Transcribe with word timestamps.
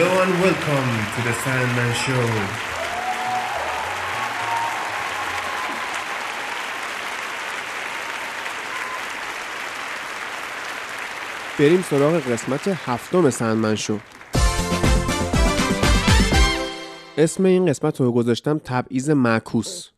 Hello 0.00 0.22
and 0.22 0.34
welcome 0.46 0.90
to 1.14 1.20
the 1.26 1.34
Sandman 1.42 1.92
Show. 2.04 2.26
بریم 11.58 11.82
سراغ 11.82 12.20
قسمت 12.20 12.68
هفتم 12.68 13.30
سندمن 13.30 13.74
شو. 13.74 13.98
اسم 17.16 17.44
این 17.44 17.66
قسمت 17.66 18.00
رو 18.00 18.12
گذاشتم 18.12 18.58
تبعیض 18.58 19.10
معکوس. 19.10 19.88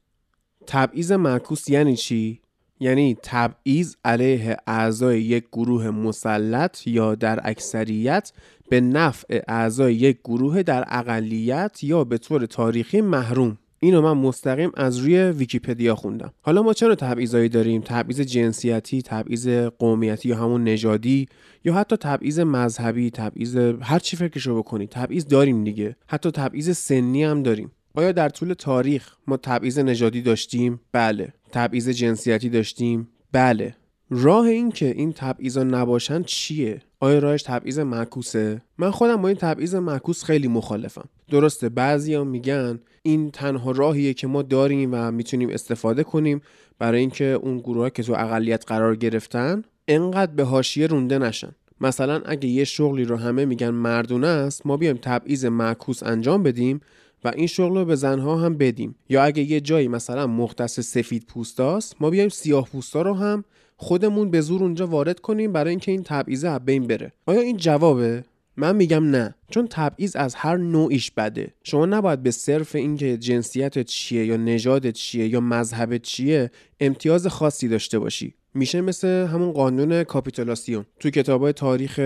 تبعیض 0.66 1.12
معکوس 1.12 1.68
یعنی 1.68 1.96
چی؟ 1.96 2.40
یعنی 2.80 3.16
تبعیض 3.22 3.96
علیه 4.04 4.56
اعضای 4.66 5.22
یک 5.22 5.44
گروه 5.52 5.90
مسلط 5.90 6.86
یا 6.86 7.14
در 7.14 7.40
اکثریت 7.44 8.32
به 8.70 8.80
نفع 8.80 9.40
اعضای 9.48 9.94
یک 9.94 10.18
گروه 10.24 10.62
در 10.62 10.84
اقلیت 10.88 11.84
یا 11.84 12.04
به 12.04 12.18
طور 12.18 12.46
تاریخی 12.46 13.00
محروم. 13.00 13.58
اینو 13.80 14.02
من 14.02 14.12
مستقیم 14.12 14.70
از 14.74 14.98
روی 14.98 15.18
ویکیپدیا 15.18 15.94
خوندم. 15.94 16.32
حالا 16.40 16.62
ما 16.62 16.72
چرا 16.72 16.94
تبعیضایی 16.94 17.48
داریم؟ 17.48 17.82
تبعیض 17.84 18.20
جنسیتی 18.20 19.02
تبعیض 19.02 19.48
قومیتی 19.78 20.28
یا 20.28 20.36
همون 20.36 20.64
نژادی 20.64 21.26
یا 21.64 21.74
حتی 21.74 21.96
تبعیض 21.96 22.38
مذهبی 22.40 23.10
تبعیض 23.10 23.56
هر 23.80 23.98
چی 23.98 24.16
فکرشو 24.16 24.58
بکنید 24.58 24.88
تبعیض 24.88 25.26
داریم 25.26 25.64
دیگه. 25.64 25.96
حتی 26.06 26.30
تبعیض 26.30 26.76
سنی 26.76 27.24
هم 27.24 27.42
داریم. 27.42 27.70
آیا 27.94 28.12
در 28.12 28.28
طول 28.28 28.52
تاریخ 28.52 29.14
ما 29.26 29.36
تبعیض 29.36 29.78
نژادی 29.78 30.22
داشتیم؟ 30.22 30.80
بله. 30.92 31.32
تبعیض 31.52 31.88
جنسیتی 31.88 32.48
داشتیم؟ 32.48 33.08
بله. 33.32 33.74
راه 34.10 34.46
این 34.46 34.70
که 34.70 34.86
این 34.86 35.12
تبعیضا 35.12 35.62
نباشن 35.62 36.22
چیه؟ 36.22 36.82
آیا 37.02 37.18
راهش 37.18 37.42
تبعیض 37.42 37.78
معکوسه؟ 37.78 38.62
من 38.78 38.90
خودم 38.90 39.22
با 39.22 39.28
این 39.28 39.36
تبعیض 39.36 39.74
معکوس 39.74 40.24
خیلی 40.24 40.48
مخالفم. 40.48 41.08
درسته 41.30 41.68
بعضیا 41.68 42.24
میگن 42.24 42.80
این 43.02 43.30
تنها 43.30 43.70
راهیه 43.70 44.14
که 44.14 44.26
ما 44.26 44.42
داریم 44.42 44.90
و 44.92 45.10
می‌تونیم 45.10 45.50
استفاده 45.50 46.04
کنیم 46.04 46.40
برای 46.78 47.00
اینکه 47.00 47.24
اون 47.24 47.58
گروه 47.58 47.90
که 47.90 48.02
تو 48.02 48.12
اقلیت 48.12 48.64
قرار 48.66 48.96
گرفتن 48.96 49.62
انقدر 49.88 50.32
به 50.32 50.44
حاشیه 50.44 50.86
رونده 50.86 51.18
نشن. 51.18 51.52
مثلا 51.80 52.22
اگه 52.24 52.48
یه 52.48 52.64
شغلی 52.64 53.04
رو 53.04 53.16
همه 53.16 53.44
میگن 53.44 53.70
مردونه 53.70 54.26
است 54.26 54.66
ما 54.66 54.76
بیایم 54.76 54.98
تبعیض 55.02 55.44
معکوس 55.44 56.02
انجام 56.02 56.42
بدیم 56.42 56.80
و 57.24 57.28
این 57.28 57.46
شغل 57.46 57.78
رو 57.78 57.84
به 57.84 57.96
زنها 57.96 58.36
هم 58.36 58.56
بدیم. 58.56 58.94
یا 59.08 59.22
اگه 59.22 59.42
یه 59.42 59.60
جایی 59.60 59.88
مثلا 59.88 60.26
مختص 60.26 60.80
سفید 60.80 61.26
پوستاست 61.26 61.96
ما 62.00 62.10
بیایم 62.10 62.28
سیاه 62.28 62.68
پوستا 62.68 63.02
رو 63.02 63.14
هم 63.14 63.44
خودمون 63.82 64.30
به 64.30 64.40
زور 64.40 64.62
اونجا 64.62 64.86
وارد 64.86 65.20
کنیم 65.20 65.52
برای 65.52 65.70
اینکه 65.70 65.92
این 65.92 66.02
تبعیض 66.02 66.44
از 66.44 66.64
بین 66.64 66.86
بره. 66.86 67.12
آیا 67.26 67.40
این 67.40 67.56
جوابه؟ 67.56 68.24
من 68.56 68.76
میگم 68.76 69.04
نه 69.04 69.34
چون 69.50 69.66
تبعیض 69.70 70.16
از 70.16 70.34
هر 70.34 70.56
نوعیش 70.56 71.10
بده. 71.10 71.54
شما 71.62 71.86
نباید 71.86 72.22
به 72.22 72.30
صرف 72.30 72.74
اینکه 72.74 73.16
جنسیت 73.16 73.78
چیه 73.78 74.26
یا 74.26 74.36
نژادت 74.36 74.92
چیه 74.92 75.28
یا 75.28 75.40
مذهبت 75.40 76.02
چیه 76.02 76.50
امتیاز 76.80 77.26
خاصی 77.26 77.68
داشته 77.68 77.98
باشی. 77.98 78.34
میشه 78.54 78.80
مثل 78.80 79.08
همون 79.08 79.52
قانون 79.52 80.04
کاپیتولاسیون. 80.04 80.84
تو 80.98 81.10
کتابای 81.10 81.52
تاریخ 81.52 82.00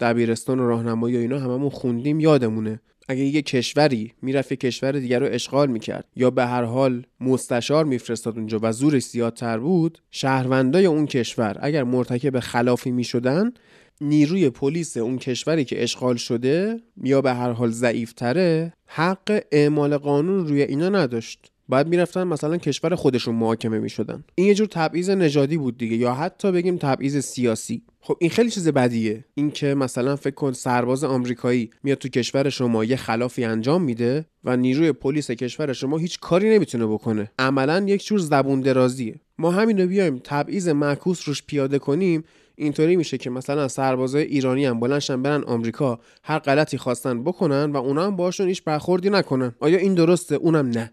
دبیرستان 0.00 0.60
و 0.60 0.68
راهنمایی 0.68 1.16
و 1.16 1.20
اینا 1.20 1.38
هممون 1.38 1.70
خوندیم 1.70 2.20
یادمونه. 2.20 2.80
اگه 3.08 3.22
یه 3.22 3.42
کشوری 3.42 4.12
می‌رفت 4.22 4.50
یه 4.50 4.56
کشور 4.56 4.92
دیگر 4.92 5.18
رو 5.18 5.26
اشغال 5.30 5.70
می‌کرد 5.70 6.04
یا 6.16 6.30
به 6.30 6.46
هر 6.46 6.62
حال 6.62 7.06
مستشار 7.20 7.84
میفرستاد 7.84 8.38
اونجا 8.38 8.58
و 8.62 8.72
زورش 8.72 9.02
زیادتر 9.02 9.58
بود 9.58 9.98
شهروندای 10.10 10.86
اون 10.86 11.06
کشور 11.06 11.56
اگر 11.60 11.84
مرتکب 11.84 12.40
خلافی 12.40 12.90
می‌شدن 12.90 13.52
نیروی 14.00 14.50
پلیس 14.50 14.96
اون 14.96 15.18
کشوری 15.18 15.64
که 15.64 15.82
اشغال 15.82 16.16
شده 16.16 16.80
یا 17.02 17.20
به 17.20 17.34
هر 17.34 17.50
حال 17.50 17.70
ضعیفتره 17.70 18.72
حق 18.86 19.42
اعمال 19.52 19.96
قانون 19.96 20.48
روی 20.48 20.62
اینا 20.62 20.88
نداشت. 20.88 21.53
بعد 21.68 21.88
می‌رفتن 21.88 22.24
مثلا 22.24 22.56
کشور 22.56 22.94
خودشون 22.94 23.34
محاکمه 23.34 23.78
می‌شدن. 23.78 24.24
این 24.34 24.46
یه 24.46 24.54
جور 24.54 24.66
تبعیض 24.66 25.10
نژادی 25.10 25.56
بود 25.56 25.78
دیگه. 25.78 25.96
یا 25.96 26.14
حتی 26.14 26.52
بگیم 26.52 26.76
تبعیض 26.76 27.18
سیاسی. 27.18 27.82
خب 28.00 28.16
این 28.20 28.30
خیلی 28.30 28.50
چیز 28.50 28.68
بدیه. 28.68 29.24
اینکه 29.34 29.74
مثلا 29.74 30.16
فکر 30.16 30.34
کن 30.34 30.52
سرباز 30.52 31.04
آمریکایی 31.04 31.70
میاد 31.82 31.98
تو 31.98 32.08
کشور 32.08 32.48
شما 32.48 32.84
یه 32.84 32.96
خلافی 32.96 33.44
انجام 33.44 33.82
میده 33.82 34.26
و 34.44 34.56
نیروی 34.56 34.92
پلیس 34.92 35.30
کشور 35.30 35.72
شما 35.72 35.98
هیچ 35.98 36.20
کاری 36.20 36.54
نمی‌تونه 36.54 36.86
بکنه. 36.86 37.30
عملا 37.38 37.84
یک 37.88 38.06
جور 38.06 38.18
زبون 38.18 38.60
درازیه. 38.60 39.20
ما 39.38 39.50
همین 39.50 39.80
رو 39.80 39.86
بیایم 39.86 40.20
تبعیض 40.24 40.68
معکوس 40.68 41.28
روش 41.28 41.42
پیاده 41.42 41.78
کنیم. 41.78 42.24
اینطوری 42.56 42.96
میشه 42.96 43.18
که 43.18 43.30
مثلا 43.30 43.68
سربازای 43.68 44.24
ایرانی 44.24 44.64
هم 44.64 44.80
بلنشن 44.80 45.22
برن 45.22 45.44
آمریکا 45.44 46.00
هر 46.22 46.38
غلطی 46.38 46.78
خواستن 46.78 47.24
بکنن 47.24 47.72
و 47.72 47.76
اونا 47.76 48.06
هم 48.06 48.16
باشون 48.16 48.48
هیچ 48.48 48.64
برخوردی 48.64 49.10
نکنن. 49.10 49.54
آیا 49.60 49.78
این 49.78 49.94
درسته؟ 49.94 50.34
اونم 50.34 50.68
نه. 50.68 50.92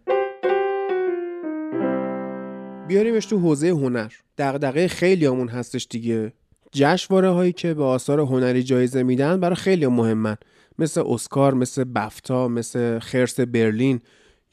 بیاریمش 2.92 3.26
تو 3.26 3.40
حوزه 3.40 3.70
هنر. 3.70 4.12
دغدغه 4.38 4.88
خیلیامون 4.88 5.48
هستش 5.48 5.88
دیگه. 5.90 6.34
جشنواره 6.72 7.30
هایی 7.30 7.54
که 7.54 7.74
به 7.74 7.84
آثار 7.84 8.20
هنری 8.20 8.64
جایزه 8.64 9.04
میدن 9.04 9.40
برای 9.40 9.56
خیلی 9.56 9.88
مهمن. 9.88 10.38
مثل 10.80 11.04
اسکار 11.08 11.54
مثل 11.54 11.84
بفتا 11.84 12.48
مثل 12.48 13.00
خرس 13.00 13.40
برلین 13.40 14.00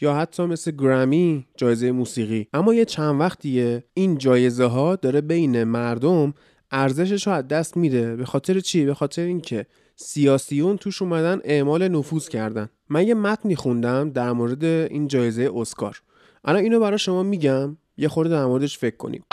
یا 0.00 0.14
حتی 0.14 0.42
مثل 0.42 0.70
گرمی 0.70 1.46
جایزه 1.56 1.92
موسیقی. 1.92 2.46
اما 2.52 2.74
یه 2.74 2.84
چند 2.84 3.20
وقتیه 3.20 3.84
این 3.94 4.18
جایزه 4.18 4.64
ها 4.64 4.96
داره 4.96 5.20
بین 5.20 5.64
مردم 5.64 6.34
ارزشش 6.70 7.26
رو 7.26 7.32
از 7.32 7.48
دست 7.48 7.76
میده. 7.76 8.16
به 8.16 8.24
خاطر 8.24 8.60
چی؟ 8.60 8.84
به 8.84 8.94
خاطر 8.94 9.22
اینکه 9.22 9.66
سیاسیون 9.96 10.76
توش 10.76 11.02
اومدن 11.02 11.40
اعمال 11.44 11.88
نفوذ 11.88 12.28
کردن. 12.28 12.68
من 12.88 13.06
یه 13.06 13.14
متنی 13.14 13.56
خوندم 13.56 14.10
در 14.10 14.32
مورد 14.32 14.64
این 14.64 15.08
جایزه 15.08 15.50
اسکار. 15.54 16.02
الان 16.44 16.62
اینو 16.62 16.80
برای 16.80 16.98
شما 16.98 17.22
میگم. 17.22 17.76
یه 17.98 18.08
خورده 18.08 18.30
در 18.30 18.46
موردش 18.46 18.78
فکر 18.78 18.96
کنیم 18.96 19.24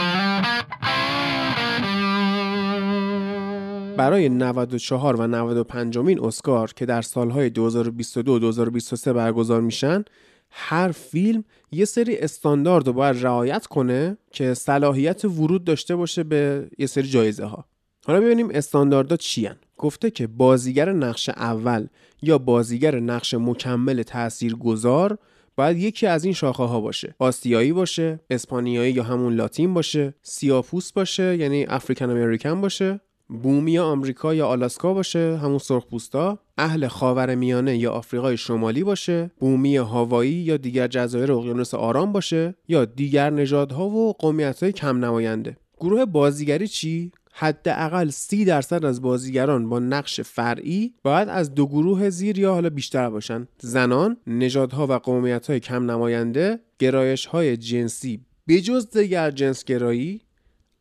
برای 3.98 4.30
94 4.30 5.16
و 5.16 5.28
95 5.28 5.98
مین 5.98 6.26
اسکار 6.26 6.72
که 6.76 6.86
در 6.86 7.02
سالهای 7.02 7.50
2022 7.50 8.32
و 8.32 8.40
2023 8.40 9.14
برگزار 9.14 9.62
میشن 9.62 10.04
هر 10.50 10.92
فیلم 10.92 11.44
یه 11.72 11.86
سری 11.86 12.18
استاندارد 12.18 12.88
رو 12.88 12.94
باید 12.94 13.26
رعایت 13.26 13.66
کنه 13.66 14.18
که 14.32 14.54
صلاحیت 14.54 15.26
ورود 15.26 15.64
داشته 15.64 15.96
باشه 15.96 16.24
به 16.24 16.70
یه 16.78 16.88
سری 16.88 17.08
جایزه 17.08 17.46
ها 17.46 17.66
حالا 18.06 18.22
ببینیم 18.22 18.50
استانداردها 18.52 19.18
چی 19.18 19.46
هن. 19.46 19.56
گفته 19.78 20.12
که 20.12 20.28
بازیگر 20.28 20.92
نقش 20.94 21.30
اول 21.30 21.88
یا 22.22 22.38
بازیگر 22.38 23.00
نقش 23.00 23.34
مکمل 23.34 24.04
تأثیر 24.04 24.56
گذار 24.56 25.18
باید 25.56 25.78
یکی 25.78 26.08
از 26.08 26.24
این 26.24 26.34
شاخه 26.34 26.64
ها 26.64 26.82
باشه. 26.82 27.16
آسیایی 27.20 27.74
باشه 27.74 28.20
اسپانیایی 28.30 28.94
یا 28.94 29.04
همون 29.04 29.34
لاتین 29.34 29.74
باشه 29.74 30.14
سیاپوس 30.22 30.92
باشه 30.92 31.38
یعنی 31.38 31.66
افریکن 31.70 32.10
امریکن 32.10 32.62
باشه 32.62 33.00
بومی 33.30 33.80
آمریکا 33.80 34.34
یا 34.34 34.48
آلاسکا 34.48 34.94
باشه 34.94 35.38
همون 35.38 35.58
سرخپوستا 35.58 36.40
اهل 36.58 36.88
خاور 36.88 37.36
میانه 37.36 37.78
یا 37.78 37.92
آفریقای 37.92 38.38
شمالی 38.38 38.84
باشه 38.84 39.32
بومی 39.40 39.78
هاوایی 39.78 40.32
یا 40.32 40.58
دیگر 40.58 40.88
جزایر 40.88 41.32
اقیانوس 41.32 41.74
آرام 41.74 42.12
باشه 42.12 42.56
یا 42.68 42.86
دیگر 42.86 43.30
نژادها 43.30 43.90
و 43.90 44.14
قومیت‌های 44.14 44.72
کم 44.72 45.06
نماینده 45.06 45.58
گروه 45.80 46.06
بازیگری 46.06 46.68
چی؟ 46.68 47.12
حداقل 47.38 48.10
سی 48.10 48.46
درصد 48.46 48.86
از 48.86 49.02
بازیگران 49.02 49.70
با 49.70 49.80
نقش 49.80 50.22
فرعی 50.22 50.94
باید 51.04 51.30
از 51.30 51.56
دو 51.56 51.68
گروه 51.68 52.10
زیر 52.10 52.40
یا 52.40 52.54
حالا 52.54 52.70
بیشتر 52.70 53.10
باشن. 53.10 53.48
زنان 53.60 54.18
نژادها 54.28 54.88
و 54.88 54.94
قومیت‌های 54.94 55.60
کم 55.60 55.92
نماینده 55.92 56.60
گرایش‌های 56.80 57.58
جنسی. 57.58 58.20
بجز 58.48 58.98
دیگر 58.98 59.32
جنسگرایی 59.32 60.22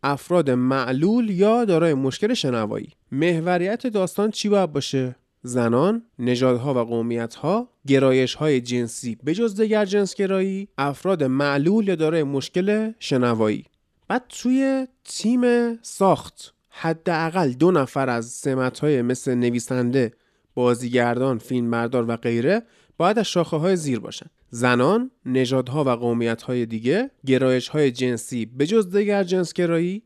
افراد 0.03 0.51
معلول 0.51 1.31
یا 1.31 1.65
دارای 1.65 1.95
مشکل 1.95 2.35
شنوایی. 2.35 2.89
محوریت 3.13 3.87
داستان 3.87 4.31
چی 4.31 4.49
باید 4.49 4.73
باشه؟ 4.73 5.17
زنان، 5.43 6.03
نژادها 6.19 6.75
و 6.75 6.79
قومیتها، 6.79 7.69
گرایش‌های 7.87 8.61
جنسی. 8.61 9.17
بجز 9.27 9.61
دیگر 9.61 9.85
جنسگرایی، 9.85 10.69
افراد 10.79 11.25
معلول 11.25 11.89
یا 11.89 11.95
دارای 11.95 12.23
مشکل 12.23 12.93
شنوایی. 12.99 13.65
بعد 14.09 14.25
توی 14.29 14.87
تیم 15.05 15.75
ساخت. 15.83 16.55
حداقل 16.69 17.53
دو 17.53 17.71
نفر 17.71 18.11
از 18.11 18.27
سمت‌های 18.27 19.03
مثل 19.03 19.35
نویسنده، 19.35 20.13
بازیگردان، 20.55 21.39
فیلمبردار 21.39 22.05
و 22.09 22.17
غیره 22.17 22.63
باید 22.97 23.19
از 23.19 23.27
شاخه 23.27 23.57
های 23.57 23.77
زیر 23.77 24.01
باشن. 24.01 24.27
زنان، 24.51 25.11
نژادها 25.27 25.85
و 25.85 25.89
قومیت 25.89 26.43
های 26.43 26.67
دیگه، 26.67 27.11
گرایش 27.27 27.69
های 27.69 27.91
جنسی 27.91 28.47
بجز 28.47 28.97
دیگر 28.97 29.25
جنسگرایی، 29.25 30.03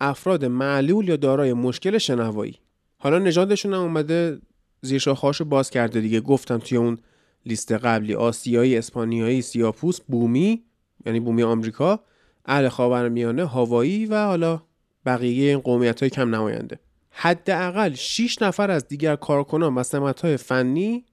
افراد 0.00 0.44
معلول 0.44 1.08
یا 1.08 1.16
دارای 1.16 1.52
مشکل 1.52 1.98
شنوایی. 1.98 2.58
حالا 2.98 3.18
نژادشون 3.18 3.74
هم 3.74 3.80
اومده 3.80 4.38
زیر 4.82 4.98
شاخه‌هاشو 4.98 5.44
باز 5.44 5.70
کرده 5.70 6.00
دیگه. 6.00 6.20
گفتم 6.20 6.58
توی 6.58 6.78
اون 6.78 6.98
لیست 7.46 7.72
قبلی 7.72 8.14
آسیایی، 8.14 8.76
اسپانیایی، 8.76 9.42
سیاپوس، 9.42 10.00
بومی 10.00 10.64
یعنی 11.06 11.20
بومی 11.20 11.42
آمریکا، 11.42 12.00
اهل 12.48 12.68
خاورمیانه، 12.68 13.44
هاوایی 13.44 14.06
و 14.06 14.24
حالا 14.24 14.62
بقیه 15.06 15.50
این 15.50 15.58
قومیت 15.58 16.00
های 16.00 16.10
کم 16.10 16.34
نماینده. 16.34 16.78
حداقل 17.10 17.94
6 17.94 18.42
نفر 18.42 18.70
از 18.70 18.88
دیگر 18.88 19.16
کارکنان 19.16 19.74
و 19.74 19.82
سمت‌های 19.82 20.36
فنی 20.36 21.04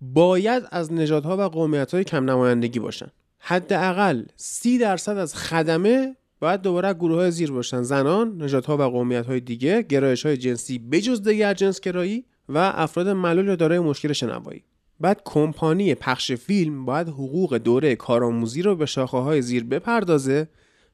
باید 0.00 0.62
از 0.70 0.92
نژادها 0.92 1.36
و 1.36 1.40
قومیت‌های 1.40 2.04
کم 2.04 2.30
نمایندگی 2.30 2.78
باشن 2.78 3.06
حداقل 3.38 4.22
30 4.36 4.78
درصد 4.78 5.16
از 5.16 5.34
خدمه 5.34 6.16
باید 6.40 6.62
دوباره 6.62 6.94
گروه 6.94 7.16
های 7.16 7.30
زیر 7.30 7.52
باشن 7.52 7.82
زنان، 7.82 8.42
نژادها 8.42 8.76
و 8.76 8.82
قومیت‌های 8.82 9.40
دیگه، 9.40 9.82
گرایش 9.82 10.26
های 10.26 10.36
جنسی 10.36 10.78
بجز 10.78 11.22
دیگر 11.22 11.54
جنس 11.54 11.80
گرایی 11.80 12.24
و 12.48 12.58
افراد 12.58 13.08
معلول 13.08 13.46
یا 13.46 13.56
دارای 13.56 13.78
مشکل 13.78 14.12
شنوایی. 14.12 14.64
بعد 15.00 15.22
کمپانی 15.24 15.94
پخش 15.94 16.32
فیلم 16.32 16.84
باید 16.84 17.08
حقوق 17.08 17.56
دوره 17.56 17.96
کارآموزی 17.96 18.62
رو 18.62 18.76
به 18.76 18.86
شاخه 18.86 19.18
های 19.18 19.42
زیر 19.42 19.64
بپردازه 19.64 20.48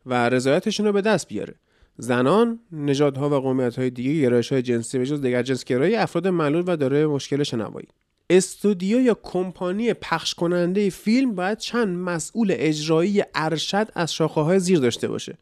و 0.07 0.29
رضایتشون 0.29 0.87
رو 0.87 0.93
به 0.93 1.01
دست 1.01 1.29
بیاره. 1.29 1.55
زنان، 1.99 2.61
نژادها 2.73 3.31
و 3.31 3.35
قومیت‌های 3.35 3.91
دیگه، 3.91 4.23
گرایش 4.23 4.53
های 4.53 4.63
جنسی 4.63 4.99
بجز 4.99 5.21
دیگر 5.21 5.43
جنس 5.43 5.65
گرایی، 5.65 5.95
افراد 5.95 6.29
معلول 6.29 6.65
و 6.67 6.77
دارای 6.77 7.07
مشکل 7.07 7.43
شنوایی. 7.43 7.89
استودیو 8.31 9.01
یا 9.01 9.19
کمپانی 9.23 9.95
پخش 9.95 10.35
کننده 10.35 10.91
فیلم 10.91 11.35
باید 11.35 11.59
چند 11.59 11.97
مسئول 11.97 12.55
اجرایی 12.57 13.23
ارشد 13.35 13.89
از 13.95 14.15
شاخه 14.15 14.41
های 14.41 14.59
زیر 14.59 14.79
داشته 14.79 15.09
باشه 15.09 15.39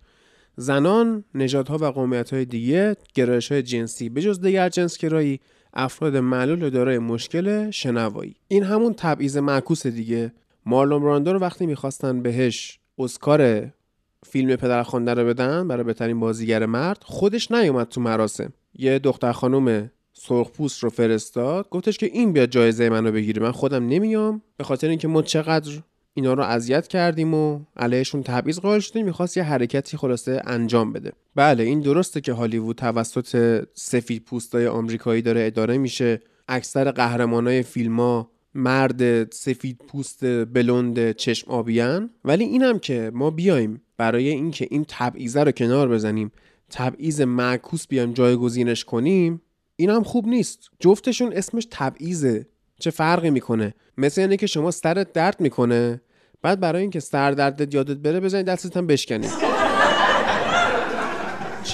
زنان، 0.57 1.25
نژادها 1.35 1.79
و 1.79 1.85
قومیت 1.85 2.35
های 2.35 2.45
دیگه، 2.45 2.97
گرایش 3.15 3.53
های 3.53 3.63
جنسی 3.63 4.09
بجز 4.09 4.41
دیگر 4.41 4.69
جنس 4.69 4.99
گرایی، 4.99 5.41
افراد 5.75 6.17
معلول 6.17 6.63
و 6.63 6.71
دارای 6.71 6.99
مشکل 6.99 7.71
شنوایی 7.71 8.37
این 8.49 8.63
همون 8.63 8.95
تبعیض 8.95 9.37
معکوس 9.37 9.87
دیگه 9.87 10.33
مارلون 10.67 11.03
براندو 11.03 11.33
رو 11.33 11.39
وقتی 11.39 11.67
می‌خواستن 11.67 12.23
بهش 12.23 12.79
اسکار 12.99 13.73
فیلم 14.25 14.57
پدرخوانده 14.57 15.15
رو 15.15 15.27
بدن 15.27 15.69
برای 15.69 15.85
بهترین 15.85 16.21
بازیگر 16.21 16.67
مرد 16.67 16.99
خودش 17.03 17.53
نیومد 17.53 17.89
تو 17.89 18.01
مراسم. 18.01 18.53
یه 18.75 18.99
دختر 18.99 19.33
خانم 19.33 19.91
سرخپوست 20.13 20.83
رو 20.83 20.91
فرستاد 20.91 21.69
گفتش 21.69 21.99
که 21.99 22.07
این 22.07 22.33
بیاد 22.33 22.49
جایزه 22.49 22.89
منو 22.89 23.13
بگیره. 23.13 23.43
من 23.43 23.53
خودم 23.53 23.89
نمیام 23.89 24.43
به 24.57 24.65
خاطر 24.65 24.89
اینکه 24.89 25.09
ما 25.09 25.23
چقدر 25.23 25.73
اینا 26.15 26.35
رو 26.35 26.43
اذیت 26.43 26.89
کردیم 26.89 27.35
و 27.35 27.61
علیهشون 27.77 28.23
تبعیض 28.23 28.59
قائل 28.59 28.81
شدیم 28.81 29.05
می‌خواست 29.05 29.37
یه 29.37 29.43
حرکتی 29.43 29.97
خلاصه 29.97 30.43
انجام 30.45 30.93
بده. 30.93 31.13
بله 31.35 31.63
این 31.63 31.81
درسته 31.81 32.21
که 32.21 32.33
هالیوود 32.33 32.77
توسط 32.77 33.63
سفید 33.75 34.25
پوستای 34.25 34.67
آمریکایی 34.67 35.23
داره 35.23 35.47
اداره 35.47 35.79
میشه. 35.79 36.21
اکثر 36.49 36.91
قهرمانای 36.91 37.63
فیلم 37.63 38.01
ها 38.01 38.31
مرد 38.55 39.33
سفید 39.33 39.81
پوست 39.89 40.25
بلند 40.45 41.13
چشم 41.13 41.51
آبیان. 41.51 42.11
ولی 42.25 42.45
اینم 42.45 42.79
که 42.79 43.11
ما 43.15 43.31
بیایم 43.31 43.83
برای 43.97 44.29
اینکه 44.29 44.69
این 44.71 44.85
تبعیضه 44.89 45.43
رو 45.43 45.53
کنار 45.53 45.89
بزنیم 45.89 46.33
تبعیض 46.71 47.21
معکوس 47.21 47.87
بیایم 47.87 48.13
جایگزینش 48.13 48.85
کنیم 48.85 49.43
این 49.77 49.91
هم 49.91 50.03
خوب 50.03 50.27
نیست. 50.29 50.71
جفتشون 50.81 51.33
اسمش 51.33 51.67
تبعیضه. 51.71 52.47
چه 52.81 52.91
فرقی 52.91 53.31
می‌کنه؟ 53.31 53.75
مثل 53.99 54.21
اینه 54.21 54.37
که 54.37 54.47
شما 54.47 54.71
سرت 54.71 55.13
درد 55.13 55.41
می‌کنه 55.41 56.01
بعد 56.43 56.61
برای 56.61 56.83
اینکه 56.83 57.01
سر 57.01 57.31
دردت 57.31 57.75
یادت 57.75 57.97
بره 57.97 58.21
بزنید 58.21 58.47
دستت 58.47 58.77
هم 58.77 58.87
بشکنید 58.87 59.54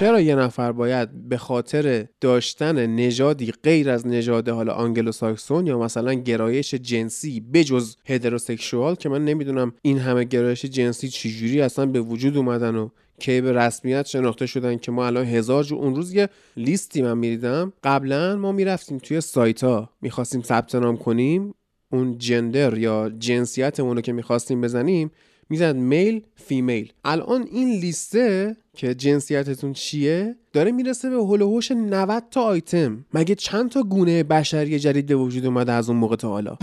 چرا 0.01 0.21
یه 0.21 0.35
نفر 0.35 0.73
باید 0.73 1.29
به 1.29 1.37
خاطر 1.37 2.07
داشتن 2.21 2.87
نژادی 2.87 3.53
غیر 3.63 3.91
از 3.91 4.07
نژاد 4.07 4.49
حالا 4.49 4.73
آنگلو 4.73 5.13
ساکسون 5.13 5.67
یا 5.67 5.79
مثلا 5.79 6.15
گرایش 6.15 6.75
جنسی 6.75 7.41
بجز 7.41 7.97
هتروسکسوال 8.07 8.95
که 8.95 9.09
من 9.09 9.25
نمی‌دونم 9.25 9.73
این 9.83 9.99
همه 9.99 10.25
گرایش 10.25 10.65
جنسی 10.65 11.09
چجوری 11.09 11.61
اصلا 11.61 11.87
به 11.87 12.01
وجود 12.01 12.37
اومدن 12.37 12.75
و 12.77 12.89
که 13.19 13.41
به 13.41 13.53
رسمیت 13.53 14.07
شناخته 14.07 14.47
شدن 14.47 14.77
که 14.79 14.93
ما 14.93 15.07
الان 15.07 15.25
هزار 15.25 15.65
جو 15.65 15.77
اون 15.77 15.97
روز 15.97 16.15
یه 16.15 16.29
لیستی 16.57 17.03
من 17.03 17.19
میریدم. 17.19 17.73
قبلا 17.85 18.37
ما 18.37 18.53
می‌رفتیم 18.53 18.99
توی 18.99 19.21
سایت 19.21 19.65
ها 19.65 19.91
می‌خواستیم 20.03 20.43
ثبت 20.43 20.75
نام 20.75 20.97
کنیم. 20.97 21.55
اون 21.93 22.19
جندر 22.19 22.79
یا 22.79 23.11
جنسیتمون 23.19 23.97
رو 23.97 24.03
که 24.03 24.13
می‌خواستیم 24.13 24.61
بزنیم 24.61 25.11
می‌زد 25.51 25.77
میل 25.77 26.23
فیمیل. 26.37 26.93
الان 27.05 27.49
این 27.53 27.69
لیسته 27.69 28.57
که 28.77 28.95
جنسیتتون 28.95 29.73
چیه 29.73 30.37
داره 30.53 30.73
می‌رسه 30.73 31.11
به 31.11 31.17
هلوهوش 31.17 31.73
90 31.73 32.23
تا 32.31 32.43
آیتم. 32.43 33.05
مگه 33.15 33.35
چند 33.35 33.71
تا 33.71 33.83
گونه 33.83 34.23
بشری 34.23 34.79
جدید 34.79 35.07
به 35.07 35.15
وجود 35.15 35.47
اومده 35.47 35.73
از 35.73 35.89
اون 35.89 35.99
موقع 35.99 36.17
تا 36.17 36.29
حالا؟ 36.29 36.57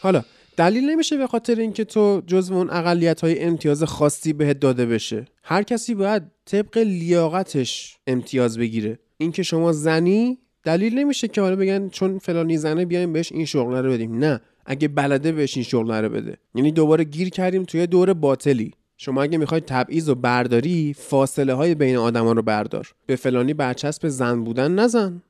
حالا 0.00 0.24
دلیل 0.56 0.90
نمیشه 0.90 1.16
به 1.16 1.26
خاطر 1.26 1.54
اینکه 1.54 1.84
تو 1.84 2.22
جزو 2.26 2.54
اون 2.54 2.70
اقلیت 2.70 3.20
های 3.20 3.40
امتیاز 3.40 3.82
خاصی 3.82 4.32
بهت 4.32 4.60
داده 4.60 4.86
بشه. 4.86 5.24
هر 5.42 5.62
کسی 5.62 5.94
باید 5.94 6.22
طبق 6.46 6.78
لیاقتش 6.78 7.96
امتیاز 8.06 8.58
بگیره. 8.58 8.98
اینکه 9.18 9.42
شما 9.42 9.72
زنی 9.72 10.38
دلیل 10.64 10.98
نمیشه 10.98 11.28
که 11.28 11.40
حالا 11.40 11.56
بگن 11.56 11.88
چون 11.88 12.18
فلانی 12.18 12.56
زنه 12.56 12.84
بیایم 12.84 13.12
بهش 13.12 13.32
این 13.32 13.44
شغل 13.44 13.76
رو 13.76 13.92
بدیم. 13.92 14.18
نه. 14.18 14.40
اگه 14.66 14.88
بلده 14.88 15.32
بهش 15.32 15.56
این 15.56 15.64
شغل 15.64 15.92
رو 15.92 16.08
بده. 16.08 16.36
یعنی 16.54 16.72
دوباره 16.72 17.04
گیر 17.04 17.28
کردیم 17.28 17.64
توی 17.64 17.86
دور 17.86 18.12
باطلی. 18.12 18.74
شما 18.96 19.22
اگه 19.22 19.38
می‌خوای 19.38 19.60
تبعیض 19.60 20.08
و 20.08 20.14
برداری 20.14 20.94
فاصله 20.98 21.54
های 21.54 21.74
بین 21.74 21.96
آدما 21.96 22.32
رو 22.32 22.42
بردار. 22.42 22.94
به 23.06 23.16
فلانی 23.16 23.54
برچسب 23.54 24.08
زن 24.08 24.44
بودن 24.44 24.72
نزن. 24.74 25.22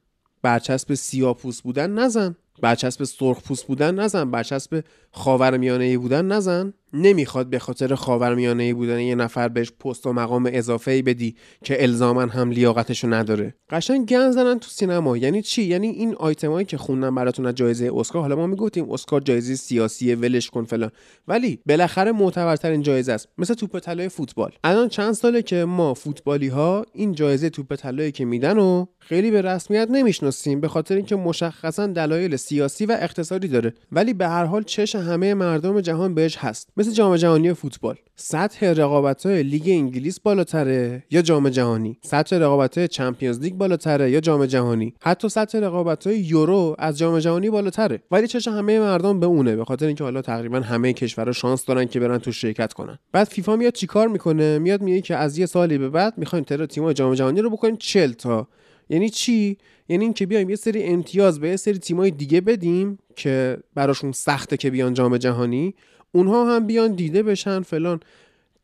برچسب 0.42 0.94
سیاپوس 0.94 1.62
بودن 1.62 1.90
نزن. 1.90 2.36
برچسب 2.62 3.04
سرخ 3.04 3.42
پوست 3.42 3.66
بودن 3.66 3.94
نزن. 3.94 4.30
برچسب 4.30 4.84
خاورمیانه 5.10 5.84
ای 5.84 5.96
بودن 5.96 6.24
نزن. 6.24 6.74
نمی‌خواد 6.92 7.46
به 7.46 7.58
خاطر 7.58 7.94
خاورمیانه 7.94 8.74
بودن 8.74 9.00
یه 9.00 9.14
نفر 9.14 9.48
بهش 9.48 9.72
پست 9.72 10.06
و 10.06 10.12
مقام 10.12 10.50
اضافه 10.52 10.90
ای 10.90 11.02
بدی 11.02 11.36
که 11.64 11.82
الزاما 11.82 12.22
هم 12.22 12.50
لیاقتشو 12.50 13.14
نداره. 13.14 13.54
قشنگ 13.70 14.08
گن 14.08 14.30
زنن 14.30 14.58
تو 14.58 14.68
سینما. 14.70 15.16
یعنی 15.16 15.42
چی؟ 15.42 15.62
یعنی 15.62 15.88
این 15.88 16.14
آیتمایی 16.14 16.66
که 16.66 16.76
خوندم 16.76 17.14
براتون 17.14 17.46
از 17.46 17.54
جایزه 17.54 17.90
اسکار 17.94 18.22
حالا 18.22 18.36
ما 18.36 18.46
می‌گفتیم 18.46 18.90
اسکار 18.90 19.20
جایزه 19.20 19.54
سیاسی 19.54 20.14
ولش 20.14 20.50
کن 20.50 20.64
فلان. 20.64 20.90
ولی 21.28 21.58
بالاخره 21.66 22.12
معتبرترین 22.12 22.82
جایزه 22.82 23.12
است. 23.12 23.28
مثل 23.38 23.54
توپ 23.54 23.78
طلای 23.78 24.08
فوتبال. 24.08 24.52
الان 24.64 24.88
چند 24.88 25.12
ساله 25.12 25.42
که 25.42 25.64
ما 25.64 25.94
فوتبالی 25.94 26.48
ها 26.48 26.86
این 26.92 27.12
جایزه 27.12 27.50
توپ 27.50 27.74
طلایی 27.74 28.12
که 28.12 28.24
میدن 28.24 28.58
و 28.58 28.86
خیلی 28.98 29.30
به 29.30 29.42
رسمیت 29.42 29.88
نمی‌شناسیم 29.90 30.60
به 30.60 30.68
خاطر 30.68 30.94
اینکه 30.94 31.16
مشخصا 31.16 31.86
دلایل 31.86 32.36
سیاسی 32.36 32.86
و 32.86 32.96
اقتصادی 33.00 33.48
داره. 33.48 33.74
ولی 33.92 34.12
به 34.12 34.28
هر 34.28 34.44
حال 34.44 34.62
چش 34.62 34.96
همه 34.96 35.34
مردم 35.34 35.80
جهان 35.80 36.14
بهش 36.14 36.36
هست. 36.36 36.68
مثل 36.82 36.92
جام 36.92 37.16
جهانی 37.16 37.52
فوتبال. 37.52 37.96
سطح 38.16 38.66
رقابت 38.66 39.26
های 39.26 39.42
لیگ 39.42 39.62
انگلیس 39.66 40.20
بالاتره 40.20 41.04
یا 41.10 41.22
جام 41.22 41.48
جهانی؟ 41.48 41.98
سطح 42.04 42.36
رقابت 42.36 42.78
های 42.78 42.88
چمپیونز 42.88 43.40
لیگ 43.40 43.54
بالاتره 43.54 44.10
یا 44.10 44.20
جام 44.20 44.46
جهانی؟ 44.46 44.94
حتی 45.02 45.28
سطح 45.28 45.58
رقابت 45.58 46.06
های 46.06 46.18
یورو 46.18 46.76
از 46.78 46.98
جام 46.98 47.18
جهانی 47.18 47.50
بالاتره. 47.50 48.02
ولی 48.10 48.26
چش 48.26 48.48
همه 48.48 48.80
مردم 48.80 49.20
به 49.20 49.26
اونه 49.26 49.56
به 49.56 49.64
خاطر 49.64 49.86
اینکه 49.86 50.04
حالا 50.04 50.22
تقریبا 50.22 50.60
همه 50.60 50.92
کشورها 50.92 51.32
شانس 51.32 51.64
دارن 51.64 51.84
که 51.84 52.00
برن 52.00 52.18
تو 52.18 52.32
شرکت 52.32 52.72
کنن. 52.72 52.98
بعد 53.12 53.28
فیفا 53.28 53.56
میاد 53.56 53.72
چیکار 53.72 54.08
می‌کنه؟ 54.08 54.58
میاد 54.58 54.82
میگه 54.82 55.00
که 55.00 55.16
از 55.16 55.38
یه 55.38 55.46
سالی 55.46 55.78
به 55.78 55.88
بعد 55.88 56.18
می‌خوایم 56.18 56.44
تعداد 56.44 56.68
تیم‌های 56.68 56.94
جام 56.94 57.14
جهانی 57.14 57.40
رو 57.40 57.50
بکنیم 57.50 57.76
40 57.76 58.12
تا 58.12 58.48
یعنی 58.88 59.10
چی؟ 59.10 59.58
یعنی 59.88 60.04
اینکه 60.04 60.26
بیایم 60.26 60.50
یه 60.50 60.56
سری 60.56 60.82
امتیاز 60.82 61.40
به 61.40 61.48
یه 61.48 61.56
سری 61.56 61.78
تیمای 61.78 62.10
دیگه 62.10 62.40
بدیم 62.40 62.98
که 63.16 63.58
براشون 63.74 64.12
سخته 64.12 64.56
که 64.56 64.70
بیان 64.70 64.94
جام 64.94 65.16
جهانی. 65.16 65.74
اونها 66.12 66.56
هم 66.56 66.66
بیان 66.66 66.92
دیده 66.94 67.22
بشن 67.22 67.62
فلان. 67.62 68.00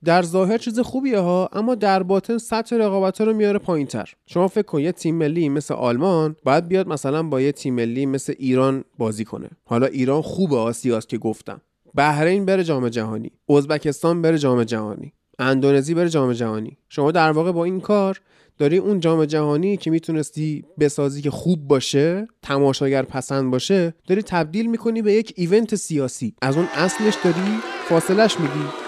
در 0.05 0.23
ظاهر 0.23 0.59
چیز 0.59 0.81
خوبیه 0.81 1.19
ها 1.19 1.49
اما 1.53 1.75
در 1.75 2.03
باطن 2.03 2.39
سطح 2.39 2.77
رقابت 2.77 3.19
ها 3.19 3.25
رو 3.25 3.35
میاره 3.35 3.59
پایین 3.59 3.87
تر 3.87 4.15
شما 4.27 4.49
فکر 4.49 4.63
کن 4.63 4.81
یه 4.81 4.93
تیم 4.93 5.15
ملی 5.15 5.49
مثل 5.49 5.75
آلمان 5.75 6.37
باید 6.45 6.69
بیاد 6.69 6.89
مثلا 6.89 7.23
با 7.23 7.41
یه 7.41 7.53
تیم 7.53 7.75
ملی 7.75 8.07
مثل 8.07 8.35
ایران 8.39 8.85
بازی 8.99 9.25
کنه. 9.25 9.51
حالا 9.65 9.87
ایران 9.87 10.23
خوبه 10.23 10.57
آسیاست 10.57 11.09
که 11.09 11.19
گفتم. 11.19 11.61
بحرین 11.95 12.45
بره 12.45 12.65
جام 12.65 12.89
جهانی. 12.89 13.31
ازبکستان 13.49 14.23
بره 14.23 14.39
جام 14.39 14.65
جهانی. 14.65 15.13
اندونزی 15.39 15.95
بره 15.95 16.09
جام 16.09 16.33
جهانی. 16.33 16.79
شما 16.89 17.13
در 17.13 17.31
واقع 17.31 17.53
با 17.53 17.65
این 17.65 17.81
کار 17.81 18.21
داری 18.59 18.77
اون 18.77 19.01
جام 19.01 19.25
جهانی 19.25 19.77
که 19.77 19.91
می‌تونستی 19.91 20.65
بسازی 20.81 21.23
که 21.23 21.31
خوب 21.31 21.69
باشه 21.69 22.29
تماشاگر 22.43 23.03
پسند 23.03 23.51
باشه 23.51 23.95
داری 24.07 24.23
تبدیل 24.23 24.71
می‌کنی 24.71 25.03
به 25.03 25.13
یک 25.13 25.33
ایونت 25.37 25.75
سیاسی. 25.75 26.35
از 26.43 26.57
اون 26.57 26.69
اصلش 26.75 27.15
داری 27.25 27.59
فاصلش 27.89 28.41
میدی 28.41 28.88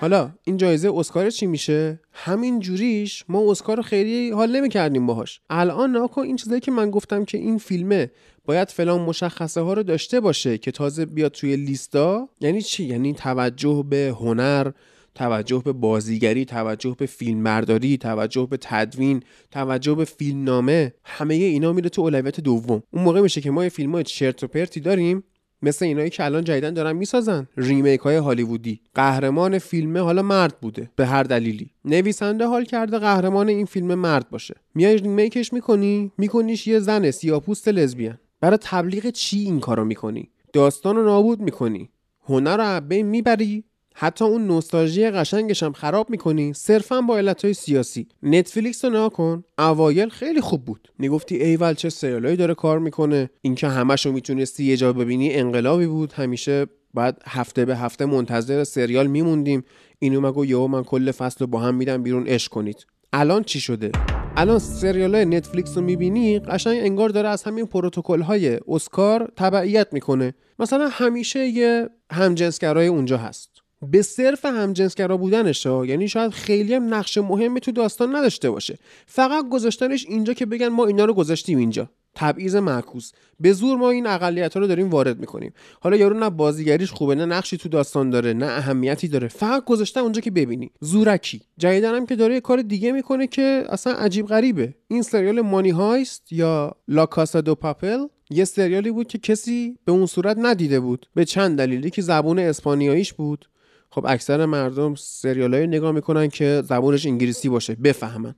حالا 0.00 0.32
این 0.44 0.56
جایزه 0.56 0.92
اسکار 0.94 1.30
چی 1.30 1.46
میشه؟ 1.46 2.00
همین 2.12 2.60
جوریش 2.60 3.24
ما 3.28 3.50
اسکار 3.50 3.82
خیلی 3.82 4.30
حال 4.30 4.56
نمی‌کردیم 4.56 5.06
باهاش. 5.06 5.40
الان 5.50 5.90
ناکن 5.90 6.22
این 6.22 6.36
چیزایی 6.36 6.60
که 6.60 6.70
من 6.70 6.90
گفتم 6.90 7.24
که 7.24 7.38
این 7.38 7.58
فیلمه 7.58 8.10
باید 8.44 8.68
فلان 8.68 9.00
مشخصه 9.00 9.60
ها 9.60 9.72
رو 9.72 9.82
داشته 9.82 10.20
باشه 10.20 10.58
که 10.58 10.70
تازه 10.70 11.06
بیاد 11.06 11.32
توی 11.32 11.56
لیستا. 11.56 12.28
یعنی 12.40 12.62
چی؟ 12.62 12.84
یعنی 12.84 13.12
توجه 13.14 13.84
به 13.88 14.14
هنر 14.20 14.70
توجه 15.14 15.62
به 15.64 15.72
بازیگری 15.72 16.44
توجه 16.44 16.96
به 16.98 17.06
فیلمبرداری 17.06 17.96
توجه 17.96 18.46
به 18.50 18.58
تدوین 18.60 19.22
توجه 19.50 19.94
به 19.94 20.04
فیلمنامه 20.04 20.94
همه 21.04 21.34
اینا 21.34 21.72
میره 21.72 21.88
تو 21.88 22.02
اولویت 22.02 22.40
دوم. 22.40 22.82
اون 22.90 23.04
موقع 23.04 23.20
میشه 23.20 23.40
که 23.40 23.50
ما 23.50 23.62
یه 23.64 23.70
فیلم 23.70 23.92
های 23.92 24.04
چرت 24.04 24.44
و 24.44 24.46
پرتی 24.46 24.80
داریم 24.80 25.24
مثل 25.62 25.84
اینایی 25.84 26.10
که 26.10 26.24
الان 26.24 26.44
جدیدن 26.44 26.74
دارن 26.74 26.96
می‌سازن. 26.96 27.48
remake 27.56 28.00
های 28.00 28.16
هالیوودی. 28.16 28.80
قهرمان 28.94 29.58
فیلم 29.58 29.98
حالا 29.98 30.22
مرد 30.22 30.60
بوده 30.60 30.90
به 30.96 31.06
هر 31.06 31.22
دلیلی. 31.22 31.70
نویسنده 31.84 32.46
حال 32.46 32.64
کرده 32.64 32.98
قهرمان 32.98 33.48
این 33.48 33.66
فیلم 33.66 33.94
مرد 33.94 34.30
باشه. 34.30 34.54
میای 34.74 34.96
remake 34.96 35.38
ش 35.38 35.52
می‌کنی 35.52 36.12
میکنیش 36.18 36.66
یه 36.66 36.78
زن 36.78 37.10
سیاپوست 37.10 37.68
لزبیان 37.68 38.18
برای 38.40 38.58
تبلیغ 38.62 39.10
چی 39.10 39.38
این 39.38 39.60
کارو 39.60 39.84
می‌کنی؟ 39.84 40.30
داستان 40.52 40.96
رو 40.96 41.04
نابود 41.04 41.40
می‌کنی. 41.40 41.90
هنر 42.24 42.56
رو 42.56 42.86
بین 42.86 43.06
می‌بری 43.06 43.64
حتی 43.94 44.24
اون 44.24 44.46
نوستالژی 44.46 45.10
قشنگش 45.10 45.62
هم 45.62 45.72
خراب 45.72 46.10
می‌کنی. 46.10 46.52
صرفا 46.52 47.00
با 47.00 47.18
علتهای 47.18 47.54
سیاسی. 47.54 48.08
نتفلیکس 48.22 48.84
رو 48.84 48.90
نگاه 48.90 49.10
کن. 49.10 49.44
اوایل 49.58 50.08
خیلی 50.08 50.40
خوب 50.40 50.64
بود. 50.64 50.92
می‌گفتی 50.98 51.36
ایول 51.36 51.74
چه 51.74 51.88
سریالایی 51.88 52.36
داره 52.36 52.54
کار 52.54 52.78
می‌کنه. 52.78 53.30
اینکه 53.42 53.68
همش 53.68 54.06
رو 54.06 54.12
می‌تونستی 54.12 54.64
یه 54.64 54.76
جا 54.76 54.92
ببینی 54.92 55.34
انقلابی 55.34 55.86
بود. 55.86 56.12
همیشه 56.12 56.66
بعد 56.94 57.22
هفته 57.26 57.64
به 57.64 57.76
هفته 57.76 58.04
منتظر 58.04 58.64
سریال 58.64 59.06
میموندیم. 59.06 59.64
اینو 59.98 60.20
مگو 60.20 60.44
یهو 60.44 60.66
من 60.66 60.84
کل 60.84 61.10
فصل 61.10 61.36
رو 61.40 61.46
با 61.46 61.58
هم 61.58 61.74
میدم 61.74 62.02
بیرون 62.02 62.24
اش 62.28 62.48
کنید. 62.48 62.86
الان 63.12 63.42
چی 63.42 63.60
شده؟ 63.60 63.92
الان 64.36 64.58
سریال 64.58 65.14
های 65.14 65.24
نتفلیکس 65.24 65.76
رو 65.76 65.82
می‌بینی 65.82 66.38
قشنگ 66.38 66.78
انگار 66.82 67.08
داره 67.08 67.28
از 67.28 67.42
همین 67.42 67.66
پروتکل 67.66 68.20
های 68.20 68.60
اسکار 68.68 69.32
تبعیت 69.36 69.92
می‌کنه. 69.92 70.34
مثلا 70.58 70.88
همیشه 70.92 71.46
یه 71.46 71.88
همجنسگرای 72.12 72.86
اونجا 72.86 73.18
هست. 73.18 73.50
به 73.82 74.02
صرف 74.02 74.44
همجنسگرا 74.44 75.16
بودنش 75.16 75.66
ها. 75.66 75.86
یعنی 75.86 76.08
شاید 76.08 76.30
خیلی 76.30 76.74
هم 76.74 76.94
نقش 76.94 77.18
مهمی 77.18 77.60
تو 77.60 77.72
داستان 77.72 78.16
نداشته 78.16 78.50
باشه. 78.50 78.78
فقط 79.06 79.48
گذاشتنش 79.48 80.06
اینجا 80.08 80.32
که 80.32 80.46
بگن 80.46 80.68
ما 80.68 80.86
اینا 80.86 81.04
رو 81.04 81.14
گذاشتیم 81.14 81.58
اینجا. 81.58 81.90
تبعیض 82.14 82.56
معکوس. 82.56 83.12
به 83.40 83.52
زور 83.52 83.78
ما 83.78 83.90
این 83.90 84.06
اقلیت 84.06 84.54
ها 84.54 84.60
رو 84.60 84.66
داریم 84.66 84.90
وارد 84.90 85.20
می‌کنیم. 85.20 85.52
حالا 85.80 85.96
یارو 85.96 86.18
نه 86.18 86.30
بازیگریش 86.30 86.90
خوبه 86.90 87.14
نه 87.14 87.24
نقشی 87.24 87.56
تو 87.56 87.68
داستان 87.68 88.10
داره 88.10 88.32
نه 88.32 88.46
اهمیتی 88.46 89.08
داره. 89.08 89.28
فقط 89.28 89.64
گذاشتن 89.64 90.00
اونجا 90.00 90.20
که 90.20 90.30
ببینی. 90.30 90.70
زورکی. 90.80 91.40
جدیدن 91.58 91.94
هم 91.94 92.06
که 92.06 92.16
داره 92.16 92.34
یه 92.34 92.40
کار 92.40 92.62
دیگه 92.62 92.92
می‌کنه 92.92 93.26
که 93.26 93.64
اصلا 93.68 93.92
عجیب 93.92 94.26
غریبه. 94.26 94.74
این 94.88 95.02
سریال 95.02 95.40
مانی 95.40 95.70
هایست 95.70 96.32
یا 96.32 96.76
لا 96.88 97.06
کاسا 97.06 97.40
دو 97.40 97.54
پاپل؟ 97.54 97.98
یه 98.30 98.44
سریالی 98.44 98.90
بود 98.90 99.08
که 99.08 99.18
کسی 99.18 99.78
به 99.84 99.92
اون 99.92 100.06
صورت 100.06 100.36
ندیده 100.40 100.80
بود. 100.80 101.06
به 101.14 101.24
چند 101.24 101.58
دلیلی 101.58 101.90
که 101.90 102.02
زبون 102.02 102.38
اسپانیاییش 102.38 103.12
بود. 103.12 103.48
خب 103.90 104.06
اکثر 104.08 104.46
مردم 104.46 104.94
سریالایی 104.94 105.66
نگاه 105.66 105.92
می‌کنن 105.92 106.28
که 106.28 106.62
زبونش 106.64 107.06
انگلیسی 107.06 107.48
باشه 107.48 107.74
بفهمن. 107.74 108.34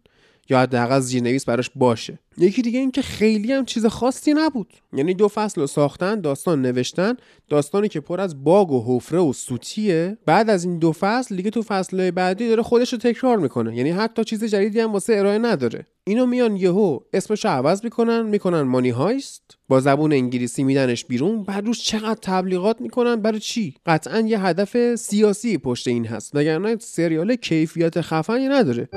یا 0.50 0.61
حداقل 0.61 1.00
زیرنویس 1.00 1.44
براش 1.44 1.70
باشه. 1.75 2.18
یکی 2.38 2.62
دیگه 2.62 2.78
این 2.78 2.90
که 2.90 3.02
خیلی 3.02 3.52
هم 3.52 3.64
چیز 3.64 3.87
خاصی 3.87 4.34
نبود. 4.34 4.72
یعنی 4.92 5.14
دو 5.14 5.28
فصل 5.28 5.61
رو 5.61 5.66
ساختن 5.66 6.20
داستان 6.20 6.62
نوشتن 6.62 7.14
داستانی 7.49 7.88
که 7.88 8.00
پر 8.00 8.20
از 8.20 8.44
باگ 8.44 8.70
و 8.70 8.84
حفره 8.87 9.18
و 9.18 9.32
سوتیه. 9.32 10.18
بعد 10.26 10.50
از 10.50 10.64
این 10.64 10.78
دو 10.78 10.92
فصل 10.92 11.37
دیگه 11.37 11.50
تو 11.50 11.62
فصل 11.62 12.11
بعدی 12.11 12.49
داره 12.49 12.62
خودش 12.62 12.92
رو 12.92 12.99
تکرار 12.99 13.38
می‌کنه. 13.38 13.76
یعنی 13.76 13.90
حتی 13.90 14.25
چیز 14.25 14.44
جدیدی 14.44 14.80
هم 14.80 14.92
واسه 14.92 15.14
ارائه 15.16 15.38
نداره. 15.38 15.87
اینو 16.04 16.26
میان 16.26 16.56
یهو 16.56 16.99
اسمش 17.12 17.46
عوض 17.46 17.84
می‌کنن 17.84 18.22
می‌کنن 18.22 18.62
مانی 18.62 18.90
هایست. 18.90 19.42
با 19.68 19.80
زبون 19.80 20.12
انگلیسی 20.12 20.64
میدنش 20.64 21.04
بیرون. 21.04 21.42
بعد 21.42 21.66
روش 21.66 21.84
چقدر 21.84 22.18
تبلیغات 22.22 22.80
می‌کنن 22.80 23.16
برای 23.16 23.40
چی؟ 23.40 23.75
قطعا 23.87 24.20
یه 24.20 24.40
هدف 24.40 24.94
سیاسی 24.94 25.58
پشت 25.58 25.88
این 25.88 26.06
هست. 26.06 26.37
وگرنه 26.37 26.76
سریال 26.80 27.34
کیفیت 27.37 28.00
خفنی 28.00 28.49
نداره. 28.49 28.88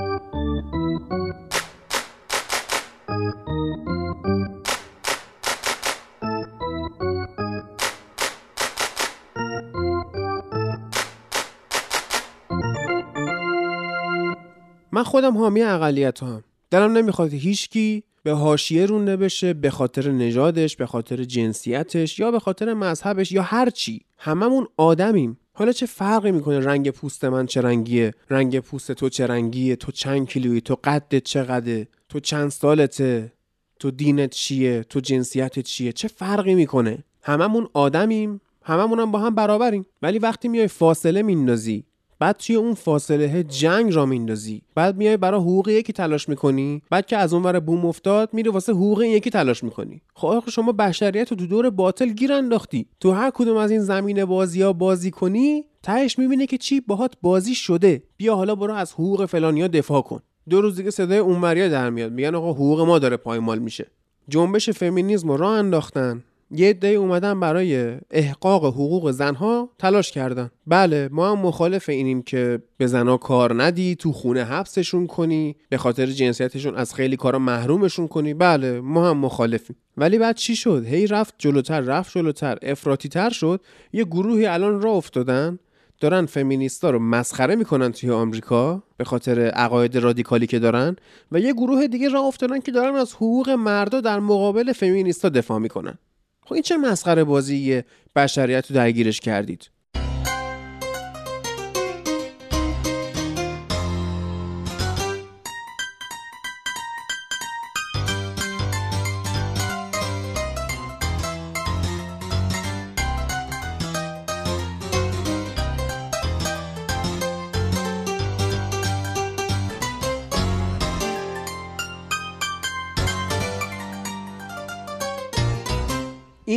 خودم 15.05 15.37
حامی 15.37 15.61
اقلیت 15.61 16.23
هم. 16.23 16.43
دلم 16.71 16.97
نمی‌خواد 16.97 17.33
هیچکی 17.33 18.03
به 18.23 18.31
حاشیه 18.31 18.85
رونده 18.85 19.17
بشه 19.17 19.53
به 19.53 19.69
خاطر 19.69 20.11
نژادش 20.11 20.75
به 20.75 20.85
خاطر 20.85 21.23
جنسیتش 21.23 22.19
یا 22.19 22.31
به 22.31 22.39
خاطر 22.39 22.73
مذهبش 22.73 23.31
یا 23.31 23.41
هر 23.41 23.69
چی. 23.69 24.01
هممون 24.17 24.67
آدمیم. 24.77 25.37
حالا 25.53 25.71
چه 25.71 25.85
فرقی 25.85 26.31
می‌کنه 26.31 26.59
رنگ 26.59 26.91
پوست 26.91 27.25
من 27.25 27.45
چه 27.45 27.61
رنگیه؟ 27.61 28.13
رنگ 28.29 28.59
پوست 28.59 28.91
تو 28.91 29.09
چه 29.09 29.27
رنگیه؟ 29.27 29.75
تو 29.75 29.91
چند 29.91 30.27
کیلویی؟ 30.27 30.61
تو 30.61 30.77
قدت 30.83 31.23
چقدره؟ 31.23 31.87
تو 32.09 32.19
چند 32.19 32.49
سالته؟ 32.49 33.33
تو 33.79 33.91
دینت 33.91 34.29
چیه؟ 34.29 34.83
تو 34.83 34.99
جنسیتت 34.99 35.59
چیه؟ 35.59 35.91
چه 35.91 36.07
فرقی 36.07 36.55
می‌کنه؟ 36.55 37.03
هممون 37.21 37.67
آدمیم. 37.73 38.41
هممون 38.63 38.99
هم 38.99 39.11
با 39.11 39.19
هم 39.19 39.35
برابریم. 39.35 39.85
ولی 40.01 40.19
وقتی 40.19 40.47
میای 40.47 40.67
فاصله 40.67 41.21
میندازی 41.21 41.83
بعد 42.19 42.37
توی 42.37 42.55
اون 42.55 42.73
فاصله 42.73 43.43
جنگ 43.43 43.93
را 43.93 44.05
میندازی. 44.05 44.61
بعد 44.75 44.97
میای 44.97 45.17
برای 45.17 45.39
حقوق 45.39 45.69
یکی 45.69 45.93
تلاش 45.93 46.29
می‌کنی. 46.29 46.81
بعد 46.89 47.05
که 47.05 47.17
از 47.17 47.33
اون 47.33 47.43
ور 47.43 47.59
بوم 47.59 47.85
افتاد 47.85 48.29
میری 48.33 48.49
واسه 48.49 48.71
حقوق 48.71 49.01
یکی 49.01 49.29
تلاش 49.29 49.63
می‌کنی. 49.63 50.01
خب 50.15 50.43
شما 50.49 50.71
بشریت 50.71 51.31
رو 51.31 51.37
تو 51.37 51.47
دور 51.47 51.69
باطل 51.69 52.09
گیر 52.09 52.33
انداختی. 52.33 52.85
تو 52.99 53.11
هر 53.11 53.31
کدوم 53.33 53.57
از 53.57 53.71
این 53.71 53.81
زمین 53.81 54.25
بازی 54.25 54.61
ها 54.61 54.73
بازی 54.73 55.11
کنی 55.11 55.65
تهش 55.83 56.19
می‌بینه 56.19 56.45
که 56.45 56.57
چی؟ 56.57 56.81
باهات 56.81 57.13
بازی 57.21 57.55
شده. 57.55 58.03
بیا 58.17 58.35
حالا 58.35 58.55
برو 58.55 58.73
از 58.73 58.93
حقوق 58.93 59.25
فلانیا 59.25 59.67
دفاع 59.67 60.01
کن. 60.01 60.19
دو 60.49 60.61
روز 60.61 60.75
دیگه 60.75 60.91
صدای 60.91 61.17
اونوریا 61.17 61.69
در 61.69 61.89
میاد. 61.89 62.11
میگن 62.11 62.35
آقا 62.35 62.51
حقوق 62.51 62.81
ما 62.81 62.99
داره 62.99 63.17
پایمال 63.17 63.59
میشه. 63.59 63.87
جنبش 64.29 64.69
فمینیسم 64.69 65.27
رو 65.27 65.37
راه 65.37 65.51
انداختن. 65.51 66.23
یه 66.51 66.69
عده 66.69 66.87
اومدن 66.87 67.39
برای 67.39 67.97
احقاق 68.11 68.65
حقوق 68.65 69.11
زنها 69.11 69.69
تلاش 69.79 70.11
کردن. 70.11 70.49
بله 70.67 71.09
ما 71.11 71.31
هم 71.31 71.39
مخالف 71.39 71.89
اینیم 71.89 72.21
که 72.21 72.59
به 72.77 72.87
زنها 72.87 73.17
کار 73.17 73.63
ندی 73.63 73.95
تو 73.95 74.11
خونه 74.11 74.43
حبسشون 74.43 75.07
کنی 75.07 75.55
به 75.69 75.77
خاطر 75.77 76.05
جنسیتشون 76.05 76.75
از 76.75 76.93
خیلی 76.93 77.17
کارا 77.17 77.39
محرومشون 77.39 78.07
کنی. 78.07 78.33
بله 78.33 78.81
ما 78.81 79.09
هم 79.09 79.17
مخالفیم. 79.17 79.75
ولی 79.97 80.17
بعد 80.17 80.35
چی 80.35 80.55
شد؟ 80.55 80.85
هی 80.85 81.07
رفت 81.07 81.35
جلوتر 81.37 81.81
رفت 81.81 82.11
جلوتر. 82.17 82.57
افراطی 82.61 83.09
تر 83.09 83.29
شد. 83.29 83.61
یه 83.93 84.03
گروهی 84.03 84.45
الان 84.45 84.81
راه 84.81 84.95
افتادن. 84.95 85.59
دارن 85.99 86.25
فمینیستا 86.25 86.89
رو 86.89 86.99
مسخره 86.99 87.55
می‌کنن 87.55 87.91
توی 87.91 88.11
آمریکا 88.11 88.83
به 88.97 89.03
خاطر 89.03 89.39
عقاید 89.39 89.97
رادیکالی 89.97 90.47
که 90.47 90.59
دارن 90.59 90.95
و 91.31 91.39
یه 91.39 91.53
گروه 91.53 91.87
دیگه 91.87 92.09
راه 92.09 92.25
افتادن 92.25 92.59
که 92.59 92.71
دارن 92.71 92.95
از 92.95 93.13
حقوق 93.13 93.49
مردا 93.49 94.01
در 94.01 94.19
مقابل 94.19 94.73
فمینیستا 94.73 95.29
دفاع 95.29 95.59
می‌کنن. 95.59 95.97
خب 96.45 96.53
این 96.53 96.63
چه 96.63 96.77
مسخره 96.77 97.23
بازیه 97.23 97.85
بشریت 98.15 98.71
رو 98.71 98.75
درگیرش 98.75 99.19
کردید؟ 99.19 99.69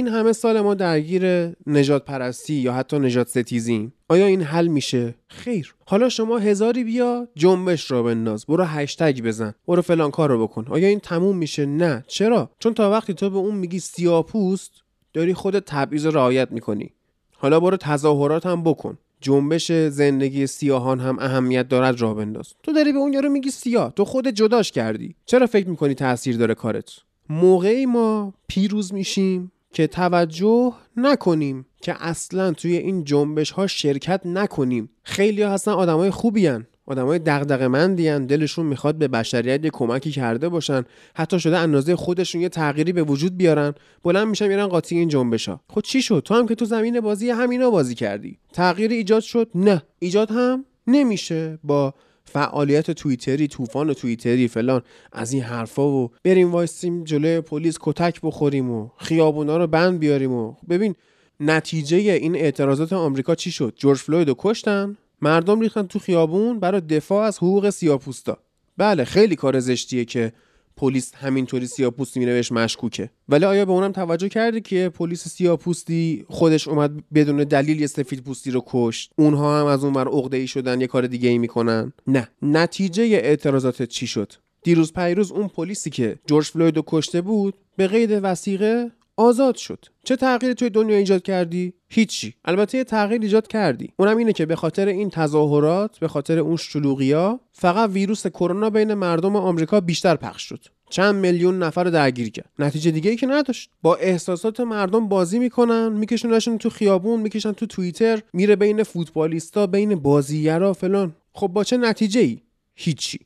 همه 0.09 0.33
سال 0.33 0.61
ما 0.61 0.75
درگیر 0.75 1.53
نجات 1.67 2.05
پرستی 2.05 2.55
یا 2.55 2.73
حتی 2.73 2.99
نجات 2.99 3.29
ستیزیم. 3.29 3.93
آیا 4.09 4.27
این 4.27 4.43
حل 4.43 4.67
میشه؟ 4.67 5.15
خیر. 5.29 5.75
حالا 5.87 6.09
شما 6.09 6.39
هزاری 6.39 6.85
بیا 6.85 7.29
جنبش 7.37 7.91
را 7.91 8.03
بنداز. 8.03 8.47
برو 8.47 8.65
هشتگ 8.65 9.23
بزن. 9.23 9.55
برو 9.69 9.83
فلان 9.83 10.11
کار 10.11 10.29
رو 10.31 10.47
بکن. 10.47 10.67
آیا 10.71 10.89
این 10.89 11.01
تموم 11.01 11.37
میشه؟ 11.37 11.67
نه. 11.67 12.05
چرا؟ 12.07 12.51
چون 12.59 12.75
تا 12.75 12.91
وقتی 12.91 13.15
تو 13.15 13.31
به 13.31 13.37
اون 13.39 13.55
میگی 13.55 13.79
سیاپوست 13.79 14.73
داری 15.13 15.35
خودت 15.35 15.65
تبعیض 15.65 16.07
رعایت 16.07 16.53
می‌کنی. 16.53 16.91
حالا 17.33 17.61
برو 17.61 17.77
تظاهرات 17.77 18.47
هم 18.47 18.63
بکن. 18.63 18.99
جنبش 19.21 19.73
زندگی 19.73 20.47
سیاهان 20.47 21.01
هم 21.01 21.19
اهمیت 21.19 21.69
دارد 21.69 22.01
راه 22.01 22.15
بنداز. 22.15 22.55
تو 22.63 22.73
داری 22.73 22.93
به 22.93 22.99
اون 22.99 23.13
یارو 23.13 23.29
میگی 23.29 23.51
سیاه. 23.51 23.93
تو 23.97 24.05
خودت 24.05 24.35
جداش 24.35 24.73
کردی. 24.73 25.15
چرا 25.27 25.47
فکر 25.47 25.69
می‌کنی 25.69 25.95
تاثیر 25.95 26.37
داره 26.37 26.55
کارت؟ 26.55 26.91
موقعی 27.31 27.87
ما 27.87 28.35
پیروز 28.49 28.95
میشیم. 28.95 29.53
که 29.73 29.87
توجه 29.87 30.73
نکنیم 30.97 31.67
که 31.83 31.95
اصلا 32.01 32.53
توی 32.53 32.77
این 32.77 33.05
جنبش 33.05 33.51
ها 33.51 33.67
شرکت 33.67 34.21
نکنیم. 34.25 34.91
خیلی 35.03 35.43
ها 35.43 35.53
هستن 35.53 35.71
آدمای 35.71 36.11
خوبی 36.11 36.47
هن. 36.47 36.67
آدمای 36.87 37.19
دغدغه‌مندی 37.19 38.09
هن. 38.09 38.27
دلشون 38.27 38.67
می‌خواد 38.67 38.95
به 38.95 39.09
بشریت 39.09 39.65
یه 39.65 39.71
کمکی 39.71 40.11
کرده 40.11 40.49
باشن. 40.49 40.85
حتی 41.15 41.41
شده 41.41 41.59
اندازه 41.59 41.97
خودشون 41.97 42.41
یه 42.41 42.49
تغییری 42.49 42.93
به 42.93 43.03
وجود 43.03 43.37
بیارن. 43.37 43.75
بلند 44.03 44.29
میشن 44.29 44.49
میرن 44.49 44.67
قاطی 44.67 44.99
این 44.99 45.09
جنبش 45.09 45.49
ها 45.49 45.61
خود 45.69 45.85
خب 45.85 45.91
چی 45.91 46.03
شد؟ 46.03 46.23
تو 46.25 46.35
هم 46.35 46.47
که 46.47 46.55
تو 46.55 46.65
زمین 46.65 47.01
بازی 47.01 47.31
همینا 47.31 47.71
بازی 47.71 47.95
کردی. 47.95 48.39
تغییر 48.53 48.91
ایجاد 48.91 49.23
شد؟ 49.23 49.51
نه. 49.55 49.83
ایجاد 49.99 50.31
هم 50.31 50.65
نمیشه. 50.87 51.59
با 51.65 51.95
فعالیت 52.29 52.91
توییتری 52.91 53.49
طوفان 53.49 53.93
توییتری 53.93 54.49
فلان. 54.49 54.83
از 55.13 55.33
این 55.33 55.43
حرفا 55.43 55.89
و 55.89 56.11
بریم 56.25 56.53
وایسیم 56.53 57.05
جلوی 57.05 57.41
پلیس 57.41 57.79
کتک 57.81 58.21
بخوریم 58.23 58.71
و 58.71 58.89
خیابونا 58.97 59.57
رو 59.57 59.67
بند 59.67 59.99
بیاریم 59.99 60.33
و 60.33 60.55
ببین 60.69 60.95
نتیجه 61.41 61.97
این 61.97 62.37
اعتراضات 62.37 62.93
آمریکا 62.93 63.35
چی 63.35 63.51
شد؟ 63.51 63.73
جورج 63.77 63.99
فلوید 63.99 64.35
کشتن؟ 64.39 64.97
مردم 65.23 65.61
ریختن 65.61 65.87
تو 65.87 65.99
خیابون 65.99 66.61
برای 66.61 66.81
دفاع 66.81 67.25
از 67.25 67.39
حقوق 67.39 67.71
سیاپوستا. 67.71 68.39
بله 68.77 69.05
خیلی 69.05 69.37
کار 69.37 69.61
زشتیه 69.61 70.05
که 70.05 70.33
پلیس 70.79 71.15
همینطوری 71.15 71.67
سیاپوستی 71.67 72.21
مینوشت 72.21 72.53
مشکوکه. 72.53 73.11
ولی 73.29 73.45
آیا 73.45 73.65
به 73.65 73.73
اونم 73.73 73.93
توجه 73.93 74.29
کردی 74.29 74.61
که 74.61 74.91
پلیس 74.95 75.29
سیاپوستی 75.29 76.25
خودش 76.29 76.69
اومد 76.69 76.93
بدون 77.15 77.37
دلیل 77.37 77.81
یه 77.81 77.87
سفید 77.87 78.21
پوستی 78.21 78.51
رو 78.51 78.63
کشت؟ 78.67 79.13
اونها 79.17 79.61
هم 79.61 79.67
از 79.67 79.85
اون 79.85 79.93
بر 79.93 80.09
عقده 80.09 80.37
ای 80.37 80.47
شدن 80.47 80.81
یه 80.81 80.87
کار 80.87 81.07
دیگه 81.07 81.29
ای 81.29 81.39
می‌کنن؟ 81.39 81.93
نه. 82.07 82.29
نتیجه 82.43 83.03
اعتراضات 83.03 83.83
چی 83.83 84.07
شد؟ 84.07 84.33
دیروز 84.63 84.93
پیروز 84.93 85.33
اون 85.33 85.49
پلیسی 85.49 85.91
که 85.91 86.19
جورج 86.27 86.47
فلوید 86.47 86.85
کشته 86.87 87.21
بود 87.21 87.55
به 87.77 87.87
قید 87.87 88.11
وسیقه 88.23 88.91
آزاد 89.19 89.57
شد. 89.57 89.85
چه 90.05 90.17
تغییری 90.17 90.55
توی 90.55 90.71
دنیا 90.71 90.97
ایجاد 90.97 91.23
کردی؟ 91.23 91.73
هیچی. 91.89 92.35
البته 92.45 92.79
یه 92.79 92.85
تغییر 92.85 93.23
ایجاد 93.23 93.47
کردی. 93.47 93.93
اونم 93.97 94.17
اینه 94.17 94.33
که 94.33 94.47
به 94.47 94.57
خاطر 94.57 94.87
این 94.87 95.11
تظاهرات 95.11 95.99
به 95.99 96.09
خاطر 96.09 96.39
اون 96.39 96.57
شلوغیا 96.57 97.41
فقط 97.53 97.91
ویروس 97.91 98.27
کرونا 98.27 98.71
بین 98.71 98.95
مردم 98.95 99.37
آمریکا 99.37 99.81
بیشتر 99.81 100.17
پخش 100.17 100.43
شد. 100.43 100.65
چند 100.91 101.15
میلیون 101.15 101.63
نفر 101.63 101.85
رو 101.85 101.91
درگیر 101.91 102.31
کرد. 102.31 102.51
نتیجه 102.59 102.91
دیگه 102.91 103.11
ای 103.11 103.17
که 103.17 103.27
نداشت. 103.27 103.71
با 103.83 103.97
احساسات 103.97 104.61
مردم 104.61 105.09
بازی 105.09 105.39
می‌کنن 105.39 105.89
میکشونشون 105.89 106.59
تو 106.59 106.71
خیابون 106.71 107.21
می‌کشن 107.21 107.53
تو 107.53 107.67
توییتر 107.67 108.23
میره 108.33 108.57
بین 108.57 108.83
فوتبالیستا 108.83 109.67
بین 109.67 109.95
بازیگرا 109.95 110.73
فلان. 110.73 111.17
خب 111.33 111.47
با 111.47 111.65
چه 111.65 111.77
نتیجه 111.77 112.21
ای 112.21 112.41
هیچی. 112.75 113.19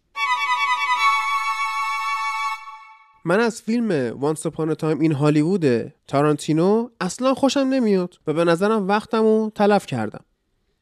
من 3.25 3.41
از 3.41 3.63
فیلم 3.63 4.17
Once 4.21 4.47
Upon 4.47 4.75
a 4.75 4.80
Time 4.80 5.01
in 5.01 5.13
Hollywood 5.13 5.93
تارانتینو 6.09 6.89
اصلا 7.01 7.35
خوشم 7.35 7.61
نمیاد 7.61 8.15
و 8.27 8.33
به 8.33 8.45
نظرم 8.45 8.89
وقتمو 8.89 9.51
تلف 9.55 9.87
کردم. 9.87 10.25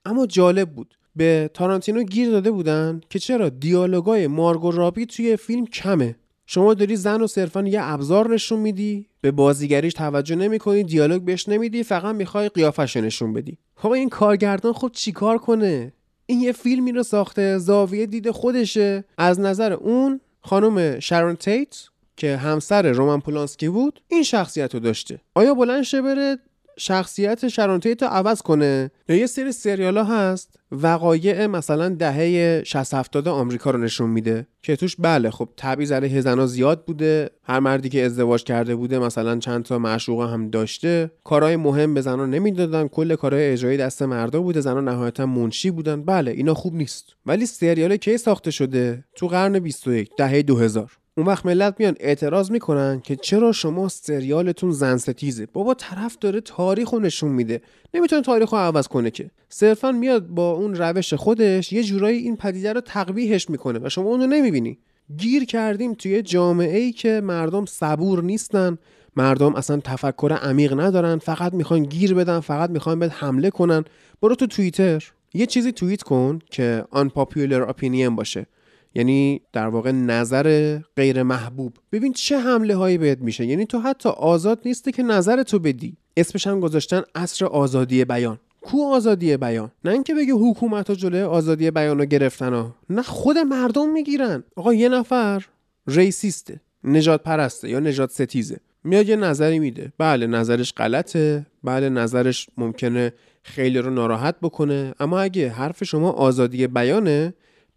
اما 0.05 0.27
جالب 0.27 0.71
بود. 0.71 0.95
به 1.17 1.51
تارانتینو 1.55 2.03
گیر 2.03 2.31
داده 2.31 2.51
بودن 2.51 3.01
که 3.11 3.19
چرا 3.19 3.49
دیالوگای 3.49 4.27
مارگو 4.27 4.71
رابی 4.71 5.07
توی 5.07 5.37
فیلم 5.37 5.67
کمه. 5.67 6.17
شما 6.47 6.75
داری 6.75 6.97
زن 6.97 7.23
و 7.23 7.27
صرفا 7.27 7.63
یه 7.63 7.81
ابزار 7.83 8.31
نشون 8.31 8.59
میدی 8.59 9.07
به 9.21 9.31
بازیگریش 9.31 9.93
توجه 9.93 10.37
نمی‌کنی 10.37 10.85
دیالوگ 10.85 11.23
بهش 11.23 11.49
نمیدی 11.49 11.83
فقط 11.83 12.15
می‌خوای 12.15 12.49
قیافش 12.49 12.97
نشون 12.97 13.33
بدی. 13.33 13.59
خب 13.77 13.91
این 13.91 14.09
کارگردان 14.09 14.73
خب 14.73 14.91
چیکار 14.93 15.39
کنه؟ 15.39 15.93
این 16.27 16.41
یه 16.41 16.53
فیلمی 16.53 16.93
رو 16.93 17.03
ساخته 17.03 17.59
زاویه 17.59 18.07
دید 18.07 18.31
خودشه. 18.31 19.05
از 19.19 19.41
نظر 19.41 19.73
اون 19.73 20.21
خانم 20.41 21.01
شارون 21.01 21.37
تیت 21.37 21.90
که 22.21 22.37
همسر 22.37 22.93
رومن 22.93 23.21
پولانسکی 23.21 23.69
بود 23.69 24.01
این 24.09 24.23
شخصیت 24.23 24.75
رو 24.75 24.81
داشته. 24.81 25.21
آیا 25.35 25.55
بلند 25.55 25.83
شه 25.83 26.03
بره 26.03 26.39
شخصیت 26.77 27.49
شرانتیت 27.49 28.03
رو 28.03 28.09
عوض 28.09 28.43
کنه؟ 28.43 28.91
یا 29.09 29.17
یه 29.17 29.27
سری 29.27 29.53
سریال 29.53 29.99
ها 29.99 30.05
هست 30.05 30.59
وقایع 30.73 31.47
مثلا 31.47 31.89
دهه 31.89 32.63
60 32.65 32.95
70 32.95 33.29
آمریکا 33.29 33.71
رو 33.71 33.79
نشون 33.79 34.11
میده 34.11 34.47
که 34.63 34.77
توش 34.77 34.97
بله 34.99 35.31
خب 35.31 35.49
تبعیض 35.57 35.93
علیه 35.93 36.21
زنا 36.21 36.47
زیاد 36.47 36.85
بوده 36.85 37.31
هر 37.43 37.61
مردی 37.61 37.89
که 37.89 38.05
ازدواج 38.05 38.45
کرده 38.45 38.77
بوده 38.77 38.99
مثلا 38.99 39.39
چند 39.39 39.65
تا 39.65 39.79
معشوقه 39.79 40.33
هم 40.33 40.51
داشته. 40.51 41.11
کارهای 41.25 41.57
مهم 41.57 41.95
به 41.95 42.01
زنا 42.01 42.27
نمی‌دادن 42.27 42.89
کل 42.89 43.17
کارهای 43.17 43.53
اجرایی 43.53 43.79
دست 43.79 44.03
مردا 44.03 44.43
بوده 44.43 44.61
زنا 44.61 44.81
نهایتا 44.81 45.27
منشی 45.27 45.71
بودن. 45.71 46.03
بله 46.03 46.31
اینا 46.31 46.55
خوب 46.55 46.75
نیست. 46.75 47.17
ولی 47.27 47.47
سریال 47.47 47.97
کی 47.97 48.19
ساخته 48.19 48.51
شده؟ 48.51 49.05
تو 49.17 49.29
قرن 49.29 49.59
21 49.59 50.11
دهه 50.19 50.43
2000 50.43 51.00
اون 51.21 51.29
وقت 51.29 51.47
ملت 51.47 51.75
میان 51.79 51.95
اعتراض 52.01 52.51
می‌کنن 52.51 53.01
که 53.01 53.17
چرا 53.17 53.53
شما 53.53 53.89
سریالتون 53.89 54.71
زن 54.71 54.97
ستیزه 54.97 55.47
بابا 55.47 55.75
طرف 55.75 56.17
داره 56.21 56.41
تاریخ 56.41 56.95
نشون 56.95 57.33
میده. 57.33 57.61
نمی‌تونه 57.95 58.23
تاریخ 58.23 58.53
رو 58.53 58.59
عوض 58.59 58.89
کنه 58.89 59.11
که. 59.11 59.31
صرفا 59.49 59.93
میاد 59.93 60.27
با 60.27 60.53
اون 60.53 60.75
روش 60.75 61.15
خودش 61.15 61.73
یه 61.73 61.83
جورایی 61.83 62.19
این 62.19 62.37
پدیده 62.37 62.73
رو 62.73 62.81
تقبیهش 62.81 63.51
می‌کنه 63.51 63.79
و 63.83 63.89
شما 63.89 64.09
اونو 64.09 64.27
نمی‌بینی. 64.27 64.79
گیر 65.17 65.45
کردیم 65.45 65.95
توی 65.95 66.23
جامعه 66.23 66.79
ای 66.79 66.93
که 66.93 67.21
مردم 67.25 67.67
صبور 67.67 68.23
نیستن. 68.23 68.79
مردم 69.17 69.55
اصلا 69.55 69.81
تفکر 69.85 70.33
عمیق 70.33 70.81
ندارن. 70.81 71.19
فقط 71.19 71.55
می‌خوان 71.55 71.83
گیر 71.83 72.15
بدن 72.15 72.41
فقط 72.41 72.71
می‌خوان 72.71 72.99
بهت 72.99 73.13
حمله 73.15 73.51
کنن. 73.51 73.85
برو 74.23 74.35
تو 74.35 74.47
توییتر. 74.47 75.05
یه 75.35 75.47
چیزی 75.47 75.73
توییت 75.73 76.03
کن 76.03 76.39
که 76.51 76.85
unpopular 76.95 77.71
opinion 77.71 78.11
باشه. 78.17 78.47
یعنی 78.95 79.41
در 79.53 79.67
واقع 79.67 79.91
نظر 79.91 80.79
غیر 80.97 81.23
محبوب 81.23 81.77
ببین 81.93 82.13
چه 82.13 82.39
حمله 82.39 82.77
هایی 82.77 82.99
بهت 82.99 83.19
میشه. 83.19 83.47
یعنی 83.47 83.67
تو 83.67 83.79
حتی 83.79 84.09
آزاد 84.09 84.61
نیسته 84.65 84.93
که 84.93 85.03
نظر 85.03 85.43
تو 85.43 85.59
بدی. 85.59 85.97
اسمش 86.17 86.47
هم 86.47 86.61
گذاشتن 86.61 87.03
اصر 87.15 87.45
آزادی 87.45 88.05
بیان. 88.05 88.39
کو 88.63 88.95
آزادی 88.95 89.37
بیان؟ 89.37 89.71
نه 89.85 89.93
اینکه 89.93 90.15
بگه 90.15 90.33
حکومت 90.33 90.91
ها 90.91 90.97
جلوی 90.97 91.23
آزادی 91.23 91.71
بیان 91.71 91.99
رو 91.99 92.05
گرفتن 92.05 92.53
ها. 92.53 92.75
نه 92.91 93.03
خود 93.03 93.39
مردم 93.39 93.93
می‌گیرن. 93.93 94.45
آقا 94.57 94.75
یه 94.75 94.89
نفر 94.89 95.47
ریسیسته 95.87 96.61
نجات 96.85 97.23
پرسته 97.23 97.69
یا 97.69 97.81
نجات 97.81 98.11
ستیزه 98.11 98.61
میاد 98.85 99.09
یه 99.09 99.17
نظری 99.17 99.59
میده. 99.59 99.93
بله 99.99 100.27
نظرش 100.27 100.73
غلطه. 100.73 101.47
بله 101.65 101.89
نظرش 101.89 102.49
ممکنه 102.57 103.13
خیلی 103.43 103.79
رو 103.79 103.91
ناراحت 103.91 104.35
بکنه. 104.43 104.95
اما 105.01 105.21
اگه 105.21 105.49
حرف 105.49 105.85
شما 105.85 106.11
آزادی 106.11 106.67
بیانه 106.67 107.35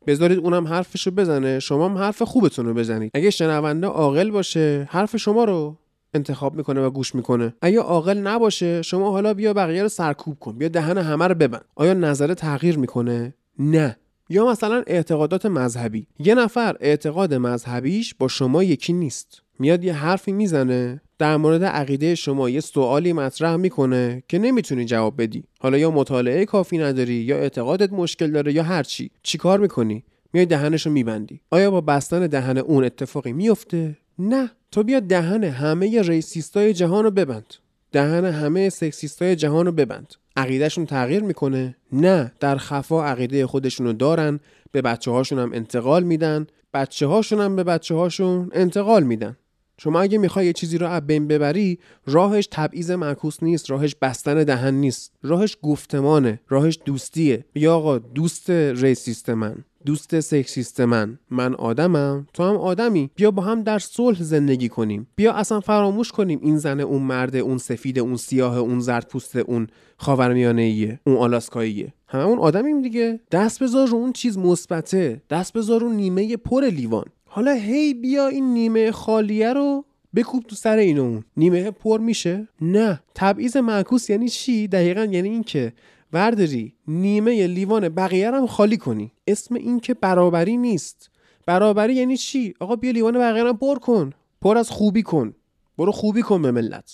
بذارید 0.07 0.39
اونم 0.39 0.67
حرفشو 0.67 1.11
بزنه. 1.11 1.59
شما 1.59 1.85
هم 1.89 1.97
حرف 1.97 2.21
خوبتون 2.21 2.65
رو 2.65 2.73
بزنید. 2.73 3.11
اگه 3.13 3.29
شنونده 3.29 3.87
عاقل 3.87 4.31
باشه 4.31 4.87
حرف 4.91 5.17
شما 5.17 5.43
رو 5.43 5.77
انتخاب 6.13 6.55
می‌کنه 6.55 6.81
و 6.85 6.89
گوش 6.89 7.15
می‌کنه. 7.15 7.53
اگه 7.61 7.79
عاقل 7.79 8.17
نباشه 8.17 8.81
شما 8.81 9.11
حالا 9.11 9.33
بیا 9.33 9.53
بقیه 9.53 9.81
رو 9.81 9.89
سرکوب 9.89 10.39
کن. 10.39 10.57
بیا 10.57 10.67
دهن 10.67 10.97
همه 10.97 11.27
رو 11.27 11.35
ببند. 11.35 11.65
آیا 11.75 11.93
نظر 11.93 12.33
تغییر 12.33 12.77
می‌کنه؟ 12.77 13.33
نه. 13.59 13.97
یا 14.29 14.45
مثلا 14.45 14.83
اعتقادات 14.87 15.45
مذهبی. 15.45 16.07
یه 16.19 16.35
نفر 16.35 16.75
اعتقاد 16.79 17.33
مذهبیش 17.33 18.15
با 18.15 18.27
شما 18.27 18.63
یکی 18.63 18.93
نیست. 18.93 19.41
میاد 19.59 19.83
یه 19.83 19.93
حرفی 19.93 20.31
می‌زنه. 20.31 21.01
در 21.23 21.37
مورد 21.37 21.63
عقیده 21.63 22.15
شما 22.15 22.49
یه 22.49 22.59
سوالی 22.59 23.13
مطرح 23.13 23.55
می‌کنه 23.55 24.23
که 24.27 24.39
نمی‌تونی 24.39 24.85
جواب 24.85 25.21
بدی. 25.21 25.43
حالا 25.59 25.77
یا 25.77 25.91
مطالعه 25.91 26.45
کافی 26.45 26.77
نداری 26.77 27.13
یا 27.13 27.37
اعتقادت 27.37 27.93
مشکل 27.93 28.31
داره 28.31 28.53
یا 28.53 28.63
هر 28.63 28.83
چی. 28.83 29.11
چیکار 29.23 29.59
می‌کنی؟ 29.59 30.03
میای 30.33 30.45
دهنشو 30.45 30.89
میبندی. 30.89 31.41
آیا 31.51 31.71
با 31.71 31.81
بستن 31.81 32.27
دهن 32.27 32.57
اون 32.57 32.83
اتفاقی 32.83 33.33
میفته 33.33 33.97
نه. 34.19 34.51
تو 34.71 34.83
بیا 34.83 34.99
دهن 34.99 35.43
همه 35.43 36.01
ریسیستای 36.01 36.73
جهان 36.73 37.03
رو 37.03 37.11
ببند. 37.11 37.53
دهن 37.91 38.25
همه 38.25 38.69
سکسیستای 38.69 39.35
جهان 39.35 39.65
رو 39.65 39.71
ببند. 39.71 40.13
عقیدهشون 40.35 40.85
تغییر 40.85 41.23
می‌کنه؟ 41.23 41.75
نه. 41.91 42.31
در 42.39 42.57
خفا 42.57 43.05
عقیده 43.05 43.47
خودشونو 43.47 43.93
دارن 43.93 44.39
به 44.71 44.81
بچه 44.81 45.11
هاشون 45.11 45.39
هم 45.39 45.53
انتقال 45.53 46.03
میدن. 46.03 46.47
بچه 46.73 47.07
هاشون 47.07 47.39
هم 47.39 47.55
به 47.55 47.63
بچه 47.63 47.95
هاشون 47.95 48.49
انتقال 48.53 49.03
میدن. 49.03 49.37
شما 49.77 50.01
اگه 50.01 50.17
می‌خوای 50.17 50.45
یه 50.45 50.53
چیزی 50.53 50.77
رو 50.77 50.87
از 50.87 51.07
بین 51.07 51.27
ببری 51.27 51.79
راهش 52.05 52.47
تبعیض 52.51 52.91
معکوس 52.91 53.43
نیست 53.43 53.71
راهش 53.71 53.95
بستن 54.01 54.43
دهن 54.43 54.73
نیست. 54.73 55.13
راهش 55.23 55.57
گفتمانه 55.61 56.39
راهش 56.49 56.79
دوستیه. 56.85 57.45
بیا 57.53 57.75
آقا 57.75 57.97
دوست 57.97 58.49
ریسیست 58.49 59.29
من 59.29 59.55
دوست 59.85 60.19
سکسیست 60.19 60.81
من. 60.81 61.19
من 61.29 61.55
آدمم 61.55 62.27
تو 62.33 62.43
هم 62.43 62.55
آدمی. 62.55 63.09
بیا 63.15 63.31
با 63.31 63.41
هم 63.41 63.63
در 63.63 63.79
صلح 63.79 64.23
زندگی 64.23 64.69
کنیم. 64.69 65.07
بیا 65.15 65.33
اصلا 65.33 65.59
فراموش 65.59 66.11
کنیم 66.11 66.39
این 66.41 66.57
زن 66.57 66.79
اون 66.79 67.01
مرد 67.01 67.35
اون 67.35 67.57
سفید 67.57 67.99
اون 67.99 68.15
سیاه 68.15 68.57
اون 68.57 68.79
زرد 68.79 69.07
پوست 69.07 69.35
اون 69.35 69.67
خاورمیانه 69.97 70.61
ایه 70.61 70.99
اون 71.03 71.17
آلاسکاییه. 71.17 71.93
همه 72.07 72.23
اون 72.23 72.39
آدمیم 72.39 72.81
دیگه. 72.81 73.19
دست 73.31 73.63
بذار 73.63 73.87
رو 73.87 73.97
اون 73.97 74.13
چیز 74.13 74.37
مثبته. 74.37 75.21
دست 75.29 75.53
بذار 75.53 75.81
رو 75.81 75.89
نیمه 75.89 76.37
پر 76.37 76.63
لیوان. 76.63 77.05
حالا 77.35 77.51
هی 77.51 77.93
بیا 77.93 78.27
این 78.27 78.53
نیمه 78.53 78.91
خالیه 78.91 79.53
رو 79.53 79.85
بکوب 80.15 80.43
تو 80.43 80.55
سر 80.55 80.77
این 80.77 80.99
اون 80.99 81.23
نیمه 81.37 81.71
پر 81.71 81.99
میشه. 81.99 82.47
نه 82.61 82.99
تبعیض 83.15 83.57
معکوس 83.57 84.09
یعنی 84.09 84.29
چی؟ 84.29 84.67
دقیقا 84.67 85.03
یعنی 85.03 85.29
اینکه 85.29 85.73
ورداری 86.13 86.73
نیمه 86.87 87.47
لیوان 87.47 87.89
بقیه 87.89 88.31
هم 88.31 88.47
خالی 88.47 88.77
کنی. 88.77 89.11
اسم 89.27 89.55
این 89.55 89.79
که 89.79 89.93
برابری 89.93 90.57
نیست. 90.57 91.09
برابری 91.45 91.95
یعنی 91.95 92.17
چی؟ 92.17 92.53
آقا 92.59 92.75
بیا 92.75 92.91
لیوان 92.91 93.19
بقیه 93.19 93.43
هم 93.43 93.57
پر 93.57 93.79
کن. 93.79 94.13
پر 94.41 94.57
از 94.57 94.69
خوبی 94.69 95.03
کن. 95.03 95.33
برو 95.77 95.91
خوبی 95.91 96.21
کن 96.21 96.41
به 96.41 96.51
ملت. 96.51 96.93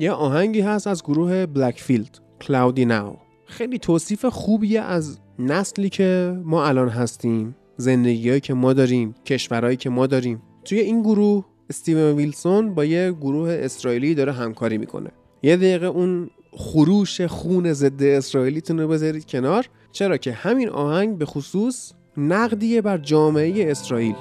یه 0.00 0.12
آهنگی 0.12 0.60
هست 0.60 0.86
از 0.86 1.02
گروه 1.02 1.46
بلکفیلد 1.46 2.18
کلاودی 2.40 2.84
ناو 2.84 3.16
خیلی 3.46 3.78
توصیف 3.78 4.24
خوبیه 4.24 4.80
از 4.80 5.18
نسلی 5.38 5.88
که 5.88 6.38
ما 6.44 6.66
الان 6.66 6.88
هستیم 6.88 7.56
زندگیهایی 7.76 8.40
که 8.40 8.54
ما 8.54 8.72
داریم 8.72 9.14
کشورهایی 9.26 9.76
که 9.76 9.90
ما 9.90 10.06
داریم. 10.06 10.42
توی 10.64 10.78
این 10.78 11.02
گروه 11.02 11.44
استیون 11.70 12.16
ویلسون 12.16 12.74
با 12.74 12.84
یه 12.84 13.12
گروه 13.12 13.58
اسرائیلی 13.62 14.14
داره 14.14 14.32
همکاری 14.32 14.78
می‌کنه. 14.78 15.10
یه 15.42 15.56
دقیقه 15.56 15.86
اون 15.86 16.30
خروش 16.52 17.20
خون 17.20 17.72
ضد 17.72 18.02
اسرائیلیتون 18.02 18.80
رو 18.80 18.88
بذارید 18.88 19.26
کنار. 19.26 19.68
چرا 19.92 20.16
که 20.16 20.32
همین 20.32 20.68
آهنگ 20.68 21.18
به 21.18 21.26
خصوص 21.26 21.92
نقدیه 22.16 22.82
بر 22.82 22.98
جامعه 22.98 23.70
اسرائیل. 23.70 24.14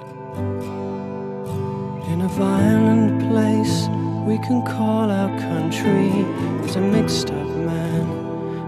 We 4.30 4.38
can 4.48 4.62
call 4.76 5.08
our 5.20 5.32
country 5.50 6.10
There's 6.60 6.78
a 6.84 6.86
mixed 6.96 7.30
up 7.40 7.52
man. 7.70 8.04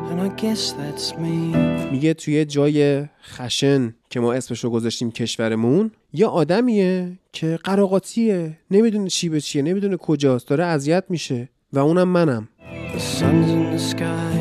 And 0.09 0.17
I 0.27 0.29
guess 0.43 0.63
that's 0.79 1.07
me. 1.17 1.55
میگه 1.91 2.13
توی 2.13 2.45
جای 2.45 3.05
خشن 3.23 3.93
که 4.09 4.19
ما 4.19 4.33
اسمشو 4.33 4.69
گذاشتیم 4.69 5.11
کشورمون 5.11 5.91
یه 6.13 6.27
آدمیه 6.27 7.11
که 7.33 7.59
قراقاتیه. 7.63 8.57
نمی‌دونه 8.71 9.09
چی 9.09 9.29
به 9.29 9.41
چیه 9.41 9.61
نمی‌دونه 9.61 9.97
کجاست 9.97 10.47
داره 10.47 10.63
اذیت 10.63 11.03
میشه 11.09 11.49
و 11.73 11.79
اونم 11.79 12.07
منم. 12.07 12.47
The 12.95 12.99
sun's 12.99 13.49
in 13.49 13.75
the 13.75 13.83
sky 13.91 14.37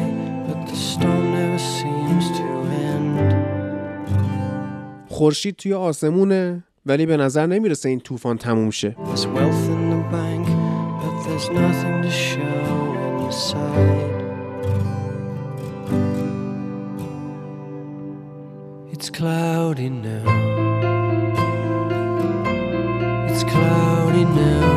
but 0.48 0.60
the 0.70 0.76
storm 0.76 1.24
never 1.34 1.58
seems 1.58 2.26
to 2.38 2.44
end. 2.86 3.34
خورشید 5.08 5.56
توی 5.56 5.74
آسمونه 5.74 6.64
ولی 6.86 7.06
به 7.06 7.16
نظر 7.16 7.46
نمی‌رسه 7.46 7.88
این 7.88 8.00
طوفان 8.00 8.38
تموم 8.38 8.70
شه. 8.70 8.96
There's 11.40 11.48
in 11.48 11.54
nothing 11.54 12.02
to 12.02 12.10
show 12.10 13.24
inside 13.24 14.20
It's 18.92 19.08
cloudy 19.08 19.88
now. 19.88 20.26
It's 23.30 23.44
cloudy 23.52 24.24
now. 24.24 24.68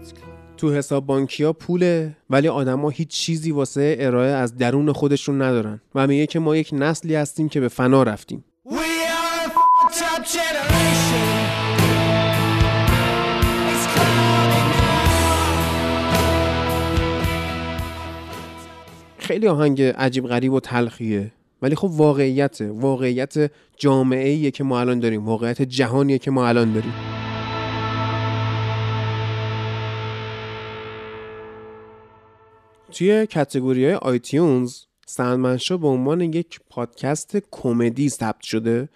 It's 0.00 0.12
cloudy 0.12 0.56
تو 0.56 0.72
حساب 0.72 1.06
بانکی 1.06 1.44
ها 1.44 1.52
پوله 1.52 2.16
ولی 2.30 2.48
آدما 2.48 2.90
هیچ 2.90 3.08
چیزی 3.08 3.50
واسه 3.50 3.96
ارائه 4.00 4.30
از 4.30 4.56
درون 4.56 4.92
خودشون 4.92 5.42
ندارن 5.42 5.80
و 5.94 6.06
میگه 6.06 6.26
که 6.26 6.38
ما 6.38 6.56
یک 6.56 6.70
نسلی 6.72 7.14
هستیم 7.14 7.48
که 7.48 7.60
به 7.60 7.68
فنا 7.68 8.02
رفتیم. 8.02 8.44
We 8.68 8.74
are 8.74 11.41
خیلی 19.32 19.46
آهنگ 19.46 19.82
عجیب 19.82 20.26
غریب 20.26 20.52
و 20.52 20.60
تلخیه. 20.60 21.32
ولی 21.62 21.74
خب 21.74 21.90
واقعیته. 21.90 22.70
واقعیت 22.70 23.50
جامعه 23.76 24.28
ایه 24.28 24.50
که 24.50 24.64
ما 24.64 24.80
الان 24.80 25.00
داریم. 25.00 25.26
واقعیت 25.26 25.62
جهانیه 25.62 26.18
که 26.18 26.30
ما 26.30 26.48
الان 26.48 26.72
داریم. 26.72 26.92
توی 32.92 33.26
کتگوری 33.26 33.84
های 33.84 33.94
آیتیونز 33.94 34.76
سلمن 35.06 35.46
شو 35.46 35.76
به 35.76 35.88
عنوان 35.88 36.20
یک 36.20 36.60
پادکست 36.70 37.36
کمدی 37.50 38.08
ثبت 38.08 38.42
شده. 38.42 38.88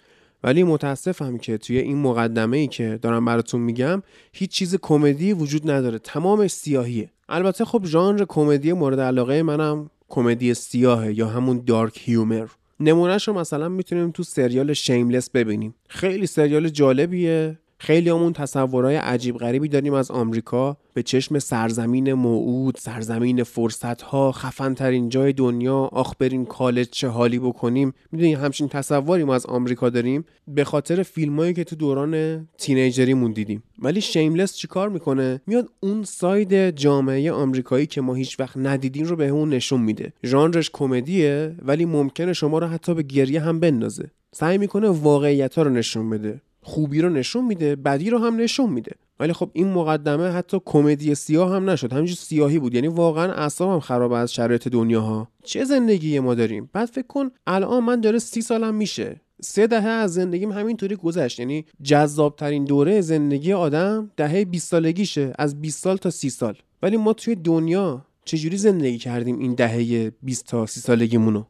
ولی 0.43 0.63
متاسفم 0.63 1.37
که 1.37 1.57
توی 1.57 1.77
این 1.77 1.97
مقدمه 1.97 2.57
ای 2.57 2.67
که 2.67 2.99
دارم 3.01 3.25
براتون 3.25 3.61
میگم 3.61 4.03
هیچ 4.33 4.51
چیز 4.51 4.75
کمدی 4.81 5.33
وجود 5.33 5.71
نداره. 5.71 5.99
تمامش 5.99 6.51
سیاهیه. 6.51 7.09
البته 7.29 7.65
خب 7.65 7.85
ژانر 7.85 8.25
کمدی 8.27 8.73
مورد 8.73 8.99
علاقه 8.99 9.43
منم 9.43 9.89
کمدی 10.09 10.53
سیاهه 10.53 11.17
یا 11.17 11.27
همون 11.27 11.63
dark 11.65 12.01
humor. 12.09 12.47
نمونهش 12.79 13.27
رو 13.27 13.33
مثلا 13.33 13.69
می‌تونیم 13.69 14.11
تو 14.11 14.23
سریال 14.23 14.73
Shameless 14.73 15.29
ببینیم. 15.29 15.75
خیلی 15.89 16.27
سریال 16.27 16.69
جالبیه. 16.69 17.59
خیلی 17.79 18.09
همون 18.09 18.33
تصورهای 18.33 18.95
عجیب 18.95 19.37
غریبی 19.37 19.67
داریم 19.67 19.93
از 19.93 20.11
آمریکا 20.11 20.77
به 20.93 21.03
چشم 21.03 21.39
سرزمین 21.39 22.13
موعود 22.13 22.77
سرزمین 22.79 23.43
فرصتها 23.43 24.31
خفن 24.31 24.73
ترین 24.73 25.09
جای 25.09 25.33
دنیا 25.33 25.77
آخ 25.77 26.13
بریم 26.19 26.45
کالج 26.45 26.89
چه 26.89 27.07
حالی 27.07 27.39
بکنیم. 27.39 27.93
می‌دونی 28.11 28.33
همچین 28.33 28.67
تصوری 28.67 29.23
ما 29.23 29.35
از 29.35 29.45
آمریکا 29.45 29.89
داریم. 29.89 30.25
به 30.47 30.63
خاطر 30.63 31.03
فیلمایی 31.03 31.53
که 31.53 31.63
تو 31.63 31.75
دوران 31.75 32.43
teenager 32.57 33.06
یمون 33.06 33.31
دیدیم. 33.31 33.63
ولی 33.79 34.01
Shameless 34.01 34.55
چیکار 34.55 34.89
می‌کنه؟ 34.89 35.41
میاد 35.47 35.69
اون 35.79 36.03
side 36.03 36.69
جامعه 36.69 37.31
آمریکایی 37.31 37.85
که 37.85 38.01
ما 38.01 38.13
هیچ 38.13 38.39
وقت 38.39 38.57
ندیدیم 38.57 39.05
رو 39.05 39.15
بهمون 39.15 39.49
نشون 39.49 39.81
میده. 39.81 40.13
ژانرش 40.25 40.69
کمدیه 40.73 41.55
ولی 41.61 41.85
ممکنه 41.85 42.33
شما 42.33 42.59
رو 42.59 42.67
حتی 42.67 42.93
به 42.93 43.03
گریه 43.03 43.41
هم 43.41 43.59
بندازه. 43.59 44.11
سعی 44.35 44.57
می‌کنه 44.57 44.87
واقعیت 44.87 45.55
ها 45.55 45.61
رو 45.61 45.69
نشون 45.69 46.09
بده. 46.09 46.41
خوبی 46.67 47.01
رو 47.01 47.09
نشون 47.09 47.45
میده 47.45 47.75
بدی 47.75 48.09
رو 48.09 48.17
هم 48.19 48.35
نشون 48.35 48.69
میده. 48.69 48.91
ولی 49.19 49.33
خب 49.33 49.49
این 49.53 49.67
مقدمه 49.67 50.29
حتی 50.29 50.59
کمدی 50.65 51.15
سیاه 51.15 51.55
هم 51.55 51.69
نشد. 51.69 51.93
همینجور 51.93 52.15
سیاهی 52.15 52.59
بود. 52.59 52.73
یعنی 52.73 52.87
واقعا 52.87 53.33
اعصابم 53.33 53.79
خراب 53.79 54.11
از 54.11 54.33
شرایط 54.33 54.67
دنیا 54.67 55.01
ها 55.01 55.27
چه 55.43 55.63
زندگی 55.63 56.19
ما 56.19 56.35
داریم؟ 56.35 56.69
بعد 56.73 56.89
فکر 56.89 57.07
کن 57.07 57.31
الان 57.47 57.83
من 57.83 58.01
داره 58.01 58.19
سی 58.19 58.41
سالم 58.41 58.75
میشه. 58.75 59.21
سه 59.41 59.67
دهه 59.67 59.87
از 59.87 60.13
زندگیم 60.13 60.51
همینطوری 60.51 60.95
گذشت. 60.95 61.39
یعنی 61.39 61.65
جذاب 61.83 62.35
ترین 62.35 62.65
دوره 62.65 63.01
زندگی 63.01 63.53
آدم 63.53 64.11
دهه 64.17 64.45
20 64.45 64.67
سالگیشه. 64.67 65.33
از 65.39 65.61
20 65.61 65.83
سال 65.83 65.97
تا 65.97 66.09
30 66.09 66.29
سال. 66.29 66.55
ولی 66.81 66.97
ما 66.97 67.13
توی 67.13 67.35
دنیا 67.35 68.05
چجوری 68.25 68.57
زندگی 68.57 68.97
کردیم 68.97 69.39
این 69.39 69.53
دهه 69.53 70.11
20 70.23 70.45
تا 70.45 70.65
30 70.65 70.79
سالگیمونو؟ 70.79 71.43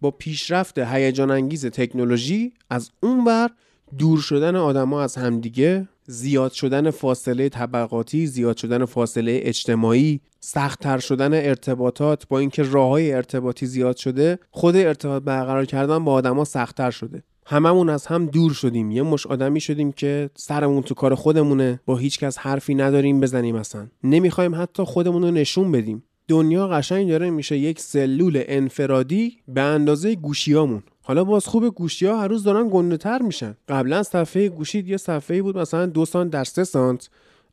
با 0.00 0.10
پیشرفت 0.10 0.78
هیجان 0.78 1.30
انگیز 1.30 1.66
تکنولوژی 1.66 2.52
از 2.70 2.90
اون 3.02 3.24
بر 3.24 3.50
دور 3.98 4.18
شدن 4.18 4.56
آدما 4.56 5.02
از 5.02 5.16
همدیگه 5.16 5.88
زیاد 6.06 6.52
شدن 6.52 6.90
فاصله 6.90 7.48
طبقاتی 7.48 8.26
زیاد 8.26 8.56
شدن 8.56 8.84
فاصله 8.84 9.40
اجتماعی 9.42 10.20
سختتر 10.40 10.98
شدن 10.98 11.34
ارتباطات 11.34 12.28
با 12.28 12.38
اینکه 12.38 12.62
راههای 12.62 13.12
ارتباطی 13.12 13.66
زیاد 13.66 13.96
شده 13.96 14.38
خود 14.50 14.76
ارتباط 14.76 15.22
برقرار 15.22 15.64
کردن 15.64 16.04
با 16.04 16.12
آدما 16.12 16.44
سختتر 16.44 16.90
شده. 16.90 17.22
هممون 17.46 17.90
از 17.90 18.06
هم 18.06 18.26
دور 18.26 18.52
شدیم. 18.52 18.90
یه 18.90 19.02
مش 19.02 19.26
آدمی 19.26 19.60
شدیم 19.60 19.92
که 19.92 20.30
سرمون 20.34 20.82
تو 20.82 20.94
کار 20.94 21.14
خودمونه 21.14 21.80
با 21.86 21.96
هیچ 21.96 22.18
کس 22.18 22.38
حرفی 22.38 22.74
نداریم 22.74 23.20
بزنیم 23.20 23.54
اصلا. 23.54 23.86
نمی‌خوایم 24.04 24.54
حتی 24.54 24.84
خودمون 24.84 25.22
رو 25.22 25.30
نشون 25.30 25.72
بدیم. 25.72 26.04
دنیا 26.28 26.68
قشنگ 26.68 27.08
داره 27.08 27.30
میشه 27.30 27.58
یک 27.58 27.80
سلول 27.80 28.42
انفرادی 28.46 29.36
به 29.48 29.60
اندازه 29.60 30.14
گوشیامون. 30.14 30.82
حالا 31.06 31.24
باز 31.24 31.46
خوب 31.46 31.68
گوشی 31.68 32.06
ها 32.06 32.20
هر 32.20 32.28
روز 32.28 32.44
دارن 32.44 32.68
گنده 32.72 32.96
تر 32.96 33.22
میشن. 33.22 33.56
قبلا 33.68 34.02
صفحه 34.02 34.48
گوشی 34.48 34.84
یه 34.86 34.96
صفحه 34.96 35.42
بود 35.42 35.58
مثلا 35.58 35.86
دو 35.86 36.04
سانت 36.04 36.30
در 36.30 36.44
سه 36.44 36.64
سانت. 36.64 37.08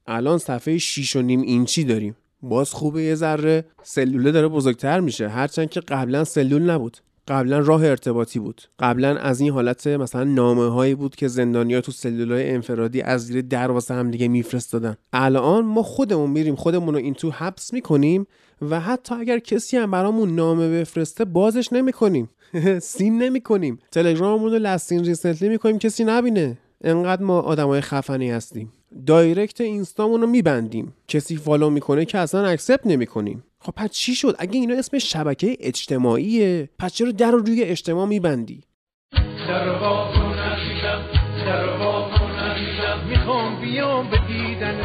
الان 0.07 0.37
صفحه 0.37 0.77
6 0.77 1.15
و 1.15 1.21
نیم 1.21 1.41
اینچی 1.41 1.83
داریم. 1.83 2.15
باز 2.41 2.73
خوبه 2.73 3.03
یه 3.03 3.15
ذره 3.15 3.65
سلوله 3.83 4.31
داره 4.31 4.47
بزرگتر 4.47 4.99
میشه. 4.99 5.29
هرچند 5.29 5.69
که 5.69 5.79
قبلا 5.79 6.23
سلول 6.23 6.69
نبود. 6.69 6.97
قبلا 7.27 7.59
راه 7.59 7.85
ارتباطی 7.85 8.39
بود. 8.39 8.61
قبلا 8.79 9.17
از 9.17 9.39
این 9.39 9.51
حالت 9.51 9.87
مثلا 9.87 10.23
نامه 10.23 10.69
هایی 10.69 10.95
بود 10.95 11.15
که 11.15 11.27
زندانیا 11.27 11.81
تو 11.81 11.91
سلولای 11.91 12.49
انفرادی 12.49 13.01
از 13.01 13.25
زیر 13.25 13.41
در 13.41 13.71
واسه 13.71 13.93
هم 13.93 14.11
دیگه 14.11 14.27
میفرستادن. 14.27 14.95
الان 15.13 15.65
ما 15.65 15.83
خودمون 15.83 16.29
میریم 16.29 16.55
خودمون 16.55 16.93
رو 16.93 16.99
این 16.99 17.13
تو 17.13 17.31
حبس 17.31 17.73
می‌کنیم 17.73 18.27
و 18.61 18.79
حتی 18.79 19.15
اگر 19.15 19.39
کسی 19.39 19.77
هم 19.77 19.91
برامون 19.91 20.35
نامه 20.35 20.79
بفرسته 20.79 21.25
بازش 21.25 21.73
نمی‌کنیم. 21.73 22.29
سین 22.79 23.17
نمی‌کنیم. 23.23 23.79
تلگراممون 23.91 24.51
رو 24.51 24.57
لستین 24.57 25.05
ریسنتلی 25.05 25.49
می‌کنیم 25.49 25.79
کسی 25.79 26.03
نبینه. 26.03 26.57
انقدر 26.83 27.23
ما 27.23 27.39
آدمای 27.39 27.81
خفنی 27.81 28.31
هستیم. 28.31 28.73
direct 29.05 29.62
اینستامون 29.61 30.21
رو 30.21 30.27
میبندیم. 30.27 30.93
کسی 31.07 31.37
follow 31.38 31.69
می‌کنه 31.69 32.05
که 32.05 32.17
اصلا 32.17 32.45
accept 32.45 32.88
نمی‌کنیم. 32.87 33.43
خب 33.59 33.71
پس 33.71 33.89
چی 33.89 34.15
شد؟ 34.15 34.35
اگه 34.39 34.59
اینا 34.59 34.75
اسم 34.75 34.99
شبکه 34.99 35.57
اجتماعیه 35.59 36.69
پس 36.79 36.93
چرا 36.93 37.11
در 37.11 37.31
رو 37.31 37.37
روی 37.37 37.63
اجتماع 37.63 38.05
میبندی؟ 38.05 38.61
می‌خوام 43.09 43.61
بیام 43.61 44.09
به 44.09 44.17
دیدنت 44.27 44.77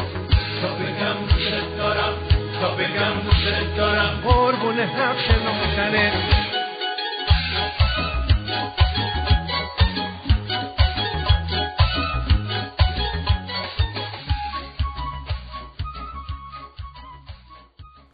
تا 0.61 0.75
بگم 0.75 1.27
دوست 1.29 1.77
دارم 1.77 2.13
تا 2.61 2.75
بگم 2.75 3.77
دارم. 3.77 4.07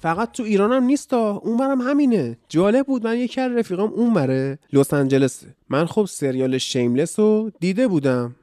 فقط 0.03 0.31
تو 0.31 0.43
ایران 0.43 0.71
هم 0.71 0.83
نیستا. 0.83 1.31
اونورم 1.31 1.81
همینه. 1.81 2.37
جالب 2.49 2.85
بود 2.85 3.07
من 3.07 3.17
یکی 3.17 3.41
از 3.41 3.51
رفیقام 3.51 3.93
اونوره 3.93 4.59
لس 4.73 4.93
آنجلسه 4.93 5.47
من 5.69 5.85
خب 5.85 6.05
سریال 6.05 6.57
شیملس 6.57 7.19
رو 7.19 7.51
دیده 7.59 7.87
بودم. 7.87 8.35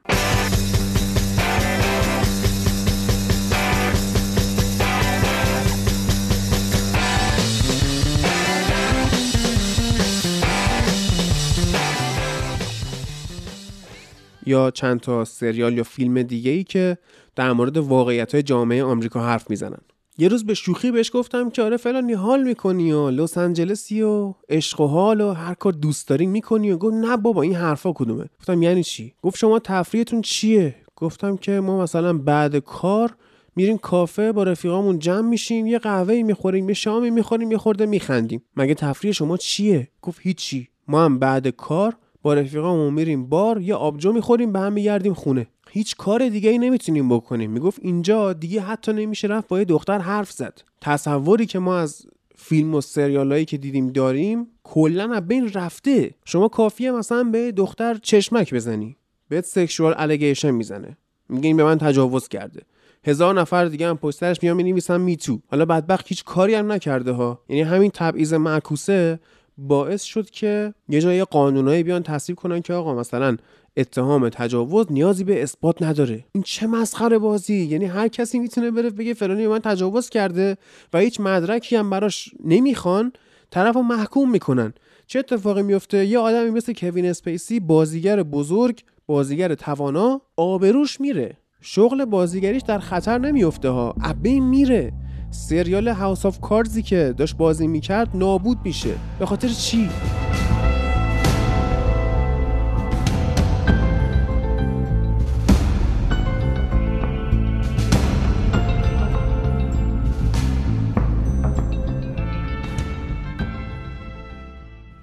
یا 14.45 14.71
چند 14.71 14.99
تا 14.99 15.25
سریال 15.25 15.77
یا 15.77 15.83
فیلم 15.83 16.21
دیگه 16.21 16.51
ای 16.51 16.63
که 16.63 16.97
در 17.35 17.51
مورد 17.51 17.77
واقعیت 17.77 18.33
های 18.33 18.43
جامعه 18.43 18.83
آمریکا 18.83 19.23
حرف 19.23 19.49
می‌زنن. 19.49 19.81
یه 20.21 20.27
روز 20.27 20.45
به 20.45 20.53
شوخی 20.53 20.91
بهش 20.91 21.11
گفتم 21.13 21.49
که 21.49 21.61
آره 21.61 21.77
فلانی 21.77 22.13
حال 22.13 22.43
می‌کنی 22.43 22.91
و 22.91 23.09
لس 23.09 23.37
آنجلسی 23.37 24.01
و 24.01 24.33
عشق 24.49 24.81
و 24.81 24.87
حال 24.87 25.21
و 25.21 25.31
هر 25.31 25.53
کار 25.53 25.73
دوست 25.73 26.07
داری 26.07 26.25
می‌کنی 26.25 26.71
و 26.71 26.77
گفت 26.77 26.93
نه 26.93 27.17
بابا 27.17 27.41
این 27.41 27.55
حرفا 27.55 27.93
کدومه؟ 27.93 28.25
گفتم 28.39 28.61
یعنی 28.61 28.83
چی؟ 28.83 29.13
گفت 29.21 29.37
شما 29.37 29.59
تفریحتون 29.59 30.21
چیه؟ 30.21 30.75
گفتم 30.95 31.37
که 31.37 31.51
ما 31.51 31.83
مثلا 31.83 32.17
بعد 32.17 32.57
کار 32.57 33.15
میریم 33.55 33.77
کافه 33.77 34.31
با 34.31 34.43
رفیقامون 34.43 34.99
جمع 34.99 35.29
میشیم 35.29 35.67
یه 35.67 35.79
قهوه 35.79 36.23
می‌خوریم 36.23 36.69
یه 36.69 36.75
شامی 36.75 37.09
می‌خوریم 37.09 37.51
یه 37.51 37.57
خورده 37.57 37.85
میخندیم. 37.85 38.43
مگه 38.55 38.73
تفریح 38.73 39.13
شما 39.13 39.37
چیه؟ 39.37 39.87
گفت 40.01 40.19
هیچی. 40.21 40.67
ما 40.87 41.05
هم 41.05 41.19
بعد 41.19 41.47
کار 41.47 41.95
با 42.21 42.33
رفیقامون 42.33 42.93
میریم 42.93 43.29
بار 43.29 43.61
یه 43.61 43.75
آبجو 43.75 44.13
می‌خوریم 44.13 44.51
به 44.51 44.59
هم 44.59 44.73
میگردیم 44.73 45.13
خونه. 45.13 45.47
هیچ 45.73 45.95
کار 45.95 46.29
دیگه 46.29 46.49
ای 46.49 46.57
نمی‌تونیم 46.57 47.09
بکنیم. 47.09 47.51
می‌گفت 47.51 47.79
اینجا 47.81 48.33
دیگه 48.33 48.61
حتی 48.61 48.93
نمیشه 48.93 49.27
رفت 49.27 49.47
با 49.47 49.59
یه 49.59 49.65
دختر 49.65 49.99
حرف 49.99 50.31
زد. 50.31 50.61
تصوری 50.81 51.45
که 51.45 51.59
ما 51.59 51.77
از 51.77 52.05
فیلم 52.35 52.75
و 52.75 52.81
سریالایی 52.81 53.45
که 53.45 53.57
دیدیم 53.57 53.87
داریم 53.87 54.47
کلا 54.63 55.13
از 55.13 55.27
بین 55.27 55.51
رفته. 55.53 56.11
شما 56.25 56.47
کافیه 56.47 56.91
مثلا 56.91 57.23
به 57.23 57.51
دختر 57.51 57.97
چشمک 58.01 58.53
بزنی. 58.53 58.97
بهت 59.29 59.45
سکشوال 59.45 59.93
الیگیشن 59.97 60.51
می‌زنه. 60.51 60.97
میگه 61.29 61.47
این 61.47 61.57
به 61.57 61.63
من 61.63 61.77
تجاوز 61.77 62.27
کرده. 62.27 62.61
هزار 63.03 63.39
نفر 63.41 63.65
دیگه 63.65 63.87
هم 63.87 63.97
پشترش 63.97 64.43
میان 64.43 64.55
می‌نویسن 64.57 65.01
میتو 65.01 65.39
حالا 65.47 65.65
بدبخت 65.65 66.07
هیچ 66.07 66.23
کاری 66.23 66.53
هم 66.53 66.71
نکرده 66.71 67.11
ها. 67.11 67.41
یعنی 67.49 67.61
همین 67.61 67.91
تبعیض 67.93 68.33
معکوسه 68.33 69.19
باعث 69.57 70.03
شد 70.03 70.29
که 70.29 70.73
یه 70.89 71.01
جای 71.01 71.23
قانونایی 71.23 71.83
بیان 71.83 72.03
تصویب 72.03 72.37
کنن 72.37 72.61
که 72.61 72.73
آقا 72.73 72.95
مثلا 72.95 73.37
اتهام 73.77 74.29
تجاوز 74.29 74.85
نیازی 74.89 75.23
به 75.23 75.43
اثبات 75.43 75.81
نداره. 75.81 76.25
این 76.31 76.43
چه 76.43 76.67
مسخره 76.67 77.17
بازی؟ 77.17 77.55
یعنی 77.55 77.85
هر 77.85 78.07
کسی 78.07 78.39
می‌تونه 78.39 78.71
بره 78.71 78.89
بگه 78.89 79.13
فلانی 79.13 79.47
من 79.47 79.59
تجاوز 79.59 80.09
کرده 80.09 80.57
و 80.93 80.99
هیچ 80.99 81.19
مدرکی 81.19 81.75
هم 81.75 81.89
براش 81.89 82.29
نمی‌خوان 82.45 83.11
طرف 83.51 83.75
رو 83.75 83.81
محکوم 83.81 84.31
می‌کنن. 84.31 84.73
چه 85.07 85.19
اتفاقی 85.19 85.61
میفته 85.63 86.05
یه 86.05 86.19
آدمی 86.19 86.49
مثل 86.49 86.73
کوین 86.73 87.05
اسپیسی 87.05 87.59
بازیگر 87.59 88.23
بزرگ 88.23 88.81
بازیگر 89.07 89.55
توانا 89.55 90.21
آبروش 90.37 91.01
میره. 91.01 91.37
شغل 91.61 92.05
بازیگریش 92.05 92.61
در 92.61 92.79
خطر 92.79 93.17
نمیفته 93.17 93.69
ها. 93.69 93.95
ابه 94.01 94.39
میره. 94.39 94.93
سریال 95.31 95.87
House 95.87 96.25
of 96.25 96.41
Cards 96.41 96.74
ی 96.74 96.81
که 96.81 97.13
داشت 97.17 97.37
بازی 97.37 97.67
می‌کرد 97.67 98.09
نابود 98.13 98.57
میشه. 98.63 98.95
به 99.19 99.25
خاطر 99.25 99.47
چی؟ 99.47 99.89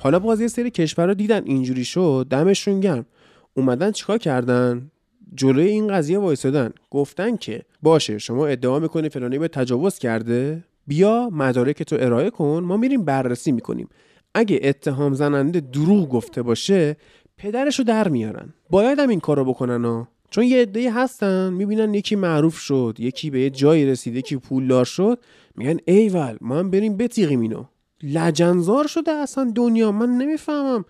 حالا 0.01 0.19
باز 0.19 0.41
یه 0.41 0.49
سری 0.49 0.71
کشورها 0.71 1.15
دیدن 1.15 1.43
اینجوری 1.45 1.85
شد 1.85 2.27
دمشون 2.31 2.81
گرم. 2.81 3.07
اومدن 3.55 3.91
چیکار 3.91 4.19
کردن؟ 4.19 4.91
جلوی 5.35 5.67
این 5.67 5.89
قضیه 5.89 6.19
وایسادن. 6.19 6.71
گفتن 6.91 7.37
که 7.37 7.63
باشه 7.83 8.19
شما 8.19 8.47
ادعا 8.47 8.79
می‌کنی 8.79 9.09
فلانی 9.09 9.39
به 9.39 9.49
تجاوز 9.49 9.99
کرده؟ 9.99 10.65
بیا 10.87 11.31
مدارک 11.33 11.83
تو 11.83 11.97
ارائه 12.01 12.31
کن 12.31 12.63
ما 12.67 12.77
میریم 12.77 13.05
بررسی 13.05 13.53
می‌کنیم. 13.53 13.89
اگه 14.35 14.61
اتهام 14.63 15.15
زننده 15.15 15.61
دروغ 15.61 16.09
گفته 16.09 16.43
باشه 16.43 16.97
پدرشو 17.37 17.83
در 17.83 18.09
میارن. 18.09 18.55
باید 18.71 18.99
هم 18.99 19.09
این 19.09 19.21
کارو 19.21 19.45
بکنن 19.45 19.85
ها. 19.85 20.09
چون 20.31 20.45
یه 20.45 20.63
عده‌ای 20.63 20.89
هستن 20.89 21.53
می‌بینن 21.53 21.95
یکی 21.95 22.17
معروف 22.17 22.59
شد 22.59 22.97
یکی 22.99 23.31
به 23.31 23.41
یه 23.41 23.51
جایی 23.51 23.87
رسید 23.87 24.15
یکی 24.17 24.37
پولدار 24.37 24.85
شد. 24.85 25.19
میگن 25.57 25.77
ایول 25.85 26.37
ما 26.41 26.59
هم 26.59 26.71
بریم 26.71 26.97
بتیغیم 26.97 27.41
اینو. 27.41 27.65
لجنزار 28.03 28.87
شده 28.87 29.11
اصلا 29.11 29.53
دنیا. 29.55 29.93
من 29.93 30.11
نمی‌فهمم. 30.11 30.85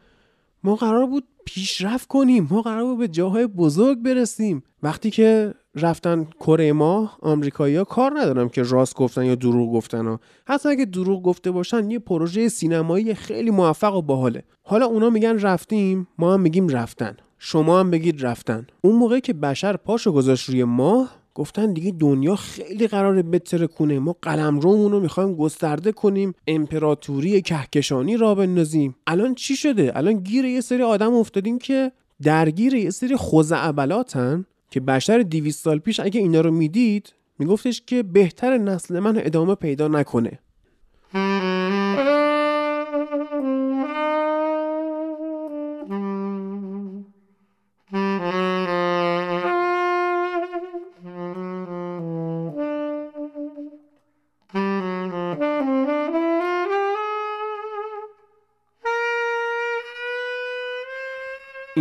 ما 0.64 0.74
قرار 0.76 1.06
بود 1.06 1.24
پیشرفت 1.44 2.08
کنیم. 2.08 2.48
ما 2.50 2.62
قرار 2.62 2.84
بود 2.84 2.98
به 2.98 3.08
جاهای 3.08 3.46
بزرگ 3.46 3.98
برسیم. 3.98 4.62
وقتی 4.82 5.10
که 5.10 5.54
رفتن 5.74 6.26
کره 6.40 6.72
ما 6.72 7.10
آمریکایی‌ها 7.22 7.84
کار 7.84 8.20
ندارم 8.20 8.48
که 8.48 8.62
راست 8.62 8.94
گفتن 8.94 9.24
یا 9.24 9.34
دروغ 9.34 9.72
گفتن 9.72 10.06
ها. 10.06 10.20
حتی 10.46 10.68
اگه 10.68 10.84
دروغ 10.84 11.22
گفته 11.22 11.50
باشن 11.50 11.90
یه 11.90 11.98
پروژه 11.98 12.48
سینمایی 12.48 13.14
خیلی 13.14 13.50
موفق 13.50 13.94
و 13.94 14.02
باحاله. 14.02 14.42
حالا 14.62 14.86
اونا 14.86 15.10
میگن 15.10 15.38
رفتیم 15.38 16.08
ما 16.18 16.34
هم 16.34 16.40
میگیم 16.40 16.68
رفتن. 16.68 17.16
شما 17.38 17.80
هم 17.80 17.90
بگید 17.90 18.26
رفتن. 18.26 18.66
اون 18.80 18.96
موقع 18.96 19.18
که 19.18 19.32
بشر 19.32 19.76
پاشو 19.76 20.12
گذاشت 20.12 20.48
روی 20.48 20.64
ماه 20.64 21.10
گفتن 21.38 21.72
دیگه 21.72 21.92
دنیا 21.92 22.36
خیلی 22.36 22.86
قراره 22.86 23.22
بتره 23.22 23.66
کنه 23.66 23.98
ما 23.98 24.16
قلم 24.22 24.60
رو 24.60 25.00
می‌خوایم 25.00 25.34
گسترده 25.34 25.92
کنیم 25.92 26.34
امپراتوری 26.46 27.42
کهکشانی 27.42 28.16
را 28.16 28.34
بندازیم. 28.34 28.96
الان 29.06 29.34
چی 29.34 29.56
شده؟ 29.56 29.92
الان 29.94 30.12
گیر 30.12 30.44
یه 30.44 30.60
سری 30.60 30.82
آدم 30.82 31.14
افتادیم 31.14 31.58
که 31.58 31.92
درگیر 32.22 32.74
یه 32.74 32.90
سری 32.90 33.16
خوزعبلاتن 33.16 34.44
که 34.70 34.80
بشر 34.80 35.18
200 35.18 35.64
سال 35.64 35.78
پیش 35.78 36.00
اگه 36.00 36.20
اینا 36.20 36.40
رو 36.40 36.50
می‌دید 36.50 37.12
میگفتش 37.38 37.82
که 37.86 38.02
بهتر 38.02 38.58
نسل 38.58 38.98
من 38.98 39.16
ادامه 39.16 39.54
پیدا 39.54 39.88
نکنه. 39.88 40.38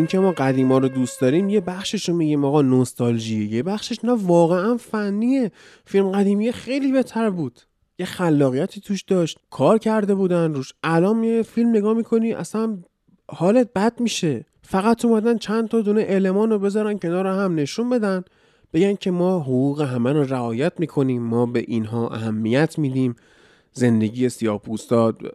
اینکه 0.07 0.19
ما 0.19 0.31
قدیما 0.31 0.77
رو 0.77 0.87
دوست 0.87 1.21
داریم 1.21 1.49
یه 1.49 1.61
بخشش 1.61 2.09
رو 2.09 2.15
میگیم 2.15 2.45
آقا 2.45 2.61
نوستالژی 2.61 3.45
یه 3.45 3.63
بخشش 3.63 4.05
نه 4.05 4.11
واقعا 4.11 4.77
فنیه. 4.77 5.51
فیلم 5.85 6.11
قدیمی 6.11 6.51
خیلی 6.51 6.91
بهتر 6.91 7.29
بود. 7.29 7.59
یه 7.99 8.05
خلاقیتی 8.05 8.81
توش 8.81 9.01
داشت. 9.01 9.39
کار 9.49 9.77
کرده 9.77 10.15
بودن 10.15 10.53
روش. 10.53 10.73
الان 10.83 11.23
یه 11.23 11.41
فیلم 11.41 11.69
نگاه 11.69 11.93
می‌کنی 11.93 12.33
اصلا 12.33 12.77
حالت 13.31 13.73
بد 13.73 13.99
میشه. 13.99 14.45
فقط 14.61 15.05
اومدن 15.05 15.37
چند 15.37 15.67
تا 15.67 15.81
دونه 15.81 16.05
المان 16.07 16.49
رو 16.49 16.59
بذارن 16.59 16.99
کنار 16.99 17.27
هم 17.27 17.55
نشون 17.55 17.89
بدن. 17.89 18.23
بگن 18.73 18.95
که 18.95 19.11
ما 19.11 19.39
حقوق 19.39 19.81
همه 19.81 20.13
رو 20.13 20.23
رعایت 20.23 20.73
می‌کنیم. 20.79 21.23
ما 21.23 21.45
به 21.45 21.63
اینها 21.67 22.09
اهمیت 22.09 22.79
میدیم. 22.79 23.15
زندگی 23.73 24.29
سیاه 24.29 24.61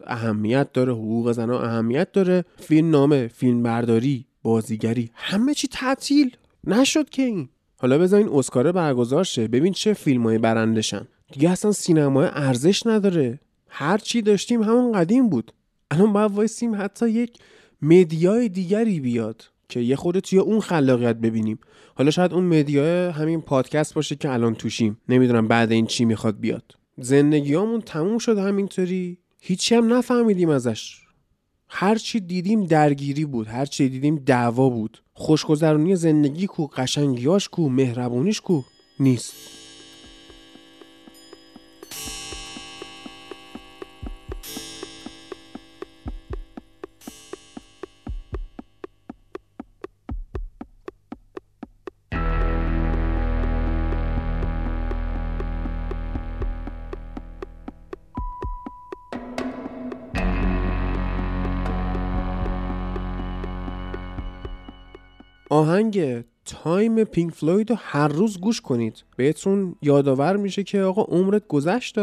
اهمیت 0.07 0.73
داره 0.73 0.93
حقوق 0.93 1.33
زنها 1.33 1.63
اهمیت 1.63 2.13
داره. 2.13 2.45
فیلم 2.57 2.91
نامه 2.91 3.29
فیلم 3.29 3.63
برداری 3.63 4.27
بازیگری. 4.43 5.11
همه 5.15 5.55
چی 5.55 5.69
تعطیل. 5.69 6.37
نشد 6.65 7.11
که 7.11 7.23
این. 7.23 7.49
حالا 7.79 7.99
بذار 7.99 8.19
این 8.19 8.29
اسکار 8.33 8.73
برگزار 8.73 9.25
شه. 9.25 9.49
ببین 9.49 9.73
چه 9.73 9.93
فیلمای 9.93 10.39
برنده 10.39 10.78
شن. 10.78 11.09
دیگه 11.33 11.51
اصلا 11.51 11.73
سینمای 11.73 12.29
ارزش 12.33 12.87
نداره. 12.87 13.41
هر 13.69 13.99
چی 13.99 14.23
داشتیم 14.23 14.63
همون 14.63 14.93
قدیم 14.93 15.29
بود. 15.29 15.53
الان 15.91 16.13
باید 16.13 16.31
وایسیم 16.31 16.75
حتی 16.75 17.09
یک 17.09 17.39
media 17.83 18.38
ی 18.38 18.49
دیگری 18.49 19.01
بیاد 19.01 19.45
که 19.69 19.81
یه 19.81 19.97
خورده 19.97 20.19
توی 20.19 20.39
اون 20.39 20.61
خلاقیت 20.61 21.17
ببینیم. 21.17 21.59
حالا 21.95 22.11
شاید 22.11 22.33
اون 22.33 22.45
media 22.45 23.13
همین 23.13 23.41
پادکست 23.41 23.95
باشه 23.95 24.17
که 24.17 24.31
الان 24.31 24.55
توشیم. 24.55 24.99
نمی‌دونم 25.09 25.49
بعد 25.49 25.73
این 25.73 25.87
چی 25.87 26.05
می‌خواد 26.05 26.41
بیاد. 26.41 26.77
زندگیامون 26.99 27.81
تموم 27.81 28.19
شد 28.19 28.39
همینطوری. 28.39 29.19
هیچی 29.41 29.75
هم 29.75 29.93
نفهمیدیم 29.93 30.49
ازش. 30.49 31.02
هر 31.75 31.95
چی 31.95 32.21
دیدیم 32.21 32.65
درگیری 32.65 33.25
بود 33.25 33.49
هر 33.49 33.65
چی 33.65 33.89
دیدیم 33.89 34.17
دعوا 34.17 34.69
بود. 34.69 35.03
خوشگذرونی 35.15 35.97
زندگی 35.97 36.47
کو 36.47 36.67
قشنگیاش 36.67 37.49
کو 37.49 37.69
مهربونیش 37.69 38.41
کو 38.41 38.63
نیست. 39.01 39.33
آهنگ 65.63 66.25
Time 66.45 67.05
Pink 67.05 67.33
Floyd 67.35 67.71
رو 67.71 67.77
هر 67.81 68.09
روز 68.09 68.41
گوش 68.41 68.61
کنید. 68.61 69.05
بهتون 69.17 69.75
یادآور 69.83 70.37
میشه 70.37 70.63
که 70.63 70.81
آقا 70.81 71.03
عمرت 71.03 71.47
گذشت 71.49 71.97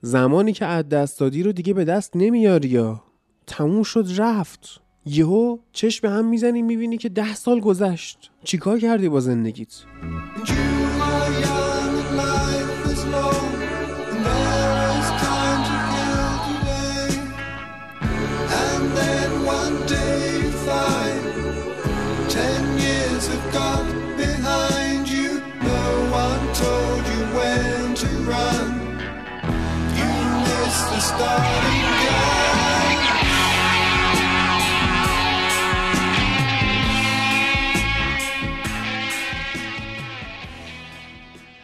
زمانی 0.00 0.52
که 0.52 0.64
از 0.64 0.88
دست 0.88 1.20
دادی 1.20 1.42
رو 1.42 1.52
دیگه 1.52 1.74
به 1.74 1.84
دست 1.84 2.16
نمیاری 2.16 2.68
یا. 2.68 3.02
تموم 3.46 3.82
شد 3.82 4.06
رفت. 4.16 4.80
یهو 5.06 5.58
چشم 5.72 6.08
به 6.08 6.14
هم 6.14 6.28
می‌زنی 6.28 6.62
می‌بینی 6.62 6.98
که 6.98 7.08
ده 7.08 7.34
سال 7.34 7.60
گذشت. 7.60 8.30
چیکار 8.44 8.78
کردی 8.78 9.08
با 9.08 9.20
زندگیت؟ 9.20 9.74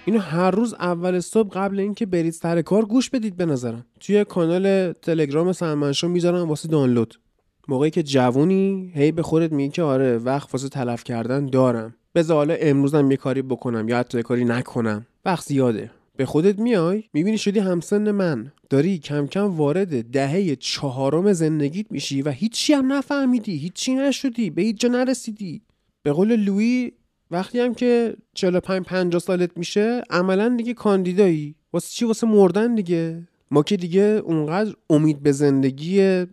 اینو 0.05 0.19
هر 0.19 0.51
روز 0.51 0.75
اول 0.75 1.21
صبح 1.21 1.51
قبل 1.51 1.81
اینکه 1.81 2.07
برید 2.07 2.33
سر 2.33 2.63
کار 2.63 2.85
گوش 2.85 3.11
بدید 3.11 3.37
به 3.37 3.47
نظرم. 3.47 3.87
توی 4.01 4.25
کانال 4.25 4.93
تلگرام 4.93 5.53
سلمنشو 5.53 6.09
می‌ذارم 6.09 6.49
واسه 6.49 6.69
دانلود. 6.69 7.21
موقعی 7.69 7.91
که 7.91 8.03
جوونی 8.03 8.93
هی 8.95 9.13
به 9.13 9.23
خودت 9.23 9.53
میگی 9.53 9.71
که 9.71 9.83
آره 9.83 10.19
وقت 10.19 10.55
واسه 10.55 10.69
تلف 10.69 11.05
کردن 11.05 11.47
دارم. 11.47 11.95
بذار 12.15 12.37
حالا 12.37 12.55
امروزم 12.55 13.11
یه 13.11 13.17
کاری 13.17 13.43
بکنم 13.43 13.89
یا 13.89 13.99
حتی 13.99 14.23
کاری 14.23 14.45
نکنم. 14.45 15.07
وقت 15.25 15.45
زیاده. 15.45 15.91
به 16.17 16.27
خودت 16.27 16.59
میای؟ 16.59 17.05
می‌بینی 17.13 17.39
شدی 17.39 17.59
همسن 17.59 18.11
من. 18.11 18.53
داری 18.71 18.99
کم 18.99 19.27
کم 19.27 19.57
وارد 19.57 20.11
دهه 20.11 20.57
چهارم 20.57 21.33
زندگیت 21.33 21.87
میشی 21.91 22.23
و 22.23 22.31
هیچی 22.31 22.73
هم 22.73 22.93
نفهمیدی 22.93 23.57
هیچی 23.57 23.95
نشدی 23.95 24.51
به 24.51 24.63
هیچ 24.63 24.81
جا 24.81 24.89
نرسیدی. 24.89 25.63
به 26.03 26.13
قول 26.13 26.37
لویی 26.37 26.93
وقتی 27.31 27.61
هم 27.61 27.75
که 27.75 28.17
45 28.35 28.83
50 28.83 29.21
سالت 29.21 29.51
میشه 29.57 30.03
عملا 30.11 30.55
دیگه 30.59 30.75
کاندیدایی. 30.75 31.55
واسه 31.73 31.89
چی؟ 31.91 32.05
واسه 32.05 32.27
مردن 32.27 32.75
دیگه. 32.75 33.29
ما 33.51 33.63
که 33.63 33.77
دیگه 33.77 34.03
اونقدر 34.03 34.75
امید 34.91 35.23
به 35.23 35.33
زندگی 35.33 36.25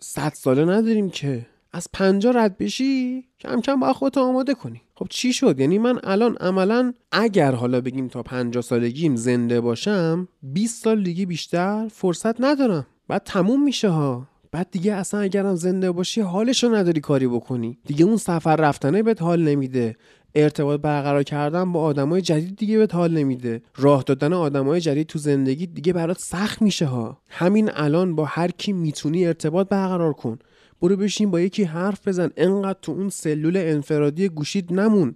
100 0.00 0.32
ساله 0.34 0.64
نداریم 0.64 1.10
که. 1.10 1.46
از 1.78 1.88
50 1.92 2.32
رد 2.36 2.58
بشی 2.58 3.24
کم 3.40 3.60
کم 3.60 3.80
باید 3.80 3.92
خودت 3.92 4.18
آماده 4.18 4.54
کنی. 4.54 4.82
خب 4.94 5.06
چی 5.10 5.32
شد؟ 5.32 5.60
یعنی 5.60 5.78
من 5.78 5.98
الان 6.04 6.36
عملا 6.36 6.92
اگر 7.12 7.52
حالا 7.52 7.80
بگیم 7.80 8.08
تا 8.08 8.22
50 8.22 8.62
سالگیم 8.62 9.16
زنده 9.16 9.60
باشم 9.60 10.28
20 10.42 10.84
سال 10.84 11.02
دیگه 11.02 11.26
بیشتر 11.26 11.88
فرصت 11.88 12.40
ندارم. 12.40 12.86
بعد 13.08 13.22
تموم 13.24 13.64
میشه 13.64 13.88
ها. 13.88 14.26
بعد 14.52 14.68
دیگه 14.70 14.94
اصلا 14.94 15.20
اگرم 15.20 15.54
زنده 15.54 15.90
باشی 15.90 16.20
حالشو 16.20 16.74
نداری 16.74 17.00
کاری 17.00 17.26
بکنی. 17.26 17.78
دیگه 17.86 18.04
اون 18.04 18.16
سفر 18.16 18.56
رفتنه 18.56 19.02
بهت 19.02 19.22
حال 19.22 19.42
نمیده. 19.42 19.96
ارتباط 20.34 20.80
برقرار 20.80 21.22
کردن 21.22 21.72
با 21.72 21.82
آدمای 21.82 22.20
جدید 22.20 22.56
دیگه 22.56 22.78
بهت 22.78 22.94
حال 22.94 23.12
نمیده. 23.12 23.62
راه 23.76 24.02
دادن 24.02 24.32
آدمای 24.32 24.80
جدید 24.80 25.06
تو 25.06 25.18
زندگی 25.18 25.66
دیگه 25.66 25.92
برات 25.92 26.18
سخت 26.18 26.62
میشه 26.62 26.86
ها. 26.86 27.18
همین 27.30 27.70
الان 27.74 28.14
با 28.14 28.24
هر 28.24 28.50
کی 28.50 28.72
می‌تونی 28.72 29.26
ارتباط 29.26 29.68
برقرار 29.68 30.12
کن. 30.12 30.38
برو 30.82 30.96
بشین 30.96 31.30
با 31.30 31.40
یکی 31.40 31.64
حرف 31.64 32.08
بزن. 32.08 32.30
انقدر 32.36 32.78
تو 32.82 32.92
اون 32.92 33.08
سلول 33.08 33.56
انفرادی 33.56 34.28
گوشید 34.28 34.72
نمون. 34.72 35.14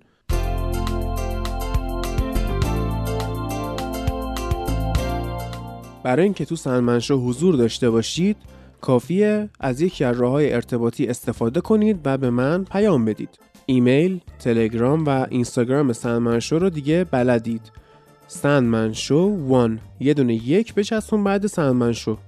برای 6.05 6.25
اینکه 6.25 6.45
تو 6.45 6.57
سنمنشو 6.57 7.17
حضور 7.17 7.55
داشته 7.55 7.91
باشید 7.91 8.37
کافیه 8.81 9.49
از 9.61 9.81
یکی 9.81 10.05
از 10.05 10.21
راه 10.21 10.35
ارتباطی 10.43 11.07
استفاده 11.07 11.61
کنید 11.61 12.01
و 12.05 12.19
به 12.19 12.31
من 12.31 12.65
پیام 12.65 13.05
بدید. 13.05 13.39
ایمیل، 13.67 14.21
تلگرام 14.39 15.05
و 15.05 15.27
اینستاگرام 15.31 15.93
سندمنشو 15.93 16.59
رو 16.59 16.71
دیگه 16.71 17.05
بلدید. 17.05 17.73
سندمنشو 18.27 19.37
1 19.71 19.81
یه 20.01 20.15
دونه 20.15 20.35
یک 20.35 20.75
بچسبون 20.75 21.25
بعد 21.25 21.47
سندمنشو 21.47 22.19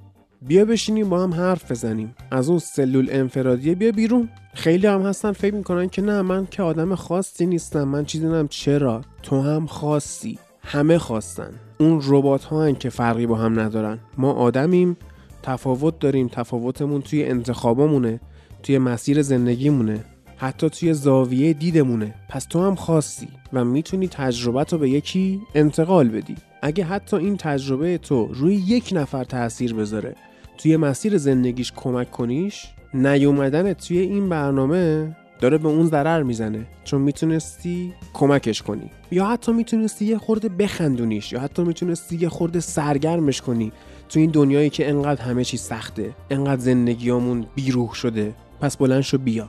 بیا 0.46 0.64
بشینیم 0.64 1.08
با 1.08 1.22
هم 1.22 1.34
حرف 1.34 1.70
بزنیم. 1.70 2.14
از 2.30 2.48
اون 2.48 2.58
سلول 2.58 3.08
انفرادیه 3.10 3.74
بیا 3.74 3.92
بیرون. 3.92 4.28
خیلی 4.54 4.86
هم 4.86 5.02
هستن 5.02 5.32
فکر 5.32 5.54
می‌کنن 5.54 5.88
که 5.88 6.02
نه 6.02 6.22
من 6.22 6.46
که 6.46 6.62
آدم 6.62 6.94
خاصی 6.94 7.46
نیستم. 7.46 7.84
من 7.84 8.04
چیزی 8.04 8.26
نم 8.26 8.48
چرا؟ 8.48 9.00
تو 9.22 9.40
هم 9.40 9.66
خاصی. 9.66 10.38
همه 10.62 10.98
خواستن 10.98 11.50
اون 11.78 12.00
ربات 12.04 12.44
ها 12.44 12.72
که 12.72 12.90
فرقی 12.90 13.26
با 13.26 13.36
هم 13.36 13.60
ندارن. 13.60 13.98
ما 14.18 14.32
آدمیم 14.32 14.96
تفاوت 15.42 15.98
داریم. 15.98 16.28
تفاوتمون 16.28 17.02
توی 17.02 17.24
انتخابامونه 17.24 18.20
توی 18.62 18.78
مسیر 18.78 19.22
زندگیمونه. 19.22 20.04
حتی 20.36 20.70
توی 20.70 20.94
زاویه 20.94 21.52
دیدمونه. 21.52 22.14
پس 22.28 22.44
تو 22.44 22.62
هم 22.62 22.74
خاصی 22.74 23.28
و 23.52 23.64
می‌تونی 23.64 24.08
تجربت 24.08 24.72
رو 24.72 24.78
به 24.78 24.90
یکی 24.90 25.40
انتقال 25.54 26.08
بدی. 26.08 26.36
اگه 26.62 26.84
حتی 26.84 27.16
این 27.16 27.36
تجربه 27.36 27.98
تو 27.98 28.26
روی 28.32 28.54
یک 28.54 28.90
نفر 28.92 29.24
تاثیر 29.24 29.74
بذاره 29.74 30.16
توی 30.58 30.76
مسیر 30.76 31.18
زندگیش 31.18 31.72
کمک 31.76 32.10
کنیش 32.10 32.66
نیومدن 32.94 33.72
توی 33.72 33.98
این 33.98 34.28
برنامه 34.28 35.16
داره 35.40 35.58
به 35.58 35.68
اون 35.68 35.86
ضرر 35.86 36.22
می‌زنه 36.22 36.66
چون 36.84 37.00
می‌تونستی 37.00 37.92
کمکش 38.12 38.62
کنی. 38.62 38.90
یا 39.10 39.26
حتی 39.26 39.52
می‌تونستی 39.52 40.04
یه 40.04 40.18
خورده 40.18 40.48
بخندونیش 40.48 41.32
یا 41.32 41.40
حتی 41.40 41.62
می‌تونستی 41.62 42.16
یه 42.16 42.28
خورده 42.28 42.60
سرگرمش 42.60 43.42
کنی 43.42 43.72
تو 44.08 44.20
این 44.20 44.30
دنیایی 44.30 44.70
که 44.70 44.88
انقدر 44.88 45.22
همه 45.22 45.44
چی 45.44 45.56
سخته 45.56 46.14
انقدر 46.30 46.60
زندگیامون 46.60 47.46
بیروح 47.54 47.94
شده. 47.94 48.34
پس 48.60 48.76
بلند 48.76 49.00
شو 49.00 49.18
بیا. 49.18 49.48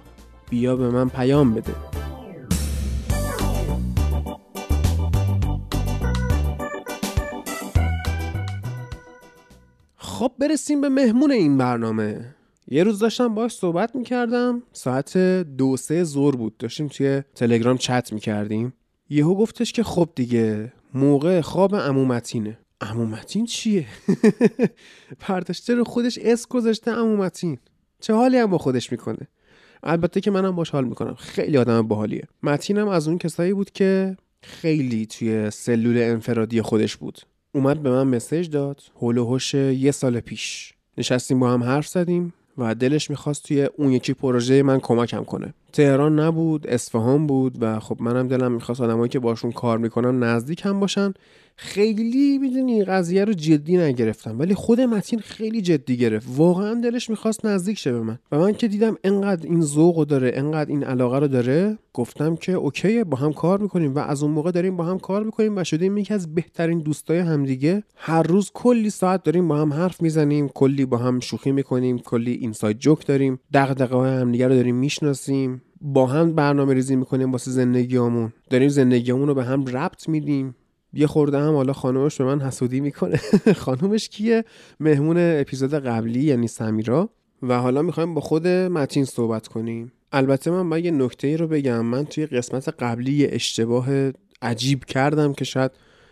بیا 0.49 0.75
به 0.75 0.89
من 0.89 1.09
پیام 1.09 1.53
بده. 1.53 1.73
خب 10.15 10.31
برسیم 10.39 10.81
به 10.81 10.89
مهمون 10.89 11.31
این 11.31 11.57
برنامه. 11.57 12.35
یه 12.67 12.83
روز 12.83 12.99
داشتم 12.99 13.35
باش 13.35 13.51
صحبت 13.51 13.95
می‌کردم. 13.95 14.63
ساعت 14.73 15.17
دو 15.57 15.77
سه 15.77 16.03
زور 16.03 16.35
بود. 16.35 16.57
داشتیم 16.57 16.87
توی 16.87 17.21
تلگرام 17.35 17.77
چت 17.77 18.13
می‌کردیم. 18.13 18.73
یهو 19.09 19.35
گفتش 19.35 19.71
که 19.71 19.83
خب 19.83 20.09
دیگه 20.15 20.73
موقع 20.93 21.41
خواب 21.41 21.73
امومتینه 21.73 22.57
امومتین 22.81 23.45
چیه؟ 23.45 23.85
پرداشته 25.19 25.75
رو 25.75 25.83
خودش 25.83 26.19
اس 26.21 26.47
گذاشته 26.47 26.91
امومتین 26.91 27.57
چه 27.99 28.13
حالی 28.13 28.37
هم 28.37 28.49
با 28.49 28.57
خودش 28.57 28.91
می‌کنه؟ 28.91 29.27
البته 29.83 30.21
که 30.21 30.31
منم 30.31 30.55
باش 30.55 30.69
حال 30.69 30.85
می‌کنم. 30.85 31.15
خیلی 31.15 31.57
آدم 31.57 31.87
باحالیه. 31.87 32.27
متینم 32.43 32.87
از 32.87 33.07
اون 33.07 33.17
کسایی 33.17 33.53
بود 33.53 33.71
که 33.71 34.17
خیلی 34.43 35.05
توی 35.05 35.51
سلول 35.51 35.97
انفرادی 35.97 36.61
خودش 36.61 36.97
بود. 36.97 37.19
اومد 37.55 37.83
به 37.83 37.91
من 37.91 38.07
مسیج 38.07 38.49
داد. 38.49 38.81
هول 39.01 39.39
یه 39.53 39.91
سال 39.91 40.19
پیش. 40.19 40.73
نشستیم 40.97 41.39
با 41.39 41.49
هم 41.49 41.63
حرف 41.63 41.87
زدیم 41.87 42.33
و 42.57 42.75
دلش 42.75 43.09
می‌خواست 43.09 43.43
توی 43.43 43.69
اون 43.77 43.91
یکی 43.91 44.13
پروژه 44.13 44.63
من 44.63 44.79
کمکم 44.79 45.23
کنه. 45.23 45.53
تهران 45.73 46.19
نبود 46.19 46.67
اصفهان 46.67 47.27
بود 47.27 47.57
و 47.61 47.79
خب 47.79 47.97
منم 48.01 48.27
دلم 48.27 48.51
می‌خواست 48.51 48.81
آدمایی 48.81 49.09
که 49.09 49.19
باشون 49.19 49.51
کار 49.51 49.77
می‌کنم 49.77 50.23
نزدیک 50.23 50.65
هم 50.65 50.79
باشن. 50.79 51.13
خیلی 51.57 52.37
می‌دونی 52.37 52.83
قضیه 52.83 53.25
رو 53.25 53.33
جدی 53.33 53.77
نگرفتم 53.77 54.39
ولی 54.39 54.53
خود 54.53 54.81
متین 54.81 55.19
خیلی 55.19 55.61
جدی 55.61 55.97
گرفت. 55.97 56.27
واقعا 56.35 56.73
دلش 56.73 57.09
می‌خواست 57.09 57.45
نزدیک 57.45 57.77
شه 57.77 57.91
به 57.91 57.99
من. 57.99 58.19
و 58.31 58.39
من 58.39 58.53
که 58.53 58.67
دیدم 58.67 58.97
انقدر 59.03 59.47
این 59.47 59.61
ذوق 59.61 60.07
داره 60.07 60.31
انقدر 60.35 60.69
این 60.69 60.83
علاقه 60.83 61.19
رو 61.19 61.27
داره 61.27 61.77
گفتم 61.93 62.35
که 62.35 62.51
اوکی 62.51 63.03
با 63.03 63.17
هم 63.17 63.33
کار 63.33 63.59
می‌کنیم 63.59 63.95
و 63.95 63.99
از 63.99 64.23
اون 64.23 64.31
موقع 64.31 64.51
داریم 64.51 64.77
با 64.77 64.83
هم 64.83 64.99
کار 64.99 65.23
می‌کنیم 65.23 65.57
و 65.57 65.63
شدیم 65.63 65.97
یکی 65.97 66.13
از 66.13 66.35
بهترین 66.35 66.79
دوستای 66.79 67.19
همدیگه. 67.19 67.83
هر 67.95 68.23
روز 68.23 68.51
کلی 68.53 68.89
ساعت 68.89 69.23
داریم 69.23 69.47
با 69.47 69.57
هم 69.57 69.73
حرف 69.73 70.01
می‌زنیم 70.01 70.47
کلی 70.47 70.85
با 70.85 70.97
هم 70.97 71.19
شوخی 71.19 71.51
می‌کنیم 71.51 71.99
کلی 71.99 72.31
اینساید 72.31 72.79
جوک 72.79 73.07
داریم 73.07 73.39
دغدغه 73.53 73.95
های 73.95 74.11
همدیگه 74.11 74.47
رو 74.47 74.55
داریم 74.55 74.75
می‌شناسیم 74.75 75.61
با 75.81 76.05
هم 76.05 76.35
برنامه 76.35 76.73
ریزی 76.73 76.95
می‌کنیم 76.95 77.31
واسه 77.31 77.51
زندگیامون 77.51 78.33
داریم 78.49 78.69
زندگیامون 78.69 79.27
رو 79.27 79.33
به 79.33 79.43
هم 79.43 79.65
ربط 79.65 80.09
میدیم. 80.09 80.55
یه 80.95 81.07
خورده 81.07 81.39
هم 81.39 81.53
حالا 81.53 81.73
خانومش 81.73 82.17
به 82.17 82.23
من 82.23 82.41
حسودی 82.41 82.79
می‌کنه. 82.79 83.19
خانومش 83.65 84.09
کیه؟ 84.09 84.43
مهمون 84.79 85.17
اپیزود 85.19 85.73
قبلی 85.73 86.23
یعنی 86.23 86.47
سمیرا. 86.47 87.09
و 87.41 87.59
حالا 87.59 87.81
می‌خوایم 87.81 88.13
با 88.13 88.21
خود 88.21 88.47
متین 88.47 89.05
صحبت 89.05 89.47
کنیم. 89.47 89.91
البته 90.11 90.51
من 90.51 90.69
باید 90.69 90.85
یه 90.85 90.91
نکته 90.91 91.37
رو 91.37 91.47
بگم. 91.47 91.85
من 91.85 92.05
توی 92.05 92.25
قسمت 92.25 92.69
قبلی 92.69 93.13
یه 93.13 93.29
اشتباه 93.31 93.87
عجیب 94.41 94.85
کردم 94.85 95.33
که 95.33 95.45
شاید 95.45 95.71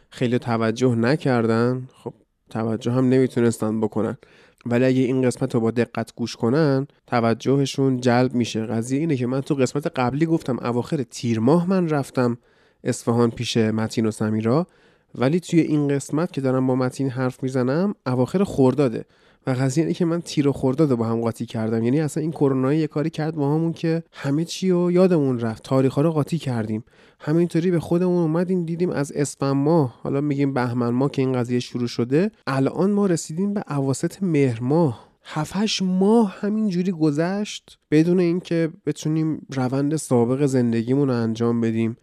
خیلی 0.10 0.40
توجه 0.40 0.96
نکردن. 0.96 1.88
خب 1.94 2.14
توجه 2.50 2.92
هم 2.92 3.10
نمی‌تونستن 3.10 3.82
بکنن. 3.82 4.18
ولی 4.66 4.86
اگه 4.86 5.02
این 5.02 5.22
قسمت 5.22 5.56
رو 5.56 5.62
با 5.62 5.72
دقت 5.72 6.16
گوش 6.16 6.36
کنن 6.36 6.88
توجهشون 7.08 8.02
جلب 8.02 8.34
میشه. 8.34 8.66
قضیه 8.66 9.00
اینه 9.00 9.16
که 9.16 9.28
من 9.28 9.42
تو 9.42 9.56
قسمت 9.56 9.88
قبلی 9.88 10.26
گفتم 10.26 10.60
اواخر 10.60 11.04
تیر 11.04 11.40
ماه 11.40 11.70
من 11.70 11.90
رفتم. 11.90 12.38
اصفهان 12.84 13.32
پیش 13.32 13.58
متین 13.58 14.06
و 14.06 14.12
سمیرا. 14.12 14.68
ولی 15.16 15.40
توی 15.40 15.60
این 15.60 15.88
قسمت 15.88 16.34
که 16.34 16.42
دارم 16.42 16.68
با 16.68 16.76
متین 16.76 17.10
حرف 17.10 17.44
می‌زنم 17.44 17.96
اواخر 18.06 18.44
خورداده. 18.44 19.06
و 19.48 19.52
قضیه 19.52 19.84
اینه 19.84 19.94
که 19.94 20.06
من 20.06 20.22
تیر 20.22 20.48
و 20.48 20.52
خرداد 20.52 20.90
رو 20.90 20.98
با 20.98 21.06
هم 21.06 21.22
قاطی 21.22 21.46
کردم. 21.46 21.84
یعنی 21.84 22.00
اصلا 22.00 22.22
این 22.22 22.32
کرونا 22.32 22.74
یه 22.74 22.88
کاری 22.88 23.10
کرد 23.10 23.36
با 23.36 23.56
همون 23.56 23.74
که 23.74 24.04
همه 24.12 24.46
چی 24.46 24.70
رو 24.72 24.92
یادمون 24.92 25.40
رفت. 25.40 25.64
تاریخ 25.64 25.98
رو 25.98 26.12
قاطی 26.12 26.38
کردیم. 26.38 26.84
همینطوری 27.20 27.72
به 27.72 27.80
خودمون 27.80 28.22
اومدیم 28.22 28.66
دیدیم 28.66 28.90
از 28.90 29.12
اسفند 29.12 29.56
ماه 29.56 30.00
حالا 30.04 30.22
میگیم 30.22 30.54
بهمن 30.54 30.90
ماه 30.90 31.12
که 31.12 31.22
این 31.22 31.34
قضیه 31.34 31.60
شروع 31.60 31.88
شده 31.88 32.32
الان 32.48 32.92
ما 32.92 33.06
رسیدیم 33.06 33.54
به 33.54 33.64
اواسط 33.70 34.24
مهر 34.24 34.60
ماه. 34.62 35.10
هفت 35.24 35.82
ماه 35.82 36.36
همینجوری 36.40 36.92
گذشت 36.92 37.80
بدون 37.92 38.20
اینکه 38.20 38.70
بتونیم 38.86 39.48
روند 39.50 39.96
سابق 39.96 40.46
زندگیمون 40.46 41.08
رو 41.08 41.14
انجام 41.14 41.62
بدیم. 41.62 41.98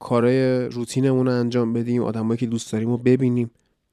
کارهای 0.00 0.68
روتینمون 0.68 1.26
رو 1.26 1.32
انجام 1.32 1.72
بدیم 1.72 2.02
آدمایی 2.02 2.38
که 2.38 2.46
دوست 2.46 2.72
داریم 2.72 2.88
رو 2.88 2.98
ببینیم. 2.98 3.50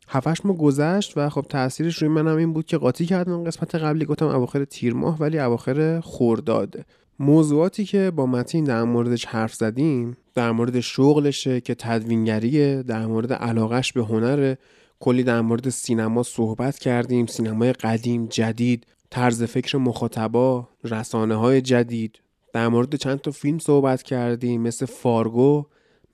هفتش 0.08 0.46
ماه 0.46 0.58
گذشت 0.58 1.14
و 1.18 1.30
خب 1.30 1.46
تاثیرش 1.50 1.98
روی 1.98 2.10
منم 2.10 2.38
این 2.38 2.54
بود 2.54 2.66
که 2.66 2.78
قاطی 2.78 3.06
کردم 3.06 3.44
قسمت 3.44 3.76
قبلی 3.76 4.06
گفتم 4.06 4.28
اواخر 4.28 4.66
تیر 4.66 4.94
ماه 4.94 5.18
ولی 5.20 5.40
اواخر 5.40 6.00
خورداده 6.00 6.86
موضوعاتی 7.20 7.86
که 7.86 8.12
با 8.12 8.26
متین 8.26 8.64
در 8.64 8.84
موردش 8.84 9.26
حرف 9.26 9.54
زدیم 9.54 10.18
در 10.36 10.52
مورد 10.52 10.80
شغلشه 10.80 11.62
که 11.62 11.76
تدوینگریه 11.76 12.84
در 12.84 13.06
مورد 13.06 13.34
علاقش 13.34 13.94
به 13.94 14.04
هنره 14.04 14.58
کلی 15.00 15.24
در 15.24 15.42
مورد 15.42 15.70
سینما 15.70 16.24
صحبت 16.24 16.80
کردیم 16.80 17.26
سینمای 17.26 17.74
قدیم 17.74 18.26
جدید 18.26 18.86
طرز 19.10 19.44
فکر 19.44 19.78
مخاطبا 19.78 20.68
رسانه 20.84 21.36
های 21.36 21.62
جدید. 21.62 22.20
در 22.54 22.68
مورد 22.68 22.96
چند 22.96 23.22
تا 23.22 23.32
فیلم 23.32 23.60
صحبت 23.60 24.04
کردیم 24.04 24.62
مثل 24.62 24.86
Fargo. 24.86 25.66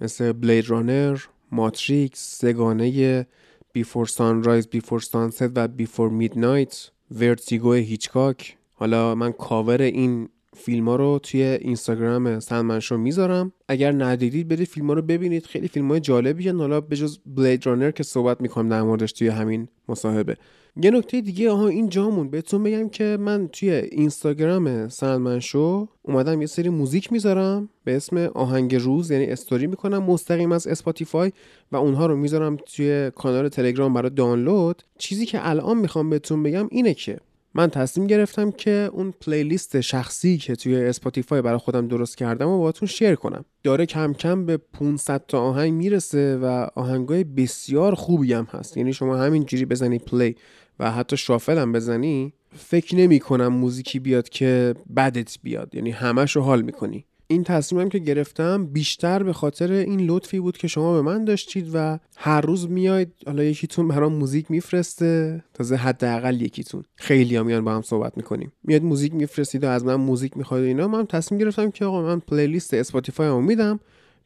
مثل 0.02 0.32
Blade 0.32 0.70
Runner 0.70 1.20
Matrix 1.52 2.40
سه‌گانه 2.40 3.28
Before 3.74 4.06
Sunrise 4.06 4.68
Before 4.68 5.00
Sunset 5.00 5.52
و 5.56 5.68
Before 5.68 6.10
Midnight 6.10 6.92
Vertigo 7.12 7.74
هیچکاک. 7.74 8.58
حالا 8.74 9.16
من 9.16 9.32
کاور 9.32 9.82
این 9.82 10.30
فیلم 10.60 10.90
ها 10.90 10.96
رو 10.96 11.20
توی 11.24 11.44
اینستاگرام 11.44 12.40
سلمن 12.40 12.80
شو 12.80 12.98
می‌ذارم. 12.98 13.52
اگر 13.68 13.92
ندیدید 13.92 14.48
برید 14.48 14.68
فیلم 14.68 14.88
ها 14.88 14.94
رو 14.94 15.02
ببینید. 15.02 15.46
خیلی 15.46 15.68
فیلم 15.68 15.88
های 15.88 16.00
جالبی 16.00 16.50
حالا 16.50 16.82
به 16.82 16.96
جز 16.96 17.20
Blade 17.26 17.66
Runner 17.66 17.92
که 17.92 18.04
صحبت 18.04 18.42
می‌کنم 18.42 18.70
در 18.70 18.82
موردش 18.82 19.12
توی 19.12 19.28
همین 19.28 19.68
مصاحبه. 19.90 20.38
یه 20.82 20.92
نکته 20.92 21.22
دیگه 21.22 21.50
آها 21.50 21.68
این 21.68 21.90
جا 21.90 21.96
موند. 21.96 22.30
بهتون 22.30 22.64
بگم 22.64 22.90
که 22.90 23.18
من 23.20 23.48
توی 23.48 23.70
اینستاگرام 23.72 24.90
سلمن 24.90 25.40
شو 25.40 25.88
اومدم 26.02 26.42
یه 26.42 26.48
سری 26.48 26.70
موزیک 26.70 27.12
می‌ذارم 27.12 27.70
به 27.84 27.96
اسم 27.96 28.18
آهنگ 28.18 28.76
روز 28.76 29.12
یعنی 29.12 29.26
استوری 29.26 29.68
می‌کنم 29.68 30.04
مستقیم 30.04 30.52
از 30.52 30.68
Spotify 30.68 31.32
و 31.72 31.76
اونها 31.76 32.06
رو 32.06 32.16
می‌ذارم 32.16 32.58
توی 32.76 33.12
کانال 33.16 33.50
تلگرام 33.50 33.94
برای 33.94 34.10
دانلود. 34.10 34.84
چیزی 34.98 35.26
که 35.26 35.50
الان 35.50 35.78
می‌خوام 35.78 36.10
بهتون 36.10 36.44
بگم 36.44 36.68
اینه 36.72 36.94
که 36.94 37.18
من 37.54 37.70
تصمیم 37.70 38.08
گرفتم 38.08 38.52
که 38.52 38.90
اون 38.94 39.14
playlist 39.22 39.82
شخصی 39.82 40.38
که 40.38 40.56
توی 40.56 40.76
Spotify 40.76 41.42
برای 41.42 41.58
خودم 41.58 41.88
درست 41.88 42.18
کردم 42.18 42.48
و 42.48 42.58
باهاتون 42.58 42.88
share 42.88 43.16
کنم. 43.16 43.46
داره 43.64 43.86
کم 43.86 44.14
کم 44.14 44.46
به 44.46 44.58
500 44.58 45.26
تا 45.28 45.42
آهنگ 45.42 45.74
می‌رسه 45.74 46.38
و 46.38 46.68
آهنگای 46.76 47.24
بسیار 47.24 47.96
خوبی 47.96 48.34
هم 48.34 48.48
هست. 48.52 48.78
یعنی 48.78 48.94
شما 48.94 49.18
همینجوری 49.18 49.66
بزنی 49.66 50.00
play 50.00 50.36
و 50.80 50.92
حتی 50.92 51.18
shuffle 51.18 51.58
هم 51.58 51.72
بزنی 51.72 52.34
فکر 52.56 52.96
نمی 52.96 53.20
کنم 53.20 53.48
موزیکی 53.48 54.00
بیاد 54.00 54.30
که 54.30 54.76
بدت 54.96 55.38
بیاد. 55.44 55.76
یعنی 55.76 55.92
همش 55.92 56.36
رو 56.36 56.42
حال 56.42 56.62
می‌کنی. 56.62 57.06
این 57.32 57.44
تصمیمم 57.44 57.90
که 57.90 58.00
گرفتم 58.00 58.66
بیشتر 58.66 59.24
به 59.24 59.34
خاطر 59.34 59.72
این 59.72 60.00
لطفی 60.00 60.40
بود 60.40 60.58
که 60.58 60.68
شما 60.68 60.94
به 60.94 61.02
من 61.02 61.26
داشتید 61.26 61.70
و 61.74 62.00
هر 62.18 62.42
روز 62.42 62.70
میاید 62.70 63.14
حالا 63.26 63.44
یکیتون 63.44 63.88
برام 63.88 64.14
موزیک 64.14 64.52
میفرسته 64.52 65.44
تازه 65.54 65.76
حداقل 65.76 66.42
یکیتون. 66.42 66.84
خیلی 66.96 67.36
ها 67.36 67.44
میان 67.44 67.66
با 67.66 67.76
هم 67.76 67.82
صحبت 67.82 68.18
می‌کنیم. 68.18 68.52
میاد 68.64 68.84
موزیک 68.84 69.14
میفرستید 69.14 69.64
و 69.64 69.68
از 69.68 69.86
من 69.86 69.96
موزیک 69.96 70.38
می‌خواید 70.38 70.66
اینا. 70.66 70.88
من 70.88 71.06
تصمیم 71.06 71.42
گرفتم 71.42 71.72
که 71.72 71.86
آقا 71.86 72.02
من 72.02 72.20
playlist 72.20 72.74
Spotify 72.74 73.42
میدم. 73.42 73.80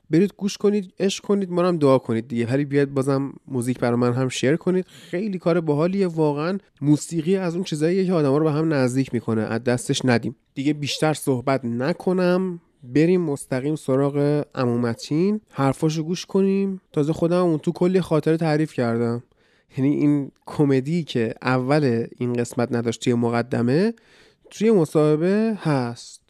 برید 0.09 0.33
گوش 0.37 0.57
کنید 0.57 0.93
عشق 0.99 1.23
کنید 1.23 1.51
ما 1.51 1.67
هم 1.67 1.77
دعا 1.77 1.97
کنید 1.97 2.27
دیگه. 2.27 2.45
هری 2.45 2.65
بیاد 2.65 2.89
بازم 2.89 3.33
موزیک 3.47 3.79
برای 3.79 3.99
من 3.99 4.13
هم 4.13 4.29
share 4.29 4.55
کنید. 4.55 4.85
خیلی 4.87 5.39
کار 5.39 5.61
باحالیه 5.61 6.07
واقعا 6.07 6.57
موسیقی 6.81 7.35
از 7.35 7.55
اون 7.55 7.63
چیزاییه 7.63 8.05
که 8.05 8.13
آدما 8.13 8.37
رو 8.37 8.43
به 8.43 8.51
هم 8.51 8.73
نزدیک 8.73 9.13
می‌کنه. 9.13 9.41
از 9.41 9.63
دستش 9.63 10.05
ندیم. 10.05 10.35
دیگه 10.53 10.73
بیشتر 10.73 11.13
صحبت 11.13 11.65
نکنم. 11.65 12.59
بریم 12.83 13.21
مستقیم 13.21 13.75
سراغ 13.75 14.45
عمو 14.55 14.92
متین 14.92 15.41
حرفاشو 15.49 16.03
گوش 16.03 16.25
کنیم. 16.25 16.81
تازه 16.91 17.13
خودم 17.13 17.43
اون 17.43 17.57
تو 17.57 17.71
کلی 17.71 18.01
خاطره 18.01 18.37
تعریف 18.37 18.73
کردم. 18.73 19.23
یعنی 19.77 19.95
این 19.95 20.31
کمدی 20.45 21.03
که 21.03 21.33
اول 21.41 22.05
این 22.17 22.33
قسمت 22.33 22.71
نداشت 22.71 23.03
توی 23.03 23.13
مقدمه 23.13 23.93
توی 24.49 24.71
مصاحبه 24.71 25.57
هست. 25.61 26.21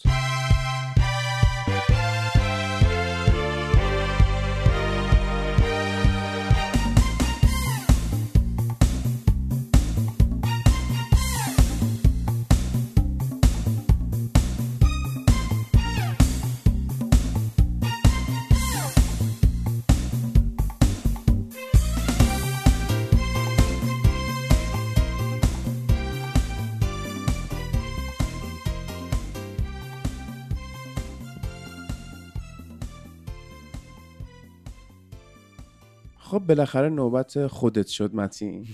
خب 36.44 36.48
بالاخره 36.48 36.90
نوبت 36.90 37.48
خودت 37.48 37.88
شد 37.88 38.16
متین. 38.16 38.68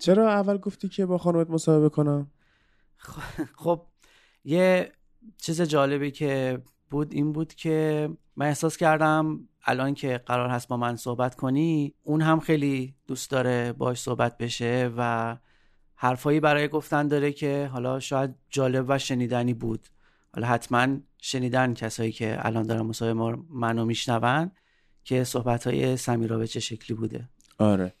چرا 0.00 0.30
اول 0.30 0.56
گفتی 0.56 0.88
که 0.88 1.06
با 1.06 1.18
خانومت 1.18 1.50
مصاحبه 1.50 1.88
کنم؟ 1.88 2.30
خب 3.56 3.86
یه 4.44 4.92
چیز 5.36 5.62
جالبی 5.62 6.10
که 6.10 6.62
بود 6.90 7.12
این 7.12 7.32
بود 7.32 7.54
که 7.54 8.08
من 8.36 8.46
احساس 8.46 8.76
کردم 8.76 9.48
الان 9.64 9.94
که 9.94 10.20
قرار 10.26 10.48
هست 10.48 10.68
با 10.68 10.76
من 10.76 10.96
صحبت 10.96 11.34
کنی 11.34 11.94
اون 12.02 12.20
هم 12.20 12.40
خیلی 12.40 12.94
دوست 13.06 13.30
داره 13.30 13.72
باش 13.72 14.00
صحبت 14.00 14.38
بشه 14.38 14.90
و 14.96 15.36
حرفایی 15.94 16.40
برای 16.40 16.68
گفتن 16.68 17.08
داره 17.08 17.32
که 17.32 17.70
حالا 17.72 18.00
شاید 18.00 18.34
جالب 18.50 18.84
و 18.88 18.98
شنیدنی 18.98 19.54
بود. 19.54 19.88
حالا 20.34 20.46
حتما 20.46 20.96
شنیدن 21.18 21.74
کسایی 21.74 22.12
که 22.12 22.46
الان 22.46 22.62
دارن 22.62 22.82
مصاحبه 22.82 23.38
منو 23.50 23.84
میشنون 23.84 24.50
که 25.04 25.24
صحبت 25.24 25.66
های 25.66 25.96
سمیرا 25.96 26.38
به 26.38 26.46
چه 26.46 26.60
شکلی 26.60 26.96
بوده. 26.96 27.28
آره. 27.58 27.94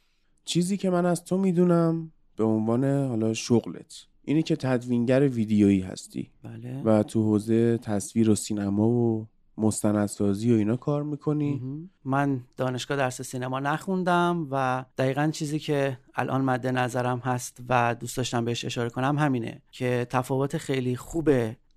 چیزی 0.44 0.76
که 0.76 0.90
من 0.90 1.06
از 1.06 1.24
تو 1.24 1.38
می‌دونم 1.38 2.12
به 2.36 2.44
عنوان 2.44 2.84
حالا 2.84 3.34
شغلت 3.34 4.06
اینه 4.24 4.42
که 4.42 4.56
تدوینگر 4.56 5.28
ویدیویی 5.28 5.80
هستی. 5.80 6.30
بله. 6.42 6.82
و 6.82 7.02
تو 7.02 7.22
حوزه 7.22 7.78
تصویر 7.78 8.30
و 8.30 8.34
سینما 8.34 8.88
و 8.88 9.28
مستندسازی 9.58 10.52
و 10.52 10.56
اینا 10.56 10.76
کار 10.76 11.02
می‌کنی. 11.02 11.62
من 12.04 12.40
دانشگاه 12.56 12.96
درس 12.96 13.22
سینما 13.22 13.60
نخوندم 13.60 14.48
و 14.50 14.84
دقیقا 14.98 15.30
چیزی 15.32 15.58
که 15.58 15.98
الان 16.14 16.40
مد 16.40 16.66
نظرم 16.66 17.18
هست 17.18 17.58
و 17.68 17.96
دوست 18.00 18.16
داشتم 18.16 18.44
بهش 18.44 18.64
اشاره 18.64 18.90
کنم 18.90 19.18
همینه 19.18 19.62
که 19.70 20.06
تفاوت 20.10 20.58
خیلی 20.58 20.96
خوب 20.96 21.30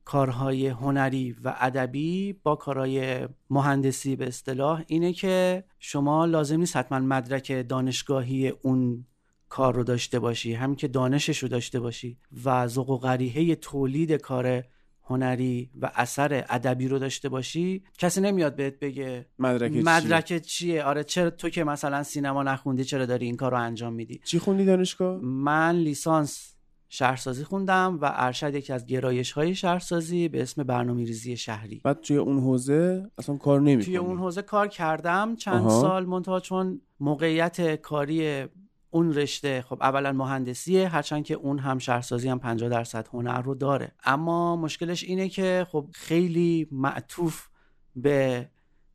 کارهای 0.06 0.68
هنری 0.68 1.36
و 1.43 1.56
ادبی 1.60 2.34
با 2.34 2.56
کارهای 2.56 3.28
مهندسی 3.49 4.16
به 4.16 4.28
اصطلاح 4.28 4.84
اینه 4.88 5.14
که 5.14 5.64
شما 5.80 6.26
لازم 6.26 6.60
نیست 6.60 6.78
حتما 6.78 6.99
مدرک 6.99 7.68
دانشگاهی 7.70 8.49
اون 8.49 9.06
کار 9.49 9.76
رو 9.76 9.84
داشته 9.84 10.20
باشی 10.20 10.53
همین 10.53 10.76
که 10.76 10.88
دانشش 10.88 11.38
رو 11.38 11.47
داشته 11.47 11.80
باشی 11.80 12.18
و 12.45 12.68
ذوق 12.68 12.89
و 12.89 12.97
غریحه 12.97 13.56
تولید 13.56 14.12
کار 14.12 14.64
هنری 15.03 15.72
و 15.82 15.91
اثر 15.95 16.45
ادبی 16.49 16.88
رو 16.88 16.99
داشته 16.99 17.30
باشی. 17.30 17.84
کسی 17.97 18.22
نمیاد 18.22 18.56
بهت 18.56 18.80
بگه 18.80 19.26
مدرک 19.39 19.72
چیه؟ 19.72 19.84
مدرک 19.84 20.41
چیه؟ 20.41 20.84
آره 20.84 21.03
چرا 21.03 21.30
تو 21.30 21.49
که 21.49 21.64
مثلا 21.64 22.03
سینما 22.03 22.43
نخوندی 22.43 22.84
چرا 22.84 23.06
داری 23.06 23.26
این 23.26 23.38
کار 23.38 23.51
رو 23.51 23.58
انجام 23.58 23.93
میدی؟ 23.93 24.22
چی 24.24 24.39
خوندی 24.39 24.66
دانشگاه؟ 24.66 25.18
من 25.22 25.76
لیسانس 25.76 26.55
شهرسازی 26.90 27.44
خوندم 27.44 27.98
و 28.02 28.12
ارشد 28.16 28.56
یکی 28.56 28.74
از 28.74 28.86
گرایش 28.86 29.32
های 29.32 29.56
شهرسازی 29.56 30.28
به 30.28 30.42
اسم 30.42 30.64
برنامه 30.64 31.04
ریزی 31.04 31.38
شهری. 31.38 31.82
بعد 31.84 32.02
توی 32.02 32.18
اون 32.18 32.40
حوزه 32.40 33.12
اصلا 33.18 33.38
کار 33.38 33.62
نمی‌کنی. 33.62 33.86
توی 33.86 33.98
اون 33.98 34.18
حوزه 34.18 34.42
کار 34.42 34.68
کردم 34.68 35.36
چند 35.36 35.66
آها. 35.66 35.82
سال 35.82 36.06
منتها 36.06 36.40
چون 36.40 36.82
موقعیت 37.00 37.76
کاری 37.76 38.46
اون 38.90 39.14
رشته 39.14 39.62
خب 39.62 39.78
اولا 39.82 40.12
مهندسیه 40.12 40.88
هرچند 40.88 41.26
که 41.26 41.34
اون 41.34 41.60
هم 41.60 41.78
شهرسازی 41.78 42.30
هم 42.30 42.40
50 42.40 42.70
درصد 42.70 43.08
هنر 43.14 43.42
رو 43.42 43.56
داره. 43.56 43.92
اما 44.04 44.56
مشکلش 44.56 45.04
اینه 45.04 45.30
که 45.30 45.68
خب 45.72 45.90
خیلی 45.94 46.68
معطوف 46.72 47.48
به 47.96 48.50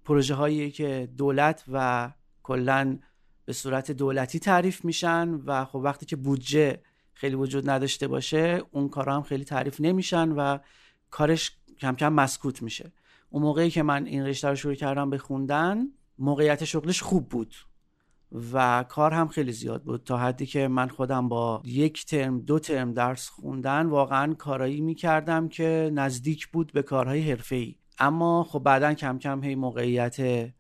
پروژه 0.05 0.34
هایی 0.34 0.70
که 0.70 1.09
دولت 1.16 1.64
و 1.72 2.11
کلا 2.43 2.99
به 3.45 3.53
صورت 3.53 3.91
دولتی 3.91 4.38
تعریف 4.38 4.84
میشن 4.84 5.28
و 5.28 5.64
خب 5.64 5.76
وقتی 5.76 6.07
که 6.07 6.16
بودجه 6.16 6.80
خیلی 7.20 7.34
وجود 7.34 7.70
نداشته 7.70 8.08
باشه 8.08 8.62
اون 8.70 8.88
کارا 8.88 9.16
هم 9.16 9.22
خیلی 9.22 9.44
تعریف 9.44 9.80
نمیشن 9.80 10.32
و 10.32 10.58
کارش 11.10 11.52
کم 11.78 11.94
کم 11.94 12.12
مسکوت 12.12 12.62
میشه. 12.62 12.92
اون 13.30 13.42
موقعی 13.42 13.70
که 13.70 13.82
من 13.82 14.06
این 14.06 14.26
رشته 14.26 14.48
رو 14.48 14.56
شروع 14.56 14.74
کردم 14.74 15.10
به 15.10 15.18
خوندن 15.18 15.78
موقعیت 16.18 16.64
شغلش 16.64 17.02
خوب 17.02 17.28
بود 17.28 17.54
و 18.52 18.84
کار 18.88 19.14
هم 19.14 19.28
خیلی 19.28 19.52
زیاد 19.52 19.82
بود. 19.82 20.04
تا 20.04 20.18
حدی 20.18 20.46
که 20.46 20.68
من 20.68 20.88
خودم 20.88 21.28
با 21.28 21.62
یک 21.64 22.06
ترم 22.06 22.40
دو 22.40 22.58
ترم 22.58 22.92
درس 22.92 23.28
خوندن 23.28 23.86
واقعا 23.86 24.34
کارایی 24.34 24.80
می‌کردم 24.80 25.48
که 25.48 25.90
نزدیک 25.94 26.48
بود 26.48 26.72
به 26.72 26.82
کارهای 26.82 27.30
حرفه‌ای. 27.30 27.74
اما 27.98 28.44
خب 28.44 28.58
بعدا 28.58 28.94
کم 28.94 29.18
کم 29.18 29.44
هی 29.44 29.54
موقعیت 29.54 30.50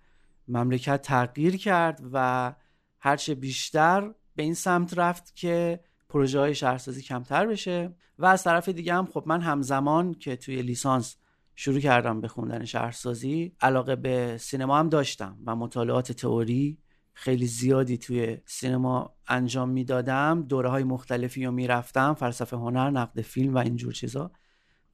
مملکت 0.48 1.02
تغییر 1.02 1.56
کرد 1.56 2.00
و 2.12 2.54
هرچه 2.98 3.34
بیشتر 3.34 4.14
به 4.36 4.42
این 4.42 4.54
سمت 4.54 4.98
رفت 4.98 5.36
که 5.36 5.80
پروژه 6.10 6.38
های 6.38 6.54
شهرسازی 6.54 7.02
کمتر 7.02 7.46
بشه. 7.46 7.94
و 8.18 8.26
از 8.26 8.44
طرف 8.44 8.68
دیگه 8.68 8.94
هم 8.94 9.06
خب 9.06 9.22
من 9.26 9.40
همزمان 9.40 10.14
که 10.14 10.36
توی 10.36 10.62
لیسانس 10.62 11.16
شروع 11.56 11.80
کردم 11.80 12.20
به 12.20 12.28
خوندن 12.28 12.64
شهرسازی 12.64 13.52
علاقه 13.60 13.96
به 13.96 14.36
سینما 14.38 14.78
هم 14.78 14.88
داشتم 14.88 15.38
و 15.46 15.56
مطالعات 15.56 16.12
تئوری 16.12 16.78
خیلی 17.12 17.46
زیادی 17.46 17.98
توی 17.98 18.38
سینما 18.44 19.14
انجام 19.28 19.68
می‌دادم. 19.68 20.42
دوره 20.42 20.68
های 20.68 20.84
مختلفی 20.84 21.44
رو 21.44 21.52
می‌رفتم 21.52 22.14
فلسفه 22.14 22.56
هنر 22.56 22.90
نقد 22.90 23.20
فیلم 23.20 23.54
و 23.54 23.58
اینجور 23.58 23.92
چیزا. 23.92 24.30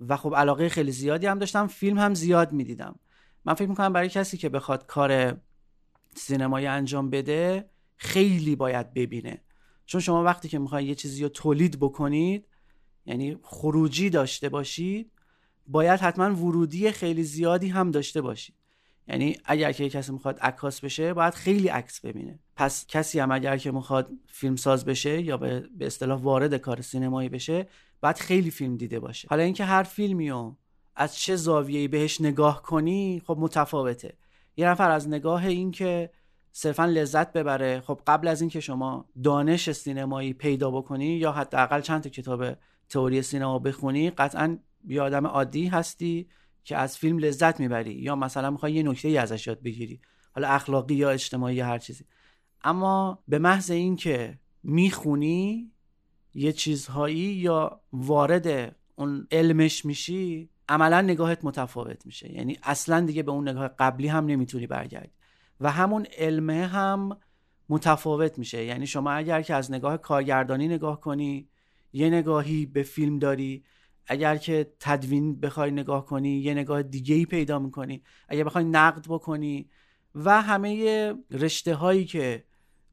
و 0.00 0.16
خب 0.16 0.34
علاقه 0.36 0.68
خیلی 0.68 0.92
زیادی 0.92 1.26
هم 1.26 1.38
داشتم 1.38 1.66
فیلم 1.66 1.98
هم 1.98 2.14
زیاد 2.14 2.52
می‌دیدم. 2.52 2.98
من 3.44 3.54
فکر 3.54 3.68
می‌کنم 3.68 3.92
برای 3.92 4.08
کسی 4.08 4.36
که 4.36 4.48
بخواد 4.48 4.86
کار 4.86 5.40
سینمایی 6.14 6.66
انجام 6.66 7.10
بده 7.10 7.70
خیلی 7.96 8.56
باید 8.56 8.94
ببینه. 8.94 9.42
چون 9.87 10.01
شما 10.01 10.24
وقتی 10.24 10.49
که 10.49 10.59
می‌خواید 10.59 10.89
یه 10.89 10.95
چیزی 10.95 11.22
رو 11.22 11.28
تولید 11.28 11.80
بکنید 11.80 12.47
یعنی 13.07 13.39
خروجی 13.43 14.11
داشته 14.11 14.49
باشید 14.49 15.11
باید 15.66 16.01
حتما 16.01 16.34
ورودی 16.34 16.91
خیلی 16.91 17.22
زیادی 17.22 17.68
هم 17.68 17.91
داشته 17.91 18.20
باشید. 18.20 18.55
یعنی 19.09 19.37
اگر 19.45 19.72
که 19.72 19.89
کسی 19.89 20.12
می‌خواد 20.12 20.39
عکاس 20.39 20.80
بشه 20.80 21.14
باید 21.14 21.34
خیلی 21.34 21.68
عکس 21.68 22.01
ببینه. 22.01 22.39
پس 22.57 22.87
کسی 22.87 23.18
هم 23.20 23.32
اگر 23.32 23.57
که 23.57 23.70
می‌خواد 23.70 24.11
فیلمساز 24.26 24.84
بشه 24.84 25.22
یا 25.22 25.37
به 25.37 25.68
اصطلاح 25.80 26.20
وارد 26.20 26.55
کار 26.55 26.80
سینمایی 26.80 27.28
بشه 27.28 27.68
باید 28.01 28.18
خیلی 28.18 28.51
فیلم 28.51 28.76
دیده 28.76 29.01
باشه. 29.01 29.28
حالا 29.30 29.43
اینکه 29.43 29.64
هر 29.64 29.82
فیلمی 29.82 30.30
رو 30.30 30.57
از 30.97 31.16
چه 31.16 31.37
زاویه‌ای 31.37 31.89
بهش 31.89 32.20
نگاه 32.20 32.62
کنی 32.62 33.22
خب 33.26 33.37
متفاوته. 33.41 34.16
یه 34.57 34.68
نفر 34.68 34.91
از 34.91 35.09
نگاه 35.09 35.47
این 35.47 35.70
که 35.70 36.11
صرفا 36.59 36.84
لذت 36.84 37.32
ببره. 37.32 37.80
خب 37.80 38.00
قبل 38.07 38.28
از 38.28 38.40
اینکه 38.40 38.61
شما 38.61 39.09
دانش 39.22 39.72
سینمایی 39.72 40.32
پیدا 40.32 40.70
بکنی 40.70 41.07
یا 41.07 41.32
حداقل 41.32 41.80
چند 41.80 42.02
تا 42.02 42.09
کتاب 42.11 42.57
تئوری 42.88 43.22
سینما 43.22 43.59
بخونی 43.59 44.11
قطعا 44.11 44.59
یه 44.86 45.02
آدم 45.02 45.26
عادی 45.26 45.66
هستی 45.66 46.28
که 46.64 46.76
از 46.76 46.98
فیلم 46.98 47.18
لذت 47.18 47.61
می‌بری 47.61 47.94
یا 47.94 48.16
مثلا 48.16 48.50
می‌خوای 48.50 48.72
یه 48.72 48.82
نکته 48.82 49.09
ای 49.09 49.18
ازش 49.18 49.46
یاد 49.46 49.62
بگیری 49.62 50.00
حالا 50.32 50.48
اخلاقی 50.48 50.94
یا 50.94 51.11
اجتماعی 51.11 51.57
یا 51.57 51.66
هر 51.66 51.78
چیزی. 51.78 52.04
اما 52.64 53.22
به 53.28 53.38
محض 53.38 53.70
اینکه 53.70 54.38
می‌خونی 54.62 55.72
یه 56.34 56.52
چیزهایی 56.52 57.18
یا 57.18 57.80
وارد 57.92 58.76
اون 58.94 59.26
علمش 59.30 59.84
میشی 59.84 60.50
عملا 60.68 61.00
نگاهت 61.00 61.44
متفاوت 61.44 62.07
میشه. 62.07 62.32
یعنی 62.32 62.59
اصلا 62.62 63.00
دیگه 63.00 63.22
به 63.22 63.32
اون 63.32 63.48
نگاه 63.48 63.68
قبلی 63.68 64.09
هم 64.09 64.26
نمی‌تونی 64.26 64.66
برگردی. 64.66 65.11
و 65.61 65.70
همون 65.70 66.07
علمه 66.18 66.66
هم 66.66 67.18
متفاوت 67.68 68.38
میشه. 68.38 68.64
یعنی 68.64 68.86
شما 68.86 69.11
اگر 69.11 69.42
که 69.42 69.54
از 69.54 69.72
نگاه 69.72 69.96
کارگردانی 69.96 70.68
نگاه 70.68 71.00
کنی 71.00 71.48
یه 71.92 72.11
نگاهی 72.11 72.66
به 72.66 72.82
فیلم 72.82 73.18
داری. 73.18 73.64
اگر 74.07 74.36
که 74.36 74.72
تدوین 74.80 75.40
بخوای 75.40 75.70
نگاه 75.70 76.07
کنی 76.07 76.38
یه 76.38 76.54
نگاه 76.54 76.82
دیگه 76.82 77.14
ای 77.14 77.26
پیدا 77.26 77.59
می‌کنی. 77.59 78.02
اگر 78.28 78.44
بخوای 78.44 78.64
نقد 78.64 79.07
بکنی 79.09 79.70
و 80.14 80.42
همه 80.42 81.14
رشته 81.30 81.74
هایی 81.74 82.04
که 82.04 82.44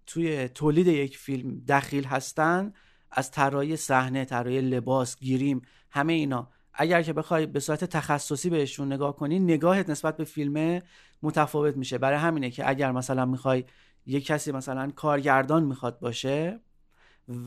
توی 0.05 0.47
تولید 0.47 0.87
یک 0.87 1.17
فیلم 1.17 1.61
دخیل 1.67 2.03
هستن 2.03 2.73
از 3.11 3.31
طراحی 3.31 3.77
صحنه 3.77 4.25
طراحی 4.25 4.61
لباس 4.61 5.19
گیریم 5.19 5.61
همه 5.91 6.13
اینا. 6.13 6.51
اگر 6.73 7.01
که 7.01 7.13
بخوای 7.13 7.45
به 7.45 7.59
صورت 7.59 7.83
تخصصی 7.83 8.49
بهشون 8.49 8.93
نگاه 8.93 9.15
کنی 9.15 9.39
نگاهت 9.39 9.89
نسبت 9.89 10.17
به 10.17 10.23
فیلم 10.23 10.81
متفاوت 11.21 11.77
میشه. 11.77 11.97
برای 11.97 12.17
همینه 12.17 12.49
که 12.49 12.69
اگر 12.69 12.91
مثلا 12.91 13.25
می‌خوای 13.25 13.65
یک 14.05 14.25
کسی 14.25 14.51
مثلا 14.51 14.91
کارگردان 14.95 15.63
می‌خواد 15.63 15.99
باشه 15.99 16.59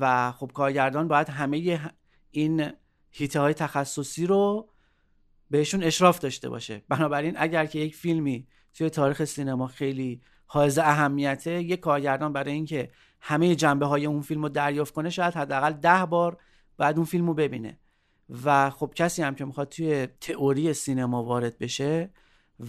و 0.00 0.32
خب 0.32 0.50
کارگردان 0.54 1.08
باید 1.08 1.28
همه 1.28 1.80
این 2.30 2.72
هیته 3.10 3.40
های 3.40 3.54
تخصصی 3.54 4.26
رو 4.26 4.70
بهشون 5.50 5.82
اشراف 5.82 6.18
داشته 6.18 6.48
باشه. 6.48 6.82
بنابراین 6.88 7.34
اگر 7.36 7.66
که 7.66 7.78
یک 7.78 7.96
فیلمی 7.96 8.46
توی 8.74 8.90
تاریخ 8.90 9.24
سینما 9.24 9.66
خیلی 9.66 10.20
حائز 10.46 10.78
اهمیته 10.78 11.62
یک 11.62 11.80
کارگردان 11.80 12.32
برای 12.32 12.52
اینکه 12.52 12.90
همه 13.20 13.54
جنبه 13.54 13.86
های 13.86 14.06
اون 14.06 14.20
فیلم 14.20 14.42
رو 14.42 14.48
دریافت 14.48 14.94
کنه 14.94 15.10
شاید 15.10 15.34
حداقل 15.34 15.72
ده 15.72 16.06
بار 16.06 16.38
بعد 16.76 16.96
اون 16.96 17.04
فیلم 17.04 17.26
رو 17.26 17.34
ببینه. 17.34 17.78
و 18.44 18.70
خب 18.70 18.92
کسی 18.94 19.22
هم 19.22 19.34
که 19.34 19.44
می‌خواد 19.44 19.68
توی 19.68 20.08
تئوری 20.20 20.72
سینما 20.72 21.24
وارد 21.24 21.58
بشه 21.58 22.10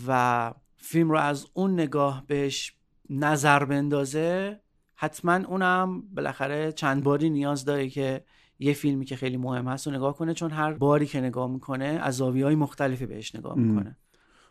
و 0.07 0.53
فیلم 0.77 1.11
رو 1.11 1.17
از 1.17 1.47
اون 1.53 1.73
نگاه 1.73 2.23
بهش 2.27 2.73
نظر 3.09 3.65
بندازه 3.65 4.59
حتما 4.95 5.33
اونم 5.33 6.01
بالاخره 6.15 6.71
چند 6.71 7.03
باری 7.03 7.29
نیاز 7.29 7.65
داره 7.65 7.89
که 7.89 8.23
یه 8.59 8.73
فیلمی 8.73 9.05
که 9.05 9.15
خیلی 9.15 9.37
مهم 9.37 9.67
هست 9.67 9.87
رو 9.87 9.93
نگاه 9.93 10.15
کنه 10.15 10.33
چون 10.33 10.51
هر 10.51 10.73
باری 10.73 11.05
که 11.05 11.21
نگاه 11.21 11.51
می‌کنه 11.51 11.85
از 11.85 12.17
زاویه 12.17 12.45
های 12.45 12.55
مختلفی 12.55 13.05
بهش 13.05 13.35
نگاه 13.35 13.57
می‌کنه. 13.57 13.97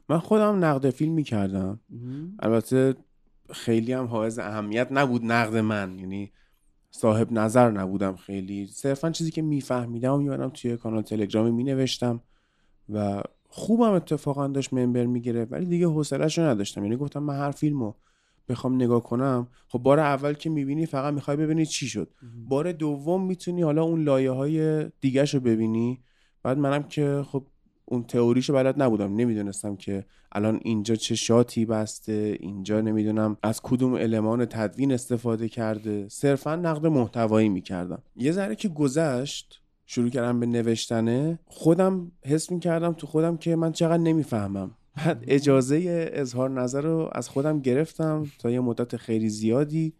من 0.09 0.19
خودم 0.19 0.65
نقد 0.65 0.91
فیلم 0.91 1.13
می‌کردم 1.13 1.81
البته 2.39 2.95
خیلی 3.53 3.93
هم 3.93 4.05
حائز 4.07 4.39
اهمیت 4.39 4.89
نبود 4.91 5.25
نقد 5.25 5.57
من. 5.57 5.99
یعنی 5.99 6.33
صاحب 6.91 7.33
نظر 7.33 7.71
نبودم 7.71 8.17
خیلی. 8.17 8.67
صرفا 8.67 9.11
چیزی 9.11 9.31
که 9.31 9.43
میفهمیدم 9.43 10.13
و 10.13 10.17
می‌برم 10.17 10.51
توی 10.51 10.77
کانال 10.77 11.03
تلگرامی 11.03 11.51
مینوشتم 11.51 12.21
و 12.89 13.23
خوبم 13.49 13.93
اتفاقا 13.93 14.47
داشت 14.47 14.73
ممبر 14.73 15.07
می‌گیره 15.07 15.45
ولی 15.45 15.67
دیگه 15.67 15.87
حوصله‌شو 15.87 16.43
نداشتم. 16.43 16.83
یعنی 16.83 16.97
گفتم 16.97 17.23
من 17.23 17.39
هر 17.39 17.51
فیلمو 17.51 17.95
بخوام 18.49 18.75
نگاه 18.75 19.03
کنم 19.03 19.49
خب 19.69 19.79
بار 19.79 20.01
اول 20.01 20.33
که 20.33 20.51
می‌بینی 20.51 20.87
فقط 20.87 21.15
می‌خوای 21.15 21.37
ببینی 21.37 21.67
چی 21.67 21.89
شد. 21.89 22.11
بار 22.49 22.73
دوم 22.73 23.27
می‌تونی 23.27 23.63
حالا 23.63 23.83
اون 23.83 24.03
لایه 24.05 24.31
های 24.31 24.87
دیگه 25.01 25.25
رو 25.25 25.41
ببینی. 25.41 26.03
بعد 26.43 26.59
منم 26.59 26.83
که 26.83 27.23
خب 27.27 27.47
اون 27.89 28.03
تئوریشو 28.03 28.53
بلد 28.53 28.83
نبودم. 28.83 29.17
نمی‌دونستم 29.17 29.77
که 29.77 30.05
الان 30.33 30.61
اینجا 30.63 30.95
چه 30.95 31.15
شاتی 31.15 31.65
بسته 31.65 32.37
اینجا 32.41 32.81
نمی‌دونم 32.81 33.37
از 33.43 33.61
کدوم 33.63 33.95
المان 33.95 34.45
تدوین 34.45 34.93
استفاده 34.93 35.49
کرده. 35.49 36.09
صرفا 36.09 36.57
نقد 36.57 36.87
محتوایی 36.87 37.49
می‌کردم. 37.49 38.03
یه 38.17 38.33
ذره 38.33 38.55
که 38.55 38.69
گذشت 38.69 39.63
شروع 39.87 40.09
کردم 40.09 40.41
به 40.41 40.47
نوشتنه 40.47 41.39
خودم 41.47 42.13
حس 42.25 42.51
می‌کردم 42.51 42.93
تو 42.93 43.07
خودم 43.07 43.37
که 43.37 43.57
من 43.57 43.73
چقدر 43.73 44.03
نمی‌فهمم. 44.03 44.71
بعد 44.97 45.25
اجازه 45.27 46.11
اظهار 46.13 46.51
نظر 46.51 46.81
رو 46.81 47.11
از 47.13 47.29
خودم 47.29 47.61
گرفتم 47.61 48.27
تا 48.39 48.51
یه 48.51 48.61
مدت 48.61 48.97
خیلی 48.97 49.29
زیادی 49.29 49.93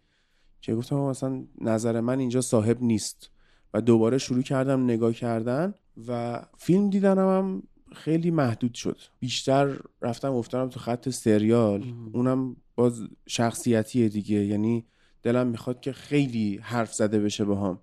که 0.61 0.75
گفتم 0.75 0.95
مثلا 0.95 1.43
نظر 1.61 1.99
من 1.99 2.19
اینجا 2.19 2.41
صاحب 2.41 2.83
نیست. 2.83 3.31
و 3.73 3.81
دوباره 3.81 4.17
شروع 4.17 4.41
کردم 4.41 4.83
نگاه 4.83 5.13
کردن 5.13 5.73
و 6.07 6.41
فیلم 6.57 6.89
دیدنم 6.89 7.27
هم 7.37 7.63
خیلی 7.95 8.31
محدود 8.31 8.73
شد. 8.73 8.97
بیشتر 9.19 9.79
رفتم 10.01 10.33
افتادم 10.33 10.69
تو 10.69 10.79
خط 10.79 11.09
سریال. 11.09 11.93
اونم 12.13 12.55
باز 12.75 13.01
شخصیتی 13.27 14.09
دیگه. 14.09 14.45
یعنی 14.45 14.85
دلم 15.23 15.47
می‌خواد 15.47 15.79
که 15.79 15.91
خیلی 15.91 16.59
حرف 16.61 16.93
زده 16.93 17.19
بشه 17.19 17.45
با 17.45 17.55
هم 17.55 17.79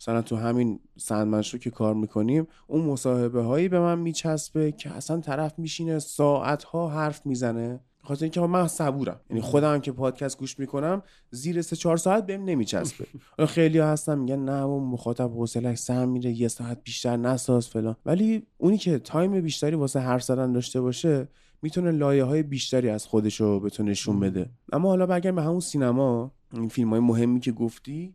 مثلا 0.00 0.22
تو 0.22 0.36
همین 0.36 0.80
سندمنشو 0.96 1.58
که 1.58 1.70
کار 1.70 1.94
می‌کنیم 1.94 2.46
اون 2.66 2.84
مصاحبه 2.84 3.42
هایی 3.42 3.68
به 3.68 3.80
من 3.80 3.98
میچسبه 3.98 4.72
که 4.72 4.90
اصلا 4.90 5.20
طرف 5.20 5.58
میشینه 5.58 5.98
ساعت 5.98 6.64
ها 6.64 6.88
حرف 6.88 7.26
می‌زنه. 7.26 7.80
خاطر 8.08 8.24
اینکه 8.24 8.40
من 8.40 8.68
صبورم. 8.68 9.20
یعنی 9.30 9.42
خودم 9.42 9.78
که 9.78 9.92
پادکست 9.92 10.38
گوش 10.38 10.58
می‌کنم 10.58 11.02
زیر 11.30 11.62
سه 11.62 11.76
چهار 11.76 11.96
ساعت 11.96 12.26
بهم 12.26 12.44
نمیچسبه. 12.44 13.06
خیلی 13.46 13.78
ها 13.78 13.88
هستن 13.88 14.18
میگن 14.18 14.38
نه 14.38 14.64
اون 14.64 14.84
مخاطب 14.84 15.30
حوصلش 15.30 15.78
سم 15.78 16.08
میره 16.08 16.30
یه 16.30 16.48
ساعت 16.48 16.82
بیشتر 16.84 17.16
نساز 17.16 17.68
فلان. 17.68 17.96
ولی 18.06 18.46
اونی 18.58 18.78
که 18.78 18.98
تایم 18.98 19.40
بیشتری 19.40 19.76
واسه 19.76 20.00
حرف 20.00 20.22
زدن 20.22 20.52
داشته 20.52 20.80
باشه 20.80 21.28
می‌تونه 21.62 21.90
لایه 21.90 22.24
های 22.24 22.42
بیشتری 22.42 22.88
از 22.88 23.06
خودشو 23.06 23.60
بتونه 23.60 23.90
نشون 23.90 24.20
بده. 24.20 24.50
اما 24.72 24.88
حالا 24.88 25.06
بگم 25.06 25.34
به 25.34 25.42
همون 25.42 25.60
سینما 25.60 26.32
این 26.52 26.68
فیلم 26.68 26.90
های 26.90 27.00
مهمی 27.00 27.40
که 27.40 27.52
گفتی. 27.52 28.14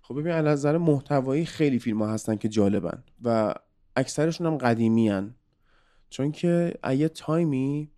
خب 0.00 0.14
ببین 0.20 0.32
از 0.32 0.44
نظر 0.44 0.78
محتوایی 0.78 1.44
خیلی 1.44 1.78
فیلم 1.78 2.02
ها 2.02 2.12
هستن 2.12 2.36
که 2.36 2.48
جالبن 2.48 3.02
و 3.24 3.54
اکثرشون 3.96 4.46
هم 4.46 4.56
قدیمی 4.56 5.08
هن. 5.08 5.34
چون 6.10 6.32
که 6.32 6.74
یه 6.96 7.08
تایمی 7.08 7.90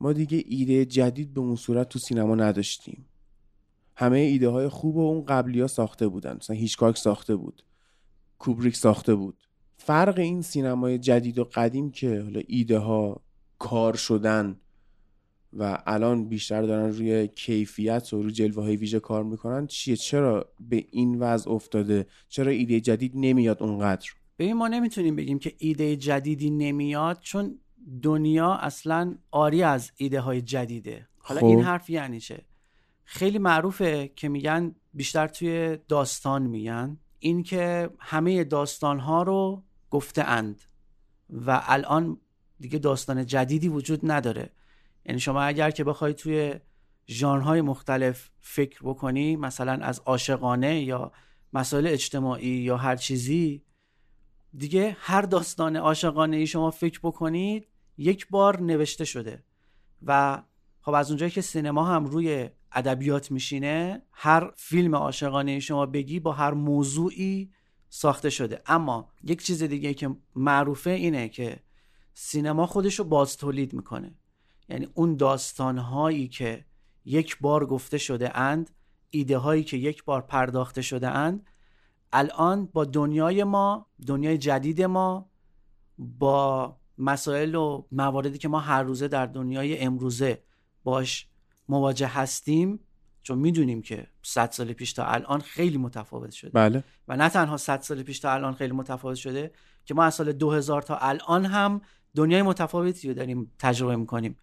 ما 0.00 0.12
دیگه 0.12 0.44
ایده 0.46 0.84
جدید 0.84 1.34
به 1.34 1.40
اون 1.40 1.56
صورت 1.56 1.88
تو 1.88 1.98
سینما 1.98 2.34
نداشتیم. 2.34 3.06
همه 3.96 4.18
ایده 4.18 4.48
های 4.48 4.68
خوب 4.68 4.96
و 4.96 5.08
اون 5.08 5.24
قبلی 5.24 5.60
ها 5.60 5.66
ساخته 5.66 6.08
بودن. 6.08 6.36
مثلا 6.36 6.56
هیچکاک 6.56 6.96
ساخته 6.96 7.36
بود. 7.36 7.62
کوبریک 8.38 8.76
ساخته 8.76 9.14
بود. 9.14 9.36
فرق 9.76 10.18
این 10.18 10.42
سینمای 10.42 10.98
جدید 10.98 11.38
و 11.38 11.44
قدیم 11.44 11.90
که 11.90 12.20
حالا 12.20 12.40
ایده 12.46 12.78
ها 12.78 13.20
کار 13.58 13.96
شدن 13.96 14.56
و 15.52 15.82
الان 15.86 16.28
بیشتر 16.28 16.62
دارن 16.62 16.92
روی 16.92 17.28
کیفیت 17.28 18.12
و 18.12 18.22
روی 18.22 18.32
جلوه 18.32 18.62
های 18.62 18.76
ویژه 18.76 19.00
کار 19.00 19.24
می‌کنن 19.24 19.66
چیه؟ 19.66 19.96
چرا 19.96 20.52
به 20.60 20.84
این 20.90 21.18
وضع 21.18 21.50
افتاده؟ 21.50 22.06
چرا 22.28 22.50
ایده 22.50 22.80
جدید 22.80 23.12
نمیاد 23.14 23.62
اونقدر؟ 23.62 24.10
ببین 24.38 24.52
ما 24.52 24.68
نمی‌تونیم 24.68 25.16
بگیم 25.16 25.38
که 25.38 25.54
ایده 25.58 25.96
جدیدی 25.96 26.50
نمیاد 26.50 27.18
چون 27.20 27.58
دنیا 28.02 28.54
اصلا 28.54 29.14
آری 29.30 29.62
از 29.62 29.92
ایده 29.96 30.20
های 30.20 30.42
جدیده. 30.42 31.08
حالا 31.18 31.40
خب. 31.40 31.46
این 31.46 31.60
حرف 31.60 31.90
یعنی 31.90 32.20
چه؟ 32.20 32.44
خیلی 33.04 33.38
معروفه 33.38 34.08
که 34.08 34.28
میگن 34.28 34.74
بیشتر 34.94 35.28
توی 35.28 35.78
داستان 35.88 36.42
میگن. 36.42 36.98
اینکه 37.18 37.90
همه 37.98 38.44
داستان 38.44 38.98
ها 38.98 39.22
رو 39.22 39.64
گفته 39.90 40.22
اند 40.22 40.62
و 41.30 41.62
الان 41.64 42.20
دیگه 42.60 42.78
داستان 42.78 43.26
جدیدی 43.26 43.68
وجود 43.68 44.00
نداره. 44.02 44.52
یعنی 45.04 45.20
شما 45.20 45.42
اگر 45.42 45.70
که 45.70 45.84
بخوای 45.84 46.14
توی 46.14 46.54
ژانرهای 47.08 47.60
مختلف 47.60 48.30
فکر 48.40 48.80
بکنی 48.82 49.36
مثلا 49.36 49.72
از 49.72 50.00
عاشقانه 50.00 50.82
یا 50.82 51.12
مسائل 51.52 51.86
اجتماعی 51.86 52.48
یا 52.48 52.76
هر 52.76 52.96
چیزی 52.96 53.62
دیگه 54.56 54.96
هر 55.00 55.22
داستان 55.22 55.76
عاشقانه 55.76 56.36
ای 56.36 56.46
شما 56.46 56.70
فکر 56.70 57.00
بکنید 57.02 57.68
یک 57.98 58.26
بار 58.30 58.60
نوشته 58.60 59.04
شده. 59.04 59.44
و 60.02 60.42
خب 60.80 60.94
از 60.94 61.10
اونجایی 61.10 61.30
که 61.30 61.40
سینما 61.40 61.84
هم 61.84 62.04
روی 62.04 62.50
ادبیات 62.72 63.30
میشینه 63.30 64.02
هر 64.12 64.50
فیلم 64.56 64.94
عاشقانه 64.94 65.60
شما 65.60 65.86
بگی 65.86 66.20
با 66.20 66.32
هر 66.32 66.50
موضوعی 66.50 67.50
ساخته 67.88 68.30
شده. 68.30 68.62
اما 68.66 69.08
یک 69.24 69.42
چیز 69.42 69.62
دیگه 69.62 69.94
که 69.94 70.16
معروفه 70.36 70.90
اینه 70.90 71.28
که 71.28 71.60
سینما 72.14 72.66
خودش 72.66 72.98
رو 72.98 73.04
باز 73.04 73.36
تولید 73.36 73.72
می‌کنه. 73.72 74.14
یعنی 74.68 74.88
اون 74.94 75.16
داستان 75.16 75.78
هایی 75.78 76.28
که 76.28 76.64
یک 77.04 77.38
بار 77.40 77.66
گفته 77.66 77.98
شده 77.98 78.38
اند 78.38 78.70
ایده 79.10 79.38
هایی 79.38 79.64
که 79.64 79.76
یک 79.76 80.04
بار 80.04 80.20
پرداخته 80.20 80.82
شده 80.82 81.08
اند 81.08 81.46
الان 82.12 82.66
با 82.66 82.84
دنیای 82.84 83.44
ما 83.44 83.86
دنیای 84.06 84.38
جدید 84.38 84.82
ما 84.82 85.30
با 85.98 86.76
مسائل 86.98 87.54
و 87.54 87.84
مواردی 87.92 88.38
که 88.38 88.48
ما 88.48 88.60
هر 88.60 88.82
روزه 88.82 89.08
در 89.08 89.26
دنیای 89.26 89.78
امروزه 89.78 90.42
باش 90.84 91.28
مواجه 91.68 92.06
هستیم 92.06 92.80
چون 93.22 93.38
می‌دونیم 93.38 93.82
که 93.82 94.06
100 94.22 94.50
سال 94.50 94.72
پیش 94.72 94.92
تا 94.92 95.04
الان 95.04 95.40
خیلی 95.40 95.78
متفاوت 95.78 96.30
شده. 96.30 96.50
بله. 96.50 96.84
و 97.08 97.16
نه 97.16 97.28
تنها 97.28 97.56
100 97.56 97.80
سال 97.80 98.02
پیش 98.02 98.18
تا 98.18 98.32
الان 98.32 98.54
خیلی 98.54 98.72
متفاوت 98.72 99.16
شده 99.16 99.52
که 99.84 99.94
ما 99.94 100.04
از 100.04 100.14
سال 100.14 100.32
2000 100.32 100.82
تا 100.82 100.96
الان 100.96 101.44
هم 101.44 101.80
دنیای 102.14 102.42
متفاوتی 102.42 103.08
رو 103.08 103.14
داریم 103.14 103.52
تجربه 103.58 103.96
می‌کنیم. 103.96 104.36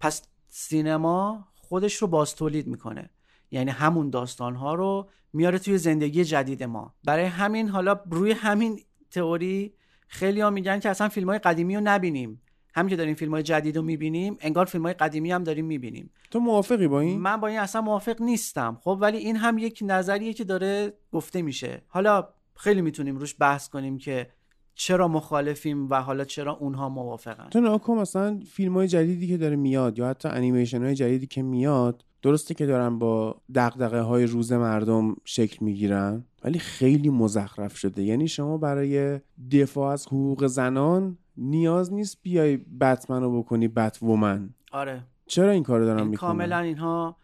پس 0.00 0.22
سینما 0.48 1.48
خودش 1.54 1.94
رو 1.94 2.08
باز 2.08 2.34
تولید 2.34 2.66
می‌کنه. 2.66 3.10
یعنی 3.50 3.70
همون 3.70 4.10
داستان 4.10 4.54
ها 4.54 4.74
رو 4.74 5.08
میاره 5.32 5.58
توی 5.58 5.78
زندگی 5.78 6.24
جدید 6.24 6.62
ما. 6.62 6.94
برای 7.04 7.24
همین 7.24 7.68
حالا 7.68 8.00
روی 8.10 8.32
همین 8.32 8.80
تئوری 9.10 9.74
خیلی 10.08 10.40
ها 10.40 10.50
میگن 10.50 10.78
که 10.78 10.90
اصلا 10.90 11.08
فیلم 11.08 11.28
های 11.28 11.38
قدیمی 11.38 11.74
رو 11.74 11.80
نبینیم. 11.84 12.40
همین 12.74 12.90
که 12.90 12.96
داریم 12.96 13.14
فیلم 13.14 13.32
های 13.32 13.42
جدید 13.42 13.76
رو 13.76 13.82
می‌بینیم 13.82 14.36
انگار 14.40 14.64
فیلم 14.64 14.84
های 14.84 14.94
قدیمی 14.94 15.32
هم 15.32 15.44
داریم 15.44 15.64
می‌بینیم. 15.64 16.10
تو 16.30 16.40
موافقی 16.40 16.88
با 16.88 17.00
این؟ 17.00 17.20
من 17.20 17.36
با 17.36 17.48
این 17.48 17.58
اصلا 17.58 17.80
موافق 17.80 18.22
نیستم. 18.22 18.78
خب 18.80 18.98
ولی 19.00 19.18
این 19.18 19.36
هم 19.36 19.58
یک 19.58 19.78
نظریه 19.82 20.32
که 20.32 20.44
داره 20.44 20.92
گفته 21.12 21.42
میشه. 21.42 21.82
حالا 21.88 22.28
خیلی 22.56 22.82
می‌تونیم 22.82 23.16
روش 23.16 23.34
بحث 23.38 23.68
کنیم 23.68 23.98
که 23.98 24.30
چرا 24.74 25.08
مخالفیم 25.08 25.90
و 25.90 26.02
حالا 26.02 26.24
چرا 26.24 26.52
اونها 26.52 26.88
موافقن. 26.88 27.48
تو 27.50 27.60
نگاه 27.60 27.80
کن 27.80 27.98
مثلا 27.98 28.40
فیلم 28.50 28.74
های 28.74 28.88
جدیدی 28.88 29.28
که 29.28 29.36
داره 29.36 29.56
میاد 29.56 29.98
یا 29.98 30.08
حتی 30.08 30.28
انیمیشن 30.28 30.84
های 30.84 30.94
جدیدی 30.94 31.26
که 31.26 31.42
میاد 31.42 32.04
درسته 32.24 32.54
که 32.54 32.66
دارن 32.66 32.98
با 32.98 33.42
دقدقه 33.54 34.00
های 34.00 34.26
روز 34.26 34.52
مردم 34.52 35.16
شکل 35.24 35.64
می‌گیرن 35.64 36.24
ولی 36.44 36.58
خیلی 36.58 37.08
مزخرف 37.08 37.76
شده. 37.76 38.02
یعنی 38.02 38.28
شما 38.28 38.58
برای 38.58 39.20
دفاع 39.50 39.92
از 39.92 40.06
حقوق 40.06 40.46
زنان 40.46 41.18
نیاز 41.36 41.92
نیست 41.92 42.18
بیای 42.22 42.56
بتمن 42.56 43.22
رو 43.22 43.42
بکنی 43.42 43.68
بت 43.68 43.98
وومن 44.02 44.50
آره. 44.72 45.02
چرا 45.26 45.50
این 45.50 45.62
کارو 45.62 45.84
دارن 45.84 45.98
این 45.98 46.08
می‌کنن؟ 46.08 46.28
کاملا 46.28 46.58
اینها 46.58 47.16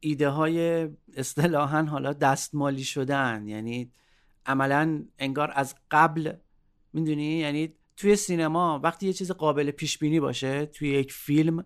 ایده 0.00 0.28
های 0.28 0.88
اصطلاحا 1.16 1.82
حالا 1.82 2.12
دستمالی 2.12 2.84
شدن 2.84 3.44
یعنی 3.46 3.90
عملا 4.46 5.04
انگار 5.18 5.52
از 5.54 5.74
قبل 5.90 6.32
می‌دونی؟ 6.92 7.38
یعنی 7.38 7.72
توی 7.96 8.16
سینما 8.16 8.80
وقتی 8.82 9.06
یه 9.06 9.12
چیز 9.12 9.30
قابل 9.30 9.70
پیش 9.70 9.98
بینی 9.98 10.20
باشه 10.20 10.66
توی 10.66 10.88
یک 10.88 11.12
فیلم 11.12 11.64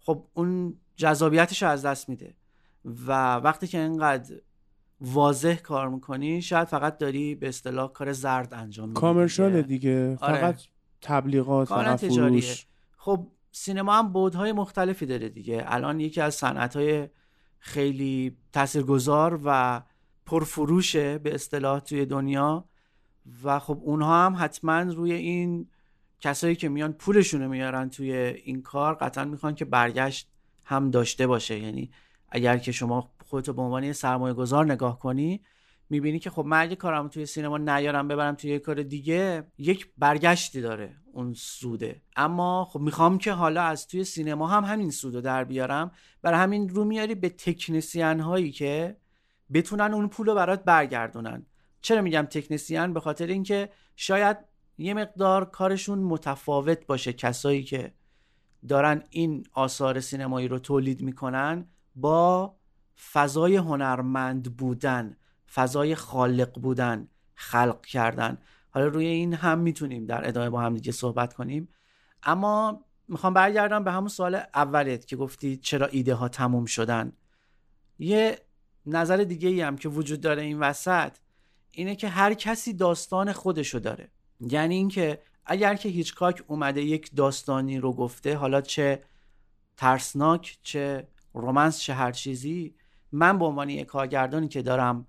خب 0.00 0.24
اون 0.34 0.74
جذابیتش 0.96 1.62
از 1.62 1.84
دست 1.84 2.08
میده. 2.08 2.34
و 2.84 3.34
وقتی 3.34 3.66
که 3.66 3.78
اینقدر 3.78 4.34
واضح 5.00 5.54
کار 5.54 5.88
می‌کنی 5.88 6.42
شاید 6.42 6.68
فقط 6.68 6.98
داری 6.98 7.34
به 7.34 7.48
اصطلاح 7.48 7.92
کار 7.92 8.12
زرد 8.12 8.54
انجام 8.54 8.88
میدی 8.88 9.00
کامرشال 9.00 9.62
دیگه. 9.62 10.18
آره. 10.20 10.34
فقط 10.40 10.60
تبلیغات 11.00 11.68
فقط 11.68 12.00
تجاریه. 12.00 12.40
فروش 12.40 12.66
خب 12.96 13.26
سینما 13.52 13.98
هم 13.98 14.12
بودهای 14.12 14.52
مختلفی 14.52 15.06
داره 15.06 15.28
دیگه. 15.28 15.62
الان 15.66 16.00
یکی 16.00 16.20
از 16.20 16.34
صنعت‌های 16.34 17.08
خیلی 17.58 18.36
تاثیرگذار 18.52 19.40
و 19.44 19.82
پرفروشه 20.26 21.18
به 21.18 21.34
اصطلاح 21.34 21.80
توی 21.80 22.06
دنیا. 22.06 22.64
و 23.44 23.58
خب 23.58 23.78
اونها 23.82 24.26
هم 24.26 24.36
حتما 24.38 24.80
روی 24.80 25.12
این 25.12 25.68
کسایی 26.20 26.56
که 26.56 26.68
میان 26.68 26.92
پولشون 26.92 27.42
رو 27.42 27.48
میارن 27.48 27.88
توی 27.88 28.12
این 28.12 28.62
کار 28.62 28.94
قطعا 28.94 29.24
می‌خوان 29.24 29.54
که 29.54 29.64
برگشت 29.64 30.28
هم 30.64 30.90
داشته 30.90 31.26
باشه. 31.26 31.58
یعنی 31.58 31.90
اگر 32.28 32.58
که 32.58 32.72
شما 32.72 33.10
خودتو 33.26 33.52
به 33.52 33.62
عنوان 33.62 33.84
یه 33.84 33.92
سرمایه 33.92 34.34
گذار 34.34 34.64
نگاه 34.72 34.98
کنی 34.98 35.40
می‌بینی 35.90 36.18
که 36.18 36.30
خب 36.30 36.44
من 36.44 36.60
اگه 36.60 36.76
کارم 36.76 37.08
توی 37.08 37.26
سینما 37.26 37.58
نیارم 37.58 38.08
ببرم 38.08 38.34
توی 38.34 38.50
یه 38.50 38.58
کار 38.58 38.82
دیگه 38.82 39.46
یک 39.58 39.90
برگشتی 39.98 40.60
داره 40.60 40.96
اون 41.12 41.34
سوده. 41.34 42.02
اما 42.16 42.64
خب 42.64 42.80
می‌خوام 42.80 43.18
که 43.18 43.32
حالا 43.32 43.62
از 43.62 43.86
توی 43.86 44.04
سینما 44.04 44.46
هم 44.46 44.64
همین 44.64 44.90
سودو 44.90 45.20
در 45.20 45.44
بیارم. 45.44 45.90
برای 46.22 46.40
همین 46.40 46.68
رو 46.68 46.84
میاری 46.84 47.14
به 47.14 47.28
تکنسین 47.28 48.20
هایی 48.20 48.52
که 48.52 48.96
بتونن 49.52 49.94
اون 49.94 50.08
پول 50.08 50.26
رو 50.26 50.34
برات 50.34 50.64
برگردونن. 50.64 51.46
چرا 51.80 52.02
میگم 52.02 52.22
تکنسین 52.30 52.92
به 52.92 53.00
خاطر 53.00 53.26
اینکه 53.26 53.68
شاید 53.96 54.36
یه 54.78 54.94
مقدار 54.94 55.44
کارشون 55.44 55.98
متفاوت 55.98 56.86
باشه. 56.86 57.12
کسایی 57.12 57.62
که 57.62 57.92
دارن 58.68 59.02
این 59.10 59.46
آثار 59.52 60.00
سینمایی 60.00 60.48
رو 60.48 60.58
تولید 60.58 61.02
می‌کنن 61.02 61.66
با 61.94 62.56
فضای 63.12 63.56
هنرمند 63.56 64.56
بودن 64.56 65.16
فضای 65.54 65.94
خالق 65.94 66.60
بودن 66.60 67.08
خلق 67.34 67.86
کردن. 67.86 68.38
حالا 68.70 68.86
روی 68.86 69.06
این 69.06 69.34
هم 69.34 69.58
می‌تونیم 69.58 70.06
در 70.06 70.28
ادامه 70.28 70.50
با 70.50 70.60
هم 70.60 70.74
دیگه 70.74 70.92
صحبت 70.92 71.34
کنیم. 71.34 71.68
اما 72.22 72.84
می‌خوام 73.08 73.34
برگردم 73.34 73.84
به 73.84 73.92
همون 73.92 74.08
سوال 74.08 74.40
اولت 74.54 75.06
که 75.06 75.16
گفتی 75.16 75.56
چرا 75.56 75.86
ایده 75.86 76.14
ها 76.14 76.28
تموم 76.28 76.64
شدن. 76.64 77.12
یه 77.98 78.38
نظر 78.86 79.16
دیگه 79.16 79.48
ای 79.48 79.60
هم 79.60 79.76
که 79.76 79.88
وجود 79.88 80.20
داره 80.20 80.42
این 80.42 80.58
وسط 80.58 81.12
اینه 81.70 81.96
که 81.96 82.08
هر 82.08 82.34
کسی 82.34 82.72
داستان 82.72 83.32
خودشو 83.32 83.78
داره. 83.78 84.10
یعنی 84.40 84.74
اینکه 84.74 85.22
اگر 85.50 85.74
که 85.74 85.88
هیچکاک 85.88 86.42
اومده 86.46 86.82
یک 86.82 87.10
داستانی 87.16 87.78
رو 87.78 87.92
گفته 87.92 88.36
حالا 88.36 88.60
چه 88.60 89.02
ترسناک 89.76 90.58
چه 90.62 91.08
رومنس 91.34 91.80
چه 91.80 91.94
هر 91.94 92.12
چیزی 92.12 92.74
من 93.12 93.38
به 93.38 93.44
عنوان 93.44 93.68
یک 93.68 93.86
کارگردانی 93.86 94.48
که 94.48 94.62
دارم 94.62 95.06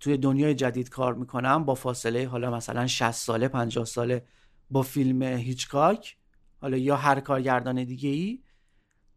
توی 0.00 0.16
دنیای 0.16 0.54
جدید 0.54 0.88
کار 0.88 1.14
می‌کنم 1.14 1.64
با 1.64 1.74
فاصله 1.74 2.28
حالا 2.28 2.50
مثلا 2.50 2.86
60 2.86 3.10
ساله 3.10 3.48
50 3.48 3.84
ساله 3.84 4.24
با 4.70 4.82
فیلم 4.82 5.22
هیچکاک 5.22 6.16
حالا 6.60 6.76
یا 6.76 6.96
هر 6.96 7.20
کارگردان 7.20 7.84
دیگه 7.84 8.08
ای 8.08 8.42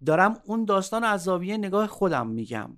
دارم 0.05 0.37
اون 0.45 0.65
داستان 0.65 1.03
از 1.03 1.23
زاویه 1.23 1.57
نگاه 1.57 1.87
خودم 1.87 2.27
میگم. 2.27 2.77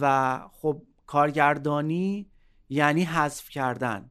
و 0.00 0.38
خب 0.52 0.82
کارگردانی 1.06 2.26
یعنی 2.68 3.04
حذف 3.04 3.48
کردن. 3.48 4.10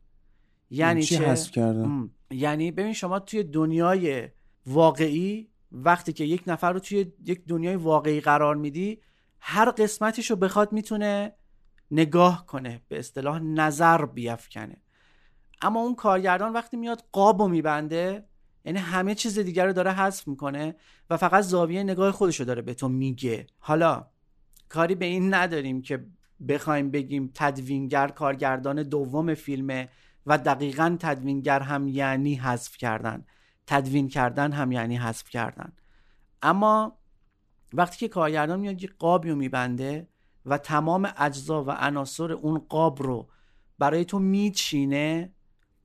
یعنی 0.70 1.04
چی 1.04 1.18
چه؟ 1.18 1.26
حذف 1.26 1.52
کردن؟ 1.52 2.10
یعنی 2.32 2.72
ببین 2.72 2.94
شما 2.94 3.20
توی 3.20 3.44
دنیای 3.44 4.30
واقعی 4.66 5.50
وقتی 5.72 6.14
که 6.14 6.24
یک 6.24 6.44
نفر 6.48 6.74
رو 6.74 6.80
توی 6.80 7.12
یک 7.26 7.46
دنیای 7.46 7.76
واقعی 7.76 8.22
قرار 8.22 8.56
میدی 8.56 9.02
هر 9.40 9.72
قسمتش 9.72 10.30
رو 10.30 10.36
بخواد 10.36 10.74
می‌تونه 10.74 11.34
نگاه 11.92 12.46
کنه 12.46 12.82
به 12.88 13.00
اصطلاح 13.00 13.40
نظر 13.40 14.06
بیافکنه. 14.06 14.82
اما 15.62 15.80
اون 15.80 15.96
کارگردان 15.96 16.54
وقتی 16.54 16.78
میاد 16.78 17.04
قاب 17.12 17.42
رو 17.42 17.48
میبنده 17.48 18.26
یعنی 18.66 18.80
همه 18.80 19.16
چیز 19.16 19.40
دیگر 19.40 19.66
رو 19.66 19.74
داره 19.74 19.92
حذف 19.92 20.28
می‌کنه 20.28 20.76
و 21.10 21.18
فقط 21.18 21.44
زاویه 21.44 21.84
نگاه 21.84 22.12
خودش 22.12 22.40
رو 22.40 22.46
داره 22.46 22.62
به 22.62 22.74
تو 22.74 22.90
میگه. 22.90 23.48
حالا 23.60 24.08
کاری 24.70 24.96
به 24.96 25.06
این 25.06 25.34
نداریم 25.34 25.82
که 25.82 26.06
بخوایم 26.48 26.92
بگیم 26.92 27.32
تدوینگر 27.34 28.08
کارگردان 28.08 28.84
دوم 28.84 29.34
فیلمه 29.34 29.90
و 30.26 30.38
دقیقا 30.38 30.98
تدوینگر 31.00 31.60
هم 31.60 31.88
یعنی 31.88 32.36
حذف 32.36 32.78
کردن. 32.78 33.26
تدوین 33.68 34.08
کردن 34.08 34.52
هم 34.52 34.72
یعنی 34.72 34.98
حذف 34.98 35.30
کردن. 35.30 35.74
اما 36.42 36.98
وقتی 37.74 37.98
که 37.98 38.08
کارگردان 38.08 38.60
میاد 38.60 38.84
یه 38.84 38.90
قابی 39.00 39.30
رو 39.30 39.36
میبنده 39.36 40.08
و 40.46 40.58
تمام 40.58 41.10
اجزا 41.18 41.64
و 41.64 41.72
عناصر 41.72 42.32
اون 42.32 42.60
قاب 42.70 43.04
رو 43.04 43.30
برای 43.80 44.06
تو 44.06 44.20
میچینه 44.20 45.34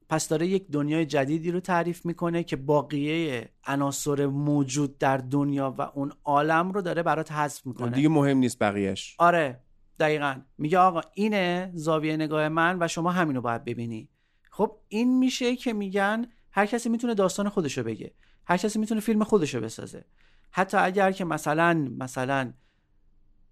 پس 0.09 0.29
داره 0.29 0.47
یک 0.47 0.71
دنیای 0.71 1.07
جدیدی 1.07 1.51
رو 1.51 1.61
تعریف 1.61 2.07
می‌کنه 2.07 2.43
که 2.43 2.57
باقیه 2.57 3.51
عناصر 3.67 4.27
موجود 4.27 4.99
در 4.99 5.17
دنیا 5.17 5.75
و 5.79 5.83
اون 5.83 6.13
عالم 6.25 6.73
رو 6.73 6.83
داره 6.83 7.03
برات 7.03 7.33
حذف 7.33 7.67
می‌کنه. 7.67 7.91
دیگه 7.91 8.09
مهم 8.09 8.39
نیست 8.39 8.59
بقیهش 8.59 9.17
آره 9.19 9.61
دقیقا. 10.01 10.41
میگه 10.59 10.79
آقا 10.79 11.01
اینه 11.15 11.71
زاویه 11.75 12.17
نگاه 12.17 12.49
من 12.49 12.77
و 12.81 12.89
شما 12.89 13.11
همینو 13.11 13.41
باید 13.41 13.65
ببینی. 13.65 14.09
خب 14.57 14.77
این 14.89 15.19
میشه 15.19 15.57
که 15.57 15.73
میگن 15.73 16.27
هر 16.51 16.67
کسی 16.67 16.89
می‌تونه 16.89 17.15
داستان 17.15 17.49
خودشو 17.49 17.83
بگه. 17.83 18.15
هر 18.47 18.57
کسی 18.57 18.79
می‌تونه 18.79 19.01
فیلم 19.01 19.25
خودشو 19.25 19.61
بسازه. 19.61 20.05
حتی 20.51 20.77
اگر 20.77 21.13
که 21.13 21.25
مثلا 21.25 21.89
مثلا 21.99 22.53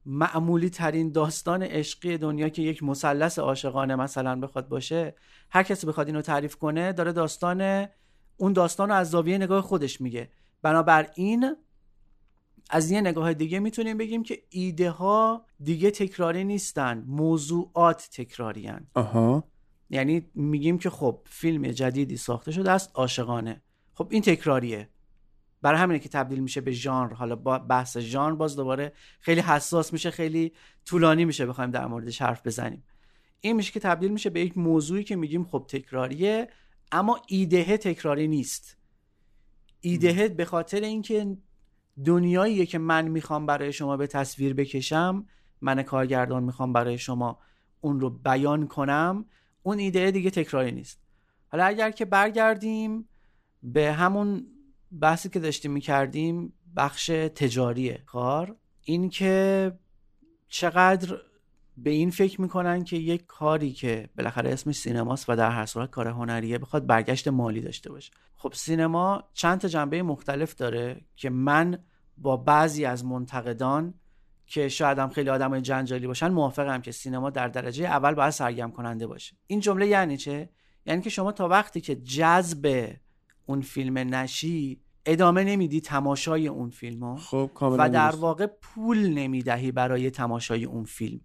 معمولی 0.07 0.71
ترین 0.71 1.13
داستان 1.13 1.63
عشقی 1.63 2.19
دنیا 2.19 2.49
که 2.49 2.63
یک 2.63 2.83
مثلث 2.83 3.39
عاشقانه 3.39 3.97
مثلا 3.97 4.41
بخواد 4.41 4.69
باشه 4.69 5.15
هر 5.51 5.63
کسی 5.63 5.87
بخواد 5.87 6.07
اینو 6.07 6.21
تعریف 6.21 6.57
کنه 6.57 6.93
داره 6.93 7.13
داستان 7.13 7.89
اون 8.37 8.53
داستان 8.53 8.89
رو 8.89 8.95
از 8.95 9.11
زاویه 9.11 9.39
نگاه 9.39 9.63
خودش 9.63 10.01
میگه. 10.01 10.31
بنابراین 10.63 11.57
از 12.71 12.91
یه 12.91 13.01
نگاه 13.01 13.35
دیگه 13.35 13.59
می‌تونیم 13.59 13.99
بگیم 13.99 14.23
که 14.23 14.43
ایده 14.51 14.91
ها 14.91 15.47
دیگه 15.61 15.91
تکراری 15.91 16.45
نیستن 16.45 17.05
موضوعات 17.07 18.09
تکراری 18.13 18.67
هن. 18.67 18.87
آها. 18.95 19.54
یعنی 19.91 20.31
میگیم 20.35 20.79
که 20.79 20.91
خب 20.91 21.21
فیلم 21.27 21.63
جدیدی 21.63 22.17
ساخته 22.17 22.53
شده 22.53 22.71
است 22.71 22.91
عاشقانه. 22.95 23.63
خب 23.95 24.09
این 24.11 24.23
تکراریه. 24.23 24.89
برای 25.63 25.81
همینه 25.81 25.99
که 25.99 26.09
تبدیل 26.09 26.41
میشه 26.41 26.61
به 26.61 26.73
ژانر. 26.73 27.13
حالا 27.13 27.37
با 27.37 27.59
بحث 27.59 27.99
ژانر 27.99 28.35
باز 28.35 28.57
دوباره 28.57 28.93
خیلی 29.21 29.41
حساس 29.41 29.93
میشه 29.93 30.11
خیلی 30.11 30.53
طولانی 30.85 31.25
میشه 31.25 31.47
بخوایم 31.47 31.71
در 31.71 31.87
موردش 31.87 32.23
حرف 32.23 32.47
بزنیم. 32.47 32.85
این 33.41 33.57
میشه 33.57 33.73
که 33.73 33.81
تبدیل 33.81 34.13
میشه 34.13 34.31
به 34.31 34.41
یک 34.41 34.59
موضوعی 34.59 35.05
که 35.05 35.17
میگیم 35.17 35.45
خب 35.45 35.65
تکراریه 35.69 36.49
اما 36.93 37.21
ایدهه 37.29 37.77
تکراری 37.77 38.29
نیست. 38.29 38.77
ایدهه 39.81 40.29
به 40.29 40.45
خاطر 40.45 40.81
اینکه 40.81 41.37
دنیاییه 42.05 42.67
که 42.67 42.79
من 42.79 43.09
می‌خوام 43.09 43.47
برای 43.47 43.73
شما 43.73 43.97
به 43.97 44.07
تصویر 44.07 44.55
بکشم 44.55 45.27
من 45.61 45.83
کارگردان 45.83 46.45
می‌خوام 46.45 46.73
برای 46.73 46.99
شما 46.99 47.39
اون 47.81 48.01
رو 48.01 48.11
بیان 48.11 48.67
کنم 48.67 49.25
اون 49.67 49.79
ایده 49.79 50.11
دیگه 50.11 50.31
تکراری 50.31 50.73
نیست. 50.73 51.01
حالا 51.49 51.65
اگر 51.65 51.91
که 51.91 52.05
برگردیم 52.05 53.09
به 53.63 53.93
همون 53.93 54.47
بحثی 55.01 55.29
که 55.29 55.41
داشتیم 55.41 55.71
می‌کردیم 55.73 56.53
بخش 56.77 57.07
تجاری 57.07 57.95
کار 57.95 58.57
این 58.83 59.09
که 59.09 59.73
چقدر 60.49 61.17
به 61.77 61.91
این 61.91 62.11
فکر 62.11 62.41
می‌کنن 62.41 62.85
که 62.85 62.97
یک 62.97 63.27
کاری 63.27 63.73
که 63.73 64.09
بالاخره 64.17 64.51
اسمش 64.51 64.77
سینماست 64.77 65.31
و 65.31 65.37
در 65.37 65.51
هر 65.51 65.67
صورت 65.67 65.91
کار 65.91 66.09
هنریه 66.09 66.59
بخواد 66.59 66.87
برگشت 66.87 67.29
مالی 67.29 67.61
داشته 67.61 67.91
باشه. 67.91 68.13
خب 68.35 68.53
سینما 68.55 69.25
چند 69.35 69.61
تا 69.61 69.69
جنبه 69.69 70.03
مختلف 70.03 70.55
داره 70.55 71.01
که 71.17 71.31
من 71.31 71.79
با 72.19 72.37
بعضی 72.37 72.85
از 72.85 73.05
منتقدان 73.05 73.95
که 74.47 74.69
شاید 74.69 74.99
هم 74.99 75.09
خیلی 75.09 75.31
آدمای 75.31 75.61
جنجالی 75.61 76.07
باشن 76.07 76.29
موافقم 76.29 76.81
که 76.81 76.93
سینما 76.93 77.31
در 77.31 77.49
درجه 77.49 77.85
اول 77.85 78.15
باید 78.15 78.31
سرگرم 78.31 78.73
کننده 78.73 79.07
باشه. 79.07 79.37
این 79.47 79.61
جمله 79.61 79.87
یعنی 79.87 80.17
چه؟ 80.17 80.49
یعنی 80.87 81.03
که 81.03 81.11
شما 81.11 81.33
تا 81.33 81.49
وقتی 81.49 81.81
که 81.81 81.97
جذب 81.97 82.93
اون 83.47 83.61
فیلم 83.61 83.99
نشی 83.99 84.81
ادامه 85.07 85.45
نمیدی 85.45 85.81
تماشای 85.81 86.49
اون 86.49 86.71
فیلم 86.71 87.17
خب 87.17 87.51
و 87.61 87.89
در. 87.89 88.17
واقع 88.17 88.47
پول 88.47 88.99
نمی‌دهی 88.99 89.73
برای 89.73 90.11
تماشای 90.11 90.65
اون 90.65 90.85
فیلم. 90.85 91.21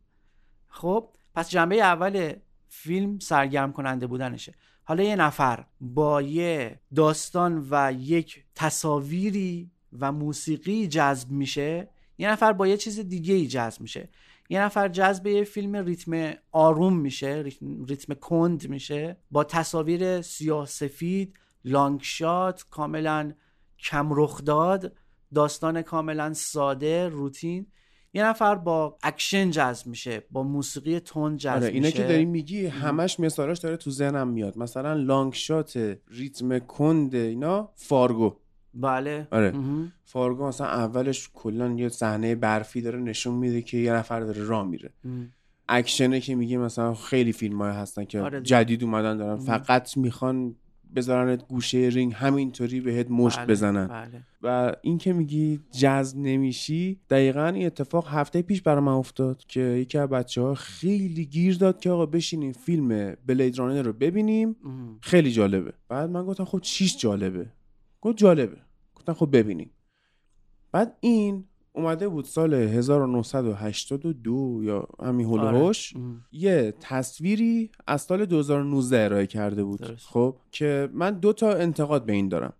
خب 0.67 1.09
پس 1.35 1.49
جنبه 1.49 1.75
اول 1.75 2.33
فیلم 2.69 3.19
سرگرم 3.19 3.71
کننده 3.71 4.07
بودنشه. 4.07 4.53
حالا 4.83 5.03
یه 5.03 5.15
نفر 5.15 5.65
با 5.81 6.21
یه 6.21 6.79
داستان 6.95 7.67
و 7.71 7.93
یک 7.97 8.43
تصاویری 8.55 9.71
و 9.99 10.11
موسیقی 10.11 10.87
جذب 10.87 11.31
میشه 11.31 11.89
یه 12.19 12.31
نفر 12.31 12.53
با 12.53 12.67
یه 12.67 12.77
چیز 12.77 12.99
دیگه 12.99 13.33
ای 13.33 13.47
جذب 13.47 13.81
میشه. 13.81 14.09
یه 14.49 14.61
نفر 14.61 14.87
جذب 14.87 15.27
یه 15.27 15.43
فیلم 15.43 15.75
ریتم 15.75 16.33
آروم 16.51 16.99
میشه 16.99 17.41
ریتم, 17.45 17.83
ریتم 17.85 18.13
کند 18.13 18.69
میشه. 18.69 19.17
با 19.31 19.43
تصاویر 19.43 20.21
سیاه 20.21 20.65
سفید 20.65 21.33
long 21.65 21.99
shot 22.03 22.65
کاملا 22.69 23.33
کم 23.79 24.09
رخ 24.11 24.43
داد 24.43 24.93
داستان 25.35 25.81
کاملا 25.81 26.33
ساده 26.33 27.07
روتین. 27.07 27.67
یه 28.13 28.25
نفر 28.25 28.55
با 28.55 28.97
اکشن 29.03 29.51
جذب 29.51 29.87
میشه 29.87 30.23
با 30.31 30.43
موسیقی 30.43 30.99
تند 30.99 31.37
جذب 31.37 31.55
آره 31.55 31.67
اینا 31.67 31.87
میشه. 31.87 31.97
که 31.97 32.03
داری 32.03 32.25
میگی 32.25 32.65
همش 32.65 33.19
مثالاش 33.19 33.59
داره 33.59 33.77
تو 33.77 33.91
ذهنم 33.91 34.27
میاد. 34.27 34.57
مثلا 34.57 34.93
long 34.93 35.33
shot 35.33 35.97
ریتم 36.07 36.59
کند 36.59 37.15
اینا 37.15 37.71
فارگو. 37.75 38.35
بله 38.73 39.27
آره. 39.31 39.53
فارگو 40.05 40.47
مثلا 40.47 40.67
اولش 40.67 41.29
کلا 41.33 41.71
یه 41.71 41.89
صحنه 41.89 42.35
برفی 42.35 42.81
داره 42.81 42.99
نشون 42.99 43.35
میده 43.35 43.61
که 43.61 43.77
یه 43.77 43.93
نفر 43.93 44.19
داره 44.19 44.43
راه 44.43 44.67
میره. 44.67 44.93
اکشنه 45.69 46.19
که 46.19 46.35
میگه 46.35 46.57
مثلا 46.57 46.93
خیلی 46.93 47.31
فیلم 47.31 47.61
های 47.61 47.71
هستن 47.71 48.05
که 48.05 48.21
آره. 48.21 48.41
جدید 48.41 48.83
اومدن 48.83 49.17
دارن 49.17 49.37
فقط 49.37 49.97
می‌خوان 49.97 50.55
بذارنت 50.95 51.47
گوشه 51.47 51.77
رینگ 51.77 52.13
همینطوری 52.15 52.81
بهت 52.81 53.11
مشت 53.11 53.37
بله، 53.37 53.47
بزنن 53.47 53.87
بله. 53.87 54.23
و 54.41 54.75
این 54.81 54.97
که 54.97 55.13
میگی 55.13 55.59
جذب 55.71 56.17
نمیشی 56.17 56.99
دقیقا 57.09 57.45
این 57.45 57.65
اتفاق 57.65 58.07
هفته 58.07 58.41
پیش 58.41 58.61
برای 58.61 58.83
من 58.83 58.91
افتاد 58.91 59.43
که 59.47 59.59
یکی 59.61 59.97
از 59.97 60.09
بچه 60.09 60.41
ها 60.41 60.53
خیلی 60.53 61.25
گیر 61.25 61.57
داد 61.57 61.79
که 61.79 61.89
آقا 61.89 62.05
بشینیم 62.05 62.51
فیلم 62.51 63.15
بلید 63.25 63.59
رانر 63.59 63.81
رو 63.81 63.93
ببینیم. 63.93 64.55
خیلی 65.01 65.31
جالبه 65.31 65.73
بعد 65.89 66.09
من 66.09 66.23
گفتم 66.23 66.45
خب 66.45 66.59
چیش 66.59 66.97
جالبه 66.97 67.45
گفت 68.01 68.17
جالبه 68.17 68.57
گفتم 68.95 69.13
خب 69.13 69.37
ببینیم 69.37 69.71
بعد 70.71 70.97
این 70.99 71.45
اومده 71.73 72.07
بود 72.07 72.25
سال 72.25 72.53
1982 72.53 74.63
یا 74.63 74.87
همین 75.03 75.27
آره. 75.27 75.49
هلوهوش 75.49 75.95
مهم. 75.95 76.25
یه 76.31 76.73
تصویری 76.79 77.71
از 77.87 78.01
سال 78.01 78.25
2019 78.25 79.03
ارائه 79.03 79.27
کرده 79.27 79.63
بود 79.63 79.79
درست. 79.79 80.07
خب 80.07 80.35
که 80.51 80.89
من 80.93 81.19
دو 81.19 81.33
تا 81.33 81.53
انتقاد 81.53 82.05
به 82.05 82.13
این 82.13 82.27
دارم 82.27 82.53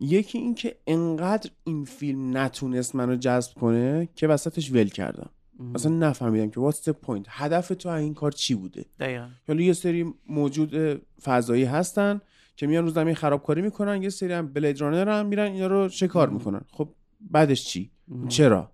یکی 0.00 0.38
این 0.38 0.54
که 0.54 0.76
انقدر 0.86 1.50
این 1.64 1.84
فیلم 1.84 2.36
نتونست 2.36 2.94
منو 2.94 3.16
جذب 3.16 3.54
کنه 3.54 4.08
که 4.14 4.28
وسطش 4.28 4.72
ول 4.72 4.88
کردم 4.88 5.30
مهم. 5.58 5.74
اصلا 5.74 5.92
نفهمیدم 5.92 6.50
که 6.50 6.60
what's 6.60 6.84
the 6.84 6.94
point 7.06 7.24
هدف 7.28 7.68
تو 7.68 7.88
این 7.88 8.14
کار 8.14 8.32
چی 8.32 8.54
بوده 8.54 8.84
دقیقا 9.00 9.28
حالا 9.48 9.60
یه 9.60 9.72
سری 9.72 10.14
موجود 10.28 11.02
فضایی 11.22 11.64
هستن 11.64 12.20
که 12.56 12.66
میان 12.66 12.84
رو 12.84 12.90
زمین 12.90 13.14
خرابکاری 13.14 13.62
می‌کنن 13.62 14.02
یه 14.02 14.08
سری 14.08 14.32
هم 14.32 14.52
بلید 14.52 14.80
رانر 14.80 15.08
هم 15.08 15.26
میرن 15.26 15.52
اینا 15.52 15.66
رو 15.66 15.88
شکار 15.88 16.28
می‌کنن. 16.28 16.60
خب 16.70 16.88
بعدش 17.20 17.64
چی؟ 17.64 17.90
مهم. 18.08 18.28
چرا؟ 18.28 18.70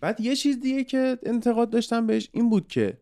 بعد 0.00 0.20
یه 0.20 0.36
چیز 0.36 0.60
دیگه 0.60 0.84
که 0.84 1.18
انتقاد 1.22 1.70
داشتم 1.70 2.06
بهش 2.06 2.28
این 2.32 2.50
بود 2.50 2.68
که 2.68 2.98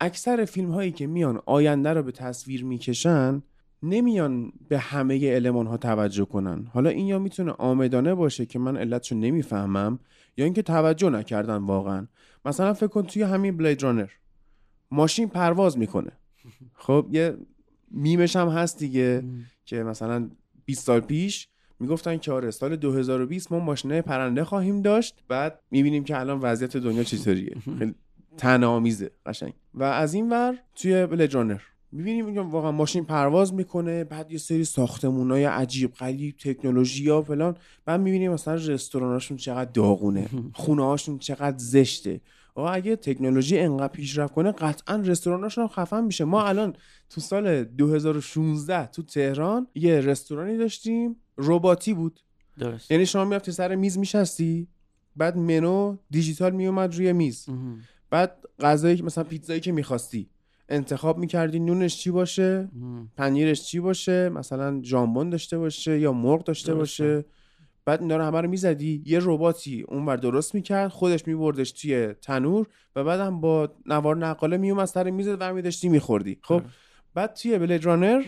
اکثر 0.00 0.44
فیلم 0.44 0.70
هایی 0.70 0.92
که 0.92 1.06
میان 1.06 1.42
آینده 1.46 1.92
رو 1.92 2.02
به 2.02 2.12
تصویر 2.12 2.64
می‌کشن 2.64 3.42
نمیان 3.82 4.52
به 4.68 4.78
همه 4.78 5.20
المان 5.22 5.66
ها 5.66 5.76
توجه 5.76 6.24
کنن. 6.24 6.66
حالا 6.72 6.90
این 6.90 7.06
یا 7.06 7.18
می‌تونه 7.18 7.52
آمدانه 7.52 8.14
باشه 8.14 8.46
که 8.46 8.58
من 8.58 8.76
علتشو 8.76 9.14
نمی‌فهمم 9.14 9.98
یا 10.36 10.44
اینکه 10.44 10.62
توجه 10.62 11.10
نکردن 11.10 11.56
واقعا. 11.56 12.06
مثلا 12.44 12.72
فکر 12.72 12.86
کن 12.86 13.02
توی 13.02 13.22
همین 13.22 13.56
بلید 13.56 13.82
رانر 13.82 14.08
ماشین 14.90 15.28
پرواز 15.28 15.78
می‌کنه. 15.78 16.12
خب 16.84 17.08
یه 17.12 17.36
میمش 17.90 18.36
هم 18.36 18.48
هست 18.48 18.78
دیگه 18.78 19.24
که 19.64 19.82
مثلا 19.82 20.30
20 20.64 20.84
سال 20.86 21.00
پیش 21.00 21.48
می‌گفتن 21.80 22.16
که 22.16 22.32
آره 22.32 22.50
سال 22.50 22.76
2020 22.76 23.52
ما 23.52 23.58
ماشینه 23.58 24.02
پرنده 24.02 24.44
خواهیم 24.44 24.82
داشت. 24.82 25.14
بعد 25.28 25.60
می‌بینیم 25.70 26.04
که 26.04 26.20
الان 26.20 26.38
وضعیت 26.38 26.76
دنیا 26.76 27.04
چطوریه. 27.04 27.56
خیلی 27.78 27.94
طعنه 28.36 28.66
آمیزه 28.66 29.10
قشنگ. 29.26 29.52
و 29.74 29.82
از 29.82 30.14
این 30.14 30.30
ور 30.30 30.58
توی 30.74 31.06
بلید 31.06 31.34
رانر 31.34 31.60
می‌بینیم 31.92 32.26
اینجا 32.26 32.44
واقعا 32.44 32.72
ماشین 32.72 33.04
پرواز 33.04 33.54
می‌کنه 33.54 34.04
بعد 34.04 34.32
یه 34.32 34.38
سری 34.38 34.64
ساختمون 34.64 35.30
های 35.30 35.44
عجیب 35.44 35.92
غریب 35.92 36.36
تکنولوژی 36.36 37.08
ها 37.08 37.22
فلان. 37.22 37.56
بعد 37.84 38.00
می‌بینیم 38.00 38.32
مثلا 38.32 38.54
رستوراناشون 38.54 39.36
چقدر 39.36 39.70
داغونه 39.70 40.28
خونه 40.54 40.84
هاشون 40.84 41.18
چقدر 41.18 41.58
زشته. 41.58 42.20
آقا 42.56 42.68
اگه 42.68 42.96
تکنولوژی 42.96 43.58
انقدر 43.58 43.88
پیشرفت 43.88 44.34
کنه 44.34 44.52
قطعا 44.52 44.96
رستوراناشون 44.96 45.64
هم 45.64 45.68
خفن 45.68 46.04
میشه. 46.04 46.24
ما 46.24 46.44
الان 46.44 46.76
تو 47.10 47.20
سال 47.20 47.64
2016 47.64 48.86
تو 48.86 49.02
تهران 49.02 49.66
یه 49.74 50.00
رستورانی 50.00 50.56
داشتیم 50.56 51.16
رباتی 51.38 51.94
بود. 51.94 52.20
درست. 52.58 52.90
یعنی 52.90 53.06
شما 53.06 53.24
می‌رفتی 53.24 53.52
سر 53.52 53.74
میز 53.74 53.98
میشستی 53.98 54.68
بعد 55.16 55.36
منو 55.36 55.96
دیجیتال 56.10 56.52
میومد 56.52 56.94
روی 56.94 57.12
میز. 57.12 57.48
مهم. 57.48 57.80
بعد 58.10 58.36
غذایی 58.60 59.02
مثلا 59.02 59.24
پیتزایی 59.24 59.60
که 59.60 59.72
می‌خواستی 59.72 60.28
انتخاب 60.68 61.18
می‌کردی 61.18 61.60
نونش 61.60 61.96
چی 61.96 62.10
باشه 62.10 62.68
پنیرش 63.16 63.62
چی 63.62 63.80
باشه 63.80 64.28
مثلا 64.28 64.80
ژامبون 64.82 65.30
داشته 65.30 65.58
باشه 65.58 66.00
یا 66.00 66.12
مرغ 66.12 66.44
داشته 66.44 66.74
درسته. 66.74 67.14
باشه. 67.14 67.28
بعد 67.86 68.00
اینا 68.00 68.16
رو 68.16 68.24
همه 68.24 68.40
رو 68.40 68.48
می‌زدی 68.48 69.02
یه 69.06 69.18
رباتی 69.22 69.82
اونور 69.88 70.16
درست 70.16 70.54
می‌کرد 70.54 70.88
خودش 70.88 71.26
میبردش 71.26 71.72
توی 71.72 72.06
تنور 72.06 72.66
و 72.96 73.04
بعدم 73.04 73.40
با 73.40 73.74
نوار 73.86 74.16
نقاله 74.16 74.56
میومد 74.56 74.84
سر 74.84 75.10
می‌زد 75.10 75.36
و 75.40 75.54
میداشتی 75.54 75.88
میخوردی. 75.88 76.38
خب 76.42 76.54
آره. 76.54 76.64
بعد 77.14 77.34
توی 77.34 77.58
بلید 77.58 77.84
رانر 77.84 78.24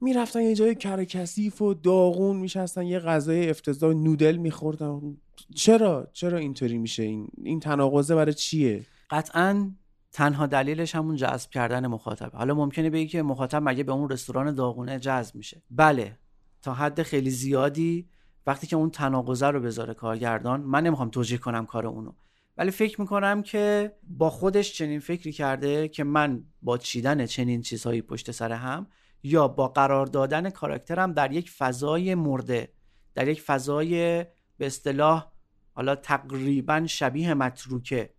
می‌رفتن 0.00 0.40
یه 0.42 0.54
جای 0.54 0.74
کر 0.74 1.04
کثیف 1.04 1.62
و 1.62 1.74
داغون 1.74 2.36
میشستن 2.36 2.82
یه 2.86 2.98
غذای 2.98 3.50
افتضاح 3.50 3.94
نودل 3.94 4.36
میخوردن. 4.36 5.16
چرا؟ 5.54 6.08
چرا 6.12 6.38
اینطوری 6.38 6.78
میشه؟ 6.78 7.02
این 7.02 7.28
این 7.42 7.60
تناقضه 7.60 8.14
برای 8.14 8.34
چیه؟ 8.34 8.86
قطعا 9.10 9.70
تنها 10.12 10.46
دلیلش 10.46 10.94
همون 10.94 11.16
جذب 11.16 11.50
کردن 11.50 11.86
مخاطبه 11.86 12.38
حالا 12.38 12.54
ممکنه 12.54 12.90
بگی 12.90 13.06
که 13.06 13.22
مخاطب 13.22 13.62
مگه 13.62 13.84
به 13.84 13.92
اون 13.92 14.10
رستوران 14.10 14.54
داغونه 14.54 14.98
جذب 14.98 15.34
میشه. 15.34 15.62
بله 15.70 16.18
تا 16.62 16.74
حد 16.74 17.02
خیلی 17.02 17.30
زیادی 17.30 18.08
وقتی 18.46 18.66
که 18.66 18.76
اون 18.76 18.90
تناقضه 18.90 19.46
رو 19.46 19.60
بذاره 19.60 19.94
کارگردان 19.94 20.60
من 20.60 20.82
نمی‌خوام 20.82 21.10
توجیه 21.10 21.38
کنم 21.38 21.66
کار 21.66 21.86
اونو. 21.86 22.12
ولی 22.56 22.70
فکر 22.70 23.00
می‌کنم 23.00 23.42
که 23.42 23.92
با 24.02 24.30
خودش 24.30 24.72
چنین 24.72 25.00
فکری 25.00 25.32
کرده 25.32 25.88
که 25.88 26.04
من 26.04 26.44
با 26.62 26.78
چیدن 26.78 27.26
چنین 27.26 27.62
چیزهایی 27.62 28.02
پشت 28.02 28.30
سر 28.30 28.52
هم 28.52 28.86
یا 29.22 29.48
با 29.48 29.68
قرار 29.68 30.06
دادن 30.06 30.50
کاراکترم 30.50 31.12
در 31.12 31.32
یک 31.32 31.50
فضای 31.50 32.14
مرده 32.14 32.72
در 33.14 33.28
یک 33.28 33.42
فضای 33.42 34.24
به 34.58 34.66
اصطلاح 34.66 35.32
حالا 35.72 35.94
تقریبا 35.94 36.86
شبیه 36.86 37.34
متروکه 37.34 38.14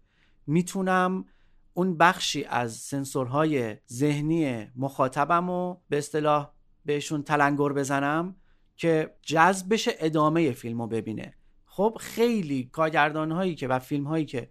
می‌تونم 0.48 1.26
اون 1.74 1.98
بخشی 1.98 2.44
از 2.44 2.74
سنسورهای 2.74 3.78
ذهنی 3.92 4.68
مخاطبم 4.76 5.48
رو 5.50 5.82
به 5.90 5.98
اصطلاح 5.98 6.52
بهشون 6.86 7.24
تلنگر 7.24 7.74
بزنم 7.74 8.36
که 8.76 9.16
جذب 9.22 9.74
بشه 9.74 9.92
ادامه 10.00 10.52
فیلم 10.52 10.82
رو 10.82 10.88
ببینه. 10.88 11.34
خب 11.66 11.98
خیلی 12.00 12.64
کارگردان 12.64 13.32
هایی 13.32 13.56
که 13.56 13.68
و 13.68 13.80
فیلم 13.80 14.04
هایی 14.04 14.26
که 14.26 14.50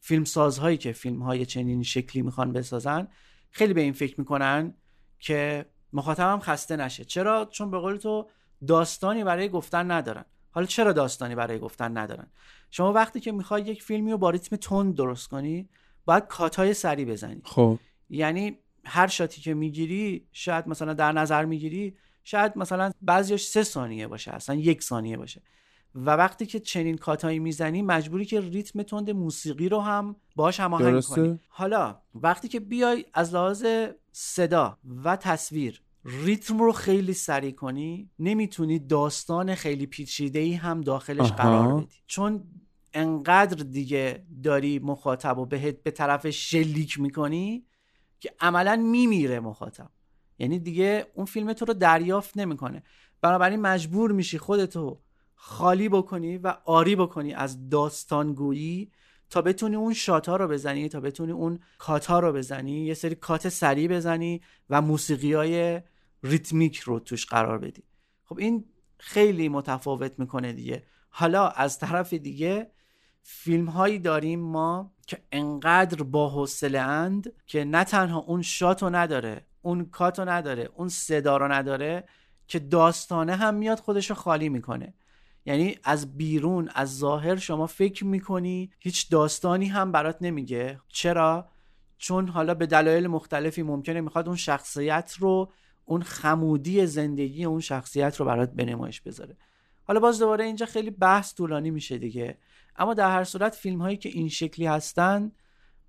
فیلم 0.00 0.24
سازهایی 0.24 0.76
که 0.76 0.92
فیلم 0.92 1.22
های 1.22 1.46
چنین 1.46 1.82
شکلی 1.82 2.22
می‌خوان 2.22 2.52
بسازن 2.52 3.08
خیلی 3.50 3.74
به 3.74 3.80
این 3.80 3.92
فکر 3.92 4.20
می‌کنن 4.20 4.74
که 5.18 5.66
مخاطبم 5.92 6.40
خسته 6.40 6.76
نشه. 6.76 7.04
چرا؟ 7.04 7.44
چون 7.44 7.70
به 7.70 7.78
قول 7.78 7.96
تو 7.96 8.28
داستانی 8.66 9.24
برای 9.24 9.48
گفتن 9.48 9.90
ندارن. 9.90 10.24
حالا 10.50 10.66
چرا 10.66 10.92
داستانی 10.92 11.34
برای 11.34 11.58
گفتن 11.58 11.98
ندارن؟ 11.98 12.26
شما 12.70 12.92
وقتی 12.92 13.20
که 13.20 13.32
می‌خوای 13.32 13.62
یک 13.62 13.82
فیلمی 13.82 14.10
رو 14.10 14.18
با 14.18 14.30
ریتم 14.30 14.56
تند 14.56 14.94
درست 14.94 15.28
کنی 15.28 15.68
باید 16.04 16.26
کاتای 16.26 16.74
سری 16.74 17.04
بزنی. 17.04 17.40
خب. 17.44 17.78
یعنی 18.10 18.58
هر 18.84 19.06
شاتی 19.06 19.40
که 19.40 19.54
می‌گیری 19.54 20.28
شاید 20.32 20.68
مثلا 20.68 20.92
در 20.92 21.12
نظر 21.12 21.44
می‌گیری 21.44 21.96
شاید 22.28 22.52
مثلا 22.56 22.90
بعضیش 23.02 23.44
سه 23.44 23.62
ثانیه 23.62 24.06
باشه 24.06 24.32
اصلا 24.32 24.56
یک 24.56 24.82
ثانیه 24.82 25.16
باشه 25.16 25.42
و 25.94 26.10
وقتی 26.10 26.46
که 26.46 26.60
چنین 26.60 26.96
کاتایی 26.96 27.38
می‌زنی 27.38 27.82
مجبوری 27.82 28.24
که 28.24 28.40
ریتم 28.40 28.82
تند 28.82 29.10
موسیقی 29.10 29.68
رو 29.68 29.80
هم 29.80 30.16
باش 30.36 30.60
هماهنگ. 30.60 31.02
کنی 31.02 31.40
حالا 31.48 32.00
وقتی 32.14 32.48
که 32.48 32.60
بیای 32.60 33.04
از 33.14 33.34
لحاظ 33.34 33.66
صدا 34.12 34.78
و 35.04 35.16
تصویر 35.16 35.82
ریتم 36.04 36.58
رو 36.58 36.72
خیلی 36.72 37.12
سریع 37.12 37.52
کنی 37.52 38.10
نمی‌تونی 38.18 38.78
داستان 38.78 39.54
خیلی 39.54 39.86
پیچیده 39.86 40.38
ای 40.38 40.52
هم 40.54 40.80
داخلش 40.80 41.32
آها. 41.32 41.36
قرار 41.36 41.74
بدی 41.74 41.88
چون 42.06 42.44
انقدر 42.94 43.62
دیگه 43.62 44.26
داری 44.42 44.78
مخاطب 44.78 45.38
و 45.38 45.46
بهت 45.46 45.82
به 45.82 45.90
طرف 45.90 46.30
شلیک 46.30 47.00
می‌کنی 47.00 47.66
که 48.20 48.34
عملا 48.40 48.76
میمیره 48.76 49.40
مخاطب 49.40 49.90
یعنی 50.38 50.58
دیگه 50.58 51.06
اون 51.14 51.26
فیلم 51.26 51.52
تو 51.52 51.64
رو 51.64 51.74
دریافت 51.74 52.36
نمی‌کنه. 52.36 52.82
بنابراین 53.20 53.60
مجبور 53.60 54.12
میشی 54.12 54.38
خودتو 54.38 55.00
خالی 55.34 55.88
بکنی 55.88 56.38
و 56.38 56.56
آری 56.64 56.96
بکنی 56.96 57.34
از 57.34 57.68
داستانگویی 57.68 58.90
تا 59.30 59.42
بتونی 59.42 59.76
اون 59.76 59.94
شاتا 59.94 60.36
رو 60.36 60.48
بزنی 60.48 60.88
تا 60.88 61.00
بتونی 61.00 61.32
اون 61.32 61.58
کاتا 61.78 62.18
رو 62.20 62.32
بزنی. 62.32 62.84
یه 62.86 62.94
سری 62.94 63.14
کات 63.14 63.48
سریع 63.48 63.88
بزنی 63.88 64.40
و 64.70 64.82
موسیقی 64.82 65.32
های 65.32 65.80
ریتمیک 66.22 66.78
رو 66.78 66.98
توش 66.98 67.26
قرار 67.26 67.58
بدی. 67.58 67.82
خب 68.24 68.38
این 68.38 68.64
خیلی 68.98 69.48
متفاوت 69.48 70.12
می‌کنه 70.18 70.52
دیگه. 70.52 70.82
حالا 71.08 71.48
از 71.48 71.78
طرف 71.78 72.12
دیگه 72.12 72.70
فیلم 73.22 73.66
هایی 73.66 73.98
داریم 73.98 74.40
ما 74.40 74.92
که 75.06 75.18
انقدر 75.32 76.02
با 76.02 76.30
حوصله 76.30 76.78
اند 76.78 77.32
که 77.46 77.64
نه 77.64 77.84
تنها 77.84 78.18
اون 78.18 78.42
شاتو 78.42 78.90
نداره 78.90 79.46
اون 79.66 79.84
کاتو 79.84 80.24
نداره 80.24 80.68
اون 80.74 80.88
صدا 80.88 81.36
رو 81.36 81.52
نداره 81.52 82.04
که 82.48 82.58
داستانه 82.58 83.36
هم 83.36 83.54
میاد 83.54 83.78
خودشو 83.78 84.14
خالی 84.14 84.48
می‌کنه. 84.48 84.94
یعنی 85.46 85.78
از 85.84 86.16
بیرون 86.16 86.70
از 86.74 86.98
ظاهر 86.98 87.36
شما 87.36 87.66
فکر 87.66 88.04
می‌کنی 88.04 88.70
هیچ 88.78 89.10
داستانی 89.10 89.66
هم 89.66 89.92
برات 89.92 90.16
نمیگه. 90.20 90.80
چرا؟ 90.88 91.48
چون 91.98 92.28
حالا 92.28 92.54
به 92.54 92.66
دلایل 92.66 93.06
مختلفی 93.06 93.62
ممکنه 93.62 94.00
می‌خواد 94.00 94.26
اون 94.28 94.36
شخصیت 94.36 95.14
رو 95.18 95.52
اون 95.84 96.02
خمودی 96.02 96.86
زندگی 96.86 97.44
اون 97.44 97.60
شخصیت 97.60 98.16
رو 98.16 98.26
برات 98.26 98.52
به 98.52 98.64
نمایش 98.64 99.00
بذاره. 99.00 99.36
حالا 99.84 100.00
باز 100.00 100.18
دوباره 100.18 100.44
اینجا 100.44 100.66
خیلی 100.66 100.90
بحث 100.90 101.34
طولانی 101.34 101.70
میشه 101.70 101.98
دیگه. 101.98 102.38
اما 102.76 102.94
در 102.94 103.10
هر 103.10 103.24
صورت 103.24 103.54
فیلم 103.54 103.82
هایی 103.82 103.96
که 103.96 104.08
این 104.08 104.28
شکلی 104.28 104.66
هستن 104.66 105.32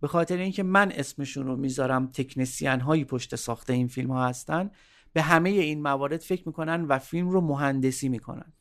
به 0.01 0.07
خاطر 0.07 0.37
اینکه 0.37 0.63
من 0.63 0.91
اسمشون 0.91 1.47
رو 1.47 1.55
می‌ذارم 1.55 2.07
تکنسیان 2.07 2.79
هایی 2.79 3.05
پشت 3.05 3.35
ساخته 3.35 3.73
این 3.73 3.87
فیلم 3.87 4.11
ها 4.11 4.27
هستن 4.27 4.71
به 5.13 5.21
همه 5.21 5.49
این 5.49 5.81
موارد 5.81 6.21
فکر 6.21 6.43
می‌کنن 6.45 6.85
و 6.85 6.99
فیلم 6.99 7.29
رو 7.29 7.41
مهندسی 7.41 8.09
می‌کنن. 8.09 8.53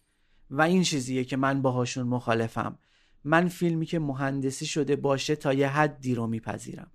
و 0.50 0.62
این 0.62 0.82
چیزیه 0.82 1.24
که 1.24 1.36
من 1.36 1.62
باهاشون 1.62 2.06
مخالفم. 2.06 2.78
من 3.24 3.48
فیلمی 3.48 3.86
که 3.86 3.98
مهندسی 3.98 4.66
شده 4.66 4.96
باشه 4.96 5.36
تا 5.36 5.52
یه 5.52 5.68
حدی 5.68 6.14
رو 6.14 6.26
میپذیرم. 6.26 6.90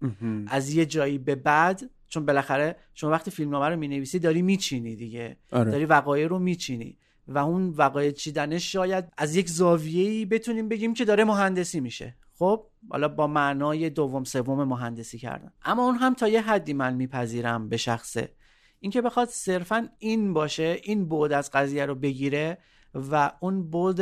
از 0.48 0.74
یه 0.74 0.86
جایی 0.86 1.18
به 1.18 1.36
بعد 1.36 1.90
چون 2.08 2.26
بالاخره 2.26 2.76
شما 2.94 3.10
وقتی 3.10 3.32
فیلمنامه 3.32 3.70
رو 3.70 3.76
می‌نویسی 3.76 4.20
داری 4.20 4.42
میچینی 4.42 4.96
دیگه. 4.96 5.38
آره. 5.52 5.72
داری 5.72 5.86
وقایع 5.86 6.28
رو 6.28 6.40
میچینی. 6.40 6.98
و 7.28 7.38
اون 7.38 7.70
وقایع 7.70 8.12
چیدنش 8.12 8.72
شاید 8.72 9.06
از 9.18 9.36
یک 9.36 9.50
زاویه‌ای 9.50 10.26
بتونیم 10.26 10.70
بگیم 10.70 10.94
که 10.94 11.06
داره 11.06 11.24
مهندسی 11.24 11.80
میشه. 11.80 12.16
خب؟ 12.34 12.68
حالا 12.90 13.08
با 13.08 13.28
معنای 13.28 13.90
دوم 13.90 14.24
سوم 14.24 14.64
مهندسی 14.64 15.18
کردن 15.18 15.52
اما 15.66 15.86
اون 15.86 15.96
هم 15.96 16.14
تا 16.14 16.28
یه 16.28 16.42
حدی 16.42 16.74
من 16.74 16.94
میپذیرم 16.94 17.70
به 17.70 17.78
شخصه 17.78 18.36
اینکه 18.80 19.02
بخواد 19.02 19.28
صرفا 19.28 19.90
این 20.00 20.34
باشه 20.34 20.78
این 20.84 21.06
بود 21.06 21.32
از 21.32 21.52
قضیه 21.52 21.86
رو 21.86 21.96
بگیره 21.96 22.58
و 22.94 23.32
اون 23.40 23.70
بود 23.70 24.02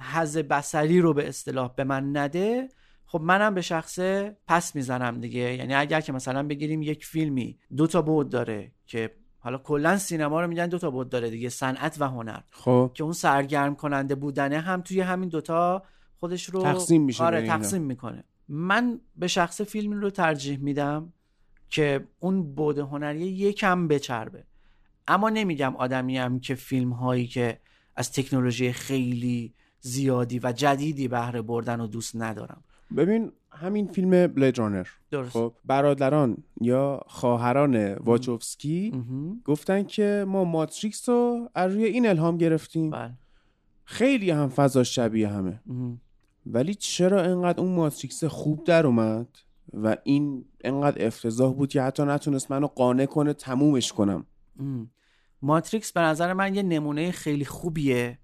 حز 0.00 0.38
بسری 0.38 1.00
رو 1.00 1.14
به 1.14 1.28
اصطلاح 1.28 1.74
به 1.74 1.84
من 1.84 2.16
نده 2.16 2.68
خب 3.06 3.20
منم 3.20 3.54
به 3.54 3.62
شخصه 3.62 4.36
پس 4.46 4.74
می‌زنم 4.74 5.20
دیگه. 5.20 5.54
یعنی 5.54 5.74
اگر 5.74 6.00
که 6.00 6.12
مثلا 6.12 6.42
بگیریم 6.42 6.82
یک 6.82 7.06
فیلمی 7.06 7.58
دو 7.76 7.86
تا 7.86 8.02
بود 8.02 8.28
داره 8.28 8.72
که 8.86 9.10
حالا 9.38 9.58
کلا 9.58 9.98
سینما 9.98 10.40
رو 10.40 10.48
میگن 10.48 10.66
دو 10.66 10.78
تا 10.78 10.90
بود 10.90 11.08
داره 11.08 11.30
دیگه 11.30 11.48
صنعت 11.48 11.96
و 12.00 12.08
هنر. 12.08 12.40
خب. 12.50 12.90
که 12.94 13.04
اون 13.04 13.12
سرگرم 13.12 13.74
کننده 13.74 14.14
بودنه 14.14 14.60
هم 14.60 14.80
توی 14.80 15.00
همین 15.00 15.28
دوتا 15.28 15.82
خودش 16.20 16.44
رو 16.44 16.62
تقسیم 16.62 17.02
میشه 17.02 17.24
آره. 17.24 17.46
تقسیم 17.46 17.82
می‌کنه. 17.82 18.24
من 18.48 19.00
به 19.16 19.26
شخص 19.26 19.60
فیلم 19.60 19.92
رو 19.92 20.10
ترجیح 20.10 20.58
میدم 20.58 21.12
که 21.70 22.08
اون 22.20 22.54
بود 22.54 22.78
هنری 22.78 23.20
یکم 23.20 23.88
بچربه. 23.88 24.44
اما 25.08 25.30
نمیگم 25.30 25.76
آدمیم 25.76 26.40
که 26.40 26.54
فیلم 26.54 26.92
هایی 26.92 27.26
که 27.26 27.60
از 27.96 28.12
تکنولوژی 28.12 28.72
خیلی 28.72 29.54
زیادی 29.80 30.40
و 30.42 30.52
جدیدی 30.52 31.08
بهره 31.08 31.42
بردن 31.42 31.80
و 31.80 31.86
دوست 31.86 32.16
ندارم. 32.16 32.64
ببین 32.96 33.32
همین 33.50 33.86
فیلم 33.86 34.26
بلید 34.26 34.58
رانر 34.58 34.86
درست. 35.10 35.30
خب 35.30 35.54
برادران 35.64 36.36
یا 36.60 37.00
خواهران 37.06 37.94
واچوفسکی. 37.94 39.04
گفتن 39.44 39.82
که 39.82 40.24
ما 40.28 40.44
ماتریکس 40.44 41.08
رو 41.08 41.50
از 41.54 41.72
روی 41.72 41.84
این 41.84 42.06
الهام 42.06 42.38
گرفتیم. 42.38 42.90
بله. 42.90 43.12
خیلی 43.84 44.30
هم 44.30 44.48
فضا 44.48 44.84
شبیه 44.84 45.28
همه. 45.28 45.60
ولی 46.46 46.74
چرا 46.74 47.22
انقدر 47.22 47.60
اون 47.60 47.74
ماتریکس 47.74 48.24
خوب 48.24 48.64
در 48.64 48.86
اومد؟ 48.86 49.28
و 49.72 49.96
این 50.04 50.44
انقدر 50.64 51.06
افتضاح 51.06 51.54
بود 51.54 51.68
که 51.68 51.82
حتی 51.82 52.02
نتونست 52.02 52.50
منو 52.50 52.66
قانع 52.66 53.06
کنه 53.06 53.32
تمومش 53.32 53.92
کنم. 53.92 54.26
ام. 54.60 54.90
ماتریکس 55.42 55.92
به 55.92 56.00
نظر 56.00 56.32
من 56.32 56.54
یه 56.54 56.62
نمونه 56.62 57.10
خیلی 57.10 57.44
خوبیه 57.44 58.18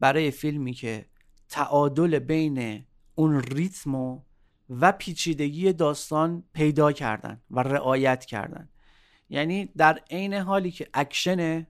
برای 0.00 0.30
فیلمی 0.30 0.72
که 0.72 1.06
تعادل 1.48 2.18
بین 2.18 2.84
اون 3.14 3.42
ریتم 3.42 3.94
و, 3.94 4.20
پیچیدگی 4.98 5.72
داستان 5.72 6.44
پیدا 6.52 6.92
کردن 6.92 7.42
و 7.50 7.60
رعایت 7.60 8.24
کردن. 8.24 8.68
یعنی 9.28 9.68
در 9.76 10.00
عین 10.10 10.34
حالی 10.34 10.70
که 10.70 10.88
اکشن 10.94 11.66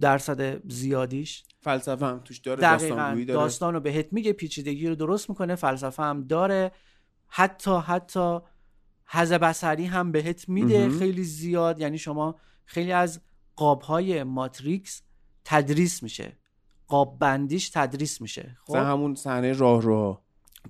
درصد 0.00 0.70
زیادیش. 0.70 1.44
فلسفه 1.60 2.06
هم 2.06 2.20
توش 2.24 2.38
داره 2.38 2.60
دقیقا. 2.60 2.94
داستانگویی 2.96 3.24
داره. 3.24 3.40
داستان 3.40 3.74
رو 3.74 3.80
بهت 3.80 4.12
میگه 4.12 4.32
پیچیدگی 4.32 4.86
رو 4.88 4.94
درست 4.94 5.30
می‌کنه 5.30 5.54
فلسفه 5.54 6.02
هم 6.02 6.26
داره. 6.26 6.72
حتی 7.28 7.76
حتی 7.86 8.38
حز 9.06 9.32
بسری 9.32 9.84
هم 9.84 10.12
بهت 10.12 10.48
میده. 10.48 10.90
خیلی 10.98 11.24
زیاد. 11.24 11.80
یعنی 11.80 11.98
شما 11.98 12.36
خیلی 12.64 12.92
از 12.92 13.20
قابهای 13.56 14.22
ماتریکس 14.22 15.02
تدریس 15.44 16.02
میشه. 16.02 16.38
قاب 16.86 17.18
بندیش 17.18 17.70
تدریس 17.70 18.20
میشه. 18.20 18.56
خب؟ 18.64 18.74
همون 18.74 19.14
صحنه 19.14 19.52
راهروها. 19.52 20.22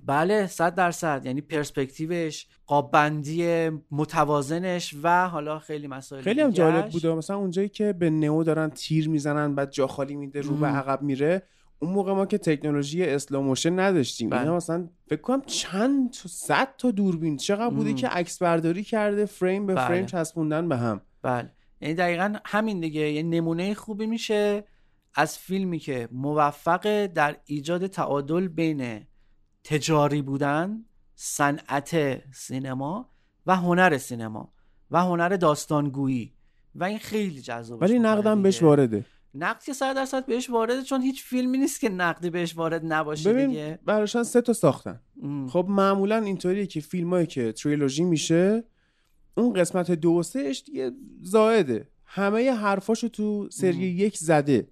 بله 0.05 0.47
صد 0.47 0.75
درصد 0.75 1.21
یعنی 1.25 1.41
پرسپکتیوش 1.41 2.47
قاب 2.65 2.91
بندی 2.91 3.69
متوازنش 3.91 4.95
و 5.03 5.29
حالا 5.29 5.59
خیلی 5.59 5.87
مسائل 5.87 6.21
خیلی 6.21 6.41
هم. 6.41 6.49
جالب 6.49 6.89
بوده 6.89 7.13
مثلا 7.13 7.37
اونجایی 7.37 7.69
که 7.69 7.93
به 7.93 8.09
نئو 8.09 8.43
دارن 8.43 8.69
تیر 8.69 9.09
می‌زنن 9.09 9.55
بعد 9.55 9.71
جا 9.71 9.87
خالی 9.87 10.15
میده 10.15 10.41
رو 10.41 10.55
به. 10.55 10.67
عقب 10.67 11.01
میره 11.01 11.43
اون 11.79 11.91
موقع 11.91 12.13
ما 12.13 12.25
که 12.25 12.37
تکنولوژی 12.37 13.03
اسلاموشن 13.03 13.79
نداشتیم 13.79 14.29
بله. 14.29 14.39
اینا 14.39 14.55
مثلا 14.55 14.89
فکر 15.07 15.21
کنم 15.21 15.41
چند 15.41 16.11
تا 16.11 16.29
صد 16.29 16.67
تا 16.77 16.91
دوربین 16.91 17.37
چقدر 17.37 17.69
بوده 17.69 17.89
مم. 17.89 17.95
که 17.95 18.07
عکس 18.07 18.41
برداری 18.41 18.83
کرده 18.83 19.25
فریم 19.25 19.65
به 19.65 19.73
بله. 19.75 19.87
فریم 19.87 20.05
چسبوندن 20.05 20.69
به 20.69 20.77
هم 20.77 21.01
بله 21.21 21.51
یعنی 21.81 21.93
دقیقا 21.93 22.33
همین 22.45 22.79
دیگه 22.79 23.11
یه 23.11 23.23
نمونه 23.23 23.73
خوبی 23.73 24.05
میشه 24.05 24.63
از 25.15 25.37
فیلمی 25.37 25.79
که 25.79 26.07
موفق 26.11 27.05
در 27.05 27.35
ایجاد 27.45 27.87
تعادل 27.87 28.47
بین 28.47 29.07
تجاری 29.63 30.21
بودن 30.21 30.85
صنعت 31.15 32.21
سینما 32.33 33.09
و 33.45 33.55
هنر 33.55 33.97
سینما 33.97 34.53
و 34.91 35.03
هنر 35.03 35.29
داستانگویی. 35.29 36.33
و 36.75 36.83
این 36.83 36.99
خیلی 36.99 37.41
جذاب 37.41 37.81
ولی 37.81 37.99
نقدم 37.99 38.41
بهش 38.41 38.63
وارده. 38.63 39.05
نقد 39.33 39.63
که 39.63 39.73
صد 39.73 39.95
درصد 39.95 40.25
بهش 40.25 40.49
وارده 40.49 40.83
چون 40.83 41.01
هیچ 41.01 41.23
فیلمی 41.23 41.57
نیست 41.57 41.79
که 41.79 41.89
نقدی 41.89 42.29
بهش 42.29 42.57
وارد 42.57 42.81
نباشه 42.85 43.33
ببین 43.33 43.47
دیگه. 43.47 43.79
براشون 43.85 44.23
سه 44.23 44.41
تا 44.41 44.53
ساختن. 44.53 44.99
ام. 45.23 45.47
خب 45.47 45.65
معمولا 45.69 46.17
اینطوریه 46.17 46.65
که 46.65 46.79
فیلمایی 46.79 47.27
که 47.27 47.51
تریلوژی 47.51 48.03
میشه 48.03 48.63
اون 49.37 49.53
قسمت 49.53 49.91
دو 49.91 50.11
و 50.11 50.23
سهش 50.23 50.63
دیگه 50.65 50.91
زائده. 51.21 51.87
همه 52.05 52.51
حرفاشو 52.51 53.07
تو 53.07 53.49
سری 53.51 53.77
یک 53.77 54.17
زده. 54.17 54.67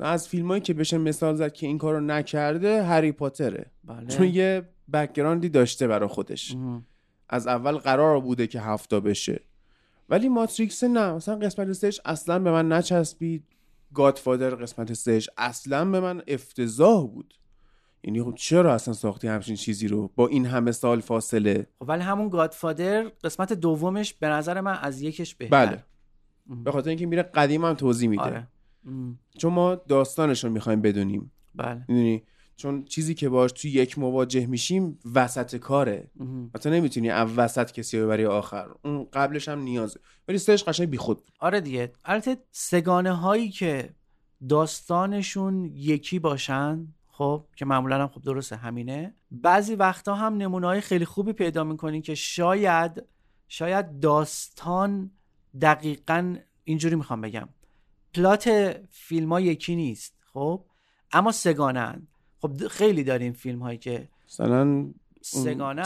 از 0.00 0.28
فیلمایی 0.28 0.60
که 0.60 0.74
بشه 0.74 0.98
مثال 0.98 1.34
زد 1.34 1.52
که 1.52 1.66
این 1.66 1.78
کارو 1.78 2.00
نکرده 2.00 2.82
هری 2.82 3.12
پاتره. 3.12 3.70
بله. 3.84 4.06
چون 4.06 4.26
یه 4.26 4.68
بکگراندی 4.92 5.48
داشته 5.48 5.86
برا 5.86 6.08
خودش. 6.08 6.54
ام. 6.54 6.86
از 7.28 7.46
اول 7.46 7.72
قرار 7.72 8.20
بوده 8.20 8.46
که 8.46 8.60
هفتا 8.60 9.00
بشه. 9.00 9.40
ولی 10.08 10.28
ماتریکس 10.28 10.84
نه. 10.84 11.12
مثلا 11.12 11.36
قسمت 11.36 11.72
سهش 11.72 12.00
اصلا 12.04 12.38
به 12.38 12.50
من 12.50 12.72
نچسبید. 12.72 13.44
گادفادر 13.94 14.50
قسمت 14.50 14.92
سهش 14.92 15.30
اصلا 15.36 15.84
به 15.84 16.00
من 16.00 16.22
افتضاح 16.26 17.06
بود. 17.06 17.34
یعنی 18.04 18.22
خب 18.22 18.34
چرا 18.36 18.74
اصلا 18.74 18.94
ساختی 18.94 19.28
همچین 19.28 19.56
چیزی 19.56 19.88
رو؟ 19.88 20.10
با 20.16 20.28
این 20.28 20.46
همه 20.46 20.72
سال 20.72 21.00
فاصله. 21.00 21.66
خب 21.78 21.88
ولی 21.88 22.02
همون 22.02 22.28
گادفادر 22.28 23.02
قسمت 23.02 23.52
دومش 23.52 24.14
به 24.14 24.28
نظر 24.28 24.60
من 24.60 24.78
از 24.82 25.02
یکش 25.02 25.34
بهتر. 25.34 25.66
بله. 25.66 25.84
به 26.64 26.72
خاطر 26.72 26.88
اینکه 26.88 27.06
میره 27.06 27.22
قدیم 27.22 27.64
هم 27.64 27.74
توضیح 27.74 28.08
میده. 28.08 28.22
آره. 28.22 28.48
چون 29.38 29.52
ما 29.52 29.74
داستانش 29.74 30.44
رو 30.44 30.50
می‌خوایم 30.50 30.80
بدونیم. 30.80 31.32
بله. 31.54 31.84
می‌دونی؟ 31.88 32.22
چون 32.56 32.84
چیزی 32.84 33.14
که 33.14 33.28
باش 33.28 33.52
توی 33.52 33.70
یک 33.70 33.98
مواجه 33.98 34.46
میشیم 34.46 34.98
وسط 35.14 35.56
کاره. 35.56 36.10
تو 36.60 36.70
نمی‌تونی 36.70 37.10
از 37.10 37.28
وسط 37.36 37.72
کسی 37.72 38.00
ببری 38.00 38.24
آخر. 38.24 38.68
اون 38.84 39.08
قبلش 39.12 39.48
هم 39.48 39.58
نیازه. 39.58 40.00
ولی 40.28 40.38
سهش 40.38 40.64
قشنگ 40.64 40.90
بیخود 40.90 41.22
آره 41.40 41.60
دیگه. 41.60 41.92
البته 42.04 42.36
سگانه 42.50 43.12
هایی 43.12 43.50
که 43.50 43.94
داستانشون 44.48 45.64
یکی 45.64 46.18
باشن 46.18 46.86
خب 47.06 47.46
که 47.56 47.64
معمولا 47.64 48.02
هم 48.02 48.08
خب 48.08 48.22
درسته 48.22 48.56
همینه. 48.56 49.14
بعضی 49.30 49.74
وقتا 49.74 50.14
هم 50.14 50.36
نمونه 50.36 50.66
های 50.66 50.80
خیلی 50.80 51.04
خوبی 51.04 51.32
پیدا 51.32 51.64
می‌کنین 51.64 52.02
که 52.02 52.14
شاید 52.14 53.02
شاید 53.48 54.00
داستان 54.00 55.10
دقیقا 55.60 56.36
اینجوری 56.64 56.96
می‌خوام 56.96 57.20
بگم. 57.20 57.48
پلات 58.14 58.76
فیلم 58.90 59.32
ها 59.32 59.40
یکی 59.40 59.76
نیست 59.76 60.14
خب؟ 60.32 60.64
اما 61.12 61.32
سگانه 61.32 61.80
هن. 61.80 62.08
خب 62.38 62.68
خیلی 62.68 63.04
داریم 63.04 63.32
فیلم 63.32 63.58
هایی 63.58 63.78
که 63.78 64.08
مثلا 64.28 64.90
سگانه 65.22 65.82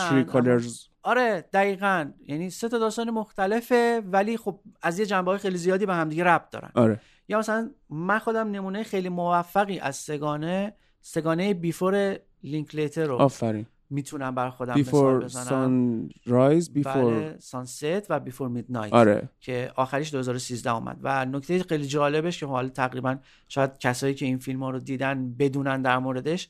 آره 1.03 1.45
دقیقا. 1.53 2.11
یعنی 2.26 2.51
سه 2.51 2.68
تا 2.68 2.79
داستان 2.79 3.11
مختلفه 3.11 4.03
ولی 4.07 4.37
خب 4.37 4.61
از 4.83 4.99
یه 4.99 5.07
جنبه 5.07 5.31
های 5.31 5.39
خیلی 5.39 5.59
زیادی 5.59 5.87
به 5.87 5.95
همدیگه 5.95 6.24
ربط 6.24 6.51
دارن. 6.51 6.70
آره. 6.74 7.01
یا 7.29 7.39
مثلا 7.39 7.70
من 7.91 8.18
خودم 8.18 8.51
نمونه 8.51 8.83
خیلی 8.83 9.09
موفقی 9.09 9.79
از 9.79 9.97
سگانه 9.97 10.74
سگانه 11.01 11.55
بیفور 11.55 12.18
لینکلیتر 12.43 13.05
رو. 13.05 13.16
آفرین. 13.16 13.66
می‌تونم 13.91 14.34
بر 14.34 14.51
خودم 14.51 14.72
مثال 14.72 14.82
بیفور 14.82 15.24
بزنم. 15.24 15.45
سان 15.45 16.09
رایز 16.26 16.72
بیفور 16.72 17.39
سانست 17.39 18.11
و 18.11 18.20
بیفور 18.20 18.49
میدنایت 18.49 18.93
آره. 18.93 19.28
که 19.41 19.72
آخریش 19.76 20.12
2013 20.12 20.74
اومد. 20.74 20.99
و 21.03 21.24
نکته 21.24 21.62
خیلی 21.62 21.86
جالبش 21.86 22.41
که 22.41 22.47
حالا 22.47 22.68
تقریبا 22.68 23.16
شاید 23.49 23.78
کسایی 23.78 24.14
که 24.14 24.26
این 24.26 24.39
فیلم 24.39 24.62
ها 24.62 24.70
رو 24.70 24.78
دیدن 24.78 25.34
بدونن 25.39 25.82
در 25.82 25.99
موردش 25.99 26.49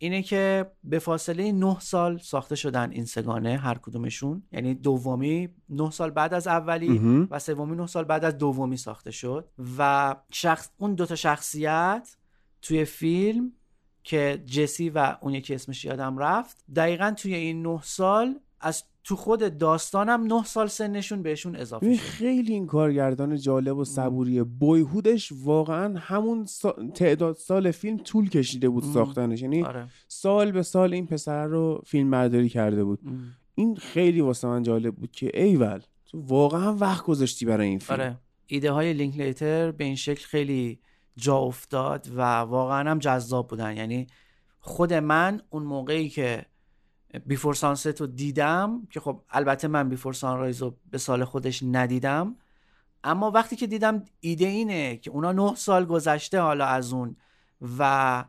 اینه 0.00 0.22
که 0.22 0.70
به 0.84 0.98
فاصله 0.98 1.52
9 1.52 1.76
سال 1.80 2.18
ساخته 2.18 2.56
شدن 2.56 2.90
این 2.90 3.04
سگانه 3.04 3.56
هر 3.56 3.78
کدومشون. 3.78 4.42
یعنی 4.52 4.74
دومی 4.74 5.48
9 5.68 5.90
سال 5.90 6.10
بعد 6.10 6.34
از 6.34 6.46
اولی. 6.46 7.26
و 7.30 7.38
سومی 7.38 7.76
9 7.76 7.86
سال 7.86 8.04
بعد 8.04 8.24
از 8.24 8.38
دومی 8.38 8.76
ساخته 8.76 9.10
شد. 9.10 9.48
و 9.78 10.16
شخص 10.32 10.68
اون 10.78 10.94
دوتا 10.94 11.14
شخصیت 11.14 12.16
توی 12.62 12.84
فیلم 12.84 13.52
که 14.04 14.42
جسی 14.46 14.90
و 14.90 15.16
اون 15.20 15.34
یکی 15.34 15.54
اسمش 15.54 15.84
یادم 15.84 16.18
رفت. 16.18 16.56
دقیقا 16.76 17.14
توی 17.16 17.34
این 17.34 17.62
9 17.62 17.80
سال 17.82 18.34
از 18.60 18.84
تو 19.04 19.16
خود 19.16 19.58
داستانم 19.58 20.26
9 20.26 20.44
سال 20.44 20.66
سنشون 20.66 21.22
بهشون 21.22 21.56
اضافه 21.56 21.94
شد 21.94 22.00
خیلی 22.00 22.52
این 22.52 22.66
کارگردان 22.66 23.36
جالب 23.36 23.76
و 23.76 23.84
صبوریه 23.84 24.42
بویهودش 24.42 25.32
واقعا 25.42 25.98
همون 25.98 26.44
سا- 26.46 26.76
تعداد 26.94 27.36
سال 27.36 27.70
فیلم 27.70 27.96
طول 27.96 28.28
کشیده 28.28 28.68
بود. 28.68 28.84
ساختنش. 28.84 29.42
یعنی 29.42 29.62
آره. 29.62 29.86
سال 30.08 30.52
به 30.52 30.62
سال 30.62 30.94
این 30.94 31.06
پسر 31.06 31.46
رو 31.46 31.82
فیلم 31.86 32.10
برداری 32.10 32.48
کرده 32.48 32.84
بود. 32.84 32.98
ام. 33.06 33.34
این 33.54 33.76
خیلی 33.76 34.20
واسه 34.20 34.48
من 34.48 34.62
جالب 34.62 34.94
بود 34.94 35.10
که 35.12 35.30
ایول 35.42 35.80
تو 36.06 36.20
واقعا 36.26 36.74
وقت 36.74 37.04
گذاشتی 37.04 37.46
برای 37.46 37.68
این 37.68 37.78
فیلم. 37.78 38.00
آره. 38.00 38.16
ایده 38.46 38.72
های 38.72 38.92
لینکلیتر 38.92 39.70
به 39.70 39.84
این 39.84 39.96
شکل 39.96 40.26
خیلی 40.26 40.78
جا 41.18 41.36
افتاد 41.36 42.08
و 42.14 42.20
واقعا 42.22 42.90
هم 42.90 42.98
جذاب 42.98 43.48
بودن. 43.48 43.76
یعنی 43.76 44.06
خود 44.60 44.92
من 44.94 45.42
اون 45.50 45.62
موقعی 45.62 46.08
که 46.08 46.46
بیفور 47.26 47.54
سانست 47.54 48.00
رو 48.00 48.06
دیدم 48.06 48.86
که 48.90 49.00
خب 49.00 49.22
البته 49.30 49.68
من 49.68 49.88
بیفور 49.88 50.12
سانرایز 50.12 50.62
رو 50.62 50.76
به 50.90 50.98
سال 50.98 51.24
خودش 51.24 51.62
ندیدم 51.62 52.36
اما 53.04 53.30
وقتی 53.30 53.56
که 53.56 53.66
دیدم 53.66 54.04
ایده 54.20 54.46
اینه 54.46 54.96
که 54.96 55.10
اونا 55.10 55.32
نه 55.32 55.54
سال 55.54 55.84
گذشته 55.84 56.40
حالا 56.40 56.66
از 56.66 56.92
اون 56.92 57.16
و 57.78 58.24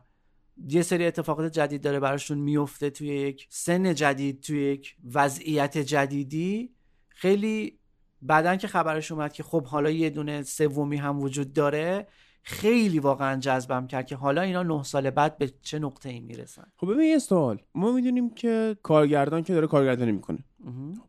یه 0.68 0.82
سری 0.82 1.06
اتفاقات 1.06 1.52
جدید 1.52 1.82
داره 1.82 2.00
براشون 2.00 2.38
میفته 2.38 2.90
توی 2.90 3.08
یک 3.08 3.46
سن 3.50 3.94
جدید 3.94 4.40
توی 4.40 4.62
یک 4.62 4.96
وضعیت 5.14 5.78
جدیدی 5.78 6.74
خیلی 7.08 7.78
بعدن 8.22 8.56
که 8.56 8.68
خبرش 8.68 9.12
اومد 9.12 9.32
که 9.32 9.42
خب 9.42 9.66
حالا 9.66 9.90
یه 9.90 10.10
دونه 10.10 10.42
سومی 10.42 10.96
هم 10.96 11.20
وجود 11.20 11.52
داره 11.52 12.06
خیلی 12.50 12.98
واقعا 12.98 13.40
جذبم 13.40 13.86
کرد 13.86 14.06
که 14.06 14.16
حالا 14.16 14.42
اینا 14.42 14.62
نه 14.62 14.82
سال 14.82 15.10
بعد 15.10 15.38
به 15.38 15.52
چه 15.62 15.78
نقطه 15.78 16.08
ای 16.08 16.20
می‌رسن. 16.20 16.66
خب 16.76 16.92
ببین 16.92 17.08
یه 17.08 17.18
سوال. 17.18 17.58
ما 17.74 17.92
می‌دونیم 17.92 18.30
که 18.30 18.76
کارگردان 18.82 19.42
که 19.42 19.54
داره 19.54 19.66
کارگردانی 19.66 20.12
می‌کنه. 20.12 20.38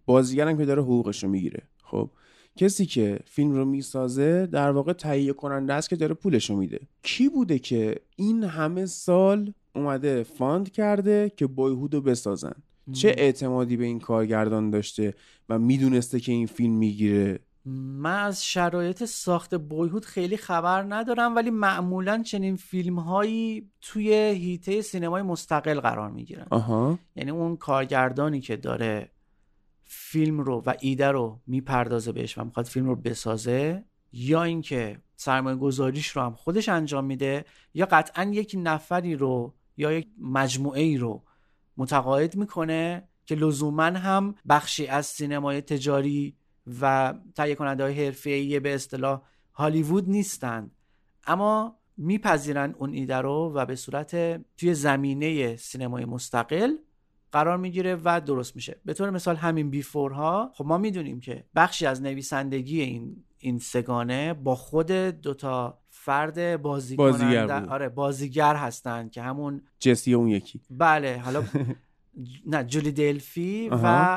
بازیگرم 0.06 0.58
که 0.58 0.66
داره 0.66 0.82
حقوقش 0.82 1.24
رو 1.24 1.30
می‌گیره. 1.30 1.62
خب 1.84 2.10
کسی 2.56 2.86
که 2.86 3.20
فیلم 3.26 3.52
رو 3.52 3.66
می‌سازه 3.66 4.46
در 4.46 4.72
واقع 4.72 4.94
تهیه 4.94 5.34
کننده 5.34 5.74
است 5.74 5.90
که 5.90 5.96
داره 5.96 6.14
پولش 6.14 6.50
رو 6.50 6.56
میده. 6.56 6.80
کی 7.04 7.30
بوده 7.30 7.60
که 7.60 7.96
این 8.16 8.44
همه 8.44 8.86
سال 8.86 9.54
اومده 9.76 10.24
fund 10.24 10.72
کرده 10.72 11.32
که 11.38 11.48
Boyhood 11.48 11.94
رو 11.94 12.02
بسازن؟ 12.02 12.56
چه 12.94 13.16
اعتمادی 13.18 13.78
به 13.78 13.86
این 13.86 14.00
کارگردان 14.00 14.70
داشته 14.70 15.14
و 15.50 15.60
می‌دونسته 15.60 16.20
که 16.20 16.32
این 16.32 16.48
فیلم 16.48 16.74
می‌گیره؟ 16.74 17.40
من 17.66 18.24
از 18.24 18.46
شرایط 18.46 19.06
ساخت 19.06 19.56
Boyhood 19.56 20.06
خیلی 20.06 20.38
خبر 20.38 20.86
ندارم 20.90 21.36
ولی 21.36 21.50
معمولا 21.50 22.24
چنین 22.24 22.56
فیلم 22.56 23.00
هایی 23.00 23.72
توی 23.82 24.14
حیطه 24.14 24.82
سینمای 24.82 25.22
مستقل 25.22 25.80
قرار 25.80 26.10
می‌گیرن. 26.10 26.48
آها. 26.50 27.00
یعنی 27.16 27.32
اون 27.32 27.58
کارگردانی 27.58 28.42
که 28.42 28.56
داره 28.56 29.12
فیلم 29.84 30.40
رو 30.40 30.64
و 30.66 30.74
ایده 30.80 31.08
رو 31.08 31.40
می‌پردازه 31.48 32.12
بهش 32.12 32.38
و 32.38 32.44
می‌خواد 32.44 32.66
فیلم 32.66 32.86
رو 32.86 32.96
بسازه 32.96 33.84
یا 34.14 34.44
اینکه 34.44 35.02
سرمایه 35.16 35.56
گذاریش 35.56 36.08
رو 36.08 36.22
هم 36.22 36.34
خودش 36.34 36.70
انجام 36.70 37.06
میده 37.06 37.46
یا 37.74 37.86
قطعا 37.86 38.24
یک 38.24 38.56
نفری 38.60 39.16
رو 39.16 39.54
یا 39.78 39.92
یک 39.92 40.08
مجموعه 40.22 40.82
ای 40.82 40.98
رو 40.98 41.24
متقاعد 41.78 42.36
می‌کنه 42.36 43.08
که 43.26 43.36
لزوما 43.36 43.84
هم 43.84 44.36
بخشی 44.50 44.88
از 44.88 45.06
سینمای 45.06 45.62
تجاری 45.62 46.36
و 46.82 47.14
تهیه 47.36 47.56
کننده 47.56 47.84
های 47.84 48.06
حرفه‌ای 48.06 48.60
به 48.60 48.76
اصطلاح 48.76 49.22
هالیوود 49.54 50.10
نیستند 50.10 50.72
اما 51.28 51.78
میپذیرن 51.98 52.76
اون 52.78 52.94
ایده 52.94 53.18
رو 53.18 53.52
و 53.56 53.66
به 53.66 53.76
صورت 53.76 54.16
توی 54.58 54.74
زمینه 54.74 55.56
سینمای 55.56 56.06
مستقل 56.06 56.74
قرار 57.32 57.58
می‌گیره 57.58 57.98
و 58.04 58.22
درست 58.26 58.56
میشه. 58.56 58.82
به 58.86 58.94
طور 58.94 59.10
مثال 59.10 59.36
همین 59.36 59.70
بیفورها 59.70 60.52
خب 60.56 60.66
ما 60.66 60.78
می‌دونیم 60.78 61.20
که 61.20 61.44
بخشی 61.56 61.86
از 61.86 62.02
نویسندگی 62.02 62.82
این 62.82 63.24
این 63.38 63.60
سگانه 63.60 64.34
با 64.34 64.56
خود 64.56 64.92
دوتا 64.92 65.82
فرد 65.90 66.62
بازی 66.62 66.96
بازیگر. 66.96 67.52
آره 67.52 67.90
بازیگر 67.90 68.56
هستن 68.56 69.10
که 69.10 69.22
همون 69.22 69.62
جسی 69.80 70.14
اون 70.14 70.28
یکی. 70.28 70.62
بله 70.70 71.22
حالا 71.26 71.44
نه 72.46 72.64
جولی 72.64 72.92
دلفی 72.92 73.70
و. 73.70 73.76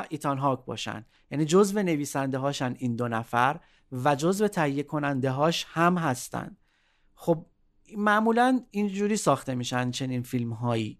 ایتان 0.09 0.37
هاک 0.37 0.65
باشن. 0.65 1.05
یعنی 1.31 1.45
جزو 1.45 1.83
نویسنده 1.83 2.37
هاشن 2.37 2.75
این 2.77 2.95
دو 2.95 3.07
نفر 3.07 3.59
و 3.91 4.15
جزو 4.15 4.47
تهیه 4.47 4.83
کننده 4.83 5.31
هاش 5.31 5.65
هم 5.69 5.97
هستن. 5.97 6.57
خب 7.15 7.45
معمولا 7.97 8.61
اینجوری 8.71 9.17
ساخته 9.17 9.55
میشن 9.55 9.91
چنین 9.91 10.23
فیلم 10.23 10.53
هایی 10.53 10.99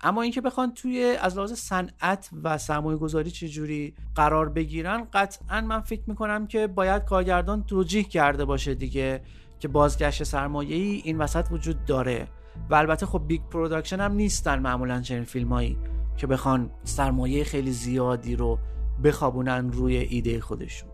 اما 0.00 0.22
اینکه 0.22 0.40
بخوان 0.40 0.74
توی 0.74 1.16
از 1.20 1.36
لحاظ 1.36 1.52
صنعت 1.52 2.30
و 2.42 2.58
سرمایه 2.58 2.98
گذاری 2.98 3.30
چجوری 3.30 3.94
قرار 4.14 4.48
بگیرن 4.48 5.08
قطعا 5.12 5.60
من 5.60 5.80
فکر 5.80 6.02
می‌کنم 6.06 6.46
که 6.46 6.66
باید 6.66 7.04
کارگردان 7.04 7.64
توجیه 7.64 8.02
کرده 8.02 8.44
باشه 8.44 8.74
دیگه 8.74 9.22
که 9.60 9.68
بازگشت 9.68 10.22
سرمایه 10.22 10.76
ای 10.76 11.02
این 11.04 11.18
وسط 11.18 11.46
وجود 11.50 11.84
داره. 11.84 12.28
و 12.70 12.74
البته 12.74 13.06
خب 13.06 13.26
big 13.26 13.42
production 13.42 14.00
هم 14.00 14.12
نیستن 14.12 14.58
معمولا 14.58 15.00
چنین 15.00 15.24
فیلم 15.24 15.52
هایی 15.52 15.78
که 16.16 16.26
بخوان 16.26 16.70
سرمایه 16.84 17.44
خیلی 17.44 17.72
زیادی 17.72 18.36
رو 18.36 18.58
بخوابونن 19.04 19.72
روی 19.72 19.96
ایده 19.96 20.40
خودشون. 20.40 20.91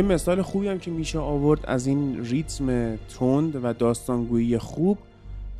یه 0.00 0.06
مثال 0.06 0.42
خوبی 0.42 0.68
هم 0.68 0.78
که 0.78 0.90
میشه 0.90 1.18
آورد 1.18 1.60
از 1.64 1.86
این 1.86 2.24
ریتم 2.24 2.96
تند 2.96 3.64
و 3.64 3.72
داستانگویی 3.72 4.58
خوب 4.58 4.98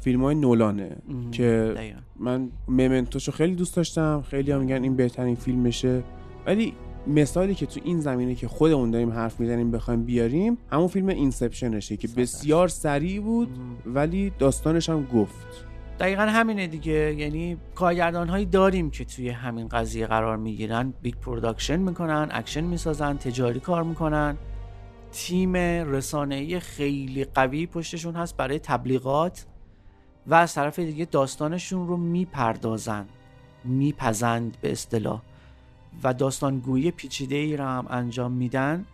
فیلم 0.01 0.25
های 0.25 0.35
نولانه 0.35 0.97
مهم. 1.09 1.31
که. 1.31 1.75
من 2.17 2.49
Memento 2.69 3.14
شو 3.14 3.33
خیلی 3.33 3.55
دوست 3.55 3.77
داشتم. 3.77 4.25
خیلی 4.31 4.53
هم 4.53 4.61
میگن 4.61 4.83
این 4.83 4.97
بهترین 4.97 5.35
فیلمشه. 5.35 6.03
ولی 6.47 6.73
مثالی 7.07 7.55
که 7.55 7.67
تو 7.67 7.81
این 7.85 8.01
زمینه 8.01 8.35
که 8.35 8.49
خودمون 8.49 8.91
داریم 8.91 9.11
حرف 9.11 9.41
می‌زنیم 9.41 9.71
بخوایم 9.71 10.05
بیاریم 10.05 10.59
همون 10.71 10.89
فیلم 10.89 11.09
Inception 11.09 11.75
شه 11.75 11.97
که 11.97 12.09
بسیار 12.09 12.69
سریع 12.69 13.21
بود 13.21 13.49
ولی 13.87 14.33
داستانش 14.39 14.89
هم 14.89 15.07
گفت. 15.15 15.70
دقیقا 16.01 16.23
همینه 16.23 16.67
دیگه. 16.67 17.15
یعنی 17.15 17.57
کارگردان 17.75 18.29
هایی 18.29 18.47
داریم 18.47 18.91
که 18.91 19.05
توی 19.05 19.29
همین 19.29 19.69
قضیه 19.69 20.07
قرار 20.07 20.37
می‌گیرن. 20.37 20.95
big 21.03 21.15
production 21.15 21.77
می‌کنن 21.77 22.29
اکشن 22.31 22.65
می‌سازن 22.65 23.17
تجاری 23.17 23.61
کار 23.61 23.83
می‌کنن. 23.83 24.37
تیم 25.13 25.57
رسانه‌ای 25.57 26.61
خیلی 26.61 27.25
قوی 27.25 27.67
پشتشون 27.67 28.15
هست 28.15 28.37
برای 28.37 28.59
تبلیغات 28.59 29.47
و 30.27 30.35
از 30.35 30.55
طرف 30.55 30.79
دیگه 30.79 31.05
داستانشون 31.05 31.89
رو 31.89 31.97
می‌پردازن 31.97 33.07
میپزند 33.65 34.57
به 34.61 34.73
اصطلاح. 34.73 35.23
و 36.05 36.15
داستانگویی 36.15 36.91
پیچیده 36.91 37.37
ای 37.37 37.57
رو 37.57 37.65
هم 37.65 37.87
انجام 37.91 38.33
میدن 38.33 38.85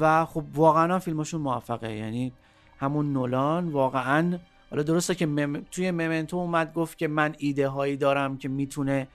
و 0.00 0.24
خب 0.24 0.44
واقعا 0.54 0.98
فیلمشون 0.98 1.40
موفقه. 1.40 1.96
یعنی 1.96 2.32
همون 2.78 3.12
نولان 3.12 3.68
واقعا 3.68 4.38
حالا 4.76 4.84
درسته 4.84 5.14
که 5.14 5.26
مم... 5.26 5.62
توی 5.70 5.90
Memento 5.90 6.36
اومد 6.36 6.72
گفت 6.72 6.98
که 6.98 7.08
من 7.08 7.34
ایده 7.38 7.68
هایی 7.68 7.96
دارم 7.96 8.38
که 8.38 8.48
می‌تونه 8.48 9.08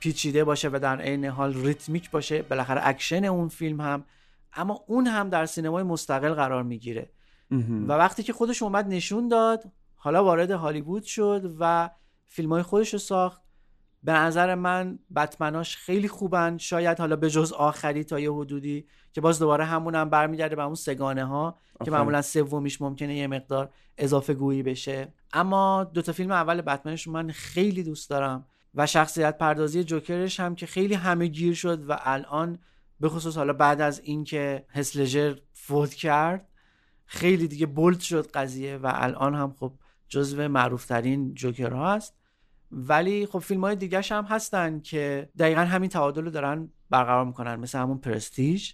پیچیده 0.00 0.44
باشه 0.44 0.68
و 0.68 0.78
در 0.82 1.00
عین 1.00 1.24
حال 1.24 1.54
ریتمیک 1.54 2.10
باشه. 2.10 2.42
بالاخره 2.42 2.80
اکشن 2.84 3.24
اون 3.24 3.48
فیلم 3.48 3.80
هم 3.80 4.04
اما 4.54 4.84
اون 4.86 5.06
هم 5.06 5.28
در 5.28 5.46
سینمای 5.46 5.82
مستقل 5.82 6.34
قرار 6.34 6.62
می‌گیره. 6.62 7.10
و 7.88 7.92
وقتی 7.92 8.22
که 8.22 8.32
خودش 8.32 8.62
اومد 8.62 8.88
نشون 8.88 9.28
داد 9.28 9.64
حالا 9.94 10.24
وارد 10.24 10.50
هالیوود 10.50 11.02
شد 11.02 11.56
و 11.60 11.90
فیلم 12.26 12.52
های 12.52 12.62
خودش 12.62 12.92
رو 12.92 12.98
ساخت. 12.98 13.42
به 14.02 14.12
نظر 14.12 14.54
من 14.54 14.98
بتمناش 15.16 15.76
خیلی 15.76 16.08
خوبن. 16.08 16.56
شاید 16.56 16.98
حالا 16.98 17.16
به 17.16 17.30
جز 17.30 17.52
آخری 17.52 18.04
تا 18.04 18.20
یه 18.20 18.32
حدودی 18.32 18.86
که 19.12 19.20
باز 19.20 19.38
دوباره 19.38 19.64
همون 19.64 19.94
هم 19.94 20.10
برمیگرده 20.10 20.56
به 20.56 20.62
اون 20.62 20.74
سگانه 20.74 21.24
ها 21.24 21.58
که 21.72 21.76
آفرین. 21.80 21.98
معمولا 21.98 22.22
سومیش 22.22 22.80
ممکنه 22.80 23.16
یه 23.16 23.26
مقدار 23.26 23.70
اضافه 23.98 24.34
گویی 24.34 24.62
بشه. 24.62 25.12
اما 25.32 25.84
دوتا 25.84 26.12
فیلم 26.12 26.30
اول 26.30 26.60
بتمنش 26.60 27.08
من 27.08 27.30
خیلی 27.30 27.82
دوست 27.82 28.10
دارم 28.10 28.46
و 28.74 28.86
شخصیت 28.86 29.38
پردازی 29.38 29.84
جوکرش 29.84 30.40
هم 30.40 30.54
که 30.54 30.66
خیلی 30.66 30.94
همه 30.94 31.26
گیر 31.26 31.54
شد 31.54 31.90
و 31.90 31.96
الان 32.00 32.58
به 33.00 33.08
خصوص 33.08 33.36
حالا 33.36 33.52
بعد 33.52 33.80
از 33.80 34.00
اینکه 34.00 34.64
هیث 34.70 35.07
لجر 35.07 35.34
فوت 35.52 35.94
کرد 35.94 36.48
خیلی 37.06 37.48
دیگه 37.48 37.66
bold 37.66 38.00
شد 38.00 38.30
قضیه 38.30 38.76
و 38.76 38.92
الان 38.94 39.34
هم 39.34 39.54
خب 39.60 39.72
جزو 40.08 40.48
معروفترین 40.48 41.34
جوکرها 41.34 41.94
هست. 41.94 42.17
ولی 42.72 43.26
خب 43.26 43.38
فیلم 43.38 43.60
های 43.60 43.76
دیگه 43.76 44.00
هم 44.00 44.24
هستن 44.24 44.80
که 44.80 45.28
دقیقا 45.38 45.60
همین 45.60 45.90
تعادل 45.90 46.24
رو 46.24 46.30
دارن 46.30 46.68
برقرار 46.90 47.24
می‌کنن 47.24 47.56
مثل 47.56 47.78
همون 47.78 47.98
Prestige 47.98 48.72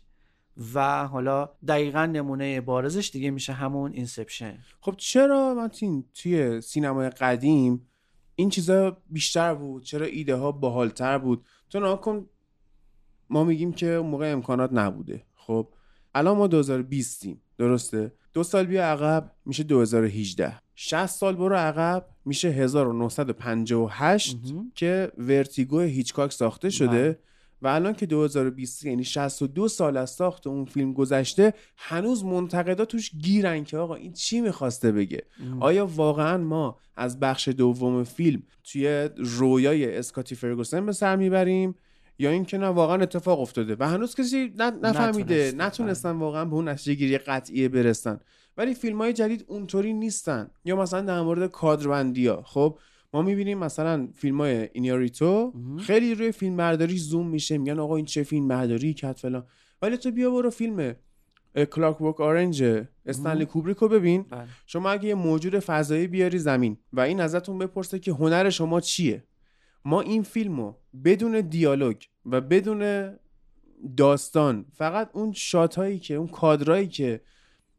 و 0.74 1.06
حالا 1.06 1.50
دقیقا 1.68 2.06
نمونه 2.06 2.60
بارزش 2.60 3.10
دیگه 3.12 3.30
میشه 3.30 3.52
همون 3.52 3.92
Inception. 3.92 4.58
خب 4.80 4.94
چرا 4.96 5.54
متین 5.54 6.04
توی 6.14 6.60
سینمای 6.60 7.10
قدیم 7.10 7.88
این 8.34 8.50
چیزا 8.50 9.02
بیشتر 9.10 9.54
بود؟ 9.54 9.82
چرا 9.82 10.06
ایده 10.06 10.36
ها 10.36 10.52
باحالتر 10.52 11.18
بود؟ 11.18 11.44
تو 11.70 11.80
نها 11.80 11.96
کن 11.96 12.26
ما 13.30 13.44
میگیم 13.44 13.72
که 13.72 13.98
موقع 13.98 14.32
امکانات 14.32 14.70
نبوده. 14.72 15.22
خب 15.34 15.68
الان 16.14 16.36
ما 16.36 16.46
2020 16.46 17.24
یم 17.24 17.40
درسته؟ 17.58 18.12
دو 18.32 18.42
سال 18.42 18.66
بیا 18.66 18.84
عقب 18.84 19.32
میشه 19.44 19.62
2018 19.62 20.60
60 20.74 21.06
سال 21.06 21.36
برو 21.36 21.54
عقب 21.54 22.06
میشه 22.24 22.48
1958 22.48 24.38
که 24.74 25.12
ورتیگو 25.18 25.80
هیچکاک 25.80 26.32
ساخته 26.32 26.70
شده 26.70 27.18
و 27.62 27.66
الان 27.66 27.92
که 27.92 28.06
2020 28.06 28.84
یعنی 28.84 29.04
62 29.04 29.68
سال 29.68 29.96
از 29.96 30.10
ساخت 30.10 30.46
اون 30.46 30.64
فیلم 30.64 30.92
گذشته 30.92 31.54
هنوز 31.76 32.24
منتقدا 32.24 32.84
توش 32.84 33.10
گیرن 33.10 33.64
که 33.64 33.78
آقا 33.78 33.94
این 33.94 34.12
چی 34.12 34.40
می‌خواسته 34.40 34.92
بگه؟ 34.92 35.22
آیا 35.60 35.86
واقعا 35.86 36.38
ما 36.38 36.78
از 36.96 37.20
بخش 37.20 37.48
دوم 37.48 38.04
فیلم 38.04 38.42
توی 38.64 39.08
رویای 39.16 39.96
اسکاتی 39.96 40.34
فرگوسن 40.34 40.86
به 40.86 40.92
سر 40.92 41.16
می‌بریم 41.16 41.74
یا 42.18 42.30
اینکه 42.30 42.58
نه 42.58 42.66
واقعا 42.66 43.02
اتفاق 43.02 43.40
افتاده 43.40 43.76
و 43.78 43.88
هنوز 43.88 44.14
کسی 44.14 44.52
نفهمیده 44.58 45.34
نتونسته. 45.34 45.56
نتونستن 45.56 46.10
واقعا 46.10 46.44
به 46.44 46.54
اون 46.54 46.68
نتیجه 46.68 46.94
گیری 46.94 47.18
قطعیه 47.18 47.68
برسن. 47.68 48.20
ولی 48.56 48.74
فیلم 48.74 48.98
های 48.98 49.12
جدید 49.12 49.44
اونطوری 49.48 49.92
نیستن. 49.92 50.50
یا 50.64 50.76
مثلا 50.76 51.00
در 51.00 51.20
مورد 51.20 51.50
کادربندی 51.50 52.26
ها 52.26 52.42
خب 52.42 52.78
ما 53.12 53.22
می‌بینیم 53.22 53.58
مثلا 53.58 54.08
فیلم 54.14 54.40
های 54.40 54.68
اینیاریتو 54.72 55.52
خیلی 55.78 56.14
روی 56.14 56.32
فیلم 56.32 56.56
برداری 56.56 56.98
زوم 56.98 57.26
میشه. 57.28 57.58
میگن 57.58 57.78
آقا 57.78 57.96
این 57.96 58.04
چه 58.04 58.22
فیلم 58.22 58.48
برداری 58.48 58.94
کرد 58.94 59.16
فلان. 59.16 59.46
ولی 59.82 59.96
تو 59.96 60.10
بیا 60.10 60.30
برو 60.30 60.50
فیلم 60.50 60.94
کلاک 61.70 62.00
ورک 62.00 62.20
آرنج 62.20 62.84
استنلی 63.06 63.46
کوبریک 63.46 63.76
رو 63.76 63.88
ببین. 63.88 64.22
بله. 64.22 64.48
شما 64.66 64.90
اگه 64.90 65.08
یه 65.08 65.14
موجود 65.14 65.58
فضایی 65.58 66.06
بیاری 66.06 66.38
زمین 66.38 66.76
و 66.92 67.00
این 67.00 67.20
ازتون 67.20 67.58
بپرسه 67.58 67.98
که 67.98 68.12
هنر 68.12 68.50
شما 68.50 68.80
چیه. 68.80 69.24
ما 69.84 70.00
این 70.00 70.22
فیلم 70.22 70.60
رو 70.60 70.76
بدون 71.04 71.40
دیالوگ 71.40 71.96
و 72.26 72.40
بدون 72.40 73.10
داستان 73.96 74.66
فقط 74.72 75.10
اون 75.12 75.32
شات 75.32 75.74
هایی 75.74 75.98
که 75.98 76.14
اون 76.14 76.28
کادرایی 76.28 76.88
که 76.88 77.20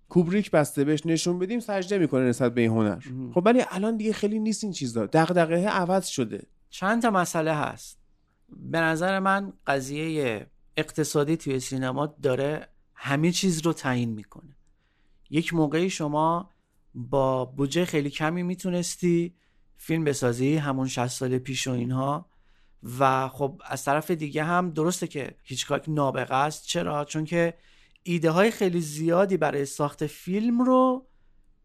کوبریک 0.09 0.51
بسته 0.51 0.83
بهش 0.83 1.05
نشون 1.05 1.39
بدیم 1.39 1.59
سجده 1.59 1.97
می‌کنه 1.97 2.21
نسبت 2.21 2.53
به 2.53 2.61
این 2.61 2.69
هنر. 2.69 2.99
خب 3.33 3.41
ولی 3.45 3.63
الان 3.69 3.97
دیگه 3.97 4.13
خیلی 4.13 4.39
نیست 4.39 4.63
این 4.63 4.73
چیزا. 4.73 5.05
دغدغه 5.05 5.67
عوض 5.67 6.07
شده. 6.07 6.47
چند 6.69 7.01
تا 7.01 7.11
مسئله 7.11 7.53
هست. 7.53 7.99
به 8.49 8.79
نظر 8.79 9.19
من 9.19 9.53
قضیه 9.67 10.47
اقتصادی 10.77 11.37
توی 11.37 11.59
سینما 11.59 12.15
داره 12.21 12.67
همه 12.93 13.31
چیز 13.31 13.61
رو 13.65 13.73
تعیین 13.73 14.09
می‌کنه. 14.09 14.55
یک 15.29 15.53
موقعی 15.53 15.89
شما 15.89 16.49
با 16.95 17.45
بودجه 17.45 17.85
خیلی 17.85 18.09
کمی 18.09 18.43
می‌تونستی 18.43 19.35
فیلم 19.77 20.03
بسازی 20.03 20.55
همون 20.55 20.87
60 20.87 21.07
سال 21.07 21.37
پیش 21.37 21.67
و 21.67 21.71
اینها. 21.71 22.29
و 22.99 23.27
خب 23.27 23.61
از 23.65 23.83
طرف 23.83 24.11
دیگه 24.11 24.43
هم 24.43 24.69
درسته 24.69 25.07
که 25.07 25.35
هیچکاک 25.43 25.85
نابغه 25.87 26.35
است. 26.35 26.65
چرا؟ 26.65 27.05
چون 27.05 27.25
که 27.25 27.53
ایده 28.07 28.31
های 28.31 28.51
خیلی 28.51 28.81
زیادی 28.81 29.37
برای 29.37 29.65
ساخت 29.65 30.07
فیلم 30.07 30.61
رو 30.61 31.07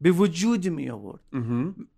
به 0.01 0.11
وجود 0.11 0.69
می 0.69 0.91
آورد. 0.91 1.21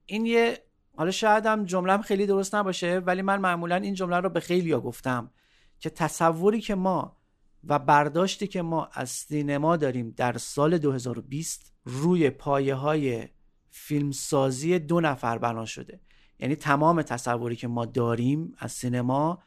این 0.06 0.26
یه 0.26 0.58
حالا 0.96 1.10
شاید 1.10 1.46
هم 1.46 1.64
جملم 1.64 2.02
خیلی 2.02 2.26
درست 2.26 2.54
نباشه 2.54 2.98
ولی 2.98 3.22
من 3.22 3.40
معمولا 3.40 3.76
این 3.76 3.94
جمله 3.94 4.20
رو 4.20 4.28
به 4.28 4.40
خیلی 4.40 4.72
ها 4.72 4.80
گفتم 4.80 5.30
که 5.78 5.90
تصوری 5.90 6.60
که 6.60 6.74
ما 6.74 7.16
و 7.64 7.78
برداشتی 7.78 8.46
که 8.46 8.62
ما 8.62 8.88
از 8.92 9.10
سینما 9.10 9.76
داریم 9.76 10.14
در 10.16 10.38
سال 10.38 10.78
2020 10.78 11.72
روی 11.84 12.30
پایه 12.30 12.74
های 12.74 13.28
فیلمسازی 13.70 14.78
دو 14.78 15.00
نفر 15.00 15.38
بنا 15.38 15.64
شده. 15.64 16.00
یعنی 16.38 16.56
تمام 16.56 17.02
تصوری 17.02 17.56
که 17.56 17.68
ما 17.68 17.84
داریم 17.84 18.54
از 18.58 18.72
سینما 18.72 19.42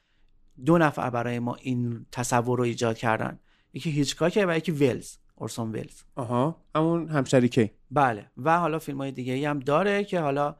دو 0.65 0.77
نفر 0.77 1.09
برای 1.09 1.39
ما 1.39 1.55
این 1.55 2.05
تصور 2.11 2.57
رو 2.57 2.63
ایجاد 2.63 2.97
کردن. 2.97 3.39
یکی 3.76 3.91
هیچکاکه 3.91 4.45
و 4.45 4.57
یکی 4.57 4.72
ولز 4.72 5.18
اورسون 5.35 5.72
ولز. 5.72 6.02
آها 6.15 6.61
همون 6.76 7.10
همشریکه 7.10 7.72
بله 7.91 8.31
و 8.38 8.60
حالا 8.60 8.80
فیلم 8.80 8.97
های 8.97 9.11
دیگه 9.11 9.34
ای 9.34 9.45
هم 9.45 9.60
داره 9.60 10.03
که 10.03 10.19
حالا 10.19 10.56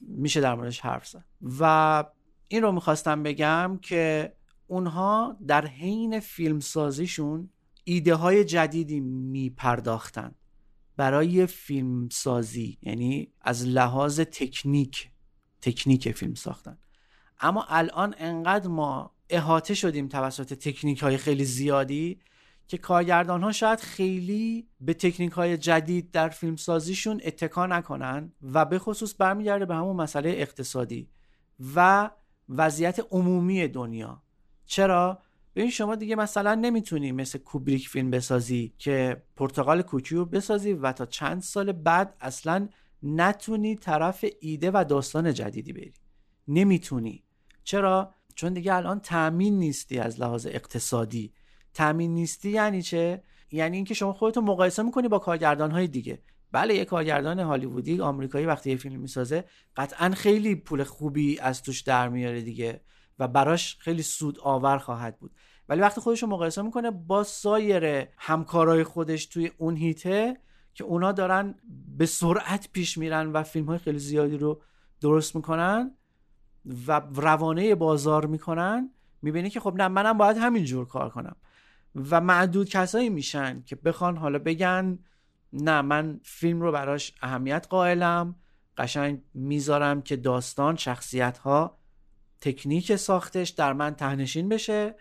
میشه 0.00 0.40
در 0.40 0.54
موردش 0.54 0.80
حرف 0.80 1.06
زد. 1.06 1.24
و 1.60 2.04
این 2.48 2.62
رو 2.62 2.72
می‌خواستم 2.72 3.22
بگم 3.22 3.78
که 3.82 4.32
اونها 4.66 5.36
در 5.46 5.66
حین 5.66 6.20
فیلم 6.20 6.60
سازیشون 6.60 7.50
ایده 7.84 8.14
های 8.14 8.44
جدیدی 8.44 9.00
میپرداختن 9.00 10.34
برای 10.96 11.46
فیلم 11.46 12.08
سازی 12.08 12.78
یعنی 12.82 13.32
از 13.40 13.66
لحاظ 13.66 14.20
تکنیک 14.20 15.10
تکنیک 15.62 16.12
فیلم 16.12 16.34
ساختن. 16.34 16.78
اما 17.40 17.66
الان 17.68 18.14
انقدر 18.18 18.68
ما 18.68 19.14
احاطه 19.30 19.74
شدیم 19.74 20.08
توسط 20.08 20.54
تکنیک 20.54 21.02
های 21.02 21.16
خیلی 21.16 21.44
زیادی 21.44 22.20
که 22.70 22.78
کارگردان 22.78 23.42
ها 23.42 23.52
شاید 23.52 23.80
خیلی 23.80 24.68
به 24.80 24.94
تکنیک 24.94 25.32
های 25.32 25.56
جدید 25.56 26.10
در 26.10 26.28
فیلم 26.28 26.56
سازیشون 26.56 27.20
اتکا 27.24 27.66
نکنن 27.66 28.32
و 28.42 28.64
به 28.64 28.78
خصوص 28.78 29.14
برمیگرده 29.18 29.66
به 29.66 29.74
همون 29.74 29.96
مسئله 29.96 30.30
اقتصادی 30.30 31.10
و 31.74 32.10
وضعیت 32.48 33.00
عمومی 33.10 33.68
دنیا. 33.68 34.22
چرا؟ 34.66 35.22
ببین 35.54 35.70
شما 35.70 35.94
دیگه 35.94 36.16
مثلا 36.16 36.54
نمی‌تونی 36.54 37.12
مثل 37.12 37.38
کوبریک 37.38 37.88
فیلم 37.88 38.10
بسازی 38.10 38.74
که 38.78 39.22
پرتغال 39.36 39.82
کوکی 39.82 40.14
رو 40.14 40.24
بسازی 40.24 40.72
و 40.72 40.92
تا 40.92 41.06
چند 41.06 41.42
سال 41.42 41.72
بعد 41.72 42.16
اصلا 42.20 42.68
نتونی 43.02 43.76
طرف 43.76 44.24
ایده 44.40 44.70
و 44.74 44.84
داستان 44.88 45.34
جدیدی 45.34 45.72
بری. 45.72 45.92
نمی‌تونی. 46.48 47.24
چرا؟ 47.64 48.14
چون 48.34 48.52
دیگه 48.52 48.74
الان 48.74 49.00
تأمین 49.00 49.58
نیستی 49.58 49.98
از 49.98 50.20
لحاظ 50.20 50.46
اقتصادی. 50.46 51.32
تأمین 51.74 52.14
نیستی 52.14 52.50
یعنی 52.50 52.82
چه؟ 52.82 53.22
یعنی 53.50 53.76
اینکه 53.76 53.94
شما 53.94 54.12
خودتو 54.12 54.40
مقایسه 54.40 54.82
می‌کنی 54.82 55.08
با 55.08 55.18
کارگردان 55.18 55.70
های 55.70 55.86
دیگه. 55.86 56.22
بله 56.52 56.74
یه 56.74 56.84
کارگردان 56.84 57.40
هالیوودی 57.40 58.00
آمریکایی 58.00 58.46
وقتی 58.46 58.70
یه 58.70 58.76
فیلم 58.76 59.00
می‌سازه 59.00 59.44
قطعا 59.76 60.10
خیلی 60.10 60.54
پول 60.54 60.84
خوبی 60.84 61.38
از 61.38 61.62
توش 61.62 61.80
در 61.80 62.08
میاره 62.08 62.40
دیگه 62.40 62.80
و 63.18 63.28
براش 63.28 63.76
خیلی 63.80 64.02
سود 64.02 64.38
آور 64.38 64.78
خواهد 64.78 65.18
بود. 65.18 65.30
ولی 65.68 65.80
وقتی 65.80 66.00
خودش 66.00 66.22
رو 66.22 66.28
مقایسه 66.28 66.62
می‌کنه 66.62 66.90
با 66.90 67.22
سایر 67.22 68.08
همکارای 68.18 68.84
خودش 68.84 69.26
توی 69.26 69.50
اون 69.58 69.76
هیته 69.76 70.36
که 70.74 70.84
اونا 70.84 71.12
دارن 71.12 71.54
به 71.98 72.06
سرعت 72.06 72.68
پیش 72.72 72.98
میرن 72.98 73.32
و 73.32 73.42
فیلم 73.42 73.66
های 73.66 73.78
خیلی 73.78 73.98
زیادی 73.98 74.36
رو 74.36 74.62
درست 75.00 75.36
می‌کنن 75.36 75.94
و 76.86 77.02
روانه 77.14 77.74
بازار 77.74 78.26
می‌کنن 78.26 78.90
می‌بینی 79.22 79.50
که 79.50 79.60
خب 79.60 79.74
نه 79.76 79.88
منم 79.88 80.18
باید 80.18 80.36
همینجور 80.36 80.86
کار 80.86 81.10
کنم. 81.10 81.36
و 81.94 82.20
معدود 82.20 82.68
کسایی 82.68 83.10
میشن 83.10 83.62
که 83.62 83.76
بخوان 83.76 84.16
حالا 84.16 84.38
بگن 84.38 84.98
نه 85.52 85.82
من 85.82 86.20
فیلم 86.24 86.60
رو 86.60 86.72
براش 86.72 87.14
اهمیت 87.22 87.66
قائلم 87.70 88.34
قشنگ 88.76 89.22
می‌ذارم 89.34 90.02
که 90.02 90.16
داستان 90.16 90.76
شخصیت 90.76 91.38
ها 91.38 91.78
تکنیک 92.40 92.96
ساختش 92.96 93.48
در 93.48 93.72
من 93.72 93.94
تهنشین 93.94 94.48
بشه 94.48 94.94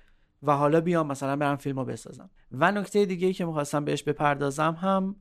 و 0.44 0.56
حالا 0.56 0.82
بیام 0.82 1.08
مثلا 1.08 1.36
برم 1.36 1.56
فیلم 1.56 1.80
رو 1.80 1.86
بسازم. 1.86 2.30
و 2.52 2.72
نکته 2.72 3.06
دیگه 3.06 3.34
که 3.34 3.46
می‌خواستم 3.46 3.86
بهش 3.86 4.04
بپردازم 4.04 4.78
هم 4.82 5.16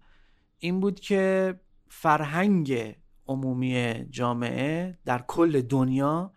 این 0.59 0.81
بود 0.81 1.01
که 1.01 1.55
فرهنگ 1.89 2.97
عمومی 3.27 4.07
جامعه 4.11 4.99
در 5.05 5.25
کل 5.29 5.61
دنیا 5.61 6.33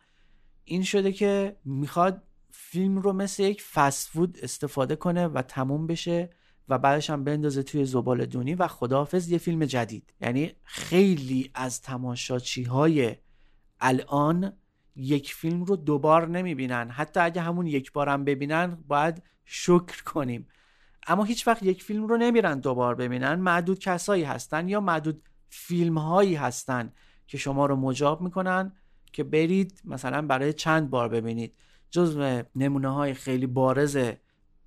این 0.64 0.84
شده 0.84 1.12
که 1.12 1.58
می‌خواد 1.66 2.24
فیلم 2.54 2.98
رو 2.98 3.14
مثل 3.14 3.44
یک 3.44 3.62
فست 3.62 4.10
فود 4.10 4.38
استفاده 4.44 4.96
کنه 4.96 5.28
و 5.28 5.42
تموم 5.42 5.88
بشه 5.88 6.30
و 6.70 6.78
بعدش 6.78 7.10
هم 7.10 7.24
بندازه 7.24 7.64
توی 7.64 7.86
زبال 7.86 8.26
دونی 8.26 8.56
و 8.56 8.68
خداحافظ 8.68 9.30
یه 9.30 9.38
فیلم 9.38 9.66
جدید. 9.66 10.14
یعنی 10.22 10.52
خیلی 10.64 11.52
از 11.54 11.82
تماشاچی 11.82 12.64
های 12.64 13.16
الان 13.80 14.54
یک 14.96 15.34
فیلم 15.34 15.64
رو 15.64 15.76
دوبار 15.76 16.28
نمی‌بینن. 16.28 16.90
حتی 16.90 17.20
اگه 17.20 17.42
همون 17.42 17.68
یک 17.68 17.92
بارم 17.92 18.26
ببینن 18.26 18.84
باید 18.88 19.24
شکر 19.46 20.04
کنیم. 20.04 20.48
اما 21.08 21.24
هیچ 21.24 21.48
وقت 21.48 21.64
یک 21.64 21.84
فیلم 21.84 22.08
رو 22.08 22.18
نمیرن 22.18 22.60
دوبار 22.60 22.96
ببینن. 22.96 23.36
معدود 23.36 23.80
کسایی 23.80 24.24
هستن 24.24 24.70
یا 24.70 24.80
معدود 24.80 25.22
فیلم 25.50 25.98
هایی 25.98 26.36
هستن 26.36 26.94
که 27.28 27.38
شما 27.38 27.66
رو 27.66 27.76
مجاب 27.76 28.22
می‌کنن 28.22 28.74
که 29.14 29.24
برید 29.24 29.82
مثلا 29.86 30.22
برای 30.22 30.54
چند 30.54 30.90
بار 30.90 31.10
ببینید. 31.10 31.56
جزو 31.92 32.44
نمونه 32.56 32.94
های 32.94 33.14
خیلی 33.14 33.48
بارز 33.48 33.98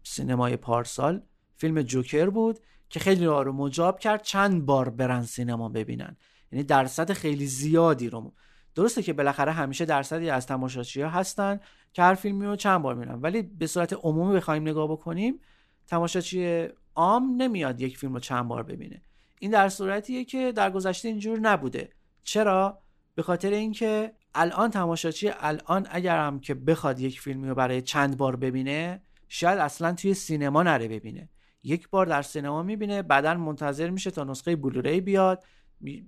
سینمای 0.03 0.57
پارسال 0.57 1.23
فیلم 1.57 1.83
جوکر 1.83 2.31
بود 2.31 2.59
که 2.89 3.01
خیلی 3.01 3.25
رو 3.25 3.53
مجاب 3.53 3.99
کرد 3.99 4.23
چند 4.23 4.67
بار 4.67 4.89
برن 4.89 5.23
سینما 5.23 5.69
ببینن. 5.69 6.17
یعنی 6.53 6.65
درصد 6.65 7.13
خیلی 7.13 7.47
زیادی 7.47 8.11
رو 8.11 8.33
درسته 8.75 9.03
که 9.03 9.13
بالاخره 9.13 9.53
همیشه 9.53 9.85
درصدی 9.85 10.31
از 10.31 10.47
تماشاچی 10.47 11.01
ها 11.01 11.09
هستن 11.09 11.61
که 11.93 12.03
هر 12.03 12.15
فیلمی 12.15 12.47
رو 12.47 12.57
چند 12.57 12.83
بار 12.83 12.95
میرن 12.95 13.21
ولی 13.21 13.43
به 13.43 13.67
صورت 13.67 13.93
عمومی 13.93 14.37
بخوایم 14.37 14.63
نگاه 14.63 14.89
بکنیم 14.89 15.41
تماشاچی 15.87 16.69
عام 16.95 17.43
نمیاد 17.43 17.81
یک 17.81 17.99
فیلم 17.99 18.15
رو 18.15 18.21
چند 18.21 18.49
بار 18.49 18.63
ببینه. 18.63 19.03
این 19.41 19.51
در 19.51 19.69
صورتیه 19.69 20.25
که 20.25 20.53
در 20.53 20.71
گذشته 20.71 21.09
اینجور 21.09 21.39
نبوده. 21.39 21.93
چرا؟ 22.23 22.79
به 23.15 23.23
خاطر 23.23 23.51
اینکه 23.51 24.13
الان 24.35 24.71
تماشاچی 24.71 25.31
الان 25.41 25.87
اگر 25.91 26.19
هم 26.19 26.41
که 26.41 26.55
بخواد 26.55 27.01
یک 27.01 27.21
فیلمی 27.21 27.49
رو 27.49 27.55
برای 27.55 27.83
چند 27.83 28.17
بار 28.17 28.37
ببینه 28.37 29.03
شاید 29.29 29.59
اصلا 29.59 29.93
توی 29.93 30.15
سینما 30.15 30.63
نره 30.63 30.89
ببینه. 30.89 31.29
یک 31.63 31.91
بار 31.91 32.07
در 32.07 32.23
سینما 32.23 32.63
می‌بینه 32.63 33.03
بعدا 33.03 33.35
منتظر 33.35 33.91
میشه 33.91 34.11
تا 34.11 34.25
نسخه 34.25 34.57
بلوری 34.57 35.01
بیاد 35.01 35.45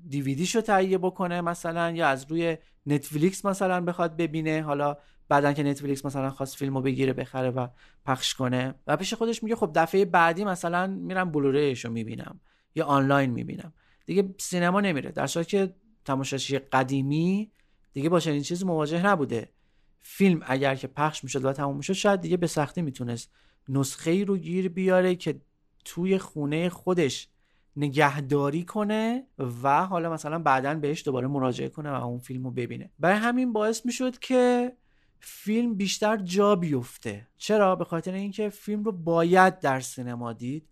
دیویدیشو 0.09 0.61
تهیه 0.61 0.99
بکنه 0.99 1.41
مثلا 1.41 1.91
یا 1.91 2.09
از 2.09 2.27
روی 2.31 2.57
نتفلیکس 2.87 3.45
مثلا 3.45 3.81
بخواد 3.81 4.17
ببینه. 4.17 4.63
حالا 4.63 4.97
بعدا 5.29 5.53
که 5.53 5.63
نتفلیکس 5.63 6.05
مثلا 6.05 6.31
خواست 6.31 6.57
فیلمو 6.57 6.81
بگیره 6.81 7.13
بخره 7.13 7.51
و 7.51 7.69
پخش 8.07 8.35
کنه. 8.35 8.75
و 8.87 8.97
پیش 8.97 9.15
خودش 9.15 9.43
میگه 9.43 9.57
خب 9.57 9.71
دفعه 9.75 10.05
بعدی 10.05 10.45
مثلا 10.45 10.87
میرم 10.87 11.31
بلوریشو 11.31 11.91
می‌بینم 11.91 12.41
یا 12.75 12.85
آنلاین 12.85 13.31
می‌بینم. 13.31 13.73
دیگه 14.07 14.35
سینما 14.39 14.81
نمیره. 14.81 15.11
در 15.11 15.27
صورتی 15.27 15.51
که 15.51 15.75
تماشاچی 16.05 16.59
قدیمی 16.59 17.51
دیگه 17.97 18.09
با 18.09 18.21
چنین 18.21 18.43
چیزی 18.43 18.65
مواجه 18.65 19.07
نبوده. 19.07 19.49
فیلم 20.01 20.43
اگر 20.47 20.75
که 20.75 20.87
پخش 20.87 21.25
می‌شد 21.25 21.45
و 21.45 21.53
تموم 21.53 21.77
می‌شد 21.77 21.93
شاید 21.93 22.21
دیگه 22.21 22.37
به 22.37 22.47
سختی 22.47 22.83
می‌تونست 22.83 23.31
نسخه 23.69 24.11
ای 24.11 24.25
رو 24.25 24.37
گیر 24.37 24.69
بیاره 24.69 25.15
که 25.15 25.41
توی 25.85 26.19
خونه 26.19 26.69
خودش 26.69 27.29
نگهداری 27.77 28.65
کنه 28.65 29.27
و 29.63 29.87
حالا 29.87 30.13
مثلا 30.13 30.39
بعدا 30.39 30.75
بهش 30.75 31.05
دوباره 31.05 31.27
مراجعه 31.27 31.69
کنه 31.69 31.91
و 31.91 31.95
اون 31.95 32.19
فیلم 32.19 32.45
رو 32.45 32.51
ببینه. 32.51 32.91
برای 32.99 33.19
همین 33.19 33.53
باعث 33.53 33.87
می‌شد 33.87 34.19
که 34.19 34.73
فیلم 35.21 35.75
بیشتر 35.75 36.17
جا 36.17 36.57
بیفته. 36.57 37.29
چرا؟ 37.37 37.77
به 37.77 37.85
خاطر 37.85 38.13
اینکه 38.13 38.49
فیلم 38.49 38.85
رو 38.85 38.93
باید 38.93 39.59
در 39.59 39.81
سینما 39.81 40.33
دید. 40.33 40.69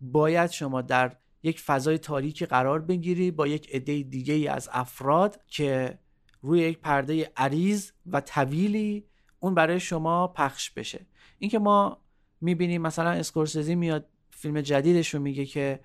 باید 0.00 0.50
شما 0.50 0.82
در 0.82 1.16
یک 1.42 1.60
فضای 1.60 1.98
تاریکی 1.98 2.46
قرار 2.46 2.80
بگیری 2.80 3.30
با 3.30 3.46
یک 3.46 3.74
عده 3.74 4.02
دیگه 4.02 4.34
ای 4.34 4.48
از 4.48 4.68
افراد 4.72 5.40
که 5.48 5.98
روی 6.44 6.60
یک 6.60 6.78
پرده 6.78 7.32
عریض 7.36 7.90
و 8.06 8.20
طویلی 8.20 9.04
اون 9.40 9.54
برای 9.54 9.80
شما 9.80 10.28
پخش 10.28 10.70
بشه. 10.70 11.06
اینکه 11.38 11.58
ما 11.58 11.98
می‌بینیم 12.40 12.82
مثلا 12.82 13.10
اسکورسزی 13.10 13.74
میاد 13.74 14.06
فیلم 14.30 14.60
جدیدش 14.60 15.14
رو 15.14 15.20
میگه 15.20 15.44
که 15.46 15.80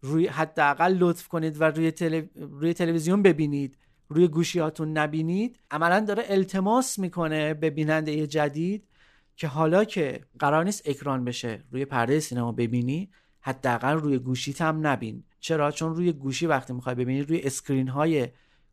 روی 0.00 0.26
حداقل 0.26 0.96
لطف 0.98 1.28
کنید 1.28 1.60
و 1.60 1.64
روی, 1.64 1.90
تلو... 1.90 2.22
روی 2.34 2.74
تلویزیون 2.74 3.22
ببینید 3.22 3.78
روی 4.08 4.28
گوشیاتون 4.28 4.98
نبینید. 4.98 5.58
عملا 5.70 6.00
داره 6.00 6.22
التماس 6.26 6.98
می‌کنه 6.98 7.54
به 7.54 7.70
بیننده 7.70 8.26
جدید 8.26 8.88
که 9.36 9.46
حالا 9.46 9.84
که 9.84 10.20
قرار 10.38 10.64
نیست 10.64 10.88
اکران 10.88 11.24
بشه 11.24 11.64
روی 11.70 11.84
پرده 11.84 12.20
سینما 12.20 12.52
ببینی 12.52 13.10
حداقل 13.40 13.92
روی 13.92 14.18
گوشیت 14.18 14.60
هم 14.60 14.86
نبین. 14.86 15.24
چرا؟ 15.40 15.70
چون 15.70 15.96
روی 15.96 16.12
گوشی 16.12 16.46
وقتی 16.46 16.72
می‌خوای 16.72 16.94
ببینی 16.94 17.22
روی 17.22 17.40
اسکرین 17.40 17.88
های 17.88 18.28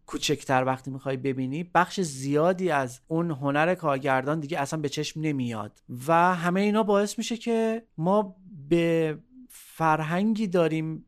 کوچکتر 0.10 0.64
وقتی 0.64 0.92
می‌خوای 0.92 1.18
ببینی 1.18 1.64
بخش 1.64 2.02
زیادی 2.02 2.72
از 2.72 3.02
اون 3.08 3.32
هنر 3.32 3.76
کارگردان 3.76 4.40
دیگه 4.40 4.60
اصلا 4.60 4.80
به 4.80 4.90
چشم 4.90 5.22
نمیاد. 5.22 5.82
و 6.08 6.36
همه 6.36 6.62
اینا 6.62 6.84
باعث 6.84 7.18
میشه 7.18 7.38
که 7.38 7.84
ما 7.98 8.36
به 8.70 9.18
فرهنگی 9.50 10.48
داریم 10.48 11.06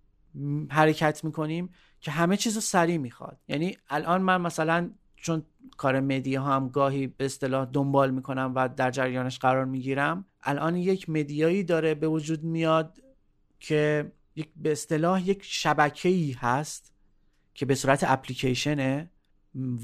حرکت 0.69 1.23
می‌کنیم 1.23 1.69
که 2.01 2.11
همه 2.11 2.37
چیز 2.37 2.55
رو 2.55 2.61
سریع 2.61 2.97
می‌خواد. 2.97 3.37
یعنی 3.47 3.77
الان 3.89 4.21
من 4.21 4.41
مثلا 4.41 4.91
چون 5.15 5.43
کار 5.77 5.99
مدیا 5.99 6.43
هم 6.43 6.69
گاهی 6.69 7.07
به 7.07 7.25
اصطلاح 7.25 7.65
دنبال 7.73 8.11
می‌کنم 8.11 8.51
و 8.55 8.69
در 8.69 8.91
جریانش 8.91 9.39
قرار 9.39 9.65
می‌گیرم 9.65 10.25
الان 10.43 10.75
یک 10.75 11.09
مدیایی 11.09 11.63
داره 11.63 11.95
به 11.95 12.07
وجود 12.07 12.43
میاد 12.43 12.99
که 13.59 14.11
یک 14.35 14.49
به 14.55 14.71
اصطلاح 14.71 15.29
یک 15.29 15.39
شبکه 15.43 16.09
ای 16.09 16.31
هست 16.31 16.90
که 17.53 17.65
به 17.65 17.75
صورت 17.75 18.03
اپلیکیشنه 18.03 19.09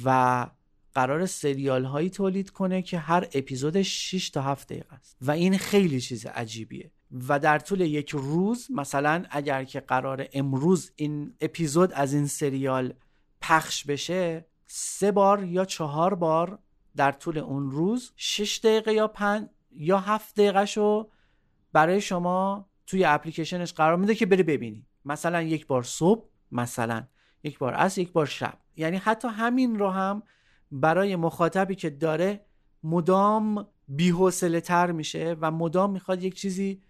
و 0.06 0.48
قرار 0.94 1.26
سریال 1.26 1.86
هایی 1.86 2.10
تولید 2.10 2.50
کنه 2.50 2.82
که 2.82 3.00
هر 3.00 3.28
اپیزودش 3.34 4.12
6 4.12 4.30
تا 4.30 4.42
7 4.42 4.68
دقیقه 4.68 4.96
است. 4.96 5.18
و 5.22 5.32
این 5.32 5.58
خیلی 5.58 6.02
چیز 6.02 6.26
عجیبیه. 6.26 6.92
و 7.28 7.40
در 7.40 7.60
طول 7.60 7.82
یک 7.82 8.10
روز 8.10 8.68
مثلا 8.72 9.26
اگر 9.30 9.64
که 9.64 9.80
قرار 9.80 10.28
امروز 10.34 10.92
این 10.96 11.34
اپیزود 11.42 11.94
از 11.94 12.14
این 12.14 12.28
سریال 12.28 12.94
پخش 13.42 13.86
بشه 13.86 14.46
سه 14.68 15.12
بار 15.12 15.44
یا 15.44 15.66
چهار 15.66 16.16
بار 16.16 16.60
در 16.96 17.12
طول 17.12 17.38
اون 17.38 17.72
روز 17.72 18.12
6 18.16 18.60
دقیقه 18.64 18.94
یا 18.94 19.08
5 19.08 19.48
یا 19.72 20.00
7 20.00 20.36
دقیقه 20.36 20.66
شو 20.66 21.10
برای 21.74 22.02
شما 22.02 22.70
توی 22.88 23.06
اپلیکیشنش 23.06 23.74
قرار 23.74 23.98
میده 23.98 24.16
که 24.16 24.26
بری 24.26 24.44
ببینی. 24.44 24.86
مثلا 25.06 25.42
یک 25.42 25.68
بار 25.68 25.84
صبح 25.84 26.30
مثلا 26.52 27.08
یک 27.48 27.60
بار 27.60 27.74
از 27.74 27.98
یک 27.98 28.12
بار 28.12 28.26
شب. 28.26 28.58
یعنی 28.76 28.98
حتی 28.98 29.28
همین 29.28 29.80
رو 29.80 29.90
هم 29.90 30.24
برای 30.72 31.16
مخاطبی 31.16 31.76
که 31.76 31.90
داره 31.90 32.46
مدام 32.84 33.68
بیحوصله 33.88 34.62
تر 34.62 34.92
میشه 34.92 35.36
و 35.42 35.52
مدام 35.52 35.92
می‌خواد 35.92 36.24
یک 36.24 36.36
چیزی 36.36 36.82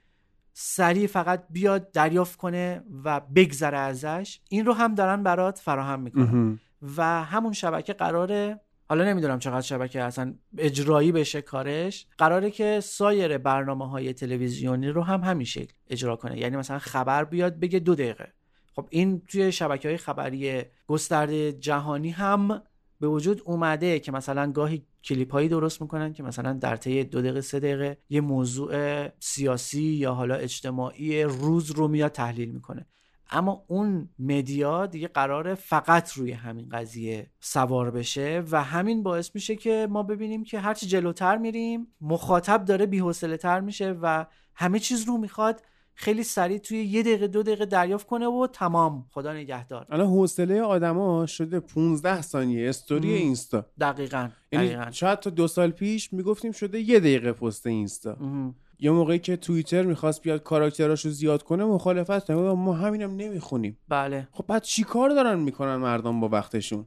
سریع 0.54 1.08
فقط 1.08 1.46
بیاد 1.50 1.92
دریافت 1.92 2.38
کنه 2.38 2.84
و 3.04 3.20
بگذره 3.20 3.78
ازش 3.78 4.40
این 4.50 4.66
رو 4.66 4.74
هم 4.74 4.96
دارن 4.96 5.24
برات 5.24 5.60
فراهم 5.60 6.00
می‌کنن. 6.00 6.60
و 6.98 7.24
همون 7.24 7.54
شبکه 7.54 7.94
قراره 7.94 8.60
حالا 8.90 9.04
نمی‌دونم 9.04 9.40
چقدر 9.40 9.62
شبکه 9.62 10.02
اصلا 10.02 10.34
اجرایی 10.58 11.12
بشه 11.12 11.42
کارش 11.42 12.08
قراره 12.18 12.52
که 12.52 12.80
سایر 12.80 13.38
برنامه 13.38 13.90
های 13.90 14.14
تلویزیونی 14.14 14.90
رو 14.90 15.04
هم 15.04 15.22
همین 15.22 15.46
شکل 15.46 15.74
اجرا 15.90 16.16
کنه. 16.16 16.38
یعنی 16.40 16.58
مثلا 16.58 16.80
خبر 16.80 17.24
بیاد 17.24 17.60
بگه 17.60 17.80
دو 17.80 17.96
دقیقه. 17.96 18.34
خب 18.78 18.88
این 18.90 19.22
توی 19.28 19.52
شبکه 19.52 19.88
های 19.88 19.98
خبری 19.98 20.64
گسترده 20.88 21.54
جهانی 21.54 22.10
هم 22.10 22.62
به 23.00 23.08
وجود 23.08 23.42
اومده 23.46 24.00
که 24.00 24.12
مثلا 24.12 24.52
گاهی 24.52 24.86
کلیپ 25.04 25.32
هایی 25.32 25.50
درست 25.50 25.82
می‌کنن 25.82 26.14
که 26.14 26.24
مثلا 26.24 26.54
در 26.54 26.76
طی 26.76 27.04
دو 27.04 27.22
دقیقه 27.22 27.42
سه 27.42 27.60
دقیقه 27.60 27.98
یه 28.10 28.22
موضوع 28.22 29.08
سیاسی 29.20 29.82
یا 29.82 30.14
حالا 30.14 30.36
اجتماعی 30.36 31.24
روز 31.24 31.72
رو 31.72 31.88
میاد 31.88 32.12
تحلیل 32.12 32.50
می‌کنه. 32.50 32.86
اما 33.30 33.64
اون 33.68 34.10
مدیا 34.20 34.86
دیگه 34.86 35.08
قراره 35.08 35.56
فقط 35.56 36.14
روی 36.14 36.32
همین 36.32 36.70
قضیه 36.70 37.32
سوار 37.40 37.92
بشه 37.92 38.44
و 38.52 38.64
همین 38.64 39.04
باعث 39.04 39.32
میشه 39.36 39.56
که 39.56 39.88
ما 39.90 40.04
ببینیم 40.04 40.44
که 40.44 40.60
هرچی 40.60 40.88
جلوتر 40.88 41.38
میریم 41.38 41.88
مخاطب 42.02 42.66
داره 42.66 42.86
بی‌حوصله 42.86 43.38
تر 43.38 43.60
میشه 43.60 43.92
و 44.02 44.26
همه 44.56 44.80
چیز 44.80 45.04
رو 45.08 45.18
می‌خواد 45.18 45.62
خیلی 46.00 46.24
سریع 46.24 46.58
توی 46.58 46.84
یه 46.84 47.04
دقیقه 47.04 47.28
دو 47.28 47.44
دقیقه 47.44 47.66
دریافت 47.66 48.08
کنه 48.08 48.28
و 48.28 48.48
تمام. 48.54 49.06
خدا 49.12 49.34
نگهدار. 49.34 49.86
الان 49.90 50.08
حوصله 50.08 50.62
آدما 50.62 51.26
شده 51.26 51.60
15 51.60 52.22
ثانیه 52.22 52.70
استوری 52.70 53.08
مم. 53.10 53.16
اینستا. 53.16 53.66
دقیقا 53.80 54.30
یعنی 54.52 54.68
دقیقا. 54.68 54.92
شاید 54.92 55.20
تا 55.20 55.30
دو 55.30 55.48
سال 55.48 55.72
پیش 55.72 56.14
می‌گفتیم 56.14 56.52
شده 56.52 56.80
یه 56.80 57.00
دقیقه 57.00 57.32
پست 57.32 57.68
اینستا. 57.68 58.18
مهم. 58.20 58.56
یه 58.80 58.92
موقعی 58.92 59.20
که 59.20 59.38
توییتر 59.38 59.84
می‌خواست 59.84 60.22
بیاد 60.22 60.44
کاراکتراشو 60.44 61.10
زیاد 61.10 61.44
کنه 61.44 61.66
مخالفت 61.66 62.32
گفت 62.32 62.58
ما 62.58 62.74
همینم 62.74 63.16
نمی‌خونیم. 63.16 63.78
بله. 63.88 64.28
خب 64.32 64.46
بعد 64.48 64.62
چی 64.64 64.84
کار 64.84 65.10
دارن 65.10 65.40
می‌کنن 65.40 65.76
مردم 65.76 66.20
با 66.20 66.30
وقتشون؟ 66.30 66.86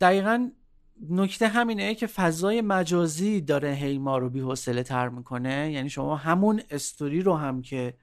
دقیقا 0.00 0.50
نکته 1.10 1.48
همینه 1.48 1.94
که 1.94 2.06
فضای 2.06 2.60
مجازی 2.60 3.40
داره 3.40 3.72
هی 3.72 3.98
ما 3.98 4.18
رو 4.18 4.30
بی‌حوصله 4.30 4.82
تر 4.82 5.08
می‌کنه. 5.08 5.72
یعنی 5.72 5.90
شما 5.90 6.16
همون 6.16 6.60
استوری 6.70 7.22
رو 7.22 7.34
هم 7.34 7.62
که 7.62 7.94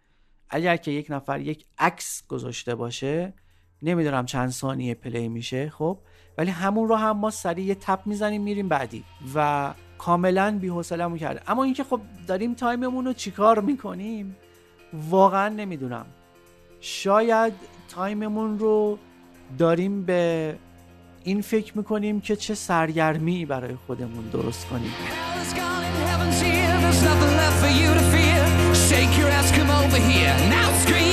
اگر 0.50 0.78
که 0.78 0.92
یک 0.92 1.08
نفر 1.10 1.40
یک 1.40 1.66
عکس 1.80 2.24
گذاشته 2.28 2.76
باشه 2.76 3.34
نمی‌دونم 3.82 4.26
چند 4.26 4.50
ثانیه 4.50 4.94
play 4.94 5.30
میشه 5.30 5.70
خب؟ 5.70 5.98
ولی 6.38 6.52
همون 6.52 6.88
رو 6.88 6.96
هم 6.96 7.18
ما 7.18 7.30
سریع 7.30 7.66
یه 7.66 7.76
tap 7.76 8.00
می‌زنیم 8.06 8.42
میریم 8.42 8.70
بعدی 8.70 9.04
و 9.36 9.74
کاملا 9.98 10.58
بی‌حوصله‌مون 10.62 11.18
کرده. 11.18 11.52
اما 11.52 11.64
اینکه 11.64 11.84
خب 11.84 12.02
داریم 12.28 12.54
time 12.54 12.83
مون 12.83 13.06
رو 13.06 13.14
چیکار 13.14 13.60
می‌کنیم؟ 13.60 14.36
واقعا 14.94 15.50
نمی‌دونم. 15.50 16.06
شاید 16.80 17.54
time 17.90 18.30
مون 18.30 18.60
رو 18.60 18.98
داریم 19.58 20.06
به 20.06 20.56
این 21.24 21.42
فکر 21.42 21.78
می‌کنیم 21.78 22.22
که 22.22 22.36
چه 22.36 22.56
سرگرمی 22.56 23.46
برای 23.46 23.76
خودمون 23.76 24.24
درست 24.24 24.68
کنیم. 24.68 24.92
Shake 28.94 29.18
your 29.18 29.28
ass, 29.28 29.52
come 29.52 29.72
over 29.72 29.98
here. 29.98 30.38
Now 30.50 30.72
scream. 30.74 31.13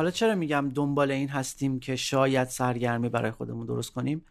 حالا 0.00 0.10
چرا 0.10 0.34
میگم 0.34 0.70
دنبال 0.74 1.10
این 1.10 1.28
هستیم 1.28 1.80
که 1.80 1.96
شاید 1.96 2.48
سرگرمی 2.48 3.08
برای 3.08 3.30
خودمون 3.30 3.66
درست 3.66 3.90
کنیم؟ 3.90 4.24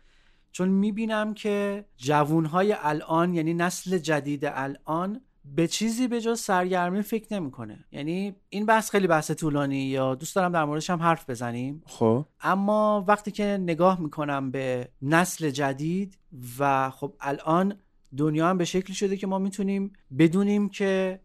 چون 0.51 0.69
می‌بینم 0.69 1.33
که 1.33 1.85
جوونهای 1.97 2.75
الان 2.79 3.33
یعنی 3.33 3.53
نسل 3.53 3.97
جدید 3.97 4.45
الان 4.45 5.21
به 5.45 5.67
چیزی 5.67 6.07
به 6.07 6.21
جز 6.21 6.39
سرگرمی 6.39 7.01
فکر 7.01 7.33
نمی‌کنه. 7.33 7.85
یعنی 7.91 8.35
این 8.49 8.65
بحث 8.65 8.89
خیلی 8.89 9.07
بحث 9.07 9.31
طولانی 9.31 9.83
یا 9.83 10.15
دوست 10.15 10.35
دارم 10.35 10.51
در 10.51 10.65
موردش 10.65 10.89
هم 10.89 11.01
حرف 11.01 11.29
بزنیم. 11.29 11.83
خب. 11.85 12.25
اما 12.41 13.05
وقتی 13.07 13.31
که 13.31 13.43
نگاه 13.43 14.01
می‌کنم 14.01 14.51
به 14.51 14.89
نسل 15.01 15.49
جدید 15.49 16.17
و 16.59 16.89
خب 16.89 17.13
الان 17.19 17.75
دنیا 18.17 18.47
هم 18.47 18.57
به 18.57 18.65
شکلی 18.65 18.95
شده 18.95 19.17
که 19.17 19.27
ما 19.27 19.39
می‌تونیم 19.39 19.93
بدونیم 20.17 20.69
که 20.69 21.19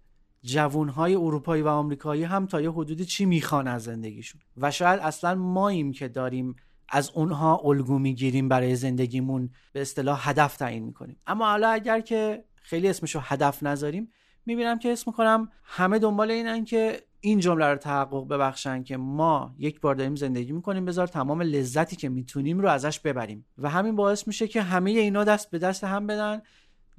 جوانهای 0.45 1.15
اروپایی 1.15 1.63
و 1.63 1.69
آمریکایی 1.69 2.25
هم 2.25 2.47
تا 2.47 2.61
یه 2.61 2.71
حدودی 2.71 3.05
چی 3.05 3.25
می‌خوان 3.25 3.69
از 3.69 3.83
زندگیشون. 3.83 4.41
و 4.57 4.71
شاید 4.71 5.01
اصلا 5.01 5.35
ماییم 5.35 5.93
که 5.93 6.09
داریم 6.09 6.57
از 6.89 7.11
اونها 7.15 7.61
الگو 7.65 7.99
می‌گیریم 7.99 8.49
برای 8.49 8.77
زندگیمون 8.77 9.51
به 9.73 9.81
اصطلاح 9.81 10.31
هدف 10.31 10.57
تعیین 10.57 10.85
می‌کنیم. 10.85 11.17
اما 11.27 11.47
حالا 11.47 11.69
اگر 11.69 12.01
که 12.01 12.45
خیلی 12.63 12.89
اسمشو 12.89 13.21
هدف 13.23 13.63
نذاریم 13.63 14.09
می‌بینم 14.47 14.79
که 14.79 14.93
اسم 14.93 15.11
کنم 15.11 15.49
همه 15.65 15.99
دنبال 15.99 16.31
اینن 16.31 16.65
که 16.65 17.03
این 17.21 17.41
جمله 17.41 17.67
رو 17.67 17.77
تحقق 17.77 18.29
ببخشن 18.29 18.83
که 18.83 18.97
ما 18.97 19.55
یک 19.59 19.81
بار 19.81 19.95
داریم 19.95 20.15
زندگی 20.15 20.53
می‌کنیم 20.53 20.85
بذار 20.85 21.07
تمام 21.07 21.43
لذتی 21.43 21.97
که 21.97 22.09
می‌تونیم 22.09 22.61
رو 22.61 22.69
ازش 22.69 23.01
ببریم. 23.01 23.47
و 23.59 23.71
همین 23.71 23.97
باعث 23.97 24.27
میشه 24.27 24.49
که 24.49 24.63
همه 24.63 24.91
اینا 24.91 25.25
دست 25.25 25.51
به 25.51 25.59
دست 25.59 25.85
هم 25.85 26.07
بدن 26.07 26.43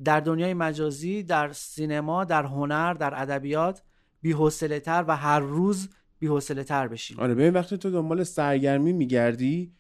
در 0.03 0.19
دنیای 0.19 0.53
مجازی 0.53 1.23
در 1.23 1.51
سینما 1.53 2.23
در 2.23 2.43
هنر 2.43 2.93
در 2.93 3.22
ادبیات 3.22 3.81
بی‌حوصله 4.22 4.80
تر 4.80 5.05
و 5.07 5.15
هر 5.15 5.39
روز 5.39 5.89
بی‌حوصله 6.19 6.63
تر 6.63 6.88
بشیم 6.88 7.19
آره 7.19 7.35
ببین 7.35 7.53
وقتی 7.53 7.77
تو 7.77 7.91
دنبال 7.91 8.23
سرگرمی 8.23 8.93
میگردی 8.93 9.72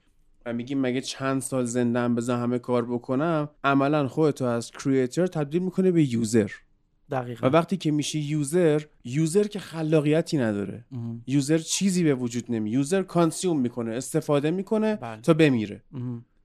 و 0.45 0.53
میگی 0.53 0.75
مگه 0.75 1.01
چند 1.01 1.41
سال 1.41 1.65
زندم 1.65 2.15
بذار 2.15 2.39
همه 2.39 2.59
کار 2.59 2.85
بکنم 2.85 3.49
عملا 3.63 4.07
خودتو 4.07 4.45
از 4.45 4.71
creator 4.71 5.27
تبدیل 5.27 5.61
می‌کنه 5.61 5.91
به 5.91 6.13
user 6.13 6.51
و 7.09 7.15
دقیقا 7.15 7.49
وقتی 7.49 7.77
که 7.77 7.91
میشی 7.91 8.19
user 8.19 8.81
user 9.03 9.43
که 9.43 9.59
خلاقیتی 9.59 10.37
نداره. 10.37 10.85
user 11.27 11.57
چیزی 11.57 12.03
به 12.03 12.15
وجود 12.15 12.43
نمی 12.49 12.71
user 12.71 13.03
consume 13.03 13.59
می‌کنه 13.59 13.91
استفاده 13.91 14.51
می‌کنه 14.51 14.95
بله. 14.95 15.21
تا 15.21 15.33
بمیره. 15.33 15.83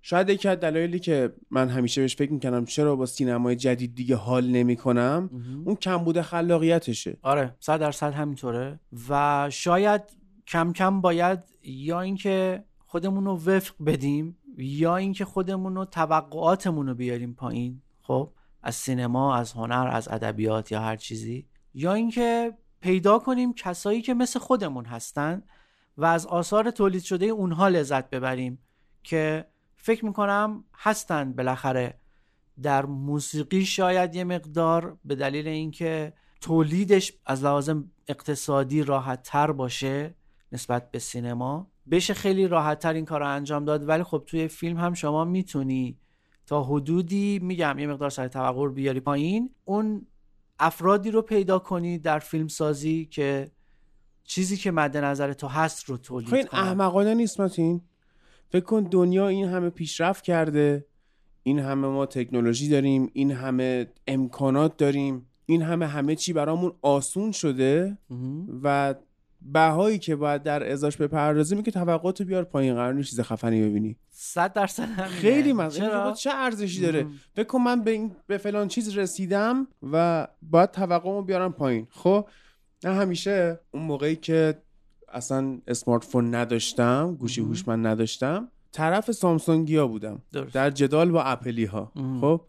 شاید 0.02 0.28
یکی 0.28 0.48
از 0.48 0.60
دلایلی 0.60 0.98
که 0.98 1.32
من 1.50 1.68
همیشه 1.68 2.00
بهش 2.00 2.16
فکر 2.16 2.32
می‌کنم 2.32 2.64
چرا 2.64 2.96
با 2.96 3.06
سینمای 3.06 3.56
جدید 3.56 3.94
دیگه 3.94 4.16
حال 4.16 4.46
نمی‌کنم. 4.46 5.30
اون 5.64 5.74
کمبود 5.74 6.20
خلاقیتشه. 6.20 7.18
آره 7.22 7.56
صد 7.60 7.80
درصد 7.80 8.12
همینطوره. 8.12 8.80
و 9.08 9.48
شاید 9.50 10.02
کم 10.46 10.72
کم 10.72 11.00
باید 11.00 11.38
یا 11.62 12.00
اینکه 12.00 12.64
خودمون 12.86 13.24
رو 13.24 13.36
وفق 13.36 13.74
بدیم 13.86 14.36
یا 14.58 14.96
اینکه 14.96 15.24
خودمون 15.24 15.74
رو 15.74 15.84
توقعاتمون 15.84 16.86
رو 16.86 16.94
بیاریم 16.94 17.34
پایین 17.34 17.82
خب 18.02 18.32
از 18.62 18.74
سینما 18.74 19.36
از 19.36 19.52
هنر 19.52 19.88
از 19.92 20.08
ادبیات 20.08 20.72
یا 20.72 20.80
هر 20.80 20.96
چیزی. 20.96 21.46
یا 21.74 21.94
اینکه 21.94 22.54
پیدا 22.80 23.18
کنیم 23.18 23.54
کسایی 23.54 24.02
که 24.02 24.14
مثل 24.14 24.38
خودمون 24.38 24.84
هستن 24.84 25.42
و 25.96 26.04
از 26.04 26.26
آثار 26.26 26.70
تولید 26.70 27.02
شده 27.02 27.26
اونها 27.26 27.68
لذت 27.68 28.10
ببریم 28.10 28.58
که 29.02 29.44
فکر 29.82 30.04
می‌کنم 30.04 30.64
هستن 30.74 31.32
بالاخره. 31.32 31.98
در 32.62 32.86
موسیقی 32.86 33.64
شاید 33.64 34.14
یه 34.14 34.24
مقدار 34.24 34.98
به 35.04 35.14
دلیل 35.14 35.48
اینکه 35.48 36.12
تولیدش 36.40 37.12
از 37.26 37.44
لحاظ 37.44 37.70
اقتصادی 38.08 38.82
راحت 38.82 39.22
تر 39.22 39.52
باشه 39.52 40.14
نسبت 40.52 40.90
به 40.90 40.98
سینما 40.98 41.70
بشه 41.90 42.14
خیلی 42.14 42.48
راحت 42.48 42.78
تر 42.78 42.92
این 42.92 43.04
کار 43.04 43.20
رو 43.20 43.28
انجام 43.28 43.64
داد. 43.64 43.88
ولی 43.88 44.02
خب 44.02 44.24
توی 44.26 44.48
فیلم 44.48 44.76
هم 44.76 44.94
شما 44.94 45.24
می‌تونی 45.24 45.98
تا 46.46 46.62
حدودی 46.62 47.38
میگم 47.42 47.78
یه 47.78 47.86
مقدار 47.86 48.10
سر 48.10 48.28
توقع 48.28 48.68
بیاری 48.68 49.00
پایین 49.00 49.50
اون 49.64 50.06
افرادی 50.58 51.10
رو 51.10 51.22
پیدا 51.22 51.58
کنی 51.58 51.98
در 51.98 52.18
فیلم 52.18 52.48
سازی 52.48 53.04
که 53.04 53.50
چیزی 54.24 54.56
که 54.56 54.70
مد 54.70 54.96
نظر 54.96 55.32
تو 55.32 55.48
هست 55.48 55.84
رو 55.84 55.96
تولید 55.96 56.28
خب 56.28 56.34
این 56.34 56.46
کنن. 56.46 56.60
احمقانه 56.60 57.14
نیست 57.14 57.40
متین. 57.40 57.82
فکر 58.50 58.64
کن 58.64 58.82
دنیا 58.82 59.28
این 59.28 59.48
همه 59.48 59.70
پیشرفت 59.70 60.24
کرده 60.24 60.86
این 61.42 61.58
همه 61.58 61.88
ما 61.88 62.06
تکنولوژی 62.06 62.68
داریم 62.68 63.10
این 63.12 63.30
همه 63.30 63.86
امکانات 64.06 64.76
داریم 64.76 65.26
این 65.46 65.62
همه 65.62 65.86
همه 65.86 66.16
چی 66.16 66.32
برامون 66.32 66.72
آسون 66.82 67.32
شده. 67.32 67.98
و 68.62 68.94
بهایی 69.42 69.98
که 69.98 70.16
باید 70.16 70.42
در 70.42 70.72
ازاش 70.72 70.96
بپردازیم 70.96 71.62
که 71.62 71.70
توقعاتو 71.70 72.24
بیار 72.24 72.44
پایین 72.44 72.74
قرار 72.74 72.94
نیست 72.94 73.10
چیز 73.10 73.20
خفنی 73.20 73.62
ببینی 73.62 73.96
صد 74.10 74.52
درصد 74.52 74.82
همینه. 74.82 75.06
خیلی 75.06 75.52
من 75.52 75.68
چرا؟ 75.68 76.12
چه 76.12 76.30
ارزشی 76.34 76.80
داره. 76.80 77.06
فکر 77.34 77.58
من 77.58 77.82
به, 77.82 77.90
این 77.90 78.16
به 78.26 78.38
فلان 78.38 78.68
چیز 78.68 78.98
رسیدم 78.98 79.66
و 79.92 80.28
باید 80.42 80.70
توقعمو 80.70 81.22
بیارم 81.22 81.52
پایین 81.52 81.86
خب 81.90 82.28
نه 82.84 82.94
همیشه 82.94 83.60
اون 83.70 83.82
موقعی 83.82 84.16
که 84.16 84.62
اصلا 85.12 85.58
smartphone 85.66 86.34
نداشتم 86.34 87.16
گوشی. 87.20 87.40
هوشمند 87.40 87.86
نداشتم 87.86 88.48
طرف 88.72 89.12
سامسونگیا 89.12 89.86
بودم 89.86 90.22
درست. 90.32 90.54
در 90.54 90.70
جدال 90.70 91.10
با 91.10 91.22
اپلی 91.22 91.64
ها. 91.64 91.92
خب 92.20 92.40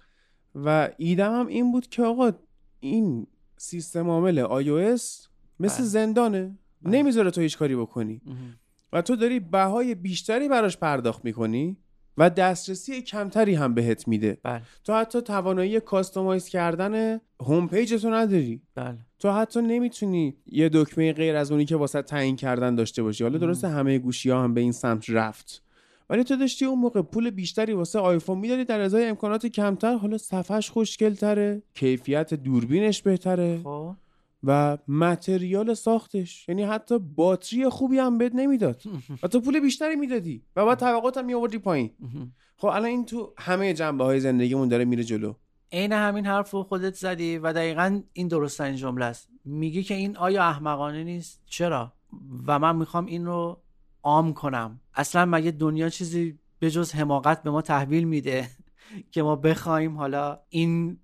و 0.55 0.89
ایدم 0.97 1.39
هم 1.39 1.47
این 1.47 1.71
بود 1.71 1.87
که 1.87 2.03
آقا 2.03 2.31
این 2.79 3.27
سیستم 3.57 4.09
عامل 4.09 4.45
iOS 4.45 5.01
مثل 5.59 5.77
بله. 5.77 5.87
زندانه 5.87 6.57
بله. 6.81 6.97
نمی‌ذاره 6.97 7.31
تو 7.31 7.41
هیچ 7.41 7.57
کاری 7.57 7.75
بکنی. 7.75 8.21
و 8.93 9.01
تو 9.01 9.15
داری 9.15 9.39
بهای 9.39 9.95
بیشتری 9.95 10.49
براش 10.49 10.77
پرداخت 10.77 11.25
می‌کنی 11.25 11.77
و 12.17 12.29
دسترسی 12.29 13.01
کمتری 13.01 13.55
هم 13.55 13.73
بهت 13.73 14.07
میده 14.07 14.37
بله 14.43 14.61
تو 14.83 14.93
حتی 14.93 15.21
توانایی 15.21 15.79
customize 15.79 16.45
کردن 16.45 17.19
home 17.39 17.67
page 17.67 18.01
تو 18.01 18.09
نداری 18.09 18.61
بله 18.75 18.97
تو 19.21 19.31
حتی 19.31 19.61
نمی‌تونی 19.61 20.35
یه 20.45 20.69
دکمه 20.73 21.13
غیر 21.13 21.35
از 21.35 21.51
اونی 21.51 21.65
که 21.65 21.75
واسه 21.75 22.01
تعیین 22.01 22.35
کردن 22.35 22.75
داشته 22.75 23.03
باشی. 23.03 23.23
حالا 23.23 23.37
درسته 23.37 23.67
همه 23.67 23.99
گوشی 23.99 24.29
ها 24.29 24.43
هم 24.43 24.53
به 24.53 24.61
این 24.61 24.71
سمت 24.71 25.09
رفت. 25.09 25.63
ولی 26.09 26.23
تو 26.23 26.35
داشتی 26.35 26.65
اون 26.65 26.79
موقع 26.79 27.01
پول 27.01 27.29
بیشتری 27.29 27.73
واسه 27.73 27.99
آیفون 27.99 28.37
می‌دادی 28.37 28.65
در 28.65 28.79
ازای 28.79 29.05
امکانات 29.05 29.45
کمتر 29.45 29.95
حالا 29.95 30.17
صفحش 30.17 30.69
خوشگل 30.69 31.13
تره 31.13 31.63
کیفیت 31.73 32.33
دوربینش 32.33 33.01
بهتره 33.01 33.59
خب. 33.63 33.95
و 34.43 34.77
متریال 34.87 35.73
ساختش. 35.73 36.49
یعنی 36.49 36.63
حتی 36.63 36.99
باتری 36.99 37.69
خوبی 37.69 37.97
هم 37.97 38.17
بهت 38.17 38.35
نمی‌داد. 38.35 38.81
و 39.23 39.27
تو 39.27 39.39
پول 39.41 39.59
بیشتری 39.59 39.95
می‌دادی 39.95 40.43
و 40.55 40.65
بعد 40.65 40.77
توقعات 40.77 41.17
هم 41.17 41.25
میآوردی 41.25 41.57
پایین. 41.57 41.91
خب 42.57 42.67
الان 42.67 42.85
این 42.85 43.05
تو 43.05 43.33
همه 43.37 43.73
جنبه 43.73 44.03
های 44.03 44.19
زندگیمون 44.19 44.67
داره 44.67 44.85
میره 44.85 45.03
جلو. 45.03 45.33
عین 45.71 45.93
همین 45.93 46.25
حرف 46.25 46.51
رو 46.51 46.63
خودت 46.63 46.93
زدی 46.93 47.37
و 47.37 47.53
دقیقا 47.53 48.01
این 48.13 48.27
درست 48.27 48.61
این 48.61 48.75
جمله 48.75 49.05
است. 49.05 49.29
میگی 49.45 49.83
که 49.83 49.93
این 49.93 50.17
آیا 50.17 50.43
احمقانه 50.43 51.03
نیست؟ 51.03 51.41
چرا؟ 51.45 51.93
و 52.47 52.59
من 52.59 52.75
می‌خوام 52.75 53.05
این 53.05 53.25
رو 53.25 53.61
عام 54.03 54.33
کنم. 54.33 54.79
اصلا 54.93 55.25
مگه 55.25 55.51
دنیا 55.51 55.89
چیزی 55.89 56.39
به 56.59 56.71
جز 56.71 56.95
حماقت 56.95 57.43
به 57.43 57.51
ما 57.51 57.61
تحویل 57.61 58.03
میده 58.03 58.49
که 59.11 59.23
ما 59.23 59.35
بخوایم 59.35 59.97
حالا 59.97 60.39
این 60.49 60.99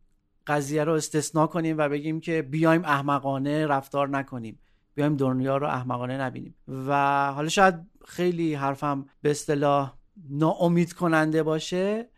قضیه 0.48 0.84
رو 0.84 0.94
استثنا 0.94 1.48
کنیم 1.48 1.78
و 1.78 1.90
بگیم 1.90 2.20
که 2.20 2.42
بیایم 2.42 2.86
احمقانه 2.86 3.68
رفتار 3.68 4.10
نکنیم؟ 4.10 4.60
بیایم 4.96 5.16
دنیا 5.16 5.58
رو 5.58 5.68
احمقانه 5.68 6.18
نبینیم. 6.18 6.56
و 6.68 6.94
حالا 7.34 7.50
شاید 7.50 7.76
خیلی 8.06 8.54
حرفم 8.54 9.06
به 9.22 9.32
اصطلاح 9.32 9.94
ناامید 10.30 10.94
کننده 10.94 11.44
باشه 11.44 12.10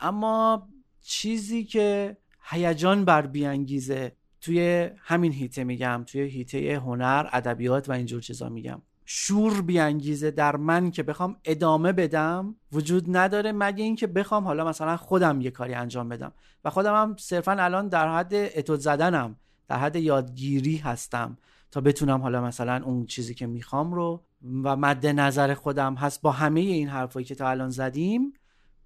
اما 0.00 0.68
چیزی 1.06 1.64
که 1.64 2.16
هیجان 2.42 3.04
بر 3.04 3.26
بیانگیزه 3.26 4.12
توی 4.40 4.90
همین 4.98 5.32
هیته 5.32 5.64
میگم 5.64 6.04
توی 6.06 6.20
هیته 6.20 6.80
هنر 6.84 7.28
ادبیات 7.32 7.88
و 7.88 7.92
اینجور 7.92 8.20
چیزا 8.20 8.48
میگم. 8.48 8.82
شور 9.04 9.62
بیانگیزه 9.62 10.30
در 10.30 10.56
من 10.56 10.90
که 10.90 11.02
بخوام 11.02 11.36
ادامه 11.44 11.92
بدم 11.92 12.56
وجود 12.72 13.16
نداره 13.16 13.52
مگه 13.52 13.84
اینکه 13.84 14.06
بخوام 14.06 14.44
حالا 14.44 14.64
مثلا 14.64 14.96
خودم 14.96 15.40
یه 15.40 15.50
کاری 15.50 15.74
انجام 15.74 16.08
بدم. 16.08 16.32
و 16.64 16.70
خودم 16.70 16.94
هم 16.94 17.16
صرفا 17.18 17.52
الان 17.52 17.88
در 17.88 18.16
حد 18.16 18.34
اتود 18.34 18.80
زدنم 18.80 19.36
در 19.68 19.76
حد 19.76 19.96
یادگیری 19.96 20.76
هستم 20.76 21.38
تا 21.70 21.80
بتونم 21.80 22.20
حالا 22.20 22.40
مثلا 22.40 22.82
اون 22.84 23.06
چیزی 23.06 23.34
که 23.34 23.46
می‌خوام 23.46 23.92
رو 23.94 24.22
و 24.64 24.76
مد 24.76 25.06
نظر 25.06 25.54
خودم 25.54 25.94
هست 25.94 26.22
با 26.22 26.30
همه 26.30 26.60
این 26.60 26.88
حرفایی 26.88 27.26
که 27.26 27.34
تا 27.34 27.48
الان 27.48 27.70
زدیم 27.70 28.32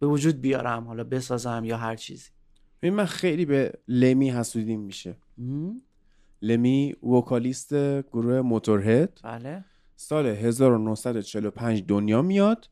به 0.01 0.07
وجود 0.07 0.41
بیارم 0.41 0.85
حالا 0.85 1.05
بسازم 1.05 1.63
یا 1.65 1.77
هر 1.77 1.97
چیزی 1.97 2.31
ببین 2.83 2.95
من 2.95 3.05
خیلی 3.05 3.45
به 3.45 3.73
لمی 3.89 4.31
حسودیم 4.31 4.81
میشه. 4.81 5.17
لمی 6.43 6.93
وکالیست 6.93 7.75
گروه 8.03 8.41
موتورهد 8.41 9.21
بله 9.25 9.65
سال 9.97 10.27
1945 10.27 11.85
دنیا 11.89 12.23
میاد 12.23 12.71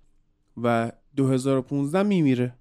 و 0.62 0.92
2015 1.16 2.02
میمیره. 2.02 2.54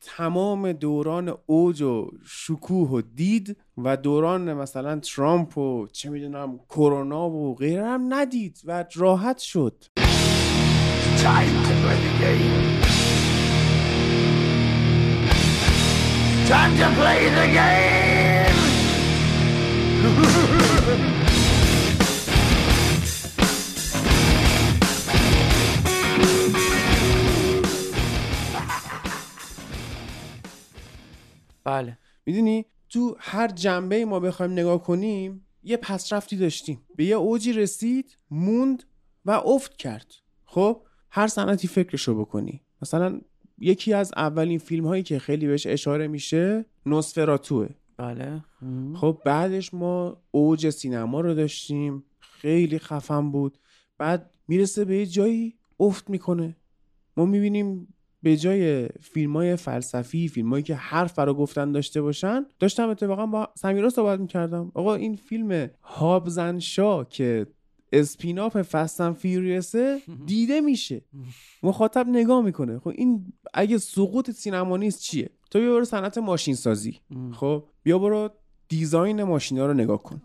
تمام 0.00 0.72
دوران 0.72 1.34
اوج 1.46 1.82
و 1.82 2.10
شکوه 2.26 2.88
و 2.88 3.02
دید 3.14 3.56
و 3.78 3.96
دوران 3.96 4.54
مثلا 4.54 5.00
ترامپ 5.00 5.58
و 5.58 5.86
چه 5.92 6.10
می‌دونم 6.10 6.58
کرونا 6.68 7.30
و 7.30 7.54
غیره 7.54 7.86
هم 7.86 8.14
ندید 8.14 8.60
و 8.64 8.84
راحت 8.94 9.38
شد 9.38 9.84
Time 11.18 11.54
to 11.66 11.74
play 11.82 11.98
the 12.04 12.12
game. 12.22 12.87
Time 16.48 16.74
to 16.80 16.88
play 16.98 17.22
the 17.38 17.46
game. 17.58 18.58
بله. 31.64 31.98
می‌دونی؟ 32.26 32.66
تو 32.88 33.16
هر 33.18 33.48
جنبه 33.48 34.04
ما 34.04 34.20
بخوایم 34.20 34.52
نگاه 34.52 34.82
کنیم 34.82 35.46
یه 35.62 35.76
پسرفتی 35.76 36.36
داشتیم. 36.36 36.80
به 36.96 37.04
یه 37.04 37.16
اوجی 37.16 37.52
رسید 37.52 38.18
موند 38.30 38.82
و 39.24 39.30
افت 39.30 39.76
کرد. 39.76 40.12
خب 40.44 40.82
هر 41.10 41.26
صنعتی 41.26 41.68
فکرشو 41.68 42.20
بکنی. 42.20 42.62
مثلا 42.82 43.20
یکی 43.60 43.92
از 43.92 44.12
اولین 44.16 44.58
فیلم 44.58 44.86
هایی 44.86 45.02
که 45.02 45.18
خیلی 45.18 45.46
بهش 45.46 45.66
اشاره 45.66 46.08
میشه 46.08 46.64
نوسفراتوه 46.86 47.68
بله. 47.96 48.44
خب 48.94 49.18
بعدش 49.24 49.74
ما 49.74 50.22
اوج 50.30 50.70
سینما 50.70 51.20
رو 51.20 51.34
داشتیم. 51.34 52.04
خیلی 52.20 52.78
خفن 52.78 53.30
بود. 53.30 53.58
بعد 53.98 54.30
می‌رسه 54.48 54.84
به 54.84 54.96
یه 54.96 55.06
جایی 55.06 55.54
افت 55.80 56.10
می‌کنه. 56.10 56.56
ما 57.16 57.24
می‌بینیم 57.24 57.94
به 58.22 58.36
جای 58.36 58.88
فیلم 59.00 59.36
های 59.36 59.56
فلسفی 59.56 60.28
فیلم 60.28 60.50
هایی 60.50 60.62
که 60.62 60.74
حرف 60.74 61.18
برا 61.18 61.34
گفتن 61.34 61.72
داشته 61.72 62.02
باشن 62.02 62.46
داشتم 62.58 62.88
اتفاقا 62.88 63.26
با 63.26 63.48
سمیرا 63.56 63.90
صحبت 63.90 64.20
می‌کردم. 64.20 64.72
آقا 64.74 64.94
این 64.94 65.16
فیلم 65.16 65.70
هابزنشا 65.82 67.04
که 67.04 67.46
اسپیناف 67.92 68.56
فستن 68.56 69.12
فیوریسه 69.12 70.02
دیده 70.26 70.60
میشه. 70.60 71.02
مخاطب 71.62 72.08
نگاه 72.08 72.42
می‌کنه. 72.42 72.78
خب 72.78 72.88
این 72.88 73.32
اگه 73.54 73.78
سقوط 73.78 74.30
سینما 74.30 74.76
نیست 74.76 75.00
چیه؟ 75.00 75.30
تو 75.50 75.58
بیا 75.58 75.72
برو 75.74 75.84
صنعت 75.84 76.18
ماشین 76.18 76.54
سازی. 76.54 77.00
خب 77.32 77.64
بیا 77.82 77.98
برو 77.98 78.30
design 78.68 79.22
ماشینا 79.22 79.66
رو 79.66 79.74
نگاه 79.74 80.02
کن. 80.02 80.20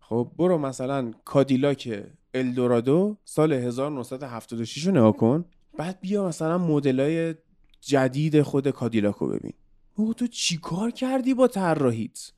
خب 0.00 0.32
برو 0.38 0.58
مثلا 0.58 1.12
کادیلاک 1.24 2.04
الدورادو 2.34 3.16
سال 3.24 3.52
1976 3.52 4.86
رو 4.86 4.92
نگاه 4.92 5.16
کن. 5.16 5.44
بعد 5.78 6.00
بیا 6.00 6.28
مثلا 6.28 6.58
مدلای 6.58 7.34
جدید 7.80 8.42
خود 8.42 8.70
کادیلاک 8.70 9.14
رو 9.14 9.28
ببین. 9.28 9.52
او 9.94 10.14
تو 10.14 10.26
چیکار 10.26 10.90
کردی 10.90 11.34
با 11.34 11.48
طراحیت؟ 11.48 12.32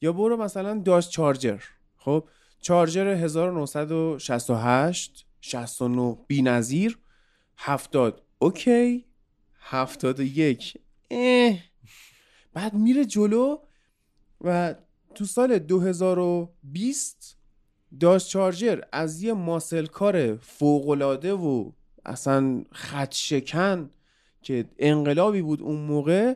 یا 0.00 0.12
برو 0.12 0.36
مثلا 0.36 0.78
داج 0.78 1.08
چارجر 1.08 1.60
خب 1.96 2.28
چارجر 2.62 3.06
1968 3.06 5.26
69 5.40 6.16
بی‌نظیر 6.26 6.98
70 7.56 8.22
اوکی 8.38 9.04
71 9.60 10.74
اه. 11.10 11.58
بعد 12.52 12.74
میره 12.74 13.04
جلو 13.04 13.58
و 14.40 14.74
تو 15.14 15.24
سال 15.24 15.58
2020 15.58 17.36
داش 18.00 18.28
چارجر 18.28 18.80
از 18.92 19.22
یه 19.22 19.32
ماسل 19.32 19.86
کار 19.86 20.36
فوقلاده 20.36 21.32
و 21.32 21.72
اصلا 22.04 22.64
خط 22.72 23.14
شکن 23.14 23.90
که 24.42 24.70
انقلابی 24.78 25.42
بود 25.42 25.62
اون 25.62 25.80
موقع 25.80 26.34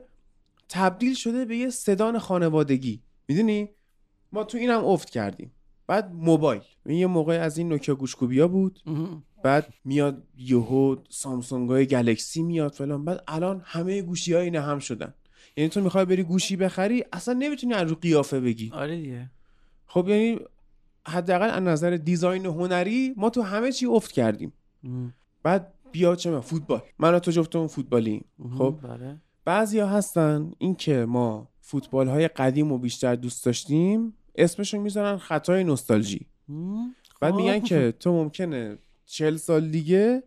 تبدیل 0.68 1.14
شده 1.14 1.44
به 1.44 1.56
یه 1.56 1.70
سدان 1.70 2.18
خانوادگی. 2.18 3.02
می‌دونی؟ 3.28 3.68
ما 4.32 4.44
تو 4.44 4.58
اینم 4.58 4.84
افت 4.84 5.10
کردیم. 5.10 5.52
بعد 5.86 6.14
موبایل. 6.14 6.62
این 6.86 6.98
یه 6.98 7.06
موقع 7.06 7.38
از 7.40 7.58
این 7.58 7.68
نوکیا 7.68 7.94
گوشکوبیا 7.94 8.48
بود. 8.48 8.80
بعد 9.42 9.74
میاد 9.84 10.22
یهو 10.36 10.96
سامسونگ 11.08 11.70
های 11.70 11.86
گلکسی 11.86 12.42
میاد 12.42 12.72
فلان. 12.72 13.04
بعد 13.04 13.24
الان 13.28 13.62
همه 13.64 14.02
گوشی 14.02 14.32
های 14.32 14.44
اینه 14.44 14.60
هم 14.60 14.78
شدن. 14.78 15.14
یعنی 15.56 15.70
تو 15.70 15.80
می‌خوای 15.80 16.04
بری 16.04 16.22
گوشی 16.22 16.56
بخری 16.56 17.04
اصلا 17.12 17.34
نمی‌تونی 17.34 17.74
از 17.74 17.88
رو 17.88 17.94
قیافه 17.94 18.40
بگی. 18.40 18.70
آره 18.74 18.96
دیگه. 18.96 19.30
خب 19.86 20.08
یعنی 20.08 20.38
حداقل 21.08 21.50
از 21.50 21.62
نظر 21.62 21.90
دیزاین 21.90 22.46
هنری 22.46 23.14
ما 23.16 23.30
تو 23.30 23.42
همه 23.42 23.72
چی 23.72 23.86
افت 23.86 24.12
کردیم. 24.12 24.52
بعد 25.42 25.72
بیا 25.92 26.16
چه 26.16 26.30
من؟ 26.30 26.40
فوتبال. 26.40 26.80
من 26.98 27.18
تو 27.18 27.30
جفتمون 27.30 27.66
فوتبالیم. 27.66 28.24
خب؟ 28.58 28.78
بله. 28.82 29.16
بعضیا 29.44 29.86
هستن 29.86 30.52
اینکه 30.58 31.04
ما 31.04 31.48
فوتبال 31.60 32.08
های 32.08 32.28
قدیم 32.28 32.72
و 32.72 32.78
بیشتر 32.78 33.14
دوست 33.14 33.44
داشتیم. 33.44 34.14
اسمشون 34.38 34.80
می‌ذارن 34.80 35.16
خطای 35.16 35.64
نوستالژی. 35.64 36.26
بعد 37.20 37.32
خب. 37.32 37.36
میگن 37.36 37.60
که 37.60 37.94
تو 38.00 38.12
ممکنه 38.12 38.78
چل 39.06 39.36
سال 39.36 39.68
دیگه 39.68 40.22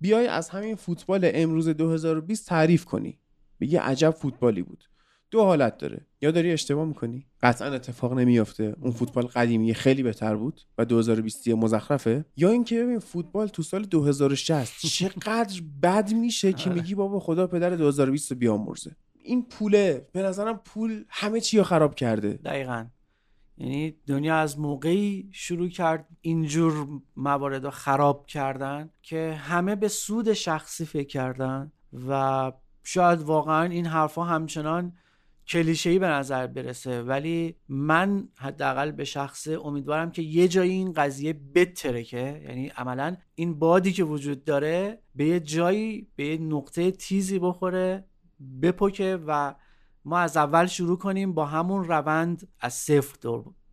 بیای 0.00 0.26
از 0.26 0.48
همین 0.48 0.74
فوتبال 0.74 1.30
امروز 1.34 1.68
2020 1.68 2.48
تعریف 2.48 2.84
کنی. 2.84 3.18
بگی 3.60 3.76
عجب 3.76 4.10
فوتبالی 4.10 4.62
بود. 4.62 4.84
دو 5.30 5.44
حالت 5.44 5.78
داره. 5.78 6.06
یا 6.22 6.30
داری 6.30 6.52
اشتباه 6.52 6.84
می‌کنی؟ 6.84 7.26
قطعا 7.42 7.68
اتفاق 7.68 8.12
نمیافته. 8.12 8.76
اون 8.80 8.90
فوتبال 8.90 9.26
قدیمی 9.26 9.74
خیلی 9.74 10.02
بهتر 10.02 10.36
بود 10.36 10.60
و 10.78 10.84
2020 10.84 11.48
مزخرفه. 11.48 12.24
یا 12.36 12.50
اینکه 12.50 12.82
ببین 12.82 12.98
فوتبال 12.98 13.46
تو 13.46 13.62
سال 13.62 13.84
2060 13.84 14.86
چقدر 14.86 15.60
بد 15.82 16.12
میشه 16.12 16.52
که 16.52 16.70
میگی 16.70 16.94
بابا 16.94 17.20
خدا 17.20 17.46
پدر 17.46 17.70
2020 17.70 18.32
رو 18.32 18.38
بیامرزه. 18.38 18.96
این 19.22 19.46
پوله 19.48 20.08
به 20.12 20.22
نظرم 20.22 20.60
پول 20.64 21.04
همه 21.08 21.40
چی 21.40 21.58
رو 21.58 21.64
خراب 21.64 21.94
کرده. 21.94 22.32
دقیقا. 22.32 22.86
یعنی 23.58 23.94
دنیا 24.06 24.36
از 24.36 24.58
موقعی 24.58 25.28
شروع 25.32 25.68
کرد 25.68 26.08
اینجور 26.20 26.86
موارد 27.16 27.64
رو 27.64 27.70
خراب 27.70 28.26
کردن 28.26 28.90
که 29.02 29.40
همه 29.42 29.76
به 29.76 29.88
سود 29.88 30.32
شخصی 30.32 30.84
فکر 30.84 31.08
کردن 31.08 31.72
و 32.08 32.52
شاید 32.82 33.20
واقعا 33.20 33.62
این 33.64 33.86
حرفها 33.86 34.24
همچنان 34.24 34.92
کلیشه‌ای 35.46 35.98
به 35.98 36.06
نظر 36.06 36.46
برسه. 36.46 37.02
ولی 37.02 37.56
من 37.68 38.28
حداقل 38.36 38.90
به 38.90 39.04
شخصه 39.04 39.58
امیدوارم 39.64 40.10
که 40.10 40.22
یه 40.22 40.48
جایی 40.48 40.72
این 40.72 40.92
قضیه 40.92 41.32
بترکه 41.54 42.42
یعنی 42.48 42.68
عملا 42.68 43.16
این 43.34 43.58
بادی 43.58 43.92
که 43.92 44.04
وجود 44.04 44.44
داره 44.44 44.98
به 45.14 45.24
یه 45.24 45.40
جایی 45.40 46.08
به 46.16 46.26
یه 46.26 46.38
نقطه 46.38 46.90
تیزی 46.90 47.38
بخوره 47.38 48.04
بپکه 48.62 49.18
و 49.26 49.54
ما 50.04 50.18
از 50.18 50.36
اول 50.36 50.66
شروع 50.66 50.98
کنیم 50.98 51.32
با 51.32 51.46
همون 51.46 51.84
روند 51.84 52.48
از 52.60 52.74
صفر 52.74 53.16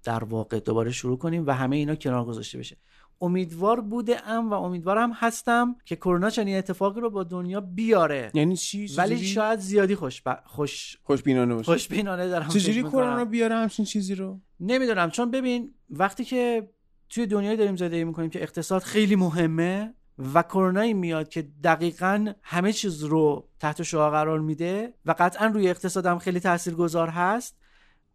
در 0.03 0.23
واقع 0.23 0.59
دوباره 0.59 0.91
شروع 0.91 1.17
کنیم 1.17 1.47
و 1.47 1.51
همه 1.51 1.75
اینا 1.75 1.95
کنار 1.95 2.25
گذاشته 2.25 2.57
بشه. 2.57 2.77
امیدوار 3.21 3.81
بوده 3.81 4.27
ام 4.27 4.49
و 4.49 4.53
امیدوارم 4.53 5.11
هستم 5.13 5.75
که 5.85 5.95
کرونا 5.95 6.29
چنین 6.29 6.57
اتفاقی 6.57 7.01
رو 7.01 7.09
با 7.09 7.23
دنیا 7.23 7.61
بیاره. 7.61 8.31
یعنی 8.33 8.57
چی؟ 8.57 8.87
ولی؟ 8.97 9.25
شاید 9.25 9.59
زیادی 9.59 9.95
خوش 9.95 10.21
ب... 10.21 10.39
خوش 10.45 10.97
خوشبینانه 11.03 11.55
باشه. 11.55 11.71
خوشبینانه 11.71 12.27
دارم 12.27 12.47
چجوری. 12.47 12.83
کرونا 12.83 13.25
بیاره 13.25 13.55
همچین 13.55 13.85
چیزی 13.85 14.15
رو؟ 14.15 14.39
نمی‌دونم 14.59 15.09
چون 15.09 15.31
ببین 15.31 15.73
وقتی 15.89 16.25
که 16.25 16.69
توی 17.09 17.25
دنیای 17.25 17.57
داریم 17.57 17.75
زندگی 17.75 18.03
می‌کنیم 18.03 18.29
که 18.29 18.41
اقتصاد 18.41 18.81
خیلی 18.81 19.15
مهمه 19.15 19.93
و 20.33 20.43
کرونایی 20.43 20.93
میاد 20.93 21.29
که 21.29 21.47
دقیقا 21.63 22.33
همه 22.43 22.73
چیز 22.73 23.03
رو 23.03 23.47
تحت 23.59 23.83
شعا 23.83 24.09
قرار 24.09 24.39
میده 24.39 24.93
و 25.05 25.15
قطعا 25.19 25.45
روی 25.45 25.69
اقتصادم 25.69 26.19
خیلی 26.19 26.39
تاثیرگذار 26.39 27.09
هست. 27.09 27.57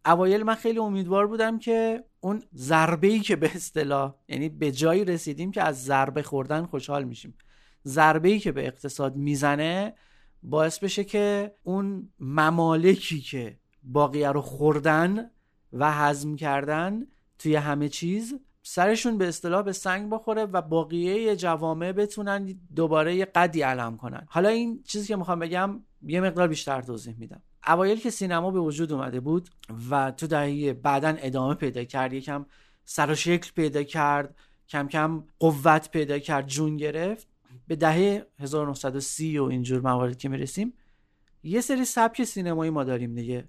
اوایل 0.05 0.43
من 0.43 0.55
خیلی 0.55 0.79
امیدوار 0.79 1.27
بودم 1.27 1.59
که 1.59 2.03
اون 2.19 2.43
ضربه 2.55 3.07
ای 3.07 3.19
که 3.19 3.35
به 3.35 3.51
اصطلاح 3.55 4.15
یعنی 4.27 4.49
به 4.49 4.71
جایی 4.71 5.05
رسیدیم 5.05 5.51
که 5.51 5.63
از 5.63 5.83
ضربه 5.83 6.23
خوردن 6.23 6.65
خوشحال 6.65 7.03
میشیم. 7.03 7.33
ضربه 7.85 8.29
ای 8.29 8.39
که 8.39 8.51
به 8.51 8.67
اقتصاد 8.67 9.15
می‌زنه 9.15 9.93
باعث 10.43 10.79
بشه 10.79 11.03
که 11.03 11.55
اون 11.63 12.09
ممالکی 12.19 13.21
که 13.21 13.59
باقیه 13.83 14.31
رو 14.31 14.41
خوردن 14.41 15.31
و 15.73 15.91
هضم 15.91 16.35
کردن 16.35 17.07
توی 17.39 17.55
همه 17.55 17.89
چیز 17.89 18.39
سرشون 18.69 19.17
به 19.17 19.27
اصطلاح 19.27 19.61
به 19.61 19.73
سنگ 19.73 20.09
بخوره 20.09 20.45
و 20.45 20.61
باقیه 20.61 21.35
جوامع 21.35 21.91
بتونن 21.91 22.59
دوباره 22.75 23.15
یه 23.15 23.25
قدی 23.25 23.61
علم 23.61 23.97
کنن. 23.97 24.25
حالا 24.29 24.49
این 24.49 24.83
چیزی 24.83 25.07
که 25.07 25.15
می‌خوام 25.15 25.39
بگم 25.39 25.79
یه 26.01 26.21
مقدار 26.21 26.47
بیشتر 26.47 26.81
توضیح 26.81 27.15
میدم. 27.17 27.41
اوایل 27.67 27.99
که 27.99 28.09
سینما 28.09 28.51
به 28.51 28.59
وجود 28.59 28.93
اومده 28.93 29.19
بود 29.19 29.49
و 29.89 30.11
تو 30.11 30.27
دهه 30.27 30.73
بعدا 30.73 31.15
ادامه 31.17 31.53
پیدا 31.53 31.83
کرد 31.83 32.13
یکم 32.13 32.45
سر 32.85 33.11
و 33.11 33.15
شکل 33.15 33.51
پیدا 33.55 33.83
کرد 33.83 34.35
کم 34.69 34.87
کم 34.87 35.23
قوت 35.39 35.91
پیدا 35.91 36.19
کرد 36.19 36.47
جون 36.47 36.77
گرفت 36.77 37.27
به 37.67 37.75
دهه 37.75 38.27
1930 38.39 39.37
و 39.37 39.43
اینجور 39.43 39.81
موارد 39.81 40.17
که 40.17 40.29
می‌رسیم 40.29 40.73
یه 41.43 41.61
سری 41.61 41.85
سبک 41.85 42.23
سینمایی 42.23 42.71
ما 42.71 42.83
داریم 42.83 43.15
دیگه. 43.15 43.45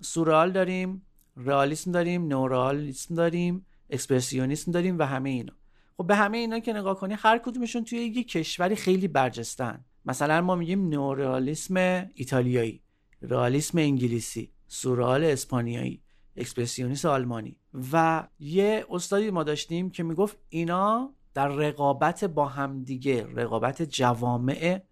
سورال 0.00 0.52
داریم 0.52 1.06
رئالیسم 1.36 1.92
داریم 1.92 2.26
نورئالیسم 2.26 3.14
داریم. 3.14 3.66
اکسپرسیونیسم 3.90 4.72
داریم 4.72 4.98
و 4.98 5.02
همه 5.02 5.30
اینا. 5.30 5.52
خب 5.96 6.06
به 6.06 6.16
همه 6.16 6.38
اینا 6.38 6.58
که 6.58 6.72
نگاه 6.72 6.96
کنی 6.96 7.14
هر 7.18 7.38
کدومشون 7.38 7.84
توی 7.84 7.98
یه 7.98 8.24
کشوری 8.24 8.76
خیلی 8.76 9.08
برجستن 9.08 9.84
مثلا 10.04 10.40
ما 10.40 10.54
میگیم 10.54 10.88
نورئالیسم 10.88 11.76
ایتالیایی 12.14 12.82
رئالیسم 13.22 13.78
انگلیسی 13.78 14.52
سورال 14.68 15.24
اسپانیایی 15.24 16.02
اکسپرسیونیسم 16.36 17.08
آلمانی. 17.08 17.56
و 17.92 18.26
یه 18.38 18.86
استادی 18.90 19.30
ما 19.30 19.42
داشتیم 19.42 19.90
که 19.90 20.02
می‌گفت 20.02 20.36
اینا 20.48 21.14
در 21.34 21.48
رقابت 21.48 22.24
با 22.24 22.46
همدیگه 22.46 23.26
رقابت 23.34 23.82
جوامع 23.82 24.82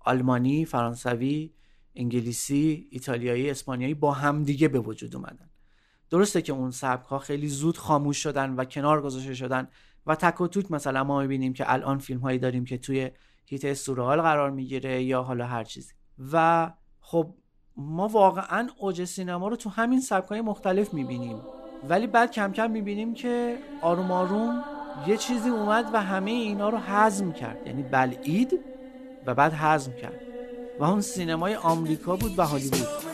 آلمانی 0.00 0.64
فرانسوی 0.64 1.52
انگلیسی 1.94 2.88
ایتالیایی 2.90 3.50
اسپانیایی 3.50 3.94
با 3.94 4.12
همدیگه 4.12 4.68
به 4.68 4.78
وجود 4.78 5.16
اومدن. 5.16 5.49
درسته 6.10 6.42
که 6.42 6.52
اون 6.52 6.70
سبک 6.70 7.06
ها 7.06 7.18
خیلی 7.18 7.48
زود 7.48 7.78
خاموش 7.78 8.22
شدن 8.22 8.54
و 8.54 8.64
کنار 8.64 9.02
گذاشته 9.02 9.34
شدن 9.34 9.68
و 10.06 10.14
تک 10.14 10.40
و 10.40 10.46
توک 10.46 10.70
مثلا 10.70 11.04
ما 11.04 11.20
می‌بینیم 11.20 11.52
که 11.52 11.72
الان 11.72 11.98
فیلم 11.98 12.20
هایی 12.20 12.38
داریم 12.38 12.64
که 12.64 12.78
توی 12.78 13.10
هیت 13.46 13.74
سورال 13.74 14.22
قرار 14.22 14.50
می‌گیره 14.50 15.02
یا 15.02 15.22
حالا 15.22 15.46
هر 15.46 15.64
چیزی. 15.64 15.92
و 16.32 16.72
خب 17.00 17.34
ما 17.76 18.08
واقعا 18.08 18.68
اوج 18.78 19.04
سینما 19.04 19.48
رو 19.48 19.56
تو 19.56 19.70
همین 19.70 20.00
سبک 20.00 20.28
های 20.28 20.40
مختلف 20.40 20.94
می‌بینیم. 20.94 21.48
ولی 21.82 22.06
بعد 22.06 22.30
کم 22.30 22.52
کم 22.52 22.70
می‌بینیم 22.70 23.14
که 23.14 23.62
آروم 23.80 24.10
آروم 24.10 24.64
یه 24.94 25.16
چیزی 25.16 25.48
اومد 25.48 25.90
و 25.92 26.02
همه 26.02 26.30
اینا 26.30 26.68
رو 26.68 26.78
هضم 26.78 27.32
کرد. 27.32 27.60
یعنی 27.64 27.82
بلعید 27.82 28.52
و 29.22 29.34
بعد 29.34 29.52
هضم 29.54 29.94
کرد. 29.94 30.20
و 30.78 30.84
اون 30.84 31.00
سینمای 31.00 31.54
آمریکا 31.54 32.16
بود 32.16 32.38
و 32.38 32.46
هالیوود. 32.46 33.09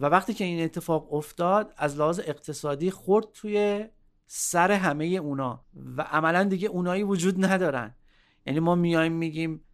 و 0.00 0.06
وقتی 0.06 0.34
که 0.34 0.44
این 0.44 0.64
اتفاق 0.64 1.14
افتاد 1.14 1.74
از 1.76 1.96
لحاظ 1.96 2.20
اقتصادی 2.24 2.90
خورد 2.90 3.26
توی 3.32 3.86
سر 4.26 4.72
همه 4.72 5.04
اونا 5.04 5.64
و 5.96 6.02
عملا 6.02 6.44
دیگه 6.44 6.68
اونایی 6.68 7.02
وجود 7.02 7.44
ندارن. 7.44 7.94
یعنی 8.46 8.60
ما 8.60 8.74
میایم 8.74 9.12
میگیم 9.12 9.64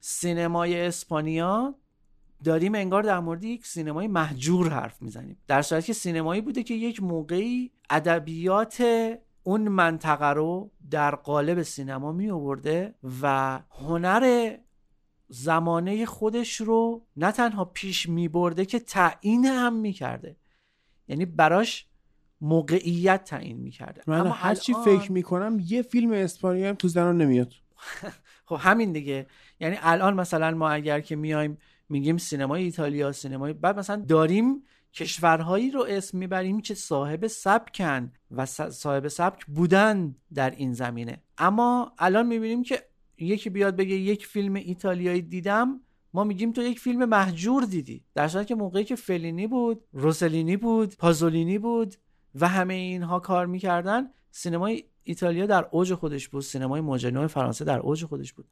سینمای 0.00 0.86
اسپانیا 0.86 1.74
داریم 2.44 2.74
انگار 2.74 3.02
در 3.02 3.20
مورد 3.20 3.44
یک 3.44 3.66
سینمای 3.66 4.08
محجور 4.08 4.68
حرف 4.68 5.02
می‌زنیم. 5.02 5.36
در 5.46 5.62
صورتی 5.62 5.86
که 5.86 5.92
سینمایی 5.92 6.40
بوده 6.40 6.62
که 6.62 6.74
یک 6.74 7.02
موقعی 7.02 7.70
ادبیات 7.90 8.84
اون 9.42 9.68
منطقه 9.68 10.30
رو 10.30 10.70
در 10.90 11.14
قالب 11.14 11.62
سینما 11.62 12.12
می 12.12 12.30
آورده 12.30 12.94
و 13.22 13.60
هنر 13.70 14.56
زمانه 15.28 16.06
خودش 16.06 16.60
رو 16.60 17.06
نه 17.16 17.32
تنها 17.32 17.64
پیش 17.64 18.08
می 18.08 18.28
برده 18.28 18.64
که 18.64 18.78
تعیین 18.78 19.44
هم 19.46 19.72
می 19.76 19.92
کرده 19.92 20.36
یعنی 21.08 21.24
براش 21.26 21.86
موقعیت 22.40 23.24
تعیین 23.24 23.56
می 23.56 23.70
کرده 23.70 24.02
من 24.06 24.26
هر 24.26 24.54
چی 24.54 24.74
الان- 24.74 24.84
فکر 24.84 25.12
می‌کنم 25.12 25.58
یه 25.66 25.82
فیلم 25.82 26.12
اسپانیایی 26.12 26.68
هم 26.68 26.74
تو 26.74 26.88
زنان 26.88 27.16
نمیاد. 27.18 27.52
خب 28.46 28.56
همین 28.60 28.92
دیگه. 28.92 29.26
یعنی 29.60 29.76
الان 29.80 30.14
مثلا 30.14 30.50
ما 30.50 30.70
اگر 30.70 31.00
که 31.00 31.16
میایم 31.16 31.58
میگیم 31.88 32.18
سینمای 32.18 32.62
ایتالیا 32.62 33.12
سینمای 33.12 33.52
بعد 33.52 33.78
مثلا 33.78 33.96
داریم 34.08 34.62
کشورهایی 34.94 35.70
رو 35.70 35.86
اسم 35.88 36.18
می‌بریم 36.18 36.60
که 36.60 36.74
صاحب 36.74 37.26
سبکن 37.26 38.12
و 38.30 38.46
صاحب 38.46 39.08
سبک 39.08 39.46
بودن 39.46 40.14
در 40.34 40.50
این 40.50 40.72
زمینه. 40.72 41.22
اما 41.38 41.92
الان 41.98 42.26
می‌بینیم 42.26 42.62
که 42.62 42.82
یکی 43.18 43.50
بیاد 43.50 43.76
بگه 43.76 43.94
یک 43.94 44.26
فیلم 44.26 44.54
ایتالیایی 44.54 45.22
دیدم 45.22 45.80
ما 46.14 46.24
میگیم 46.24 46.52
تو 46.52 46.62
یک 46.62 46.80
فیلم 46.80 47.04
محجور 47.04 47.64
دیدی. 47.64 48.04
در 48.14 48.28
صورتی 48.28 48.48
که 48.48 48.54
موقعی 48.54 48.84
که 48.84 48.96
فلینی 48.96 49.46
بود 49.46 49.84
روسلینی 49.92 50.56
بود 50.56 50.96
پازولینی 50.96 51.58
بود 51.58 51.94
و 52.34 52.48
همه 52.48 52.74
اینها 52.74 53.20
کار 53.20 53.46
می‌کردن 53.46 54.10
سینمای 54.30 54.84
ایتالیا 55.02 55.46
در 55.46 55.68
اوج 55.70 55.94
خودش 55.94 56.28
بود. 56.28 56.42
سینمای 56.42 56.80
ماجنو 56.80 57.28
فرانسه 57.28 57.64
در 57.64 57.78
اوج 57.78 58.04
خودش 58.04 58.32
بود. 58.32 58.46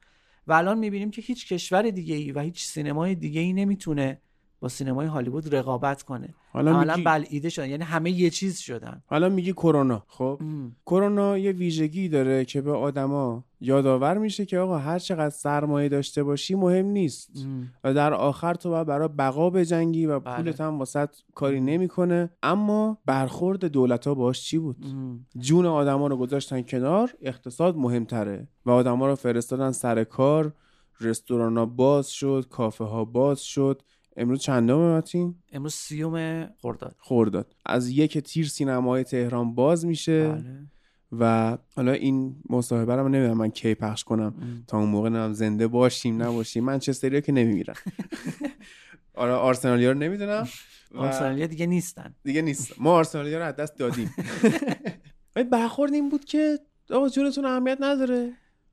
و 0.47 0.53
الان 0.53 0.79
می‌بینیم 0.79 1.11
که 1.11 1.23
هیچ 1.23 1.53
کشور 1.53 1.91
دیگه 1.91 2.15
ای 2.15 2.33
و 2.33 2.41
هیچ 2.41 2.65
سینمای 2.65 3.15
دیگه 3.15 3.41
ای 3.41 3.53
نمی‌تونه 3.53 4.21
با 4.63 4.69
سینمای 4.69 5.07
هالیوود 5.07 5.55
رقابت 5.55 6.03
کنه. 6.03 6.35
حالا 6.53 6.71
عملا 6.71 6.93
میگی- 6.93 7.05
بلعیده 7.05 7.49
شدن. 7.49 7.69
یعنی 7.69 7.85
همه 7.85 8.11
یه 8.11 8.31
چیز 8.31 8.59
شدن. 8.59 9.03
حالا 9.07 9.29
میگی 9.29 9.53
کرونا. 9.53 10.03
خب. 10.09 10.41
کرونا 10.87 11.39
یه 11.39 11.53
ویژگی 11.53 12.09
داره 12.09 12.45
که 12.45 12.61
به 12.61 12.73
آدما 12.73 13.45
یادآور 13.61 14.19
میشه 14.19 14.47
که 14.47 14.59
آقا 14.59 14.79
هر 14.79 14.99
چقدر 14.99 15.31
سرمایه 15.31 15.89
داشته 15.89 16.23
باشی 16.23 16.55
مهم 16.55 16.87
نیست. 16.87 17.31
ام. 17.45 17.69
و 17.85 17.95
در 17.95 18.15
آخر 18.15 18.55
تو 18.55 18.71
باید 18.71 18.87
برای 18.87 19.09
بقا 19.09 19.51
بجنگی 19.51 20.07
و 20.07 20.21
بله. 20.21 20.37
پولت 20.37 20.61
هم 20.61 20.79
واسط 20.79 21.11
کاری 21.35 21.61
نمی‌کنه. 21.61 22.31
اما 22.43 22.99
برخورد 23.07 23.65
دولت 23.65 24.07
ها 24.07 24.15
باش 24.15 24.43
چی 24.45 24.59
بود؟ 24.59 24.77
ام. 24.85 25.27
جون 25.39 25.67
آدما 25.67 26.07
رو 26.07 26.17
گذاشتن 26.17 26.63
کنار 26.63 27.11
اقتصاد 27.23 27.77
مهمتره. 27.77 28.49
و 28.67 28.71
آدما 28.71 29.07
رو 29.07 29.15
فرستادن 29.15 29.73
سر 29.73 30.05
کار 30.05 30.53
رستوران 31.01 31.57
ها 31.59 31.67
باز 31.67 32.09
شد 32.11 32.47
کافه 32.51 32.85
ها 32.85 33.05
باز 33.05 33.41
شد. 33.41 33.83
امروز 34.17 34.41
چندم 34.41 34.79
متین؟ 34.79 35.35
امروز 35.53 35.75
سیوم 35.75 36.47
خرداد. 36.63 36.97
خورداد 36.99 37.55
از 37.67 37.89
یک 37.89 38.19
تیر 38.19 38.49
سینمای 38.49 39.05
تهران 39.05 39.55
باز 39.55 39.87
میشه. 39.87 40.29
بله. 40.29 40.45
و 41.19 41.59
حالا 41.77 41.93
این 41.93 42.37
مصاحبه 42.51 42.97
رو 42.97 43.03
من 43.05 43.11
نمی‌دونم 43.11 43.39
من 43.39 43.49
کی 43.49 43.75
پخش 43.75 44.05
کنم. 44.05 44.35
ام. 44.43 44.65
تا 44.67 44.79
اون 44.79 44.89
موقع 44.89 45.09
نم 45.09 45.33
زنده 45.33 45.67
باشیم 45.67 46.23
نباشیم. 46.23 46.65
منچستریا 46.65 47.21
که 47.21 47.33
نمیمیرن. 47.33 47.75
آره 49.15 49.33
آرسنالیا 49.33 49.93
رو 49.93 49.99
نمی‌دونم. 49.99 50.49
و 50.91 50.99
آرسنالیا 50.99 51.47
دیگه 51.47 51.67
نیستن. 51.67 52.15
دیگه 52.25 52.43
نیست. 52.43 52.75
ما 52.79 52.93
آرسنالیا 52.93 53.39
رو 53.39 53.45
از 53.45 53.57
دست 53.57 53.77
دادیم. 53.79 54.15
برخورد 55.53 55.93
این 55.93 56.09
بود 56.09 56.25
که 56.25 56.59
آقا 56.91 57.09
جونتون 57.09 57.45
اهمیت 57.45 57.79
نداره. 57.81 58.33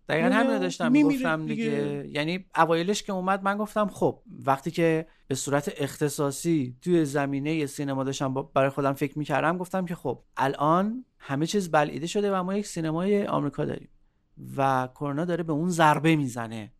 دقیقا 0.10 0.27
یعنی 0.27 0.36
همین 0.36 0.53
رو 0.53 0.60
داشتم 0.60 0.91
می‌گفتم 0.91 1.45
دیگه. 1.45 1.64
دیگه. 1.64 2.07
یعنی 2.11 2.45
اوایلش 2.56 3.03
که 3.03 3.14
اومد 3.14 3.44
من 3.44 3.57
گفتم 3.57 3.88
خب 3.88 4.22
وقتی 4.45 4.72
که 4.72 5.06
به 5.27 5.36
صورت 5.36 5.73
اختصاصی 5.77 6.76
توی 6.81 7.06
زمینه 7.06 7.65
سینما 7.65 8.03
داشتم 8.03 8.34
برای 8.34 8.69
خودم 8.69 8.94
فکر 8.94 9.19
می‌کردم 9.19 9.57
گفتم 9.57 9.86
که 9.86 9.95
خب 9.95 10.23
الان 10.38 11.06
همه 11.19 11.45
چیز 11.45 11.72
بلعیده 11.72 12.07
شده 12.07 12.31
و 12.31 12.44
ما 12.44 12.56
یک 12.56 12.68
سینمای 12.68 13.27
آمریکا 13.27 13.65
داریم 13.65 13.90
و 14.57 14.90
کرونا 14.95 15.26
داره 15.26 15.44
به 15.44 15.53
اون 15.53 15.69
ضربه 15.69 16.15
می‌زنه 16.15 16.72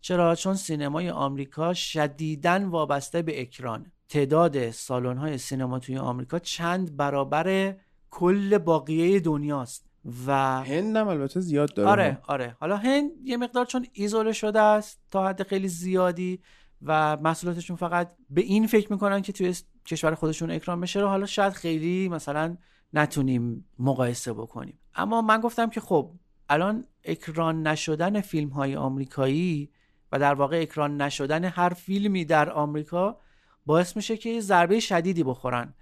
چرا 0.00 0.34
چون 0.34 0.54
سینمای 0.54 1.10
آمریکا 1.10 1.74
شدیداً 1.74 2.60
وابسته 2.70 3.22
به 3.22 3.40
اکران 3.40 3.92
تعداد 4.08 4.70
سالن 4.70 5.16
های 5.16 5.38
سینما 5.38 5.78
توی 5.78 5.98
آمریکا 5.98 6.38
چند 6.38 6.96
برابر 6.96 7.76
کل 8.10 8.58
باقیه 8.58 9.20
دنیاست 9.20 9.86
و 10.26 10.32
هندم 10.64 11.08
البته 11.08 11.40
زیاد 11.40 11.74
داره. 11.74 11.90
آره 11.90 12.18
آره. 12.28 12.56
حالا 12.60 12.76
هند 12.76 13.10
یه 13.24 13.36
مقدار 13.36 13.66
چون 13.66 13.86
ایزوله 13.92 14.32
شده 14.32 14.60
است 14.60 15.00
تا 15.10 15.28
حد 15.28 15.42
خیلی 15.42 15.68
زیادی 15.68 16.40
و 16.82 17.16
محصولاتشون 17.16 17.76
فقط 17.76 18.12
به 18.30 18.40
این 18.40 18.66
فکر 18.66 18.92
می‌کنن 18.92 19.22
که 19.22 19.32
توی 19.32 19.54
کشور 19.86 20.14
خودشون 20.14 20.50
اکران 20.50 20.80
بشه 20.80 21.00
رو 21.00 21.08
حالا 21.08 21.26
شاید 21.26 21.52
خیلی 21.52 22.08
مثلا 22.08 22.56
نتونیم 22.92 23.68
مقایسه 23.78 24.32
بکنیم. 24.32 24.78
اما 24.94 25.22
من 25.22 25.40
گفتم 25.40 25.70
که 25.70 25.80
خب 25.80 26.10
الان 26.48 26.84
اکران 27.04 27.66
نشدن 27.66 28.20
فیلم 28.20 28.48
های 28.48 28.76
آمریکایی 28.76 29.70
و 30.12 30.18
در 30.18 30.34
واقع 30.34 30.60
اکران 30.62 31.02
نشدن 31.02 31.44
هر 31.44 31.68
فیلمی 31.68 32.24
در 32.24 32.50
آمریکا 32.50 33.20
باعث 33.66 33.96
میشه 33.96 34.16
که 34.16 34.40
ضربه 34.40 34.80
شدیدی 34.80 35.24
بخورن. 35.24 35.74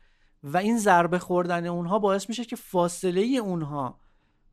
و 0.42 0.56
این 0.56 0.78
ضربه 0.78 1.18
خوردن 1.18 1.66
اونها 1.66 1.98
باعث 1.98 2.28
میشه 2.28 2.44
که 2.44 2.56
فاصله 2.56 3.20
اونها 3.20 4.00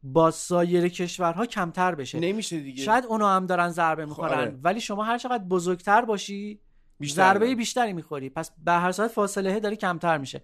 با 0.03 0.32
سایر 0.32 0.88
کشورها 0.88 1.45
کمتر 1.45 1.95
بشه. 1.95 2.19
نمیشه 2.19 2.60
دیگه. 2.60 2.84
شاید 2.84 3.06
اونا 3.06 3.36
هم 3.36 3.45
دارن 3.45 3.69
ضربه 3.69 4.06
می‌خورن 4.06 4.40
آره. 4.40 4.60
ولی 4.64 4.82
شما 4.82 5.03
هر 5.03 5.18
چقدر 5.18 5.44
بزرگتر 5.44 6.06
باشی 6.06 6.60
بیشتر 6.99 7.34
ضربه. 7.34 7.56
بیشتری 7.56 7.94
می‌خوری. 7.94 8.30
پس 8.30 8.52
به 8.65 8.72
هر 8.72 8.91
صورت 8.91 9.11
فاصله 9.11 9.60
داره 9.60 9.76
کمتر 9.76 10.18
میشه. 10.18 10.41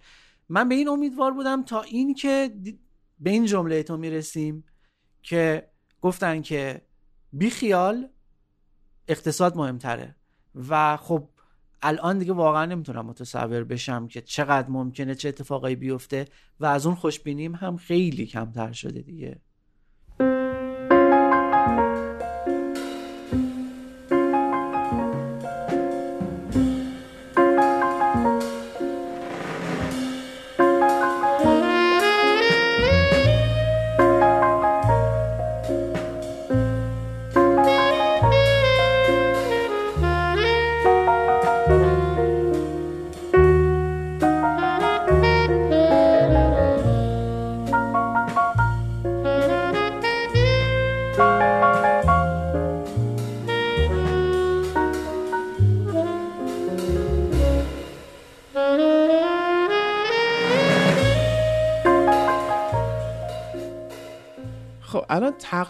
من 0.49 0.69
به 0.69 0.75
این 0.75 0.87
امیدوار 0.89 1.33
بودم 1.33 1.63
تا 1.63 1.81
این 1.81 2.13
که 2.13 2.55
به 3.19 3.29
این 3.29 3.45
جمله 3.45 3.83
تو 3.83 3.97
می‌رسیم 3.97 4.63
که 5.23 5.69
گفتن 6.01 6.41
که 6.41 6.81
بی 7.33 7.49
خیال 7.49 8.09
اقتصاد 9.07 9.57
مهمتره. 9.57 10.15
و 10.69 10.97
خب 10.97 11.29
الان 11.81 12.17
دیگه 12.17 12.33
واقعا 12.33 12.65
نمی‌تونم 12.65 13.05
متصور 13.05 13.63
بشم 13.63 14.07
که 14.07 14.21
چقدر 14.21 14.69
ممکنه 14.69 15.15
چه 15.15 15.29
اتفاقایی 15.29 15.75
بیفته 15.75 16.25
و 16.59 16.65
از 16.65 16.85
اون 16.85 16.95
خوشبینیم 16.95 17.55
هم 17.55 17.77
خیلی 17.77 18.25
کمتر 18.25 18.71
شده 18.71 19.01
دیگه. 19.01 19.41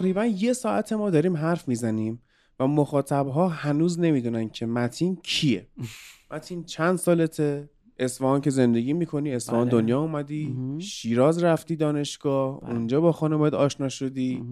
تقریبا 0.07 0.25
یه 0.25 0.53
ساعت 0.53 0.93
ما 0.93 1.09
داریم 1.09 1.38
حرف 1.38 1.67
می‌زنیم 1.67 2.21
و 2.59 2.67
مخاطبها 2.67 3.47
هنوز 3.47 3.99
نمی‌دونن 3.99 4.49
که 4.49 4.65
متین 4.65 5.15
کیه 5.15 5.67
متین 6.31 6.63
چند 6.63 6.97
سالته 6.97 7.69
اصفهان 7.99 8.41
که 8.41 8.49
زندگی 8.49 8.93
می‌کنی 8.93 9.34
اصفهان 9.34 9.69
بله. 9.69 9.71
دنیا 9.71 9.99
اومدی 10.01 10.47
مهم. 10.47 10.79
شیراز 10.79 11.43
رفتی 11.43 11.75
دانشگاه 11.75 12.61
بله. 12.61 12.71
اونجا 12.71 13.01
با 13.01 13.11
خانواده 13.11 13.57
آشنا 13.57 13.89
شدی 13.89 14.43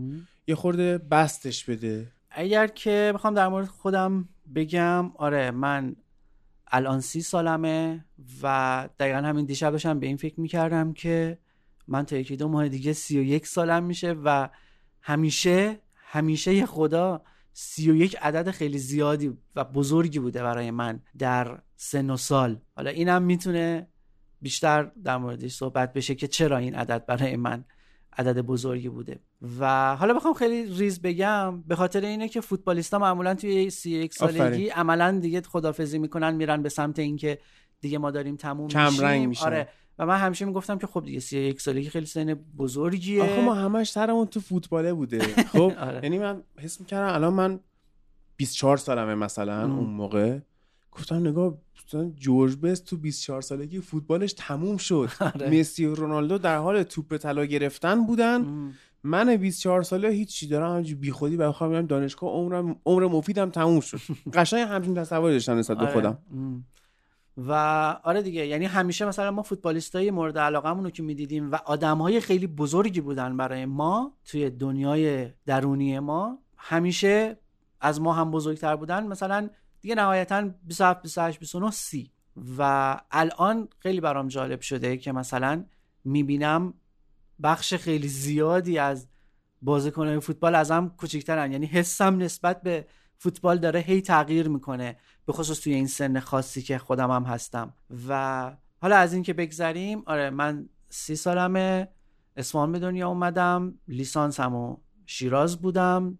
یه 0.47 0.55
خورده 0.55 0.97
بستش 0.97 1.65
بده 1.65 2.07
اگر 2.31 2.67
که 2.67 3.11
بخوام 3.15 3.33
در 3.33 3.47
مورد 3.47 3.67
خودم 3.67 4.29
بگم 4.55 5.11
آره 5.15 5.51
من 5.51 5.95
الان 6.67 7.01
سی 7.01 7.21
سالمه 7.21 8.05
و 8.43 8.89
دقیقا 8.99 9.17
همین 9.17 9.45
دیشب 9.45 9.71
داشتم 9.71 9.99
به 9.99 10.07
این 10.07 10.17
فکر 10.17 10.39
می‌کردم 10.39 10.93
که 10.93 11.37
من 11.87 12.05
تا 12.05 12.15
یکی 12.15 12.37
دو 12.37 12.47
ماه 12.47 12.69
دیگه 12.69 12.93
سی 12.93 13.19
و 13.19 13.23
یک 13.23 13.47
سالم 13.47 13.83
میشه 13.83 14.11
و 14.11 14.49
همیشه 15.07 15.79
همیشه 15.95 16.65
خدا 16.65 17.21
سی 17.53 17.91
و 17.91 17.95
یک 17.95 18.17
عدد 18.21 18.51
خیلی 18.51 18.77
زیادی 18.77 19.37
و 19.55 19.63
بزرگی 19.63 20.19
بوده 20.19 20.43
برای 20.43 20.71
من 20.71 20.99
در 21.17 21.59
سن 21.75 22.09
و 22.09 22.17
سال 22.17 22.61
حالا 22.75 22.89
اینم 22.89 23.21
می‌تونه 23.21 23.87
بیشتر 24.41 24.91
در 25.03 25.17
موردش 25.17 25.53
صحبت 25.53 25.93
بشه 25.93 26.15
که 26.15 26.27
چرا 26.27 26.57
این 26.57 26.75
عدد 26.75 27.05
برای 27.05 27.35
من 27.35 27.65
عدد 28.17 28.41
بزرگی 28.41 28.89
بوده 28.89 29.19
و 29.59 29.95
حالا 29.95 30.13
بخوام 30.13 30.33
خیلی 30.33 30.75
ریز 30.77 31.01
بگم 31.01 31.61
به 31.61 31.75
خاطر 31.75 32.01
اینه 32.01 32.29
که 32.29 32.41
فوتبالیستا 32.41 32.99
معمولا 32.99 33.35
توی 33.35 33.69
سی 33.69 33.91
یک 33.91 34.13
سالگی. 34.13 34.69
عملا 34.69 35.19
دیگه 35.21 35.41
خدافزی 35.41 35.99
می‌کنن 35.99 36.35
میرن 36.35 36.61
به 36.61 36.69
سمت 36.69 36.99
اینکه 36.99 37.39
دیگه 37.81 37.97
ما 37.97 38.11
داریم 38.11 38.35
تموم 38.35 38.65
میشیم. 39.27 39.47
آره 39.47 39.69
و 39.99 40.05
من 40.05 40.17
همیشه 40.17 40.45
می‌گفتم 40.45 40.77
که 40.77 40.87
خب 40.87 41.05
دیگه 41.05 41.19
سی 41.19 41.39
یک 41.39 41.61
سالگی 41.61 41.89
خیلی 41.89 42.05
سن 42.05 42.33
بزرگیه 42.33 43.23
آخه 43.23 43.45
ما 43.45 43.53
همش 43.53 43.91
سرمون 43.91 44.25
تو 44.25 44.39
فوتباله 44.39 44.93
بوده 44.93 45.19
خب 45.53 45.73
آره. 45.79 45.99
یعنی 46.03 46.19
من 46.19 46.43
حس 46.57 46.79
می‌کردم 46.79 47.13
الان 47.13 47.33
من 47.33 47.59
24 48.37 48.77
سالمه 48.77 49.15
مثلا. 49.15 49.61
اون 49.61 49.89
موقع 49.89 50.39
گفتم 50.91 51.15
نگاه 51.15 51.57
جورج 52.15 52.55
بست 52.55 52.85
تو 52.85 52.97
24 52.97 53.41
سالگی 53.41 53.79
فوتبالش 53.79 54.33
تموم 54.37 54.77
شد 54.77 55.09
آره. 55.35 55.59
مسی 55.59 55.85
و 55.85 55.95
رونالدو 55.95 56.37
در 56.37 56.57
حال 56.57 56.83
توپ 56.83 57.17
طلا 57.17 57.45
گرفتن 57.45 58.05
بودن. 58.05 58.71
من 59.03 59.35
24 59.37 59.83
ساله 59.83 60.09
هیچی 60.09 60.47
دارم 60.47 60.71
همینجوری 60.71 60.95
بیخودی 60.95 61.37
بخوام 61.37 61.69
میرم 61.69 61.85
دانشگاه 61.85 62.29
عمرم 62.29 62.75
عمر 62.85 63.07
مفیدم 63.07 63.49
تموم 63.49 63.79
شد 63.79 63.99
قشنگ 64.33 64.61
همچین 64.61 64.93
تصوری 64.95 65.33
داشتم 65.33 65.57
نسبت 65.57 65.77
به 65.77 65.83
آره. 65.83 65.93
خودم. 65.93 66.17
و 67.37 67.51
آره 68.03 68.21
دیگه 68.21 68.47
یعنی 68.47 68.65
همیشه 68.65 69.05
مثلا 69.05 69.31
ما 69.31 69.41
فوتبالیستای 69.41 70.11
مورد 70.11 70.37
علاقمون 70.37 70.83
رو 70.83 70.89
که 70.89 71.03
می‌دیدیم 71.03 71.51
و 71.51 71.55
آدمهای 71.55 72.19
خیلی 72.19 72.47
بزرگی 72.47 73.01
بودن 73.01 73.37
برای 73.37 73.65
ما 73.65 74.17
توی 74.25 74.49
دنیای 74.49 75.29
درونی 75.45 75.99
ما 75.99 76.39
همیشه 76.57 77.37
از 77.81 78.01
ما 78.01 78.13
هم 78.13 78.31
بزرگتر 78.31 78.75
بودن. 78.75 79.07
مثلا 79.07 79.49
دیگه 79.81 79.95
نهایتا 79.95 80.49
27 80.63 81.01
28 81.01 81.39
29 81.39 81.71
30 81.71 82.11
و 82.57 83.01
الان 83.11 83.67
خیلی 83.79 84.01
برام 84.01 84.27
جالب 84.27 84.61
شده 84.61 84.97
که 84.97 85.11
مثلا 85.11 85.65
می‌بینم 86.03 86.73
بخش 87.43 87.73
خیلی 87.73 88.07
زیادی 88.07 88.77
از 88.77 89.07
بازیکنان 89.61 90.19
فوتبال 90.19 90.55
ازم 90.55 90.93
کوچیکترن. 90.97 91.51
یعنی 91.51 91.65
حسم 91.65 92.17
نسبت 92.17 92.61
به 92.61 92.87
فوتبال 93.17 93.57
داره 93.57 93.79
هی 93.79 94.01
تغییر 94.01 94.47
می‌کنه 94.47 94.97
به 95.25 95.33
خصوص 95.33 95.59
توی 95.59 95.73
این 95.73 95.87
سن 95.87 96.19
خاصی 96.19 96.61
که 96.61 96.77
خودم 96.77 97.11
هم 97.11 97.23
هستم. 97.23 97.73
و 98.09 98.51
حالا 98.81 98.95
از 98.95 99.13
این 99.13 99.23
که 99.23 99.33
بگذریم 99.33 100.03
آره 100.05 100.29
من 100.29 100.69
سی 100.89 101.15
سالمه 101.15 101.87
اصفهان 102.37 102.71
به 102.71 102.79
دنیا 102.79 103.07
اومدم 103.07 103.79
لیسانسمو 103.87 104.77
شیراز 105.05 105.61
بودم 105.61 106.19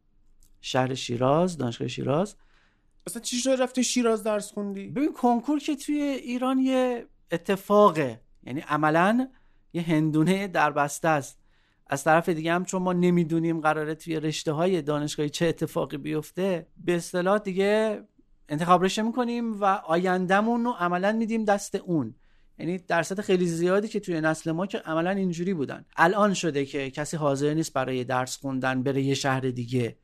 شهر 0.62 0.94
شیراز 0.94 1.58
دانشگاه 1.58 1.88
شیراز. 1.88 2.36
اصلا 3.08 3.22
چی 3.22 3.38
شد 3.38 3.58
رفتی 3.60 3.84
شیراز 3.84 4.24
درس 4.24 4.52
خوندی؟ 4.52 4.88
ببین 4.88 5.14
کنکور 5.14 5.60
که 5.60 5.76
توی 5.76 6.02
ایران 6.02 6.60
یه 6.60 7.08
اتفاقه. 7.32 8.22
یعنی 8.44 8.62
عملا 8.62 9.30
یه 9.74 9.82
هندونه 9.82 10.48
در 10.48 10.72
بسته 10.72 11.08
است. 11.08 11.40
از 11.88 12.04
طرف 12.04 12.30
دیگه 12.30 12.54
هم 12.54 12.66
چون 12.66 12.82
ما 12.82 12.94
نمی‌دونیم 12.94 13.62
قراره 13.62 13.96
توی 13.96 14.20
رشته 14.20 14.52
های 14.52 14.82
دانشگاهی 14.82 15.30
چه 15.30 15.46
اتفاقی 15.46 15.98
بیفته 15.98 16.68
به 16.78 16.96
اصطلاح 16.96 17.40
دیگه 17.40 18.04
انتخاب 18.50 18.84
رشته 18.84 19.02
می‌کنیم 19.02 19.62
و 19.62 19.66
آیندهمون 19.66 20.64
رو 20.64 20.72
عملا 20.72 21.12
میدیم 21.12 21.46
دست 21.46 21.76
اون. 21.76 22.16
یعنی 22.60 22.78
درصد 22.78 23.22
خیلی 23.22 23.46
زیادی 23.46 23.88
که 23.88 24.00
توی 24.00 24.22
نسل 24.22 24.52
ما 24.52 24.66
که 24.66 24.78
عملا 24.78 25.10
اینجوری 25.10 25.54
بودن. 25.54 25.86
الان 25.98 26.34
شده 26.34 26.66
که 26.66 26.92
کسی 26.92 27.18
حاضر 27.18 27.54
نیست 27.54 27.74
برای 27.74 28.04
درس 28.04 28.38
خوندن 28.38 28.84
بره 28.84 29.02
یه 29.02 29.14
شهر 29.14 29.40
دیگه 29.40 29.98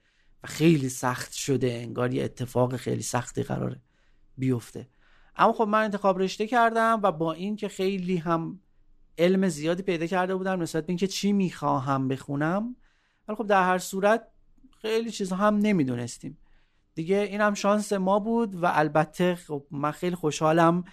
و 0.43 0.47
خیلی 0.47 0.89
سخت 0.89 1.33
شده 1.33 1.71
انگار 1.71 2.13
یه 2.13 2.23
اتفاق 2.23 2.75
خیلی 2.75 3.01
سختی 3.01 3.43
قراره 3.43 3.81
بیفته. 4.37 4.89
اما 5.35 5.53
خب 5.53 5.63
من 5.63 5.83
انتخاب 5.83 6.19
رشته 6.19 6.47
کردم 6.47 6.99
و 7.03 7.11
با 7.11 7.33
این 7.33 7.55
که 7.55 7.67
خیلی 7.67 8.17
هم 8.17 8.59
علم 9.17 9.47
زیادی 9.47 9.83
پیدا 9.83 10.05
کرده 10.05 10.35
بودم 10.35 10.61
نسبت 10.61 10.85
به 10.85 10.89
اینکه 10.89 11.07
چی 11.07 11.33
می‌خواهم 11.33 12.07
بخونم. 12.07 12.75
ولی 13.27 13.37
خب 13.37 13.47
در 13.47 13.63
هر 13.63 13.77
صورت 13.77 14.27
خیلی 14.81 15.11
چیزها 15.11 15.37
هم 15.47 15.57
نمی‌دونستیم. 15.57 16.37
دیگه 16.95 17.17
این 17.17 17.41
هم 17.41 17.53
شانس 17.53 17.93
ما 17.93 18.19
بود 18.19 18.55
و 18.55 18.65
البته 18.65 19.35
خب 19.35 19.65
من 19.71 19.91
خیلی 19.91 20.15
خوشحالم 20.15 20.83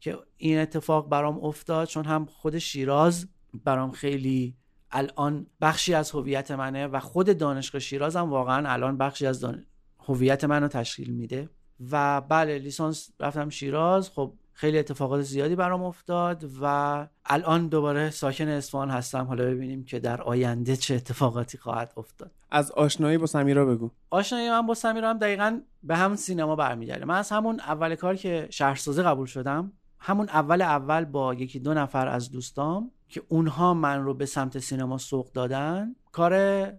که 0.00 0.18
این 0.36 0.58
اتفاق 0.58 1.08
برام 1.08 1.44
افتاد 1.44 1.88
چون 1.88 2.04
هم 2.04 2.26
خود 2.26 2.58
شیراز 2.58 3.28
برام 3.64 3.90
خیلی 3.90 4.56
الان 4.90 5.46
بخشی 5.60 5.94
از 5.94 6.10
هویت 6.10 6.50
منه 6.50 6.86
و 6.86 7.00
خود 7.00 7.38
دانشگاه 7.38 7.80
شیراز 7.80 8.16
هم 8.16 8.30
واقعا 8.30 8.72
الان 8.72 8.98
بخشی 8.98 9.26
از 9.26 9.40
دان... 9.40 9.66
هویت 10.08 10.44
منو 10.44 10.68
تشکیل 10.68 11.10
میده. 11.12 11.50
و 11.90 12.20
بله 12.20 12.58
لیسانس 12.58 13.10
رفتم 13.20 13.48
شیراز. 13.48 14.10
خب 14.10 14.34
خیلی 14.52 14.78
اتفاقات 14.78 15.22
زیادی 15.22 15.56
برام 15.56 15.82
افتاد 15.82 16.44
و 16.62 17.06
الان 17.24 17.68
دوباره 17.68 18.10
ساکن 18.10 18.48
اصفهان 18.48 18.90
هستم. 18.90 19.24
حالا 19.24 19.44
ببینیم 19.44 19.84
که 19.84 20.00
در 20.00 20.22
آینده 20.22 20.76
چه 20.76 20.94
اتفاقاتی 20.94 21.58
خواهد 21.58 21.92
افتاد. 21.96 22.30
از 22.50 22.70
آشنایی 22.70 23.18
با 23.18 23.26
سمیرا 23.26 23.66
بگو. 23.66 23.90
آشنایی 24.10 24.50
من 24.50 24.66
با 24.66 24.74
سمیرا 24.74 25.10
هم 25.10 25.18
دقیقا 25.18 25.60
به 25.82 25.96
همون 25.96 26.16
سینما 26.16 26.56
برمیگرده 26.56 27.04
من 27.04 27.18
از 27.18 27.30
همون 27.30 27.60
اول 27.60 27.94
کار 27.94 28.16
که 28.16 28.48
شهرسازی 28.50 29.02
قبول 29.02 29.26
شدم 29.26 29.72
همون 29.98 30.28
اول 30.28 30.62
اول 30.62 31.04
با 31.04 31.34
یکی 31.34 31.58
دو 31.58 31.74
نفر 31.74 32.08
از 32.08 32.30
دوستام 32.30 32.90
که 33.08 33.22
اونها 33.28 33.74
من 33.74 34.04
رو 34.04 34.14
به 34.14 34.26
سمت 34.26 34.58
سینما 34.58 34.98
سوق 34.98 35.32
دادن 35.32 35.94
کار 36.12 36.72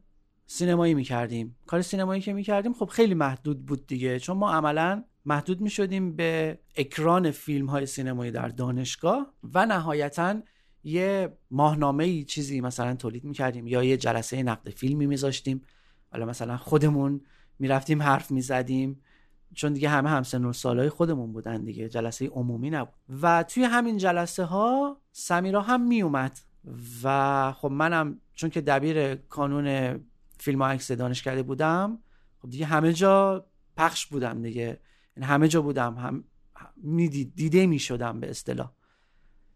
سینمایی 0.46 0.94
می‌کردیم. 0.94 1.56
کار 1.68 1.82
سینمایی 1.82 2.22
که 2.22 2.34
می‌کردیم 2.34 2.74
خب 2.74 2.86
خیلی 2.86 3.14
محدود 3.14 3.66
بود 3.66 3.88
دیگه. 3.88 4.20
چون 4.20 4.38
ما 4.38 4.52
عملا 4.52 5.04
محدود 5.26 5.62
می 5.62 5.70
شدیم 5.70 6.16
به 6.16 6.60
اکران 6.76 7.32
فیلم 7.32 7.66
های 7.66 7.86
سینمایی 7.86 8.32
در 8.32 8.48
دانشگاه 8.48 9.34
و 9.54 9.66
نهایتا 9.66 10.36
یه 10.84 11.38
ماهنامه 11.52 12.24
چیزی 12.24 12.62
مثلا 12.62 12.96
تولید 12.96 13.24
می 13.24 13.34
کردیم 13.34 13.68
یا 13.68 13.84
یه 13.84 13.98
جلسه 13.98 14.44
نقد 14.44 14.70
فیلمی 14.70 15.08
می 15.08 15.18
زاشتیم 15.18 15.62
حالا 16.12 16.26
مثلا 16.26 16.58
خودمون 16.58 17.22
می 17.60 17.68
رفتیم 17.68 18.02
حرف 18.02 18.32
می 18.32 18.42
زدیم 18.42 19.02
چون 19.54 19.74
دیگه 19.74 19.90
همه 19.90 20.10
همسن 20.10 20.46
و 20.46 20.54
سالهای 20.54 20.90
خودمون 20.90 21.34
بودن 21.34 21.64
دیگه 21.64 21.90
جلسه 21.90 22.28
عمومی 22.28 22.70
نبود. 22.70 22.94
و 23.22 23.44
توی 23.44 23.64
همین 23.64 23.98
جلسه 23.98 24.44
ها 24.44 25.02
سمیرا 25.12 25.62
هم 25.62 25.88
می 25.88 26.02
اومد 26.02 26.40
و 27.04 27.52
خب 27.52 27.72
منم 27.72 28.20
چون 28.34 28.50
که 28.50 28.62
دبیر 28.62 29.16
کانون 29.16 30.00
فیلم 30.40 30.62
و 30.62 30.64
عکس 30.64 30.92
دانشکده 30.92 31.44
بودم 31.44 32.00
خب 32.42 32.50
دیگه 32.50 32.66
همه 32.66 32.94
جا 32.94 33.46
پخش 33.78 34.06
بودم 34.06 34.42
دیگه. 34.42 34.80
همه 35.22 35.48
جا 35.48 35.62
بودم 35.62 35.94
هم 35.98 36.24
می‌دید 36.78 37.36
دیده 37.36 37.68
می 37.68 37.80
شدم 37.80 38.20
به 38.20 38.30
اصطلاح. 38.30 38.72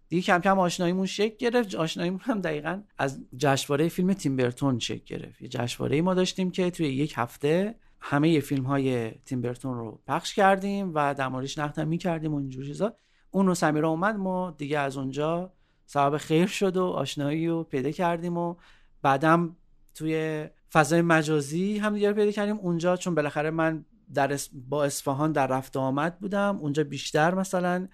دیگه 0.10 0.22
کم 0.22 0.40
کم 0.40 0.60
آشناییمون 0.60 1.06
شکل 1.06 1.36
گرفت. 1.38 1.76
آشناییمون 1.76 2.20
هم 2.24 2.42
دقیقا 2.42 2.82
از 2.98 3.22
جشنواره 3.38 3.90
فیلم 3.90 4.14
تیمبرتون 4.14 4.80
شکل 4.80 5.18
گرفت. 5.18 5.42
یه 5.42 5.48
جشنواره 5.48 6.02
ما 6.02 6.14
داشتیم 6.14 6.52
که 6.52 6.72
توی 6.72 6.88
یک 6.88 7.14
هفته 7.18 7.76
همه 8.00 8.40
فیلم 8.40 8.64
های 8.64 9.12
تیمبرتون 9.12 9.78
رو 9.78 10.02
پخش 10.08 10.34
کردیم 10.34 10.92
و 10.94 11.14
در 11.14 11.28
موردش 11.28 11.58
نقد 11.58 11.80
می 11.80 11.98
کردیم 11.98 12.34
و 12.34 12.38
اینجور 12.38 12.66
چیزا. 12.66 12.96
اون 13.32 13.48
رو 13.48 13.56
سمیرا 13.56 13.90
اومد 13.90 14.16
ما 14.16 14.52
دیگه 14.58 14.80
از 14.80 14.98
اونجا 14.98 15.54
سبب 15.86 16.18
خیر 16.18 16.48
شد 16.48 16.78
و 16.78 16.86
آشنایی 16.86 17.48
رو 17.48 17.64
پیدا 17.64 17.92
کردیم 17.92 18.38
و 18.38 18.56
بعدم 19.02 19.56
توی 19.94 20.48
فضای 20.72 21.02
مجازی 21.02 21.78
هم 21.78 21.94
دیگه 21.94 22.14
پیدا 22.14 22.32
کردیم. 22.32 22.58
اونجا 22.58 22.98
چون 22.98 23.16
بالاخره 23.16 23.50
من 23.50 23.86
در 24.14 24.34
اس... 24.34 24.50
با 24.70 24.84
اصفهان 24.84 25.32
در 25.32 25.48
رفت 25.48 25.78
آمد 25.78 26.20
بودم. 26.20 26.58
اونجا 26.62 26.84
بیشتر 26.84 27.36
مثلا 27.36 27.88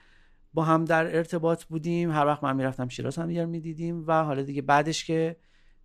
با 0.53 0.63
هم 0.63 0.85
در 0.85 1.17
ارتباط 1.17 1.63
بودیم. 1.63 2.11
هر 2.11 2.25
وقت 2.25 2.43
من 2.43 2.55
می‌رفتم 2.55 2.87
شیراز 2.87 3.17
هم 3.17 3.27
دیگر 3.27 3.45
می‌دیدیم 3.45 4.03
و 4.07 4.23
حالا 4.23 4.41
دیگه 4.41 4.61
بعدش 4.61 5.05
که 5.05 5.35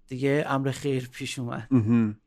دیگه 0.07 0.45
امر 0.47 0.71
خیر 0.71 1.09
پیش 1.09 1.39
اومد. 1.39 1.69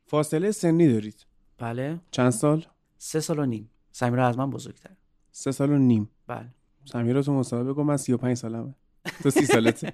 فاصله 0.06 0.50
سنی 0.50 0.92
دارید؟ 0.92 1.26
بله. 1.58 2.00
چند 2.10 2.30
سال؟ 2.30 2.64
سه 2.98 3.20
سال 3.20 3.38
و 3.38 3.46
نیم. 3.46 3.70
سمیرا 3.92 4.26
از 4.26 4.38
من 4.38 4.50
بزرگتر. 4.50 4.90
سه 5.30 5.52
سال 5.52 5.70
و 5.70 5.78
نیم. 5.78 6.10
بله. 6.26 6.48
سمیرا 6.84 7.22
تو 7.22 7.32
مصاحبه 7.32 7.72
گفت 7.72 7.86
من 7.86 7.96
35 7.96 8.36
سالمه. 8.36 8.74
تو 9.22 9.30
سی 9.30 9.46
سالته. 9.46 9.92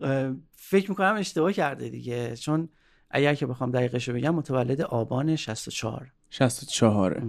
فکر 0.52 0.90
می‌کنم 0.90 1.14
اشتباه 1.18 1.52
کرده 1.52 1.88
دیگه. 1.88 2.36
چون 2.36 2.68
اگر 3.10 3.34
که 3.34 3.46
بخوام 3.46 3.70
دقیقش 3.70 4.08
رو 4.08 4.14
بگم 4.14 4.34
متولد 4.34 4.80
آبان 4.80 5.36
64 5.36 6.12
64 6.30 7.22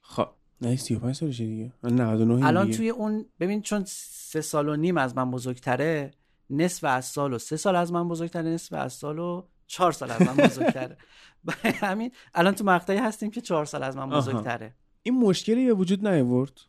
خب 0.00 0.28
نه 0.60 0.76
35 0.76 1.14
سالشه 1.14 1.44
دیگه. 1.44 1.72
من 1.82 2.00
99 2.00 2.46
الان 2.46 2.66
دیگه. 2.66 2.76
توی 2.76 2.88
اون 2.90 3.26
ببین 3.40 3.62
چون 3.62 3.84
سه 3.86 4.40
سال 4.40 4.68
و 4.68 4.76
نیم 4.76 4.96
از 4.96 5.16
من 5.16 5.30
بزرگتره 5.30 6.10
نصف 6.50 6.84
از 6.84 7.04
سال 7.04 7.32
و 7.32 7.38
سه 7.38 7.56
سال 7.56 7.76
از 7.76 7.92
من 7.92 8.08
بزرگتره 8.08 8.50
نصف 8.50 8.72
از 8.72 8.92
سال 8.92 9.18
و 9.18 9.42
چهار 9.66 9.92
سال 9.92 10.10
از 10.10 10.22
من 10.22 10.36
بزرگتره. 10.46 10.96
برای 11.44 11.76
همین 11.76 12.10
الان 12.34 12.54
تو 12.54 12.64
مقطعی 12.64 12.96
هستیم 12.98 13.30
که 13.30 13.40
چهار 13.40 13.64
سال 13.64 13.82
از 13.82 13.96
من 13.96 14.12
آها. 14.12 14.20
بزرگتره. 14.20 14.74
این 15.02 15.18
مشکلی 15.18 15.66
به 15.66 15.74
وجود 15.74 16.08
نیاورد؟ 16.08 16.60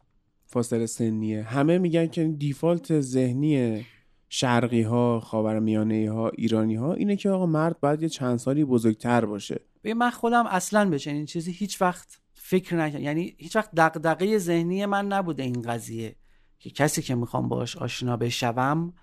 فاصله 0.46 0.86
سنیه. 0.86 1.44
همه 1.44 1.78
میگن 1.78 2.08
که 2.08 2.24
دیفالت 2.28 3.00
ذهنی 3.00 3.86
شرقی 4.30 4.82
ها 4.82 5.20
خاورمیانه 5.20 6.12
ها 6.12 6.30
ایرانی 6.30 6.76
ها 6.76 6.94
اینه 6.94 7.16
که 7.16 7.30
آقا 7.30 7.46
مرد 7.46 7.80
باید 7.80 8.02
یه 8.02 8.10
چند 8.10 8.38
سالی 8.38 8.66
بزرگتر 8.66 9.26
باشه. 9.26 9.62
ببین 9.84 9.98
من 9.98 10.10
خودم 10.10 10.46
اصلا 10.48 10.90
به 10.90 11.00
چنین 11.00 11.26
چیزی 11.26 11.52
هیچ 11.52 11.82
وقت 11.82 12.22
فکر 12.34 12.76
نکردم. 12.76 13.04
یعنی 13.04 13.36
هیچ 13.38 13.56
وقت 13.56 13.70
دغدغه 13.78 14.38
ذهنی 14.38 14.86
من 14.86 15.08
نبوده 15.08 15.44
این 15.44 15.62
قضیه 15.62 16.16
که 16.60 16.70
کسی 16.70 17.02
که 17.02 17.16
می‌خوام 17.16 17.50
باش 17.50 17.78
آشنا 17.78 18.18
بشوم 18.18 18.94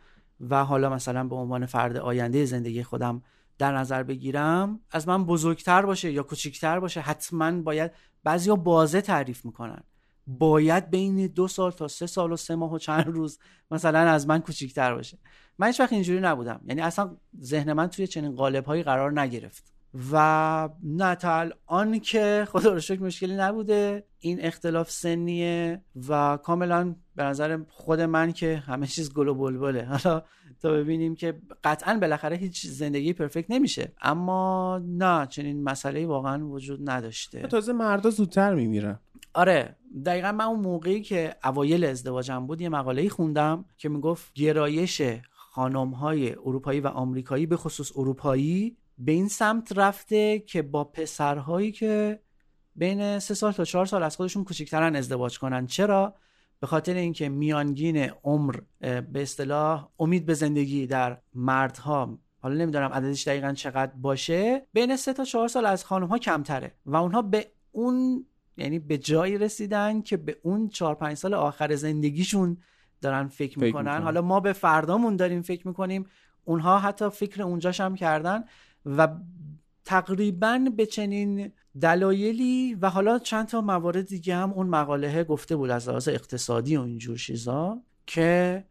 و 0.41 0.65
حالا 0.65 0.91
مثلا 0.91 1.25
به 1.25 1.37
عنوان 1.37 1.67
فرد 1.67 1.97
آینده 1.97 2.45
زندگی 2.45 2.83
خودم 2.83 3.23
در 3.59 3.77
نظر 3.77 4.03
بگیرم 4.03 4.81
از 4.91 5.09
من 5.09 5.25
بزرگتر 5.25 5.87
باشه 5.87 6.13
یا 6.13 6.23
کوچیکتر 6.23 6.81
باشه 6.81 7.01
حتما 7.01 7.63
باید 7.63 7.91
بعضیا 8.25 8.57
بازه 8.57 9.01
تعریف 9.01 9.45
می‌کنن. 9.45 9.83
باید 10.27 10.91
بین 10.91 11.27
دو 11.27 11.49
سال 11.49 11.71
تا 11.71 11.89
سه 11.89 12.07
سال 12.07 12.33
و 12.33 12.37
سه 12.37 12.55
ماه 12.55 12.73
و 12.73 12.79
چند 12.79 13.07
روز 13.07 13.39
مثلا 13.71 13.99
از 13.99 14.27
من 14.27 14.39
کوچیکتر 14.39 14.95
باشه. 14.95 15.19
من 15.59 15.67
هیچ 15.67 15.81
وقت 15.81 15.93
اینجوری 15.93 16.21
نبودم. 16.21 16.61
یعنی 16.69 16.81
اصلا 16.81 17.17
ذهن 17.41 17.73
من 17.73 17.87
توی 17.87 18.07
چنین 18.07 18.35
قالب 18.35 18.65
هایی 18.65 18.83
قرار 18.83 19.21
نگرفت. 19.21 19.77
و 20.13 20.69
نه 20.83 21.15
تا 21.15 21.51
الان 21.69 22.01
که 22.01 22.45
خدا 22.53 22.73
رو 22.73 22.81
شکر 22.81 23.03
مشکلی 23.03 23.37
نبوده. 23.37 24.07
این 24.19 24.45
اختلاف 24.45 24.91
سنیه 24.91 25.81
و 26.09 26.37
کاملا 26.37 26.95
به 27.17 27.23
نظر 27.23 27.59
خود 27.69 28.01
من 28.01 28.33
که 28.33 28.57
همه 28.57 28.87
چیز 28.87 29.13
گل 29.13 29.29
و 29.29 29.35
بلبله. 29.35 29.85
حالا 29.93 30.23
تا 30.63 30.73
ببینیم 30.73 31.15
که 31.15 31.41
قطعا 31.65 31.99
بالاخره 31.99 32.37
هیچ 32.37 32.67
زندگی 32.67 33.13
پرفکت 33.13 33.51
نمیشه. 33.51 33.93
اما 34.03 34.81
نه 34.85 35.27
چنین 35.27 35.65
مسئله 35.65 36.07
واقعا 36.07 36.49
وجود 36.49 36.91
نداشته. 36.91 37.47
تازه 37.47 37.73
مردا 37.73 38.11
زودتر 38.11 38.55
میمیرن. 38.55 38.99
آره 39.37 39.77
دقیقا 40.07 40.33
من 40.33 40.45
اون 40.45 40.61
موقعی 40.61 41.03
که 41.03 41.37
اوایل 41.45 41.85
ازدواجم 41.85 42.47
بود 42.47 42.61
یه 42.61 42.69
مقاله 42.69 43.09
خوندم 43.09 43.65
که 43.79 43.89
می‌گفت 43.89 44.33
گرایش 44.35 45.03
خانم 45.33 45.91
های 45.91 46.33
اروپایی 46.33 46.81
و 46.81 46.87
آمریکایی 46.87 47.47
به 47.47 47.57
خصوص 47.57 47.93
اروپایی 47.97 48.77
به 48.99 49.13
این 49.13 49.29
سمت 49.29 49.79
رفته 49.79 50.39
که 50.39 50.63
با 50.63 50.85
پسرهایی 50.85 51.73
که 51.73 52.21
بین 52.77 53.19
سه 53.19 53.35
سال 53.35 53.53
تا 53.53 53.65
چهار 53.65 53.87
سال 53.87 54.03
از 54.03 54.17
خودشون 54.17 54.45
کوچکترن 54.45 54.97
ازدواج 54.97 55.39
کنن. 55.39 55.67
چرا؟ 55.67 56.15
به 56.61 56.67
خاطر 56.67 56.95
اینکه 56.95 57.29
میانگین 57.29 57.97
عمر 58.25 58.57
به 58.81 59.23
اصطلاح 59.23 59.89
امید 59.99 60.27
به 60.27 60.35
زندگی 60.35 60.87
در 60.87 61.19
مردها 61.35 62.19
حالا 62.39 62.55
نمی‌دونم 62.55 62.93
عددش 62.93 63.29
دقیقا 63.29 63.53
چقدر 63.53 63.93
باشه 63.97 64.67
بین 64.73 64.97
سه 64.97 65.13
تا 65.13 65.25
چهار 65.25 65.49
سال 65.49 65.67
از 65.67 65.85
خانم 65.85 66.07
ها 66.07 66.19
کمتره 66.19 66.75
و 66.87 66.97
اونها 66.97 67.23
به 67.23 67.47
اون 67.73 68.27
یعنی 68.57 68.79
به 68.79 68.99
جایی 68.99 69.39
رسیدن 69.39 70.03
که 70.03 70.17
به 70.17 70.37
اون 70.43 70.69
چهار 70.69 70.95
پنج 70.95 71.17
سال 71.17 71.35
آخر 71.35 71.75
زندگیشون 71.75 72.57
دارن 73.01 73.29
فکر 73.29 73.35
فکر 73.37 73.61
می‌کنن. 73.61 73.83
می‌کنن. 73.83 74.03
حالا 74.03 74.23
ما 74.23 74.41
به 74.41 74.53
فردامون 74.53 75.17
داریم 75.17 75.43
فکر 75.43 75.69
می‌کنیم. 75.69 76.07
اونها 76.45 76.79
حتی 76.79 77.11
فکر 77.11 77.43
اونجاش 77.43 77.81
هم 77.81 77.95
کردن 77.95 78.45
و 78.87 79.09
تقریبا 79.85 80.65
به 80.77 80.87
چنین 80.87 81.53
دلایلی 81.81 82.75
و 82.75 82.91
حالا 82.91 83.19
چند 83.19 83.47
تا 83.47 83.61
موارد 83.61 84.07
دیگه 84.07 84.37
هم 84.37 84.53
اون 84.53 84.67
مقاله 84.67 85.25
گفته 85.25 85.57
بود 85.57 85.71
از 85.71 85.89
لحاظ 85.89 86.09
اقتصادی 86.09 86.77
و 86.77 86.81
اینجور 86.81 87.17
چیزا 87.17 87.83
که 88.07 88.65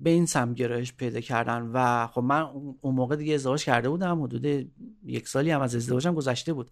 به 0.00 0.10
این 0.10 0.26
سم 0.26 0.54
گرایش 0.54 0.92
پیدا 0.92 1.20
کردن. 1.20 1.70
و 1.72 2.06
خب 2.06 2.20
من 2.20 2.40
اون 2.80 2.94
موقع 2.94 3.16
دیگه 3.16 3.34
ازدواج 3.34 3.64
کرده 3.64 3.88
بودم. 3.88 4.22
حدود 4.22 4.70
یک 5.04 5.28
سالی 5.28 5.50
هم 5.50 5.60
از 5.60 5.74
ازدواجم 5.74 6.14
گذشته 6.14 6.52
بود. 6.52 6.70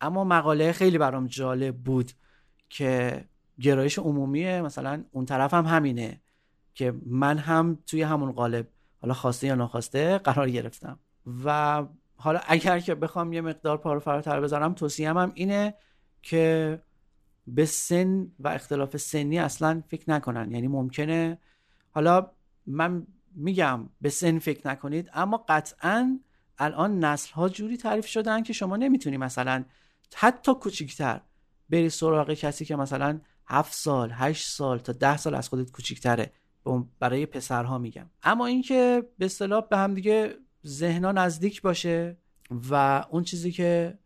اما 0.00 0.24
مقاله 0.24 0.72
خیلی 0.72 0.98
برام 0.98 1.26
جالب 1.26 1.76
بود 1.76 2.12
که 2.70 3.24
گرایش 3.60 3.98
عمومی 3.98 4.60
مثلا 4.60 5.04
اون 5.12 5.26
طرف 5.26 5.54
هم 5.54 5.64
همینه 5.66 6.20
که 6.74 6.94
من 7.06 7.38
هم 7.38 7.78
توی 7.86 8.02
همون 8.02 8.32
قالب 8.32 8.66
حالا 9.00 9.14
خواسته 9.14 9.46
یا 9.46 9.54
ناخواسته 9.54 10.18
قرار 10.18 10.50
گرفتم. 10.50 10.98
و 11.44 11.82
حالا 12.16 12.40
اگر 12.46 12.80
که 12.80 12.94
بخوام 12.94 13.32
یه 13.32 13.40
مقدار 13.40 13.76
پارو 13.76 14.00
فراتر 14.00 14.40
بذارم 14.40 14.72
توصیهم 14.72 15.16
هم 15.16 15.32
اینه 15.34 15.74
که 16.22 16.78
به 17.46 17.64
سن 17.64 18.26
و 18.38 18.48
اختلاف 18.48 18.96
سنی 18.96 19.38
اصلا 19.38 19.82
فکر 19.88 20.10
نکنن. 20.10 20.52
یعنی 20.52 20.68
ممکنه 20.68 21.38
حالا 21.90 22.30
من 22.66 23.06
میگم 23.34 23.88
به 24.00 24.10
سن 24.10 24.38
فکر 24.38 24.68
نکنید 24.68 25.10
اما 25.14 25.44
قطعا 25.48 26.18
الان 26.58 27.04
نسل 27.04 27.32
ها 27.32 27.48
جوری 27.48 27.76
تعریف 27.76 28.06
شدن 28.06 28.42
که 28.42 28.52
شما 28.52 28.76
نمی‌تونی 28.76 29.16
مثلا 29.16 29.64
حتی 30.14 30.54
کوچیکتر. 30.54 31.20
بری 31.70 31.90
سراغ 31.90 32.32
کسی 32.32 32.64
که 32.64 32.76
مثلا 32.76 33.20
هفت 33.46 33.74
سال 33.74 34.10
هشت 34.14 34.48
سال 34.48 34.78
تا 34.78 34.92
ده 34.92 35.16
سال 35.16 35.34
از 35.34 35.48
خودت 35.48 35.70
کوچیکتره. 35.70 36.32
برای 36.98 37.26
پسرها 37.26 37.78
میگم. 37.78 38.10
اما 38.22 38.46
اینکه 38.46 39.02
به 39.18 39.24
اصطلاح 39.24 39.68
به 39.70 39.76
هم 39.76 39.94
دیگه 39.94 40.34
ذهنا 40.66 41.12
نزدیک 41.12 41.62
باشه 41.62 42.16
و 42.70 43.04
اون 43.10 43.22
چیزی 43.22 43.52
که 43.52 43.98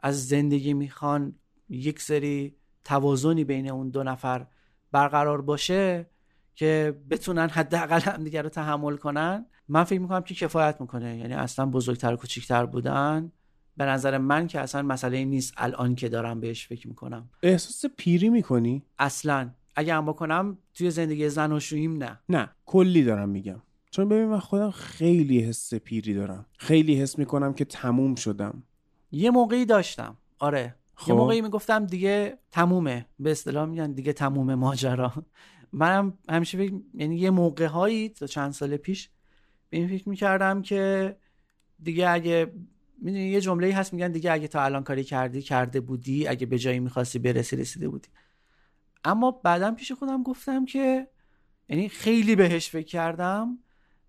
از 0.00 0.28
زندگی 0.28 0.74
می‌خوان 0.74 1.34
یک 1.68 2.02
سری 2.02 2.56
توازنی 2.84 3.44
بین 3.44 3.70
اون 3.70 3.90
دو 3.90 4.02
نفر 4.02 4.46
برقرار 4.92 5.42
باشه 5.42 6.10
که 6.54 7.00
بتونن 7.10 7.48
حداقل 7.48 8.00
هم 8.00 8.24
دیگه 8.24 8.42
رو 8.42 8.48
تحمل 8.48 8.96
کنن 8.96 9.46
من 9.68 9.84
فکر 9.84 10.00
می‌کنم 10.00 10.22
که 10.22 10.34
کفایت 10.34 10.80
می‌کنه. 10.80 11.18
یعنی 11.18 11.34
اصلا 11.34 11.66
بزرگتر 11.66 12.12
و 12.12 12.16
کوچیکتر 12.16 12.66
بودن 12.66 13.32
به 13.78 13.84
نظر 13.84 14.18
من 14.18 14.46
که 14.46 14.60
اصلا 14.60 14.82
مسئله 14.82 15.24
نیست 15.24 15.54
الان 15.56 15.94
که 15.94 16.08
دارم 16.08 16.40
بهش 16.40 16.66
فکر 16.66 16.88
می‌کنم. 16.88 17.30
احساس 17.42 17.90
پیری 17.96 18.28
می‌کنی؟ 18.28 18.82
اصلا. 18.98 19.50
اگه 19.76 19.94
هم 19.94 20.06
بکنم 20.06 20.58
توی 20.74 20.90
زندگی 20.90 21.28
زن 21.28 21.52
و 21.52 21.60
شوییم 21.60 21.96
نه. 21.96 22.18
نه 22.28 22.50
کلی 22.66 23.04
دارم 23.04 23.28
میگم. 23.28 23.62
چون 23.90 24.08
ببین 24.08 24.24
من 24.24 24.38
خودم 24.38 24.70
خیلی 24.70 25.40
حس 25.40 25.74
پیری 25.74 26.14
دارم. 26.14 26.46
خیلی 26.58 26.94
حس 27.00 27.18
می‌کنم 27.18 27.54
که 27.54 27.64
تموم 27.64 28.14
شدم. 28.14 28.62
یه 29.12 29.30
موقعی 29.30 29.64
داشتم. 29.64 30.16
آره. 30.38 30.74
خب. 30.94 31.08
یه 31.08 31.14
موقعی 31.14 31.40
می‌گفتم 31.40 31.86
دیگه 31.86 32.38
تمومه. 32.50 33.06
به 33.20 33.30
اصطلاح 33.30 33.68
میگن 33.68 33.92
دیگه 33.92 34.12
تمومه 34.12 34.54
ماجرا. 34.54 35.12
منم 35.72 36.12
همیشه 36.28 36.58
فکر 36.58 36.72
یعنی 36.94 37.16
یه 37.16 37.30
موقع 37.30 37.66
هایی 37.66 38.08
تا 38.08 38.26
چند 38.26 38.52
سال 38.52 38.76
پیش 38.76 39.10
به 39.70 39.76
این 39.76 39.88
فکر 39.88 40.08
می‌کردم 40.08 40.62
که 40.62 41.16
دیگه 41.82 42.08
اگه 42.10 42.52
می‌دونی 43.02 43.28
یه 43.28 43.40
جمله 43.40 43.74
هست 43.74 43.92
میگن 43.92 44.12
دیگه 44.12 44.32
اگه 44.32 44.48
تا 44.48 44.62
الان 44.62 44.84
کاری 44.84 45.04
کردی 45.04 45.42
کرده 45.42 45.80
بودی 45.80 46.28
اگه 46.28 46.46
به 46.46 46.58
جایی 46.58 46.80
می‌خواستی 46.80 47.18
برسی 47.18 47.56
رسیده 47.56 47.88
بودی. 47.88 48.08
اما 49.04 49.30
بعدم 49.30 49.74
پیش 49.74 49.92
خودم 49.92 50.22
گفتم 50.22 50.64
که 50.64 51.08
یعنی 51.68 51.88
خیلی 51.88 52.36
بهش 52.36 52.68
فکر 52.70 52.86
کردم 52.86 53.58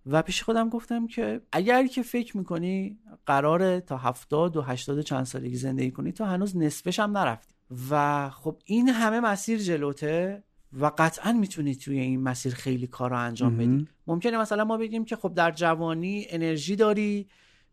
و 0.06 0.22
پیش 0.22 0.44
خودم 0.44 0.70
گفتم 0.70 1.08
که 1.08 1.42
اگر 1.52 1.88
که 1.88 2.04
فکر 2.04 2.38
می‌کنی 2.38 3.00
قراره 3.26 3.82
تا 3.82 3.98
هفتاد 3.98 4.58
و 4.58 4.62
هشتاد 4.62 4.98
و 4.98 5.02
چند 5.02 5.26
سالگی 5.26 5.56
زندگی 5.56 5.92
کنی 5.92 6.12
تو 6.12 6.24
هنوز 6.24 6.58
نصفش 6.58 7.00
هم 7.00 7.18
نرفتی. 7.18 7.56
و 7.92 8.30
خب 8.30 8.58
این 8.66 8.90
همه 8.90 9.20
مسیر 9.20 9.60
جلوته 9.60 10.44
و 10.74 10.92
قطعا 10.98 11.34
می‌تونی 11.34 11.76
توی 11.76 12.00
این 12.00 12.22
مسیر 12.22 12.54
خیلی 12.54 12.88
کار 12.88 13.10
رو 13.10 13.18
انجام 13.20 13.58
بدی. 13.58 13.88
ممکنه 14.08 14.38
مثلا 14.38 14.66
ما 14.66 14.78
بگیم 14.78 15.06
که 15.06 15.16
خب 15.16 15.34
در 15.34 15.52
جوانی 15.52 16.26
انرژی 16.30 16.76
داری 16.76 17.28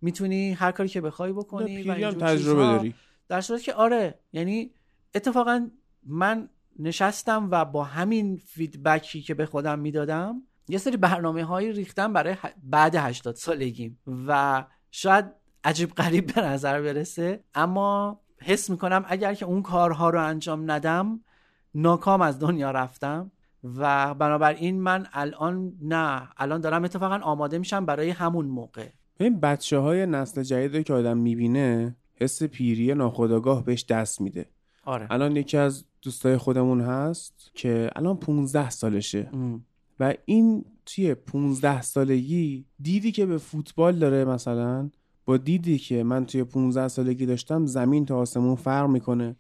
می‌تونی 0.07 0.53
هر 0.53 0.73
کاری 0.73 0.89
که 0.89 1.01
بخوای 1.01 1.33
بکنی 1.33 1.83
و 1.83 1.93
هم 1.93 2.13
تجربه 2.13 2.37
چیزها. 2.37 2.77
داری 2.77 2.95
در 3.29 3.41
صورتی 3.41 3.65
که 3.65 3.75
آره 3.75 4.19
یعنی 4.33 4.71
اتفاقا 5.15 5.71
من 6.07 6.49
نشستم 6.79 7.49
و 7.51 7.65
با 7.65 7.85
همین 7.85 8.37
فیدبکی 8.37 9.23
که 9.23 9.35
به 9.35 9.47
خودم 9.47 9.79
می‌دادم 9.79 10.43
یه 10.69 10.79
سری 10.79 10.97
برنامه 10.97 11.45
هایی 11.45 11.73
ریختم 11.73 12.13
برای 12.13 12.37
بعد 12.63 12.95
80 12.95 13.35
سالگیم 13.35 13.99
و 14.27 14.65
شاید 14.91 15.25
عجیب 15.65 15.91
غریب 15.91 16.35
به 16.35 16.41
نظر 16.41 16.83
برسه 16.83 17.45
اما 17.55 18.21
حس 18.41 18.71
می‌کنم 18.71 19.05
اگر 19.09 19.35
که 19.35 19.47
اون 19.47 19.63
کارها 19.63 20.11
رو 20.11 20.23
انجام 20.23 20.71
ندم 20.71 21.21
ناکام 21.75 22.23
از 22.23 22.39
دنیا 22.39 22.71
رفتم 22.71 23.31
و 23.65 24.15
بنابراین 24.15 24.81
من 24.81 25.07
الان 25.13 25.73
نه 25.83 26.29
الان 26.37 26.61
دارم 26.61 26.85
اتفاقا 26.85 27.19
آماده 27.23 27.59
میشم 27.59 27.87
برای 27.87 28.11
همون 28.11 28.47
موقع 28.47 28.89
این 29.21 29.41
بچه 29.41 29.79
های 29.79 30.07
نسل 30.07 30.43
جدید 30.43 30.87
که 30.87 30.93
آدم 30.93 31.19
می‌بینه 31.19 31.97
حس 32.15 32.43
پیری 32.43 32.95
ناخودآگاه 32.95 33.65
بهش 33.65 33.85
دست 33.85 34.21
میده. 34.21 34.47
آره. 34.85 35.07
الان 35.11 35.37
یکی 35.37 35.57
از 35.57 35.85
دوستای 36.03 36.37
خودمون 36.37 36.81
هست 36.81 37.51
که 37.55 37.91
الان 37.97 38.17
15 38.17 38.71
سالشه. 38.71 39.31
ام. 39.33 39.65
و 40.01 40.15
این 40.25 40.65
توی 40.87 41.15
15 41.15 41.83
سالگی 41.83 42.65
دیدی 42.81 43.13
که 43.13 43.27
به 43.27 43.39
فوتبال 43.39 43.99
داره 43.99 44.25
مثلا؟ 44.25 44.91
با 45.25 45.37
دیدی 45.37 45.79
که 45.79 46.03
من 46.03 46.27
توی 46.27 46.45
15 46.45 46.89
سالگی 46.89 47.27
داشتم 47.27 47.67
زمین 47.67 48.07
تا 48.07 48.17
آسمون 48.17 48.57
فرق 48.57 48.89
می‌کنه. 48.89 49.37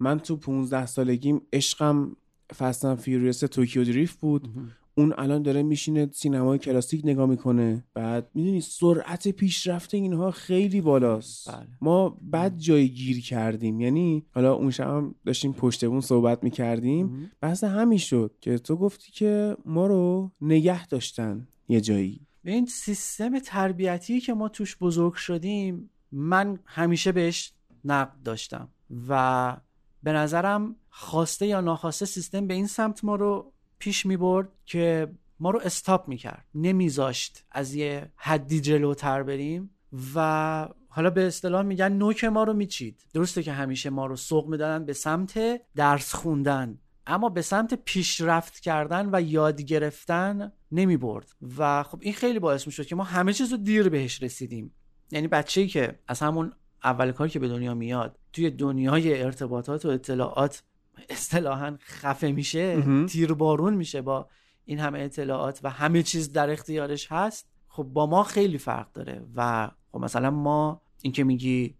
من 0.00 0.18
تو 0.18 0.36
15 0.36 0.86
سالگیم 0.86 1.42
عشقم 1.52 2.16
Fast 2.56 2.78
and 2.78 2.94
Furious 2.94 3.40
Tokyo 3.40 3.84
Drift 3.84 4.20
بود. 4.20 4.48
اون 4.94 5.14
الان 5.18 5.42
داره 5.42 5.62
میشینه 5.62 6.08
سینمای 6.12 6.58
کلاسیک 6.58 7.00
نگاه 7.04 7.26
می‌کنه. 7.26 7.84
بعد 7.94 8.30
می‌دونی 8.34 8.60
سرعت 8.60 9.28
پیشرفت 9.28 9.94
اینها 9.94 10.30
خیلی 10.30 10.80
بالاست. 10.80 11.50
بله. 11.50 11.68
ما 11.80 12.18
بد 12.22 12.58
جایی 12.58 12.88
گیر 12.88 13.20
کردیم. 13.20 13.80
یعنی 13.80 14.26
حالا 14.34 14.54
اون 14.54 14.70
شب 14.70 14.88
هم 14.88 15.14
داشتیم 15.26 15.52
پشت 15.52 15.84
بون 15.84 16.00
صحبت 16.00 16.44
می‌کردیم. 16.44 17.30
بحث 17.40 17.64
همین 17.64 17.98
شد 17.98 18.34
که 18.40 18.58
تو 18.58 18.76
گفتی 18.76 19.12
که 19.12 19.56
ما 19.64 19.86
رو 19.86 20.30
نگه 20.40 20.86
داشتن 20.86 21.48
یه 21.68 21.80
جایی. 21.80 22.20
به 22.44 22.50
این 22.50 22.66
سیستم 22.66 23.38
تربیتی 23.38 24.20
که 24.20 24.34
ما 24.34 24.48
توش 24.48 24.76
بزرگ 24.76 25.14
شدیم 25.14 25.90
من 26.12 26.58
همیشه 26.64 27.12
بهش 27.12 27.52
نقد 27.84 28.22
داشتم. 28.24 28.68
و 29.08 29.56
به 30.02 30.12
نظرم 30.12 30.76
خواسته 30.90 31.46
یا 31.46 31.60
ناخواسته 31.60 32.06
سیستم 32.06 32.46
به 32.46 32.54
این 32.54 32.66
سمت 32.66 33.04
ما 33.04 33.16
رو 33.16 33.51
پیش 33.82 34.06
می 34.06 34.16
برد 34.16 34.48
که 34.66 35.12
ما 35.40 35.50
رو 35.50 35.60
استاپ 35.64 36.08
می 36.08 36.16
کرد 36.16 36.44
نمیذاشت 36.54 37.44
از 37.50 37.74
یه 37.74 38.12
حدی 38.16 38.60
جلوتر 38.60 39.22
بریم 39.22 39.70
و 40.14 40.68
حالا 40.88 41.10
به 41.10 41.26
اصطلاح 41.26 41.62
میگن 41.62 41.92
نوک 41.92 42.24
ما 42.24 42.44
رو 42.44 42.52
میچید. 42.52 43.06
درسته 43.14 43.42
که 43.42 43.52
همیشه 43.52 43.90
ما 43.90 44.06
رو 44.06 44.16
سوق 44.16 44.48
می‌دادن 44.48 44.84
به 44.84 44.92
سمت 44.92 45.60
درس 45.74 46.14
خوندن 46.14 46.78
اما 47.06 47.28
به 47.28 47.42
سمت 47.42 47.74
پیشرفت 47.74 48.60
کردن 48.60 49.08
و 49.12 49.20
یاد 49.20 49.60
گرفتن 49.60 50.52
نمی 50.72 50.96
برد 50.96 51.26
و 51.58 51.82
خب 51.82 51.98
این 52.02 52.14
خیلی 52.14 52.38
باعث 52.38 52.66
می 52.66 52.72
شد 52.72 52.86
که 52.86 52.96
ما 52.96 53.04
همه 53.04 53.32
چیز 53.32 53.52
رو 53.52 53.56
دیر 53.56 53.88
بهش 53.88 54.22
رسیدیم. 54.22 54.74
یعنی 55.10 55.28
بچه‌ای 55.28 55.66
که 55.66 55.98
از 56.08 56.20
همون 56.20 56.52
اول 56.84 57.12
کاری 57.12 57.30
که 57.30 57.38
به 57.38 57.48
دنیا 57.48 57.74
میاد 57.74 58.18
توی 58.32 58.50
دنیای 58.50 59.22
ارتباطات 59.22 59.84
و 59.84 59.88
اطلاعات 59.88 60.62
اصطلاحا 61.08 61.76
خفه 61.80 62.32
میشه. 62.32 62.82
تیربارون 63.06 63.74
میشه 63.74 64.02
با 64.02 64.28
این 64.64 64.78
همه 64.78 64.98
اطلاعات 64.98 65.60
و 65.62 65.70
همه 65.70 66.02
چیز 66.02 66.32
در 66.32 66.50
اختیارش 66.50 67.12
هست. 67.12 67.48
خب 67.68 67.82
با 67.82 68.06
ما 68.06 68.22
خیلی 68.22 68.58
فرق 68.58 68.92
داره 68.92 69.24
و 69.36 69.70
خب 69.92 69.98
مثلا 69.98 70.30
ما 70.30 70.80
این 71.02 71.12
که 71.12 71.24
میگی 71.24 71.74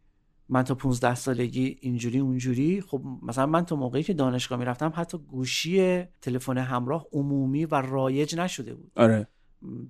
من 0.49 0.63
تا 0.63 0.75
15 0.75 1.15
سالگی 1.15 1.79
اینجوری 1.81 2.19
اونجوری 2.19 2.81
خب 2.81 3.03
مثلا 3.23 3.47
من 3.47 3.65
تا 3.65 3.77
موقعی 3.77 4.03
که 4.03 4.15
دانشگاه 4.15 4.59
می‌رفتم 4.59 4.93
حتی 4.97 5.19
گوشی 5.19 6.03
تلفن 6.05 6.59
همراه 6.59 7.07
عمومی 7.13 7.65
و 7.65 7.75
رایج 7.75 8.37
نشده 8.37 8.75
بود. 8.75 8.93
آره. 8.97 9.29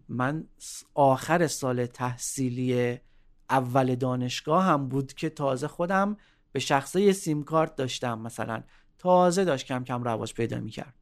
من 0.09 0.45
آخر 0.95 1.47
سال 1.47 1.87
تحصیلی 1.87 2.99
اول 3.51 3.95
دانشگاه 3.95 4.65
هم 4.65 4.89
بود 4.89 5.13
که 5.13 5.31
تازه 5.31 5.69
خودم 5.69 6.17
به 6.53 6.61
شخصه 6.61 7.01
یه 7.01 7.13
سیم 7.13 7.43
کارت 7.43 7.77
داشتم 7.77 8.19
مثلا 8.19 8.63
تازه 9.03 9.45
داشت 9.45 9.67
کم 9.67 9.85
کم 9.85 10.03
رواج 10.05 10.35
پیدا 10.35 10.61
می‌کرد 10.61 10.95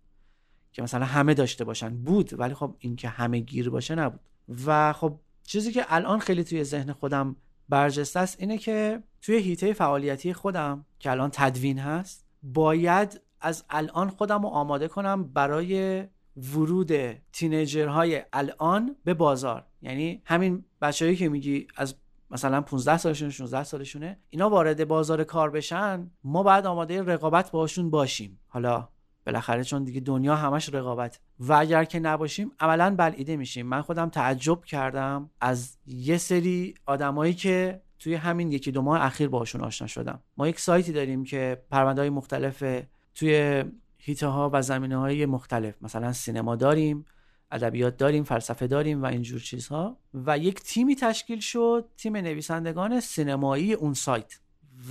که 0.73 0.83
مثلا 0.83 1.05
همه 1.05 1.35
داشته 1.35 1.65
باشن. 1.65 1.97
بود 1.97 2.41
ولی 2.41 2.55
خب 2.55 2.75
این 2.79 2.97
که 2.97 3.09
همه 3.09 3.39
گیر 3.39 3.71
باشه 3.71 3.95
نبود. 3.95 4.21
و 4.67 4.93
خب 4.93 5.19
چیزی 5.45 5.73
که 5.73 5.85
الان 5.89 6.19
خیلی 6.19 6.45
توی 6.45 6.65
ذهن 6.65 6.93
خودم 6.93 7.37
برجسته 7.69 8.21
است 8.21 8.37
اینه 8.41 8.59
که 8.59 9.03
توی 9.23 9.37
هیته 9.37 9.73
فعالیتی 9.73 10.33
خودم 10.33 10.85
که 10.99 11.11
الان 11.11 11.31
تدوین 11.33 11.79
هست 11.79 12.27
باید 12.43 13.21
از 13.41 13.65
الان 13.71 14.11
خودم 14.11 14.43
رو 14.43 14.49
آماده 14.49 14.89
کنم 14.89 15.25
برای 15.25 16.05
ورود 16.37 16.93
تینیجرهای 17.33 18.23
الان 18.33 18.97
به 19.05 19.15
بازار. 19.15 19.67
یعنی 19.83 20.23
همین 20.25 20.65
بچههایی 20.81 21.17
که 21.17 21.29
میگی 21.29 21.67
از 21.77 21.95
مثلا 22.31 22.61
15 22.61 22.97
سالشون 22.97 23.31
16 23.31 23.65
سالشونه 23.65 24.19
اینا 24.31 24.51
وارد 24.51 24.89
بازار 24.89 25.25
کار 25.25 25.51
بشن 25.51 26.11
ما 26.25 26.43
باید 26.43 26.67
آماده 26.67 27.03
رقابت 27.03 27.51
باشون 27.51 27.91
باشیم. 27.91 28.41
حالا 28.49 28.89
بالاخره 29.27 29.65
چون 29.65 29.85
دیگه 29.85 30.01
دنیا 30.01 30.37
همش 30.37 30.75
رقابت. 30.75 31.21
و 31.39 31.53
اگر 31.53 31.85
که 31.85 32.01
نباشیم 32.01 32.53
عملا 32.61 32.95
بلعیده 32.99 33.37
میشیم. 33.37 33.67
من 33.67 33.83
خودم 33.83 34.09
تعجب 34.09 34.65
کردم 34.65 35.31
از 35.41 35.79
یه 35.87 36.19
سری 36.19 36.75
آدمایی 36.87 37.35
که 37.35 37.83
توی 37.99 38.15
همین 38.15 38.53
یکی 38.53 38.73
دو 38.73 38.83
ماه 38.83 39.05
اخیر 39.05 39.29
باشون 39.29 39.61
آشنا 39.61 39.87
شدم. 39.87 40.21
ما 40.37 40.49
یک 40.49 40.61
سایتی 40.61 40.93
داریم 40.93 41.25
که 41.25 41.63
پرونده 41.71 42.01
های 42.01 42.11
مختلف 42.11 42.85
توی 43.15 43.65
هیته 43.99 44.27
ها 44.27 44.51
و 44.53 44.63
زمینه 44.63 44.97
های 44.97 45.27
مختلف 45.27 45.75
مثلا 45.83 46.13
سینما 46.13 46.57
داریم. 46.57 47.05
ادبیات 47.51 47.97
داریم 47.97 48.25
فلسفه 48.25 48.67
داریم 48.67 49.03
و 49.03 49.07
اینجور 49.07 49.41
چیزها. 49.41 49.99
و 50.15 50.39
یک 50.39 50.61
تیمی 50.61 50.97
تشکیل 50.97 51.41
شد 51.41 51.89
تیم 51.97 52.17
نویسندگان 52.17 53.01
سینمایی 53.01 53.73
اون 53.73 53.95
سایت. 53.95 54.39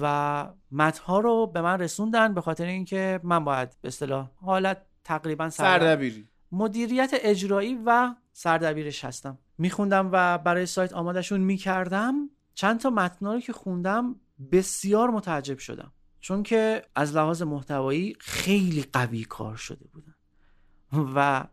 و 0.02 0.48
متنها 0.72 1.20
رو 1.20 1.48
به 1.48 1.62
من 1.62 1.80
رسوندن 1.80 2.34
به 2.34 2.42
خاطر 2.42 2.66
اینکه 2.66 3.20
من 3.24 3.44
باید 3.44 3.70
به 3.82 3.88
اصطلاح 3.88 4.30
حالت 4.36 4.82
تقریبا 5.04 5.50
سردبیر 5.50 5.80
سردبیری. 5.80 6.28
مدیریت 6.52 7.12
اجرایی 7.14 7.80
و 7.86 8.16
سردبیرش 8.34 9.06
هستم. 9.06 9.38
میخوندم 9.58 10.10
و 10.12 10.38
برای 10.38 10.66
سایت 10.66 10.94
آمادشون 10.94 11.42
می‌کردم. 11.42 12.30
چند 12.54 12.80
تا 12.80 12.90
متنا 12.90 13.34
رو 13.34 13.40
که 13.40 13.54
خوندم 13.54 14.16
بسیار 14.52 15.10
متعجب 15.10 15.58
شدم. 15.58 15.92
چون 16.20 16.44
که 16.44 16.86
از 16.96 17.16
لحاظ 17.16 17.42
محتوایی 17.42 18.16
خیلی 18.20 18.86
قوی 18.94 19.24
کار 19.24 19.56
شده 19.56 19.86
بودن. 19.94 20.16
و 21.16 21.46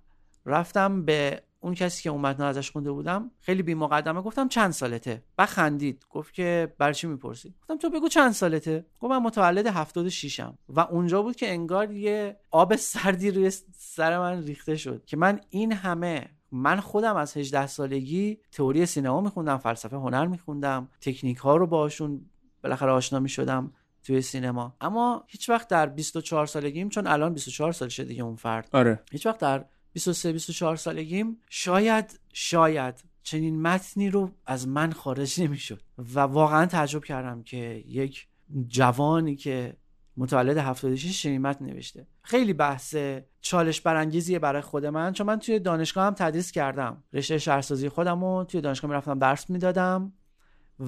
رفتم 0.47 1.05
به 1.05 1.43
اون 1.60 1.74
کسی 1.74 2.02
که 2.02 2.10
اون 2.10 2.20
متن 2.20 2.43
ازش 2.43 2.70
خونده 2.70 2.93
بودم. 2.93 3.31
خیلی 3.40 3.62
بی 3.62 3.74
مقدمه 3.74 4.23
گفتم 4.23 4.48
چند 4.48 4.70
سالته؟ 4.70 5.23
و 5.39 5.47
خندید. 5.47 6.06
گفت 6.10 6.35
که 6.35 6.74
برای 6.78 6.94
چی 6.94 7.06
می‌پرسی؟ 7.06 7.55
گفتم 7.62 7.77
تو 7.77 7.90
بگو 7.90 8.09
چند 8.09 8.32
سالته؟ 8.32 8.86
گفت 9.01 9.10
من 9.10 9.18
متولد 9.18 9.66
76 9.66 10.40
م 10.40 10.59
و 10.68 10.81
اونجا 10.81 11.23
بود 11.23 11.36
که 11.36 11.51
انگار 11.51 11.93
یه 11.93 12.36
آب 12.51 12.77
سردی 12.77 13.31
روی 13.31 13.51
سر 13.73 14.18
من 14.18 14.43
ریخته 14.43 14.77
شد 14.77 15.05
که 15.06 15.16
من 15.16 15.40
این 15.51 15.73
همه 15.73 16.31
من 16.52 16.81
خودم 16.81 17.16
از 17.16 17.36
18 17.36 17.66
سالگی 17.66 18.39
تئوری 18.52 18.86
سینما 18.86 19.20
میخوندم 19.20 19.59
فلسفه 19.59 19.97
هنر 19.97 20.27
میخوندم 20.27 20.89
تکنیک 21.01 21.36
ها 21.36 21.56
رو 21.56 21.66
باشون 21.66 22.31
بالاخره 22.62 22.93
آشنا 22.93 23.20
می‌شدم 23.20 23.73
توی 24.02 24.23
سینما. 24.23 24.77
اما 24.81 25.24
هیچ 25.27 25.48
وقت 25.48 25.68
در 25.68 25.86
24 25.86 26.47
سالگیم 26.47 26.89
چون 26.89 27.06
الان 27.06 27.35
24 27.35 27.73
سالشه 27.73 28.05
دیگه 28.05 28.23
اون 28.23 28.36
فرد. 28.36 28.68
آره. 28.73 29.02
هیچ 29.12 29.27
وقت 29.27 29.39
در 29.39 29.64
23 29.97 30.32
24 30.32 30.77
سالگیم. 30.77 31.39
شاید 31.51 32.20
شاید 32.32 33.05
چنین 33.23 33.62
متنی 33.62 34.10
رو 34.10 34.31
از 34.47 34.68
من 34.68 34.93
خارج 34.93 35.40
نمی‌شد. 35.40 35.81
و 36.14 36.20
واقعا 36.20 36.66
تعجب 36.66 37.05
کردم 37.05 37.43
که 37.43 37.85
یک 37.86 38.27
جوانی 38.68 39.36
که 39.36 39.77
متولد 40.16 40.56
76 40.56 41.23
چنین 41.23 41.43
متن 41.43 41.64
نوشته. 41.64 42.06
خیلی 42.23 42.52
بحث 42.52 42.97
چالش 43.40 43.81
برانگیزیه 43.81 44.39
برای 44.39 44.62
خود 44.62 44.86
من 44.86 45.12
چون 45.12 45.27
من 45.27 45.39
توی 45.39 45.59
دانشگاه 45.59 46.06
هم 46.06 46.14
تدریس 46.14 46.52
کردم. 46.52 47.05
رشته 47.12 47.39
شهرسازی 47.39 47.89
خودم 47.89 48.24
رو 48.24 48.44
توی 48.44 48.60
دانشگاه 48.60 48.90
می‌رفتم 48.90 49.18
درس 49.18 49.51
می‌دادم 49.51 50.12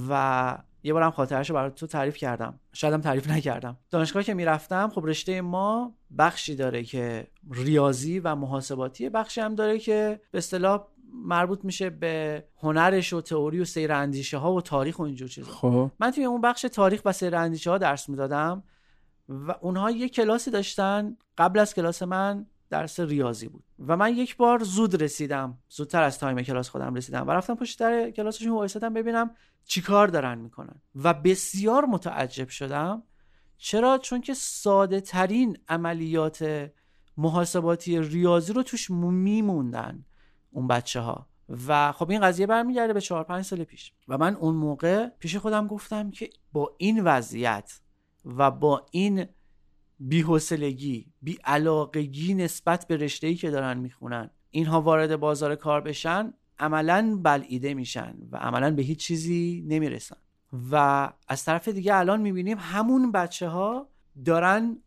و 0.09 0.59
یه 0.83 0.93
بارم 0.93 1.11
خاطرش 1.11 1.51
رو 1.51 1.57
برای 1.57 1.71
تو 1.71 1.87
تعریف 1.87 2.17
کردم. 2.17 2.61
شایدم 2.73 3.01
تعریف 3.01 3.31
نکردم. 3.31 3.77
دانشگاه 3.91 4.23
که 4.23 4.35
می‌رفتم 4.35 4.89
خب 4.89 5.07
رشته 5.07 5.41
ما 5.41 5.95
بخشی 6.19 6.57
داره 6.57 6.83
که 6.83 7.27
ریاضی 7.51 8.19
و 8.19 8.35
محاسباتی 8.35 9.09
بخشی 9.09 9.41
هم 9.41 9.55
داره 9.55 9.79
که 9.79 10.21
به 10.31 10.39
اصطلاح 10.39 10.85
مربوط 11.13 11.65
میشه 11.65 11.91
به 11.91 12.45
هنرش 12.63 13.13
و 13.13 13.21
تئوری 13.21 13.61
و 13.61 13.65
سیر 13.65 13.93
اندیشه 13.93 14.39
ها 14.39 14.53
و 14.53 14.61
تاریخ 14.61 14.99
و 14.99 15.03
اینجور 15.03 15.29
چیزا. 15.29 15.53
خب. 15.53 15.91
من 16.01 16.11
توی 16.11 16.25
اون 16.25 16.41
بخش 16.41 16.63
تاریخ 16.73 17.03
و 17.05 17.13
سیر 17.13 17.37
اندیشه 17.37 17.71
ها 17.71 17.79
درس 17.79 18.09
می‌دادم 18.09 18.63
و 19.29 19.55
اونها 19.61 19.91
یه 19.91 20.09
کلاسی 20.09 20.51
داشتن. 20.51 21.17
قبل 21.39 21.59
از 21.59 21.75
کلاس 21.75 22.03
من 22.03 22.47
درس 22.71 23.01
ریاضی 23.01 23.49
بود. 23.49 23.65
و 23.87 23.97
من 23.97 24.17
یک 24.17 24.37
بار 24.37 24.63
زود 24.63 25.03
رسیدم. 25.03 25.59
زودتر 25.69 26.03
از 26.03 26.19
time 26.19 26.43
کلاس 26.43 26.69
خودم 26.69 26.95
رسیدم 26.95 27.29
و 27.29 27.31
رفتم 27.31 27.55
پشت 27.55 27.79
در 27.79 28.11
کلاسشون 28.11 28.53
وایسادم 28.53 28.95
ببینم 28.95 29.31
چیکار 29.65 30.09
دارن 30.09 30.39
می‌کنن. 30.39 30.83
و 30.95 31.15
بسیار 31.15 31.85
متعجب 31.85 32.49
شدم. 32.49 33.03
چرا؟ 33.57 33.99
چون 33.99 34.21
که 34.21 34.35
ساده 34.35 35.01
ترین 35.01 35.59
عملیات 35.69 36.71
محاسباتی 37.17 38.01
ریاضی 38.01 38.53
رو 38.53 38.63
توش 38.63 38.91
میموندن 38.91 40.05
اون 40.51 40.69
بچه 40.69 41.01
ها 41.01 41.29
و 41.67 41.93
خب 41.93 42.11
این 42.11 42.21
قضیه 42.21 42.47
برمیگرده 42.47 42.93
به 42.93 43.01
چهار 43.01 43.25
پنج 43.25 43.45
سال 43.45 43.65
پیش. 43.65 43.93
و 44.09 44.19
من 44.19 44.35
اون 44.35 44.55
موقع 44.55 45.07
پیش 45.07 45.37
خودم 45.37 45.67
گفتم 45.67 46.11
که 46.11 46.31
با 46.53 46.75
این 46.79 47.05
وضعیت 47.05 47.81
و 48.25 48.51
با 48.51 48.87
این 48.91 49.27
بیحسلگی 50.01 51.07
بیعلاقگی 51.23 52.35
نسبت 52.35 52.87
به 52.89 52.97
رشته‌ای 52.97 53.35
که 53.35 53.51
دارن 53.51 53.79
می‌خونن. 53.79 54.31
اینها 54.51 54.81
وارد 54.81 55.17
بازار 55.17 55.55
کار 55.55 55.81
بشن 55.81 56.33
عملا 56.59 57.19
بلعیده 57.23 57.75
میشن 57.75 58.15
و 58.33 58.37
عملا 58.37 58.75
به 58.75 58.83
هیچ 58.83 58.99
چیزی 58.99 59.65
نمی‌رسن. 59.67 60.17
و 60.71 61.13
از 61.29 61.45
طرف 61.45 61.69
دیگه 61.69 61.95
الان 61.95 62.21
می‌بینیم 62.21 62.59
همون 62.61 63.13
بچه 63.13 63.49
ها 63.49 63.89
دارن 64.25 64.79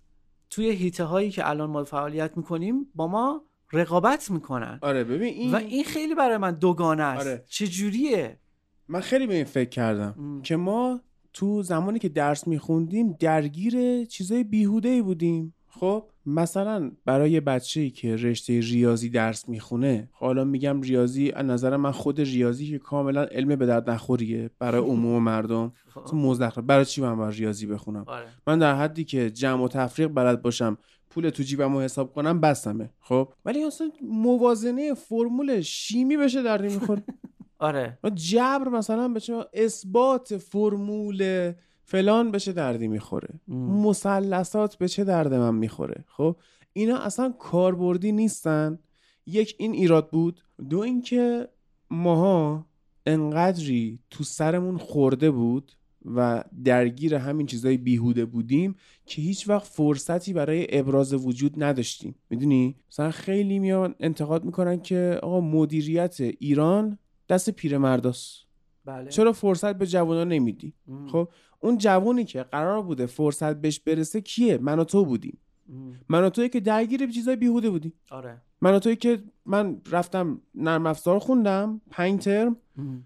توی 0.50 0.70
هیته 0.70 1.04
هایی 1.04 1.32
که 1.32 1.50
الان 1.50 1.70
ما 1.70 1.84
فعالیت 1.84 2.38
می‌کنیم 2.38 2.86
با 2.96 3.08
ما 3.08 3.46
رقابت 3.74 4.32
می‌کنن. 4.32 4.80
آره 4.82 5.04
ببین 5.04 5.34
این 5.34 5.52
و 5.52 5.56
این 5.56 5.84
خیلی 5.84 6.16
برای 6.16 6.38
من 6.38 6.52
دوگانه 6.52 7.04
است. 7.04 7.28
آره. 7.28 7.44
چجوریه؟ 7.48 8.40
من 8.88 9.00
خیلی 9.00 9.28
به 9.28 9.36
این 9.36 9.44
فکر 9.44 9.70
کردم 9.70 10.16
ام. 10.18 10.42
که 10.42 10.56
ما 10.56 11.02
تو 11.34 11.62
زمانی 11.62 12.00
که 12.00 12.10
درس 12.10 12.48
میخوندیم 12.48 13.16
درگیر 13.20 14.06
چیزای 14.06 14.44
بیهوده 14.44 14.90
ای 14.90 15.02
بودیم. 15.02 15.54
خب 15.68 16.04
مثلا 16.26 16.92
برای 17.06 17.40
بچه‌ای 17.40 17.90
که 17.90 18.16
رشته 18.16 18.60
ریاضی 18.60 19.10
درس 19.10 19.50
می‌خونه 19.50 20.10
حالا 20.12 20.44
میگم 20.44 20.82
ریاضی 20.82 21.32
از 21.32 21.46
نظر 21.46 21.78
من 21.78 21.92
خود 21.92 22.20
ریاضی 22.22 22.70
که 22.70 22.80
کاملا 22.80 23.24
علم 23.24 23.56
به 23.56 23.66
درد 23.66 23.90
نخوریه 23.90 24.50
برای 24.60 24.82
عموم 24.82 25.24
مردم. 25.32 25.74
اصلا 26.06 26.20
مزخرف 26.20 26.64
برای 26.66 26.86
چی 26.86 27.02
من 27.02 27.16
باید 27.16 27.34
ریاضی 27.34 27.66
بخونم؟ 27.66 28.04
آره. 28.08 28.26
من 28.48 28.60
در 28.60 28.76
حدی 28.76 29.04
که 29.04 29.30
جمع 29.30 29.64
و 29.64 29.68
تفریق 29.68 30.08
بلد 30.08 30.42
باشم 30.42 30.78
پول 31.10 31.30
تو 31.30 31.44
جیبم 31.44 31.74
رو 31.74 31.82
حساب 31.82 32.14
کنم 32.14 32.42
بستمه. 32.42 32.90
خب. 33.00 33.34
ولی 33.46 33.64
اصلا 33.64 33.92
موازنه 34.02 34.94
فرمول 34.94 35.62
شیمی 35.62 36.18
بشه 36.18 36.44
در 36.44 36.62
نمی‌خوره 36.62 37.04
آره. 37.62 37.98
جبر 38.14 38.70
مثلا 38.70 39.08
بشه 39.08 39.34
اثبات 39.54 40.38
فرمول 40.38 41.52
فلان 41.84 42.32
بشه 42.32 42.52
دردی 42.52 42.88
می‌خوره؟ 42.88 43.30
مثلثات 43.48 44.76
به 44.76 44.88
چه 44.88 45.04
درد 45.04 45.34
من 45.34 45.56
می‌خوره؟ 45.56 46.06
خب 46.08 46.36
اینا 46.74 46.98
اصلا 46.98 47.34
کاربردی 47.40 48.12
نیستن. 48.12 48.80
یک 49.26 49.56
این 49.60 49.72
ایراد 49.72 50.10
بود. 50.10 50.42
دو 50.70 50.80
اینکه 50.80 51.48
ماها 51.90 52.66
انقدری 53.06 54.00
تو 54.10 54.24
سرمون 54.24 54.78
خورده 54.78 55.32
بود 55.32 55.72
و 56.16 56.44
درگیر 56.64 57.16
همین 57.16 57.46
چیزای 57.46 57.78
بیهوده 57.78 58.26
بودیم 58.26 58.76
که 59.06 59.22
هیچ 59.22 59.50
وقت 59.50 59.68
فرصتی 59.68 60.34
برای 60.34 60.80
ابراز 60.80 61.14
وجود 61.14 61.64
نداشتیم. 61.64 62.16
می‌دونی؟ 62.30 62.76
مثلا 62.92 63.12
خیلی 63.12 63.60
میان 63.60 63.96
انتقاد 64.00 64.44
می‌کنن 64.44 64.82
که 64.82 65.20
آقا 65.24 65.42
مدیریت 65.42 66.18
ایران 66.20 66.98
دست 67.32 67.50
پیرمرداست. 67.50 68.46
بله. 68.86 69.10
چرا 69.10 69.34
فرصت 69.34 69.76
به 69.76 69.88
جوانان 69.88 70.28
نمیدی؟ 70.28 70.74
ام. 70.88 71.08
خب 71.08 71.30
اون 71.60 71.78
جوانی 71.78 72.24
که 72.24 72.44
قرار 72.44 72.82
بوده 72.82 73.06
فرصت 73.06 73.56
بهش 73.56 73.80
برسه 73.80 74.22
کیه؟ 74.22 74.58
من 74.58 74.80
و 74.80 74.84
تو 74.84 75.06
بودیم. 75.06 75.38
ام. 75.74 76.00
من 76.10 76.24
و 76.24 76.30
تویی 76.30 76.50
که 76.50 76.60
درگیر 76.60 77.12
چیزای 77.12 77.36
بیهوده 77.36 77.70
بودیم. 77.70 77.94
آره. 78.12 78.42
من 78.62 78.74
و 78.74 78.80
تویی 78.80 78.96
که 78.96 79.24
من 79.46 79.82
رفتم 79.92 80.42
نرم 80.56 80.86
افزار 80.86 81.20
خوندم 81.20 81.82
پنج 81.92 82.24
ترم 82.24 82.56
ام. 82.78 83.04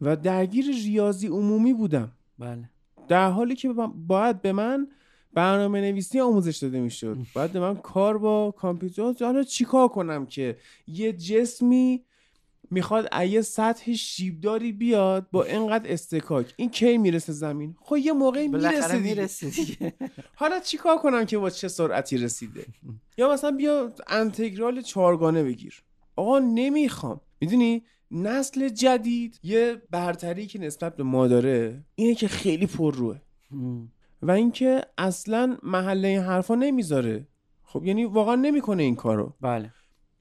و 0.00 0.16
درگیر 0.16 0.66
ریاضی 0.84 1.26
عمومی 1.26 1.72
بودم. 1.72 2.12
بله. 2.38 2.70
در 3.08 3.30
حالی 3.30 3.54
که 3.54 3.68
با- 3.72 3.86
باید 3.86 4.42
به 4.42 4.52
من 4.52 4.88
برنامه 5.32 5.80
نویسی 5.80 6.20
آموزش 6.20 6.56
داده 6.56 6.80
می‌شد. 6.80 7.18
باید 7.34 7.52
به 7.52 7.60
من 7.60 7.76
کار 7.76 8.18
با 8.18 8.54
کامپیوتر 8.56 9.24
حالا 9.24 9.42
چیکار 9.42 9.88
کنم 9.88 10.26
که 10.26 10.56
یه 10.86 11.12
جسمی 11.12 12.04
می‌خواد 12.70 13.08
یه 13.28 13.40
سطح 13.40 13.92
شیبداری 13.92 14.72
بیاد 14.72 15.26
با 15.32 15.44
اینقدر 15.44 15.92
استکاک. 15.92 16.54
این 16.56 16.70
کی 16.70 16.98
می‌رسه 16.98 17.32
زمین؟ 17.32 17.76
خب 17.80 17.96
یه 17.96 18.12
موقعی 18.12 18.48
می‌رسه 18.48 18.68
بالاخره 18.70 18.98
دیگه. 18.98 19.14
می‌رسه 19.14 19.50
دیگه. 19.50 19.94
حالا 20.40 20.60
چیکار 20.60 20.96
کنم 20.98 21.24
که 21.24 21.38
با 21.38 21.50
چه 21.50 21.68
سرعتی 21.68 22.18
رسیده؟ 22.18 22.66
یا 23.18 23.32
مثلا 23.32 23.50
بیا 23.50 23.92
انتگرال 24.08 24.80
چهارگانه 24.80 25.42
بگیر. 25.42 25.82
آقا 26.16 26.38
نمی‌خوام. 26.38 27.20
می‌دونی؟ 27.40 27.82
نسل 28.10 28.68
جدید 28.68 29.40
یه 29.42 29.82
برتری 29.90 30.46
که 30.46 30.58
نسبت 30.58 30.96
به 30.96 31.02
ما 31.02 31.26
داره 31.26 31.84
اینه 31.94 32.14
که 32.14 32.28
خیلی 32.28 32.66
پر 32.66 32.94
روه. 32.94 33.18
و 34.22 34.30
اینکه 34.30 34.80
اصلا 34.98 35.56
محله 35.62 36.08
این 36.08 36.20
حرفا 36.20 36.54
نمی‌ذاره. 36.54 37.28
خب 37.62 37.84
یعنی 37.84 38.04
واقعا 38.04 38.34
نمی‌کنه 38.34 38.82
این 38.82 38.96
کارو. 38.96 39.34
بله. 39.40 39.72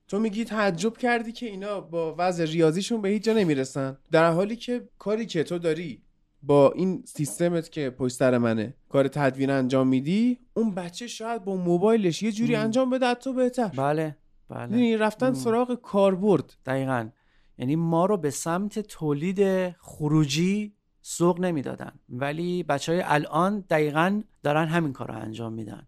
تو 0.07 0.19
میگی 0.19 0.43
تعجب 0.45 0.97
کردی 0.97 1.31
که 1.31 1.45
اینا 1.45 1.81
با 1.81 2.15
وضع 2.17 2.45
ریاضیشون 2.45 3.01
به 3.01 3.09
هیچ 3.09 3.23
جا 3.23 3.33
نمی‌رسن؟ 3.33 3.97
در 4.11 4.31
حالی 4.31 4.55
که 4.55 4.89
کاری 4.99 5.25
که 5.25 5.43
تو 5.43 5.59
داری 5.59 6.01
با 6.43 6.71
این 6.71 7.03
سیستمت 7.05 7.71
که 7.71 7.89
پشت 7.89 8.15
سر 8.15 8.37
منه 8.37 8.73
کار 8.89 9.07
تدوین 9.07 9.49
انجام 9.49 9.87
میدی 9.87 10.39
اون 10.53 10.75
بچه 10.75 11.07
شاید 11.07 11.43
با 11.43 11.55
موبایلش 11.55 12.23
یه 12.23 12.31
جوری 12.31 12.55
انجام 12.55 12.89
بده 12.89 13.13
تو 13.13 13.33
بهتر. 13.33 13.67
بله 13.67 14.17
بله. 14.49 14.97
رفتن 14.97 15.33
سراغ 15.33 15.81
کاربرد. 15.81 16.53
دقیقا. 16.65 17.09
یعنی 17.57 17.75
ما 17.75 18.05
رو 18.05 18.17
به 18.17 18.29
سمت 18.29 18.79
تولید 18.79 19.69
خروجی 19.71 20.73
سوق 21.01 21.39
نمی‌دادن. 21.39 21.91
ولی 22.09 22.63
بچه 22.63 22.91
های 22.91 23.01
الان 23.05 23.65
دقیقا 23.69 24.21
دارن 24.43 24.67
همین 24.67 24.93
کار 24.93 25.07
رو 25.07 25.19
انجام 25.19 25.53
میدن. 25.53 25.87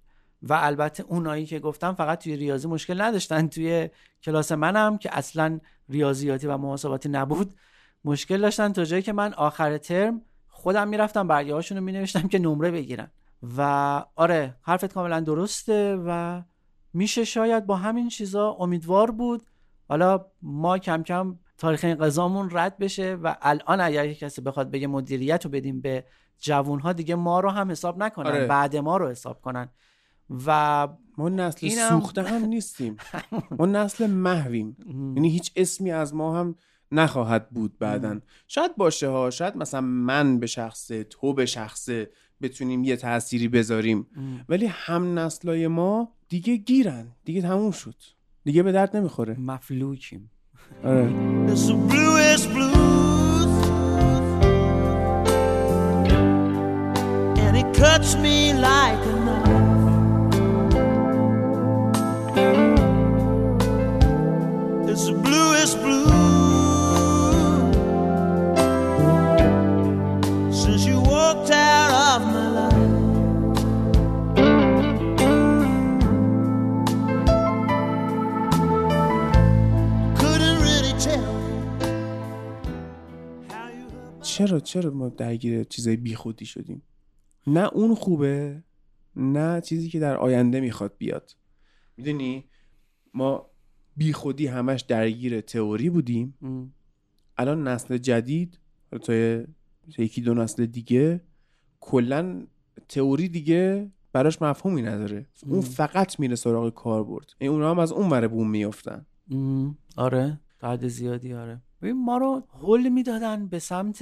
و 0.49 0.53
البته 0.60 1.03
اونایی 1.07 1.45
که 1.45 1.60
گفتم 1.60 1.94
فقط 1.94 2.24
توی 2.24 2.36
ریاضی 2.36 2.68
مشکل 2.68 3.02
نداشتن. 3.02 3.48
توی 3.48 3.90
کلاس 4.24 4.52
منم 4.52 4.98
که 4.98 5.18
اصلا 5.18 5.60
ریاضیاتی 5.90 6.48
و 6.48 6.57
محاسباتی 6.57 7.10
نبود 7.10 7.53
مشکل 8.06 8.41
داشتن. 8.41 8.74
تا 8.74 8.84
جایی 8.84 9.02
که 9.02 9.14
من 9.14 9.34
آخر 9.34 9.78
ترم 9.78 10.22
خودم 10.48 10.88
می‌رفتم 10.88 11.28
برگه 11.28 11.53
هاشون 11.53 11.78
رو 11.78 11.84
مینوشتم 11.84 12.28
که 12.28 12.40
نمره 12.40 12.72
بگیرن. 12.72 13.11
و 13.57 13.61
آره 14.15 14.56
حرفت 14.61 14.94
کاملا 14.94 15.19
درسته 15.19 15.95
و 16.07 16.41
میشه 16.94 17.24
شاید 17.24 17.65
با 17.65 17.76
همین 17.76 18.10
چیزا 18.10 18.52
امیدوار 18.60 19.11
بود. 19.11 19.48
حالا 19.90 20.26
ما 20.41 20.78
کم 20.78 21.03
کم 21.03 21.40
تاریخ 21.57 21.84
انقضامون 21.84 22.49
رد 22.52 22.78
بشه 22.78 23.15
و 23.15 23.36
الان 23.41 23.82
اگر 23.82 24.14
کسی 24.14 24.41
بخواد 24.41 24.72
بگه 24.72 24.88
مدیریت 24.88 25.45
رو 25.45 25.52
بدیم 25.52 25.82
به 25.82 26.03
جوانها 26.40 26.94
دیگه 26.94 27.15
ما 27.15 27.40
رو 27.40 27.49
هم 27.49 27.72
حساب 27.72 28.03
نکنن. 28.03 28.32
آره. 28.32 28.48
بعد 28.48 28.76
ما 28.76 28.98
رو 28.98 29.10
حساب 29.10 29.41
کنن. 29.41 29.69
و 30.45 30.87
ما 31.17 31.29
نسل 31.29 31.67
اینم- 31.67 31.89
سوخته 31.89 32.23
هم 32.23 32.45
نیستیم. 32.45 32.95
ما 33.59 33.65
نسل 33.65 34.07
محویم. 34.07 34.77
یعنی 35.15 35.29
هیچ 35.29 35.51
اسمی 35.55 35.91
از 35.91 36.13
ما 36.15 36.39
هم 36.39 36.55
نخواهد 36.91 37.49
بود 37.49 37.79
بعدا. 37.79 38.19
شاید 38.47 38.75
باشه 38.77 39.07
ها 39.09 39.29
شاید 39.29 39.57
مثلا 39.57 39.81
من 39.81 40.39
به 40.39 40.47
شخصه 40.47 41.03
تو 41.03 41.33
به 41.33 41.45
شخصه 41.45 42.09
بتونیم 42.41 42.83
یه 42.83 42.95
تأثیری 42.95 43.47
بذاریم. 43.47 44.07
ولی 44.49 44.65
هم 44.65 45.19
نسلای 45.19 45.67
ما 45.67 46.11
دیگه 46.29 46.55
گیرن. 46.55 47.07
دیگه 47.25 47.41
تموم 47.41 47.71
شد. 47.71 47.95
دیگه 48.43 48.63
به 48.63 48.71
درد 48.71 48.97
نمی‌خوره. 48.97 49.39
مفلوکیم. 49.39 50.31
آره. 50.83 51.09
It's 51.47 51.67
the 51.67 51.73
bluest 51.91 52.47
blues. 52.53 53.53
And 57.45 57.53
it 57.61 57.69
cuts 57.81 58.11
me 58.25 58.37
like 58.69 59.03
It's 64.98 65.06
the 65.10 65.18
bluest 65.28 65.76
blues. 65.84 66.11
Since 70.60 70.82
you 70.90 70.98
walked 71.14 71.52
out 71.52 71.91
of 72.10 72.19
my 72.34 72.48
life. 72.57 72.88
Couldn't 80.19 80.60
really 80.68 80.94
tell 81.06 81.28
چرا 84.22 84.60
چرا 84.60 84.91
ما 84.91 85.10
درگیر 85.10 85.64
چیزای 85.64 85.95
بیخودی 85.95 86.45
شدیم 86.45 86.82
نه 87.48 87.74
اون 87.74 87.95
خوبه 87.95 88.64
نه 89.15 89.61
چیزی 89.61 89.90
که 89.90 89.99
در 89.99 90.18
آینده 90.18 90.60
می‌خواد 90.60 90.98
بیاد 90.98 91.36
می‌دونی 91.98 92.49
ما 93.14 93.49
بیخودی 93.98 94.48
همش 94.48 94.82
درگیر 94.82 95.41
تئوری 95.41 95.90
بودیم. 95.90 96.38
ام. 96.41 96.74
الان 97.38 97.68
نسل 97.68 97.98
جدید 97.98 98.60
تا 99.03 99.14
یکی 99.98 100.22
دو 100.22 100.34
نسل 100.34 100.65
دیگه 100.65 101.22
کلا 101.80 102.48
تئوری 102.90 103.30
دیگه 103.30 103.91
براش 104.14 104.41
مفهومی 104.41 104.82
نداره. 104.82 105.26
اون 105.45 105.61
فقط 105.61 106.19
میره 106.19 106.36
سراغ 106.36 106.74
کاربرد. 106.74 107.34
این 107.40 107.52
اونا 107.52 107.72
هم 107.72 107.80
از 107.80 107.91
اون 107.91 108.10
ور 108.10 108.28
بوم 108.28 108.49
میافتن. 108.49 109.06
ام، 109.32 109.78
آره. 109.98 110.40
حد 110.61 110.88
زیادی 110.88 111.34
آره. 111.34 111.61
ببین 111.82 112.06
ما 112.06 112.18
رو 112.18 112.44
هل 112.61 112.90
می‌دادن 112.90 113.48
به 113.48 113.60
سمت 113.60 114.02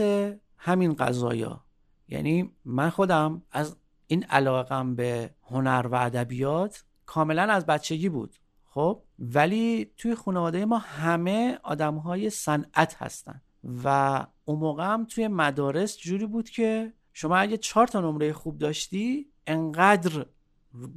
همین 0.58 0.94
قضایا. 0.94 1.64
یعنی 2.08 2.52
من 2.66 2.90
خودم 2.90 3.42
از 3.52 3.76
این 4.08 4.24
علاقم 4.24 4.96
به 4.96 5.30
هنر 5.44 5.88
و 5.92 5.96
ادبیات 5.96 6.84
کاملا 7.06 7.42
از 7.42 7.66
بچگی 7.66 8.10
بود. 8.10 8.36
خب؟ 8.66 9.02
ولی 9.20 9.92
توی 9.98 10.16
خانواده 10.16 10.66
ما 10.66 10.78
همه 10.78 11.60
آدم 11.64 11.96
های 11.96 12.30
صنعت 12.30 12.96
هستن 13.02 13.42
و 13.84 14.28
اون 14.46 14.60
موقع 14.60 14.84
هم 14.86 15.06
توی 15.06 15.28
مدارس 15.28 15.98
جوری 15.98 16.26
بود 16.26 16.50
که 16.50 16.94
شما 17.14 17.38
اگه 17.38 17.58
چهار 17.58 17.88
تا 17.88 18.02
نمره 18.02 18.34
خوب 18.34 18.58
داشتی 18.58 19.28
انقدر 19.48 20.26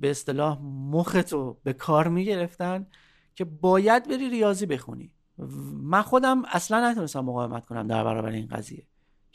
به 0.01 0.11
اصطلاح 0.11 0.59
مختو 0.63 1.57
به 1.65 1.73
کار 1.73 2.09
می‌گرفتن 2.09 2.87
که 3.35 3.45
باید 3.45 4.09
بری 4.09 4.31
ریاضی 4.31 4.67
بخونی. 4.67 5.13
من 5.73 6.03
خودم 6.03 6.43
اصلا 6.45 6.91
نتونستم 6.91 7.21
مقاومت 7.21 7.67
کنم 7.67 7.87
در 7.87 8.05
برابر 8.05 8.29
این 8.29 8.47
قضیه. 8.47 8.87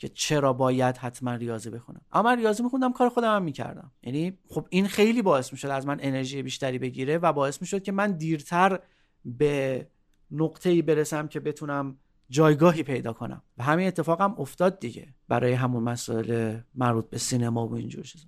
که 0.04 0.08
چرا 0.08 0.52
باید 0.52 0.96
حتما 0.96 1.34
ریاضی 1.34 1.70
بخونم. 1.70 2.00
اما 2.12 2.22
من 2.22 2.38
ریاضی 2.38 2.62
میخوندم 2.62 2.92
کار 2.92 3.08
خودم 3.08 3.36
هم 3.36 3.42
می‌کردم. 3.42 3.92
یعنی 4.02 4.38
خب 4.48 4.66
این 4.70 4.86
خیلی 4.86 5.22
باعث 5.22 5.52
می‌شد 5.52 5.68
از 5.68 5.86
من 5.86 5.98
انرژی 6.00 6.42
بیشتری 6.42 6.78
بگیره 6.78 7.18
و 7.18 7.32
باعث 7.32 7.60
می‌شد 7.60 7.82
که 7.82 7.92
من 7.92 8.12
دیرتر 8.12 8.80
به 9.24 9.86
نقطه 10.30 10.70
ای 10.70 10.82
برسم 10.82 11.28
که 11.28 11.40
بتونم 11.40 11.98
جایگاهی 12.30 12.82
پیدا 12.82 13.12
کنم. 13.12 13.42
و 13.58 13.62
همین 13.62 13.86
اتفاق 13.86 14.20
هم 14.20 14.34
افتاد 14.38 14.78
دیگه 14.78 15.14
برای 15.28 15.52
همون 15.52 15.82
مسائل 15.82 16.58
مربوط 16.74 17.10
به 17.10 17.18
سینما 17.18 17.68
و 17.68 17.74
اینجور 17.74 18.04
چیزا. 18.04 18.26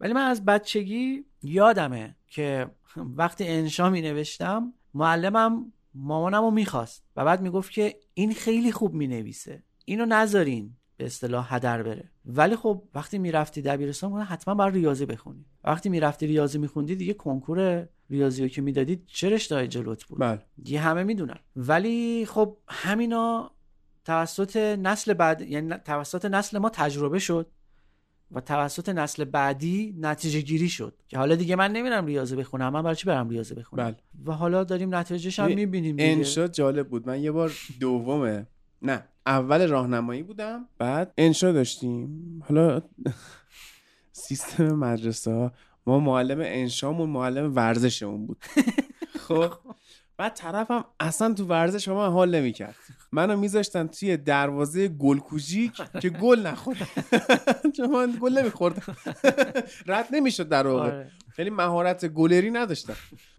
ولی 0.00 0.12
من 0.12 0.24
از 0.24 0.44
بچگی 0.44 1.24
یادمه 1.42 2.16
که 2.26 2.70
وقتی 3.20 3.48
انشا 3.48 3.90
می 3.90 4.02
نوشتم 4.02 4.72
معلمم 4.94 5.72
مامانم 5.94 6.42
رو 6.42 6.50
می‌خواست 6.50 7.04
و 7.16 7.24
بعد 7.24 7.40
می‌گفت 7.40 7.72
که 7.72 7.96
این 8.14 8.34
خیلی 8.34 8.72
خوب 8.72 8.94
می 8.94 9.06
نویسه 9.06 9.62
اینو 9.84 10.06
نذارین. 10.06 10.76
به 10.96 11.06
اصطلاح 11.06 11.54
هدر 11.54 11.82
بره. 11.82 12.10
ولی 12.26 12.56
خب 12.56 12.82
وقتی 12.94 13.18
می‌رفتی 13.18 13.62
دبیرستان 13.62 14.10
گفتن 14.10 14.24
حتما 14.24 14.54
باید 14.54 14.74
ریاضی 14.74 15.06
بخونی. 15.06 15.44
وقتی 15.64 15.88
می‌رفتی 15.88 16.26
ریاضی 16.26 16.58
میخوندی 16.58 16.96
دیگه 16.96 17.14
کنکور 17.14 17.88
ریاضی 18.10 18.42
رو 18.42 18.48
که 18.48 18.62
می‌دادی 18.62 19.02
چه 19.06 19.30
رشته 19.30 19.68
جلوت 19.68 20.04
بود؟ 20.04 20.18
بله. 20.18 20.42
دیگه 20.62 20.80
همه 20.80 21.02
می‌دونن. 21.02 21.38
ولی 21.56 22.26
خب 22.26 22.56
همینا 22.68 23.50
توسط 24.04 24.56
نسل 24.56 25.14
بعد 25.14 25.40
یعنی 25.40 25.74
توسط 25.84 26.24
نسل 26.24 26.58
ما 26.58 26.70
تجربه 26.70 27.18
شد 27.18 27.46
و 28.30 28.40
توسط 28.40 28.88
نسل 28.88 29.24
بعدی 29.24 29.96
نتیجه 30.00 30.40
گیری 30.40 30.68
شد. 30.68 30.94
که 31.08 31.18
حالا 31.18 31.34
دیگه 31.34 31.56
من 31.56 31.72
نمیرم 31.72 32.06
ریاضی 32.06 32.36
بخونم 32.36 32.72
من 32.72 32.82
برای 32.82 32.96
چی 32.96 33.06
برم 33.06 33.28
ریاضی 33.28 33.54
بخونم؟ 33.54 33.84
بله. 33.84 33.96
و 34.24 34.32
حالا 34.32 34.64
داریم 34.64 34.94
نتیجهش 34.94 35.38
هم 35.38 35.46
می‌بینیم 35.46 35.96
دیگه. 35.96 36.08
انشا 36.10 36.48
جالب 36.48 36.88
بود. 36.88 37.08
من 37.08 37.22
یه 37.22 37.32
بار 37.32 37.52
دومه 37.80 38.46
نه 38.86 39.04
اول 39.26 39.68
راهنمایی 39.68 40.22
بودم 40.22 40.68
بعد 40.78 41.12
انشا 41.18 41.52
داشتیم. 41.52 42.42
حالا 42.48 42.82
سیستم 44.12 44.68
مدرسه 44.68 45.30
ها 45.30 45.52
ما 45.86 46.00
معلم 46.00 46.40
انشامون 46.40 47.10
معلم 47.10 47.54
ورزشمون 47.54 48.26
بود. 48.26 48.38
خب 49.18 49.52
بعد 50.16 50.34
طرفم 50.34 50.84
اصلا 51.00 51.34
تو 51.34 51.44
ورزش 51.44 51.88
من 51.88 52.10
حال 52.10 52.34
نمی‌کرد. 52.34 52.74
منو 53.12 53.36
میذاشتن 53.36 53.86
توی 53.86 54.16
دروازه 54.16 54.88
گل 54.88 55.18
کوچیک 55.18 55.72
که 56.00 56.10
گل 56.10 56.46
نخورد. 56.46 56.78
چون 57.76 57.90
من 57.90 58.18
گل 58.20 58.38
نمیخوردم. 58.38 58.96
رد 59.86 60.06
نمی‌شد 60.12 60.48
در 60.48 60.66
واقع. 60.66 60.86
آره. 60.86 61.10
خیلی 61.28 61.50
مهارت 61.50 62.06
گلری 62.06 62.50
نداشتم. 62.50 62.96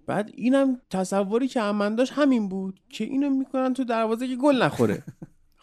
بعد 0.08 0.32
اینم 0.34 0.82
تصوری 0.90 1.48
که 1.48 1.62
من 1.62 1.96
داشت 1.96 2.14
همین 2.16 2.50
بود 2.50 2.80
که 2.90 3.04
اینو 3.04 3.30
می‌کنن 3.30 3.74
تو 3.74 3.84
دروازه 3.84 4.28
که 4.28 4.36
گل 4.36 4.64
نخوره. 4.64 5.04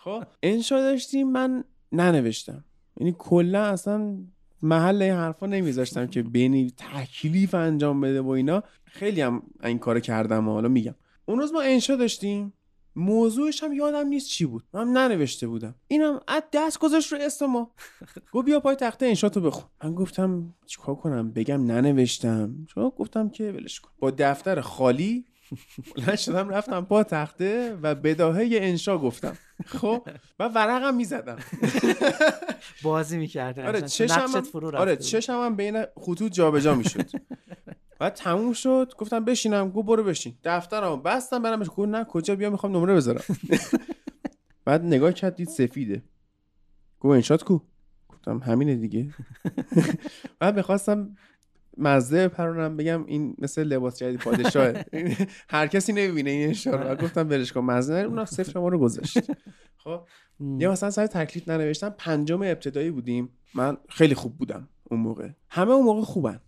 خب 0.05 0.25
انشا 0.43 0.81
داشتیم 0.81 1.33
من 1.33 1.65
ننوشتم. 1.93 2.65
یعنی 3.01 3.15
کلا 3.19 3.65
اصلا 3.65 4.19
محل 4.63 5.03
این 5.03 5.13
حرفا 5.13 5.47
نمیذاشتم 5.47 6.07
که 6.07 6.23
بینی 6.23 6.73
تکلیف 6.77 7.55
انجام 7.55 8.01
بده 8.01 8.21
و 8.21 8.29
اینا. 8.29 8.63
خیلی 8.85 9.21
هم 9.21 9.43
این 9.65 9.79
کارو 9.79 10.01
کردم 10.01 10.49
و 10.49 10.53
حالا 10.53 10.69
میگم. 10.69 10.95
اون 11.27 11.39
روز 11.39 11.53
ما 11.53 11.61
انشا 11.61 11.97
داشتیم. 11.97 12.53
موضوعش 12.97 13.63
هم 13.63 13.73
یادم 13.73 14.09
نیست 14.09 14.29
چی 14.29 14.45
بود. 14.45 14.65
من 14.73 14.89
ننوشته 14.89 15.47
بودم. 15.47 15.75
اینم 15.89 16.21
از 16.29 16.43
دست 16.53 16.79
گذاشت 16.79 17.13
رو 17.13 17.19
اسم 17.21 17.47
ما 17.47 17.71
گفت 18.33 18.47
بیا 18.47 18.61
پای 18.61 18.77
تخته 18.77 19.07
انشاتو 19.07 19.41
بخون. 19.41 19.71
من 19.85 19.95
گفتم 19.95 20.55
چیکار 20.67 20.95
کنم؟ 20.95 21.31
بگم 21.31 21.65
ننوشتم. 21.65 22.67
چون 22.69 22.93
گفتم 22.97 23.29
که 23.29 23.53
ولش 23.53 23.81
کن. 23.81 23.91
با 23.99 24.11
دفتر 24.11 24.61
خالی 24.61 25.25
بلند 25.97 26.17
شدم 26.17 26.49
رفتم 26.49 26.85
پا 26.85 27.03
تخته 27.03 27.79
و 27.83 27.95
بداهه 27.95 28.49
انشا 28.53 28.99
گفتم. 28.99 29.37
خب 29.67 30.09
و 30.39 30.49
ورقم 30.49 30.95
می‌زدم. 30.95 31.37
بازی 32.83 33.19
می‌کردن. 33.19 33.67
آره 33.67 33.83
چشم 33.83 34.41
فرو 34.41 34.77
آره. 34.77 34.97
چشم 34.97 35.33
هم 35.33 35.57
بین 35.57 35.85
خطوط 35.97 36.33
جابجا 36.33 36.75
می‌شد. 36.75 37.11
بعد 37.99 38.15
تموم 38.15 38.53
شد 38.53 38.93
گفتم 38.99 39.25
بشینم. 39.25 39.71
گفت 39.71 39.87
برو 39.87 40.05
بشین. 40.05 40.39
دفترمو 40.45 40.97
بستم 40.97 41.43
برم 41.43 41.59
بهش 41.59 41.69
گفت 41.69 41.89
نه 41.89 42.05
کجا؟ 42.05 42.37
بیا 42.37 42.51
می‌خوام 42.51 42.77
نمره 42.77 42.95
بذارم. 42.95 43.23
بعد 44.65 44.85
نگاه 44.85 45.13
کرد 45.13 45.37
دید 45.37 45.49
سفیده. 45.49 46.03
گفت 47.01 47.15
انشات 47.15 47.43
کو؟ 47.43 47.61
گفتم 48.09 48.39
همینه 48.39 48.75
دیگه. 48.75 49.15
بعد 50.39 50.57
می‌خواستم 50.57 51.17
مزه 51.79 52.29
بپرونم 52.29 52.77
بگم 52.77 53.05
این 53.07 53.37
مثل 53.39 53.65
لباس 53.65 53.99
جدید 53.99 54.21
پادشاهه 54.21 54.85
هر 55.49 55.67
کسی 55.67 55.93
نمی‌بینه 55.93 56.31
این 56.31 56.55
بعد 56.67 57.03
گفتم 57.03 57.29
برش 57.29 57.53
کن 57.53 57.61
مزه 57.61 57.93
نره 57.93 58.09
اونم 58.09 58.25
صفر 58.25 58.61
ما 58.61 58.69
رو 58.69 58.79
گذاشت. 58.79 59.19
خب؟ 59.77 60.01
یا 60.59 60.73
مثلا 60.73 60.91
سر 60.91 61.07
تکلیف 61.07 61.49
ننوشتم 61.49 61.95
پنجم 61.99 62.43
ابتدایی 62.43 62.91
بودیم. 62.91 63.29
من 63.55 63.77
خیلی 63.89 64.15
خوب 64.15 64.37
بودم 64.39 64.69
اون 64.85 65.01
موقع. 65.01 65.29
همه 65.49 65.71
اون 65.71 65.85
موقع 65.85 66.03
خوبن. 66.03 66.41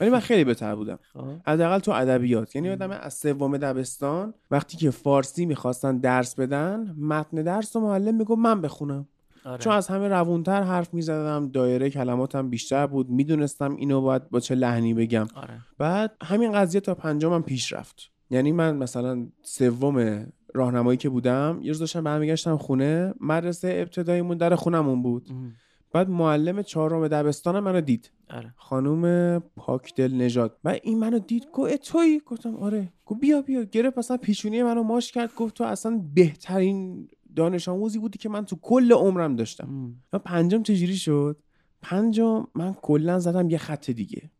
ولی 0.00 0.10
من 0.10 0.20
خیلی 0.20 0.44
بهتر 0.44 0.74
بودم. 0.74 0.98
خب. 1.12 1.26
حداقل 1.46 1.78
تو 1.78 1.90
ادبیات. 1.90 2.56
یعنی 2.56 2.70
آدم 2.70 2.90
از 2.90 3.14
سوم 3.14 3.56
دبستان 3.56 4.34
وقتی 4.50 4.76
که 4.76 4.90
فارسی 4.90 5.46
می‌خواستن 5.46 5.98
درس 5.98 6.34
بدن 6.34 6.94
متن 6.98 7.42
درس 7.42 7.76
و 7.76 7.80
معلم 7.80 8.14
می‌گفت 8.14 8.38
من 8.38 8.60
بخونم. 8.60 9.08
آره. 9.44 9.58
چون 9.58 9.72
از 9.72 9.88
همه 9.88 10.08
روونتر 10.08 10.62
حرف 10.62 10.94
می‌زدم 10.94 11.48
دایره 11.48 11.90
کلماتم 11.90 12.50
بیشتر 12.50 12.86
بود 12.86 13.10
می‌دونستم 13.10 13.76
اینو 13.76 14.00
باید 14.00 14.30
با 14.30 14.40
چه 14.40 14.54
لحنی 14.54 14.94
بگم. 14.94 15.26
آره. 15.34 15.60
بعد 15.78 16.16
همین 16.22 16.52
قضیه 16.52 16.80
تا 16.80 16.94
پنجمم 16.94 17.42
پیش 17.42 17.72
رفت. 17.72 18.10
یعنی 18.30 18.52
من 18.52 18.76
مثلا 18.76 19.26
سوم 19.42 20.26
راهنمایی 20.54 20.98
که 20.98 21.08
بودم 21.08 21.58
یه 21.62 21.68
روز 21.68 21.78
داشتم 21.78 22.04
برمیگشتم 22.04 22.56
خونه 22.56 23.14
مدرسه 23.20 23.74
ابتداییمون 23.76 24.36
در 24.36 24.54
خونمون 24.54 25.02
بود. 25.02 25.32
مم. 25.32 25.52
بعد 25.92 26.08
معلم 26.08 26.62
چهارم 26.62 27.08
دبستانم 27.08 27.64
منو 27.64 27.80
دید. 27.80 28.10
آره. 28.30 28.54
خانوم 28.56 29.38
پاکدل 29.56 30.14
نژاد. 30.14 30.58
و 30.64 30.68
این 30.82 30.98
منو 30.98 31.18
دید 31.18 31.46
گفت 31.52 31.70
اه 31.70 31.76
تویی؟ 31.76 32.20
گفتم 32.26 32.56
آره. 32.56 32.92
گفت 33.06 33.20
بیا 33.20 33.42
بیا. 33.42 33.62
گرفت 33.62 33.98
مثلا 33.98 34.16
پیشونی 34.16 34.62
منو 34.62 34.82
ماش 34.82 35.12
کرد. 35.12 35.34
گفت 35.34 35.54
تو 35.54 35.64
اصلا 35.64 36.00
بهترین 36.14 37.08
دانش 37.36 37.68
آموزی 37.68 37.98
بودی 37.98 38.18
که 38.18 38.28
من 38.28 38.44
تو 38.44 38.56
کل 38.62 38.92
عمرم 38.92 39.36
داشتم. 39.36 39.68
مم. 39.70 39.94
و 40.12 40.18
پنجم 40.18 40.62
چجوری 40.62 40.96
شد؟ 40.96 41.36
پنجم 41.82 42.46
من 42.54 42.74
کلا 42.74 43.18
زدم 43.18 43.50
یه 43.50 43.58
خط 43.58 43.90
دیگه. 43.90 44.30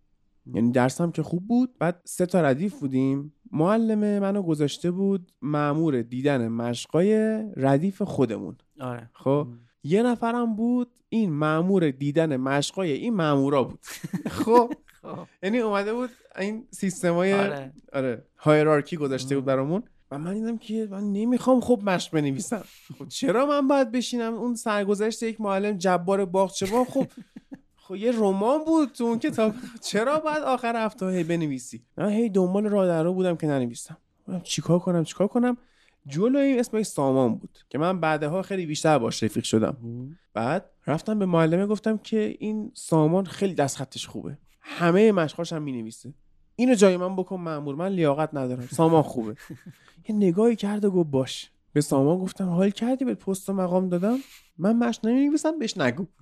یعنی 0.55 0.71
درسم 0.71 1.11
که 1.11 1.23
خوب 1.23 1.47
بود 1.47 1.75
بعد 1.79 2.01
سه 2.05 2.27
تا 2.27 2.41
ردیف 2.41 2.81
بودیم. 2.81 3.33
معلم 3.53 4.19
منو 4.19 4.43
گذاشته 4.43 4.91
بود 4.91 5.33
معمور 5.43 6.03
دیدن 6.03 6.49
مشقای 6.49 7.15
ردیف 7.57 8.03
خودمون. 8.03 8.57
آره. 8.81 9.11
خب؟ 9.12 9.49
یه 9.83 10.03
نفرم 10.03 10.57
بود 10.57 10.91
این 11.09 11.33
معمور 11.33 11.91
دیدن 11.91 12.37
مشقای 12.37 12.93
این 12.93 13.15
معمورا 13.15 13.65
بود. 13.65 13.79
خب؟ 14.45 14.73
خب. 15.03 15.27
یعنی 15.43 15.59
اومده 15.59 15.95
بود 15.95 16.11
این 16.39 16.66
سیستمای 16.71 17.33
آره. 17.33 17.73
آره 17.93 18.25
هایرارکی 18.37 18.97
گذاشته 18.97 19.37
بود 19.37 19.45
برامون. 19.45 19.83
من 20.19 20.35
دیدم 20.35 20.59
که 20.59 20.89
من 20.91 21.12
نمی‌خوام 21.12 21.61
خب 21.61 21.81
مشق 21.85 22.12
بنویسم. 22.12 22.65
خب 22.99 23.09
چرا 23.09 23.47
من 23.47 23.69
باید 23.69 23.93
بشینم؟ 23.93 24.35
اون 24.35 24.55
سرگذشت 24.55 25.23
یک 25.23 25.41
معلم 25.41 25.77
جبار 25.77 26.24
باغچبان 26.24 26.85
خب 26.85 27.07
خب 27.77 27.97
یه 27.97 28.12
رمان 28.12 28.65
بود 28.65 28.93
تو 28.93 29.05
اون 29.05 29.19
کتاب. 29.19 29.55
چرا 29.82 30.19
باید 30.19 30.43
آخر 30.43 30.85
هفته 30.85 31.09
هی 31.09 31.24
بنویسی؟ 31.24 31.82
من 31.97 32.09
هی 32.09 32.28
دنبال 32.28 32.66
راه 32.66 32.86
در 32.86 33.09
بودم 33.09 33.36
که 33.36 33.47
ننویسم. 33.47 33.97
گفتم 34.28 34.41
چیکار 34.41 34.78
کنم 34.78 35.05
چیکار 35.05 35.27
کنم؟ 35.27 35.57
جلوی 36.07 36.59
اسمش 36.59 36.86
سامان 36.86 37.35
بود 37.35 37.59
که 37.69 37.78
من 37.78 38.01
بعدها 38.01 38.43
خیلی 38.43 38.66
بیشتر 38.66 38.99
باش 38.99 39.23
رفیق 39.23 39.45
شدم. 39.45 39.77
بعد 40.35 40.70
رفتم 40.86 41.19
به 41.19 41.27
معلمه 41.27 41.66
گفتم 41.66 41.99
که 41.99 42.36
این 42.39 42.73
سامان 42.74 43.24
خیلی 43.24 43.55
دست 43.55 43.77
خطش 43.77 44.07
خوبه. 44.07 44.39
همه 44.61 45.12
مشقاش 45.12 45.53
هم 45.53 45.62
می‌نویسه. 45.62 46.15
اینو 46.56 46.74
جای 46.74 46.97
من 46.97 47.16
بکن 47.16 47.40
مأمور. 47.40 47.74
من 47.74 47.89
لیاقت 47.89 48.35
ندارم. 48.35 48.68
سامان 48.72 49.02
خوبه. 49.02 49.36
یه 50.09 50.16
نگاهی 50.16 50.56
کرد 50.56 50.85
و 50.85 50.90
گفت 50.90 51.10
باش. 51.10 51.51
به 51.72 51.81
سامان 51.81 52.18
گفتم 52.18 52.48
حال 52.48 52.70
کردی؟ 52.70 53.05
به 53.05 53.14
پست 53.14 53.48
و 53.48 53.52
مقام 53.52 53.89
دادم. 53.89 54.16
من 54.59 54.76
مشق 54.76 55.06
نمی‌نویسم 55.06 55.59
بهش 55.59 55.78
نگو. 55.78 56.06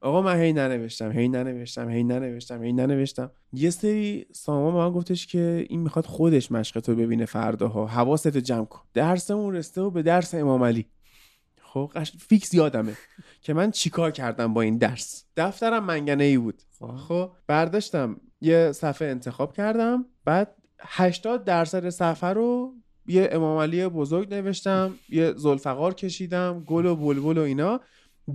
آقا 0.00 0.22
من 0.22 0.40
هی 0.40 0.52
ننوشتم 0.52 1.12
هی 1.12 1.28
ننوشتم 1.28 1.88
هی 1.88 2.04
ننوشتم 2.04 2.62
هی 2.62 2.72
ننوشتم. 2.72 3.30
یه 3.52 3.70
سری 3.70 4.26
سامان 4.32 4.72
به 4.72 4.78
من 4.78 4.90
گفتش 4.90 5.26
که 5.26 5.66
این 5.68 5.80
می‌خواد 5.80 6.06
خودش 6.06 6.52
مشق 6.52 6.80
تو 6.80 6.94
ببینه 6.94 7.24
فرداها. 7.24 7.86
حواست 7.86 8.36
جمع 8.36 8.64
کن. 8.64 8.80
درسمون 8.94 9.54
رسته 9.54 9.80
و 9.80 9.90
به 9.90 10.02
درس 10.02 10.34
امام 10.34 10.64
علی. 10.64 10.86
خب 11.62 11.90
قش... 11.94 12.12
فیکس 12.18 12.54
یادمه 12.54 12.92
که 13.40 13.54
من 13.54 13.70
چیکار 13.70 14.10
کردم 14.10 14.54
با 14.54 14.60
این 14.60 14.78
درس. 14.78 15.24
دفترم 15.36 15.84
منگنه 15.84 16.24
ای 16.24 16.38
بود 16.38 16.62
خب 17.08 17.30
برداشتم. 17.46 18.20
یه 18.40 18.72
صفحه 18.72 19.08
انتخاب 19.08 19.52
کردم 19.52 20.06
بعد 20.24 20.54
80 20.80 21.44
درصد 21.44 21.88
صفحه 21.88 22.30
رو 22.30 22.74
یه 23.06 23.28
امام 23.32 23.58
علی 23.58 23.88
بزرگ 23.88 24.34
نوشتم 24.34 24.94
یه 25.08 25.32
زلفقار 25.36 25.94
کشیدم 25.94 26.64
گل 26.66 26.86
و 26.86 26.96
بلبل 26.96 27.38
و 27.38 27.42
اینا. 27.42 27.80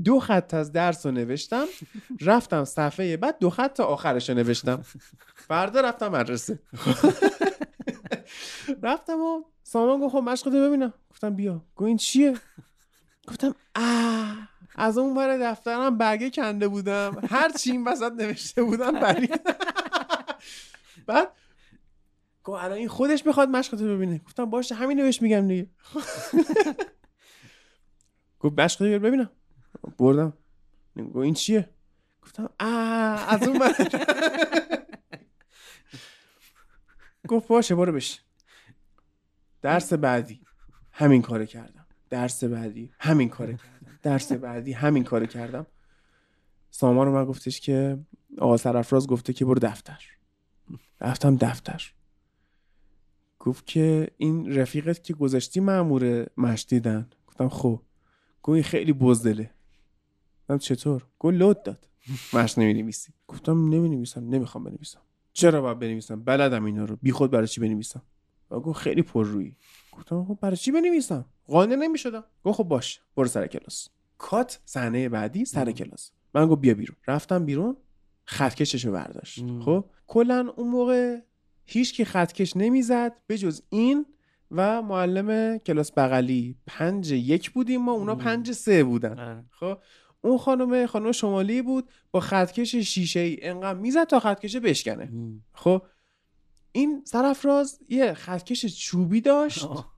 دو 0.03 0.19
خط 0.19 0.53
از 0.53 0.71
درس 0.71 1.05
رو 1.05 1.11
نوشتم 1.11 1.65
رفتم 2.21 2.63
صفحه 2.65 3.17
بعد 3.17 3.39
دو 3.39 3.49
خط 3.49 3.73
تا 3.73 3.85
آخرش 3.85 4.29
رو 4.29 4.35
نوشتم. 4.35 4.81
فردا 5.35 5.81
رفتم 5.81 6.07
مدرسه. 6.07 6.59
رفتم 8.83 9.19
و 9.19 9.43
سامان 9.63 9.99
گفت 9.99 10.11
خب 10.15 10.21
مشق 10.23 10.49
ببینم. 10.67 10.93
گفتم 11.11 11.35
بیا. 11.35 11.65
گفت 11.75 11.87
این 11.87 11.97
چیه؟ 11.97 12.33
گفتم 13.27 13.55
اه 13.75 14.49
از 14.75 14.97
اون 14.97 15.17
ور 15.17 15.37
دفترم 15.37 15.97
برگه 15.97 16.29
کنده 16.29 16.67
بودم. 16.67 17.21
هر 17.29 17.51
چی 17.51 17.71
این 17.71 17.83
وسط 17.83 18.11
نوشته 18.11 18.63
بودم 18.63 18.91
بری 18.91 19.29
بعد 21.07 21.31
گفت 22.43 22.63
الان 22.63 22.77
این 22.77 22.87
خودش 22.87 23.25
می‌خواد 23.25 23.49
مشق 23.49 23.77
تو 23.77 23.85
ببینه. 23.95 24.17
گفتم 24.17 24.45
باشه 24.45 24.75
همین 24.75 24.97
بهش 24.97 25.21
میگم 25.21 25.47
دیگه. 25.47 25.69
گفت 28.39 28.59
مشق 28.59 28.77
تو 28.77 28.83
بیار 28.83 28.99
ببینم. 28.99 29.29
بردم. 29.97 30.33
گفت 30.97 31.15
این 31.15 31.33
چیه؟ 31.33 31.69
گفتم 32.23 32.49
اه 32.59 33.33
از 33.33 33.47
اون 33.47 33.57
ور. 33.57 33.75
گفت 37.29 37.47
باشه 37.47 37.75
برو 37.75 37.91
بشین 37.91 38.19
درس 39.61 39.93
بعدی. 39.93 40.41
همین 40.91 41.21
کارو 41.21 41.45
کردم. 41.45 41.85
درس 42.09 42.43
بعدی. 42.43 42.93
همین 42.99 43.29
کارو 43.29 43.53
کردم. 43.53 43.72
درس 44.03 44.31
بعدی 44.31 44.71
همین 44.71 45.03
کارو 45.03 45.25
کردم. 45.25 45.65
سامان 46.69 47.07
من 47.07 47.25
گفتش 47.25 47.61
که 47.61 47.99
آقا 48.37 48.57
سرفراز 48.57 49.07
گفته 49.07 49.33
که 49.33 49.45
برو 49.45 49.59
دفتر. 49.59 50.03
رفتم 51.01 51.35
دفتر. 51.35 51.93
گفت 53.39 53.65
که 53.65 54.07
این 54.17 54.55
رفیقت 54.55 55.03
که 55.03 55.13
گذاشتی 55.13 55.59
مامور 55.59 56.27
مشت 56.37 56.69
دیدن. 56.69 57.09
گفتم 57.27 57.49
خب. 57.49 57.81
این 58.47 58.63
خیلی 58.63 58.93
بزدله. 58.93 59.51
گفتم 60.41 60.57
چطور؟ 60.57 61.05
گفت 61.19 61.35
لود 61.35 61.63
داد. 61.63 61.87
مشت 62.33 62.59
نمی 62.59 62.73
نویسی 62.73 63.13
گفتم 63.27 63.69
نمی 63.69 63.89
نویسم 63.89 64.29
نمی‌خوام 64.29 64.63
بنویسم. 64.63 65.01
چرا 65.33 65.61
باید 65.61 65.79
بنویسم؟ 65.79 66.23
بلدم 66.23 66.65
اینا 66.65 66.85
رو. 66.85 66.95
بی 67.01 67.11
خود 67.11 67.31
برای 67.31 67.47
چی 67.47 67.61
بنویسم؟ 67.61 68.01
و 68.53 68.59
گفت 68.59 68.79
خیلی 68.79 69.01
پر 69.01 69.25
روی 69.25 69.55
گفتم 69.91 70.25
خب 70.25 70.37
برای 70.41 70.57
چی 70.57 70.71
بنویسم؟ 70.71 71.25
قانع 71.47 71.75
نمی‌شدم. 71.75 72.23
گفت 72.43 72.57
خب 72.57 72.63
باش 72.63 73.01
برو 73.15 73.27
سر 73.27 73.47
کلاس. 73.47 73.87
کات 74.17 74.59
صحنه 74.65 75.09
بعدی 75.09 75.45
سر 75.45 75.71
کلاس. 75.71 76.11
من 76.33 76.47
گفت 76.47 76.61
بیا 76.61 76.73
بیرون. 76.73 76.97
رفتم 77.07 77.45
بیرون 77.45 77.77
خطکششو 78.25 78.91
برداشت. 78.91 79.43
خب؟ 79.65 79.85
کلا 80.07 80.53
اون 80.57 80.67
موقع 80.67 81.17
هیچ 81.65 81.93
کی 81.93 82.05
خطکش 82.05 82.57
نمی‌زد 82.57 83.13
به 83.27 83.37
جز 83.37 83.61
این 83.69 84.05
و 84.51 84.81
معلم 84.81 85.57
کلاس 85.57 85.91
بغلی. 85.91 86.57
پنج 86.67 87.11
یک 87.11 87.51
بودیم 87.51 87.81
ما 87.81 87.91
اونا 87.91 88.15
پنج 88.15 88.51
سه 88.51 88.83
بودن. 88.83 89.19
آره. 89.19 89.45
خب؟ 89.51 89.77
اون 90.21 90.37
خانم 90.37 90.85
خانم 90.85 91.11
شمالی 91.11 91.61
بود 91.61 91.89
با 92.11 92.19
خطکش 92.19 92.75
شیشه 92.75 93.19
ای 93.19 93.37
انقدر 93.41 93.79
می‌زد 93.79 94.03
تا 94.03 94.19
خطکش 94.19 94.55
بشکنه. 94.55 95.11
خب؟ 95.53 95.85
این 96.75 97.01
سرفراز 97.05 97.79
یه 97.89 98.13
خطکش 98.13 98.85
چوبی 98.85 99.21
داشت 99.21 99.65
آه. 99.65 99.93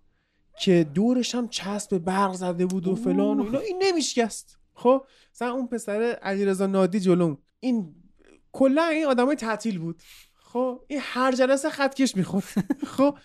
که 0.59 0.83
دورش 0.93 1.35
هم 1.35 1.47
چسب 1.47 1.97
برق 1.97 2.33
زده 2.33 2.65
بود 2.65 2.87
و 2.87 2.95
فلان 2.95 3.39
و 3.39 3.43
اینا. 3.43 3.59
این 3.59 3.83
نمیشکست. 3.83 4.59
خب 4.73 5.05
مثلا 5.33 5.51
اون 5.51 5.67
پسر 5.67 6.01
علیرضا 6.21 6.67
نادی 6.67 6.99
جلوم. 6.99 7.37
این 7.59 7.95
کلا 8.51 8.85
این 8.85 9.05
آدمای 9.05 9.35
تعطیل 9.35 9.79
بود. 9.79 10.01
خب 10.33 10.81
این 10.87 10.99
هر 11.03 11.31
جلسه 11.31 11.69
خطکش 11.69 12.15
می‌خورد. 12.15 12.45
خب 12.97 13.17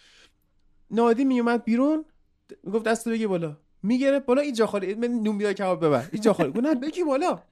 نادی 0.90 1.24
میومد 1.24 1.64
بیرون 1.64 2.05
می‌گفت 2.64 2.85
دست 2.85 3.09
بگی 3.09 3.27
بالا. 3.27 3.56
می‌گرفت 3.82 4.27
بالا 4.27 4.43
این 4.43 4.55
جا 4.55 4.66
خالی. 4.66 4.94
من 4.94 5.09
نون 5.09 5.52
کباب 5.52 5.85
ببر. 5.86 6.09
این 6.12 6.22
جا 6.22 6.32
خالی 6.32 6.60
نه 6.60 6.74
بگی 6.74 7.05
بالا. 7.05 7.43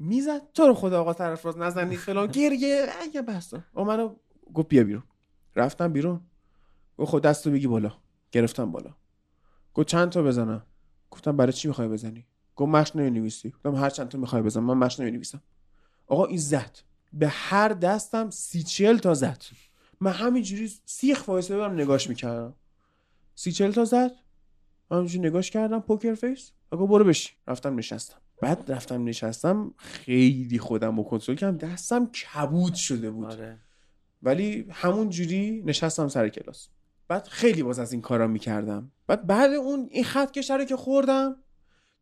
می‌زد؟ 0.00 0.52
تو 0.54 0.66
رو 0.66 0.74
خدا 0.74 1.00
آقا 1.00 1.14
طرف 1.14 1.46
راست 1.46 1.58
نزنی 1.58 1.96
فلان. 1.96 2.26
گریه. 2.26 2.86
اگه 3.02 3.22
بس 3.22 3.54
و 3.74 3.84
منو 3.84 4.14
گفت 4.54 4.68
بیا 4.68 4.84
بیرون. 4.84 5.02
رفتم 5.56 5.92
بیرون. 5.92 6.20
گفت 6.98 7.10
خود 7.10 7.22
دستو 7.22 7.50
بگی 7.50 7.66
بالا. 7.66 7.92
گرفتم 8.32 8.72
بالا. 8.72 8.94
گفت 9.74 9.86
چند 9.86 10.10
تا 10.10 10.22
بزنم؟ 10.22 10.66
گفتم 11.10 11.36
برای 11.36 11.52
چی 11.52 11.68
می‌خوای 11.68 11.88
بزنی؟ 11.88 12.26
گفت 12.56 12.68
مش 12.68 12.96
نمی‌نویسی. 12.96 13.50
گفتم 13.50 13.74
هر 13.74 13.90
چند 13.90 14.08
تا 14.08 14.18
می‌خوای 14.18 14.42
بزنم 14.42 14.64
من 14.64 14.86
مش 14.86 15.00
نمی‌نویسم. 15.00 15.42
آقا 16.06 16.24
این 16.24 16.38
زد. 16.38 16.78
به 17.12 17.28
هر 17.28 17.68
دستم 17.68 18.30
سی 18.30 18.62
چل 18.62 18.98
تا 18.98 19.14
زد. 19.14 19.42
من 20.00 20.12
همینجوری 20.12 20.72
سیخ 20.84 21.28
وایساده 21.28 21.56
بودم 21.56 21.72
نگاش 21.72 22.08
می‌کردم. 22.08 22.54
سی 23.34 23.52
چل 23.52 23.72
تا 23.72 23.84
زد. 23.84 24.12
همینجوری 24.90 25.28
نگاش 25.28 25.50
کردم. 25.50 25.80
poker 25.80 26.14
face. 26.14 26.50
آقا 26.70 26.86
برو 26.86 27.04
بشین 27.04 27.32
رفتم 27.46 27.78
نشستم. 27.78 28.18
بعد 28.42 28.72
رفتم 28.72 29.04
نشستم 29.04 29.74
خیلی 29.76 30.58
خودم 30.58 30.96
رو 30.96 31.02
کنترل 31.02 31.36
کردم 31.36 31.68
دستم 31.68 32.06
کبود 32.06 32.74
شده 32.74 33.10
بود. 33.10 33.24
آره. 33.24 33.58
ولی 34.22 34.66
همون 34.70 35.10
جوری 35.10 35.62
نشستم 35.66 36.08
سر 36.08 36.28
کلاس. 36.28 36.68
بعد 37.08 37.24
خیلی 37.26 37.62
باز 37.62 37.78
از 37.78 37.92
این 37.92 38.02
کارا 38.02 38.26
می‌کردم. 38.26 38.92
بعد 39.06 39.26
بعد 39.26 39.52
اون 39.52 39.88
این 39.90 40.04
خط 40.04 40.30
کشه 40.30 40.56
رو 40.56 40.64
که 40.64 40.76
خوردم 40.76 41.36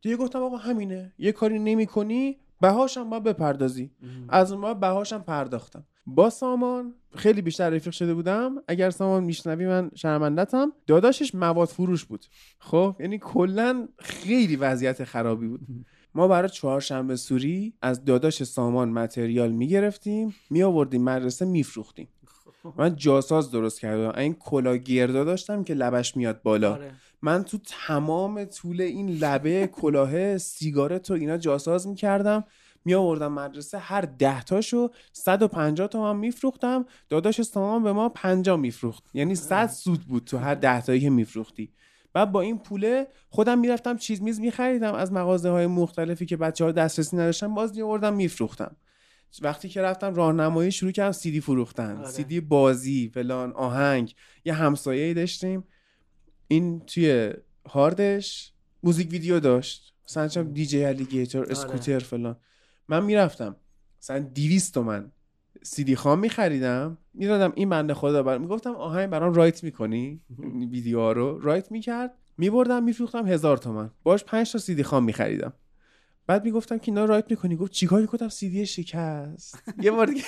دیگه 0.01 0.17
گفتم 0.17 0.39
آقا 0.39 0.57
همینه. 0.57 1.13
یه 1.17 1.31
کاری 1.31 1.59
نمی‌کنی 1.59 2.37
بهاشم 2.61 3.09
باید 3.09 3.23
بپردازی. 3.23 3.91
از 4.29 4.51
اون 4.51 4.61
موقع 4.61 4.73
بهاشم 4.73 5.19
پرداختم. 5.19 5.85
با 6.05 6.29
سامان 6.29 6.93
خیلی 7.15 7.41
بیشتر 7.41 7.69
رفیق 7.69 7.93
شده 7.93 8.13
بودم. 8.13 8.55
اگر 8.67 8.89
سامان 8.89 9.23
میشنوی 9.23 9.67
من 9.67 9.91
شرمندتم 9.95 10.73
داداشش 10.87 11.35
مواد 11.35 11.67
فروش 11.67 12.05
بود. 12.05 12.25
خب 12.59 12.95
یعنی 12.99 13.19
کلا 13.19 13.87
خیلی 13.99 14.55
وضعیت 14.55 15.03
خرابی 15.03 15.47
بود. 15.47 15.67
ما 16.17 16.27
برای 16.27 16.49
چهارشنبه 16.49 17.15
سوری 17.15 17.73
از 17.81 18.05
داداش 18.05 18.43
سامان 18.43 18.89
متریال 18.89 19.51
می‌گرفتیم 19.51 20.35
می 20.49 20.63
آوردیم 20.63 21.03
مدرسه 21.03 21.45
میفروختیم. 21.45 22.07
من 22.77 22.95
جاساز 22.95 23.51
درست 23.51 23.79
کردم. 23.79 24.19
این 24.19 24.33
کلا 24.33 24.75
گردا 24.75 25.23
داشتم 25.23 25.63
که 25.63 25.73
لبش 25.73 26.17
میاد 26.17 26.41
بالا. 26.41 26.73
آره. 26.73 26.91
من 27.21 27.43
تو 27.43 27.57
تمام 27.87 28.45
طول 28.45 28.81
این 28.81 29.09
لبه 29.09 29.67
کلاه 29.67 30.37
سیگارت 30.37 31.11
و 31.11 31.13
اینا 31.13 31.37
جاساز 31.37 31.87
می‌کردم. 31.87 32.43
می 32.85 32.93
آوردم 32.93 33.33
مدرسه 33.33 33.77
هر 33.77 34.01
ده 34.01 34.43
تاشو 34.43 34.89
150 35.13 35.87
تومن 35.87 36.19
میفروختم. 36.19 36.85
داداش 37.09 37.41
سامان 37.41 37.83
به 37.83 37.93
ما 37.93 38.09
50 38.09 38.57
میفروخت. 38.57 39.03
یعنی 39.13 39.35
100 39.35 39.67
سود 39.67 39.99
بود 39.99 40.23
تو 40.23 40.37
هر 40.37 40.55
ده 40.55 40.81
تایی 40.81 40.99
که 40.99 41.09
میفروختی. 41.09 41.71
بعد 42.13 42.31
با 42.31 42.41
این 42.41 42.57
پوله 42.59 43.07
خودم 43.29 43.59
می‌رفتم 43.59 43.97
چیز 43.97 44.21
میز 44.21 44.39
میخریدم. 44.39 44.93
از 44.93 45.11
مغازه 45.11 45.49
های 45.49 45.67
مختلفی 45.67 46.25
که 46.25 46.37
بچه 46.37 46.65
ها 46.65 46.71
دسترسی 46.71 47.17
نداشتن 47.17 47.53
باز 47.53 47.75
میآوردم 47.75 48.13
میفروختم. 48.13 48.75
وقتی 49.41 49.69
که 49.69 49.81
رفتم 49.81 50.15
راهنمایی 50.15 50.71
شروع 50.71 50.91
کردم 50.91 51.11
سیدی 51.11 51.41
فروختن. 51.41 51.97
آره. 51.97 52.07
سیدی 52.07 52.39
بازی 52.39 53.11
فلان 53.13 53.51
آهنگ 53.51 54.15
یه 54.45 54.53
همسایه 54.53 55.13
داشتیم. 55.13 55.63
این 56.47 56.79
توی 56.79 57.33
هاردش 57.69 58.53
music 58.83 59.11
video 59.11 59.39
داشت. 59.39 59.93
مثلا 60.05 60.27
چم 60.27 60.53
DJ 60.53 60.85
Aligator 60.85 61.51
Scooter 61.51 61.99
فلان. 61.99 62.37
من 62.87 63.03
می‌رفتم. 63.03 63.55
مثلا 64.01 64.19
200 64.19 64.73
تومن. 64.73 65.11
سیدی 65.63 65.95
خام 65.95 66.19
میخریدم. 66.19 66.97
می‌دادم 67.13 67.51
این 67.55 67.69
بنده 67.69 67.93
خدا 67.93 68.23
بر 68.23 68.37
می‌گفتم 68.37 68.75
آهنگ 68.75 69.09
برام 69.09 69.33
write 69.33 69.63
می‌کنی؟ 69.63 70.21
ویدیو 70.71 71.13
رو 71.13 71.39
write 71.39 71.71
می‌کرد. 71.71 72.13
میبردم 72.37 72.83
میفروختم 72.83 73.27
هزار 73.27 73.57
تومن. 73.57 73.91
باش 74.03 74.23
پنج 74.23 74.51
تا 74.51 74.59
سیدی 74.59 74.83
خام 74.83 75.03
میخریدم. 75.03 75.53
بعد 76.27 76.45
می‌گفتم 76.45 76.77
که 76.77 76.91
اینا 76.91 77.05
write 77.05 77.25
می‌کنی؟ 77.29 77.55
گفت 77.55 77.71
چیکار؟ 77.71 78.01
می‌کنم 78.01 78.29
سیدی 78.29 78.65
شکست. 78.65 79.63
یه 79.83 79.91
بار 79.91 80.05
دیگه. 80.07 80.23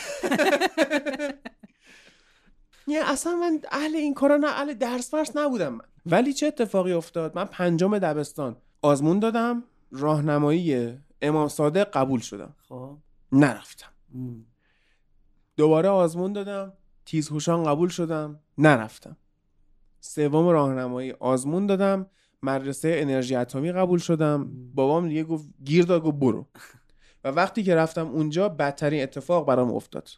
یه 2.88 3.12
اصلا 3.12 3.36
من 3.36 3.60
اهل 3.72 3.96
این 3.96 4.14
کارا 4.14 4.38
نه 4.38 4.48
اهل 4.48 4.74
درس 4.74 5.14
ورس 5.14 5.38
نبودم 5.38 5.74
من. 5.74 5.82
ولی 6.06 6.34
چه 6.34 6.48
اتفاقی 6.48 6.92
افتاد؟ 6.94 7.36
من 7.36 7.46
پنجم 7.46 7.98
دبستان 8.00 8.58
آزمون 8.82 9.20
دادم. 9.20 9.64
راهنمایی 9.92 10.98
امام 11.22 11.48
صادق 11.48 11.92
قبول 11.92 12.20
شدم. 12.20 12.56
خب. 12.70 12.98
نرفتم. 13.32 13.90
ام. 14.16 14.46
دوباره 15.60 15.90
آزمون 15.90 16.34
دادم. 16.34 16.74
تیزهوشان 17.06 17.64
قبول 17.64 17.90
شدم. 17.90 18.40
نرفتم. 18.58 19.18
سوم 20.00 20.48
راهنمایی 20.48 21.12
آزمون 21.12 21.66
دادم. 21.66 22.08
مدرسه 22.44 22.96
انرژی 22.96 23.36
اتمی 23.36 23.72
قبول 23.72 24.00
شدم. 24.00 24.52
بابام 24.76 25.08
دیگه 25.08 25.24
گفت 25.24 25.50
گیر 25.64 25.86
داد 25.86 26.02
گفت 26.02 26.18
برو. 26.18 26.48
و 27.24 27.28
وقتی 27.28 27.64
که 27.64 27.76
رفتم 27.76 28.08
اونجا 28.08 28.50
بدترین 28.50 29.04
اتفاق 29.04 29.48
برام 29.48 29.74
افتاد. 29.74 30.10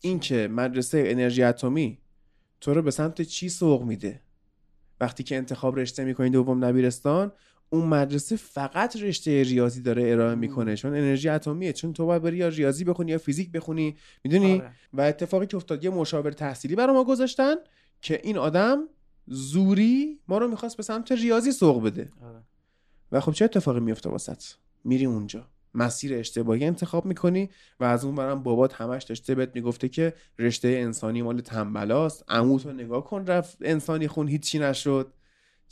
اینکه 0.00 0.48
مدرسه 0.48 1.04
انرژی 1.06 1.42
اتمی 1.42 1.98
تو 2.60 2.74
رو 2.74 2.82
به 2.82 2.90
سمت 2.90 3.22
چی 3.22 3.48
سوق 3.48 3.82
میده؟ 3.82 4.20
وقتی 5.00 5.22
که 5.22 5.36
انتخاب 5.36 5.78
رشته 5.78 6.04
می‌کنی 6.04 6.30
دوم 6.30 6.60
دبیرستان 6.60 7.32
اون 7.74 7.86
مدرسه 7.86 8.36
فقط 8.36 8.96
رشته 8.96 9.42
ریاضی 9.42 9.82
داره 9.82 10.10
ارائه 10.10 10.34
می‌کنه 10.34 10.76
چون 10.76 10.90
انرژی 10.90 11.28
اتمیه 11.28 11.72
چون 11.72 11.92
تو 11.92 12.06
باید 12.06 12.22
بری 12.22 12.36
یا 12.36 12.48
ریاضی 12.48 12.84
بخونی 12.84 13.10
یا 13.10 13.18
فیزیک 13.18 13.52
بخونی 13.52 13.96
می‌دونی؟ 14.24 14.54
آره. 14.54 14.70
و 14.92 15.00
اتفاقی 15.00 15.46
که 15.46 15.56
افتاد 15.56 15.84
یه 15.84 15.90
مشاور 15.90 16.32
تحصیلی 16.32 16.74
برای 16.74 16.94
ما 16.94 17.04
گذاشتن 17.04 17.54
که 18.00 18.20
این 18.22 18.38
آدم 18.38 18.78
زوری 19.26 20.18
ما 20.28 20.38
رو 20.38 20.48
می‌خواست 20.48 20.76
به 20.76 20.82
سمت 20.82 21.12
ریاضی 21.12 21.52
سوق 21.52 21.84
بده. 21.84 22.12
آره. 22.22 22.42
و 23.12 23.20
خب 23.20 23.32
چه 23.32 23.44
اتفاقی 23.44 23.80
میفته 23.80 24.10
واسط؟ 24.10 24.42
میری 24.84 25.04
اونجا. 25.06 25.46
مسیر 25.74 26.14
اشتباهی 26.14 26.64
انتخاب 26.64 27.06
می‌کنی 27.06 27.50
و 27.80 27.84
از 27.84 28.04
اون 28.04 28.14
برم 28.14 28.42
بابات 28.42 28.74
همش 28.74 29.02
داشته 29.02 29.34
بهت 29.34 29.50
می‌گفته 29.54 29.88
که 29.88 30.14
رشته 30.38 30.68
انسانی 30.68 31.22
مال 31.22 31.40
تنبلاست 31.40 32.24
عموتو 32.28 32.72
نگاه 32.72 33.04
کن 33.04 33.26
رفت 33.26 33.58
انسانی 33.60 34.08
خون 34.08 34.28
هیچی 34.28 34.58
نشد. 34.58 35.12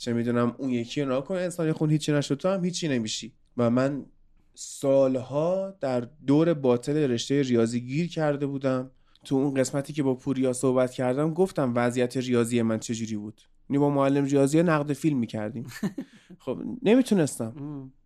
چه 0.03 0.13
می‌دونم 0.13 0.55
اون 0.57 0.69
یکی 0.69 1.01
رو 1.01 1.07
نگاه 1.07 1.23
کن 1.23 1.35
انسانی 1.35 1.71
خون 1.71 1.89
هیچی 1.89 2.11
نشد 2.11 2.35
تو 2.35 2.49
هم 2.49 2.63
هیچی 2.63 2.87
نمیشی. 2.87 3.33
و 3.57 3.69
من 3.69 4.05
سالها 4.53 5.77
در 5.79 6.07
دور 6.27 6.53
باطل 6.53 6.97
رشته 6.97 7.41
ریاضی 7.41 7.81
گیر 7.81 8.09
کرده 8.09 8.45
بودم. 8.45 8.91
تو 9.25 9.35
اون 9.35 9.53
قسمتی 9.53 9.93
که 9.93 10.03
با 10.03 10.15
پوریا 10.15 10.53
صحبت 10.53 10.91
کردم 10.91 11.33
گفتم 11.33 11.73
وضعیت 11.75 12.17
ریاضی 12.17 12.61
من 12.61 12.79
چجوری 12.79 13.15
بود. 13.15 13.41
یعنی 13.69 13.79
با 13.79 13.89
معلم 13.89 14.25
ریاضی 14.25 14.63
نقد 14.63 14.93
فیلم 14.93 15.17
می‌کردیم. 15.17 15.67
خب 16.45 16.59
نمی‌تونستم. 16.83 17.53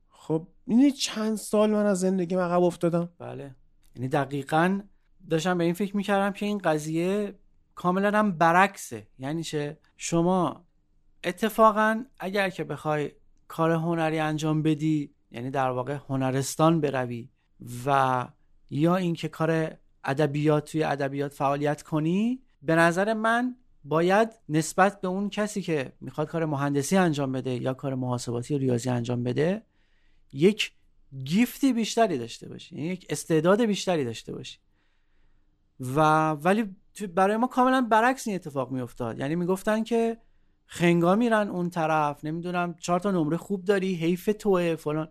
خب 0.10 0.48
این 0.68 0.92
چند 0.92 1.38
سال 1.38 1.70
من 1.70 1.86
از 1.86 2.00
زندگی 2.00 2.36
عقب 2.36 2.64
افتادم. 2.64 3.10
بله. 3.20 3.56
یعنی 3.96 4.08
دقیقا 4.08 4.82
داشتم 5.30 5.58
به 5.58 5.64
این 5.64 5.74
فکر 5.74 5.98
می‌کردم 5.98 6.32
که 6.32 6.46
این 6.46 6.58
قضیه 6.58 7.36
کاملا 7.76 8.20
هم 8.20 8.32
برعکسه. 8.32 9.08
یعنی 9.20 9.44
چه؟ 9.44 9.78
شما 9.98 10.67
اتفاقا 11.24 12.06
اگر 12.20 12.50
که 12.50 12.64
بخوای 12.64 13.12
کار 13.48 13.72
هنری 13.72 14.20
انجام 14.20 14.62
بدی 14.62 15.14
یعنی 15.32 15.52
در 15.52 15.70
واقع 15.70 15.98
هنرستان 16.10 16.82
بروی 16.82 17.30
و 17.86 18.28
یا 18.70 18.96
اینکه 18.96 19.28
کار 19.28 19.78
ادبیات 20.04 20.72
توی 20.72 20.84
ادبیات 20.84 21.34
فعالیت 21.34 21.82
کنی 21.82 22.42
به 22.62 22.76
نظر 22.76 23.14
من 23.14 23.56
باید 23.84 24.30
نسبت 24.50 25.02
به 25.02 25.08
اون 25.08 25.30
کسی 25.30 25.62
که 25.62 25.94
می‌خواد 26.02 26.28
کار 26.28 26.46
مهندسی 26.46 26.98
انجام 26.98 27.32
بده 27.32 27.62
یا 27.62 27.74
کار 27.74 27.96
محاسباتی 27.96 28.54
یا 28.54 28.60
ریاضی 28.60 28.90
انجام 28.90 29.24
بده 29.24 29.62
یک 30.34 30.72
گیفتی 31.24 31.74
بیشتری 31.74 32.18
داشته 32.18 32.50
باشی 32.50 32.76
یعنی 32.76 32.88
یک 32.88 33.06
استعداد 33.10 33.62
بیشتری 33.62 34.06
داشته 34.06 34.34
باشی. 34.34 34.58
و 35.80 36.32
ولی 36.32 36.76
برای 37.16 37.38
ما 37.38 37.48
کاملا 37.48 37.82
برعکس 37.82 38.28
این 38.28 38.36
اتفاق 38.36 38.72
میافتاد. 38.72 39.20
یعنی 39.20 39.36
می‌گفتن 39.36 39.84
که 39.84 40.18
خنگا 40.68 41.16
میرن 41.16 41.48
اون 41.48 41.70
طرف 41.70 42.26
نمی‌دونم 42.26 42.76
چهار 42.80 43.00
تا 43.00 43.12
نمره 43.12 43.38
خوب 43.38 43.66
داری 43.66 43.96
حیف 43.96 44.30
توه 44.40 44.76
فلان. 44.76 45.10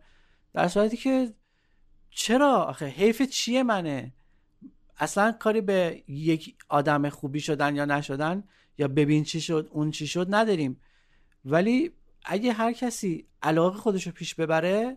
در 0.52 0.68
صورتی 0.68 0.96
که 0.96 1.34
چرا؟ 2.10 2.52
آخه 2.52 2.86
حیف 2.86 3.22
چیه 3.22 3.62
منه؟ 3.62 4.12
اصلا 4.98 5.32
کاری 5.32 5.60
به 5.60 6.02
یک 6.08 6.56
آدم 6.68 7.08
خوبی 7.08 7.40
شدن 7.40 7.76
یا 7.76 7.84
نشدن 7.84 8.44
یا 8.78 8.88
ببین 8.88 9.24
چی 9.24 9.40
شد 9.40 9.68
اون 9.72 9.90
چی 9.90 10.06
شد 10.06 10.26
نداریم. 10.30 10.80
ولی 11.44 11.90
اگه 12.24 12.52
هر 12.52 12.72
کسی 12.72 13.26
علاقه 13.42 13.78
خودش 13.78 14.06
رو 14.06 14.12
پیش 14.12 14.34
ببره 14.34 14.96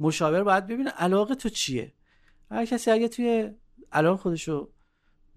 مشاور 0.00 0.42
باید 0.42 0.66
ببینه 0.66 0.90
علاقه 0.90 1.34
تو 1.34 1.48
چیه. 1.48 1.92
هر 2.50 2.66
کسی 2.66 2.90
اگه 2.90 3.08
توی 3.08 3.50
علاقه 3.92 4.22
خودش 4.22 4.48
رو 4.48 4.72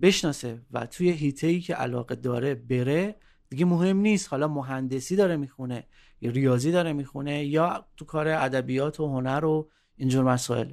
بشناسه 0.02 0.62
و 0.72 0.86
توی 0.86 1.12
هیته 1.12 1.48
ای 1.48 1.60
که 1.60 1.76
علاقه 1.76 2.16
داره 2.16 2.56
بره 2.56 3.16
دیگه 3.52 3.66
مهم 3.66 3.98
نیست. 3.98 4.28
حالا 4.30 4.48
مهندسی 4.48 5.16
داره 5.16 5.38
می‌خونه 5.38 5.84
یا 6.22 6.32
ریاضی 6.32 6.72
داره 6.72 6.94
می‌خونه 6.94 7.46
یا 7.46 7.86
تو 7.98 8.06
کار 8.06 8.28
ادبیات 8.28 9.00
و 9.00 9.08
هنر 9.08 9.46
و 9.46 9.70
اینجور 9.96 10.24
مسائل. 10.24 10.72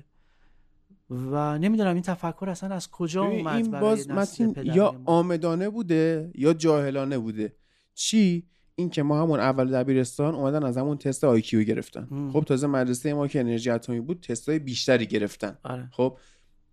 و 1.11 1.59
نمی‌دونم 1.59 1.95
این 1.95 2.03
تفکر 2.03 2.49
اصلا 2.51 2.75
از 2.75 2.91
کجا 2.91 3.25
اومد 3.25 3.57
این 3.57 3.71
برای 3.71 3.81
باز 3.81 4.11
متین 4.11 4.55
یا. 4.63 5.01
آمدانه 5.05 5.69
بوده 5.69 6.31
یا 6.35 6.53
جاهلانه 6.53 7.19
بوده؟ 7.19 7.57
چی؟ 7.95 8.47
این 8.75 8.91
که 8.91 9.03
ما 9.03 9.23
همون 9.23 9.41
اول 9.41 9.71
دبیرستان 9.71 10.35
اومدن 10.35 10.65
از 10.65 10.77
همون 10.77 10.99
تست 10.99 11.25
آیکیو 11.25 11.63
گرفتن. 11.63 12.09
مم. 12.11 12.33
خب 12.33 12.45
تازه 12.45 12.67
مدرسه 12.67 13.15
ما 13.15 13.29
که 13.29 13.41
انرژی 13.41 13.71
اتمی 13.71 14.01
بود 14.01 14.21
تستای 14.21 14.59
بیشتری 14.59 15.07
گرفتن. 15.07 15.59
آره. 15.63 15.89
خب 15.93 16.19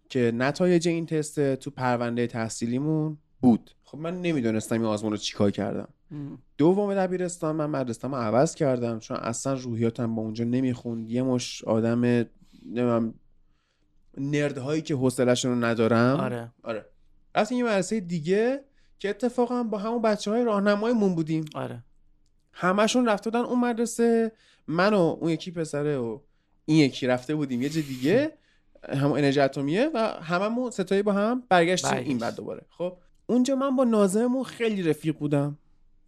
که 0.10 0.32
نتایج 0.36 0.88
این 0.88 1.06
تست 1.06 1.56
تو 1.56 1.72
پرونده 1.72 2.28
تحصیلیمون 2.28 3.18
بود. 3.46 3.72
خب 3.84 3.98
من 3.98 4.22
نمی‌دونستم 4.22 4.76
این 4.76 4.86
آزمون 4.86 5.12
رو 5.12 5.18
چیکار 5.18 5.52
کردم. 5.52 5.88
دوم 6.58 6.94
دبیرستان 6.94 7.56
من 7.56 7.66
مدرسه‌مو 7.66 8.16
عوض 8.16 8.56
کردم 8.56 9.00
چون 9.00 9.18
اصلا 9.18 9.54
روحیاتم 9.54 10.16
با 10.16 10.22
اونجا 10.22 10.46
نمی‌خوند. 10.46 11.12
یه 11.12 11.24
مش 11.24 11.64
آدم 11.64 12.06
نمی‌دونم 12.06 13.14
نردهایی 14.18 14.82
که 14.82 14.96
حوصله‌شون 14.96 15.52
رو 15.52 15.66
ندارم. 15.66 16.20
آره. 16.20 16.52
آره. 16.64 16.86
رفتیم 17.36 17.58
یه 17.58 17.64
مدرسه 17.64 18.00
دیگه 18.00 18.64
که 19.00 19.10
اتفاقا 19.10 19.64
با 19.64 19.78
همون 19.78 20.02
بچه 20.02 20.32
های 20.32 20.44
راهنماییمون 20.44 21.16
بودیم. 21.16 21.46
آره. 21.56 21.84
همشون 22.54 23.06
رفته 23.06 23.30
بودن 23.30 23.46
اون 23.46 23.60
مدرسه. 23.60 24.32
من 24.68 24.94
و 24.94 25.18
اون 25.22 25.30
یکی 25.30 25.52
پسره 25.52 25.98
و 25.98 26.20
این 26.66 26.78
یکی 26.78 27.08
رفته 27.08 27.36
بودیم 27.36 27.62
یه 27.62 27.70
جا 27.70 27.82
دیگه. 27.82 28.32
همون 29.02 29.18
انرژی 29.18 29.40
اتمیه 29.40 29.90
و 29.94 29.98
هممون 30.08 30.72
ستایی 30.72 31.02
با 31.02 31.14
هم 31.14 31.44
برگشتیم 31.50 31.92
برگشت. 31.92 32.10
این 32.10 32.18
بعد 32.18 32.36
دوباره. 32.36 32.66
خب؟ 32.70 32.98
اونجا 33.28 33.56
من 33.56 33.76
با 33.76 33.84
نازممون 33.84 34.44
خیلی 34.44 34.84
رفیق 34.84 35.18
بودم. 35.18 35.58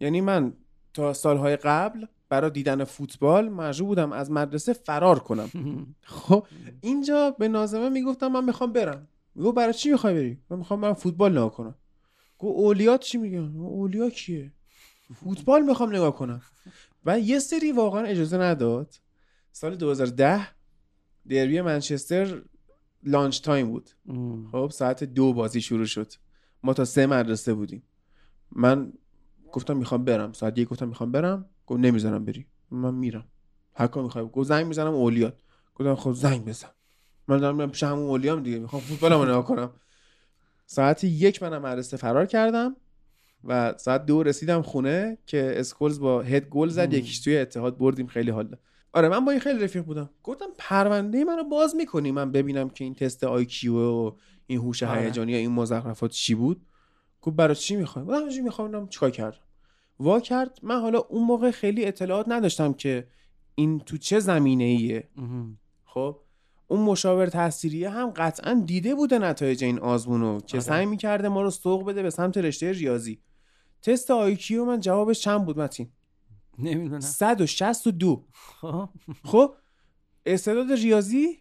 یعنی 0.00 0.20
من 0.20 0.52
تا 0.94 1.12
سالهای 1.12 1.56
قبل 1.56 2.06
برای 2.28 2.50
دیدن 2.50 2.84
فوتبال 2.84 3.48
مجبور 3.48 3.88
بودم 3.88 4.12
از 4.12 4.30
مدرسه 4.30 4.72
فرار 4.72 5.18
کنم. 5.18 5.50
خب 6.02 6.46
اینجا 6.80 7.30
به 7.30 7.48
نازمه 7.48 7.88
می‌گفتم 7.88 8.28
من 8.28 8.44
می‌خوام 8.44 8.72
برم. 8.72 9.08
میگو 9.34 9.52
برای 9.52 9.74
چی 9.74 9.90
می‌خوای 9.90 10.14
بری؟ 10.14 10.38
من 10.50 10.58
می‌خوام 10.58 10.80
برم 10.80 10.94
فوتبال 10.94 11.32
نگاه 11.32 11.52
کنم. 11.52 11.74
گو 12.38 12.48
اولیات 12.48 13.00
چی 13.00 13.18
میگن 13.18 13.56
اولیا 13.56 14.10
کیه؟ 14.10 14.52
فوتبال 15.14 15.62
می‌خوام 15.62 15.94
نگاه 15.94 16.16
کنم. 16.16 16.42
و 17.04 17.20
یه 17.20 17.38
سری 17.38 17.72
واقعا 17.72 18.02
اجازه 18.02 18.38
نداد. 18.38 18.94
سال 19.52 19.76
2010 19.76 20.48
دربی 21.28 21.60
منچستر 21.60 22.42
lunch 23.02 23.40
time 23.40 23.70
بود. 23.70 23.90
خب 24.52 24.70
ساعت 24.72 25.04
دو 25.04 25.32
بازی 25.32 25.60
شروع 25.60 25.86
شد. 25.86 26.12
ما 26.62 26.74
تا 26.74 26.84
سه 26.84 27.06
مدرسه 27.06 27.54
بودیم. 27.54 27.82
من 28.52 28.92
گفتم 29.52 29.76
می‌خوام 29.76 30.04
برم. 30.04 30.32
ساعت 30.32 30.58
یک 30.58 30.68
گفتم 30.68 30.88
می‌خوام 30.88 31.12
برم. 31.12 31.46
گفت 31.66 31.80
نمی‌ذارم 31.80 32.24
بری. 32.24 32.46
من 32.70 32.94
میرم. 32.94 33.24
هر 33.74 33.86
کار 33.86 34.02
می‌خوای. 34.02 34.28
گفت 34.32 34.48
زنگ 34.48 34.66
می‌زنم 34.66 34.94
اولیات 34.94 35.40
گفتم 35.74 35.94
خب 35.94 36.12
زنگ 36.12 36.44
بزن. 36.44 36.68
من 37.28 37.38
دارم 37.38 37.56
میرم 37.56 37.70
پیش 37.70 37.82
همون 37.82 38.08
اولیام 38.08 38.42
دیگه. 38.42 38.58
می‌خوام 38.58 38.82
فوتبالمو 38.82 39.24
نگاه 39.24 39.44
کنم. 39.44 39.70
ساعت 40.66 41.04
یک 41.04 41.42
منم 41.42 41.62
مدرسه 41.62 41.96
فرار 41.96 42.26
کردم 42.26 42.76
و 43.44 43.74
ساعت 43.76 44.06
دو 44.06 44.22
رسیدم 44.22 44.62
خونه 44.62 45.18
که 45.26 45.52
اسکولز 45.56 46.00
با 46.00 46.22
head 46.22 46.48
گل 46.48 46.68
زد. 46.68 46.92
یکیش 46.92 47.20
توی 47.20 47.38
اتحاد 47.38 47.78
بردیم. 47.78 48.06
خیلی 48.06 48.30
حال 48.30 48.46
داد. 48.46 48.60
آره 48.92 49.08
من 49.08 49.24
با 49.24 49.30
این 49.30 49.40
خیلی 49.40 49.64
رفیق 49.64 49.82
بودم. 49.82 50.10
گفتم 50.22 50.46
پرونده 50.58 51.24
منو 51.24 51.44
باز 51.44 51.76
می‌کنی. 51.76 52.12
من 52.12 52.32
ببینم 52.32 52.70
که 52.70 52.84
این 52.84 52.94
تست 52.94 53.24
آی 53.24 53.68
و 53.68 54.12
این 54.50 54.58
هوش 54.58 54.82
آره. 54.82 55.00
هیجانی 55.00 55.32
یا 55.32 55.38
این 55.38 55.50
مزخرفات 55.52 56.10
چی 56.10 56.34
بود؟ 56.34 56.66
گفت 57.22 57.36
برای 57.36 57.54
چی 57.54 57.76
می‌خوای؟ 57.76 58.04
گفتم 58.04 58.28
چی 58.28 58.40
می‌خوام 58.40 58.88
چیکار 58.88 59.10
کردم. 59.10 59.38
وا 60.00 60.20
کرد. 60.20 60.58
من 60.62 60.80
حالا 60.80 60.98
اون 60.98 61.24
موقع 61.24 61.50
خیلی 61.50 61.84
اطلاعات 61.84 62.26
نداشتم 62.28 62.72
که 62.72 63.08
این 63.54 63.78
تو 63.78 63.96
چه 63.96 64.20
زمینه 64.20 64.64
ایه. 64.64 65.08
خب 65.84 66.20
اون 66.66 66.80
مشاور 66.80 67.26
تحصیلیه 67.26 67.90
هم 67.90 68.10
قطعا 68.10 68.62
دیده 68.66 68.94
بوده 68.94 69.18
نتایج 69.18 69.64
این 69.64 69.78
آزمونو 69.78 70.40
که 70.40 70.56
آره. 70.56 70.66
سعی 70.66 70.86
می‌کرده 70.86 71.28
ما 71.28 71.42
رو 71.42 71.50
سوق 71.50 71.88
بده 71.88 72.02
به 72.02 72.10
سمت 72.10 72.38
رشته 72.38 72.72
ریاضی. 72.72 73.22
تست 73.82 74.10
آیکیو 74.10 74.64
من 74.64 74.80
جوابش 74.80 75.20
چند 75.20 75.44
بود 75.44 75.60
متین؟ 75.60 75.92
نمی‌دونم. 76.58 77.00
162 77.00 78.26
خب. 78.60 78.88
خب 79.24 79.54
استعداد 80.26 80.72
ریاضی؟ 80.72 81.38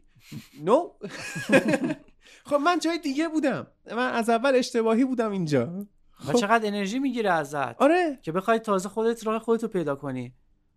نو. 0.63 0.89
خب 2.47 2.55
من 2.55 2.79
جای 2.79 2.99
دیگه 2.99 3.27
بودم. 3.27 3.67
من 3.91 4.11
از 4.11 4.29
اول 4.29 4.55
اشتباهی 4.55 5.05
بودم 5.05 5.31
اینجا. 5.31 5.85
و 6.27 6.33
چقدر 6.33 6.67
انرژی 6.67 6.99
می‌گیره 6.99 7.31
ازت؟ 7.31 7.81
آره. 7.81 8.19
که 8.21 8.31
بخوای 8.31 8.59
تازه 8.59 8.89
خودت 8.89 9.27
راه 9.27 9.39
خودتو 9.39 9.67
پیدا 9.67 9.95
کنی. 9.95 10.33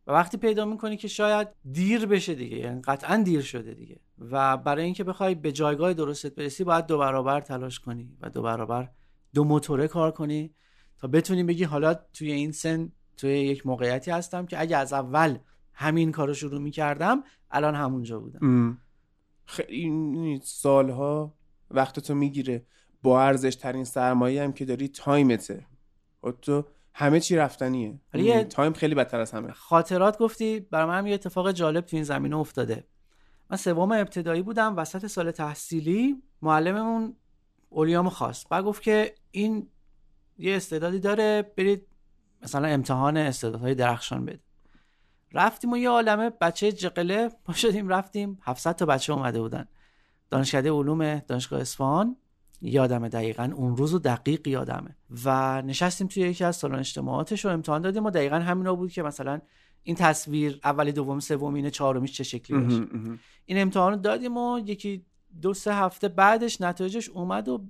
و 0.07 0.13
وقتی 0.13 0.37
پیدا 0.37 0.65
می‌کنی 0.65 0.97
که 0.97 1.09
شاید 1.09 1.49
دیر 1.73 2.07
بشه 2.07 2.35
دیگه 2.35 2.57
یعنی 2.57 2.81
قطعا 2.81 3.17
دیر 3.17 3.41
شده 3.41 3.75
دیگه. 3.75 4.01
و 4.19 4.57
برای 4.57 4.85
اینکه 4.85 5.05
بخوای 5.05 5.35
به 5.35 5.53
جایگاه 5.53 5.95
درستت 5.95 6.35
برسی 6.35 6.65
باید 6.65 6.87
دو 6.87 6.99
برابر 6.99 7.41
تلاش 7.41 7.81
کنی 7.81 8.17
و 8.21 8.31
دو 8.31 8.43
برابر 8.43 8.89
دو 9.35 9.45
موتوره 9.45 9.89
کار 9.89 10.11
کنی 10.11 10.55
تا 10.99 11.09
بتونی 11.09 11.45
بگی 11.45 11.65
حالا 11.65 11.95
توی 11.95 12.33
این 12.33 12.53
سن 12.53 12.93
توی 13.17 13.31
یک 13.31 13.67
موقعیتی 13.67 14.11
هستم 14.11 14.47
که 14.47 14.61
اگه 14.61 14.77
از 14.77 14.93
اول 14.93 15.39
همین 15.73 16.13
کارو 16.13 16.35
شروع 16.35 16.61
می‌کردم 16.61 17.25
الان 17.51 17.75
همونجا 17.75 18.21
بودم. 18.21 18.39
ام. 18.43 18.79
خیلی 19.45 20.41
سالها 20.45 21.35
وقت 21.71 22.01
تو 22.01 22.15
می‌گیره. 22.15 22.67
با 23.03 23.23
ارزش 23.23 23.57
ترین 23.57 23.85
سرمایه 23.85 24.43
هم 24.43 24.53
که 24.53 24.65
داری 24.65 24.89
time 24.89 25.33
ته. 25.33 25.67
تو 26.43 26.65
همه 26.95 27.21
چی 27.21 27.37
رفتنیه. 27.37 28.01
ولی 28.15 28.25
یه- 28.25 28.45
time 28.45 28.73
خیلی 28.73 28.95
بدتر 28.95 29.21
از 29.21 29.31
همه. 29.31 29.53
خاطرات 29.53 30.19
گفتی 30.19 30.61
برای 30.61 30.87
من 30.89 30.99
هم 30.99 31.07
یه 31.07 31.15
اتفاق 31.15 31.53
جالب 31.53 31.87
تو 31.87 31.97
این 31.97 32.05
زمینه 32.05 32.37
افتاده. 32.37 32.85
من 33.51 33.57
سوم 33.57 33.93
ابتدایی 33.93 34.43
بودم 34.43 34.77
وسط 34.77 35.07
سال 35.07 35.31
تحصیلی 35.31 36.23
معلممون 36.43 37.17
اولیامو 37.69 38.11
خواست. 38.11 38.49
بعد 38.49 38.65
گفت 38.65 38.83
که 38.83 39.15
این 39.31 39.69
یه 40.39 40.57
استعدادی 40.57 40.99
داره 40.99 41.53
برید 41.57 41.87
مثلا 42.43 42.69
امتحان 42.69 43.17
استعدادهای 43.17 43.75
درخشان 43.75 44.25
بده. 44.25 44.41
رفتیم 45.33 45.73
و 45.73 45.77
یه 45.77 45.89
عالمه 45.91 46.31
بچه 46.31 46.73
جقله 46.73 47.29
پا 47.45 47.53
شدیم 47.53 47.89
رفتیم 47.89 48.39
700 48.43 48.73
تا 48.77 48.87
بچه 48.87 49.13
اومده 49.13 49.41
بودن. 49.41 49.69
دانشکده 50.31 50.71
علوم 50.71 51.19
دانشگاه 51.19 51.61
اصفهان. 51.61 52.17
یادمه 52.63 53.09
دقیقا 53.09 53.53
اون 53.57 53.77
روز 53.77 53.95
و 53.95 53.99
دقیق 53.99 54.49
یادمه. 54.49 54.97
و 55.25 55.63
نشستیم 55.63 56.07
توی 56.07 56.23
یکی 56.23 56.45
از 56.45 56.57
سالن 56.57 56.79
اجتماعاتش 56.79 57.45
رو 57.45 57.51
امتحان 57.51 57.83
دادیم 57.83 58.05
و 58.05 58.11
دقیقا 58.11 58.37
همینا 58.37 58.75
بود 58.75 58.93
که 58.93 59.03
مثلا 59.03 59.41
این 59.83 59.97
تصویر 59.97 60.61
اولی 60.65 60.93
دوم 60.93 61.21
سوم 61.21 61.55
اینه 61.55 61.71
چهارمیش 61.71 62.13
چه 62.13 62.25
شکلی 62.25 62.59
باشه. 62.59 62.87
این 63.47 63.59
امتحان 63.59 63.93
رو 63.93 63.99
دادیم 63.99 64.37
و 64.37 64.59
یکی 64.59 65.05
دو 65.43 65.55
سه 65.55 65.75
هفته 65.75 66.09
بعدش 66.09 66.61
نتایجش 66.61 67.09
اومد 67.09 67.49
و 67.49 67.65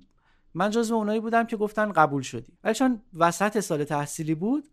من 0.53 0.69
جزو 0.69 0.95
اونایی 0.95 1.19
بودم 1.19 1.43
که 1.43 1.57
گفتن 1.57 1.91
قبول 1.91 2.21
شدی. 2.21 2.53
ولی 2.63 2.73
چون 2.75 3.01
وسط 3.13 3.59
سال 3.59 3.83
تحصیلی 3.83 4.35
بود 4.35 4.63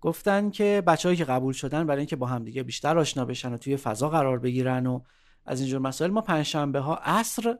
گفتن 0.00 0.50
که 0.50 0.82
بچههایی 0.86 1.16
که 1.16 1.24
قبول 1.24 1.52
شدن 1.52 1.86
برای 1.86 1.98
اینکه 1.98 2.16
با 2.16 2.26
همدیگه 2.26 2.62
بیشتر 2.62 2.98
آشنا 2.98 3.24
بشن 3.24 3.52
و 3.52 3.56
توی 3.56 3.76
فضا 3.76 4.08
قرار 4.08 4.38
بگیرن 4.38 4.86
و 4.86 5.00
از 5.48 5.60
اینجور 5.60 5.80
مسائل 5.80 6.10
ما 6.10 6.20
پنجشنبه 6.20 6.80
ها 6.80 6.94
عصر 6.94 7.56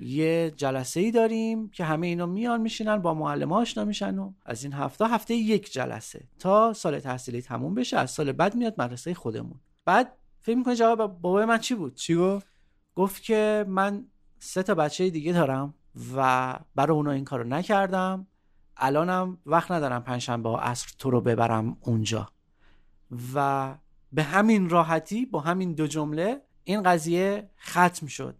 یه 0.00 0.52
جلسه 0.56 1.00
ای 1.00 1.10
داریم 1.10 1.68
که 1.70 1.84
همه 1.84 2.06
اینا 2.06 2.26
میان 2.26 2.60
میشینن 2.60 2.96
با 2.96 3.14
معلم 3.14 3.52
آشنا 3.52 3.84
میشن 3.84 4.18
و 4.18 4.32
از 4.46 4.64
این 4.64 4.72
هفته 4.72 5.06
هفته 5.06 5.34
یک 5.34 5.72
جلسه 5.72 6.28
تا 6.38 6.72
سال 6.72 6.98
تحصیلی 6.98 7.42
تموم 7.42 7.74
بشه 7.74 7.96
از 7.96 8.10
سال 8.10 8.32
بعد 8.32 8.54
میاد 8.54 8.74
مدرسه 8.78 9.14
خودمون. 9.14 9.60
بعد 9.84 10.12
فکر 10.40 10.56
می‌کنی 10.56 10.74
جواب 10.74 11.20
بابای 11.20 11.44
من 11.44 11.58
چی 11.58 11.74
بود؟ 11.74 11.94
چی 11.94 12.14
گفت؟ 12.14 12.46
گفت 12.94 13.22
که 13.22 13.64
من 13.68 14.04
سه 14.38 14.62
تا 14.62 14.74
بچه 14.74 15.10
دیگه 15.10 15.32
دارم 15.32 15.74
و 16.16 16.54
برای 16.74 16.96
اونا 16.96 17.10
این 17.10 17.24
کارو 17.24 17.44
نکردم. 17.44 18.26
الانم 18.76 19.38
وقت 19.46 19.70
ندارم 19.70 20.02
پنجشنبه 20.02 20.48
ها 20.48 20.60
عصر 20.60 20.88
تو 20.98 21.10
رو 21.10 21.20
ببرم 21.20 21.76
اونجا. 21.80 22.28
و 23.34 23.74
به 24.12 24.22
همین 24.22 24.68
راحتی 24.68 25.26
با 25.26 25.40
همین 25.40 25.72
دو 25.72 25.86
جمله 25.86 26.47
این 26.68 26.82
قضیه 26.82 27.50
ختم 27.60 28.06
شد. 28.06 28.36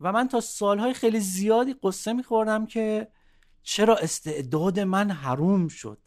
و 0.00 0.12
من 0.12 0.28
تا 0.28 0.40
سالهای 0.40 0.94
خیلی 0.94 1.20
زیادی 1.20 1.74
قصه 1.82 2.12
میخوردم 2.12 2.66
که 2.66 3.08
چرا 3.62 3.96
استعداد 3.96 4.80
من 4.80 5.10
حروم 5.10 5.68
شد. 5.68 5.98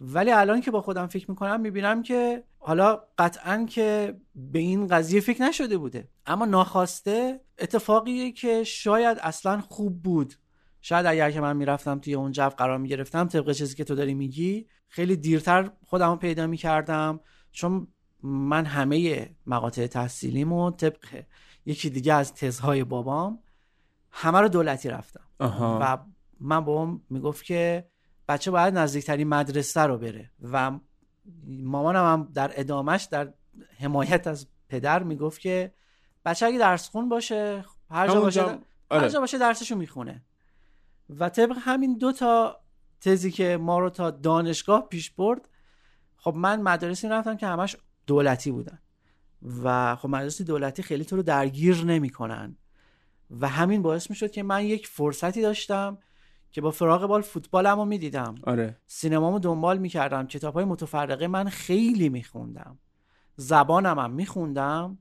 ولی 0.00 0.30
الان 0.30 0.60
که 0.60 0.70
با 0.70 0.80
خودم 0.80 1.06
فکر 1.06 1.30
می‌کنم 1.30 1.60
می‌بینم 1.60 2.02
که 2.02 2.44
حالا 2.58 3.00
قطعا 3.18 3.66
که 3.70 4.16
به 4.34 4.58
این 4.58 4.86
قضیه 4.86 5.20
فکر 5.20 5.42
نشده 5.42 5.78
بوده. 5.78 6.08
اما 6.26 6.44
ناخواسته 6.44 7.40
اتفاقیه 7.58 8.32
که 8.32 8.64
شاید 8.64 9.18
اصلا 9.18 9.60
خوب 9.60 10.02
بود. 10.02 10.34
شاید 10.80 11.06
اگر 11.06 11.30
که 11.30 11.40
من 11.40 11.56
می‌رفتم 11.56 11.98
توی 11.98 12.14
اون 12.14 12.32
جو 12.32 12.48
قرار 12.48 12.78
می‌گرفتم 12.78 13.28
طبق 13.28 13.52
چیزی 13.52 13.74
که 13.74 13.84
تو 13.84 13.94
داری 13.94 14.14
میگی 14.14 14.66
خیلی 14.88 15.16
دیرتر 15.16 15.70
خودم 15.84 16.10
رو 16.10 16.16
پیدا 16.16 16.46
می‌کردم. 16.46 17.20
چون 17.52 17.88
من 18.22 18.64
همه 18.64 19.30
مقاطع 19.46 19.86
تحصیلیمو 19.86 20.70
طبق 20.70 21.24
یکی 21.66 21.90
دیگه 21.90 22.14
از 22.14 22.34
تزهای 22.34 22.84
بابام 22.84 23.38
همه 24.10 24.40
رو 24.40 24.48
دولتی 24.48 24.88
رفتم. 24.88 25.24
آها. 25.38 25.78
و 25.82 25.98
من 26.40 26.60
بابام 26.60 27.02
می‌گفت 27.10 27.44
که 27.44 27.88
بچه 28.28 28.50
باید 28.50 28.78
نزدیکترین 28.78 29.28
مدرسه 29.28 29.80
رو 29.80 29.98
بره. 29.98 30.30
و 30.52 30.78
مامانم 31.46 32.04
هم 32.04 32.30
در 32.34 32.52
ادامش 32.54 33.04
در 33.04 33.32
حمایت 33.80 34.26
از 34.26 34.46
پدر 34.68 35.02
می‌گفت 35.02 35.40
که 35.40 35.74
بچه 36.24 36.46
اگه 36.46 36.58
درس 36.58 36.88
خون 36.88 37.08
باشه 37.08 37.64
هر 37.90 38.08
جا 38.08 38.20
باشه 38.20 38.42
همونجا- 38.42 38.64
آره. 38.90 39.02
هر 39.02 39.08
جا 39.08 39.20
باشه 39.20 39.38
درسشو 39.38 39.76
می‌خونه. 39.76 40.22
و 41.10 41.28
طبق 41.28 41.56
همین 41.60 41.98
دو 41.98 42.12
تا 42.12 42.60
تزی 43.00 43.30
که 43.30 43.56
ما 43.56 43.78
رو 43.78 43.90
تا 43.90 44.10
دانشگاه 44.10 44.88
پیش 44.88 45.10
برد 45.10 45.48
خب 46.16 46.34
من 46.36 46.62
مدارسی 46.62 47.08
رفتم 47.08 47.36
که 47.36 47.46
همش 47.46 47.76
دولتی 48.06 48.50
بودن. 48.50 48.78
و 49.64 49.96
خب 49.96 50.08
مدارس 50.08 50.42
دولتی 50.42 50.82
خیلی 50.82 51.04
تو 51.04 51.16
رو 51.16 51.22
درگیر 51.22 51.84
نمی‌کنن. 51.84 52.56
و 53.40 53.48
همین 53.48 53.82
باعث 53.82 54.10
می‌شد 54.10 54.30
که 54.30 54.42
من 54.42 54.64
یک 54.64 54.86
فرصتی 54.86 55.42
داشتم 55.42 55.98
که 56.50 56.60
با 56.60 56.70
فراغ 56.70 57.06
بال 57.06 57.22
فوتبالم 57.22 57.78
رو 57.78 57.84
می‌دیدم. 57.84 58.34
آره. 58.44 58.76
سینمامو 58.86 59.38
دنبال 59.38 59.78
می‌کردم. 59.78 60.26
کتاب 60.26 60.54
های 60.54 60.64
متفرقه 60.64 61.26
من 61.26 61.48
خیلی 61.48 62.08
میخوندم. 62.08 62.78
زبانم 63.36 63.98
هم 63.98 64.10
میخوندم. 64.10 64.98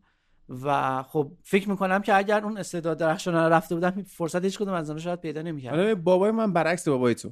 و 0.63 1.03
خب 1.03 1.31
فکر 1.43 1.69
می‌کنم 1.69 2.01
که 2.01 2.15
اگر 2.15 2.43
اون 2.43 2.57
استعداد 2.57 2.97
درخشان 2.97 3.35
رفته 3.35 3.75
بودم 3.75 4.03
فرصت 4.03 4.43
هیچ 4.43 4.57
کدوم 4.57 4.73
از 4.73 4.89
اونها 4.89 5.03
شاید 5.03 5.21
پیدا 5.21 5.41
نمی‌کردم 5.41 5.79
آره 5.79 5.95
بابای 5.95 6.31
من 6.31 6.53
برعکس 6.53 6.87
بابای 6.87 7.15
تو. 7.15 7.31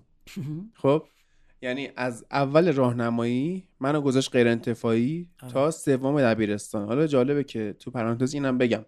خب؟ 0.73 1.03
یعنی 1.61 1.90
از 1.95 2.26
اول 2.31 2.73
راهنمایی 2.73 3.68
منو 3.80 4.02
گذاشت 4.02 4.31
غیر 4.31 4.48
انتفاعی 4.48 5.27
آره. 5.44 5.52
تا 5.52 5.72
سوم 5.72 6.22
دبیرستان. 6.22 6.88
حالا 6.88 7.07
جالبه 7.07 7.44
که 7.44 7.76
تو 7.80 7.91
پرانتز 7.91 8.34
اینم 8.34 8.57
بگم. 8.57 8.86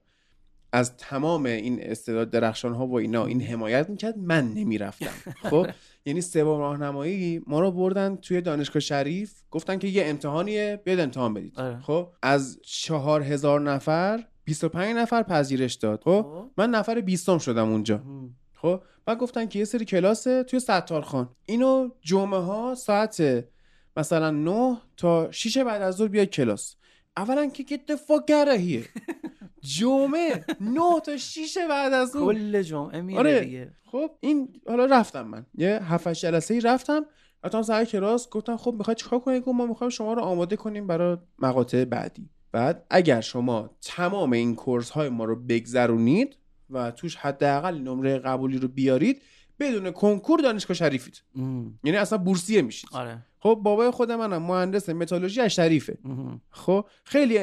از 0.73 0.97
تمام 0.97 1.45
این 1.45 1.79
استعداد 1.81 2.29
درخشان 2.29 2.73
ها 2.73 2.87
و 2.87 2.97
اینا 2.97 3.25
این 3.25 3.41
حمایت 3.41 3.89
می‌کرد 3.89 4.17
من 4.17 4.53
نمی‌رفتم. 4.53 5.31
خب؟ 5.49 5.67
یعنی 6.05 6.21
سوم 6.21 6.59
راهنمایی 6.59 7.41
ما 7.47 7.59
رو 7.59 7.71
بردن 7.71 8.15
توی 8.15 8.41
دانشگاه 8.41 8.79
شریف 8.79 9.41
گفتن 9.51 9.77
که 9.79 9.87
یه 9.87 10.05
امتحانیه 10.05 10.81
بیاد 10.83 10.99
امتحان 10.99 11.33
بدید. 11.33 11.59
آره. 11.59 11.79
خب؟ 11.79 12.07
از 12.21 12.59
چهار 12.63 13.23
هزار 13.23 13.61
نفر 13.61 14.23
25 14.43 14.95
نفر 14.95 15.23
پذیرش 15.23 15.73
داد. 15.73 16.01
خب؟ 16.03 16.21
خب. 16.21 16.51
من 16.57 16.69
نفر 16.69 17.01
بیستم 17.01 17.37
شدم 17.37 17.69
اونجا. 17.69 18.03
خب؟ 18.61 18.81
بعد 19.05 19.17
گفتن 19.17 19.45
که 19.45 19.59
یه 19.59 19.65
سری 19.65 19.85
کلاسه 19.85 20.43
توی 20.43 20.59
ستارخان 20.59 21.29
اینو 21.45 21.89
جمعه 22.01 22.39
ها 22.39 22.75
ساعت 22.75 23.45
مثلا 23.97 24.31
9 24.31 24.77
تا 24.97 25.31
6 25.31 25.57
بعد 25.57 25.81
از 25.81 25.95
ظهر 25.95 26.07
بیاد 26.07 26.27
کلاس. 26.27 26.75
اولا 27.17 27.45
که 27.45 27.79
of 27.89 27.99
here 28.59 29.01
جمعه 29.79 30.45
9 30.61 30.79
تا 31.05 31.17
6 31.17 31.57
بعد 31.69 31.93
از 31.93 32.09
ظهر. 32.09 32.33
کل 32.33 32.61
جمعه 32.61 33.01
میره 33.01 33.19
آره. 33.19 33.39
دیگه. 33.39 33.71
خب 33.91 34.11
این 34.19 34.61
حالا 34.67 34.85
رفتم 34.85 35.27
من. 35.27 35.45
یه 35.55 35.79
7 35.83 36.13
جلسه 36.13 36.53
ای 36.53 36.59
رفتم. 36.59 37.05
رفتم 37.43 37.61
سر 37.61 37.85
کلاس 37.85 38.29
گفتم 38.29 38.57
خب 38.57 38.75
می‌خواد 38.77 38.97
چیکار 38.97 39.19
کنید 39.19 39.43
گفت 39.43 39.55
ما 39.55 39.65
می‌خوایم 39.65 39.89
شما 39.89 40.13
رو 40.13 40.21
آماده 40.21 40.55
کنیم 40.55 40.87
برای 40.87 41.17
مقاطع 41.39 41.85
بعدی. 41.85 42.29
بعد 42.51 42.85
اگر 42.89 43.21
شما 43.21 43.69
تمام 43.81 44.31
این 44.31 44.55
کورس 44.55 44.89
های 44.89 45.09
ما 45.09 45.25
رو 45.25 45.35
بگذرونید 45.35 46.37
و 46.71 46.91
توش 46.91 47.15
حداقل 47.15 47.77
نمره 47.77 48.17
قبولی 48.19 48.57
رو 48.57 48.67
بیارید 48.67 49.21
بدون 49.59 49.91
کنکور 49.91 50.39
دانشگاه 50.39 50.75
شریفید. 50.77 51.23
ام. 51.35 51.79
یعنی 51.83 51.97
اصلا 51.97 52.17
بورسیه 52.17 52.61
میشید. 52.61 52.89
آره. 52.93 53.25
خب 53.39 53.59
بابای 53.63 53.91
خود 53.91 54.11
منم 54.11 54.43
مهندس 54.43 54.89
متالورژی 54.89 55.41
از 55.41 55.51
شریفه. 55.51 55.97
ام. 56.05 56.41
خب 56.49 56.85
خیلی 57.03 57.39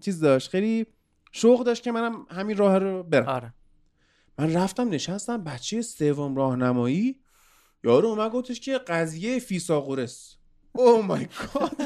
چیز 0.00 0.20
داشت 0.20 0.50
خیلی 0.50 0.86
شوق 1.32 1.64
داشت 1.64 1.82
که 1.82 1.92
منم 1.92 2.26
همین 2.30 2.56
راه 2.56 2.78
رو 2.78 3.02
برم. 3.02 3.28
آره. 3.28 3.54
من 4.38 4.52
رفتم 4.52 4.88
نشستم 4.88 5.44
بچه 5.44 5.82
سوم 5.82 6.36
راهنمایی 6.36 7.20
یارو 7.84 8.08
اومد 8.08 8.30
گفتش 8.30 8.60
که 8.60 8.78
قضیه 8.78 9.38
فیساغورس 9.38 10.37
او 10.78 11.02
مای 11.02 11.26
گاد 11.54 11.76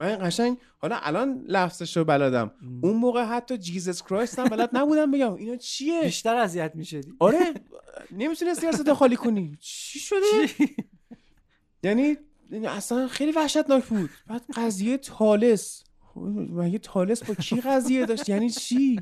من 0.00 0.18
قشنگ 0.18 0.58
حالا 0.78 0.96
الان 1.02 1.44
لفظش 1.46 1.96
رو 1.96 2.04
بلدم 2.04 2.50
اون 2.82 2.96
موقع 2.96 3.24
حتی 3.24 3.58
جیزس 3.58 4.02
کرایست 4.02 4.38
هم 4.38 4.44
بلد 4.44 4.70
نبودم 4.72 5.10
بگم. 5.10 5.34
اینا 5.34 5.56
چیه؟ 5.56 6.02
بیشتر 6.02 6.36
اذیت 6.36 6.72
می‌شدی. 6.74 7.12
آره 7.18 7.54
نمی‌تونستی 8.10 8.66
اصلا 8.66 8.94
خالی 8.94 9.16
کنی. 9.16 9.56
چی 9.60 9.98
شده؟ 9.98 10.66
یعنی 11.82 12.16
یعنی 12.50 12.66
اصلا 12.66 13.08
خیلی 13.08 13.32
وحشتناک 13.32 13.84
بود. 13.84 14.10
بعد 14.26 14.42
قضیه 14.54 14.98
تالس. 14.98 15.84
مگه 16.50 16.78
تالس 16.78 17.24
با 17.24 17.34
کی 17.34 17.60
قضیه 17.60 18.06
داشت؟ 18.06 18.28
یعنی 18.28 18.50
چی؟ 18.50 19.00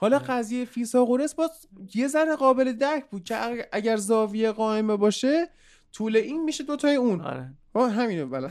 حالا 0.00 0.18
قضیه 0.18 0.64
فیساغورس 0.64 1.34
با 1.34 1.50
یه 1.94 2.08
ذره 2.08 2.36
قابل 2.36 2.72
درک 2.72 3.10
بود 3.10 3.24
که 3.24 3.46
اگر- 3.46 3.68
اگر 3.72 3.96
زاویه 3.96 4.52
قائمه 4.52 4.96
باشه 4.96 5.50
طول 5.92 6.16
این 6.16 6.44
میشه 6.44 6.64
دوتای 6.64 6.94
اون. 6.94 7.20
آره. 7.20 7.54
آه 7.74 7.92
همینو 7.92 8.26
بله. 8.26 8.48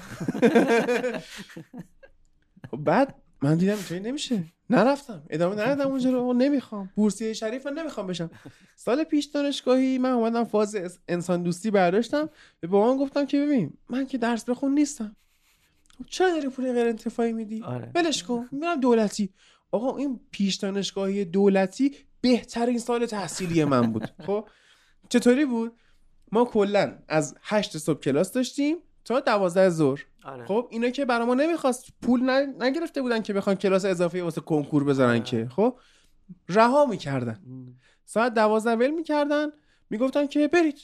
خب 2.71 2.77
بعد 2.77 3.15
من 3.41 3.57
دیدم 3.57 3.73
اینطوری 3.73 3.99
نمیشه. 3.99 4.43
نرفتم. 4.69 5.23
ادامه 5.29 5.55
ندادم 5.55 5.89
اونجا 5.91 6.11
رو. 6.11 6.33
نمی‌خوام. 6.33 6.91
بورسیه 6.95 7.33
شریف 7.33 7.67
من 7.67 7.73
نمی‌خوام 7.73 8.07
بشم. 8.07 8.29
سال 8.75 9.03
پیش 9.03 9.25
دانشگاهی 9.25 9.97
من 9.97 10.09
اومدم 10.09 10.43
فاز 10.43 10.99
انسان 11.07 11.43
دوستی 11.43 11.71
برداشتم. 11.71 12.29
به 12.59 12.67
بابام 12.67 12.97
گفتم 12.97 13.25
که 13.25 13.45
ببین 13.45 13.73
من 13.89 14.05
که 14.05 14.17
درس 14.17 14.49
بخون 14.49 14.73
نیستم. 14.73 15.15
خب 15.97 16.05
چرا 16.05 16.29
داری 16.29 16.49
پول 16.49 16.73
غیر 16.73 16.87
انتفاعی 16.87 17.33
میدی؟ 17.33 17.61
آره. 17.61 17.91
ولش 17.95 18.23
کن. 18.23 18.49
میرم 18.51 18.79
دولتی. 18.79 19.33
آقا 19.71 19.97
این 19.97 20.19
پیش 20.31 20.55
دانشگاهی 20.55 21.25
دولتی 21.25 21.95
بهترین 22.21 22.79
سال 22.79 23.05
تحصیلی 23.05 23.63
من 23.63 23.91
بود. 23.91 24.05
خب؟ 24.25 24.47
چطوری 25.09 25.45
بود؟ 25.45 25.73
ما 26.31 26.45
کلا 26.45 26.97
از 27.07 27.35
هشت 27.41 27.77
صبح 27.77 27.99
کلاس 27.99 28.31
داشتیم. 28.31 28.77
تا 29.05 29.19
دوازده 29.19 29.69
ظهر. 29.69 30.05
آره. 30.23 30.45
خب 30.45 30.67
اینا 30.71 30.89
که 30.89 31.05
برا 31.05 31.25
ما 31.25 31.33
نمی‌خواست 31.33 31.85
پول 32.01 32.29
ن- 32.29 32.63
نگرفته 32.63 33.01
بودن 33.01 33.21
که 33.21 33.33
بخوان 33.33 33.55
کلاس 33.55 33.85
اضافه 33.85 34.23
واسه 34.23 34.41
کنکور 34.41 34.83
بذارن 34.83 35.23
که. 35.23 35.47
خب 35.55 35.77
رها 36.49 36.85
می‌کردن. 36.85 37.39
ساعت 38.05 38.33
دوازده 38.33 38.75
ول 38.75 38.91
می‌کردن 38.91 39.47
می‌گفتن 39.89 40.27
که 40.27 40.47
برید 40.47 40.79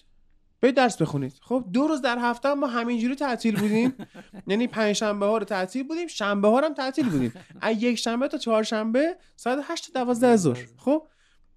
برید 0.61 0.75
درس 0.75 1.01
بخونید. 1.01 1.33
خب 1.41 1.65
دو 1.73 1.87
روز 1.87 2.01
در 2.01 2.17
هفته 2.19 2.53
ما 2.53 2.67
همینجوری 2.67 3.15
تعطیل 3.15 3.59
بودیم. 3.59 3.93
یعنی 4.47 4.67
پنج 4.67 4.93
شنبه 4.95 5.25
ها 5.25 5.37
رو 5.37 5.45
تعطیل 5.45 5.87
بودیم 5.87 6.07
شنبه 6.07 6.47
ها 6.47 6.59
هم 6.59 6.73
تعطیل 6.73 7.09
بودیم. 7.09 7.33
از 7.61 7.83
یک 7.83 7.97
شنبه 7.97 8.27
تا 8.27 8.37
چهارشنبه 8.37 9.17
ساعت 9.35 9.59
هشت 9.63 9.93
تا 9.93 10.03
دوازده 10.03 10.35
ظهر. 10.35 10.65
خب 10.77 11.07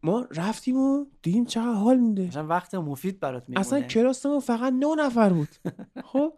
ما 0.02 0.26
رفتیم 0.30 0.76
و 0.76 1.06
دیدیم 1.22 1.44
چقدر 1.44 1.72
حال 1.72 1.96
میده. 1.96 2.22
مثلا 2.26 2.46
وقت 2.46 2.74
مفید 2.74 3.20
برات 3.20 3.48
میمونه. 3.48 3.66
اصلا 3.66 3.80
کلاسمون 3.80 4.40
فقط 4.40 4.72
نه 4.72 4.94
نفر 4.98 5.28
بود. 5.28 5.48
خب 6.12 6.32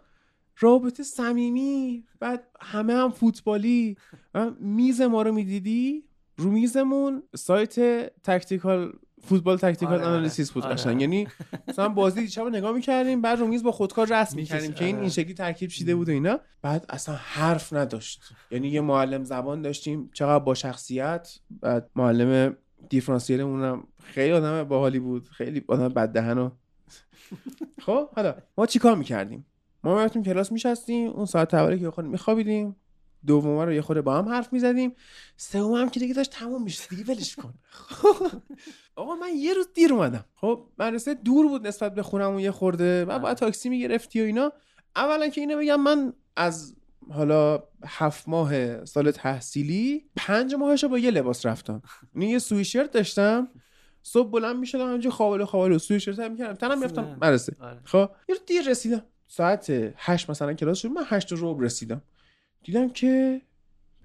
رابطه 0.58 1.02
صمیمی 1.02 2.04
بعد 2.20 2.46
همه 2.60 2.94
هم 2.94 3.10
فوتبالی 3.10 3.96
و 4.34 4.50
میز 4.60 5.00
ما 5.00 5.22
رو 5.22 5.32
می‌دیدی؟ 5.32 6.04
رو 6.36 6.50
میزمون 6.50 7.22
سایت 7.36 7.80
tactical 8.22 8.92
فوتبال 9.24 9.56
tactical 9.56 9.94
آره، 9.94 10.04
آره. 10.04 10.12
analysis 10.12 10.50
بود 10.50 10.64
آره. 10.64 10.74
قشنگ. 10.74 11.00
یعنی 11.00 11.28
مثلا 11.68 11.88
بازی 11.88 12.28
شب 12.28 12.46
نگاه 12.46 12.72
می‌کردیم 12.72 13.20
بعد 13.20 13.38
رو 13.38 13.46
میز 13.46 13.62
با 13.62 13.72
خودکار 13.72 14.06
رسم 14.10 14.36
می‌کردیم 14.36 14.72
که 14.72 14.84
این 14.84 14.94
آره. 14.94 15.02
این 15.02 15.10
شکلی 15.10 15.34
ترکیب 15.34 15.70
شده 15.70 15.94
بود 15.94 16.08
و 16.08 16.12
اینا. 16.12 16.40
بعد 16.62 16.86
اصلا 16.88 17.14
حرف 17.14 17.72
نداشت. 17.72 18.22
یعنی 18.50 18.68
یه 18.68 18.80
معلم 18.80 19.24
زبان 19.24 19.62
داشتیم. 19.62 20.10
چقدر 20.12 20.44
با 20.44 20.54
شخصیت. 20.54 21.38
بعد 21.50 21.90
معلم 21.96 22.56
دیفرانسیلمون 22.88 23.62
هم 23.62 23.88
خیلی 24.02 24.32
آدم 24.32 24.64
باحالی 24.64 24.98
بود. 24.98 25.28
خیلی 25.28 25.64
آدم 25.68 25.88
بددهن 25.88 26.38
و 26.38 26.50
خب 27.80 28.08
حالا 28.08 28.34
ما 28.58 28.66
چیکار 28.66 28.96
می‌کردیم؟ 28.96 29.46
ما 29.84 29.94
می‌رفتیم 29.94 30.22
کلاس 30.22 30.52
میشستیم 30.52 31.10
اون 31.10 31.26
ساعت 31.26 31.54
اولی 31.54 31.80
که 31.80 31.90
خود 31.90 32.04
میخوابیدیم 32.04 32.76
دوم 33.26 33.59
رو 33.59 33.72
یه 33.72 33.82
خورده 33.82 34.02
با 34.02 34.18
هم 34.18 34.28
حرف 34.28 34.52
می‌زدیم 34.52 34.94
سوم 35.36 35.74
هم 35.74 35.88
که 35.88 36.00
دیگه 36.00 36.14
داشت 36.14 36.30
تموم 36.30 36.62
میشه 36.62 36.88
دیگه 36.88 37.04
ولش 37.04 37.36
کن. 37.36 37.54
آقا 38.96 39.14
من 39.14 39.28
یه 39.36 39.54
روز 39.54 39.68
دیر 39.74 39.92
اومدم. 39.92 40.24
خب 40.34 40.66
مدرسه 40.78 41.14
دور 41.14 41.48
بود 41.48 41.66
نسبت 41.66 41.94
به 41.94 42.02
خونمون 42.02 42.40
یه 42.40 42.50
خورده. 42.50 43.04
و 43.04 43.18
باید 43.18 43.36
تاکسی 43.36 43.68
می‌گرفتی 43.68 44.20
و 44.20 44.24
اینا. 44.24 44.52
اولا 44.96 45.28
که 45.28 45.40
اینو 45.40 45.59
بگم 45.59 45.80
من 45.80 46.12
از 46.36 46.74
حالا 47.10 47.62
هفت 47.86 48.28
ماه 48.28 48.84
سال 48.84 49.10
تحصیلی 49.10 50.10
پنج 50.16 50.54
ماهش 50.54 50.84
با 50.84 50.98
یه 50.98 51.10
لباس 51.10 51.46
رفتم. 51.46 51.82
یعنی 52.14 52.30
یه 52.30 52.38
سویشرت 52.38 52.90
داشتم. 52.90 53.48
صبح 54.02 54.30
بلند 54.30 54.56
می‌شدم 54.56 54.88
همینجا 54.88 55.10
خوابالو 55.10 55.46
خوابالو 55.46 55.78
سویشرت 55.78 56.18
هم 56.18 56.32
می‌کردم. 56.32 56.54
تنم 56.54 56.78
می‌رفتم. 56.78 57.16
مدرسه. 57.22 57.56
آره. 57.60 57.80
خب 57.84 58.10
یه 58.28 58.36
دیر 58.46 58.68
رسیدم. 58.68 59.02
ساعت 59.34 59.66
هشت 59.96 60.30
مثلا 60.30 60.54
کلاس 60.54 60.78
شد 60.78 60.88
من 60.88 61.02
هشت 61.06 61.32
رو 61.32 61.60
رسیدم. 61.60 62.02
دیدم 62.64 62.88
که 62.88 63.40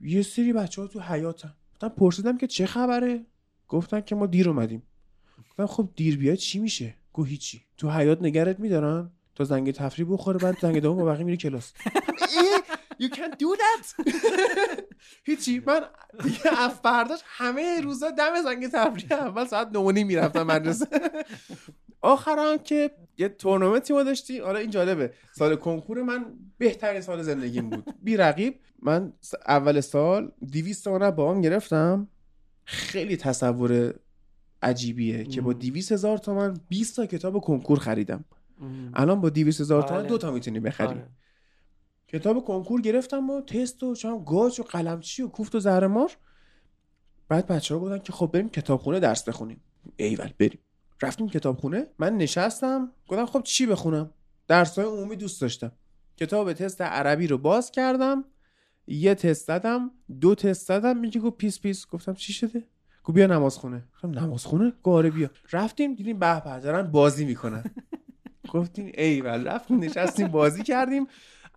یه 0.02 0.22
سری 0.22 0.54
بچه 0.54 0.82
ها 0.82 0.88
تو 0.88 1.00
حیاتن 1.00 1.54
گفتم 1.72 1.90
پرسیدم 1.90 2.38
که 2.38 2.48
چه 2.48 2.66
خبره؟ 2.66 3.26
گفتن 3.68 4.02
که 4.02 4.16
ما 4.16 4.26
دیر 4.26 4.50
اومدیم. 4.50 4.84
گفتم 5.50 5.66
خب 5.66 5.90
دیر 5.96 6.18
بیاد 6.18 6.36
چی 6.36 6.60
میشه؟ 6.60 6.96
گو 7.14 7.24
هیچی. 7.24 7.62
تو 7.78 7.90
حیات 7.90 8.22
نگرت 8.22 8.60
میدارن؟ 8.60 9.12
تا 9.36 9.44
زنگ 9.44 9.72
تفریح 9.72 10.08
بخوره 10.12 10.38
بعد 10.40 10.60
زنگ 10.60 10.80
دوم 10.80 10.98
با 10.98 11.06
بقیه 11.06 11.24
میری 11.24 11.38
کلاس. 11.38 11.74
You 13.02 13.10
can't 13.10 13.38
do 13.44 13.50
that. 13.62 14.04
هیچی. 15.28 15.62
من 15.68 15.82
دیگه 16.24 16.70
فرداش 16.84 17.20
همه 17.26 17.82
روزا 17.82 18.12
دم 18.12 18.42
زنگ 18.44 18.68
تفریح 18.68 19.12
اول 19.14 19.46
ساعت 19.46 19.68
9 19.74 20.04
می‌رفتم 20.04 20.44
مدرسه. 20.44 20.88
آخرم 22.02 22.58
که 22.58 22.92
یه 23.18 23.30
تورنمنتی 23.30 23.94
ما 23.94 24.04
داشتیم. 24.04 24.44
حالا 24.44 24.60
این 24.60 24.70
جالبه. 24.70 25.14
سال 25.36 25.56
کنکور 25.56 26.02
من 26.02 26.26
بهترین 26.58 27.02
سال 27.02 27.22
زندگیم 27.22 27.70
بود. 27.70 27.86
بی 28.04 28.18
رقیب 28.18 28.60
من 28.82 29.14
اول 29.48 29.82
سال 29.82 30.32
200 30.52 30.84
تومن 30.84 31.12
با 31.12 31.32
هم 31.32 31.42
گرفتم. 31.42 32.08
خیلی 32.66 33.18
تصور 33.18 33.94
عجیبیه 34.62 35.24
که 35.24 35.42
با 35.42 35.54
200 35.54 35.92
هزار 35.92 36.18
تومن 36.18 36.54
20 36.70 36.96
تا 36.96 37.06
کتاب 37.06 37.40
کنکور 37.40 37.80
خریدم. 37.80 38.26
ام. 38.62 38.92
الان 38.94 39.22
با 39.22 39.30
200 39.30 39.62
هزار 39.62 39.84
تومن 39.84 40.00
بله. 40.00 40.10
دو 40.10 40.18
تا 40.18 40.32
می‌تونی 40.32 40.60
بخری. 40.60 40.88
آره. 40.88 41.08
کتاب 42.08 42.46
کنکور 42.46 42.82
گرفتم 42.82 43.30
و 43.30 43.42
تست 43.42 43.84
و 43.84 43.96
چم 43.96 44.24
گاج 44.24 44.60
و 44.60 44.64
قلمچی 44.64 45.22
و 45.24 45.28
کوفت 45.28 45.56
و 45.56 45.60
زهرمار 45.60 46.18
بعد 47.30 47.48
بچه 47.48 47.76
ها 47.76 47.82
گفتن 47.82 48.00
که 48.00 48.12
خب 48.14 48.30
بریم 48.34 48.50
کتابخونه 48.50 49.00
درس 49.00 49.24
بخونیم. 49.24 49.62
ایول 49.96 50.30
بریم. 50.40 50.60
رفتیم 51.02 51.30
کتابخونه. 51.30 51.88
من 52.00 52.18
نشستم. 52.18 52.92
گفتم 53.08 53.26
خب 53.26 53.42
چی 53.44 53.66
بخونم؟ 53.66 54.12
درس 54.48 54.80
های 54.80 54.88
عمومی 54.88 55.16
دوست 55.16 55.42
داشتم. 55.42 55.72
کتاب 56.18 56.54
تست 56.54 56.82
عربی 56.82 57.28
رو 57.28 57.38
باز 57.38 57.72
کردم. 57.72 58.26
یه 58.88 59.16
تست 59.16 59.48
دادم 59.48 59.92
دو 60.22 60.36
تست 60.36 60.70
دادم 60.70 60.98
میگه 60.98 61.22
گفت 61.22 61.38
پیس 61.38 61.60
پیس. 61.60 61.88
گفتم 61.88 62.14
چی 62.14 62.34
شده؟ 62.34 62.64
گفت 63.04 63.16
بیا 63.16 63.28
نماز 63.28 63.58
خونه. 63.58 63.84
گفتم 63.94 64.20
نماز 64.20 64.46
خونه؟ 64.46 64.74
گفت 64.84 64.97
آره 64.97 65.10
بیا. 65.10 65.30
رفتیم 65.52 65.96
دیدیم 65.96 66.20
به 66.20 66.42
به 66.42 66.60
دارن 66.60 66.92
بازی 66.92 67.26
می‌کنن. 67.26 67.64
گفتیم 68.54 68.92
ایول. 68.98 69.48
رفتیم 69.48 69.80
نشستیم 69.80 70.28
بازی 70.28 70.64
کردیم. 70.64 71.08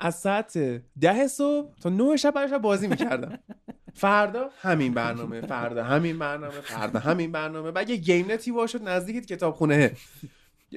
از 0.00 0.14
ساعت 0.14 0.58
ده 1.00 1.26
صبح 1.26 1.74
تا 1.80 1.88
نه 1.88 2.16
شب 2.16 2.46
شب 2.46 2.58
بازی 2.58 2.88
می‌کردم. 2.88 3.38
فردا 3.94 4.50
همین 4.60 4.94
برنامه 4.94 5.40
فردا 5.40 5.84
همین 5.84 6.18
برنامه 6.18 6.60
فردا 6.60 6.98
همین 6.98 7.32
برنامه. 7.32 7.72
و 7.74 7.84
یه 7.88 7.96
game 7.96 8.30
net 8.30 8.52
ی 8.52 8.58
باز 8.58 8.70
شد 8.70 8.88
نزدیک 8.88 9.26
کتابخونه. 9.26 9.92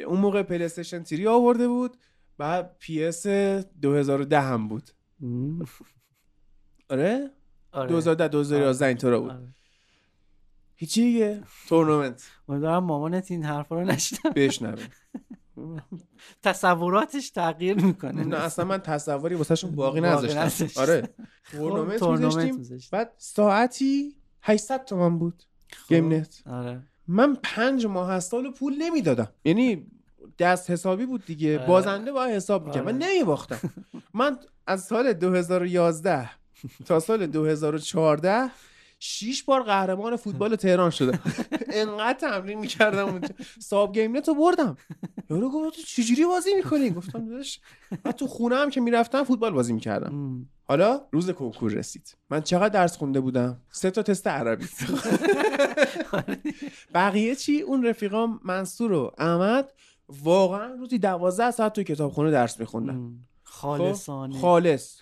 اون 0.07 0.19
موقع 0.19 0.43
پلی 0.43 0.63
استیشن 0.63 1.03
3 1.03 1.29
آورده 1.29 1.67
بود. 1.67 1.97
بعد 2.37 2.75
PES 2.79 3.27
2010 3.27 4.41
هم 4.41 4.67
بود. 4.67 4.89
آره؟ 6.89 7.31
آره. 7.71 7.89
2010 7.89 8.27
2011 8.27 8.85
اینطورا 8.85 9.19
بود. 9.19 9.31
آره. 9.31 9.53
هیچی 10.75 11.01
دیگه. 11.01 11.43
تورنمنت. 11.69 12.23
امیدوارم 12.49 12.83
مامانت 12.83 13.31
این 13.31 13.43
حرفا 13.43 13.75
رو 13.75 13.85
نشنوه. 13.85 14.33
بشنوه. 14.35 14.83
تصوراتش 16.43 17.29
تغییر 17.29 17.85
می‌کنه 17.85 18.23
نه 18.23 18.35
اصلا 18.35 18.65
من 18.65 18.77
تصوری 18.77 19.35
واسهشون 19.35 19.71
باقی 19.71 20.01
باقی 20.01 20.27
نذاشتم. 20.27 20.81
آره 20.81 21.01
خب، 21.43 21.57
تورنمنت 21.57 22.03
می‌ذاشتیم. 22.03 22.55
می‌ذاشتی. 22.55 22.89
بعد 22.91 23.13
ساعتی 23.17 24.15
800 24.41 24.85
تومن 24.85 25.19
بود 25.19 25.43
گیم 25.87 26.13
نت 26.13 26.41
آره 26.45 26.81
من 27.07 27.37
پنج 27.43 27.85
ماه 27.85 28.11
از 28.11 28.23
سال 28.23 28.51
پول 28.51 28.75
نمی‌دادم 28.77 29.29
یعنی 29.45 29.87
دست 30.39 30.71
حسابی 30.71 31.05
بود 31.05 31.25
دیگه 31.25 31.57
آره. 31.57 31.67
بازنده 31.67 32.11
باید 32.11 32.35
حساب 32.35 32.67
من 32.67 32.81
آره. 32.81 32.91
نمیباختم 32.91 33.59
من 34.13 34.37
از 34.67 34.83
سال 34.83 35.13
2011 35.13 36.29
تا 36.85 36.99
سال 36.99 37.27
2014 37.27 38.49
شیش 39.05 39.43
بار 39.43 39.63
قهرمان 39.63 40.15
فوتبال 40.15 40.55
تهران 40.65 40.89
شدم 40.89 41.19
انقدر 41.73 42.19
تمرین 42.19 42.59
می‌کردم 42.59 43.05
اونجا. 43.05 43.29
ساب 43.59 43.93
گیم 43.93 44.17
نت 44.17 44.27
رو 44.27 44.35
بردم. 44.35 44.77
یارو 45.29 45.49
گفت 45.49 45.75
تو 45.75 45.81
چجوری 45.81 46.25
بازی 46.25 46.53
می‌کنی؟ 46.53 46.89
گفتم 46.89 47.29
داداش 47.29 47.59
من 48.05 48.11
تو 48.11 48.27
خونه 48.27 48.55
هم 48.55 48.69
که 48.69 48.81
می‌رفتم 48.81 49.23
فوتبال 49.23 49.51
بازی 49.51 49.73
می‌کردم. 49.73 50.47
حالا 50.63 51.01
روز 51.11 51.29
کنکور 51.29 51.71
رسید. 51.71 52.17
من 52.29 52.41
چقدر 52.41 52.69
درس 52.69 52.97
خونده 52.97 53.19
بودم؟ 53.19 53.61
سه 53.71 53.91
تا 53.91 54.03
تست 54.03 54.27
عربی. 54.27 54.65
بقیه 56.93 57.35
چی؟ 57.35 57.61
اون 57.61 57.85
رفیقام 57.85 58.39
منصور 58.43 58.91
و 58.91 59.11
احمد 59.17 59.73
واقعا 60.09 60.73
روزی 60.73 60.97
دوازده 60.97 61.51
ساعت 61.51 61.73
تو 61.73 61.83
کتابخونه 61.83 62.31
درس 62.31 62.59
میخوندن. 62.59 62.95
ام. 62.95 63.27
خالصانه. 63.43 64.39
خالص. 64.39 64.97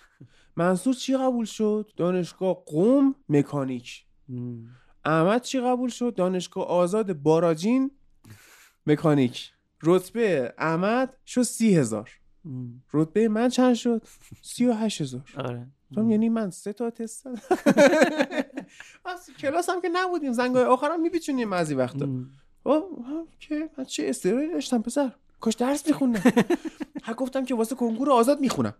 منصور 0.56 0.94
چی 0.94 1.16
قبول 1.16 1.44
شد؟ 1.44 1.90
دانشگاه 1.96 2.62
قوم 2.66 3.14
مکانیک. 3.28 4.04
ام. 4.28 4.66
احمد 5.04 5.42
چی 5.42 5.60
قبول 5.60 5.90
شد؟ 5.90 6.14
دانشگاه 6.14 6.66
آزاد 6.66 7.12
باراجین 7.12 7.90
مکانیک. 8.86 9.52
رتبه 9.82 10.54
احمد 10.58 11.16
شد 11.26 11.42
سی 11.42 11.74
هزار. 11.76 12.10
رتبه 12.92 13.28
من 13.28 13.48
چند 13.48 13.74
شد؟ 13.74 14.02
سی 14.42 14.66
و 14.66 14.72
هشت 14.72 15.00
هزار. 15.00 15.24
آره. 15.36 15.66
تو 15.94 16.10
یعنی 16.10 16.28
من 16.28 16.50
سه 16.50 16.72
تا 16.72 16.90
تست. 16.90 17.26
از 19.04 19.30
کلاس 19.38 19.70
هم 19.70 19.80
که 19.80 19.88
نبودیم 19.92 20.32
زنگای 20.32 20.64
آخرم 20.64 21.00
میپیچونیم 21.00 21.50
بعضی 21.50 21.74
وقتا. 21.74 22.08
خب 22.64 22.84
هم 23.06 23.26
که 23.40 23.70
من 23.78 23.84
چه 23.84 24.08
استعدادی 24.08 24.48
داشتم 24.48 24.82
پسر؟ 24.82 25.12
کاش 25.42 25.54
درس 25.54 25.86
میخوندم. 25.86 26.22
هر 27.06 27.14
گفتم 27.14 27.44
که 27.44 27.54
واسه 27.54 27.74
کنکور 27.74 28.10
آزاد 28.10 28.40
می‌خونم. 28.40 28.74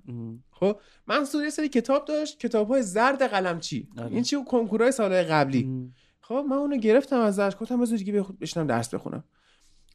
خب 0.50 0.76
منصور 1.06 1.44
یه 1.44 1.50
سری 1.50 1.68
کتاب 1.68 2.04
داشت 2.04 2.38
کتاب 2.38 2.68
های 2.68 2.82
زرد 2.82 3.22
قلمچی 3.22 3.88
آره. 3.98 4.10
این 4.10 4.22
چی 4.22 4.36
کنکورهای 4.48 4.92
سالهای 4.92 5.22
قبلی. 5.22 5.92
خب 6.20 6.44
من 6.50 6.56
اونو 6.56 6.76
گرفتم 6.76 7.20
ازش 7.20 7.52
گفتم 7.60 7.80
بذار 7.80 7.98
دیگه 7.98 8.24
بشنم 8.40 8.66
درس 8.66 8.94
بخونم. 8.94 9.24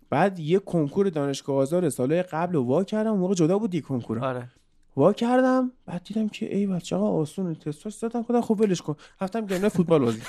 بعد 0.09 0.39
یه 0.39 0.59
کنکور 0.59 1.09
دانشگاه 1.09 1.55
آزاد 1.55 1.89
سالهای 1.89 2.23
قبل 2.23 2.53
رو 2.53 2.63
وا 2.63 2.83
کردم 2.83 3.11
موقع 3.11 3.33
جدا 3.33 3.59
بود 3.59 3.69
دیگه 3.69 3.85
کنکور 3.85 4.19
آره. 4.19 4.51
وا 4.97 5.13
کردم 5.13 5.71
بعد 5.85 6.03
دیدم 6.03 6.29
که 6.29 6.55
ای 6.55 6.67
بچه 6.67 6.95
ها 6.95 7.09
آسونه 7.09 7.55
تستاش 7.55 7.95
دادم 7.95 8.21
گفتم 8.21 8.41
خب 8.41 8.61
ولش 8.61 8.81
کن 8.81 8.95
رفتم 9.21 9.45
گیم 9.45 9.69
فوتبال 9.69 10.01
بازی. 10.05 10.21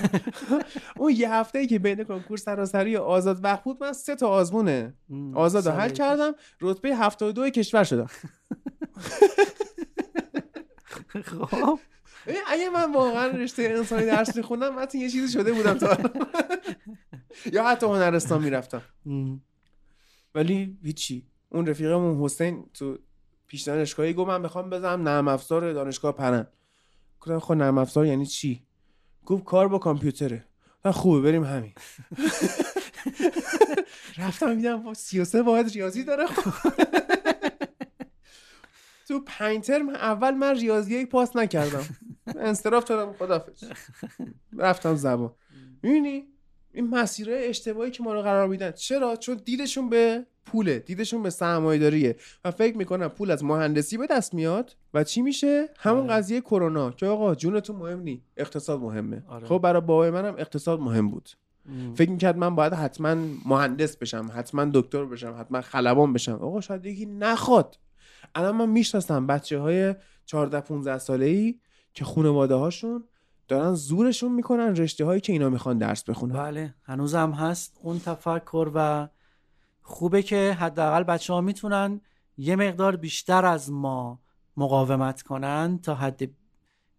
اون 0.98 1.12
یه 1.16 1.32
هفته 1.32 1.58
ای 1.58 1.66
که 1.66 1.78
بین 1.78 2.05
کنکور 2.05 2.36
سراسری 2.36 2.97
آزاد 2.97 3.44
وقت 3.44 3.64
بود 3.64 3.76
من 3.80 3.92
سه 3.92 4.16
تا 4.16 4.28
آزمونه. 4.28 4.94
آزاد 5.34 5.68
رو 5.68 5.72
حل 5.72 5.88
کردم 5.88 6.32
رتبه 6.60 6.97
72 6.97 7.50
کشور 7.50 7.84
شدم. 7.84 8.06
خب 11.24 11.78
اگه 12.48 12.70
من 12.70 12.92
واقعا 12.92 13.26
رشته 13.26 13.62
انسانی 13.62 14.06
درس 14.06 14.36
میخوندم 14.36 14.74
من 14.74 14.86
یه 14.94 15.10
چیزی 15.10 15.28
شده 15.28 15.52
بودم 15.52 15.74
تا. 15.74 15.98
یا 17.52 17.68
حتی 17.68 17.86
هنرستان 17.86 18.42
می‌رفتم. 18.42 18.82
ولی 20.34 20.78
هیچی 20.82 21.26
اون 21.48 21.66
رفیقمون 21.66 22.24
حسین 22.24 22.64
تو 22.74 22.98
پیش 23.49 23.62
دانشگاهی 23.62 24.15
گفت 24.15 24.28
من 24.28 24.41
می‌خوام 24.41 24.70
بزنم 24.70 25.09
نرم 25.09 25.28
افزار 25.28 25.73
دانشگاه 25.73 26.12
پرن 26.12 26.47
گفتم 27.20 27.39
خب 27.39 27.55
نرم 27.55 27.78
افزار 27.78 28.07
یعنی 28.07 28.27
چی؟ 28.27 28.67
گفت 29.27 29.44
کار 29.44 29.68
با 29.68 29.78
کامپیوتره. 29.78 30.44
گفتم 30.77 30.91
خوبه 30.91 31.20
بریم 31.20 31.44
همین. 31.44 31.73
رفتم 34.18 34.55
دیدم 34.55 34.94
33 34.94 35.43
واحد 35.43 35.68
ریاضی 35.68 36.05
داره. 36.05 36.25
تو 39.09 39.20
پنج 39.27 39.67
ترم 39.67 39.89
اول 39.89 40.31
من 40.31 40.55
ریاضی 40.55 40.94
یک 40.94 41.09
پاس 41.09 41.36
نکردم. 41.36 41.85
انصراف 42.27 42.85
دادم 42.85 43.12
خدافظ. 43.12 43.65
رفتم 44.59 44.94
زبان. 44.94 45.35
می‌بینی؟ 45.83 46.27
این 46.72 46.90
مسیرهای 46.90 47.47
اشتباهی 47.48 47.90
که 47.90 48.02
ما 48.02 48.12
رو 48.12 48.22
قرار 48.22 48.48
میدن. 48.48 48.70
چرا؟ 48.70 49.16
چون 49.16 49.40
دیدشون 49.44 49.88
به 49.88 50.26
پوله 50.47 50.78
دیدشون 50.78 51.22
به 51.22 51.30
سرمایه 51.30 51.80
داریه 51.80 52.16
و 52.44 52.50
فکر 52.50 52.76
می‌کنم 52.76 53.08
پول 53.08 53.30
از 53.30 53.44
مهندسی 53.44 53.98
به 53.98 54.06
دست 54.06 54.34
میاد. 54.34 54.76
و 54.94 55.05
چی 55.05 55.22
میشه؟ 55.22 55.68
همون 55.78 56.00
آره. 56.00 56.12
قضیه 56.12 56.40
کرونا. 56.40 56.90
که 56.90 57.06
آقا 57.06 57.34
جونتون 57.34 57.76
مهم 57.76 58.00
نی. 58.00 58.22
اقتصاد 58.36 58.80
مهمه. 58.80 59.22
آره. 59.28 59.47
خب 59.47 59.58
برای 59.58 59.80
بابای 59.80 60.10
منم 60.10 60.34
اقتصاد 60.38 60.80
مهم 60.80 61.10
بود. 61.10 61.28
ام. 61.68 61.94
فکر 61.94 62.10
می‌کرد 62.10 62.36
من 62.36 62.55
باید 62.55 62.72
حتما 62.72 63.16
مهندس 63.47 63.97
بشم 63.97 64.30
حتما 64.34 64.64
دکتر 64.74 65.05
بشم 65.05 65.36
حتما 65.40 65.60
خلبان 65.60 66.12
بشم. 66.12 66.32
آقا 66.32 66.60
شاید 66.60 66.86
یکی 66.86 67.06
نخواد. 67.06 67.78
الان 68.34 68.56
من 68.56 68.68
می‌شناسم 68.68 69.26
بچه 69.26 69.58
های 69.58 69.94
14 70.26 70.60
15 70.60 70.98
ساله 70.98 71.26
ای 71.26 71.58
که 71.94 72.05
خانواده 72.05 72.55
هاشون 72.55 73.05
دارن 73.49 73.75
زورشون 73.75 74.33
می‌کنن 74.33 74.77
رشته 74.77 75.05
هایی 75.05 75.20
که 75.20 75.33
اینا 75.33 75.49
می‌خوان 75.49 75.78
درس 75.78 76.05
بخونن. 76.05 76.35
بله 76.35 76.75
هنوزم 76.85 77.31
هست 77.31 77.78
اون 77.83 77.99
تفکر 77.99 78.70
و 78.75 79.09
خوبه 79.83 80.23
که 80.23 80.57
حداقل 80.60 81.02
بچه 81.02 81.33
ها 81.33 81.41
می‌تونن 81.41 82.01
یه 82.36 82.57
مقدار 82.57 82.97
بیشتر 82.97 83.47
از 83.47 83.70
ما 83.70 84.20
مقاومت 84.57 85.23
کنن 85.23 85.78
تا 85.83 85.94
حد 85.94 86.31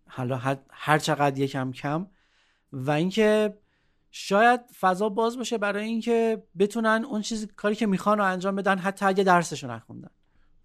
حالا 0.08 0.38
حد 0.38 0.66
هر 0.70 1.00
چقدر 1.00 1.40
یکم 1.40 1.72
کم. 1.72 2.08
و 2.74 2.92
اینکه 2.92 3.58
شاید 4.12 4.62
فضا 4.80 5.10
باز 5.10 5.38
باشه 5.38 5.58
برای 5.58 5.86
اینکه 5.86 6.44
بتونن 6.60 7.06
اون 7.10 7.22
چیزی 7.22 7.48
کاری 7.48 7.76
که 7.76 7.86
می‌خوان 7.86 8.18
رو 8.18 8.24
انجام 8.24 8.56
بدن 8.56 8.78
حتی 8.78 9.06
اگه 9.06 9.24
درسشو 9.24 9.72
نخوندن. 9.72 10.10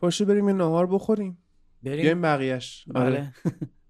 باشه 0.01 0.25
بریم 0.25 0.49
یه 0.49 0.55
نهار 0.55 0.87
بخوریم. 0.87 1.39
بریم. 1.83 2.23
بقیهش 2.23 2.85
آره. 2.95 3.11
بله. 3.11 3.33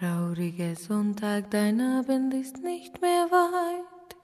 Trauriger 0.00 0.76
Sonntag, 0.76 1.50
dein 1.50 1.78
Abend 1.78 2.32
ist 2.32 2.62
nicht 2.62 3.02
mehr 3.02 3.30
weit. 3.30 4.16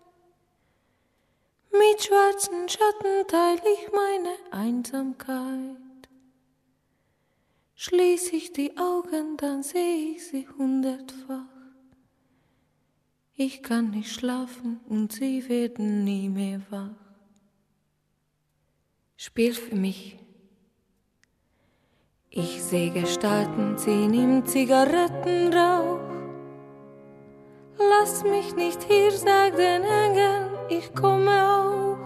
Mit 1.71 2.03
schwarzen 2.03 2.67
Schatten 2.67 3.29
teile 3.29 3.61
ich 3.75 3.93
meine 3.93 4.37
Einsamkeit. 4.53 5.77
Schließ 7.75 8.33
ich 8.33 8.55
die 8.55 8.75
Augen, 8.79 9.37
dann 9.37 9.63
sehe 9.63 10.13
ich 10.13 10.27
sie 10.27 10.49
hundertfach. 10.49 11.45
Ich 13.35 13.63
kann 13.63 13.91
nicht 13.91 14.11
schlafen 14.11 14.81
und 14.89 15.13
sie 15.13 15.47
werden 15.47 16.05
nie 16.05 16.31
mehr 16.31 16.63
wach. 16.71 16.97
Spiel 19.19 19.53
für 19.53 19.77
mich. 19.77 20.17
Ich 22.39 22.63
sehe 22.63 22.91
Gestalten 22.91 23.79
ziehen 23.79 24.13
im 24.13 24.45
Zigarettenrauch. 24.45 26.01
Lass 27.79 28.25
mich 28.25 28.55
nicht 28.55 28.83
hier, 28.83 29.11
sag 29.11 29.57
den 29.57 29.83
Engeln, 29.83 30.51
ich 30.69 30.95
komme 30.95 31.31
auch. 31.31 31.97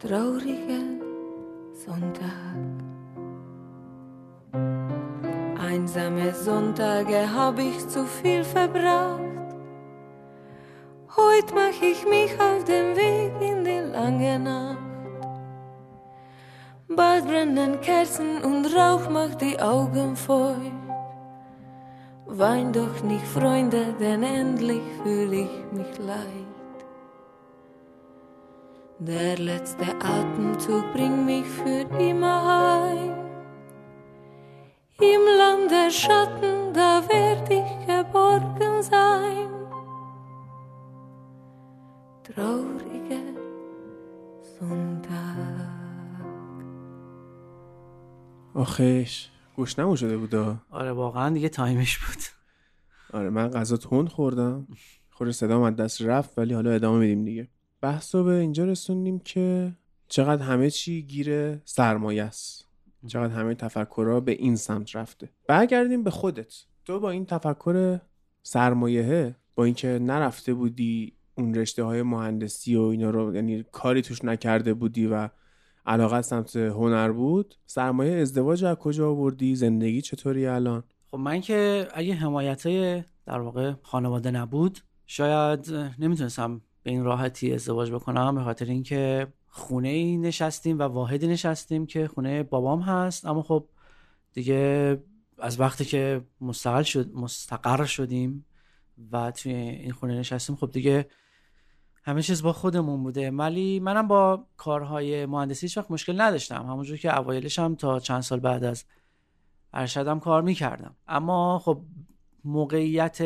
Trauriger 0.00 0.98
Sonntag. 1.72 2.58
Einsame 5.60 6.34
Sonntage 6.34 7.32
hab 7.32 7.60
ich 7.60 7.86
zu 7.86 8.04
viel 8.06 8.42
verbracht. 8.42 9.20
Heut 11.16 11.54
mach 11.54 11.80
ich 11.80 12.04
mich 12.08 12.32
auf 12.40 12.64
den 12.64 12.96
Weg 12.96 13.32
in 13.40 13.62
die 13.62 13.88
lange 13.92 14.36
Nacht. 14.40 14.89
Bald 16.96 17.24
brennen 17.24 17.80
Kerzen 17.80 18.42
und 18.42 18.66
Rauch 18.74 19.08
macht 19.08 19.40
die 19.40 19.60
Augen 19.60 20.16
feucht. 20.16 20.72
Wein 22.26 22.72
doch 22.72 23.00
nicht, 23.04 23.24
Freunde, 23.26 23.94
denn 24.00 24.24
endlich 24.24 24.82
fühl 25.02 25.32
ich 25.32 25.50
mich 25.70 25.98
leicht. 25.98 26.78
Der 28.98 29.38
letzte 29.38 29.86
Atemzug 30.00 30.92
bringt 30.92 31.26
mich 31.26 31.46
für 31.46 31.86
immer 31.96 32.36
heim. 32.50 33.14
Im 34.98 35.24
Land 35.38 35.70
der 35.70 35.90
Schatten, 35.90 36.72
da 36.72 37.02
werd 37.08 37.48
ich 37.50 37.86
geborgen 37.86 38.82
sein. 38.82 39.48
Trauriger 42.24 43.32
Sonntag. 44.58 45.49
آخش 48.54 49.28
گوش 49.56 49.78
نمو 49.78 49.96
شده 49.96 50.16
بودا 50.16 50.56
آره 50.70 50.92
واقعا 50.92 51.34
دیگه 51.34 51.48
تایمش 51.48 51.98
بود. 51.98 52.22
آره 53.12 53.30
من 53.30 53.48
غذا 53.48 53.76
تند 53.76 54.08
خوردم. 54.08 54.66
خود 55.10 55.30
صدام 55.30 55.62
از 55.62 55.76
دست 55.76 56.02
رفت 56.02 56.38
ولی 56.38 56.54
حالا 56.54 56.70
ادامه 56.70 56.98
میدیم 56.98 57.24
دیگه. 57.24 57.48
بحث 57.80 58.14
رو 58.14 58.24
به 58.24 58.34
اینجا 58.34 58.64
رسوندیم 58.64 59.18
که 59.18 59.72
چقدر 60.08 60.42
همه 60.42 60.70
چی 60.70 61.02
گیر 61.02 61.56
سرمایه 61.56 62.24
است. 62.24 62.66
چقدر 63.06 63.32
همه 63.34 63.54
تفکرها 63.54 64.20
به 64.20 64.32
این 64.32 64.56
سمت 64.56 64.96
رفته. 64.96 65.28
برگردیم 65.46 66.02
به 66.02 66.10
خودت. 66.10 66.54
تو 66.84 67.00
با 67.00 67.10
این 67.10 67.26
تفکر 67.26 68.00
سرمایه 68.42 69.36
با 69.54 69.64
اینکه 69.64 69.98
نرفته 70.02 70.54
بودی 70.54 71.12
اون 71.34 71.54
رشته 71.54 71.82
های 71.82 72.02
مهندسی 72.02 72.76
و 72.76 72.82
اینا 72.82 73.10
رو 73.10 73.34
یعنی 73.34 73.64
کاری 73.72 74.02
توش 74.02 74.24
نکرده 74.24 74.74
بودی 74.74 75.06
و 75.06 75.28
علاقه 75.86 76.22
سمت 76.22 76.56
هنر 76.56 77.12
بود. 77.12 77.54
سرمایه 77.66 78.20
ازدواج 78.20 78.64
از 78.64 78.76
کجا 78.76 79.10
آوردی؟ 79.10 79.56
زندگی 79.56 80.02
چطوری 80.02 80.46
الان؟ 80.46 80.82
خب 81.10 81.18
من 81.18 81.40
که 81.40 81.88
اگه 81.94 82.14
حمایت 82.14 82.62
در 83.26 83.40
واقع 83.40 83.72
خانواده 83.82 84.30
نبود 84.30 84.78
شاید 85.06 85.70
نمی‌تونستم 85.98 86.60
به 86.82 86.90
این 86.90 87.04
راحتی 87.04 87.54
ازدواج 87.54 87.90
بکنم 87.90 88.34
به 88.34 88.42
خاطر 88.42 88.64
اینکه 88.64 89.26
خونه 89.48 89.88
ای 89.88 90.16
نشستیم 90.16 90.78
و 90.78 90.82
واحدی 90.82 91.26
نشستیم 91.26 91.86
که 91.86 92.08
خونه 92.08 92.42
بابام 92.42 92.80
هست. 92.80 93.26
اما 93.26 93.42
خب 93.42 93.66
دیگه 94.32 94.96
از 95.38 95.60
وقتی 95.60 95.84
که 95.84 96.20
مستقل 96.40 96.82
شد 96.82 97.14
مستقر 97.14 97.84
شدیم 97.84 98.44
و 99.12 99.30
توی 99.30 99.52
این 99.52 99.92
خونه 99.92 100.18
نشستیم 100.18 100.56
خب 100.56 100.70
دیگه 100.70 101.06
همه 102.10 102.22
چیز 102.22 102.42
با 102.42 102.52
خودمون 102.52 103.02
بوده. 103.02 103.30
ولی 103.30 103.80
منم 103.80 104.08
با 104.08 104.46
کارهای 104.56 105.26
مهندسی 105.26 105.66
هیچ 105.66 105.78
وقت 105.78 105.90
مشکل 105.90 106.20
نداشتم. 106.20 106.66
همونجور 106.66 106.96
که 106.96 107.18
اوایلش 107.18 107.58
هم 107.58 107.74
تا 107.74 108.00
چند 108.00 108.20
سال 108.20 108.40
بعد 108.40 108.64
از 108.64 108.84
ارشدم 109.72 110.20
کار 110.20 110.42
می‌کردم. 110.42 110.96
اما 111.08 111.58
خب 111.58 111.82
موقعیت 112.44 113.18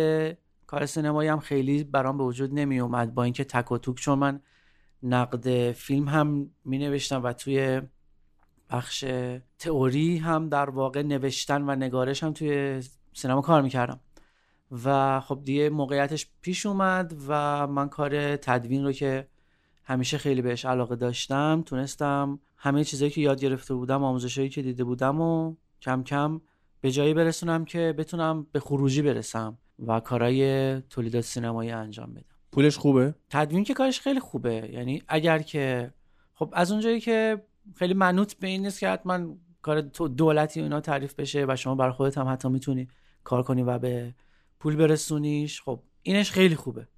کار 0.66 0.86
سینمایی 0.86 1.28
هم 1.28 1.40
خیلی 1.40 1.84
برام 1.84 2.18
به 2.18 2.24
وجود 2.24 2.54
نمی 2.54 2.80
اومد 2.80 3.14
با 3.14 3.22
اینکه 3.22 3.44
تک 3.44 3.72
و 3.72 3.78
توک 3.78 3.96
چون 3.96 4.18
من 4.18 4.40
نقد 5.02 5.72
فیلم 5.72 6.08
هم 6.08 6.50
می 6.64 6.78
نوشتم 6.78 7.22
و 7.24 7.32
توی 7.32 7.82
بخش 8.70 9.04
تئوری 9.58 10.18
هم 10.18 10.48
در 10.48 10.70
واقع 10.70 11.02
نوشتن 11.02 11.62
و 11.62 11.74
نگارش 11.74 12.22
هم 12.22 12.32
توی 12.32 12.82
سینما 13.12 13.40
کار 13.40 13.62
می‌کردم. 13.62 14.00
و 14.84 15.20
خب 15.20 15.40
دیگه 15.44 15.70
موقعیتش 15.70 16.26
پیش 16.40 16.66
اومد 16.66 17.14
و 17.28 17.66
من 17.66 17.88
کار 17.88 18.36
تدوین 18.36 18.84
رو 18.84 18.92
که 18.92 19.28
همیشه 19.84 20.18
خیلی 20.18 20.42
بهش 20.42 20.64
علاقه 20.64 20.96
داشتم 20.96 21.62
تونستم 21.66 22.38
همه 22.56 22.84
چیزایی 22.84 23.10
که 23.10 23.20
یاد 23.20 23.40
گرفته 23.40 23.74
بودم 23.74 24.04
آموزشایی 24.04 24.48
که 24.48 24.62
دیده 24.62 24.84
بودم 24.84 25.20
و 25.20 25.54
کم 25.82 26.02
کم 26.02 26.40
به 26.80 26.90
جایی 26.90 27.14
برسونم 27.14 27.64
که 27.64 27.94
بتونم 27.98 28.46
به 28.52 28.60
خروجی 28.60 29.02
برسم 29.02 29.58
و 29.86 30.00
کارهای 30.00 30.80
تولیدات 30.80 31.24
سینمایی 31.24 31.70
انجام 31.70 32.14
بدم. 32.14 32.24
پولش 32.52 32.78
خوبه؟ 32.78 33.14
تدوین 33.30 33.64
که 33.64 33.74
کارش 33.74 34.00
خیلی 34.00 34.20
خوبه. 34.20 34.70
یعنی 34.72 35.02
اگر 35.08 35.38
که 35.38 35.92
خب 36.34 36.50
از 36.52 36.72
اونجایی 36.72 37.00
که 37.00 37.42
خیلی 37.76 37.94
منوط 37.94 38.34
به 38.34 38.46
این 38.46 38.62
نیست 38.62 38.80
که 38.80 38.88
حتما 38.88 39.36
کار 39.62 39.80
تو- 39.80 40.08
دولتی 40.08 40.60
و 40.60 40.62
اینا 40.62 40.80
تعریف 40.80 41.14
بشه 41.14 41.46
و 41.48 41.56
شما 41.56 41.74
برای 41.74 41.92
خودت 41.92 42.18
هم 42.18 42.28
حتی 42.28 42.48
می‌تونی 42.48 42.88
کار 43.24 43.42
کنی 43.42 43.62
و 43.62 43.78
به 43.78 44.14
پول 44.64 44.76
برسونیش. 44.76 45.62
خب 45.62 45.82
اینش 46.02 46.30
خیلی 46.30 46.56
خوبه. 46.56 46.88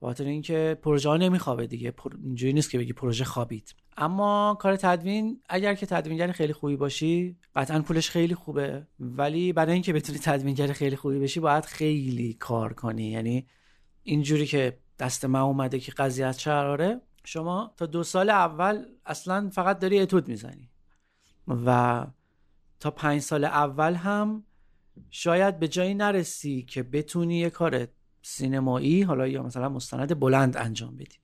به 0.00 0.06
خاطر 0.06 0.24
اینکه 0.24 0.78
پروژه 0.82 1.08
ها 1.08 1.16
نمیخوابه 1.16 1.66
دیگه. 1.66 1.90
پر- 1.90 2.16
اینجوری 2.24 2.52
نیست 2.52 2.70
که 2.70 2.78
بگی 2.78 2.92
پروژه 2.92 3.24
خوابید. 3.24 3.74
اما 3.96 4.58
کار 4.60 4.76
تدوین 4.76 5.40
اگر 5.48 5.74
که 5.74 5.86
تدوینگر 5.86 6.32
خیلی 6.32 6.52
خوبی 6.52 6.76
باشی 6.76 7.36
قطعا 7.54 7.82
پولش 7.82 8.10
خیلی 8.10 8.34
خوبه. 8.34 8.86
ولی 9.00 9.52
برای 9.52 9.72
اینکه 9.72 9.92
بتونی 9.92 10.18
تدوینگر 10.18 10.72
خیلی 10.72 10.96
خوبی 10.96 11.18
بشی 11.18 11.40
باید 11.40 11.64
خیلی 11.64 12.34
کار 12.34 12.72
کنی. 12.72 13.10
یعنی 13.10 13.46
اینجوری 14.02 14.46
که 14.46 14.78
دست 14.98 15.24
من 15.24 15.40
اومده 15.40 15.78
که 15.78 15.92
قضیه 15.92 16.26
از 16.26 16.38
چه 16.38 16.50
قراره 16.50 17.00
شما 17.24 17.74
تا 17.76 17.86
دو 17.86 18.02
سال 18.02 18.30
اول 18.30 18.84
اصلا 19.06 19.50
فقط 19.52 19.78
داری 19.78 20.00
اتود 20.00 20.28
می‌زنی. 20.28 20.70
و 21.48 22.06
تا 22.80 22.90
پنج 22.90 23.20
سال 23.20 23.44
اول 23.44 23.94
هم 23.94 24.44
شاید 25.10 25.58
به 25.58 25.68
جایی 25.68 25.94
نرسی 25.94 26.62
که 26.62 26.82
بتونی 26.82 27.38
یه 27.38 27.50
کار 27.50 27.88
سینمایی 28.22 29.02
حالا 29.02 29.26
یا 29.26 29.42
مثلا 29.42 29.68
مستند 29.68 30.20
بلند 30.20 30.56
انجام 30.56 30.96
بدی. 30.96 31.16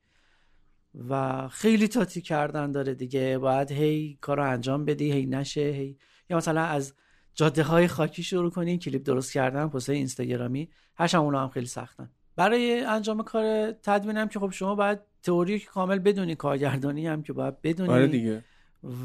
و 1.09 1.49
خیلی 1.49 1.89
تاتی 1.89 2.21
کردن 2.21 2.73
داره 2.73 2.95
دیگه. 2.95 3.39
باید 3.39 3.73
هی 3.73 4.19
کار 4.21 4.37
رو 4.37 4.51
انجام 4.51 4.85
بدی 4.85 5.13
هی 5.13 5.27
نشه 5.27 5.61
هی 5.61 5.99
یا 6.31 6.37
مثلا 6.37 6.61
از 6.61 6.95
جاده 7.35 7.63
های 7.63 7.89
خاکی 7.89 8.23
شروع 8.23 8.51
کنی 8.51 8.79
کلیپ 8.79 9.03
درست 9.03 9.33
کردن 9.33 9.69
پست 9.69 9.91
اینستاگرامی. 9.91 10.69
هرچند 10.95 11.21
اونا 11.21 11.43
هم 11.43 11.49
خیلی 11.49 11.67
سختن. 11.67 12.11
برای 12.37 12.81
انجام 12.81 13.23
کار 13.23 13.73
تدوین 13.73 14.17
هم 14.17 14.29
که 14.29 14.39
خب 14.39 14.51
شما 14.51 14.75
باید 14.75 14.99
تئوری 15.23 15.59
که 15.59 15.67
کامل 15.67 15.99
بدونی 15.99 16.35
کارگردانی 16.35 17.07
هم 17.07 17.23
که 17.23 17.33
باید 17.33 17.63
بدونی. 17.63 17.93
آره 17.93 18.07
دیگه. 18.07 18.45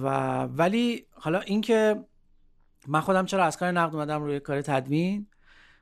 و 0.04 0.44
ولی 0.44 1.06
حالا 1.12 1.40
اینکه 1.40 2.06
من 2.88 3.02
خودم 3.02 3.26
چرا 3.26 3.44
از 3.44 3.58
کار 3.58 3.72
نقد 3.72 3.96
اومدم 3.96 4.24
روی 4.24 4.40
کار 4.40 4.62
تدوین؟ 4.62 5.28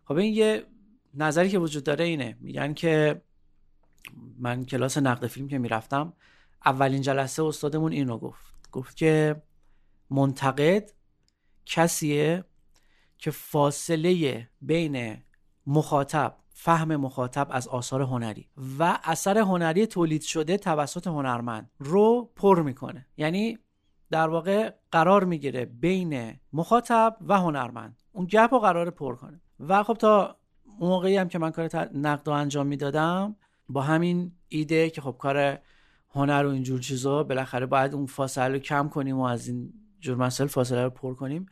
خب 0.05 0.15
این 0.15 0.33
یه 0.33 0.65
نظری 1.13 1.49
که 1.49 1.59
وجود 1.59 1.83
داره 1.83 2.05
اینه. 2.05 2.37
میگن 2.39 2.73
که 2.73 3.21
من 4.37 4.65
کلاس 4.65 4.97
نقد 4.97 5.27
فیلم 5.27 5.47
که 5.47 5.57
می‌رفتم 5.57 6.13
اولین 6.65 7.01
جلسه 7.01 7.43
استادمون 7.43 7.91
اینو 7.91 8.17
گفت. 8.17 8.71
گفت 8.71 8.97
که 8.97 9.41
منتقد 10.09 10.91
کسیه 11.65 12.43
که 13.17 13.31
فاصله 13.31 14.47
بین 14.61 15.17
مخاطب 15.67 16.37
فهم 16.53 16.95
مخاطب 16.95 17.47
از 17.51 17.67
آثار 17.67 18.01
هنری 18.01 18.49
و 18.79 18.99
اثر 19.03 19.37
هنری 19.37 19.87
تولید 19.87 20.21
شده 20.21 20.57
توسط 20.57 21.07
هنرمند 21.07 21.71
رو 21.79 22.31
پر 22.35 22.61
می‌کنه. 22.61 23.07
یعنی 23.17 23.59
در 24.11 24.27
واقع 24.27 24.71
قرار 24.91 25.23
می‌گیره 25.23 25.65
بین 25.65 26.33
مخاطب 26.53 27.17
و 27.27 27.37
هنرمند. 27.37 28.01
اون 28.11 28.25
گپ 28.25 28.49
رو 28.51 28.59
قرار 28.59 28.89
پر 28.89 29.15
کنه. 29.15 29.41
و 29.59 29.83
خب 29.83 29.93
تا 29.93 30.37
موقعی 30.79 31.17
هم 31.17 31.27
که 31.29 31.39
من 31.39 31.51
کار 31.51 31.89
نقد 31.93 32.27
رو 32.27 32.33
انجام 32.33 32.67
می‌دادم 32.67 33.35
با 33.69 33.81
همین 33.81 34.31
ایده 34.47 34.89
که 34.89 35.01
خب 35.01 35.15
کار 35.19 35.59
هنر 36.11 36.45
و 36.45 36.49
اینجور 36.49 36.79
چیزا 36.79 37.23
بالاخره 37.23 37.65
باید 37.65 37.93
اون 37.93 38.05
فاصله 38.05 38.47
رو 38.47 38.59
کم 38.59 38.89
کنیم 38.89 39.17
و 39.17 39.23
از 39.23 39.47
این 39.47 39.73
جور 39.99 40.17
مسائل 40.17 40.47
فاصله 40.47 40.83
رو 40.83 40.89
پر 40.89 41.13
کنیم. 41.13 41.45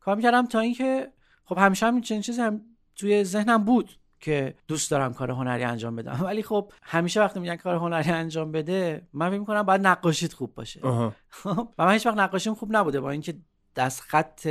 کار 0.00 0.16
می‌کردم 0.16 0.46
تا 0.46 0.60
اینکه 0.60 1.12
خب 1.44 1.58
همیشه 1.58 1.86
هم 1.86 2.00
چنین 2.00 2.20
چیزی 2.20 2.40
هم 2.40 2.60
توی 2.96 3.24
ذهنم 3.24 3.64
بود. 3.64 3.90
که 4.24 4.54
دوست 4.68 4.90
دارم 4.90 5.14
کار 5.14 5.30
هنری 5.30 5.64
انجام 5.64 5.96
بدم. 5.96 6.20
ولی 6.24 6.42
خب 6.42 6.72
همیشه 6.82 7.20
وقتی 7.20 7.40
میگن 7.40 7.56
کار 7.56 7.76
هنری 7.76 8.10
انجام 8.10 8.52
بده 8.52 9.08
من 9.12 9.30
فکر 9.30 9.38
می‌کنم 9.38 9.62
باید 9.62 9.86
نقاشیت 9.86 10.32
خوب 10.32 10.54
باشه. 10.54 10.80
آها. 10.82 11.14
و 11.78 11.86
من 11.86 11.92
هیچ 11.92 12.06
وقت 12.06 12.16
نقاشیم 12.16 12.54
خوب 12.54 12.76
نبوده 12.76 13.00
با 13.00 13.10
اینکه 13.10 13.34
دست 13.76 14.00
خط 14.00 14.48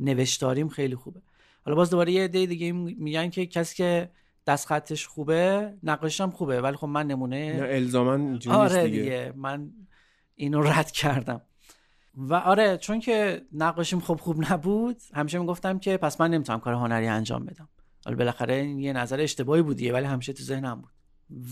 نوشتاریم 0.00 0.68
خیلی 0.68 0.96
خوبه. 0.96 1.22
حالا 1.64 1.76
باز 1.76 1.90
دوباره 1.90 2.12
یه 2.12 2.24
عده 2.24 2.46
دیگه 2.46 2.72
میگن 2.72 3.30
که 3.30 3.46
کسی 3.46 3.76
که 3.76 4.10
دست 4.46 4.66
خطش 4.66 5.06
خوبه 5.06 5.72
نقاشیش 5.82 6.20
هم 6.20 6.30
خوبه. 6.30 6.60
ولی 6.60 6.76
خب 6.76 6.86
من 6.86 7.06
نه 7.06 7.14
نمونه 7.14 7.52
نیست 7.52 8.48
آره 8.48 8.84
دیگه. 8.84 9.02
دیگه. 9.02 9.32
من 9.36 9.70
اینو 10.34 10.62
رد 10.62 10.90
کردم. 10.90 11.42
و 12.14 12.34
آره 12.34 12.76
چون 12.76 13.00
که 13.00 13.42
نقاشیم 13.52 14.00
خب 14.00 14.14
خوب 14.14 14.52
نبود 14.52 14.96
همیشه 15.14 15.38
می‌گفتم 15.38 15.78
که 15.78 15.96
پس 15.96 16.20
من 16.20 16.30
نمی‌تونم 16.30 16.60
کار 16.60 16.74
هنری 16.74 17.06
انجام 17.06 17.44
بدم. 17.44 17.68
حالا 18.04 18.16
بالاخره 18.16 18.54
این 18.54 18.78
یه 18.78 18.92
نظر 18.92 19.20
اشتباهی 19.20 19.62
بودیه 19.62 19.92
ولی 19.92 20.06
همیشه 20.06 20.32
تو 20.32 20.42
ذهنم 20.42 20.80
بود. 20.80 20.90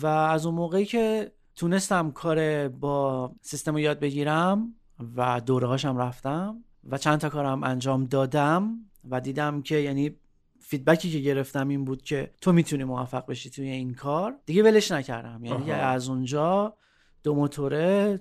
و 0.02 0.06
از 0.06 0.46
اون 0.46 0.54
موقعی 0.54 0.84
که 0.84 1.32
تونستم 1.56 2.10
کار 2.10 2.68
با 2.68 3.32
سیستم 3.42 3.72
رو 3.72 3.80
یاد 3.80 4.00
بگیرم 4.00 4.74
و 5.16 5.40
دوره 5.40 5.66
هاشم 5.66 5.98
رفتم 5.98 6.64
و 6.84 6.98
چند 6.98 7.18
تا 7.18 7.28
کارم 7.28 7.64
انجام 7.64 8.04
دادم 8.04 8.78
و 9.10 9.20
دیدم 9.20 9.62
که 9.62 9.76
یعنی 9.76 10.16
فیدبکی 10.60 11.10
که 11.10 11.18
گرفتم 11.18 11.68
این 11.68 11.84
بود 11.84 12.02
که 12.02 12.30
تو 12.40 12.52
می‌تونی 12.52 12.84
موفق 12.84 13.26
بشی 13.26 13.50
توی 13.50 13.68
این 13.68 13.94
کار. 13.94 14.38
دیگه 14.46 14.62
ولش 14.62 14.90
نکردم. 14.90 15.44
یعنی 15.44 15.58
دیگه 15.58 15.74
از 15.74 16.08
اونجا 16.08 16.74
دو 17.22 17.34
موتوره 17.34 18.20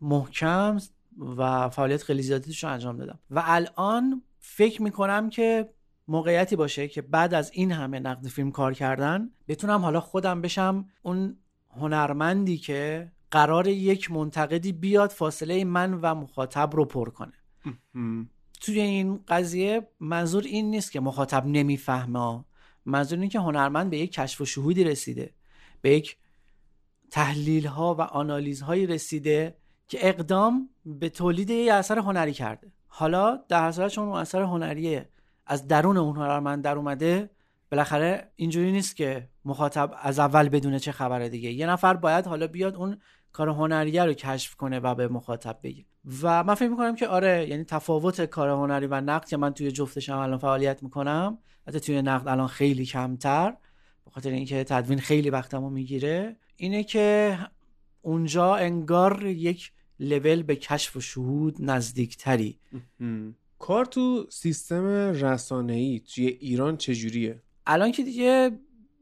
محکم 0.00 0.78
و 1.36 1.68
فعالیت 1.68 2.02
خیلی 2.02 2.22
زیادی 2.22 2.52
رو 2.62 2.68
انجام 2.68 2.96
دادم. 2.96 3.18
و 3.30 3.42
الان 3.46 4.22
فکر 4.38 4.82
می‌کنم 4.82 5.30
که 5.30 5.68
موقعیتی 6.10 6.56
باشه 6.56 6.88
که 6.88 7.02
بعد 7.02 7.34
از 7.34 7.50
این 7.54 7.72
همه 7.72 8.00
نقد 8.00 8.26
فیلم 8.26 8.50
کار 8.50 8.74
کردن 8.74 9.30
بتونم 9.48 9.80
حالا 9.80 10.00
خودم 10.00 10.42
بشم 10.42 10.88
اون 11.02 11.36
هنرمندی 11.70 12.58
که 12.58 13.12
قرار 13.30 13.66
یک 13.66 14.10
منتقدی 14.10 14.72
بیاد 14.72 15.10
فاصله 15.10 15.64
من 15.64 15.94
و 15.94 16.14
مخاطب 16.14 16.70
رو 16.72 16.84
پر 16.84 17.10
کنه. 17.10 17.32
توی 18.60 18.80
این 18.80 19.20
قضیه 19.28 19.88
منظور 20.00 20.42
این 20.44 20.70
نیست 20.70 20.92
که 20.92 21.00
مخاطب 21.00 21.46
نمی‌فهمه. 21.46 22.44
منظور 22.86 23.18
اینه 23.18 23.30
که 23.30 23.40
هنرمند 23.40 23.90
به 23.90 23.98
یک 23.98 24.12
کشف 24.12 24.40
و 24.40 24.44
شهودی 24.44 24.84
رسیده 24.84 25.34
به 25.80 25.90
یک 25.90 26.16
تحلیل 27.10 27.66
ها 27.66 27.94
و 27.94 28.00
آنالیز 28.00 28.62
هایی 28.62 28.86
رسیده 28.86 29.56
که 29.88 30.08
اقدام 30.08 30.70
به 30.86 31.08
تولید 31.08 31.50
یک 31.50 31.70
اثر 31.70 31.98
هنری 31.98 32.32
کرده. 32.32 32.72
حالا 32.86 33.36
در 33.48 33.72
صورت 33.72 33.90
چون 33.90 34.08
اون 34.08 34.18
اثر 34.18 34.42
هنری 34.42 35.00
از 35.50 35.68
درون 35.68 35.96
اون 35.96 36.16
هنرمند 36.16 36.64
در 36.64 36.76
اومده 36.76 37.30
بالاخره 37.70 38.30
اینجوری 38.36 38.72
نیست 38.72 38.96
که 38.96 39.28
مخاطب 39.44 39.94
از 40.02 40.18
اول 40.18 40.48
بدونه 40.48 40.78
چه 40.78 40.92
خبره 40.92 41.28
دیگه. 41.28 41.50
یه 41.50 41.66
نفر 41.66 41.94
باید 41.94 42.26
حالا 42.26 42.46
بیاد 42.46 42.74
اون 42.74 42.98
کار 43.32 43.48
هنریه 43.48 44.04
رو 44.04 44.12
کشف 44.12 44.54
کنه 44.54 44.78
و 44.78 44.94
به 44.94 45.08
مخاطب 45.08 45.58
بگه. 45.62 45.84
و 46.22 46.44
من 46.44 46.54
فکر 46.54 46.68
می‌کنم 46.68 46.96
که 46.96 47.08
آره 47.08 47.48
یعنی 47.48 47.64
تفاوت 47.64 48.24
کار 48.24 48.48
هنری 48.48 48.86
و 48.86 49.00
نقد 49.00 49.28
که 49.28 49.36
من 49.36 49.54
توی 49.54 49.72
جفتشم 49.72 50.18
الان 50.18 50.38
فعالیت 50.38 50.82
می‌کنم 50.82 51.38
حتی 51.68 51.80
توی 51.80 52.02
نقد 52.02 52.28
الان 52.28 52.46
خیلی 52.46 52.86
کمتر 52.86 53.56
به 54.04 54.10
خاطر 54.10 54.30
اینکه 54.30 54.64
تدوین 54.64 54.98
خیلی 54.98 55.30
وقتمو 55.30 55.70
می‌گیره 55.70 56.36
اینه 56.56 56.84
که 56.84 57.38
اونجا 58.02 58.54
انگار 58.54 59.26
یک 59.26 59.72
لول 60.00 60.42
به 60.42 60.56
کشف 60.56 60.96
و 60.96 61.00
شهود 61.00 61.56
نزدیکتری. 61.58 62.58
کار 63.60 63.84
تو 63.84 64.26
سیستم 64.30 64.86
رسانه‌ای 65.22 66.00
توی 66.14 66.26
ایران 66.26 66.76
چجوریه؟ 66.76 67.42
الان 67.66 67.92
که 67.92 68.02
دیگه 68.02 68.50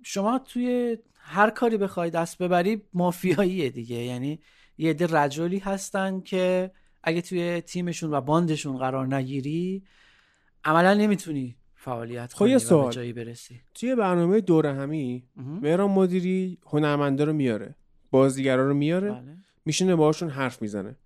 شما 0.02 0.38
توی 0.38 0.98
هر 1.14 1.50
کاری 1.50 1.76
بخوای 1.76 2.10
دست 2.10 2.38
ببری 2.38 2.82
مافیاییه 2.94 3.70
دیگه. 3.70 3.96
یعنی 3.96 4.40
یه 4.78 4.90
عده 4.90 5.06
رجلی 5.10 5.58
هستن 5.58 6.20
که 6.20 6.70
اگه 7.02 7.20
توی 7.20 7.60
تیمشون 7.60 8.14
و 8.14 8.20
باندشون 8.20 8.76
قرار 8.76 9.14
نگیری 9.14 9.82
عملا 10.64 10.94
نمی‌تونی 10.94 11.56
فعالیت 11.74 12.34
خب 12.34 12.46
به 12.46 12.58
سوال. 12.58 12.92
جایی 12.92 13.12
برسی. 13.12 13.60
توی 13.74 13.94
برنامه 13.94 14.40
دوره 14.40 14.74
همی 14.74 15.24
مهران 15.36 15.90
مدیری 15.90 16.58
هنرمندا 16.66 17.24
رو 17.24 17.32
میاره. 17.32 17.74
بازیگرا 18.10 18.68
رو 18.68 18.74
میاره. 18.74 19.10
بله. 19.10 19.36
میشینه 19.64 19.96
باهاشون 19.96 20.30
حرف 20.30 20.62
می‌زنه. 20.62 20.96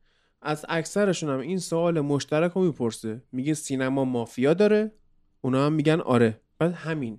از 0.43 0.67
اکثرشون 0.69 1.31
هم 1.31 1.39
این 1.41 1.59
سوال 1.59 2.01
مشترک 2.01 2.53
رو 2.53 2.65
می‌پرسه. 2.65 3.23
میگه 3.33 3.55
سینما 3.55 4.05
مافیا 4.05 4.55
داره؟ 4.55 4.93
اونا 5.41 5.67
هم 5.67 5.73
میگن 5.73 6.01
آره. 6.01 6.41
بعد 6.59 6.73
همین. 6.73 7.19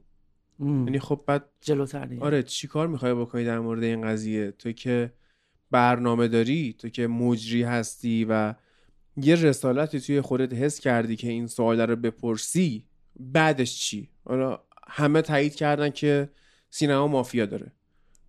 یعنی 0.60 1.00
خب 1.00 1.24
بعد 1.28 1.50
جلوتر 1.62 2.06
دیگه. 2.06 2.22
آره 2.22 2.44
چی 2.44 2.68
کار 2.68 2.88
می‌خوای 2.88 3.14
بکنی 3.14 3.46
در 3.46 3.60
مورد 3.60 3.84
این 3.84 4.02
قضیه؟ 4.02 4.52
تو 4.52 4.72
که 4.72 5.14
برنامه 5.72 6.28
داری 6.28 6.74
تو 6.74 6.90
که 6.90 7.08
مجری 7.08 7.64
هستی 7.64 8.26
و 8.30 8.56
یه 9.18 9.36
رسالتی 9.36 10.00
توی 10.00 10.22
خودت 10.22 10.54
حس 10.54 10.80
کردی 10.80 11.16
که 11.16 11.30
این 11.30 11.48
سوال 11.48 11.82
رو 11.82 11.96
بپرسی 11.96 12.88
بعدش 13.20 13.80
چی؟ 13.80 14.10
حالا 14.26 14.60
همه 14.88 15.22
تایید 15.22 15.56
کردن 15.56 15.90
که 15.90 16.30
سینما 16.70 17.08
مافیا 17.08 17.46
داره. 17.46 17.72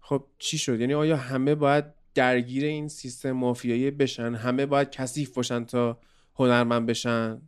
خب 0.01 0.27
چی 0.39 0.59
شد؟ 0.59 0.81
یعنی 0.81 0.95
آیا 0.95 1.17
همه 1.17 1.55
باید 1.55 1.85
درگیر 2.15 2.65
این 2.65 2.89
سیستم 2.89 3.33
مافیایی 3.33 3.91
بشن 3.91 4.35
همه 4.35 4.67
باید 4.67 4.91
کثیف 4.91 5.35
باشن 5.35 5.65
تا 5.65 5.99
هنرمند 6.35 6.87
بشن 6.87 7.43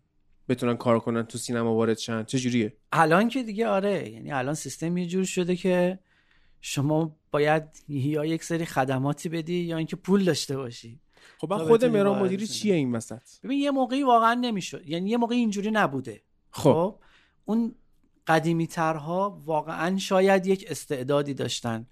بتونن 0.48 0.76
کار 0.76 0.98
کنن 0.98 1.22
تو 1.22 1.38
سینما 1.38 1.74
وارد 1.74 1.98
شن. 1.98 2.24
چه 2.24 2.38
جوریه؟ 2.38 2.76
الان 2.92 3.28
که 3.28 3.42
دیگه 3.42 3.66
آره 3.68 4.10
یعنی 4.10 4.32
الان 4.32 4.54
سیستم 4.54 4.96
یه 4.96 5.06
جور 5.06 5.24
شده 5.24 5.56
که 5.56 5.98
شما 6.60 7.16
باید 7.30 7.62
یا 7.88 8.24
یک 8.24 8.44
سری 8.44 8.64
خدماتی 8.64 9.28
بدی 9.28 9.54
یا 9.54 9.76
اینکه 9.76 9.96
پول 9.96 10.24
داشته 10.24 10.56
باشی. 10.56 11.00
خب 11.38 11.46
بعد 11.46 11.60
خود 11.60 11.84
مهران 11.84 12.22
مدیری. 12.22 12.46
چیه 12.46 12.74
این 12.74 12.92
وسط؟ 12.92 13.22
ببین 13.44 13.58
یه 13.60 13.70
موقعی 13.70 14.02
واقعا 14.02 14.34
نمی‌شد. 14.34 14.88
یعنی 14.88 15.10
یه 15.10 15.16
موقعی 15.16 15.38
اینجوری 15.38 15.70
نبوده. 15.70 16.22
خب. 16.50 16.98
اون 17.44 17.74
قدیمی 18.26 18.66
ترها 18.66 19.42
واقعا 19.44 19.98
شاید 19.98 20.46
یک 20.46 20.66
استعدادی 20.68 21.34
داشتن 21.34 21.86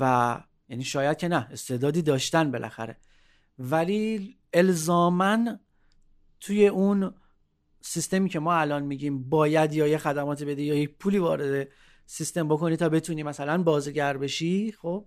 و 0.00 0.40
یعنی 0.74 0.84
شاید 0.84 1.16
که 1.16 1.28
نه 1.28 1.48
استعدادی 1.50 2.02
داشتن 2.02 2.50
بالاخره. 2.50 2.96
ولی 3.58 4.36
الزامن 4.52 5.60
توی 6.40 6.66
اون 6.66 7.14
سیستمی 7.80 8.28
که 8.28 8.38
ما 8.38 8.54
الان 8.54 8.82
میگیم 8.82 9.28
باید 9.28 9.72
یا 9.72 9.86
یه 9.86 9.98
خدماتی 9.98 10.44
بدی 10.44 10.62
یا 10.62 10.74
یک 10.74 10.98
پولی 10.98 11.18
وارد 11.18 11.68
سیستم 12.06 12.48
بکنی 12.48 12.76
تا 12.76 12.88
بتونی 12.88 13.22
مثلا 13.22 13.62
بازیگر 13.62 14.16
بشی 14.16 14.72
خب 14.72 15.04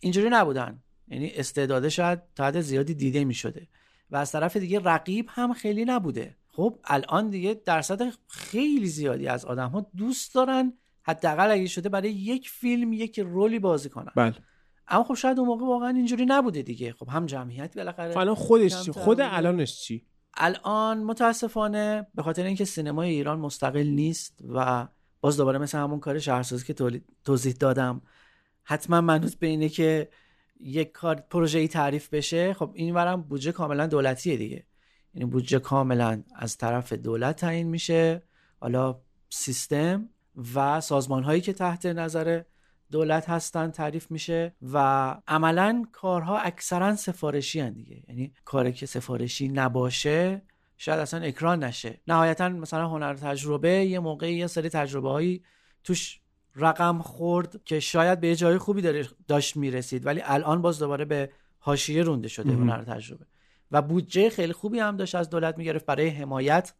اینجوری 0.00 0.28
نبودن. 0.30 0.82
یعنی 1.08 1.30
استعداده 1.30 1.88
شاید 1.88 2.20
تا 2.34 2.44
حد 2.46 2.60
زیادی 2.60 2.94
دیده 2.94 3.24
می‌شده. 3.24 3.68
و 4.10 4.16
از 4.16 4.32
طرف 4.32 4.56
دیگه 4.56 4.80
رقیب 4.80 5.26
هم 5.28 5.52
خیلی 5.52 5.84
نبوده. 5.84 6.36
خب 6.46 6.78
الان 6.84 7.30
دیگه 7.30 7.60
درصد 7.64 8.12
خیلی 8.28 8.86
زیادی 8.86 9.26
از 9.26 9.44
آدم 9.44 9.68
ها 9.68 9.90
دوست 9.96 10.34
دارن 10.34 10.72
حداقل 11.02 11.50
اگه 11.50 11.66
شده 11.66 11.88
برای 11.88 12.12
یک 12.12 12.50
فیلم 12.50 12.92
یک 12.92 13.18
رولی 13.18 13.58
بازی 13.58 13.88
کنن. 13.88 14.12
بله. 14.16 14.34
اما 14.88 15.04
خب 15.04 15.14
شاید 15.14 15.38
اون 15.38 15.48
موقع 15.48 15.66
واقعا 15.66 15.88
اینجوری 15.88 16.26
نبوده 16.26 16.62
دیگه. 16.62 16.92
خب 16.92 17.08
هم 17.08 17.26
جمعیت 17.26 17.76
بالاخره 17.76 18.12
خب 18.12 18.18
الان 18.18 18.34
خودش 18.34 18.82
چی؟ 18.82 18.92
خود. 18.92 19.20
الانش 19.20 19.80
چی؟ 19.80 20.06
الان 20.34 21.04
متاسفانه 21.04 22.06
به 22.14 22.22
خاطر 22.22 22.44
اینکه 22.44 22.64
سینمای 22.64 23.10
ایران 23.10 23.38
مستقل 23.38 23.86
نیست 23.86 24.38
و 24.54 24.88
باز 25.20 25.36
دوباره 25.36 25.58
مثل 25.58 25.78
همون 25.78 26.00
کار 26.00 26.18
شهرسازی 26.18 26.64
که 26.64 27.02
توضیح 27.24 27.52
دادم 27.52 28.02
حتما 28.62 29.00
منوط 29.00 29.34
به 29.34 29.46
اینه 29.46 29.68
که 29.68 30.08
یک 30.60 30.92
کار 30.92 31.14
پروژه‌ای 31.14 31.68
تعریف 31.68 32.08
بشه 32.08 32.54
خب 32.54 32.70
این 32.74 32.94
ورم 32.94 33.22
بودجه 33.22 33.52
کاملا 33.52 33.86
دولتیه 33.86 34.36
دیگه. 34.36 34.66
یعنی 35.14 35.30
بودجه 35.30 35.58
کاملا 35.58 36.22
از 36.36 36.58
طرف 36.58 36.92
دولت 36.92 37.36
تعیین 37.36 37.66
میشه 37.66 38.22
حالا 38.60 39.00
سیستم 39.30 40.08
و 40.54 40.80
سازمان 40.80 41.22
هایی 41.22 41.40
که 41.40 41.52
تحت 41.52 41.86
نظر 41.86 42.42
دولت 42.92 43.30
هستن 43.30 43.70
تعریف 43.70 44.10
میشه 44.10 44.56
و 44.72 44.76
عملا 45.28 45.84
کارها 45.92 46.38
اکثرا 46.38 46.96
سفارشی 46.96 47.60
هن 47.60 47.72
دیگه. 47.72 48.02
یعنی 48.08 48.32
کاری 48.44 48.72
که 48.72 48.86
سفارشی 48.86 49.48
نباشه 49.48 50.42
شاید 50.76 50.98
اصلا 50.98 51.20
اکران 51.20 51.64
نشه. 51.64 52.00
نهایتا 52.06 52.48
مثلا 52.48 52.88
هنر 52.88 53.14
تجربه 53.14 53.68
یه 53.68 53.98
موقعی 53.98 54.34
یه 54.34 54.46
سری 54.46 54.68
تجربه 54.68 55.08
هایی 55.08 55.44
توش 55.84 56.20
رقم 56.56 56.98
خورد 56.98 57.64
که 57.64 57.80
شاید 57.80 58.20
به 58.20 58.28
یه 58.28 58.36
جای 58.36 58.58
خوبی 58.58 58.82
داره 58.82 59.08
داشت 59.28 59.56
می‌رسید 59.56 60.06
ولی 60.06 60.20
الان 60.24 60.62
باز 60.62 60.78
دوباره 60.78 61.04
به 61.04 61.30
حاشیه 61.58 62.02
رونده 62.02 62.28
شده 62.28 62.52
هنر 62.52 62.84
تجربه. 62.84 63.26
و 63.70 63.82
بودجه 63.82 64.30
خیلی 64.30 64.52
خوبی 64.52 64.78
هم 64.78 64.96
داشت 64.96 65.14
از 65.14 65.30
دولت 65.30 65.58
می‌گرفت 65.58 65.86
برای 65.86 66.08
حمایت 66.08 66.74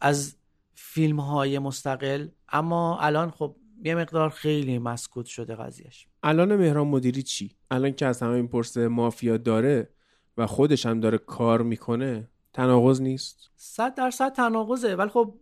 از 0.00 0.36
فیلم 0.74 1.20
های 1.20 1.58
مستقل. 1.58 2.28
اما 2.48 2.98
الان 3.00 3.30
خب 3.30 3.56
یه 3.84 3.94
مقدار 3.94 4.30
خیلی 4.30 4.78
مسکوت 4.78 5.26
شده 5.26 5.56
قضیهش. 5.56 6.06
الان 6.22 6.56
مهران 6.56 6.86
مدیری 6.86 7.22
چی؟ 7.22 7.50
الان 7.70 7.92
که 7.92 8.06
از 8.06 8.22
همه 8.22 8.32
این 8.32 8.48
پرسه 8.48 8.88
مافیا 8.88 9.36
داره 9.36 9.88
و 10.36 10.46
خودش 10.46 10.86
هم 10.86 11.00
داره 11.00 11.18
کار 11.18 11.62
می‌کنه 11.62 12.28
تناقض 12.52 13.00
نیست؟ 13.00 13.50
صد 13.56 13.94
درصد 13.94 14.32
تناقضه. 14.32 14.96
ولی 14.96 15.08
خب 15.08 15.34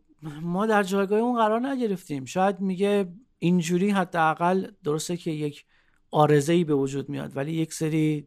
ما 0.42 0.66
در 0.66 0.82
جایگاه 0.82 1.18
اون 1.18 1.36
قرار 1.36 1.60
نگرفتیم. 1.60 2.24
شاید 2.24 2.60
میگه 2.60 3.08
اینجوری 3.38 3.90
حداقل 3.90 4.66
درسته 4.84 5.16
که 5.16 5.30
یک 5.30 5.64
آرزه 6.10 6.52
ای 6.52 6.64
به 6.64 6.74
وجود 6.74 7.08
میاد 7.08 7.36
ولی 7.36 7.52
یک 7.52 7.72
سری 7.72 8.26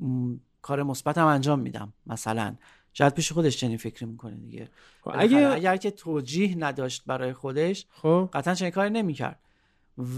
م، 0.00 0.34
کار 0.62 0.82
مثبت 0.82 1.18
هم 1.18 1.26
انجام 1.26 1.60
میدم. 1.60 1.92
مثلا 2.06 2.54
شاید 2.92 3.14
پیش 3.14 3.32
خودش 3.32 3.56
چنین 3.56 3.76
فکری 3.76 4.06
می‌کنه 4.06 4.36
دیگه. 4.36 4.68
خب 5.02 5.10
اگه 5.14 5.38
اگر 5.38 5.76
که 5.76 5.90
توجیه 5.90 6.54
نداشت 6.58 7.02
برای 7.06 7.32
خودش 7.32 7.86
خب. 7.90 8.30
قطعا 8.32 8.54
چنین 8.54 8.70
کاری 8.70 8.90
نمی‌کرد. 8.90 9.40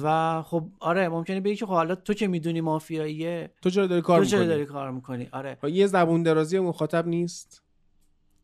و 0.03 0.43
خب 0.43 0.69
آره 0.81 1.09
ممکنه 1.09 1.41
بگی 1.41 1.57
که 1.57 1.67
خب 1.67 1.73
حالا 1.73 1.95
تو 1.95 2.15
که 2.15 2.29
می‌دونی 2.29 2.61
مافیاییه 2.61 3.51
تو 3.63 3.71
چرا 3.71 3.87
داری 3.87 4.03
کار 4.03 4.19
تو 4.19 4.25
چرا 4.25 4.39
می‌کنی؟ 4.39 4.55
داری 4.55 4.67
کار 4.67 4.91
می‌کنی؟ 4.91 5.29
آره. 5.33 5.59
یه 5.63 5.87
زبون 5.87 6.23
درازی 6.23 6.59
مخاطب 6.59 7.07
نیست؟ 7.07 7.63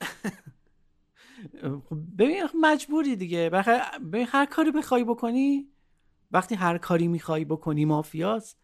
خب 1.88 1.98
ببین 2.18 2.42
مجبوری 2.60 3.16
دیگه. 3.16 3.50
بخیر 3.50 3.74
هر 4.28 4.46
کاری 4.46 4.70
بخوای 4.70 5.04
بکنی 5.04 5.68
وقتی 6.30 6.54
هر 6.54 6.78
کاری 6.78 7.08
می‌خوای 7.08 7.44
بکنی 7.44 7.84
مافیاست 7.84 8.58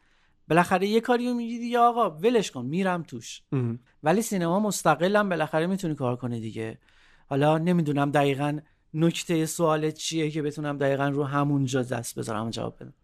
بالاخره 0.49 0.87
یه 0.87 1.01
کاری 1.01 1.29
رو 1.29 1.35
میگی 1.35 1.59
دیگه 1.59 1.79
آقا 1.79 2.11
ولش 2.11 2.51
کن 2.51 2.67
میرم 2.67 3.03
توش. 3.03 3.43
ولی 4.03 4.23
سینما 4.23 4.61
مستقلم 4.61 5.29
بالاخره 5.29 5.67
می‌تونی 5.67 5.95
کار 5.95 6.17
کنه 6.17 6.41
دیگه. 6.41 6.79
حالا 7.27 7.59
نمی‌دونم 7.59 8.11
دقیقا 8.11 8.59
نکته 8.95 9.47
سوالت 9.47 9.95
چیه 9.95 10.31
که 10.31 10.43
بتونم 10.43 10.79
دقیقا 10.79 11.09
رو 11.09 11.25
همونجا 11.25 11.83
دست 11.83 12.19
بذارم؟ 12.19 12.47
و 12.47 12.51
جواب 12.51 12.77
بدم. 12.77 12.95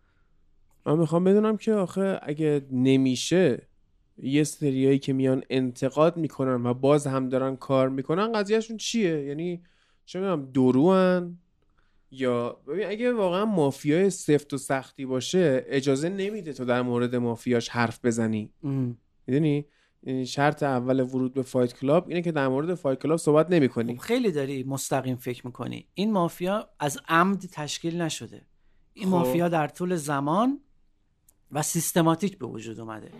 من 0.86 0.98
می‌خوام 0.98 1.24
بدونم 1.24 1.56
که 1.56 1.72
آخه 1.72 2.18
اگه 2.22 2.66
نمیشه 2.70 3.62
یه 4.18 4.44
سریایی 4.44 4.98
که 4.98 5.12
میان 5.12 5.42
انتقاد 5.50 6.16
می‌کنن 6.16 6.66
و 6.66 6.74
باز 6.74 7.06
هم 7.06 7.28
دارن 7.28 7.56
کار 7.56 7.88
می‌کنن 7.88 8.32
قضیهشون 8.32 8.76
چیه؟ 8.76 9.24
یعنی 9.24 9.62
چه 10.04 10.18
می‌دونم 10.18 10.50
دروان 10.52 11.38
یا 12.10 12.52
ببین 12.68 12.86
اگه 12.86 13.12
واقعا 13.12 13.44
مافیای 13.44 14.10
سفت 14.10 14.52
و 14.52 14.58
سختی 14.58 15.06
باشه 15.06 15.64
اجازه 15.68 16.08
نمیده 16.08 16.52
تو 16.52 16.64
در 16.64 16.82
مورد 16.82 17.16
مافیاش 17.16 17.68
حرف 17.68 18.04
بزنی. 18.04 18.50
می‌دونی؟ 19.26 19.66
شرط 20.26 20.62
اول 20.62 21.00
ورود 21.00 21.34
به 21.34 21.42
Fight 21.42 21.74
Club 21.74 22.08
اینه 22.08 22.22
که 22.22 22.32
در 22.32 22.48
مورد 22.48 22.74
Fight 22.74 23.02
Club 23.02 23.16
صحبت 23.16 23.50
نمی 23.50 23.68
خب 23.68 23.96
خیلی 23.96 24.32
داری 24.32 24.64
مستقیم 24.64 25.16
فکر 25.16 25.46
می‌کنی. 25.46 25.86
این 25.94 26.12
مافیا 26.12 26.68
از 26.78 26.98
عمد 27.08 27.44
تشکیل 27.52 28.02
نشده. 28.02 28.46
این 28.94 29.04
خب. 29.04 29.10
مافیا 29.10 29.48
در 29.48 29.68
طول 29.68 29.96
زمان 29.96 30.60
و 31.52 31.62
سیستماتیک 31.62 32.38
به 32.38 32.46
وجود 32.46 32.80
اومده. 32.80 33.10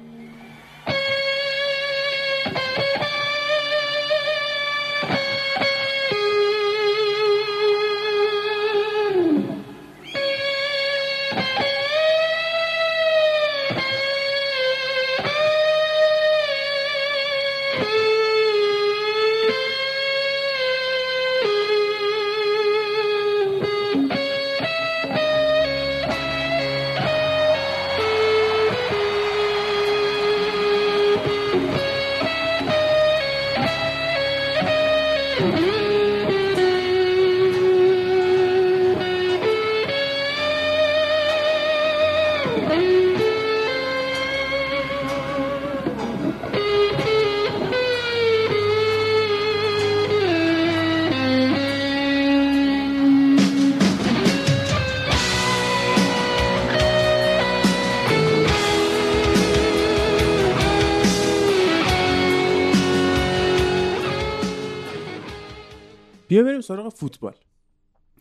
سراغ 66.67 66.93
فوتبال. 66.95 67.35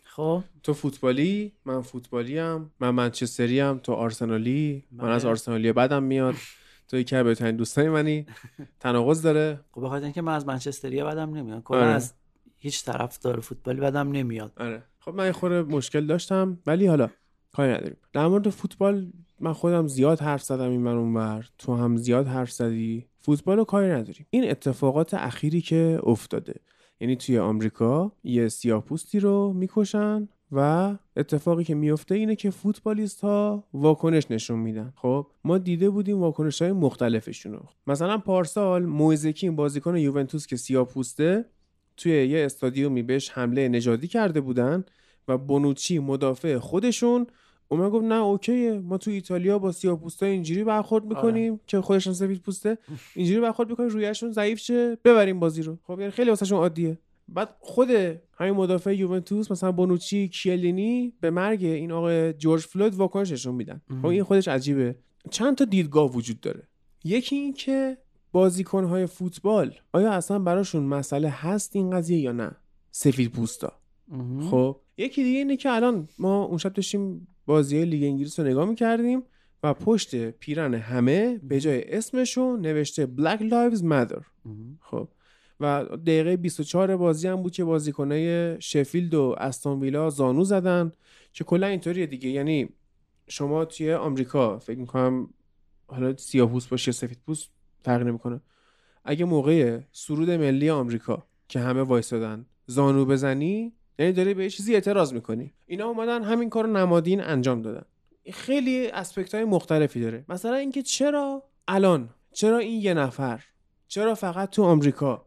خب. 0.03 0.43
تو 0.63 0.73
فوتبالی 0.73 1.51
من 1.65 1.81
فوتبالی 1.81 2.37
هم 2.37 2.71
من 2.79 2.89
منچستری 2.89 3.59
هم 3.59 3.77
تو 3.83 3.93
آرسنالی 3.93 4.83
من 4.91 5.09
از 5.09 5.21
بله. 5.21 5.29
آرسنالی 5.29 5.73
بدم 5.73 6.03
میاد. 6.03 6.35
تو 6.87 6.97
یکی 6.97 7.15
از 7.15 7.25
بهترین 7.25 7.55
دوستای 7.55 7.89
منی. 7.89 8.25
تناقض 8.79 9.21
داره. 9.21 9.59
خب 9.71 9.81
بخاطر 9.81 10.03
اینکه 10.03 10.21
من 10.21 10.33
از 10.33 10.45
منچستری 10.47 11.03
بدم 11.03 11.33
نمیاد 11.33 11.63
کلا 11.63 11.77
آره. 11.77 11.87
از 11.87 12.13
هیچ 12.57 12.85
طرفدار 12.85 13.39
فوتبالی 13.39 13.81
بدم 13.81 14.11
نمیاد. 14.11 14.53
آره. 14.57 14.83
خب 14.99 15.15
من 15.15 15.31
خورده 15.31 15.61
مشکل 15.61 16.05
داشتم 16.05 16.57
ولی 16.65 16.87
حالا 16.87 17.09
کاری 17.51 17.73
نداریم. 17.73 17.97
در 18.13 18.27
مورد 18.27 18.49
فوتبال 18.49 19.11
من 19.39 19.53
خودم 19.53 19.87
زیاد 19.87 20.19
حرف 20.19 20.43
زدم 20.43 20.69
این 20.69 20.81
من 20.81 20.95
اونور 20.95 21.49
تو 21.57 21.75
هم 21.75 21.97
زیاد 21.97 22.27
حرف 22.27 22.51
زدی. 22.51 23.07
فوتبال 23.19 23.57
رو 23.57 23.63
کاری 23.63 23.91
نداریم. 23.91 24.25
این 24.29 24.49
اتفاقات 24.49 25.13
اخیری 25.13 25.61
که 25.61 25.99
افتاده. 26.03 26.55
یعنی 26.99 27.15
توی 27.15 27.37
آمریکا 27.37 28.11
یه 28.23 28.47
سیاپوستی 28.47 29.19
رو 29.19 29.53
می‌کشن 29.53 30.27
و 30.51 30.95
اتفاقی 31.15 31.63
که 31.63 31.75
میفته 31.75 32.15
اینه 32.15 32.35
که 32.35 32.49
فوتبالیست 32.49 33.21
ها 33.21 33.63
واکنش 33.73 34.31
نشون 34.31 34.59
میدن. 34.59 34.93
خب 34.95 35.27
ما 35.43 35.57
دیده 35.57 35.89
بودیم 35.89 36.19
واکنش 36.19 36.61
های 36.61 36.71
مختلفشون 36.71 37.53
رو. 37.53 37.65
مثلا 37.87 38.17
پارسال 38.17 38.85
مویزکین 38.85 39.55
بازیکن 39.55 39.97
یوونتوس 39.97 40.47
که 40.47 40.55
سیاپوسته 40.55 41.45
توی 41.97 42.27
یه 42.27 42.45
استادیومی 42.45 43.03
بهش 43.03 43.29
حمله 43.29 43.67
نژادی 43.67 44.07
کرده 44.07 44.41
بودن 44.41 44.83
و 45.27 45.37
بونوچی 45.37 45.99
مدافع 45.99 46.57
خودشون 46.57 47.27
اومد 47.67 47.91
گفت 47.91 48.05
نه 48.05 48.15
اوکیه. 48.15 48.79
ما 48.79 48.97
تو 48.97 49.11
ایتالیا 49.11 49.59
با 49.59 49.71
سیاپوستا 49.71 50.25
اینجوری 50.25 50.63
برخورد 50.63 51.05
می‌کنیم 51.05 51.59
که 51.67 51.81
خودشون 51.81 52.13
سفید 52.13 52.41
پوسته. 52.41 52.77
اینجوری 53.15 53.41
برخورد 53.41 53.69
می‌کنیم 53.69 53.89
رویشون 53.89 54.31
ضعیف 54.31 54.59
شه. 54.59 54.95
ببریم 54.95 55.39
بازی 55.39 55.61
رو. 55.61 55.77
خب 55.83 55.99
یعنی 55.99 56.11
خیلی 56.11 56.29
واسهشون 56.29 56.57
عادیه. 56.57 56.97
بعد 57.27 57.55
خود 57.59 57.89
همین 58.37 58.53
مدافع 58.53 58.95
یوونتوس 58.95 59.51
مثلا 59.51 59.71
بونوچی 59.71 60.27
کیلینی 60.27 61.13
به 61.21 61.29
مرگ 61.29 61.63
این 61.63 61.91
آقای 61.91 62.33
جورج 62.33 62.61
فلوید 62.61 62.95
واکنش 62.95 63.31
نشون 63.31 63.55
میدن. 63.55 63.81
خب 64.01 64.05
این 64.05 64.23
خودش 64.23 64.47
عجیبه. 64.47 64.95
چند 65.31 65.55
تا 65.55 65.65
دیدگاه 65.65 66.11
وجود 66.11 66.39
داره. 66.39 66.67
یکی 67.03 67.35
این 67.35 67.53
که 67.53 67.97
بازیکنهای 68.31 69.05
فوتبال 69.05 69.75
آیا 69.93 70.11
اصلا 70.11 70.39
براشون 70.39 70.83
مسئله 70.83 71.29
هست 71.29 71.75
این 71.75 71.89
قضیه 71.89 72.19
یا 72.19 72.31
نه؟ 72.31 72.51
سفید 72.91 73.31
پوستا. 73.31 73.73
خب 74.51 74.79
یکی 74.97 75.23
دیگه 75.23 75.37
اینه 75.37 75.57
که 75.57 75.71
الان 75.71 76.07
ما 76.19 76.43
اون 76.43 76.57
شب 76.57 76.73
داشتیم 76.73 77.27
بازی 77.45 77.85
لیگ 77.85 78.03
انگلیس 78.03 78.39
رو 78.39 78.45
نگاه 78.45 78.69
می‌کردیم 78.69 79.23
و 79.63 79.73
پشت 79.73 80.29
پیرن 80.29 80.73
همه 80.73 81.39
به 81.43 81.59
جای 81.59 81.93
اسمشون 81.93 82.61
نوشته 82.61 83.09
Black 83.17 83.39
Lives 83.39 83.81
Matter. 83.81 84.21
خب. 84.79 85.09
و 85.59 85.83
دقیقه 85.83 86.37
24 86.37 86.97
بازی 86.97 87.27
هم 87.27 87.43
بود 87.43 87.51
که 87.51 87.63
بازیکنای 87.63 88.55
شفیلد 88.61 89.13
و 89.13 89.35
استون 89.37 89.79
ویلا 89.79 90.09
زانو 90.09 90.43
زدن 90.43 90.91
که 91.33 91.43
کلا 91.43 91.67
اینطوریه 91.67 92.05
دیگه. 92.05 92.29
یعنی 92.29 92.69
شما 93.27 93.65
توی 93.65 93.93
آمریکا 93.93 94.59
فکر 94.59 94.79
می‌کنم 94.79 95.29
حالا 95.87 96.17
سیاه‌پوست 96.17 96.69
باشی 96.69 96.89
یا 96.89 96.93
سفیدپوست 96.93 97.49
فرق 97.83 98.01
نمی‌کنه. 98.01 98.41
اگه 99.03 99.25
موقع 99.25 99.79
سرود 99.91 100.29
ملی 100.29 100.69
آمریکا 100.69 101.27
که 101.47 101.59
همه 101.59 101.81
وایسادن 101.81 102.45
زانو 102.65 103.05
بزنی 103.05 103.73
یعنی 103.99 104.11
داری 104.11 104.33
به 104.33 104.49
چیزی 104.49 104.73
اعتراض 104.73 105.13
می‌کنی. 105.13 105.53
اینا 105.65 105.87
اومدن 105.87 106.23
همین 106.23 106.49
کار 106.49 106.67
نمادین 106.67 107.21
انجام 107.21 107.61
دادن. 107.61 107.85
خیلی 108.33 108.87
اسپکت 108.87 109.35
های 109.35 109.43
مختلفی 109.43 110.01
داره. 110.01 110.25
مثلا 110.29 110.55
اینکه 110.55 110.81
چرا 110.81 111.43
الان 111.67 112.09
چرا 112.33 112.57
این 112.57 112.81
یه 112.81 112.93
نفر 112.93 113.43
چرا 113.87 114.15
فقط 114.15 114.49
تو 114.49 114.63
آمریکا؟ 114.63 115.25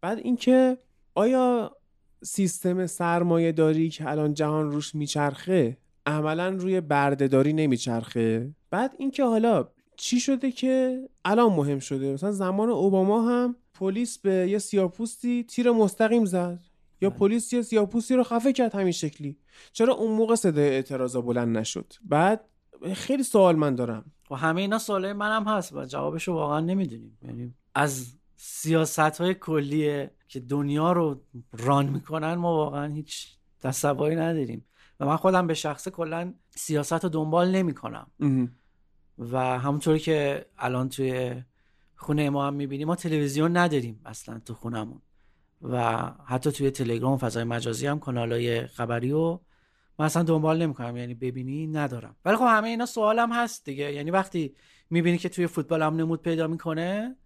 بعد 0.00 0.18
اینکه 0.18 0.78
آیا 1.14 1.76
سیستم 2.22 2.86
سرمایه 2.86 3.52
داری 3.52 3.90
که 3.90 4.10
الان 4.10 4.34
جهان 4.34 4.70
روش 4.70 4.94
میچرخه 4.94 5.76
عملا 6.06 6.48
روی 6.48 6.80
بردهداری 6.80 7.52
نمیچرخه؟ 7.52 8.54
بعد 8.70 8.94
اینکه 8.98 9.24
حالا 9.24 9.68
چی 9.96 10.20
شده 10.20 10.52
که 10.52 11.02
الان 11.24 11.52
مهم 11.52 11.78
شده؟ 11.78 12.12
مثلا 12.12 12.32
زمان 12.32 12.70
اوباما 12.70 13.22
هم 13.22 13.56
پلیس 13.74 14.18
به 14.18 14.30
یه 14.50 14.58
سیاپوستی 14.58 15.44
تیر 15.44 15.70
مستقیم 15.70 16.24
زد. 16.24 16.60
یا 17.00 17.10
پلیس 17.10 17.52
یه 17.52 17.62
سیاپوستی 17.62 18.14
رو 18.14 18.24
خفه 18.24 18.52
کرد 18.52 18.74
همین 18.74 18.92
شکلی. 18.92 19.38
چرا 19.72 19.94
اون 19.94 20.16
موقع 20.16 20.34
صدای 20.34 20.68
اعتراضا 20.68 21.20
بلند 21.20 21.58
نشد؟ 21.58 21.92
بعد 22.02 22.44
خیلی 22.94 23.22
سوال 23.22 23.56
من 23.56 23.74
دارم. 23.74 24.12
و 24.30 24.34
همه 24.34 24.60
اینا 24.60 24.78
سوالای 24.78 25.12
منم 25.12 25.44
هست 25.44 25.72
و 25.72 25.84
جوابشو 25.84 26.32
واقعا 26.32 26.60
نمی‌دونیم. 26.60 27.18
یعنی 27.22 27.54
از 27.74 28.14
سیاست 28.36 28.98
های 28.98 29.34
کلیه 29.34 30.10
که 30.28 30.40
دنیا 30.40 30.92
رو 30.92 31.20
ران 31.52 31.88
می‌کنن 31.88 32.34
ما 32.34 32.56
واقعا 32.56 32.92
هیچ 32.92 33.36
تصوری 33.60 34.16
نداریم. 34.16 34.64
و 35.00 35.06
من 35.06 35.16
خودم 35.16 35.46
به 35.46 35.54
شخصه 35.54 35.90
کلا 35.90 36.34
سیاست 36.50 36.92
رو 37.04 37.08
دنبال 37.08 37.50
نمی‌کنم. 37.50 38.10
و 39.18 39.58
همونطوری 39.58 39.98
که 39.98 40.46
الان 40.58 40.88
توی 40.88 41.42
خونه 41.96 42.30
ما 42.30 42.46
هم 42.46 42.54
می‌بینیم 42.54 42.86
ما 42.86 42.96
تلویزیون 42.96 43.56
نداریم 43.56 44.00
اصلا 44.04 44.40
تو 44.44 44.54
خونمون. 44.54 45.02
و 45.62 46.02
حتی 46.26 46.52
توی 46.52 46.70
تلگرام 46.70 47.12
و 47.12 47.16
فضای 47.16 47.44
مجازی 47.44 47.86
هم 47.86 47.98
کانال 47.98 48.32
های 48.32 48.66
خبری 48.66 49.12
و 49.12 49.38
من 49.98 50.06
اصلا 50.06 50.22
دنبال 50.22 50.62
نمی‌کنم 50.62 50.96
یعنی 50.96 51.14
ببینی 51.14 51.66
ندارم. 51.66 52.16
ولی 52.24 52.36
خب 52.36 52.46
همه 52.48 52.68
اینا 52.68 52.86
سوالم 52.86 53.32
هست 53.32 53.64
دیگه. 53.64 53.92
یعنی 53.92 54.10
وقتی 54.10 54.54
می‌بینی 54.90 55.18
که 55.18 55.28
توی 55.28 55.46
فوتبال 55.46 55.82
هم 55.82 55.96
نمود 55.96 56.22
پیدا 56.22 56.46
می‌کنه 56.46 57.16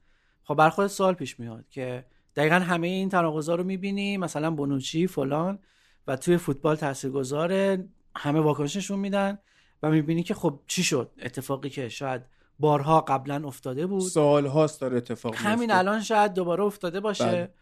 خب 0.45 0.55
بر 0.55 0.71
خودت 0.71 0.91
سوال 0.91 1.15
پیش 1.15 1.41
میاد 1.41 1.65
که 1.71 2.05
دقیقا 2.37 2.55
همه 2.55 2.87
این 2.87 3.09
تناقضا 3.09 3.55
رو 3.55 3.65
می‌بینی 3.65 4.17
مثلا 4.17 4.51
بونوچی 4.51 5.07
فلان 5.07 5.59
و 6.07 6.17
توی 6.17 6.37
فوتبال 6.37 6.77
تاثیرگذاره 6.77 7.89
همه 8.17 8.41
واکنششون 8.41 8.99
میدن 8.99 9.39
و 9.83 9.91
می‌بینی 9.91 10.23
که 10.23 10.35
خب 10.35 10.61
چی 10.67 10.83
شد؟ 10.83 11.11
اتفاقی 11.23 11.71
که 11.71 11.89
شاید 11.89 12.23
بارها 12.59 13.01
قبلا 13.01 13.47
افتاده 13.47 13.87
بود. 13.87 14.03
سال 14.03 14.47
هاست 14.47 14.81
داره 14.81 14.97
اتفاق 14.97 15.35
همین. 15.37 15.71
الان 15.71 16.01
شاید 16.03 16.33
دوباره 16.33 16.65
افتاده 16.65 17.01
باشه. 17.01 17.25
بله. 17.25 17.55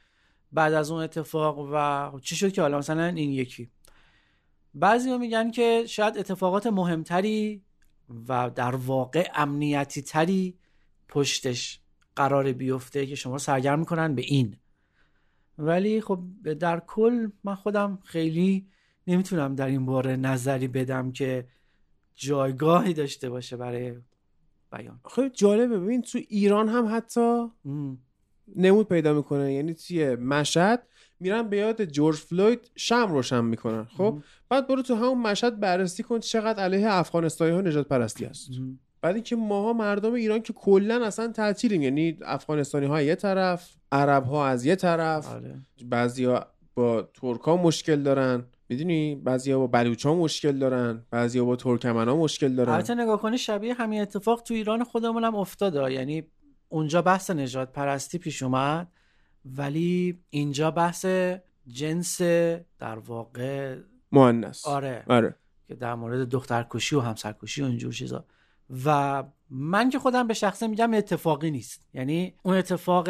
بعد 0.53 0.73
از 0.73 0.91
اون 0.91 1.03
اتفاق 1.03 1.59
و 1.73 2.19
چی 2.21 2.37
شد 2.37 2.53
که 2.53 2.63
حالا 2.63 2.79
مثلا 2.79 3.05
این 3.05 3.31
یکی. 3.31 3.71
بعضی 4.75 5.19
میگن 5.19 5.51
که 5.51 5.85
شاید 5.87 6.19
اتفاقات 6.19 6.67
مهمتری 6.67 7.63
و 8.29 8.51
در 8.51 8.75
واقع 8.75 9.31
امنیتی 9.35 10.03
تری 10.03 10.59
پشتش 11.09 11.81
قرار 12.17 12.53
بیفته 12.53 13.07
که 13.07 13.15
شما 13.15 13.39
سرگرم 13.39 13.79
می‌کنن 13.79 14.15
به 14.15 14.23
این. 14.23 14.57
ولی 15.59 16.01
خب 16.01 16.21
در 16.61 16.81
کل 16.81 17.29
من 17.45 17.55
خودم 17.55 17.99
خیلی 18.05 18.67
نمی‌تونم 19.07 19.55
در 19.55 19.67
این 19.67 19.87
باره 19.87 20.17
نظری 20.17 20.69
بدم 20.69 21.13
که 21.13 21.49
جایگاهی 22.15 22.95
داشته 22.95 23.31
باشه 23.31 23.57
برای 23.57 23.95
بیان. 24.73 25.01
خیلی 25.15 25.31
جالبه. 25.31 25.79
ببین 25.79 26.03
تو 26.03 26.19
ایران 26.29 26.69
هم 26.69 26.97
حتی 26.97 27.47
ام. 27.65 27.99
نمود 28.57 28.89
پیدا 28.89 29.13
می‌کنه. 29.13 29.55
یعنی 29.55 29.75
توی 29.75 30.17
مشهد 30.17 30.83
میرن 31.21 31.49
به 31.49 31.57
یاد 31.57 31.85
جورج 31.85 32.17
فلوید 32.17 32.71
شم 32.77 33.13
روشن 33.13 33.45
می‌کنن 33.45 33.85
خب؟ 33.85 34.23
بعد 34.49 34.67
برو 34.67 34.83
تو 34.83 34.95
همون 34.95 35.19
مشهد 35.19 35.61
بررسی 35.61 36.03
کن 36.03 36.19
چقدر 36.19 36.63
علیه 36.63 36.93
افغانستانی 36.93 37.51
ها 37.51 37.61
نجات 37.61 37.89
پرستی 37.89 38.25
هست 38.25 38.51
بعد 39.03 39.15
اینکه 39.15 39.37
ماها 39.37 39.73
مردم 39.73 40.13
ایران 40.13 40.43
که 40.43 40.53
کلا 40.53 41.07
اصلا 41.07 41.29
تعطیلیم. 41.29 41.83
یعنی 41.83 42.19
افغانستانی 42.23 42.87
ها 42.87 43.03
یه 43.03 43.15
طرف 43.15 43.77
عرب 43.93 44.25
ها 44.25 44.47
از 44.47 44.65
یه 44.65 44.77
طرف. 44.77 45.35
آره. 45.35 45.59
بعضیا 45.85 46.47
با 46.75 47.03
ترک 47.03 47.41
ها 47.41 47.57
مشکل 47.57 48.03
دارن. 48.03 48.45
می‌دونی؟ 48.69 49.15
بعضیا 49.15 49.59
با 49.59 49.67
بلوچ 49.67 50.07
ها 50.07 50.15
مشکل 50.15 50.59
دارن. 50.59 51.07
بعضیا 51.11 51.45
با 51.45 51.57
ترکمن 51.57 52.09
ها 52.09 52.17
مشکل 52.17 52.55
دارن. 52.55 52.73
البته 52.73 52.95
نگاه 52.95 53.21
کنی 53.21 53.39
شبیه 53.39 53.75
همین 53.75 54.01
اتفاق 54.01 54.43
تو 54.43 54.55
ایران 54.55 54.85
خودمون 54.85 55.25
هم 55.25 55.35
افتاده. 55.35 55.93
یعنی 55.93 56.25
اونجا 56.73 57.03
بحث 57.03 57.31
نجات 57.31 57.73
پرستی 57.73 58.19
پیش 58.19 58.43
اومد 58.43 58.89
ولی 59.45 60.21
اینجا 60.31 60.71
بحث 60.71 61.07
جنس 61.67 62.23
در 62.79 62.99
واقع 63.07 63.79
مؤنث. 64.13 64.67
آره. 64.67 65.05
آره. 65.09 65.35
که 65.69 65.75
در 65.75 65.95
مورد 65.95 66.29
دخترکشی 66.29 66.97
و 66.97 67.01
همسرکشی 67.01 67.63
و 67.63 67.65
اینجور 67.65 67.93
چیزا. 67.93 68.25
و 68.85 69.25
من 69.51 69.91
که 69.91 69.99
خودم 69.99 70.27
به 70.27 70.35
شخصه 70.35 70.67
میگم 70.67 70.95
اتفاقی 70.95 71.51
نیست. 71.51 71.89
یعنی 71.95 72.35
اون 72.43 72.57
اتفاق 72.57 73.09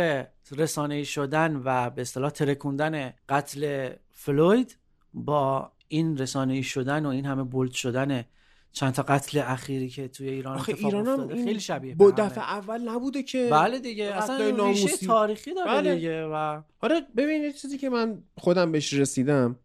رسانه‌ای 0.56 1.04
شدن 1.04 1.60
و 1.64 1.90
به 1.90 2.02
اصطلاح 2.02 2.30
ترکوندن 2.30 3.12
قتل 3.28 3.90
فلوید 4.10 4.78
با 5.14 5.72
این 5.88 6.18
رسانه‌ای 6.18 6.62
شدن 6.62 7.06
و 7.06 7.08
این 7.08 7.26
همه 7.26 7.42
بولد 7.42 7.72
شدن 7.72 8.24
چند 8.72 8.92
تا 8.92 9.02
قتل 9.02 9.42
اخیری 9.44 9.88
که 9.88 10.08
توی 10.08 10.28
ایران 10.28 10.58
آخه 10.58 10.72
اتفاق 10.72 10.94
ایران 10.94 11.06
هم 11.06 11.20
افتاده 11.20 11.44
خیلی 11.44 11.60
شبیه 11.60 11.94
با. 11.94 12.10
دفعه 12.10 12.44
اول 12.44 12.88
نبوده 12.88 13.22
که 13.22 13.48
بله 13.52 13.78
دیگه 13.78 14.04
اصلا 14.04 14.66
ریشه. 14.66 15.06
تاریخی 15.06 15.54
داره 15.54 15.70
بله. 15.70 15.94
دیگه 15.94 16.24
و 16.24 16.62
آره 16.80 17.00
ببین 17.16 17.52
چیزی 17.52 17.78
که 17.78 17.90
من 17.90 18.22
خودم 18.38 18.72
بهش 18.72 18.92
رسیدم 18.92 19.56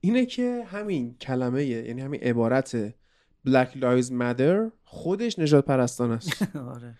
اینه 0.00 0.26
که 0.26 0.64
همین 0.66 1.16
کلمه 1.20 1.64
یعنی 1.64 2.00
همین 2.00 2.20
عبارت 2.20 2.90
Black 3.48 3.68
Lives 3.80 4.10
Matter 4.10 4.70
خودش 4.84 5.38
نجات 5.38 5.64
پرستان 5.64 6.10
است 6.10 6.56
آره؟ 6.74 6.94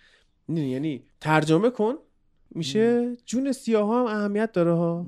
یعنی 0.49 1.05
ترجمه 1.21 1.71
کن 1.71 1.95
میشه 2.51 3.17
جون 3.27 3.53
سیاه 3.53 3.89
هم 3.89 4.07
اهمیت 4.07 4.53
داره 4.53 4.73
ها 4.73 5.07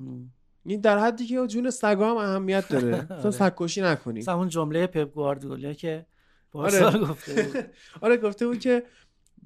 این 0.65 0.81
در 0.81 0.99
حدی 0.99 1.27
که 1.27 1.47
جون 1.47 1.71
سگا 1.71 2.11
هم 2.11 2.17
اهمیت 2.17 2.69
داره 2.69 3.03
تو 3.07 3.15
آره. 3.15 3.31
سگ 3.31 3.53
کشی 3.57 3.83
نکنی 3.83 4.29
اون 4.29 4.49
جمله 4.49 4.87
پپ 4.87 5.13
گواردیولا 5.15 5.73
که 5.73 6.07
آره. 6.53 6.99
گفته 6.99 7.43
بود. 7.43 7.65
آره 8.05 8.17
گفته 8.17 8.47
بود 8.47 8.59
که 8.59 8.83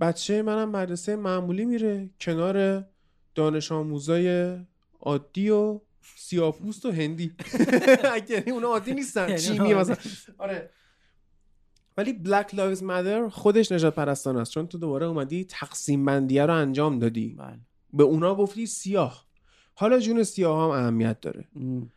بچه 0.00 0.42
منم 0.42 0.70
مدرسه 0.70 1.16
معمولی 1.16 1.64
میره 1.64 2.10
کنار 2.20 2.84
دانش 3.34 3.72
آموزای 3.72 4.56
عادی 5.00 5.50
و 5.50 5.80
سیاپوست 6.16 6.86
و 6.86 6.90
هندی. 6.92 7.32
یعنی 8.28 8.50
اونا 8.50 8.68
عادی 8.68 8.94
نیستن. 8.94 9.28
یعنی 9.28 9.40
چینی 9.40 9.58
اونا 9.72 9.80
مثلا. 9.80 9.96
آره. 10.38 10.70
ولی 11.96 12.22
Black 12.24 12.48
Lives 12.48 12.80
Matter 12.80 13.30
خودش 13.30 13.72
نجات 13.72 13.94
پرستان 13.94 14.36
است. 14.36 14.52
چون 14.52 14.66
تو 14.66 14.78
دوباره 14.78 15.06
اومدی 15.06 15.44
تقسیم 15.44 16.04
بندیه 16.04 16.46
رو 16.46 16.54
انجام 16.54 16.98
دادی. 16.98 17.34
بله. 17.38 17.60
به 17.92 18.02
اونا 18.04 18.34
گفتی 18.34 18.66
سیاه. 18.66 19.26
حالا 19.74 19.98
جون 19.98 20.22
سیاه 20.24 20.64
هم 20.64 20.70
اهمیت 20.84 21.20
داره. 21.20 21.48
ام. 21.56 21.92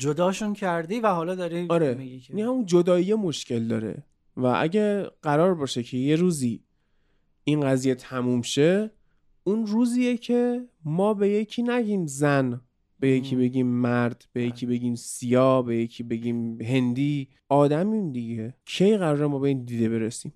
جداشون 0.00 0.52
کردی 0.52 1.00
و 1.00 1.08
حالا 1.08 1.34
داری 1.34 1.66
آره. 1.68 1.94
میگی 1.94 2.20
که 2.20 2.36
این 2.36 2.46
همون 2.46 2.66
جدایی 2.66 3.14
مشکل 3.14 3.68
داره. 3.68 4.04
و 4.36 4.46
اگه 4.46 5.10
قرار 5.22 5.54
باشه 5.54 5.82
که 5.82 5.96
یه 5.96 6.16
روزی 6.16 6.64
این 7.44 7.60
قضیه 7.60 7.94
تموم 7.94 8.42
شه 8.42 8.90
اون 9.44 9.66
روزیه 9.66 10.16
که 10.16 10.68
ما 10.84 11.14
به 11.14 11.28
یکی 11.28 11.62
نگیم 11.62 12.06
زن 12.06 12.60
به 13.00 13.08
یکی. 13.08 13.36
بگیم 13.36 13.66
مرد 13.66 14.24
به 14.32 14.42
یکی 14.42 14.66
بگیم 14.66 14.94
سیاه 14.94 15.64
به 15.64 15.76
یکی 15.76 16.02
بگیم 16.02 16.60
هندی 16.60 17.28
آدمیم 17.48 18.12
دیگه. 18.12 18.54
کی 18.64 18.96
قراره 18.96 19.26
ما 19.26 19.38
به 19.38 19.48
این 19.48 19.64
دیده 19.64 19.88
برسیم؟ 19.88 20.32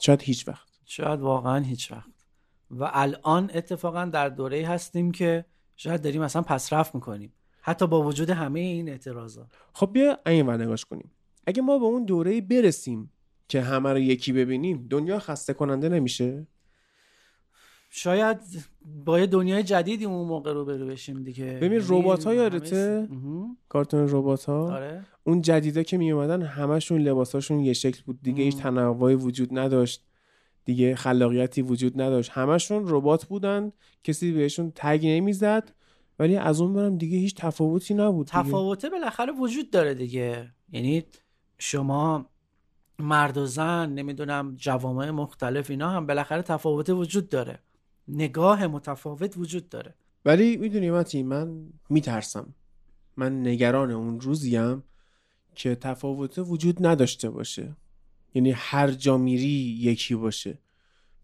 شاید 0.00 0.22
هیچ 0.22 0.48
وقت. 0.48 0.68
شاید 0.84 1.20
واقعا 1.20 1.58
هیچ 1.58 1.92
وقت. 1.92 2.26
و 2.70 2.90
الان 2.92 3.50
اتفاقا 3.54 4.04
در 4.04 4.28
دوره 4.28 4.66
هستیم 4.66 5.10
که 5.12 5.44
شاید 5.76 6.02
داریم 6.02 6.22
اصلا 6.22 6.42
پسرفت 6.42 6.94
می‌کنیم. 6.94 7.32
حتی 7.62 7.86
با 7.86 8.02
وجود 8.02 8.30
همه 8.30 8.60
این 8.60 8.88
اعتراضات 8.88 9.46
خب 9.72 9.90
بیا 9.92 10.18
این 10.26 10.46
ور 10.46 10.62
نگاش 10.64 10.84
کنیم. 10.84 11.10
اگه 11.46 11.62
ما 11.62 11.78
به 11.78 11.84
اون 11.84 12.04
دوره 12.04 12.40
برسیم 12.40 13.10
که 13.48 13.60
همه 13.60 13.90
رو 13.90 13.98
یکی 13.98 14.32
ببینیم 14.32 14.86
دنیا 14.90 15.18
خسته 15.18 15.52
کننده 15.54 15.88
نمیشه؟ 15.88 16.46
شاید 17.90 18.38
با 19.04 19.20
یه 19.20 19.26
دنیای 19.26 19.62
جدیدی 19.62 20.04
اون 20.04 20.28
موقع 20.28 20.52
رو 20.52 20.64
برو 20.64 20.86
بشیم 20.86 21.22
دیگه. 21.22 21.44
ببین 21.44 21.72
یعنی 21.72 21.84
ربات‌ها 21.88 22.30
همه 22.30 22.40
یادته؟ 22.40 23.08
کارتون 23.68 24.08
ربات 24.08 24.44
ها 24.44 24.74
آره. 24.74 25.04
اون 25.24 25.40
جدیدا 25.40 25.82
که 25.82 25.98
می 25.98 26.12
اومدن 26.12 26.42
همشون 26.42 27.00
لباساشون 27.00 27.60
یه 27.60 27.72
شکل 27.72 28.02
بود. 28.06 28.22
دیگه 28.22 28.44
هیچ 28.44 28.56
تنوعی 28.56 29.14
وجود 29.14 29.58
نداشت. 29.58 30.04
دیگه 30.64 30.94
خلاقیتی 30.94 31.62
وجود 31.62 32.00
نداشت. 32.00 32.30
همشون 32.30 32.84
ربات 32.86 33.24
بودن. 33.24 33.72
کسی 34.04 34.32
بهشون 34.32 34.72
تگ 34.74 35.06
نمی‌زد. 35.06 35.72
ولی 36.22 36.36
از 36.36 36.60
اون 36.60 36.72
برم 36.72 36.98
دیگه 36.98 37.18
هیچ 37.18 37.34
تفاوتی 37.34 37.94
نبود 37.94 38.26
دیگه. 38.26 38.42
تفاوته 38.42 38.90
بالاخره 38.90 39.32
وجود 39.32 39.70
داره 39.70 39.94
دیگه. 39.94 40.52
یعنی 40.72 41.04
شما 41.58 42.26
مرد 42.98 43.36
و 43.38 43.46
زن 43.46 43.92
نمی‌دونم 43.92 44.54
جوامع 44.56 45.10
مختلف 45.10 45.70
اینا 45.70 45.90
هم 45.90 46.06
بالاخره 46.06 46.42
تفاوت 46.42 46.90
وجود 46.90 47.28
داره. 47.28 47.58
نگاه 48.08 48.66
متفاوت 48.66 49.36
وجود 49.36 49.68
داره. 49.68 49.94
ولی 50.24 50.56
می‌دونی 50.56 50.90
متی 50.90 51.22
من 51.22 51.72
میترسم. 51.90 52.54
من 53.16 53.46
نگران 53.46 53.90
اون 53.90 54.20
روزیم 54.20 54.82
که 55.54 55.74
تفاوت 55.74 56.38
وجود 56.38 56.86
نداشته 56.86 57.30
باشه. 57.30 57.76
یعنی 58.34 58.50
هر 58.50 58.90
جا 58.90 59.18
میری 59.18 59.78
یکی 59.80 60.14
باشه. 60.14 60.58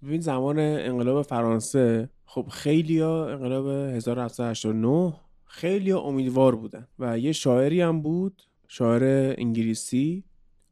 ببین 0.02 0.20
زمان 0.20 0.58
انقلاب 0.58 1.22
فرانسه 1.22 2.10
خب 2.24 2.48
خیلی 2.50 2.98
ها 2.98 3.28
انقلاب 3.28 3.66
1789 3.68 5.14
خیلی 5.44 5.92
امیدوار 5.92 6.56
بودن 6.56 6.86
و 6.98 7.18
یه 7.18 7.32
شاعری 7.32 7.80
هم 7.80 8.02
بود 8.02 8.42
شاعر 8.68 9.34
انگلیسی 9.38 10.24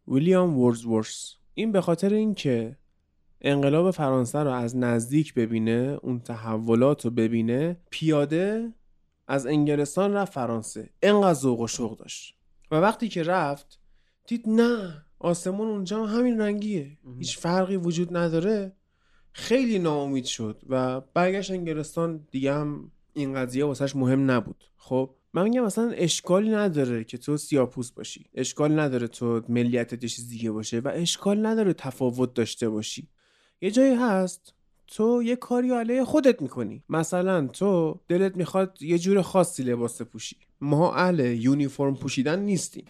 ویلیام 0.09 0.59
وردزورث 0.59 1.33
این 1.55 1.73
به 1.73 1.81
خاطر 1.81 2.13
اینکه 2.13 2.77
انقلاب 3.41 3.91
فرانسه 3.91 4.39
رو 4.39 4.51
از 4.51 4.77
نزدیک 4.77 5.35
ببینه 5.35 5.99
اون 6.03 6.21
تحولات 6.21 7.05
رو 7.05 7.11
ببینه 7.11 7.77
پیاده 7.91 8.73
از 9.29 9.47
انگلستان 9.47 10.13
رفت 10.13 10.33
فرانسه. 10.33 10.91
انقدر 11.03 11.35
ذوق 11.35 11.61
و 11.61 11.67
شوق 11.67 11.99
داشت. 11.99 12.37
و 12.71 12.77
وقتی 12.77 13.09
که 13.09 13.23
رفت 13.23 13.81
دید 14.27 14.49
نه 14.49 15.05
آسمون 15.19 15.69
اونجا 15.69 16.05
هم 16.05 16.19
همین 16.19 16.41
رنگیه. 16.41 16.99
هیچ 17.19 17.39
فرقی 17.39 17.77
وجود 17.77 18.17
نداره. 18.17 18.73
خیلی 19.39 19.79
ناامید 19.79 20.25
شد 20.25 20.63
و 20.69 21.01
برگشت 21.01 21.51
انگلستان 21.51 22.27
دیگه 22.31 22.55
هم 22.55 22.91
این 23.15 23.35
قضیه 23.35 23.65
واسش 23.65 23.97
مهم 23.97 24.31
نبود. 24.31 24.65
خب 24.77 25.11
من 25.35 25.43
میگم 25.43 25.65
مثلا 25.65 25.91
اشکالی 25.91 26.51
نداره 26.51 27.05
که 27.05 27.19
تو 27.19 27.37
سیاپوس 27.37 27.91
باشی. 27.91 28.27
اشکال 28.35 28.79
نداره 28.79 29.09
تو 29.09 29.43
ملیتت 29.49 30.03
یه 30.03 30.09
چیز 30.09 30.29
دیگه 30.29 30.51
باشه 30.51 30.79
و 30.81 30.91
اشکال 30.95 31.47
نداره 31.47 31.73
تفاوت 31.73 32.35
داشته 32.35 32.69
باشی. 32.69 33.09
یه 33.61 33.71
جایی 33.71 33.95
هست 33.95 34.55
تو 34.87 35.23
یه 35.23 35.37
کاری 35.37 35.71
علیه 35.71 36.05
خودت 36.05 36.43
می‌کنی. 36.43 36.85
مثلا 36.89 37.47
تو 37.47 38.01
دلت 38.09 38.37
می‌خواد 38.37 38.83
یه 38.83 38.99
جور 38.99 39.23
خاصی 39.23 39.63
لباس 39.63 40.03
پوشی. 40.03 40.37
ما 40.61 40.95
اهل 40.95 41.21
یونیفرم 41.21 41.97
پوشیدن 41.97 42.41
نیستیم. 42.41 42.85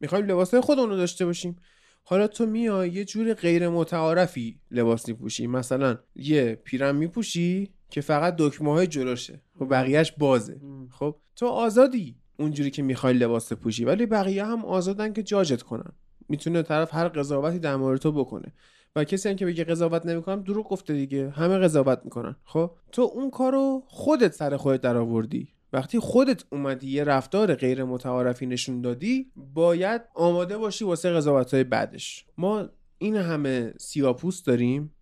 می‌خوایم 0.00 0.26
لباسهای 0.26 0.60
خودمون 0.60 0.88
رو 0.88 0.96
داشته 0.96 1.24
باشیم. 1.24 1.56
حالا 2.02 2.26
تو 2.26 2.46
میای 2.46 2.90
یه 2.90 3.04
جور 3.04 3.34
غیر 3.34 3.68
متعارفی 3.68 4.60
لباس 4.70 5.08
میپوشی. 5.08 5.46
مثلا 5.46 5.98
یه 6.14 6.54
پیرن 6.64 6.96
میپوشی 6.96 7.70
که 7.90 8.00
فقط 8.00 8.34
دکمه 8.38 8.72
های 8.72 8.86
جلوشه. 8.86 9.42
و 9.60 9.64
بقیهش 9.64 10.12
بازه. 10.12 10.60
خب 10.90 11.16
تو 11.36 11.46
آزادی 11.46 12.16
اونجوری 12.38 12.70
که 12.70 12.82
می‌خوای 12.82 13.14
لباس 13.14 13.52
بپوشی 13.52 13.84
ولی 13.84 14.06
بقیه 14.06 14.44
هم 14.44 14.64
آزادن 14.64 15.12
که 15.12 15.22
جاجت 15.22 15.62
کنن. 15.62 15.92
می‌تونه 16.28 16.62
طرف 16.62 16.94
هر 16.94 17.08
قضاوتی 17.08 17.58
در 17.58 17.76
مورد 17.76 18.00
تو 18.00 18.12
بکنه. 18.12 18.52
و 18.96 19.04
کسی 19.04 19.28
هم 19.28 19.36
که 19.36 19.46
بگه 19.46 19.64
قضاوت 19.64 20.06
نمی‌کنم 20.06 20.42
دروغ 20.42 20.68
گفته 20.68 20.94
دیگه. 20.94 21.30
همه 21.30 21.58
قضاوت 21.58 22.00
می‌کنن. 22.04 22.36
خب 22.44 22.70
تو 22.92 23.02
اون 23.02 23.30
کارو 23.30 23.82
خودت 23.86 24.32
سر 24.32 24.56
خودت 24.56 24.80
در 24.80 24.96
آوردی 24.96 25.48
وقتی 25.72 25.98
خودت 25.98 26.44
اومدی 26.50 26.90
یه 26.90 27.04
رفتار 27.04 27.54
غیر 27.54 27.84
متعارفی 27.84 28.46
نشون 28.46 28.80
دادی 28.80 29.32
باید 29.36 30.02
آماده 30.14 30.58
باشی 30.58 30.84
واسه 30.84 31.10
قضاوت 31.10 31.54
های 31.54 31.64
بعدش. 31.64 32.26
ما 32.38 32.68
این 32.98 33.16
همه 33.16 33.74
سیاپوست 33.78 34.46
داریم 34.46 34.94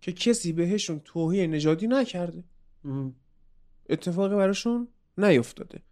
که 0.00 0.12
کسی 0.12 0.52
بهشون 0.52 1.00
توهین 1.04 1.50
نژادی 1.50 1.86
نکرده. 1.86 2.44
اتفاقی 3.88 4.36
براشون 4.36 4.88
نیفتاده. 5.18 5.82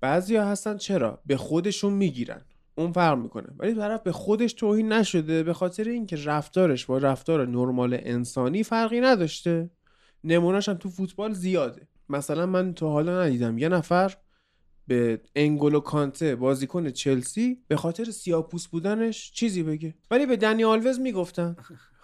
بعضیا 0.00 0.46
هستن 0.46 0.76
چرا؟ 0.76 1.22
به 1.26 1.36
خودشون 1.36 1.92
می‌گیرن. 1.92 2.42
اون 2.74 2.92
فرق 2.92 3.18
می‌کنه. 3.18 3.46
ولی 3.56 3.74
طرف 3.74 4.02
به 4.02 4.12
خودش 4.12 4.52
توهین 4.52 4.92
نشده 4.92 5.42
به 5.42 5.52
خاطر 5.52 5.88
اینکه 5.88 6.16
رفتارش 6.24 6.86
با 6.86 6.98
رفتار 6.98 7.46
نرمال 7.46 7.98
انسانی 8.02 8.62
فرقی 8.62 9.00
نداشته. 9.00 9.70
نمونهش 10.24 10.68
هم 10.68 10.76
تو 10.76 10.88
فوتبال 10.88 11.32
زیاده. 11.32 11.88
مثلا 12.08 12.46
من 12.46 12.74
تا 12.74 12.90
حالا 12.90 13.22
ندیدم. 13.22 13.58
یه 13.58 13.68
نفر 13.68 14.16
به 14.86 15.20
انگولو 15.36 15.80
کانته 15.80 16.36
بازیکن 16.36 16.90
چلسی 16.90 17.58
به 17.68 17.76
خاطر 17.76 18.04
سیاپوس 18.04 18.66
بودنش 18.66 19.32
چیزی 19.32 19.62
بگه. 19.62 19.94
ولی 20.10 20.26
به 20.26 20.36
دنی 20.36 20.64
آلوز 20.64 21.00
می‌گفتن. 21.00 21.56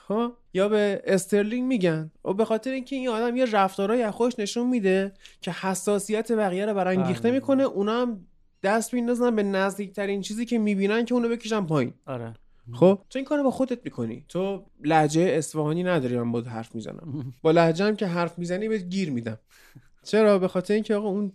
ها 0.09 0.39
یا 0.55 0.69
به 0.69 1.03
استرلینگ 1.07 1.69
میگن. 1.69 2.11
و 2.25 2.33
به 2.33 2.45
خاطر 2.45 2.71
اینکه 2.71 2.97
این 2.97 3.09
آدم 3.09 3.37
یه 3.37 3.45
رفتارهای 3.45 4.03
از 4.03 4.15
خودش 4.15 4.39
نشون 4.39 4.67
میده 4.67 5.13
که 5.41 5.51
حساسیت 5.51 6.33
بقیه 6.33 6.67
رو 6.67 6.75
برانگیخته 6.75 7.29
بله. 7.29 7.35
می‌کنه. 7.35 7.63
اونا 7.63 8.01
هم 8.01 8.27
دست 8.63 8.95
میندازن 8.95 9.37
به 9.37 9.43
نزدیکترین 9.43 10.21
چیزی 10.21 10.47
که 10.47 10.59
می‌بینن 10.59 11.05
که 11.05 11.15
اونو 11.15 11.29
بکشن 11.29 11.67
پایین. 11.67 11.95
آره. 12.07 12.35
خب؟ 12.73 13.03
تو 13.11 13.19
این 13.19 13.27
کارو 13.27 13.43
با 13.43 13.51
خودت 13.51 13.79
می‌کنی. 13.85 14.25
تو 14.29 14.67
لهجه 14.85 15.23
اصفهانی 15.23 15.83
نداری. 15.83 16.19
من 16.19 16.33
بود 16.33 16.47
حرف 16.47 16.75
می‌زنم. 16.75 17.25
با 17.43 17.51
لهجه 17.51 17.85
هم 17.85 17.97
که 17.97 18.07
حرف 18.07 18.39
می‌زنی 18.39 18.69
بهت 18.69 18.83
گیر 18.83 19.11
میدم. 19.11 19.39
چرا؟ 20.05 20.39
به 20.39 20.49
خاطر 20.49 20.75
اینکه 20.75 20.95
آقا 20.95 21.09
اون 21.09 21.33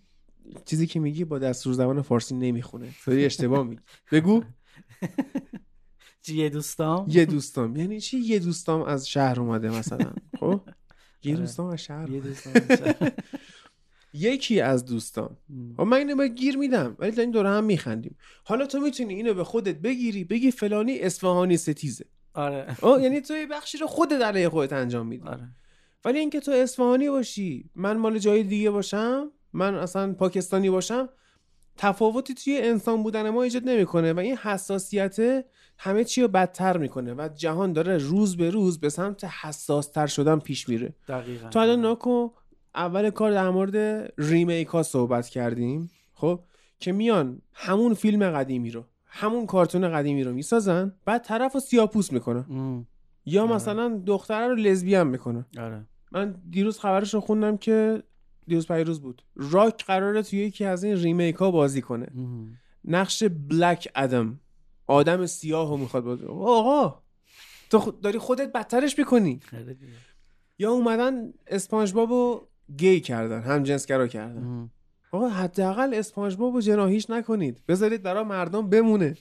چیزی 0.65 0.87
که 0.87 0.99
میگی 0.99 1.25
با 1.25 1.39
دستور 1.39 1.73
زبان 1.73 2.01
فارسی 2.01 2.35
نمی‌خونه. 2.35 2.89
یه 3.07 3.25
اشتباه 3.25 3.63
میگی. 3.63 3.81
بگو. 4.11 4.43
یه 6.27 6.49
دوستام؟ 6.49 7.05
یه 7.09 7.25
دوستام. 7.25 7.75
یعنی 7.75 7.99
چی 7.99 8.17
یه 8.17 8.39
دوستام 8.39 8.81
از 8.81 9.09
شهر 9.09 9.39
اومده 9.39 9.69
مثلا؟ 9.69 10.11
خب؟ 10.39 10.61
یه 11.23 11.33
آره. 11.33 11.41
دوستام 11.41 11.67
از 11.67 11.79
شهر 11.79 12.09
یه. 12.09 12.21
دوستام 12.21 12.53
یکی 14.13 14.61
از 14.61 14.85
دوستان 14.85 15.37
و 15.77 15.85
من 15.85 15.97
اینو 15.97 16.15
به 16.15 16.27
گیر 16.27 16.57
میدم. 16.57 16.95
ولی 16.99 17.11
داریم 17.11 17.31
دور 17.31 17.45
هم 17.45 17.63
میخندیم. 17.63 18.17
حالا 18.43 18.65
تو 18.65 18.79
می‌تونی 18.79 19.13
اینو 19.13 19.33
به 19.33 19.43
خودت 19.43 19.75
بگیری 19.75 20.23
بگی 20.23 20.51
فلانی 20.51 20.99
اصفهانی 20.99 21.57
ستیزه. 21.57 22.05
آره. 22.33 22.75
آه 22.81 23.01
یعنی 23.01 23.21
تو 23.21 23.33
یه 23.33 23.47
بخشی 23.47 23.77
رو 23.77 23.87
خودت 23.87 24.21
علیه 24.21 24.49
خودت 24.49 24.73
انجام 24.73 25.07
میدی. 25.07 25.27
آره. 25.27 25.49
ولی 26.05 26.19
اینکه 26.19 26.39
تو 26.39 26.51
اصفهانی 26.51 27.09
باشی 27.09 27.69
من 27.75 27.97
مال 27.97 28.19
جای 28.19 28.43
دیگه 28.43 28.71
باشم 28.71 29.31
من 29.53 29.75
اصلا 29.75 30.13
پاکستانی 30.13 30.69
باشم 30.69 31.09
تفاوتی 31.77 32.33
توی 32.33 32.57
انسان 32.61 33.03
بودن 33.03 33.29
ما 33.29 33.43
ایجاد 33.43 33.69
نمی‌کنه 33.69 34.13
و 34.13 34.19
این 34.19 34.37
حساسیت 34.37 35.45
همه 35.77 36.03
چی 36.03 36.21
رو 36.21 36.27
بدتر 36.27 36.77
می‌کنه 36.77 37.13
و 37.13 37.29
جهان 37.35 37.73
داره 37.73 37.97
روز 37.97 38.37
به 38.37 38.49
روز 38.49 38.79
به 38.79 38.89
سمت 38.89 39.23
حساستر 39.23 40.07
شدن 40.07 40.39
پیش 40.39 40.69
میره. 40.69 40.93
دقیقا. 41.07 41.49
تو 41.49 41.59
الان 41.59 41.81
ناکن 41.81 42.31
اول 42.75 43.09
کار 43.09 43.31
در 43.31 43.49
مورد 43.49 44.09
ریمیک 44.17 44.67
ها 44.67 44.83
صحبت 44.83 45.27
کردیم 45.27 45.91
خب؟ 46.13 46.39
که 46.79 46.91
میان 46.91 47.41
همون 47.53 47.93
فیلم 47.93 48.31
قدیمی 48.31 48.71
رو 48.71 48.85
همون 49.05 49.45
کارتون 49.45 49.89
قدیمی 49.89 50.23
رو 50.23 50.33
می‌سازن 50.33 50.95
بعد 51.05 51.23
طرف 51.23 51.53
رو 51.53 51.59
سیاپوس 51.59 52.11
می‌کنن. 52.11 52.45
ام، 52.49 52.87
یا 53.25 53.43
آره. 53.43 53.53
مثلا 53.53 54.01
دختره 54.05 54.47
رو 54.47 54.55
لزبیان 54.55 55.07
می‌کنن 55.07 55.45
آره. 55.57 55.85
من 56.11 56.35
دیروز 56.49 56.79
خبرش 56.79 57.13
رو 57.13 57.19
خوندم 57.19 57.57
که 57.57 58.03
دیروز 58.47 58.67
پیروز 58.67 59.01
بود. 59.01 59.21
راک 59.35 59.85
قراره 59.85 60.21
توی 60.23 60.39
یکی 60.39 60.65
از 60.65 60.83
این 60.83 60.95
ریمیک 60.97 61.35
ها 61.35 61.51
بازی 61.51 61.81
کنه. 61.81 62.07
نقش 62.85 63.23
بلک 63.23 63.87
ادم. 63.95 64.39
آدم 64.87 65.25
سیاه 65.25 65.69
رو 65.69 65.77
می‌خواد 65.77 66.03
بازی 66.03 66.25
آقا! 66.25 67.01
تو 67.69 67.79
خود- 67.79 68.01
داری 68.01 68.17
خودت 68.19 68.51
بدترش 68.51 68.99
می‌کنی. 68.99 69.39
یا 70.59 70.71
اومدن 70.71 71.33
اسپانج 71.47 71.93
بابو 71.93 72.41
گی 72.77 72.99
کردن 72.99 73.41
هم 73.41 73.63
جنسگرا 73.63 74.07
کردن. 74.07 74.69
آقا 75.11 75.29
حداقل 75.29 75.93
اسپانج 75.93 76.37
بابو 76.37 76.61
جناهیش 76.61 77.09
نکنید. 77.09 77.63
بذارید 77.67 78.03
برای 78.03 78.23
مردم 78.23 78.69
بمونه. 78.69 79.15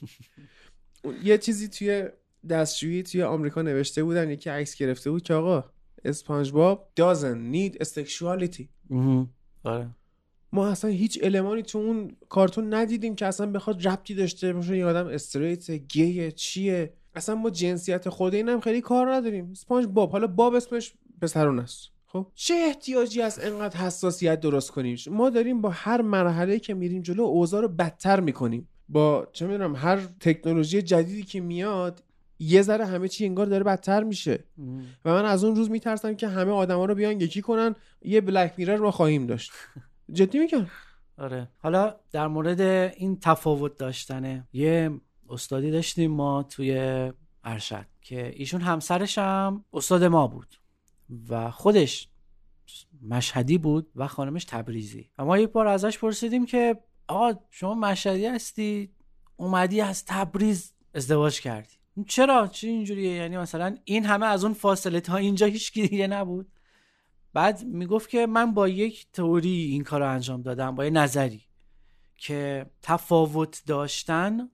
یه 1.23 1.37
چیزی 1.37 1.67
توی 1.67 2.09
دستشویی 2.49 3.03
توی 3.03 3.23
آمریکا 3.23 3.61
نوشته 3.61 4.03
بودن 4.03 4.29
یکی 4.29 4.49
عکس 4.49 4.75
گرفته 4.75 5.11
بود 5.11 5.23
که 5.23 5.33
آقا 5.33 5.63
اسپانج 6.05 6.51
باب 6.51 6.91
doesn't 6.99 7.55
need 7.55 7.83
sexuality. 7.83 8.63
آره. 9.63 9.89
ما 10.51 10.67
اصلا 10.67 10.91
هیچ 10.91 11.19
المانی 11.23 11.63
تو 11.63 11.77
اون 11.77 12.11
کارتون 12.29 12.73
ندیدیم 12.73 13.15
که 13.15 13.25
اصلا 13.25 13.51
بخواد 13.51 13.87
ربطی 13.87 14.15
داشته 14.15 14.53
باشه. 14.53 14.77
یه 14.77 14.85
آدم 14.85 15.07
استریت 15.07 15.71
گیه 15.71 16.31
چیه؟ 16.31 16.93
اصلا 17.15 17.35
ما 17.35 17.49
جنسیت 17.49 18.09
خود 18.09 18.35
اینم 18.35 18.59
خیلی 18.59 18.81
کار 18.81 19.13
نداریم. 19.13 19.51
اسپانج 19.51 19.87
باب 19.87 20.11
حالا 20.11 20.27
باب 20.27 20.53
اسمش 20.53 20.93
پسرون 21.21 21.59
است. 21.59 21.89
خب؟ 22.05 22.27
چه 22.35 22.53
احتیاجی 22.53 23.21
از 23.21 23.39
انقدر 23.39 23.79
حساسیت 23.79 24.39
درست 24.39 24.71
کنیم؟ 24.71 24.97
ما 25.11 25.29
داریم 25.29 25.61
با 25.61 25.69
هر 25.69 26.01
مرحله 26.01 26.59
که 26.59 26.73
میریم 26.73 27.01
جلو 27.01 27.23
اوضاع 27.23 27.61
رو 27.61 27.67
بدتر 27.67 28.19
می‌کنیم. 28.19 28.67
با 28.89 29.27
چه 29.31 29.47
می‌دونم 29.47 29.75
هر 29.75 29.97
تکنولوژی 30.19 30.81
جدیدی 30.81 31.23
که 31.23 31.41
میاد 31.41 32.03
یه 32.39 32.61
ذره 32.61 32.85
همه 32.85 33.07
چی 33.07 33.25
انگار 33.25 33.45
داره 33.45 33.63
بدتر 33.63 34.03
میشه. 34.03 34.43
و 35.05 35.13
من 35.13 35.25
از 35.25 35.43
اون 35.43 35.55
روز 35.55 35.69
میترسم 35.69 36.15
که 36.15 36.27
همه 36.27 36.51
آدما 36.51 36.85
رو 36.85 36.95
بیان 36.95 37.21
یکی 37.21 37.41
کنن 37.41 37.75
یه 38.01 38.21
بلک 38.21 38.53
میرر 38.57 38.77
ما 38.77 38.91
خواهیم 38.91 39.27
داشت. 39.27 39.51
جدی 40.13 40.39
میگم؟ 40.39 40.67
آره. 41.17 41.49
حالا 41.57 41.95
در 42.11 42.27
مورد 42.27 42.61
این 42.61 43.19
تفاوت 43.19 43.77
داشتنه 43.77 44.47
یه 44.53 44.91
استادی 45.29 45.71
داشتیم 45.71 46.11
ما 46.11 46.43
توی 46.43 46.73
ارشد 47.43 47.85
که 48.01 48.33
ایشون 48.35 48.61
همسرش 48.61 49.17
هم 49.17 49.65
استاد 49.73 50.03
ما 50.03 50.27
بود 50.27 50.55
و 51.29 51.51
خودش 51.51 52.09
مشهدی 53.01 53.57
بود 53.57 53.91
و 53.95 54.07
خانمش 54.07 54.45
تبریزی. 54.45 55.09
و 55.17 55.25
ما 55.25 55.37
یک 55.37 55.49
بار 55.49 55.67
ازش 55.67 55.97
پرسیدیم 55.97 56.45
که 56.45 56.79
آقا 57.07 57.39
شما 57.49 57.73
مشهدی 57.73 58.25
هستی؟ 58.25 58.91
اومدی 59.35 59.81
از 59.81 60.05
تبریز 60.05 60.73
ازدواج 60.93 61.41
کردی. 61.41 61.78
چرا؟ 62.07 62.47
چی 62.47 62.67
اینجوریه؟ 62.67 63.11
یعنی 63.11 63.37
مثلا 63.37 63.77
این 63.85 64.05
همه 64.05 64.25
از 64.25 64.43
اون 64.43 64.53
فاصله 64.53 65.01
تا 65.01 65.15
اینجا 65.15 65.45
هیچ 65.45 65.73
دیگه 65.73 66.07
نبود. 66.07 66.47
بعد 67.33 67.63
می‌گفت 67.63 68.09
که 68.09 68.27
من 68.27 68.53
با 68.53 68.67
یک 68.67 69.07
تئوری 69.13 69.49
این 69.49 69.83
کار 69.83 69.99
رو 69.99 70.09
انجام 70.09 70.41
دادم 70.41 70.75
با 70.75 70.85
یه 70.85 70.91
نظری 70.91 71.41
که 72.15 72.65
تفاوت 72.81 73.63
داشتن 73.65 74.49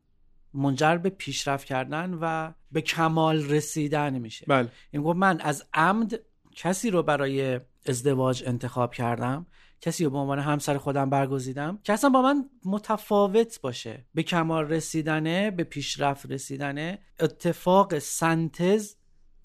منجر 0.53 0.98
به 0.98 1.09
پیشرفت 1.09 1.67
کردن 1.67 2.17
و 2.22 2.53
به 2.72 2.82
کمال 2.82 3.49
رسیدن 3.49 4.19
میشه. 4.19 4.45
بله. 4.49 4.69
این 4.91 5.01
گفت 5.01 5.17
من 5.17 5.40
از 5.41 5.64
عمد 5.74 6.19
کسی 6.56 6.90
رو 6.90 7.03
برای 7.03 7.59
ازدواج 7.85 8.43
انتخاب 8.48 8.93
کردم 8.93 9.45
کسی 9.82 10.04
رو 10.04 10.10
به 10.10 10.18
عنوان 10.18 10.40
همسر 10.40 10.78
خودم 10.78 11.10
برگزیدم 11.10 11.80
که 11.84 11.94
اصلا 11.94 12.10
با 12.10 12.22
من 12.22 12.50
متفاوت 12.66 13.62
باشه. 13.62 14.06
به 14.14 14.24
کمال 14.24 14.66
رسیدنه 14.66 15.52
به 15.52 15.64
پیشرفت 15.64 16.32
رسیدنه 16.32 17.00
اتفاق 17.20 18.00
سنتز 18.00 18.95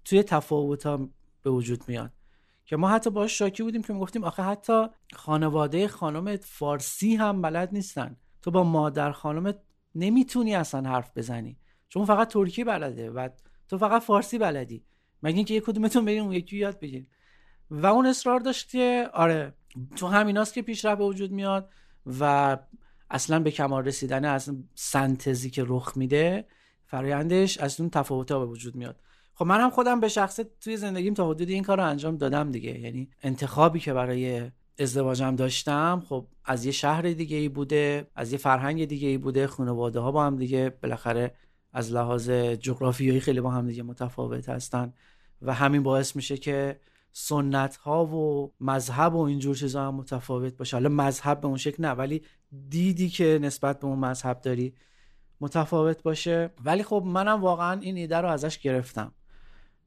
توی 0.05 0.23
تفاوت 0.23 0.87
ها 0.87 1.09
به 1.43 1.51
وجود 1.51 1.85
میاد. 1.89 2.13
که 2.65 2.77
ما 2.77 2.89
حتی 2.89 3.11
باش 3.11 3.39
شاکی 3.39 3.63
بودیم 3.63 3.83
که 3.83 3.93
می‌گفتیم 3.93 4.25
آخه 4.25 4.43
حتی 4.43 4.87
خانواده 5.13 5.89
خانمت 5.89 6.45
فارسی 6.45 7.17
هم 7.17 7.43
بلد 7.43 7.69
نیستن. 7.73 8.17
تو 8.43 8.51
با 8.51 8.65
مادر 8.65 9.13
خانمت 9.13 9.59
نمی‌تونی 9.95 10.55
اصلا 10.55 10.91
حرف 10.91 11.11
بزنی. 11.17 11.59
چون 11.89 12.05
فقط 12.05 12.29
ترکی 12.29 12.65
بلده 12.65 13.11
و 13.11 13.29
تو 13.69 13.79
فقط 13.79 14.03
فارسی 14.03 14.39
بلدی. 14.39 14.85
مگه 15.23 15.37
اینکه 15.37 15.55
یک 15.55 15.65
کدومتون 15.65 16.05
بریم 16.05 16.25
اون 16.25 16.33
یکی 16.33 16.57
یاد 16.57 16.81
بگیریم 16.81 17.09
و 17.71 17.87
اون 17.87 18.07
اصرار 18.07 18.41
داشت 18.41 18.71
که 18.71 19.11
آره 19.13 19.55
تو 19.97 20.07
همیناست 20.07 20.55
که 20.55 20.63
پیشرفت 20.63 20.99
به 20.99 21.05
وجود 21.05 21.33
میاد 21.33 21.71
و 22.21 22.57
اصلا 23.11 23.41
به 23.41 23.51
کمال 23.51 23.85
رسیدن 23.85 24.25
از 24.25 24.51
سنتزی 24.75 25.51
که 25.51 25.65
رخ 25.67 25.93
میده 25.97 26.45
فرایندش 26.87 27.59
از 27.59 27.81
اون 27.81 27.91
تفاوت‌ها 27.91 28.39
به 28.39 28.47
وجود 28.47 28.75
میاد. 28.75 29.01
خب 29.35 29.47
من 29.47 29.61
هم 29.61 29.71
خودم 29.71 30.01
به 30.01 30.09
شخصه 30.09 30.51
توی 30.61 30.77
زندگیم 30.77 31.15
تا 31.15 31.29
حدودی 31.29 31.55
این 31.55 31.63
کار 31.63 31.77
رو 31.77 31.87
انجام 31.87 32.17
دادم 32.17 32.51
دیگه. 32.51 32.79
یعنی 32.79 33.09
انتخابی 33.23 33.81
که 33.81 33.93
برای 33.93 34.51
ازدواجم 34.79 35.37
داشتم 35.37 36.03
خب 36.09 36.27
از 36.45 36.65
یه 36.65 36.73
شهر 36.73 37.03
دیگه 37.03 37.37
ای 37.37 37.49
بوده 37.49 38.07
از 38.15 38.33
یه 38.33 38.39
فرهنگ 38.39 38.85
دیگه 38.85 39.09
ای 39.09 39.19
بوده 39.19 39.47
خانواده 39.47 40.01
ها 40.01 40.13
با 40.13 40.25
هم 40.25 40.37
دیگه 40.37 40.75
بالاخره 40.83 41.35
از 41.73 41.93
لحاظ 41.93 42.31
جغرافیایی 42.31 43.21
خیلی 43.21 43.41
با 43.41 43.51
هم 43.51 43.67
دیگه 43.67 43.83
متفاوت 43.83 44.49
هستن 44.49 44.93
و 45.43 45.55
همین 45.55 45.83
باعث 45.83 46.17
میشه 46.17 46.37
که 46.37 46.81
سنت 47.13 47.77
ها 47.77 48.07
و 48.07 48.53
مذهب 48.61 49.15
و 49.15 49.19
اینجور 49.19 49.57
چیزا 49.57 49.89
هم 49.89 49.95
متفاوت 49.95 50.57
باشه. 50.57 50.77
حالا 50.77 50.89
مذهب 50.89 51.41
به 51.41 51.47
اون 51.47 51.57
شکل 51.57 51.85
نه 51.85 51.91
ولی 51.91 52.23
دیدی 52.69 53.09
که 53.09 53.39
نسبت 53.43 53.81
به 53.81 53.87
اون 53.87 53.99
مذهب 53.99 54.41
داری 54.41 54.75
متفاوت 55.41 56.03
باشه. 56.03 56.51
ولی 56.65 56.83
خب 56.83 57.03
منم 57.07 57.41
واقعا 57.41 57.81
این 57.81 57.97
ایده 57.97 58.17
رو 58.17 58.29
ازش 58.29 58.59
گرفتم 58.59 59.13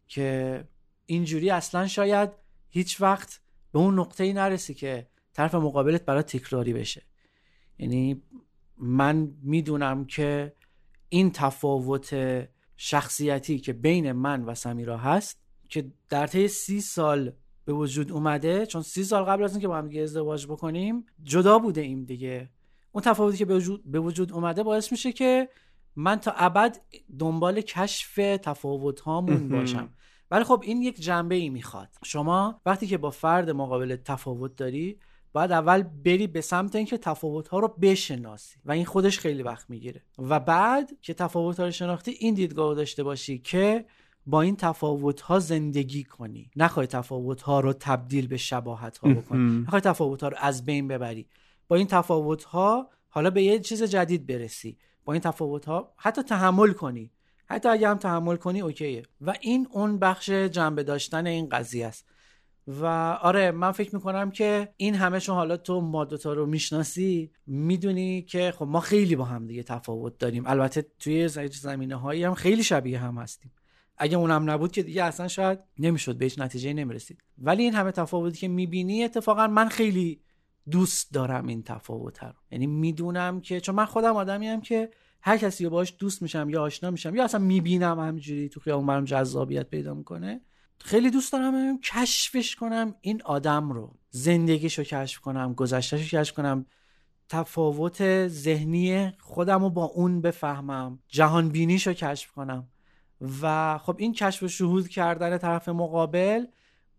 که 0.08 0.64
اینجوری 1.06 1.50
اصلا 1.50 1.88
شاید 1.88 2.30
هیچ 2.70 3.02
وقت 3.02 3.42
به 3.72 3.80
اون 3.80 4.00
نقطه 4.00 4.24
ای 4.24 4.34
نرسی 4.34 4.74
که 4.74 5.08
طرف 5.34 5.56
مقابلت 5.56 6.06
برای 6.06 6.24
تکراری 6.24 6.74
بشه. 6.74 7.04
یعنی 7.80 8.22
من 8.78 9.36
می‌دونم 9.42 10.06
که 10.06 10.56
این 11.10 11.32
تفاوت 11.32 12.16
شخصیتی 12.78 13.60
که 13.60 13.74
بین 13.74 14.12
من 14.12 14.44
و 14.44 14.56
سمیرا 14.56 14.98
هست 14.98 15.43
که 15.74 15.92
در 16.10 16.28
طی 16.28 16.48
سی 16.48 16.82
سال 16.82 17.32
به 17.66 17.74
وجود 17.74 18.12
اومده 18.12 18.66
چون 18.66 18.82
سی 18.82 19.04
سال 19.04 19.24
قبل 19.24 19.44
از 19.44 19.52
اینکه 19.52 19.68
با 19.68 19.78
هم 19.78 19.88
دیگه 19.88 20.02
ازدواج 20.02 20.46
بکنیم 20.48 21.06
جدا 21.24 21.60
بوده 21.60 21.82
ایم 21.82 22.06
دیگه. 22.06 22.50
اون 22.92 23.04
تفاوتی 23.04 23.38
که 23.38 23.46
به 23.46 23.56
وجود, 23.56 23.92
به 23.92 24.00
وجود 24.00 24.32
اومده 24.32 24.64
باعث 24.64 24.92
میشه 24.92 25.12
که 25.12 25.50
من 25.96 26.16
تا 26.16 26.32
ابد 26.32 26.82
دنبال 27.20 27.62
کشف 27.62 28.16
تفاوت 28.44 29.00
هامون 29.00 29.50
باشم. 29.50 29.90
ولی 30.32 30.44
خب 30.44 30.62
این 30.66 30.82
یک 30.82 31.02
جنبه 31.02 31.36
ای 31.36 31.50
می‌خواد. 31.50 31.90
شما 32.04 32.62
وقتی 32.66 32.88
که 32.88 32.98
با 32.98 33.10
فرد 33.10 33.50
مقابل 33.50 33.96
تفاوت 33.96 34.56
داری 34.56 35.00
باید 35.34 35.52
اول 35.52 35.84
بری 35.84 36.28
به 36.28 36.42
سمت 36.42 36.76
اینکه 36.76 36.98
تفاوت 36.98 37.48
ها 37.48 37.60
رو 37.60 37.68
بشناسی 37.68 38.60
و 38.66 38.72
این 38.72 38.86
خودش 38.86 39.20
خیلی 39.20 39.44
وقت 39.44 39.70
می‌گیره. 39.70 40.04
و 40.18 40.40
بعد 40.40 40.92
که 41.02 41.14
تفاوت 41.14 41.60
ها 41.60 41.66
رو 41.66 41.72
شناختی 41.72 42.12
این 42.12 42.34
دیدگاه 42.34 42.70
رو 42.70 42.76
داشته 42.76 43.04
باشی 43.04 43.40
که 43.40 43.86
با 44.26 44.42
این 44.42 44.56
تفاوت 44.56 45.22
ها 45.22 45.40
زندگی 45.40 46.04
کنی. 46.04 46.52
نخوای 46.56 46.88
تفاوت 46.88 47.42
ها 47.42 47.60
رو 47.60 47.74
تبدیل 47.74 48.28
به 48.28 48.38
شباهت 48.38 48.98
ها 48.98 49.10
بکنی. 49.10 49.40
نخوای 49.68 49.82
تفاوت 49.82 50.24
ها 50.24 50.28
رو 50.28 50.38
از 50.40 50.66
بین 50.66 50.88
ببری. 50.88 51.28
با 51.68 51.76
این 51.76 51.88
تفاوت 51.88 52.44
ها 52.44 52.90
حالا 53.10 53.30
به 53.30 53.44
یه 53.44 53.60
چیز 53.60 53.84
جدید 53.84 54.28
برسی. 54.28 54.78
با 55.06 55.14
این 55.14 55.22
تفاوت 55.22 55.66
ها 55.66 55.94
حتی 55.98 56.24
تحمل 56.24 56.72
کنی. 56.72 57.12
حتی 57.46 57.70
اگه 57.70 57.90
هم 57.90 57.98
تحمل 57.98 58.36
کنی 58.36 58.62
اوکیه. 58.62 59.04
و 59.22 59.34
این 59.42 59.68
اون 59.72 60.00
بخش 60.00 60.30
جنبه 60.30 60.84
داشتن 60.84 61.28
این 61.28 61.50
قضیه 61.50 61.88
است. 61.88 62.06
و 62.68 62.86
آره 63.22 63.52
من 63.52 63.72
فکر 63.72 63.96
می‌کنم 63.96 64.32
که 64.32 64.74
این 64.78 64.96
همه 64.96 65.20
چون 65.20 65.36
حالا 65.36 65.58
تو 65.58 65.82
ما 65.82 66.06
دوتا 66.06 66.34
رو 66.34 66.46
می‌شناسی 66.46 67.32
می‌دونی 67.48 68.22
که 68.22 68.54
خب 68.58 68.66
ما 68.66 68.80
خیلی 68.80 69.16
با 69.16 69.26
هم 69.26 69.48
دیگه 69.48 69.64
تفاوت 69.64 70.18
داریم. 70.18 70.44
البته 70.48 70.86
توی 71.00 71.28
زمینه 71.28 71.96
هایی 71.96 72.24
هم 72.24 72.34
خیلی 72.34 72.64
شبیه 72.64 73.00
هم 73.00 73.18
هستیم. 73.18 73.52
اگه 73.98 74.18
اونم 74.18 74.50
نبود 74.50 74.72
که 74.72 74.84
دیگه 74.84 75.04
اصلا 75.04 75.28
شاید 75.28 75.60
نمی‌شد 75.80 76.18
بهش 76.18 76.40
نتیجه 76.40 76.74
نمی‌رسید. 76.74 77.24
ولی 77.38 77.64
این 77.64 77.74
همه 77.74 77.92
تفاوتی 77.92 78.38
که 78.38 78.48
می‌بینی 78.48 79.04
اتفاقا 79.04 79.48
من 79.48 79.70
خیلی 79.70 80.22
دوست 80.72 81.14
دارم 81.14 81.48
این 81.48 81.64
تفاوت 81.64 82.24
رو. 82.24 82.34
یعنی 82.52 82.68
می‌دونم 82.68 83.42
که 83.42 83.62
چون 83.62 83.76
من 83.76 83.86
خودم 83.86 84.16
آدمی 84.16 84.48
هم 84.48 84.62
که 84.62 84.90
هر 85.22 85.38
کسی 85.38 85.64
رو 85.64 85.70
باش 85.70 85.94
دوست 86.00 86.22
میشم 86.22 86.50
یا 86.50 86.62
آشنا 86.62 86.92
میشم 86.92 87.16
یا 87.16 87.24
اصلا 87.24 87.40
می‌بینم 87.40 88.00
همینجوری 88.00 88.50
تو 88.50 88.60
خیابون 88.60 88.88
برام 88.88 89.06
جذابیت 89.06 89.70
پیدا 89.70 89.94
می‌کنه 89.94 90.42
خیلی 90.80 91.10
دوست 91.10 91.34
دارم 91.34 91.80
کشفش 91.80 92.56
کنم 92.56 92.96
این 93.02 93.22
آدم 93.22 93.72
رو. 93.72 94.00
زندگیشو 94.10 94.84
کشف 94.84 95.20
کنم 95.20 95.54
گذشتهشو 95.54 96.18
کشف 96.18 96.36
کنم. 96.36 96.66
تفاوت 97.30 98.28
ذهنی 98.28 99.12
خودم 99.20 99.64
رو 99.64 99.70
با 99.70 99.86
اون 99.86 100.22
بفهمم. 100.22 101.00
جهان 101.08 101.50
بینیشو 101.50 101.94
کشف 101.94 102.32
کنم. 102.32 102.68
و 103.42 103.78
خب 103.78 103.96
این 104.00 104.14
کشف 104.14 104.44
و 104.44 104.48
شهود 104.48 104.88
کردن 104.88 105.38
طرف 105.38 105.70
مقابل 105.70 106.46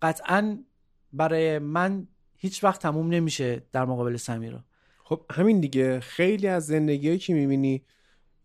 قطعا 0.02 0.58
برای 1.12 1.58
من 1.58 2.06
هیچ 2.36 2.64
وقت 2.64 2.82
تموم 2.82 3.08
نمیشه 3.08 3.62
در 3.72 3.84
مقابل 3.84 4.16
سمیرا 4.16 4.64
خب 5.04 5.20
همین 5.30 5.60
دیگه. 5.60 6.00
خیلی 6.00 6.46
از 6.46 6.66
زندگیهایی 6.66 7.18
که 7.18 7.34
می‌بینی 7.34 7.82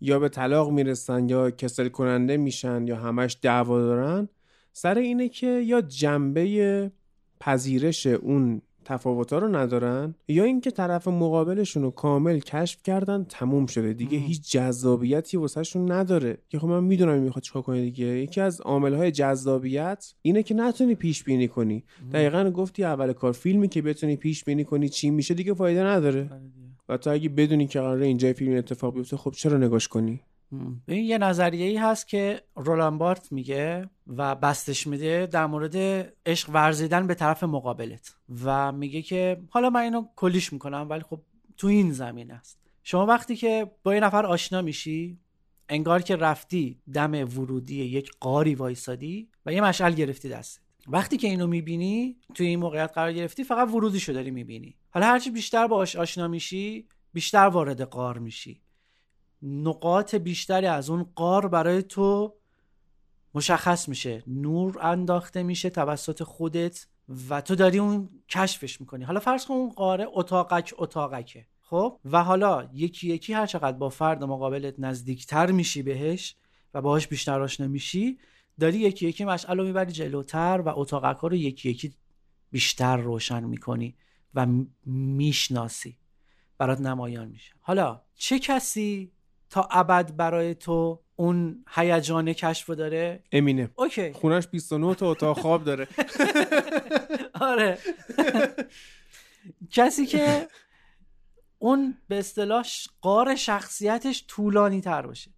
یا 0.02 0.20
به 0.20 0.30
طلاق 0.30 0.72
می‌رسن 0.72 1.30
یا 1.30 1.52
کسل 1.52 1.90
کننده 1.90 2.38
میشن 2.38 2.88
یا 2.88 2.96
همش 2.96 3.38
دعوا 3.42 3.80
دارن 3.82 4.30
سر 4.74 4.98
اینه 4.98 5.30
که 5.30 5.48
یا 5.48 5.82
جنبه 5.82 6.92
پذیرش 7.40 8.08
اون 8.08 8.62
تفاوت‌ها 8.90 9.40
رو 9.40 9.48
ندارن؟ 9.56 10.16
یا 10.28 10.44
اینکه 10.44 10.72
طرف 10.72 11.08
مقابلشون 11.08 11.84
رو 11.84 11.92
کامل 11.92 12.40
کشف 12.40 12.84
کردن 12.84 13.26
تموم 13.30 13.66
شده 13.66 13.94
دیگه 13.94 14.18
هیچ 14.18 14.52
جذابیتی 14.52 15.38
واسهشون 15.38 15.92
نداره. 15.92 16.38
که 16.50 16.60
خب 16.60 16.68
من 16.68 16.84
می‌دونم 16.84 17.20
می‌خواد 17.20 17.44
چیکار 17.44 17.62
کنه 17.62 17.82
دیگه. 17.82 18.06
یکی 18.06 18.42
از 18.42 18.62
عامل‌های 18.62 19.12
جذابیت 19.12 20.14
اینه 20.22 20.44
که 20.44 20.54
نتونی 20.54 20.96
پیش 20.96 21.24
بینی 21.24 21.48
کنی 21.48 21.84
دقیقا 22.14 22.50
گفتی 22.50 22.84
اول 22.84 23.14
کار 23.14 23.32
فیلمی 23.32 23.68
که 23.68 23.82
بتونی 23.82 24.16
پیش 24.16 24.44
بینی 24.44 24.64
کنی 24.64 24.90
چی 24.90 25.10
میشه 25.10 25.34
دیگه 25.34 25.54
فایده 25.54 25.84
نداره. 25.84 26.30
و 26.90 26.98
تا 26.98 27.12
اگه 27.12 27.30
بدونی 27.30 27.68
که 27.68 27.80
قراره 27.80 28.06
اینجا 28.06 28.34
فیلم 28.34 28.58
اتفاق 28.58 28.94
بیفته 28.94 29.18
خب 29.18 29.32
چرا 29.32 29.58
نگاش 29.58 29.88
کنی؟ 29.88 30.22
این 30.88 31.06
یه 31.06 31.18
نظریه 31.18 31.66
ای 31.66 31.78
هست 31.78 32.08
که 32.08 32.42
رولان 32.56 32.98
بارت 32.98 33.32
میگه 33.32 33.90
و 34.08 34.36
بستش 34.36 34.88
میده 34.88 35.26
در 35.26 35.46
مورد 35.46 35.76
عشق 36.26 36.50
ورزیدن 36.50 37.08
به 37.08 37.16
طرف 37.16 37.44
مقابلت 37.44 38.16
و 38.44 38.72
میگه 38.72 39.02
که 39.02 39.42
حالا 39.50 39.70
من 39.70 39.82
اینو 39.82 40.08
کلیش 40.16 40.54
می‌کنم 40.54 40.88
ولی 40.90 41.02
خب 41.02 41.22
تو 41.58 41.68
این 41.68 41.92
زمین 41.92 42.32
است. 42.32 42.60
شما 42.84 43.06
وقتی 43.06 43.36
که 43.36 43.72
با 43.84 43.96
یه 43.96 44.00
نفر 44.00 44.26
آشنا 44.26 44.62
میشی 44.62 45.20
انگار 45.70 46.02
که 46.02 46.16
رفتی 46.16 46.80
دم 46.94 47.12
ورودی 47.12 47.84
یک 47.84 48.12
قاری 48.20 48.56
وایسادی 48.56 49.30
و 49.46 49.54
یه 49.54 49.62
مشعل 49.62 49.94
گرفتی 49.94 50.30
دستت. 50.30 50.62
وقتی 50.88 51.18
که 51.18 51.28
اینو 51.28 51.48
می‌بینی 51.48 52.18
توی 52.34 52.48
این 52.48 52.60
موقعیت 52.60 52.92
قرار 52.94 53.14
گرفتی 53.14 53.44
فقط 53.44 53.68
ورودیشو 53.68 54.14
داری 54.14 54.32
می‌بینی. 54.32 54.76
حالا 54.90 55.06
هرچی 55.06 55.32
بیشتر 55.32 55.68
باش 55.68 55.96
آشنا 55.96 56.28
میشی 56.28 56.88
بیشتر 57.14 57.48
وارد 57.48 57.82
قار 57.82 58.18
میشی. 58.18 58.62
نقاط 59.42 60.16
بیشتری 60.16 60.66
از 60.66 60.90
اون 60.90 61.04
قار 61.16 61.48
برای 61.48 61.84
تو 61.84 62.36
مشخص 63.36 63.90
میشه. 63.90 64.24
نور 64.28 64.80
انداخته 64.82 65.44
میشه 65.44 65.70
توسط 65.70 66.24
خودت 66.24 66.88
و 67.30 67.42
تو 67.42 67.56
داری 67.56 67.80
اون 67.80 68.10
کشفش 68.30 68.82
می‌کنی. 68.82 69.04
حالا 69.04 69.20
فرض 69.20 69.46
کن 69.46 69.54
اون 69.54 69.70
قاره 69.70 70.08
اتاقک 70.14 70.74
اتاقکه 70.78 71.46
خب؟ 71.62 72.00
و 72.06 72.24
حالا 72.24 72.70
یکی 72.74 73.08
یکی 73.08 73.34
هر 73.34 73.46
چقدر 73.46 73.78
با 73.78 73.90
فرد 73.90 74.24
مقابلت 74.24 74.76
نزدیکتر 74.78 75.52
میشی 75.52 75.82
بهش 75.82 76.36
و 76.74 76.82
باهاش 76.82 77.08
بیشتر 77.08 77.42
آشنا 77.42 77.68
میشی 77.68 78.18
داری 78.60 78.78
یکی 78.78 79.08
یکی 79.08 79.26
مشعل 79.26 79.58
رو 79.58 79.64
می‌بری 79.64 79.92
جلوتر 79.92 80.62
و 80.66 80.80
اتاقک 80.80 81.18
رو 81.18 81.36
یکی 81.36 81.70
یکی 81.70 81.94
بیشتر 82.52 82.98
روشن 82.98 83.44
می‌کنی 83.44 83.96
و 84.34 84.48
می‌شناسی. 84.86 85.98
برات 86.58 86.82
نمایان 86.82 87.28
میشه 87.28 87.54
حالا 87.60 88.02
چه 88.16 88.40
کسی 88.40 89.12
تا 89.50 89.68
ابد 89.72 90.16
برای 90.16 90.56
تو 90.56 91.00
اون 91.16 91.66
هیجان 91.70 92.34
کشف 92.34 92.70
رو 92.70 92.76
داره؟ 92.76 93.24
امینه. 93.32 93.70
اوکی. 93.76 94.14
خونش 94.14 94.48
29 94.48 94.96
تا 94.96 95.12
اتاق 95.12 95.40
خواب 95.40 95.64
داره. 95.64 95.88
آره. 97.52 97.78
کسی 99.72 100.06
که 100.06 100.48
اون 101.60 101.98
به 102.08 102.20
اصطلاح 102.20 102.66
قار 103.02 103.36
شخصیتش 103.36 104.26
طولانی 104.28 104.82
تر 104.82 105.02
باشه. 105.02 105.32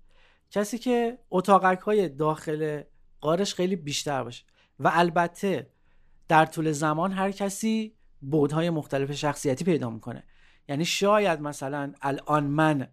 کسی 0.51 0.77
که 0.77 1.17
اتاقک 1.29 1.79
های 1.79 2.09
داخل 2.09 2.81
قارش 3.21 3.53
خیلی 3.53 3.75
بیشتر 3.75 4.23
باشه. 4.23 4.43
و 4.79 4.91
البته 4.93 5.69
در 6.27 6.45
طول 6.45 6.71
زمان 6.71 7.11
هر 7.11 7.31
کسی 7.31 7.95
بودهای 8.21 8.69
مختلف 8.69 9.11
شخصیتی 9.11 9.65
پیدا 9.65 9.89
می‌کنه. 9.89 10.23
یعنی 10.69 10.85
شاید 10.85 11.41
مثلا 11.41 11.93
الان 12.01 12.43
من 12.43 12.87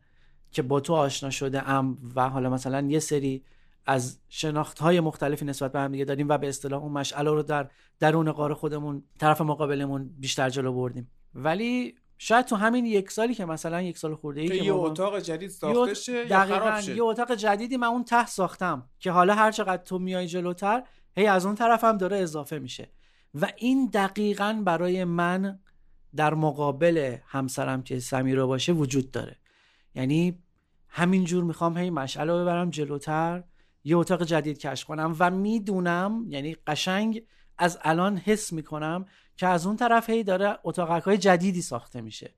که 0.51 0.63
با 0.63 0.81
تو 0.81 0.95
آشنا 0.95 1.31
شده 1.31 1.69
ام 1.69 1.99
و 2.17 2.29
حالا 2.29 2.51
مثلا 2.51 2.87
یه 2.89 2.99
سری 2.99 3.45
از 3.87 4.19
شناخت 4.29 4.79
های 4.79 5.01
مختلفی 5.01 5.45
نسبت 5.45 5.73
به 5.73 5.79
هم 5.81 5.93
دیگه 5.93 6.05
داریم 6.05 6.29
و 6.29 6.39
به 6.39 6.49
اصطلاح 6.49 6.83
اون 6.83 6.93
مشعله 6.93 7.31
رو 7.31 7.43
در 7.43 7.69
درون 8.01 8.33
قار 8.33 8.55
خودمون 8.55 9.03
طرف 9.19 9.41
مقابلمون 9.41 10.11
بیشتر 10.19 10.51
جلو 10.51 10.73
بردیم. 10.73 11.11
ولی 11.35 11.95
شاید 12.19 12.47
تو 12.47 12.57
همین 12.57 12.87
یک 12.87 13.11
سالی 13.11 13.35
که 13.35 13.45
مثلا 13.45 13.83
یک 13.83 13.99
سال 13.99 14.15
خورده 14.15 14.41
ای 14.41 14.49
که 14.49 14.55
یه 14.55 14.75
اتاق 14.75 15.19
جدید 15.19 15.51
ساخته 15.51 15.95
شه 15.95 16.13
یا 16.13 16.25
دقیقاً، 16.25 16.81
یه 16.95 17.03
اتاق 17.03 17.35
جدیدی 17.35 17.77
من 17.77 17.87
اون 17.87 18.05
ته 18.05 18.27
ساختم 18.27 18.89
که 18.99 19.11
حالا 19.11 19.35
هر 19.35 19.53
چقدر 19.53 19.83
تو 19.83 19.99
میای 19.99 20.27
جلوتر 20.27 20.83
هی 21.17 21.27
از 21.27 21.47
اون 21.47 21.55
طرف 21.55 21.85
هم 21.85 21.97
داره 21.97 22.17
اضافه 22.17 22.59
میشه. 22.59 22.91
و 23.35 23.49
این 23.57 23.87
دقیقا 23.87 24.63
برای 24.65 25.05
من 25.05 25.59
در 26.17 26.35
مقابل 26.35 27.17
همسرم 27.27 27.83
که 27.83 28.01
سمیرا 28.01 28.47
باشه 28.47 28.73
وجود 28.73 29.11
داره. 29.11 29.37
یعنی 29.99 30.39
همینجور 30.89 31.45
می‌خوام 31.45 31.79
هی 31.79 31.91
مشعله 31.91 32.33
رو 32.33 32.39
ببرم 32.39 32.71
جلوتر 32.71 33.45
یه 33.85 33.97
اتاق 33.97 34.25
جدید 34.25 34.59
کشف 34.59 34.87
کنم 34.87 35.17
و 35.19 35.31
می‌دونم 35.31 36.27
یعنی 36.29 36.57
قشنگ 36.67 37.23
از 37.59 37.79
الان 37.83 38.17
حس 38.17 38.53
می‌کنم 38.53 39.07
که 39.37 39.47
از 39.47 39.67
اون 39.67 39.77
طرف 39.77 40.11
هی 40.11 40.25
داره 40.25 40.59
اتاقک 40.65 41.03
های 41.03 41.19
جدیدی 41.19 41.63
ساخته 41.63 42.01
میشه. 42.01 42.35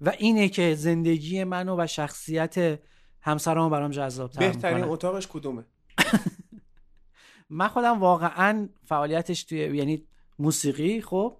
و 0.00 0.12
اینه 0.18 0.48
که 0.48 0.74
زندگی 0.74 1.44
منو 1.44 1.76
و 1.78 1.86
شخصیت 1.86 2.80
همسرامو 3.20 3.70
برام 3.70 3.90
جذاب‌تر 3.90 4.40
بهترین 4.40 4.76
می‌کنه 4.76 4.92
اتاقش 4.92 5.26
کدومه؟ 5.30 5.64
من 7.50 7.68
خودم 7.68 8.00
واقعا 8.00 8.68
فعالیتش 8.84 9.44
توی 9.44 9.58
یعنی 9.58 10.06
موسیقی 10.38 11.00
خب 11.00 11.36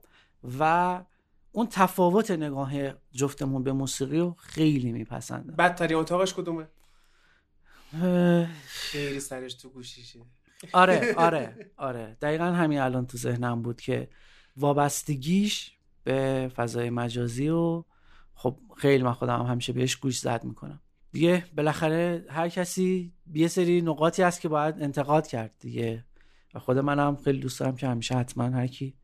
و 0.58 1.04
اون 1.52 1.66
تفاوت 1.70 2.30
نگاه 2.30 2.72
جفتمون 3.12 3.62
به 3.62 3.72
موسیقی 3.72 4.18
رو 4.18 4.36
خیلی 4.38 4.92
میپسندم. 4.92 5.56
بدترین 5.56 5.96
اتاقش 5.96 6.34
کدومه؟ 6.34 6.66
خیلی 8.66 9.20
سرش 9.20 9.54
تو 9.54 9.68
گوشیشه. 9.68 10.20
آره 10.72 11.14
آره 11.16 11.70
آره. 11.76 12.16
دقیقا 12.22 12.44
همین 12.44 12.78
الان 12.80 13.06
تو 13.06 13.18
ذهنم 13.18 13.62
بود 13.62 13.80
که 13.80 14.08
وابستگیش 14.56 15.72
به 16.04 16.50
فضای 16.56 16.90
مجازی 16.90 17.48
و 17.48 17.84
خب 18.34 18.58
خیلی 18.76 19.04
من 19.04 19.12
خودم 19.12 19.38
هم 19.40 19.46
همیشه 19.46 19.72
بهش 19.72 19.96
گوش 19.96 20.18
زد 20.18 20.44
می‌کنم. 20.44 20.80
دیگه 21.12 21.44
بالاخره 21.56 22.24
هر 22.28 22.48
کسی 22.48 23.12
یه 23.34 23.48
سری 23.48 23.82
نقاطی 23.82 24.22
هست 24.22 24.40
که 24.40 24.48
باید 24.48 24.82
انتقاد 24.82 25.26
کرد 25.26 25.54
دیگه. 25.60 26.04
و 26.54 26.58
خود 26.58 26.78
منم 26.78 27.16
خیلی 27.16 27.38
دوست 27.38 27.60
دارم 27.60 27.76
که 27.76 27.86
همیشه 27.88 28.14
حتما 28.14 28.44
هر 28.44 28.66
کی 28.66 28.94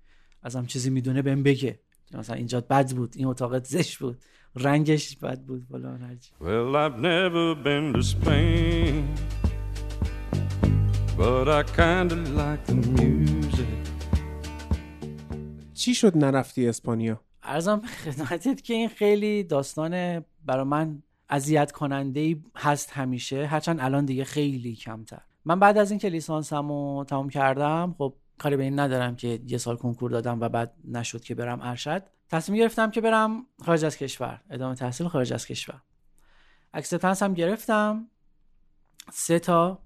ازم 0.43 0.67
چیزی 0.67 0.91
می‌دونه 0.91 1.23
بهم 1.23 1.43
بگه. 1.43 1.81
مثلا 2.14 2.36
اینجا 2.36 2.60
بد 2.60 2.92
بود 2.92 3.12
این 3.16 3.26
اتاقت 3.26 3.64
زشت 3.64 3.98
بود 3.98 4.18
رنگش 4.56 5.16
بد 5.16 5.40
بود 5.40 5.66
فلان 5.70 6.02
هرچی 6.02 6.30
Well, 6.40 6.76
I've 6.76 6.98
never 6.98 7.54
been 7.64 7.92
to 7.94 8.02
Spain, 8.02 9.04
but 11.18 11.48
I 11.48 11.62
kinda 11.76 12.16
like 12.40 12.62
the 12.66 12.74
music. 12.74 13.78
چی 15.74 15.94
شد 15.94 16.16
نرفتی 16.16 16.68
اسپانیا؟ 16.68 17.20
ارزم 17.42 17.76
به 17.80 17.86
خدمتت 17.86 18.62
که 18.62 18.74
این 18.74 18.88
خیلی 18.88 19.42
داستان 19.44 20.24
برای 20.44 20.64
من 20.64 21.02
اذیت 21.28 21.72
کننده 21.72 22.20
ای 22.20 22.42
هست 22.56 22.90
همیشه 22.92 23.46
هرچند 23.46 23.80
الان 23.80 24.04
دیگه 24.04 24.24
خیلی 24.24 24.74
کمتر. 24.76 25.20
من 25.44 25.60
بعد 25.60 25.78
از 25.78 25.90
اینکه 25.90 26.08
لیسانسم 26.08 26.68
رو 26.68 27.04
تمام 27.08 27.28
کردم 27.28 27.94
خب 27.98 28.14
کاری 28.39 28.57
به 28.57 28.62
این 28.62 28.78
ندارم 28.78 29.17
که 29.17 29.41
یه 29.47 29.58
سال 29.58 29.76
کنکور 29.76 30.10
دادم 30.10 30.41
و 30.41 30.49
بعد 30.49 30.75
نشد 30.84 31.20
که 31.20 31.34
برم 31.34 31.60
ارشد. 31.62 32.02
تصمیم 32.28 32.58
گرفتم 32.58 32.91
که 32.91 33.00
برم 33.00 33.47
خارج 33.65 33.84
از 33.84 33.97
کشور 33.97 34.41
ادامه 34.50 34.75
تحصیل 34.75 35.08
خارج 35.08 35.33
از 35.33 35.47
کشور. 35.47 35.83
acceptance 36.74 37.23
هم 37.23 37.34
گرفتم. 37.34 38.08
سه 39.12 39.39
تا 39.39 39.83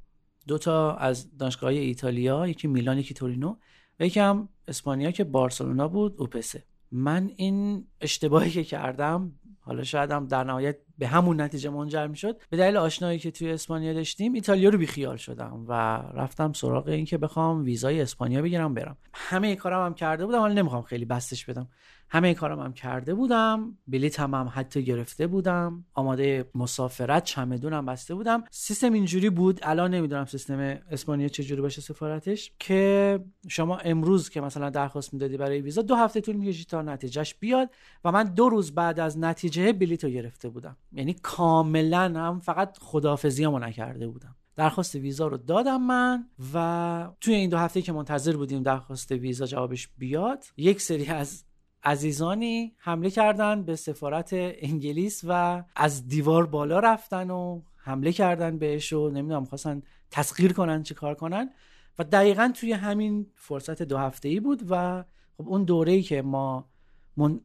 دو 0.46 0.58
تا 0.58 0.94
از 0.96 1.36
دانشگاه 1.36 1.70
ایتالیا 1.70 2.46
یکی 2.46 2.68
میلان 2.68 2.98
یکی 2.98 3.14
تورینو 3.14 3.56
و 4.00 4.06
یکی 4.06 4.20
هم 4.20 4.48
اسپانیا 4.68 5.10
که 5.10 5.24
بارسلونا 5.24 5.88
بود 5.88 6.14
UPC. 6.18 6.64
من 6.92 7.30
این 7.36 7.86
اشتباهی 8.00 8.50
که 8.50 8.64
کردم 8.64 9.32
حالا 9.60 9.84
شاید 9.84 10.28
در 10.28 10.44
نهایت 10.44 10.76
به 10.98 11.06
همون 11.06 11.40
نتیجه 11.40 11.70
منجر 11.70 12.06
می‌شد. 12.06 12.40
به 12.50 12.56
دلیل 12.56 12.76
آشنایی 12.76 13.18
که 13.18 13.30
توی 13.30 13.50
اسپانیا 13.50 13.92
داشتیم 13.92 14.32
ایتالیا 14.32 14.70
رو 14.70 14.78
بیخیال 14.78 15.16
شدم 15.16 15.64
و 15.68 15.72
رفتم 16.14 16.52
سراغ 16.52 16.88
این 16.88 17.04
که 17.04 17.18
بخوام 17.18 17.64
ویزای 17.64 18.00
اسپانیا 18.00 18.42
بگیرم 18.42 18.74
برم. 18.74 18.96
همه 19.14 19.56
کارم 19.56 19.86
هم 19.86 19.94
کرده 19.94 20.26
بودم 20.26 20.38
حالا 20.38 20.54
نمی‌خوام 20.54 20.82
خیلی 20.82 21.04
بسطش 21.04 21.44
بدم. 21.44 21.68
همه 22.08 22.34
کارم 22.34 22.60
هم 22.60 22.72
کرده 22.72 23.14
بودم 23.14 23.78
بلیط 23.88 24.20
هم, 24.20 24.34
هم 24.34 24.52
حتی 24.54 24.82
گرفته 24.82 25.26
بودم. 25.26 25.84
آماده 25.94 26.50
مسافرت 26.54 27.24
چمدونم 27.24 27.86
بسته 27.86 28.14
بودم. 28.14 28.44
سیستم 28.50 28.92
اینجوری 28.92 29.30
بود 29.30 29.60
الان 29.62 29.94
نمی‌دونم 29.94 30.24
سیستم 30.24 30.58
اسپانیا 30.90 31.28
چجوری 31.28 31.62
باشه 31.62 31.80
سفارتش 31.80 32.52
که 32.58 33.20
شما 33.48 33.76
امروز 33.76 34.30
که 34.30 34.40
مثلا 34.40 34.70
درخواست 34.70 35.14
می‌دادی 35.14 35.36
برای 35.36 35.60
ویزا 35.60 35.82
دو 35.82 35.94
هفته 35.94 36.20
طول 36.20 36.36
می‌کشید 36.36 36.66
تا 36.66 36.82
نتیجهش 36.82 37.34
بیاد 37.34 37.70
و 38.04 38.12
من 38.12 38.24
دو 38.24 38.48
روز 38.48 38.74
بعد 38.74 39.00
از 39.00 39.18
نتیجه 39.18 39.72
بلیط 39.72 40.04
رو 40.04 40.10
گرفته 40.10 40.48
بودم. 40.48 40.76
یعنی 40.92 41.14
کاملا 41.22 42.12
هم 42.16 42.40
فقط 42.40 42.78
خداحافظیامو 42.78 43.58
نکرده 43.58 44.08
بودم. 44.08 44.36
درخواست 44.56 44.94
ویزا 44.94 45.26
رو 45.26 45.36
دادم 45.36 45.82
من 45.82 46.28
و 46.54 47.08
توی 47.20 47.34
این 47.34 47.50
دو 47.50 47.58
هفته 47.58 47.82
که 47.82 47.92
منتظر 47.92 48.36
بودیم 48.36 48.62
درخواست 48.62 49.12
ویزا 49.12 49.46
جوابش 49.46 49.88
بیاد 49.98 50.44
یک 50.56 50.80
سری 50.80 51.06
از 51.06 51.44
عزیزانی 51.84 52.74
حمله 52.78 53.10
کردن 53.10 53.62
به 53.62 53.76
سفارت 53.76 54.30
انگلیس 54.32 55.22
و 55.28 55.64
از 55.76 56.08
دیوار 56.08 56.46
بالا 56.46 56.78
رفتن 56.78 57.30
و 57.30 57.62
حمله 57.76 58.12
کردن 58.12 58.58
بهش 58.58 58.92
و 58.92 59.10
نمی‌دونم 59.10 59.44
خواستن 59.44 59.82
تسخیر 60.10 60.52
کنن 60.52 60.82
چه 60.82 60.94
کار 60.94 61.14
کنن. 61.14 61.50
و 61.98 62.04
دقیقا 62.04 62.52
توی 62.54 62.72
همین 62.72 63.26
فرصت 63.36 63.82
دو 63.82 63.98
هفته 63.98 64.28
ای 64.28 64.40
بود 64.40 64.62
و 64.70 65.04
خب 65.36 65.48
اون 65.48 65.64
دوره 65.64 65.92
ای 65.92 66.02
که 66.02 66.22
ما 66.22 66.68
من 67.16 67.40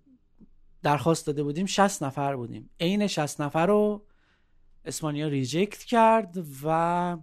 درخواست 0.87 1.27
داده 1.27 1.43
بودیم 1.43 1.65
60 1.65 2.03
نفر 2.03 2.35
بودیم. 2.35 2.69
عین 2.79 3.07
60 3.07 3.41
نفر 3.41 3.65
رو 3.65 4.05
اسپانیا 4.85 5.27
reject 5.27 5.83
کرد 5.83 6.37
و 6.63 7.17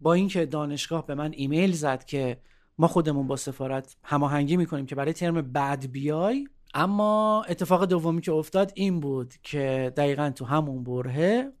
با 0.00 0.12
اینکه 0.14 0.46
دانشگاه 0.46 1.06
به 1.06 1.14
من 1.14 1.32
ایمیل 1.34 1.72
زد 1.72 2.04
که 2.04 2.40
ما 2.78 2.88
خودمون 2.88 3.26
با 3.26 3.36
سفارت 3.36 3.96
هماهنگی 4.02 4.56
می‌کنیم 4.56 4.86
که 4.86 4.94
برای 4.94 5.12
ترم 5.12 5.52
بعد 5.52 5.92
بیای 5.92 6.48
اما 6.74 7.44
اتفاق 7.48 7.84
دومی 7.84 8.20
که 8.20 8.32
افتاد 8.32 8.72
این 8.74 9.00
بود 9.00 9.34
که 9.42 9.92
دقیقا 9.96 10.30
تو 10.30 10.44
همون 10.44 10.84
برهه 10.84 11.52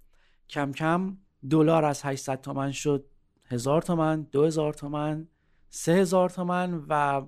کم 0.48 0.72
کم 0.72 1.16
دلار 1.50 1.84
از 1.84 2.02
800 2.04 2.40
تومن 2.40 2.72
شد 2.72 3.04
هزار 3.46 3.82
تومن 3.82 4.22
دو 4.22 4.44
هزار 4.44 4.74
تومن 4.74 5.28
سه 5.70 5.92
هزار 5.92 6.30
تومن 6.30 6.84
و 6.88 7.22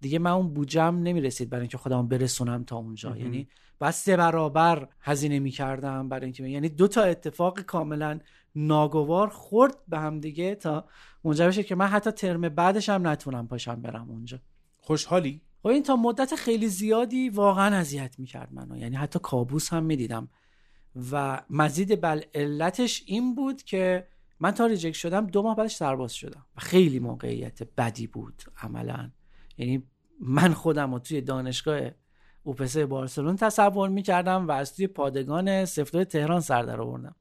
دیگه 0.00 0.18
من 0.18 0.30
اون 0.30 0.54
بودجم 0.54 1.00
نمی‌رسید 1.02 1.50
برای 1.50 1.60
اینکه 1.60 1.78
خودم 1.78 2.08
برسونم 2.08 2.64
تا 2.64 2.76
اونجا. 2.76 3.16
یعنی 3.16 3.48
بس 3.80 4.04
سه 4.04 4.16
برابر 4.16 4.88
هزینه 5.00 5.38
می‌کردم 5.38 6.08
برای 6.08 6.24
اینکه 6.24 6.48
یعنی 6.48 6.68
دو 6.68 6.88
تا 6.88 7.02
اتفاق 7.02 7.60
کاملا 7.60 8.20
ناگوار 8.54 9.28
خورد 9.28 9.76
به 9.88 9.98
هم 9.98 10.20
دیگه 10.20 10.54
تا 10.54 10.84
منجر 11.24 11.46
بشه 11.46 11.62
که 11.62 11.74
من 11.74 11.86
حتی 11.86 12.10
ترم 12.10 12.40
بعدش 12.40 12.88
هم 12.88 13.06
نتونم 13.06 13.48
پاشم 13.48 13.82
برم 13.82 14.10
اونجا. 14.10 14.38
خوشحالی؟ 14.80 15.42
خب 15.62 15.68
این 15.68 15.82
تا 15.82 15.96
مدت 15.96 16.34
خیلی 16.34 16.68
زیادی 16.68 17.28
واقعا 17.28 17.76
اذیت 17.76 18.18
می‌کرد 18.18 18.52
منو. 18.52 18.76
یعنی 18.76 18.96
حتی 18.96 19.18
کابوس 19.22 19.72
هم 19.72 19.84
می‌دیدم. 19.84 20.28
و 21.12 21.42
مزید 21.50 22.00
بر 22.00 22.24
علتش 22.34 23.02
این 23.06 23.34
بود 23.34 23.62
که 23.62 24.06
من 24.40 24.50
تا 24.50 24.66
ریجکت 24.66 24.96
شدم 24.96 25.26
دو 25.26 25.42
ماه 25.42 25.56
بعدش 25.56 25.74
سرباز 25.74 26.12
شدم. 26.12 26.46
و 26.56 26.60
خیلی 26.60 26.98
موقعیت 26.98 27.62
بدی 27.62 28.06
بود 28.06 28.42
عملا. 28.62 29.10
یعنی 29.58 29.82
من 30.20 30.52
خودم 30.52 30.92
رو 30.92 30.98
توی 30.98 31.20
دانشگاه 31.20 31.80
اوپسه 32.42 32.86
بارسلون 32.86 33.36
تصور 33.36 33.88
می‌کردم 33.88 34.48
و 34.48 34.50
از 34.50 34.76
توی 34.76 34.86
پادگان 34.86 35.64
سفتای 35.64 36.04
تهران 36.04 36.40
سر 36.40 36.62
در 36.62 36.80
آوردم. 36.80 37.14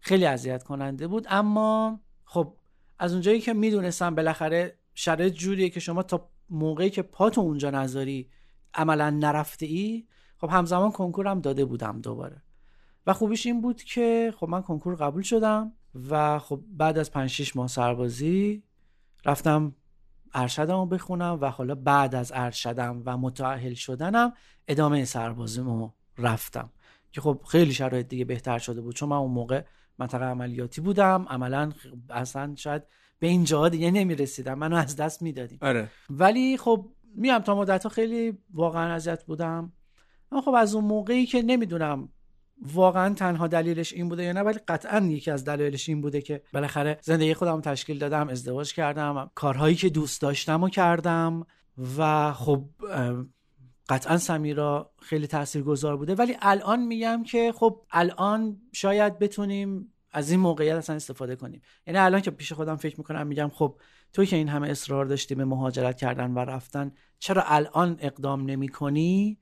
خیلی 0.00 0.26
اذیت 0.26 0.62
کننده 0.62 1.06
بود 1.06 1.26
اما 1.28 2.00
خب 2.24 2.54
از 2.98 3.12
اونجایی 3.12 3.40
که 3.40 3.52
می‌دونستم 3.52 4.14
بالاخره 4.14 4.78
شرایط 4.94 5.34
جوریه 5.34 5.68
که 5.70 5.80
شما 5.80 6.02
تا 6.02 6.28
موقعی 6.50 6.90
که 6.90 7.02
پاتو 7.02 7.40
اونجا 7.40 7.70
نذاری 7.70 8.30
عملا 8.74 9.10
نرفته 9.10 9.66
ای 9.66 10.06
خب 10.38 10.48
همزمان 10.50 10.90
کنکورم 10.92 11.40
داده 11.40 11.64
بودم 11.64 12.00
دوباره. 12.00 12.42
و 13.06 13.12
خوبیش 13.12 13.46
این 13.46 13.60
بود 13.60 13.82
که 13.82 14.34
خب 14.36 14.48
من 14.48 14.62
کنکور 14.62 14.94
قبول 14.94 15.22
شدم 15.22 15.72
و 16.10 16.38
خب 16.38 16.60
بعد 16.68 16.98
از 16.98 17.10
5 17.10 17.30
6 17.30 17.56
ماه 17.56 17.68
سربازی 17.68 18.62
رفتم 19.24 19.74
ارشدم 20.34 20.76
رو 20.76 20.86
بخونم 20.86 21.38
و 21.40 21.50
حالا 21.50 21.74
بعد 21.74 22.14
از 22.14 22.32
ارشدم 22.34 23.02
و 23.04 23.16
متأهل 23.16 23.74
شدنم 23.74 24.32
ادامه 24.68 25.04
سربازیمو 25.04 25.90
رفتم. 26.18 26.70
که 27.12 27.20
خب 27.20 27.40
خیلی 27.48 27.72
شرایط 27.72 28.08
دیگه 28.08 28.24
بهتر 28.24 28.58
شده 28.58 28.80
بود. 28.80 28.94
چون 28.94 29.08
من 29.08 29.16
اون 29.16 29.30
موقع 29.30 29.64
منطقه 29.98 30.24
عملیاتی 30.24 30.80
بودم. 30.80 31.26
عملا 31.28 31.72
اصلا 32.10 32.54
شاید 32.56 32.82
به 33.18 33.26
این 33.26 33.44
جاها 33.44 33.68
دیگه 33.68 33.90
نمی‌رسیدم. 33.90 34.54
منو 34.54 34.76
از 34.76 34.96
دست 34.96 35.22
می‌دادیم. 35.22 35.58
آره. 35.62 35.90
ولی 36.10 36.56
خب 36.56 36.92
میام 37.14 37.42
تا 37.42 37.54
مدت 37.54 37.82
ها 37.82 37.88
خیلی 37.88 38.38
واقعا 38.54 38.94
اذیت 38.94 39.24
بودم. 39.24 39.72
اما 40.32 40.40
خب 40.40 40.54
از 40.54 40.74
اون 40.74 40.84
موقعی 40.84 41.26
که 41.26 41.42
نمی‌دونم 41.42 42.08
واقعا 42.62 43.14
تنها 43.14 43.46
دلیلش 43.46 43.92
این 43.92 44.08
بوده 44.08 44.24
یا 44.24 44.32
نه 44.32 44.40
ولی 44.40 44.58
قطعا 44.68 44.98
یکی 44.98 45.30
از 45.30 45.44
دلایلش 45.44 45.88
این 45.88 46.00
بوده 46.00 46.20
که 46.20 46.42
بالاخره 46.52 46.98
زندگی 47.02 47.34
خودم 47.34 47.60
تشکیل 47.60 47.98
دادم 47.98 48.28
ازدواج 48.28 48.74
کردم 48.74 49.30
کارهایی 49.34 49.74
که 49.74 49.88
دوست 49.88 50.22
داشتم 50.22 50.62
و 50.62 50.68
کردم 50.68 51.46
و 51.98 52.32
خب 52.32 52.64
قطعا 53.88 54.18
سمیرا 54.18 54.92
خیلی 55.02 55.26
تاثیرگذار 55.26 55.96
بوده. 55.96 56.14
ولی 56.14 56.36
الان 56.42 56.82
میگم 56.82 57.22
که 57.22 57.52
خب 57.56 57.86
الان 57.90 58.60
شاید 58.72 59.18
بتونیم 59.18 59.92
از 60.12 60.30
این 60.30 60.40
موقعیت 60.40 60.76
اصلا 60.76 60.96
استفاده 60.96 61.36
کنیم. 61.36 61.62
یعنی 61.86 61.98
الان 61.98 62.20
که 62.20 62.30
پیش 62.30 62.52
خودم 62.52 62.76
فکر 62.76 62.94
می‌کنم 62.98 63.26
میگم 63.26 63.48
خب 63.48 63.80
توی 64.12 64.26
که 64.26 64.36
این 64.36 64.48
همه 64.48 64.68
اصرار 64.68 65.04
داشتی 65.04 65.34
به 65.34 65.44
مهاجرت 65.44 65.96
کردن 65.96 66.30
و 66.30 66.38
رفتن 66.38 66.92
چرا 67.18 67.42
الان 67.46 67.96
اقدام 68.00 68.42
نمی 68.42 68.68
کنی 68.68 69.38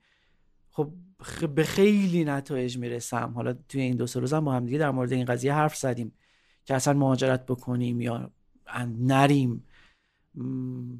خب 0.71 0.93
خ- 1.25 1.43
به 1.43 1.63
خیلی 1.63 2.23
نتایج 2.23 2.77
می‌رسم. 2.77 3.31
حالا 3.35 3.55
توی 3.69 3.81
این 3.81 3.95
دو 3.95 4.07
سه 4.07 4.19
روزم 4.19 4.45
با 4.45 4.53
هم 4.53 4.65
دیگه 4.65 4.77
در 4.77 4.91
مورد 4.91 5.13
این 5.13 5.25
قضیه 5.25 5.53
حرف 5.53 5.75
زدیم 5.75 6.11
که 6.65 6.75
اصلا 6.75 6.93
مهاجرت 6.93 7.45
بکنیم 7.45 8.01
یا 8.01 8.31
نریم. 8.99 9.63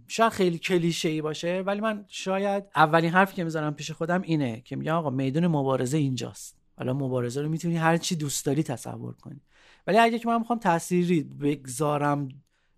شاید 0.07 0.31
خیلی 0.31 0.59
کلیشه 0.59 1.09
ای 1.09 1.21
باشه 1.21 1.63
ولی 1.65 1.81
من 1.81 2.05
شاید 2.07 2.63
اولین 2.75 3.11
حرفی 3.11 3.35
که 3.35 3.43
می‌زنم 3.43 3.73
پیش 3.73 3.91
خودم 3.91 4.21
اینه 4.21 4.61
که 4.61 4.75
میگم 4.75 4.95
آقا 4.95 5.09
میدون 5.09 5.47
مبارزه 5.47 5.97
اینجاست. 5.97 6.57
حالا 6.77 6.93
مبارزه 6.93 7.41
رو 7.41 7.49
می‌تونی 7.49 7.77
هر 7.77 7.97
چی 7.97 8.15
دوست 8.15 8.45
داری 8.45 8.63
تصور 8.63 9.13
کنی. 9.13 9.41
ولی 9.87 9.97
اگه 9.97 10.19
که 10.19 10.27
من 10.27 10.39
می‌خوام 10.39 10.59
تأثیری 10.59 11.23
بگذارم 11.23 12.27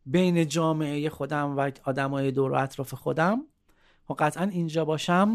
بین 0.05 0.47
جامعه 0.47 1.09
خودم 1.09 1.57
و 1.57 1.71
آدمای 1.83 2.31
دور 2.31 2.51
و 2.51 2.55
اطراف 2.55 2.93
خودم 2.93 3.41
و 4.09 4.13
قطعا 4.13 4.43
اینجا 4.43 4.85
باشم. 4.85 5.33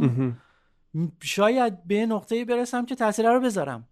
شاید 1.22 1.84
به 1.84 2.06
نقطه 2.06 2.44
برسم 2.44 2.86
که 2.86 2.94
تاثیر 2.94 3.32
رو 3.32 3.40
بذارم. 3.40 3.88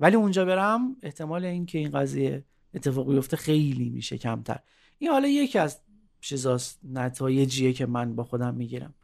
ولی 0.00 0.16
اونجا 0.16 0.44
برم 0.44 0.96
احتمال 1.02 1.44
اینکه 1.44 1.78
این 1.78 1.90
قضیه 1.90 2.44
اتفاق 2.74 3.12
بیفته 3.12 3.36
خیلی 3.36 3.88
میشه 3.88 4.18
کمتر. 4.18 4.58
این 4.98 5.10
حالا 5.10 5.28
یکی 5.28 5.58
از 5.58 5.80
چیزاست 6.20 6.80
نتایجیه 6.84 7.72
که 7.72 7.86
من 7.86 8.16
با 8.16 8.24
خودم 8.24 8.54
می‌گیرم. 8.54 8.94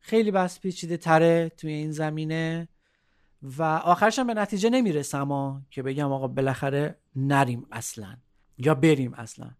خیلی 0.00 0.30
بس 0.30 0.60
پیچیده 0.60 0.96
تره 0.96 1.48
توی 1.56 1.72
این 1.72 1.92
زمینه 1.92 2.68
و 3.42 3.62
آخرش 3.62 4.18
هم 4.18 4.26
به 4.26 4.34
نتیجه 4.34 4.70
نمی‌رسم 4.70 5.28
ها 5.28 5.62
که 5.70 5.82
بگم 5.82 6.12
آقا 6.12 6.28
بالاخره 6.28 6.98
نریم 7.16 7.66
اصلا 7.72 8.16
یا 8.58 8.74
بریم 8.74 9.14
اصلا. 9.14 9.50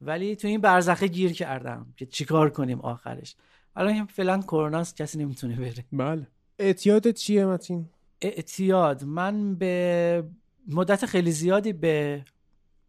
ولی 0.00 0.36
تو 0.36 0.48
این 0.48 0.60
برزخه 0.60 1.06
گیر 1.06 1.32
کردم 1.32 1.94
که 1.96 2.06
چیکار 2.06 2.50
کنیم 2.50 2.80
آخرش. 2.80 3.36
الان 3.76 4.06
فعلا 4.06 4.40
کروناست 4.42 4.96
کسی 4.96 5.18
نمی‌تونه 5.18 5.56
بره. 5.56 5.84
بله. 5.92 6.26
اعتیادت 6.60 7.14
چیه 7.14 7.46
متین؟ 7.46 7.88
اعتیاد. 8.20 9.04
من 9.04 9.54
به 9.54 10.24
مدت 10.68 11.06
خیلی 11.06 11.30
زیادی 11.30 11.72
به 11.72 12.24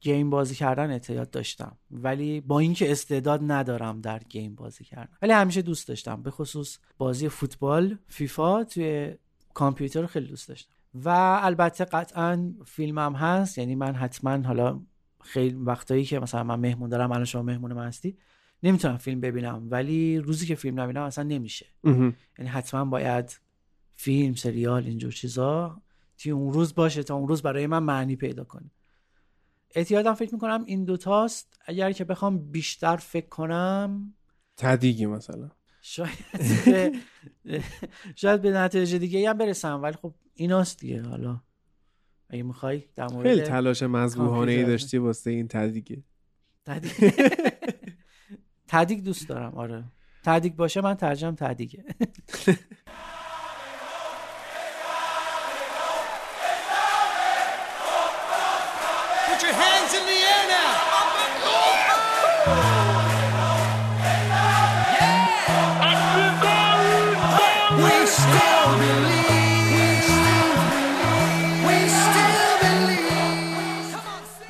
گیم 0.01 0.29
بازی 0.29 0.55
کردن 0.55 0.91
اعتیاد 0.91 1.29
داشتم. 1.29 1.77
ولی 1.91 2.41
با 2.41 2.59
اینکه 2.59 2.91
استعداد 2.91 3.39
ندارم 3.43 4.01
در 4.01 4.19
گیم 4.19 4.55
بازی 4.55 4.83
کردن. 4.83 5.13
ولی 5.21 5.31
همیشه 5.31 5.61
دوست 5.61 5.87
داشتم. 5.87 6.23
به 6.23 6.31
خصوص 6.31 6.77
بازی 6.97 7.29
فوتبال 7.29 7.97
فیفا 8.07 8.63
توی 8.63 9.15
کامپیوتر 9.53 10.05
خیلی 10.05 10.27
دوست 10.27 10.47
داشتم. 10.47 10.71
و 10.93 11.09
البته 11.41 11.85
قطعا 11.85 12.53
فیلمم 12.65 13.15
هست. 13.15 13.57
یعنی 13.57 13.75
من 13.75 13.95
حتما 13.95 14.47
حالا 14.47 14.81
خیلی 15.21 15.55
وقتایی 15.55 16.05
که 16.05 16.19
مثلا 16.19 16.43
من 16.43 16.59
مهمون 16.59 16.89
دارم 16.89 17.11
الان 17.11 17.25
شما 17.25 17.41
مهمون 17.41 17.73
من 17.73 17.87
هستی 17.87 18.17
نمی‌تونم 18.63 18.97
فیلم 18.97 19.21
ببینم. 19.21 19.67
ولی 19.69 20.17
روزی 20.17 20.45
که 20.45 20.55
فیلم 20.55 20.79
نبینم 20.79 21.01
اصلا 21.01 21.23
نمیشه. 21.23 21.65
یعنی 22.37 22.49
حتما 22.49 22.85
باید 22.85 23.39
فیلم 24.01 24.33
سریال 24.35 24.85
اینجور 24.85 25.11
چیزا 25.11 25.81
توی 26.17 26.31
اون 26.31 26.53
روز 26.53 26.75
باشه 26.75 27.03
تا 27.03 27.15
اون 27.15 27.27
روز 27.27 27.41
برای 27.41 27.67
من 27.67 27.83
معنی 27.83 28.15
پیدا 28.15 28.43
کنه. 28.43 28.71
اعتیادم 29.75 30.13
فکر 30.13 30.33
می‌کنم 30.33 30.63
این 30.65 30.85
دوتاست 30.85 31.59
اگر 31.65 31.91
که 31.91 32.03
بخوام 32.03 32.51
بیشتر 32.51 32.95
فکر 32.97 33.27
کنم 33.27 34.13
تدیگی 34.57 35.05
مثلا. 35.05 35.49
شاید 35.81 36.17
به 37.43 37.63
شاید 38.15 38.41
به 38.41 38.51
نتیجه 38.51 38.97
دیگه 38.97 39.29
هم 39.29 39.37
برسم 39.37 39.81
ولی 39.81 39.95
خب 39.95 40.13
ایناست 40.33 40.79
دیگه. 40.79 41.01
حالا 41.01 41.41
اگه 42.29 42.43
می‌خوای 42.43 42.83
در 42.95 43.07
مورد 43.11 43.27
خیلی 43.27 43.41
تلاش 43.41 43.83
مذبوحانه 43.83 44.51
ای. 44.51 44.63
داشتی 44.63 44.97
واسه 44.97 45.31
این 45.31 45.47
تدیگه. 45.47 46.03
تدیگ 46.65 46.91
تدیگ 48.67 49.03
دوست 49.03 49.29
دارم 49.29 49.53
آره. 49.55 49.83
تدیگ 50.23 50.55
باشه 50.55 50.81
من 50.81 50.93
ترجم 50.93 51.35
تدیگه. 51.35 51.85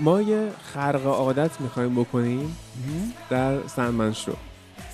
ما 0.02 0.22
یه 0.22 0.48
خرق 0.74 1.06
عادت 1.08 1.62
می‌خوایم 1.62 1.96
بکنیم 1.96 2.58
در 3.30 3.68
سنمن 3.68 4.14
شو 4.14 4.34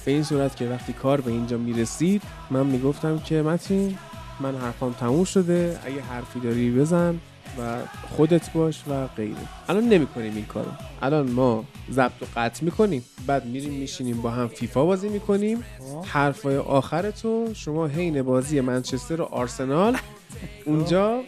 به 0.06 0.12
این 0.12 0.24
صورت 0.24 0.56
که 0.56 0.66
وقتی 0.66 0.94
کار 0.94 1.22
به 1.22 1.32
اینجا 1.32 1.58
می‌رسید 1.58 2.22
من 2.52 2.66
می‌گفتم 2.66 3.20
که 3.20 3.42
متین 3.42 3.98
من 4.40 4.58
حرفام 4.58 4.94
تموم 4.94 5.24
شده 5.24 5.80
اگه 5.86 6.02
حرفی 6.02 6.40
داری 6.40 6.72
بزن 6.72 7.20
و 7.60 7.78
خودت 8.18 8.54
باش 8.54 8.84
و 8.90 9.08
غیره. 9.08 9.38
الان 9.70 9.84
نمی‌کنیم 9.84 10.36
این 10.36 10.46
کارو. 10.46 10.72
الان 11.02 11.32
ما 11.32 11.64
ضبط 11.92 12.22
و 12.22 12.26
قطع 12.36 12.66
می‌کنیم 12.66 13.06
بعد 13.28 13.46
میریم 13.46 13.74
میشینیم 13.74 14.22
با 14.22 14.32
هم 14.32 14.48
فیفا 14.48 14.86
بازی 14.86 15.10
می‌کنیم. 15.10 15.64
حرفای 16.06 16.58
آخر 16.58 17.12
تو 17.12 17.50
شما 17.54 17.88
حین 17.88 18.22
بازی 18.22 18.62
منچستر 18.62 19.22
و 19.22 19.24
آرسنال 19.24 19.98
اونجا 20.66 21.22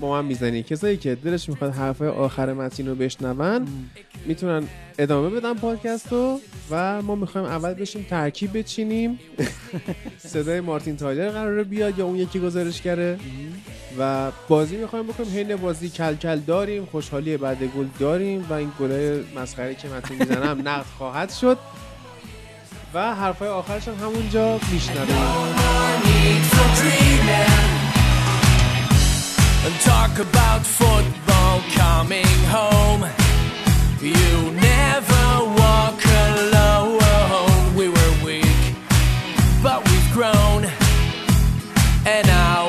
با 0.00 0.10
من 0.10 0.24
می‌زنی. 0.24 0.62
کسایی 0.62 0.96
که 0.96 1.14
دلش 1.14 1.48
می‌خواد 1.48 1.74
حرفای 1.74 2.08
آخر 2.08 2.52
متین 2.52 2.88
رو 2.88 2.94
بشنون 2.94 3.68
می‌تونن 4.26 4.62
ادامه 4.98 5.30
بدن 5.30 5.54
پادکست 5.54 6.12
رو 6.12 6.40
و 6.70 7.02
ما 7.02 7.14
می‌خوایم 7.14 7.46
اول 7.46 7.74
بشیم 7.74 8.06
ترکیب 8.10 8.58
بچینیم. 8.58 9.18
صدای 10.18 10.60
مارتین 10.60 10.96
تایلر 10.96 11.30
قراره 11.30 11.64
بیاد 11.64 11.98
یا 11.98 12.04
اون 12.04 12.16
یکی 12.16 12.40
گزارش 12.40 12.82
کرده 12.82 13.18
و 13.98 14.30
بازی 14.48 14.76
می‌خوایم 14.76 15.06
بکنیم. 15.06 15.32
حین 15.32 15.56
بازی 15.56 15.88
کل 15.90 16.14
کل 16.14 16.38
داریم 16.38 16.84
خوشحالی 16.84 17.36
بعد 17.36 17.62
گل 17.62 17.86
داریم 18.00 18.46
و 18.50 18.52
این 18.52 18.72
گلای 18.80 19.20
مسخره 19.36 19.74
که 19.74 19.88
متین 19.88 20.18
می‌زنم 20.18 20.60
نقد 20.68 20.86
خواهد 20.98 21.30
شد. 21.30 21.58
و 22.94 23.14
حرفای 23.14 23.48
آخرش 23.48 23.88
هم 23.88 23.94
همونجا 23.94 24.60
میشنویم. 24.72 25.16
And 29.64 29.74
talk 29.80 30.18
about 30.18 30.62
football 30.64 31.60
coming 31.74 32.26
home. 32.46 33.02
You 34.00 34.52
never 34.52 35.26
walk 35.62 36.00
alone. 36.28 37.74
We 37.74 37.88
were 37.88 38.14
weak, 38.24 38.74
but 39.62 39.78
we've 39.88 40.12
grown. 40.12 40.64
And 42.06 42.26
now 42.26 42.67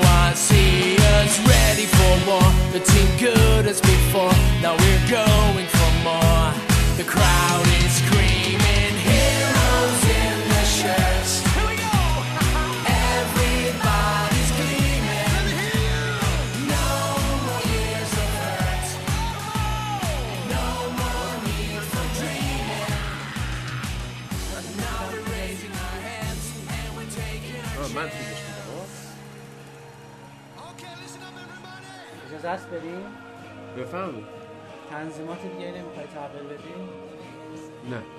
اجازه 32.40 32.50
است 32.50 32.70
بریم؟ 32.70 33.06
بفهمید 33.78 34.26
تنظیمات 34.90 35.42
دیگه 35.42 35.72
نمی‌خوای 35.72 36.06
تغییر 36.08 36.44
بدی؟ 36.44 36.74
نه. 37.90 38.19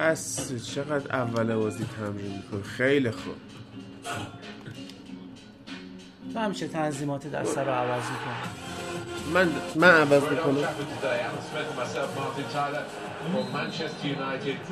بس 0.00 0.52
چقدر 0.64 1.16
اول 1.16 1.54
بازی 1.54 1.84
تمرین 1.84 2.36
می‌کنی؟ 2.36 2.62
خیلی 2.62 3.10
خوب. 3.10 3.34
تو 6.32 6.38
همیشه 6.38 6.68
تنظیمات 6.68 7.26
دسته 7.26 7.60
رو 7.60 7.70
عوض 7.70 8.02
می‌کنی. 8.10 8.34
من 9.34 9.48
من 9.76 9.90
عوض 9.90 10.22
می‌کنم. 10.22 10.68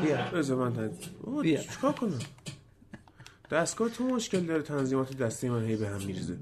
بیا 0.03 0.17
بذار 0.33 0.57
من 0.57 0.75
تنظیم 0.75 1.43
بیا. 1.43 1.63
چیکار 1.63 1.93
کنم؟ 1.93 2.19
دستگاه 3.51 3.89
تو 3.89 4.05
مشکل 4.05 4.41
داره 4.41 4.63
تنظیمات 4.63 5.17
دستی 5.17 5.49
من 5.49 5.65
هی 5.65 5.77
به 5.77 5.89
هم 5.89 6.03
میریزه. 6.03 6.39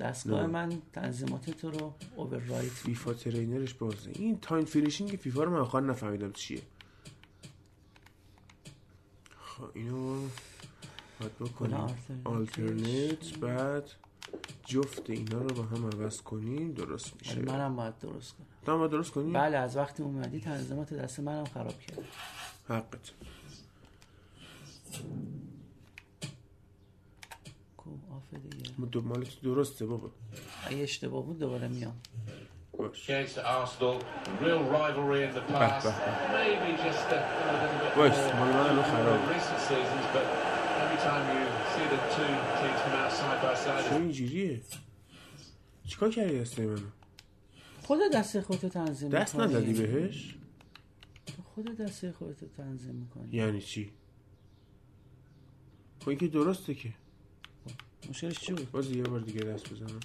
دستگاه 0.00 0.40
نه. 0.40 0.46
من 0.46 0.72
تنظیمات 0.92 1.50
تو 1.50 1.70
رو 1.70 1.94
overwrite 2.16 2.72
فیفا 2.72 3.12
trainer 3.12 3.60
ش 3.60 3.74
بازه. 3.74 4.10
این 4.12 4.38
time 4.40 4.64
finishing 4.64 5.10
فیفا 5.10 5.44
رو 5.44 5.50
من 5.50 5.58
آخر 5.58 5.80
نفهمیدم 5.80 6.32
چیه. 6.32 6.62
اینو 9.74 10.28
باید 11.20 11.32
آلترنیت. 11.74 12.26
آلترنیت 12.26 13.38
بعد 13.38 13.90
جفت 14.64 15.10
اینا 15.10 15.38
رو 15.38 15.54
با 15.54 15.62
هم 15.62 15.86
عوض 15.86 16.20
کنیم 16.20 16.72
درست 16.72 17.12
میشه. 17.18 17.34
ولی 17.34 17.42
منم 17.52 17.76
باید 17.76 17.98
درست 17.98 18.32
کنم. 18.32 18.46
تو 18.66 18.78
باید 18.78 18.90
درست 18.90 19.10
کنی؟ 19.10 19.32
بله 19.32 19.56
از 19.56 19.76
وقتی 19.76 20.02
اومدی 20.02 20.40
تنظیمات 20.40 20.94
دست 20.94 21.20
منم 21.20 21.44
خراب 21.44 21.80
کرد 21.80 22.04
حقت. 22.68 23.10
کو 27.76 27.90
آفه 28.16 28.38
دیگه. 28.38 28.70
درسته 29.42 29.86
بابا. 29.86 30.10
اگه 30.66 30.82
اشتباه 30.82 31.26
بود 31.26 31.38
دوباره 31.38 31.68
میام. 31.68 32.00
بس 32.78 33.08
چیکار 45.88 46.10
کردی 46.10 46.40
دست 46.40 46.60
منو؟ 46.60 46.78
خود 47.82 48.00
دست 48.12 48.40
خودتو 48.40 48.68
تنظیم 48.68 49.10
دست 49.10 49.36
نزدی 49.36 49.72
بهش؟ 49.72 50.34
خود 51.54 51.76
دست 51.76 52.10
خودتو 52.10 52.46
تنظیم 52.46 52.94
می‌کنی. 52.94 53.36
یعنی 53.36 53.60
چی؟ 53.60 53.92
خب 56.04 56.18
که 56.18 56.28
درسته 56.28 56.74
که. 56.74 56.94
خب، 57.64 58.10
مشکلش 58.10 58.38
چی 58.38 58.52
بود؟ 58.52 58.70
باز 58.70 58.90
یه 58.90 59.02
بار 59.02 59.20
دیگه 59.20 59.40
دست 59.40 59.72
بزنم. 59.72 60.00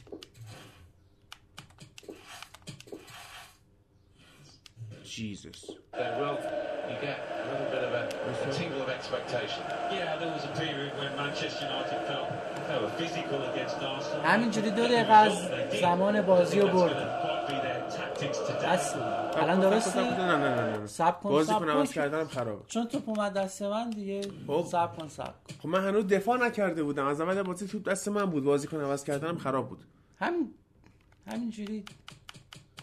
Jesus. 5.20 5.58
Then 6.00 6.12
will 6.20 6.38
you 6.90 6.98
get 7.08 7.18
a 7.44 7.46
little 7.52 7.70
bit 7.74 7.84
of 7.88 7.92
a, 8.02 8.04
a 8.46 8.54
tingle 8.58 8.82
of 8.86 8.90
expectation. 8.98 9.64
Yeah, 9.98 10.20
there 10.20 10.32
was 10.36 10.44
a 10.52 10.54
period 10.62 10.92
when 11.00 11.12
Manchester 11.22 11.64
United 11.70 12.00
felt 12.10 12.28
they 12.70 12.78
were 12.84 12.94
physical 13.02 13.40
against 13.52 13.78
Arsenal. 13.92 14.24
همینجوری 14.26 14.72
دو 14.72 14.84
دقیقه 14.84 15.14
از 15.14 15.34
زمان 15.82 16.22
بازی 16.22 16.60
رو 16.60 16.68
برد. 16.68 16.98
دست 18.64 18.96
الان 19.36 19.60
درستی؟ 19.60 20.00
نه 20.00 20.26
نه 20.26 20.38
نه 20.38 20.78
نه 20.78 20.88
سب 20.88 21.20
کن 21.22 21.30
بازی 21.30 21.54
سب 21.54 21.60
کن. 21.60 21.70
عوض 21.70 21.92
کردنم 21.92 22.28
خرابه. 22.28 22.66
چون 22.68 22.88
توپ 22.88 23.10
اومد 23.10 23.34
دست 23.34 23.62
من 23.62 23.90
دیگه 23.90 24.22
سب 24.22 24.98
کن 24.98 25.08
سب 25.08 25.26
کن. 25.26 25.56
خب 25.62 25.70
من 25.70 25.88
هنوز 25.88 26.08
دفاع 26.08 26.38
نکرده 26.38 26.84
بودم. 26.84 27.06
از 27.06 27.22
اول 27.22 27.44
بازی 27.44 27.68
توپ 27.68 27.90
دست 27.90 28.08
من 28.08 28.26
بود. 28.26 28.44
بازی 28.44 28.68
کن 28.68 28.82
عوض 28.82 29.04
کردنم 29.04 29.38
خراب 29.38 29.70
بود. 29.70 29.80
همین 30.20 30.54
همینجوری. 31.28 31.86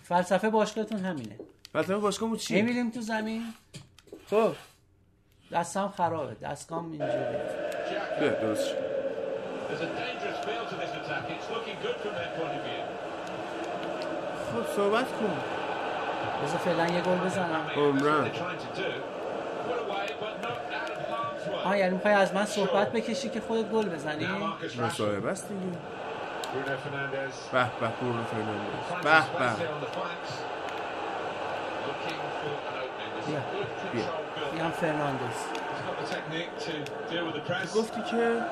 فلسفه 0.02 0.50
باشگاهتون 0.50 0.98
همینه. 0.98 1.38
فلسفه 1.74 1.96
باشگاهمون 1.96 2.38
چیه؟ 2.38 2.62
نمیریم 2.62 2.90
تو 2.90 3.00
زمین؟ 3.00 3.42
خب. 4.30 4.52
دستم 5.52 5.88
خرابه. 5.96 6.34
دستگام 6.34 6.90
اینجوری 6.92 7.12
بیا 8.20 8.28
درست 8.28 8.68
شد. 8.68 8.74
There's 8.74 9.80
a 9.80 9.88
dangerous 10.00 10.38
feel 10.46 10.64
to 10.70 10.76
this 10.82 10.92
attack. 11.00 11.24
It's 11.34 11.48
looking 11.54 11.78
good 11.84 11.96
from 12.02 12.14
their 12.18 12.30
point 12.38 12.54
of 12.58 12.62
view. 12.66 12.82
خب 14.52 14.76
صحبت 14.76 15.04
کن. 15.04 15.36
بذار 16.44 16.58
فعلا 16.58 16.86
یه 16.86 17.00
گل 17.00 17.16
بزنم. 17.16 17.66
way. 17.66 18.30
آه 21.64 21.78
یعنی 21.78 21.94
می‌خوای 21.94 22.14
از 22.14 22.34
من 22.34 22.44
صحبت 22.44 22.92
بکشی 22.92 23.28
که 23.28 23.40
خودت 23.40 23.70
گل 23.70 23.88
بزنی؟ 23.88 24.28
مصاحبه 24.80 25.30
است 25.30 25.48
دیگه. 25.48 25.60
به 27.52 27.70
به 27.80 27.88
برونو 28.00 28.24
فرناندز. 28.24 29.04
به 29.04 29.38
به. 29.38 30.53
Deal 37.10 37.24
with 37.26 37.34
the 37.34 37.40
press. 37.40 37.76
گفتی 37.76 38.02
که 38.10 38.42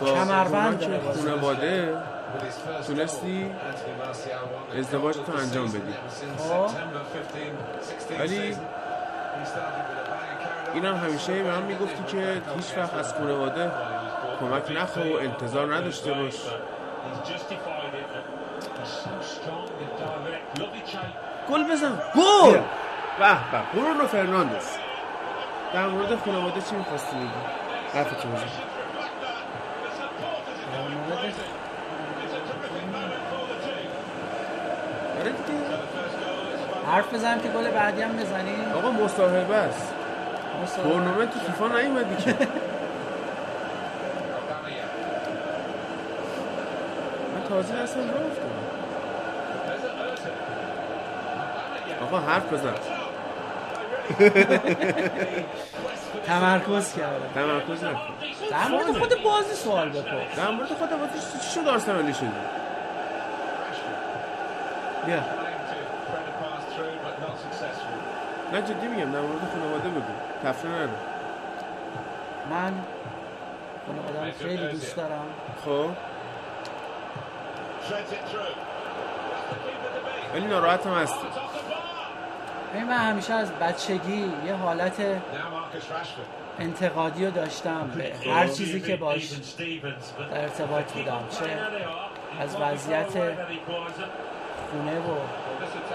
کمربند 0.00 1.02
بازی. 1.04 1.20
خانواده 1.20 1.94
With 2.34 2.42
his 2.42 2.82
first 2.82 2.86
تونستی 2.86 3.50
ازدواج 4.78 5.14
تو 5.14 5.32
انجام 5.38 5.68
بدی 5.68 5.78
ever 5.78 6.10
since. 6.10 6.42
September 6.42 7.02
15, 7.32 7.52
16 7.98 8.20
ولی 8.20 8.54
on. 8.54 8.56
اینم 10.74 10.96
همیشه 10.96 11.42
به 11.42 11.50
من 11.50 11.62
می‌گفتی 11.62 12.04
که 12.16 12.42
هیچ 12.56 12.78
وقت 12.78 12.94
از 12.94 13.14
خانواده 13.14 13.70
کمک 14.40 14.70
نخوا 14.70 15.02
و 15.02 15.20
انتظار 15.20 15.74
نداشته 15.74 16.12
باش 16.12 16.34
گل 21.50 21.64
بزن. 21.72 21.98
گل؟ 22.14 22.52
به 23.18 23.34
به 23.52 23.60
برونو 23.74 24.06
فرناندز. 24.06 24.66
در 25.74 25.86
مورد 25.86 26.18
خانواده 26.24 26.60
چی 26.60 26.76
می‌خواستی 26.76 27.16
بگی؟ 27.16 27.28
حرفتو 27.94 28.28
بزن. 28.28 28.46
در 30.72 30.80
مورد 30.88 31.12
آره 35.20 35.30
دیگه. 35.30 35.58
حرف 36.92 37.14
بزنم 37.14 37.40
که 37.40 37.48
گل 37.48 37.70
بعدی 37.70 38.02
هم 38.02 38.16
بزنی 38.16 38.56
آقا 38.74 38.90
مصاحبه 38.90 39.54
است. 39.56 39.92
تورنمنت 40.82 41.30
تو 41.30 41.38
فیفا 41.40 41.68
نیومدی 41.68 42.16
که. 42.16 42.30
من 47.34 47.42
تازه 47.48 47.74
اصلا 47.74 48.02
افتادم 48.02 48.66
آقا 52.06 52.18
حرف 52.18 52.52
بزن. 52.52 52.74
تمرکز 56.26 56.94
کرده 56.94 57.28
تمرکز 57.34 57.84
نکن. 57.84 58.00
در 58.50 58.68
مورد 58.68 58.98
خود 58.98 59.22
بازی 59.22 59.54
سوال 59.54 59.88
بپرس. 59.88 60.36
در 60.36 60.50
مورد 60.50 60.68
خود 60.68 60.90
بازی 60.90 61.38
چی 61.38 61.60
شد 61.60 61.68
آرسنالی 61.68 62.14
شدی 62.14 62.30
بیا. 65.06 65.20
نه 68.52 68.62
جدی 68.62 68.86
میگم 68.86 69.12
در 69.12 69.20
مورد 69.20 69.40
خانواده 69.52 69.88
بگو. 69.88 70.12
تفره 70.44 70.70
نرو 70.70 70.88
من 72.50 72.72
خانوادم 73.86 74.30
خیلی 74.38 74.68
دوست 74.68 74.96
دارم. 74.96 75.26
خب. 75.64 75.90
Shreds 77.86 78.12
it 78.12 78.30
through. 78.30 78.56
ولی 80.34 80.46
ناراحتم 80.46 80.94
هستی 80.94 81.26
من 82.74 83.10
همیشه 83.10 83.34
از 83.34 83.52
بچگی 83.52 84.32
یه 84.46 84.54
حالت. 84.54 85.00
انتقادی 86.58 87.24
رو 87.24 87.30
داشتم. 87.30 87.90
به 87.96 88.30
هر 88.30 88.46
چیزی 88.46 88.80
که 88.80 88.96
باش 88.96 89.28
در 90.30 90.40
ارتباط 90.40 90.92
بودم. 90.92 91.20
چه 91.30 91.44
از 92.40 92.56
وضعیت 92.60 93.12
خونه 94.70 94.98
و 94.98 95.16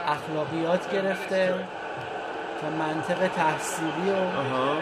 اخلاقیات 0.08 0.91
گرفته. 0.91 1.53
تا 2.61 2.69
منطق 2.69 3.27
تحصیلی 3.27 4.09
و 4.09 4.16
آها. 4.16 4.77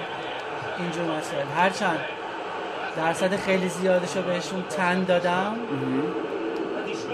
اینجور 0.80 1.04
مسائل. 1.04 1.46
هرچند 1.58 2.00
درصد 2.98 3.36
خیلی 3.36 3.70
زیادش 3.70 4.16
رو 4.16 4.22
بهشون 4.22 4.64
تن 4.64 5.04
دادم. 5.04 5.56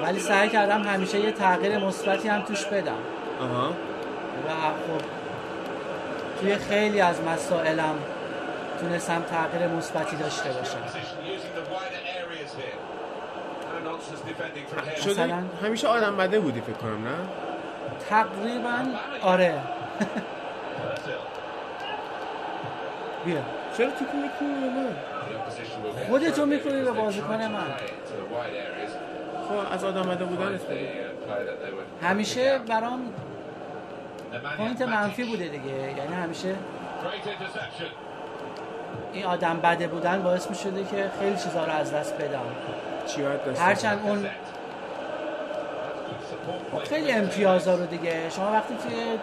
ولی 0.04 0.20
سعی 0.20 0.50
کردم 0.50 0.82
همیشه 0.82 1.20
یه 1.20 1.32
تغییر 1.32 1.78
مثبتی 1.78 2.28
هم 2.28 2.42
توش 2.42 2.66
بدم. 2.66 2.98
آها. 3.42 3.74
و 4.48 4.50
خب 4.52 5.06
توی 6.40 6.56
خیلی 6.56 7.02
از 7.02 7.22
مسائلم 7.22 7.96
تونستم 8.80 9.22
تغییر 9.22 9.68
مثبتی 9.68 10.16
داشته 10.16 10.50
باشم. 10.50 10.78
شدی؟ 15.04 15.34
همیشه 15.64 15.88
آدم 15.88 16.18
بده 16.18 16.40
بودی 16.40 16.62
فکر 16.62 16.74
کنم 16.74 17.08
نه؟ 17.08 17.16
تقریبا 18.10 18.86
آره. 19.22 19.62
بیا. 23.26 23.38
چرا 23.78 23.90
تیکو 23.92 24.18
می‌کنی 24.18 24.62
به 24.62 24.70
من 24.70 24.96
خودتو 26.08 26.46
می‌کنی 26.46 26.82
به 26.82 26.92
بازیکن 26.92 27.36
من؟ 27.36 27.66
خب 29.50 29.74
از 29.74 29.84
آدم 29.84 30.02
بده 30.02 30.26
بودن 30.26 30.60
همیشه 32.04 32.58
برام 32.58 33.14
پوینت 34.58 34.82
منفی. 34.82 35.24
بوده 35.24 35.48
دیگه 35.48 35.94
یعنی 35.98 36.16
همیشه. 36.16 36.56
این 39.14 39.26
آدم 39.26 39.60
بده 39.60 39.88
بودن 39.88 40.24
باعث 40.24 40.50
می 40.50 40.56
شده 40.56 40.84
که 40.84 41.12
خیلی 41.20 41.36
چیزها 41.36 41.66
رو 41.66 41.72
از 41.72 41.94
دست 41.94 42.18
بدم 42.18 42.42
هرچند 43.60 44.00
اون 44.04 44.30
خیلی 46.90 47.12
امتیازا 47.12 47.76
رو 47.76 47.86
دیگه 47.86 48.30
شما 48.30 48.52
وقتی 48.52 48.74
Ozil. 48.74 49.20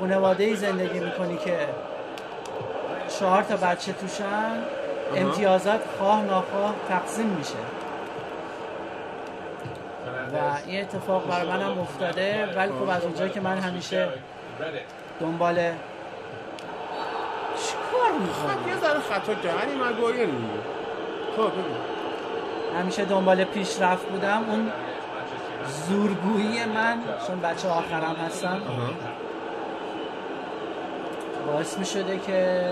خانواده 0.00 0.44
ای 0.44 0.56
زندگی 0.56 1.00
می‌کنی 1.00 1.36
که 1.36 1.58
چهار 3.18 3.42
تا 3.42 3.56
بچه 3.56 3.92
توشن 3.92 4.62
امتیازات 5.16 5.80
خواه 5.98 6.24
ناخواه 6.24 6.74
تقسیم 6.88 7.26
میشه 7.26 7.54
و 10.34 10.36
این 10.66 10.80
اتفاق 10.80 11.28
برای 11.28 11.48
منم 11.48 11.78
افتاده 11.78 12.46
ولی 12.56 12.72
خب 12.72 12.88
از 12.88 13.04
اونجایی 13.04 13.30
که 13.30 13.40
من 13.40 13.58
همیشه. 13.58 14.08
دنبال 15.20 15.54
چیکار 15.54 15.72
خب 18.12 18.58
می‌کنی؟ 18.58 18.70
یه 18.70 18.80
ذره 18.80 19.00
خطا 19.00 19.34
کرد 19.34 19.46
هری 19.46 19.74
مگایر 19.74 20.26
دیگه 20.26 20.38
خب 21.36 21.50
همیشه 22.78 23.04
دنبال 23.04 23.44
پیشرفت 23.44 24.06
بودم 24.06 24.44
اون 24.50 24.72
زورگویی 25.88 26.64
من 26.64 26.98
چون 27.26 27.40
بچه 27.40 27.68
آخرم 27.68 28.16
هستم. 28.26 28.60
باعث 31.46 31.78
می 31.78 31.84
شده 31.84 32.18
که 32.18 32.70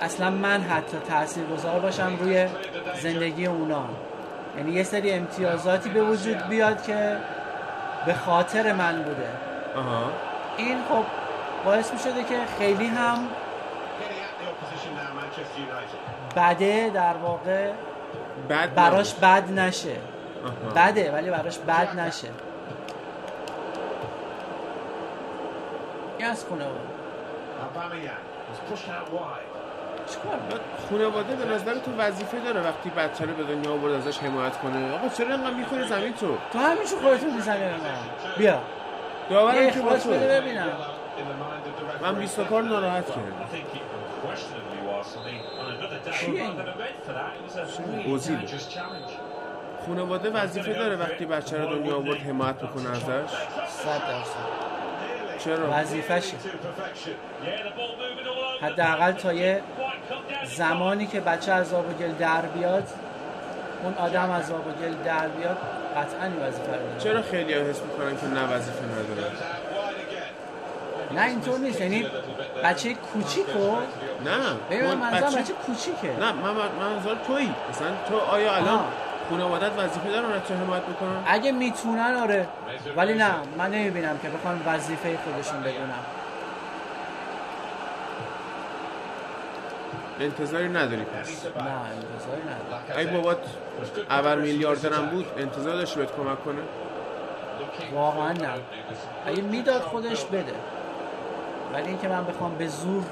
اصلا 0.00 0.30
من 0.30 0.60
حتی 0.60 0.96
تأثیر 1.08 1.44
گذار 1.44 1.80
باشم 1.80 2.16
روی 2.20 2.46
زندگی 3.02 3.46
اونا 3.46 3.88
یعنی 4.56 4.72
یه 4.72 4.82
سری 4.82 5.12
امتیازاتی 5.12 5.90
به 5.90 6.02
وجود 6.02 6.48
بیاد 6.48 6.82
که 6.82 7.16
به 8.06 8.14
خاطر 8.14 8.72
من 8.72 9.02
بوده. 9.02 9.28
آها. 9.76 10.10
این 10.56 10.78
خب 10.88 11.04
باعث 11.64 11.92
می 11.92 11.98
شده 11.98 12.24
که 12.24 12.38
خیلی 12.58 12.86
هم 12.86 13.28
بده 16.36 16.90
در 16.94 17.14
واقع 17.16 17.72
بد 18.48 18.74
براش 18.74 19.14
بد 19.14 19.52
نشه. 19.52 19.96
آها. 20.44 20.88
بده 20.88 21.12
ولی 21.12 21.30
براش 21.30 21.58
بد 21.58 22.00
نشه. 22.00 22.28
این 26.18 26.28
از 26.28 26.44
خونه 26.44 26.64
بود 26.64 26.94
بعد 30.50 30.60
خانواده 30.90 31.36
به 31.36 31.54
نظر 31.54 31.74
تو 31.74 31.96
وظیفه 31.98 32.40
داره 32.40 32.60
وقتی 32.60 32.90
بچه 32.90 33.24
رو 33.24 33.34
به 33.34 33.54
دنیا 33.54 33.72
آورد 33.72 33.92
ازش 33.92 34.18
حمایت 34.18 34.58
کنه. 34.58 34.94
آقا 34.94 35.08
چرا 35.08 35.34
اینقدر 35.34 35.54
می‌خوری 35.54 35.88
زمین 35.88 36.12
تو؟ 36.12 36.36
تو 36.52 36.58
همیشه 36.58 36.96
خودتون 36.96 37.34
می‌زنی 37.34 37.64
من 37.64 37.78
بیا. 38.38 38.58
داورم 39.30 39.70
که 39.70 39.80
با 39.80 39.96
تو 39.96 40.10
ببینم. 40.10 40.72
من 42.02 42.14
بیست 42.14 42.40
کار 42.40 42.62
ناراحت 42.62 43.06
کردم. 43.06 43.48
اوزیل 48.06 48.38
خانواده 49.86 50.30
وظیفه 50.30 50.72
داره 50.72 50.96
وقتی 50.96 51.26
بچه 51.26 51.58
رو 51.58 51.78
دنیا 51.78 51.96
آورد 51.96 52.18
حمایت 52.18 52.54
بکنه 52.54 52.90
ازش؟ 52.90 53.30
صد 53.68 54.00
درصد. 54.08 54.63
چرا؟ 55.44 55.68
وظیفشه. 55.80 56.36
حداقل 58.62 59.12
تا 59.12 59.32
یه 59.32 59.60
زمانی 60.56 61.06
که 61.06 61.20
بچه 61.20 61.52
از 61.52 61.74
آب 61.74 61.90
و 61.90 61.92
گل 61.92 62.12
در 62.12 62.40
بیاد 62.40 62.88
اون 63.82 63.94
آدم 63.94 64.30
از 64.30 64.50
آب 64.50 64.66
و 64.66 64.70
گل 64.70 64.94
در 65.04 65.28
بیاد 65.28 65.56
قطعا 65.96 66.24
این 66.24 66.36
وظیفه 66.42 66.72
رو 66.72 66.78
داره 66.88 66.98
چرا 66.98 67.22
خیلی 67.22 67.54
ها 67.54 67.60
حس 67.60 67.80
می‌کنن 67.82 68.16
که 68.16 68.26
نه 68.26 68.54
وظیفه 68.54 68.82
نداره؟ 68.84 69.30
نه 71.10 71.22
اینطور 71.22 71.58
نیست. 71.58 71.80
یعنی 71.80 72.06
بچه 72.64 72.94
کوچیکو 72.94 73.76
نه. 74.24 74.38
ببین 74.70 74.84
من 74.86 74.94
من 74.94 75.00
منظورم 75.10 75.30
بچه- 75.30 75.40
بچه 75.40 75.52
کوچیکه. 75.52 76.12
نه 76.20 76.32
من 76.32 76.50
من 76.50 76.68
منظور 76.80 77.16
تویی. 77.26 77.54
مثلا 77.70 77.88
تو 78.08 78.18
آیا 78.18 78.54
الان. 78.54 78.84
خانوادت 79.30 79.78
وظیفه 79.78 80.10
دارن 80.10 80.32
از 80.32 80.42
تو 80.42 80.54
حمایت 80.54 80.82
بکنن؟ 80.82 81.22
اگه 81.26 81.52
می‌تونن 81.52 82.14
آره. 82.22 82.48
ولی 82.96 83.14
نه 83.14 83.34
من 83.58 83.70
نمی‌بینم 83.70 84.18
که 84.18 84.28
بخوان 84.28 84.62
وظیفه 84.66 85.18
خودشون 85.24 85.60
بدونم 85.60 86.04
انتظاری 90.20 90.68
نداری 90.68 91.02
پس؟ 91.04 91.46
نه 91.46 91.62
انتظاری 91.62 92.42
ندارم. 92.42 92.98
ای 92.98 93.06
بابات 93.06 93.38
اول 94.10 94.40
میلیاردرم 94.40 95.06
بود 95.06 95.26
انتظار 95.38 95.76
داشتی 95.76 96.00
بهت 96.00 96.16
کمک 96.16 96.44
کنه؟ 96.44 96.62
واقعا 97.92 98.32
نه. 98.32 98.48
اگه 99.26 99.42
می‌داد 99.42 99.80
خودش 99.80 100.24
بده. 100.24 100.54
ولی 101.72 101.88
اینکه 101.88 102.08
من 102.08 102.24
بخوام 102.24 102.54
به 102.54 102.68
زور 102.68 103.04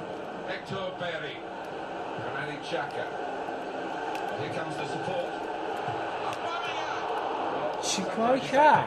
چیکار 7.82 8.38
کرد؟ 8.38 8.84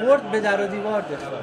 خورد 0.00 0.30
به 0.30 0.40
در 0.40 0.64
و 0.64 0.66
دیوار 0.66 1.00
دفاع 1.00 1.40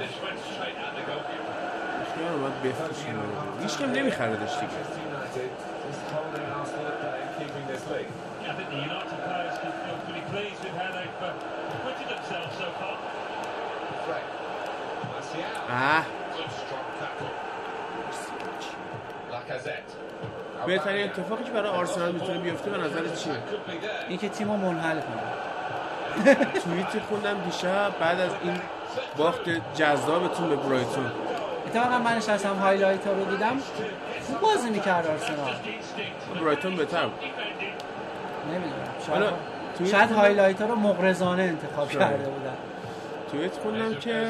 خیال 2.16 2.34
اومد 2.34 2.62
بفروش 2.64 2.98
کنه 3.06 3.20
هیچ 3.62 3.78
کم 3.78 3.92
نمیخردش 3.92 4.54
دیگه. 4.54 4.68
I 8.52 8.54
think 8.58 8.70
the 8.70 8.82
United 8.90 9.20
players 9.28 9.56
can 9.64 9.72
feel 9.84 9.98
pretty 10.06 10.24
pleased 10.32 10.62
with 10.66 10.76
how 10.82 10.90
they've 10.98 11.22
uh, 11.24 11.74
acquitted 11.76 12.08
themselves 12.14 12.54
so 12.62 12.68
far. 12.80 12.96
اه 15.70 16.06
بهترین 20.66 21.04
اتفاقی 21.06 21.44
که 21.44 21.52
برای 21.52 21.70
آرسنال 21.70 22.12
می‌تونه 22.12 22.40
بیفته 22.40 22.70
به 22.70 22.78
نظر 22.78 23.16
چیه؟ 23.16 23.34
این 24.10 24.18
که 24.18 24.30
تیمو 24.30 24.58
منحل 24.58 25.00
کنه. 25.02 25.51
توییتی 26.64 27.00
خوندم 27.10 27.42
دیشب 27.46 28.00
بعد 28.00 28.20
از 28.20 28.32
این 28.44 28.62
باخت 29.18 29.50
جذابتون 29.76 30.50
به 30.50 30.56
برایتون. 30.56 31.12
اتفاقا 31.68 31.98
من 31.98 32.18
نشستم 32.18 32.56
highlight 32.56 33.08
ها 33.08 33.14
رو 33.14 33.26
دیدم 33.26 33.60
خوب 34.28 34.40
بازی 34.40 34.70
می‌کرد 34.70 35.08
آرسنال. 35.08 35.56
برایتون 36.42 36.76
بهتر 36.76 37.06
نمی‌دونم. 38.48 38.74
شاید, 39.08 39.92
شاید 39.92 40.12
highlight 40.12 40.62
ها 40.62 40.68
رو 40.68 40.76
مغرضانه 40.76 41.44
انتخاب 41.44 41.90
شاید. 41.90 42.00
کرده 42.00 42.30
بودن 42.30 42.54
توییت 43.32 43.58
خوندم 43.58 43.96
که 43.96 44.28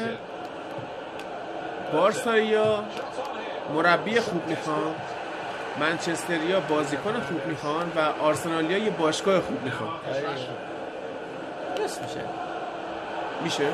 بارساییا 1.92 2.84
مربی 3.74 4.20
خوب 4.20 4.48
می‌خوان 4.48 4.94
منچستریا 5.80 6.60
بازیکن 6.60 7.12
خوب 7.12 7.46
می‌خوان 7.46 7.92
و 7.96 8.22
آرسنالیا 8.22 8.78
یه 8.78 8.90
باشگاه 8.90 9.40
خوب 9.40 9.62
می‌خوان. 9.64 9.90
درست 11.82 12.02
میشه 12.02 12.20
میشه؟ 13.42 13.68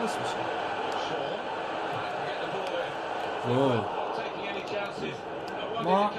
درست 0.00 0.18
میشه 0.18 0.36
واو. 3.48 3.80
ما 5.84 6.10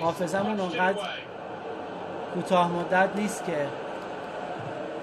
حافظمون 0.00 0.60
اونقدر 0.60 0.98
کوتاه 2.34 2.72
مدت 2.72 3.08
نیست 3.14 3.44
که 3.44 3.66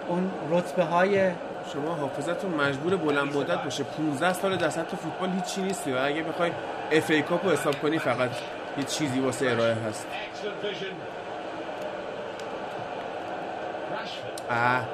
اون 0.08 0.32
رتبه 0.50 0.84
های 0.84 1.32
شما 1.74 1.96
حافظتون 1.96 2.52
مجبور 2.52 2.96
بلند 2.96 3.38
مدت 3.38 3.64
باشه 3.64 3.84
15 3.84 4.34
سال 4.34 4.56
در 4.56 4.70
سطح 4.70 4.96
فوتبال 4.96 5.30
هیچی 5.30 5.62
نیستی 5.62 5.94
و 5.94 5.98
اگه 5.98 6.24
بخوای 6.24 6.52
اف 6.92 7.10
ای 7.10 7.22
کاپ 7.22 7.46
رو 7.46 7.52
حساب 7.52 7.82
کنی 7.82 8.00
فقط 8.00 8.30
یه 8.78 8.84
چیزی 8.84 9.20
واسه 9.20 9.52
ارائه 9.52 9.74
هست 9.74 10.08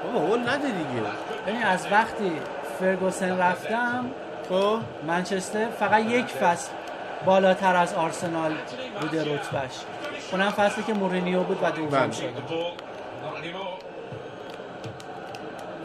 بابا 0.03 0.19
هول 0.27 0.49
نده 0.49 0.67
دیگه. 0.67 1.01
ببین 1.47 1.63
از 1.63 1.87
وقتی 1.91 2.31
فرگوسن 2.79 3.37
رفتم 3.37 4.05
خب. 4.49 4.79
منچستر 5.07 5.69
فقط 5.69 6.01
یک 6.01 6.25
فصل 6.25 6.71
بالاتر 7.25 7.75
از 7.75 7.93
آرسنال 7.93 8.53
بوده 9.01 9.21
رتبهش. 9.21 9.71
اونم 10.31 10.49
فصلی 10.49 10.83
که 10.83 10.93
مورینیو 10.93 11.43
بود 11.43 11.57
و 11.63 11.71
دوم 11.71 11.89
بله. 11.89 12.11
شد 12.11 12.33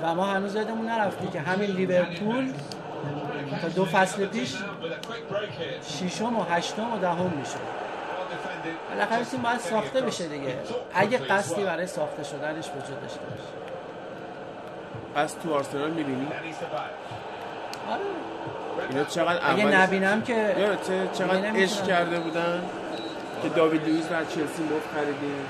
و 0.03 0.15
ما 0.15 0.25
هنوز 0.25 0.55
یادمون 0.55 0.87
نرفتی 0.87 1.29
که 1.29 1.41
همین 1.41 1.71
لیورپول 1.71 2.53
تا 3.63 3.69
دو 3.69 3.85
فصل 3.85 4.27
پیش 4.27 4.55
ششم 5.89 6.37
و 6.37 6.45
هشتم 6.51 6.93
و 6.95 6.99
دهم 6.99 7.33
می‌شد. 7.39 7.84
بالاخره 8.91 9.25
تیم 9.25 9.43
باید 9.43 9.59
ساخته 9.61 10.01
بشه 10.01 10.29
دیگه. 10.29 10.55
اگه 10.95 11.19
قصدی 11.19 11.65
برای 11.65 11.87
ساخته 11.87 12.23
شدنش 12.25 12.69
وجود 12.69 13.01
داشته 13.01 13.21
باشه. 13.21 13.43
پس 15.15 15.33
تو 15.35 15.55
آرسنال 15.55 15.91
می‌بینی؟ 15.91 16.27
آره. 17.91 18.01
اینا 18.91 19.05
چقدر 19.05 19.41
اگه 19.51 19.65
نبینم 19.65 20.23
که 20.23 20.55
چه- 20.87 21.09
چقدر. 21.19 21.51
عشق 21.51 21.87
کرده 21.87 22.21
بودن 22.21 22.63
که 23.43 23.49
داوید 23.49 23.89
لوئیس 23.89 24.13
از 24.13 24.29
چلسی 24.29 24.63
مفت 24.63 24.95
خریدیم 24.95 25.47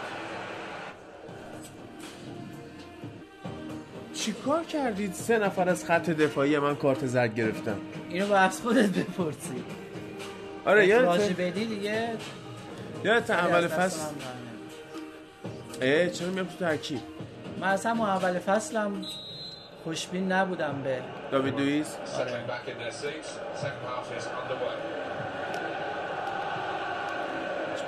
چیکار 4.14 4.64
کردید؟ 4.64 5.12
سه 5.12 5.38
نفر 5.38 5.68
از 5.68 5.84
خط 5.84 6.10
دفاعی 6.10 6.58
من 6.58 6.76
کارت 6.76 7.06
زرد 7.06 7.34
گرفتم. 7.34 7.76
اینو 8.10 8.26
با 8.26 8.48
خودت 8.48 8.88
بپرسی. 8.88 9.64
آره 10.66 10.86
یادت 10.86 11.32
بدی 11.40 11.64
دیگه. 11.66 12.08
یادت 13.04 13.30
اول 13.30 13.68
فصل. 13.68 14.00
اه 15.82 16.08
چرا 16.08 16.28
میام 16.28 16.46
تو 16.46 16.56
ترکیب؟ 16.64 17.00
من 17.60 17.68
اصلا 17.68 17.92
اول 17.92 18.38
فصلم 18.38 19.02
خوشبین 19.84 20.32
نبودم 20.32 20.82
به 20.84 20.98
داوید 21.30 21.60
لوئیس؟ 21.60 21.96
آره. 22.18 22.44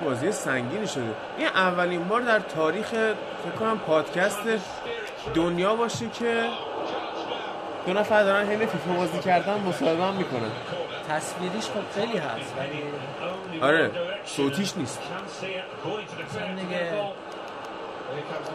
بازی 0.04 0.32
سنگینی 0.32 0.86
شده. 0.86 1.02
این 1.38 1.46
اولین 1.46 2.08
بار 2.08 2.20
در 2.20 2.38
تاریخ 2.38 2.88
فکر 2.88 3.56
کنم 3.58 3.78
پادکست 3.78 4.40
دنیا 5.34 5.76
باشه 5.76 6.08
که 6.08 6.44
دو 7.86 7.92
نفر 7.92 8.22
دارن 8.22 8.46
حین 8.46 8.58
فیفا 8.58 8.92
بازی 8.92 9.18
کردن 9.18 9.60
مصاحبه 9.60 10.02
هم 10.04 10.14
می‌کنن. 10.14 10.50
تصویریش 11.08 11.64
خب 11.64 12.00
خیلی 12.00 12.18
هست 12.18 12.54
ولی 12.58 12.82
آره 13.62 13.91
صوتیش 14.25 14.76
نیست. 14.76 14.99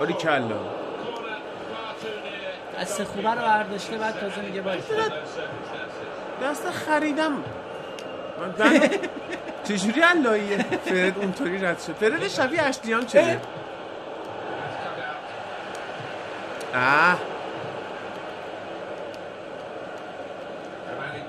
آری 0.02 0.14
کلا 0.14 0.58
دست 2.82 3.04
خوبه 3.04 3.30
رو 3.30 3.42
برداشته 3.42 3.98
بعد 3.98 4.20
تازه 4.20 4.42
میگه 4.42 4.62
باید 4.62 4.84
دست 6.44 6.70
خریدم. 6.72 7.32
من. 8.60 8.80
چجوری 9.68 10.02
علاییه 10.02 10.58
فرد 10.58 11.18
اونطوری 11.18 11.58
رد 11.58 11.80
شد. 11.80 11.94
فرد 11.94 12.28
شبیه 12.28 12.62
اشتیان 12.62 13.08
شده 13.08 13.42
اه. 16.76 17.18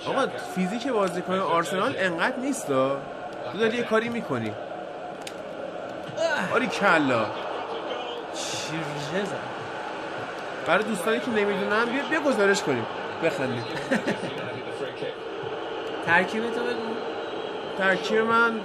آقا 0.07 0.27
فیزیک 0.55 0.89
بازیکن 0.89 1.39
آرسنال 1.39 1.95
انقدر 1.99 2.37
نیست 2.37 2.69
دا. 2.69 2.97
تو 3.53 3.59
داری 3.59 3.77
یه 3.77 3.83
کاری 3.83 4.09
می‌کنی. 4.09 4.53
آری 6.55 6.67
کلا. 6.67 7.27
شیرجه 8.35 9.25
زد. 9.25 9.37
برای 10.67 10.85
دوستانی 10.85 11.21
که 11.21 11.31
نمی‌دونن 11.31 11.85
بیا 11.85 12.03
بیا 12.11 12.21
گزارش 12.21 12.63
کنیم. 12.63 12.87
بخندید 13.25 13.65
ترکیب 16.07 16.43
تو 16.55 16.61
بگو. 16.61 16.95
ترکیب 17.79 18.19
من 18.19 18.61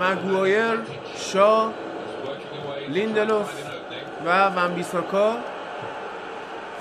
مگوایر 0.00 0.78
شا 1.16 1.70
لیندلوف 2.88 3.50
و 4.26 4.50
ونبیساکا 4.50 5.36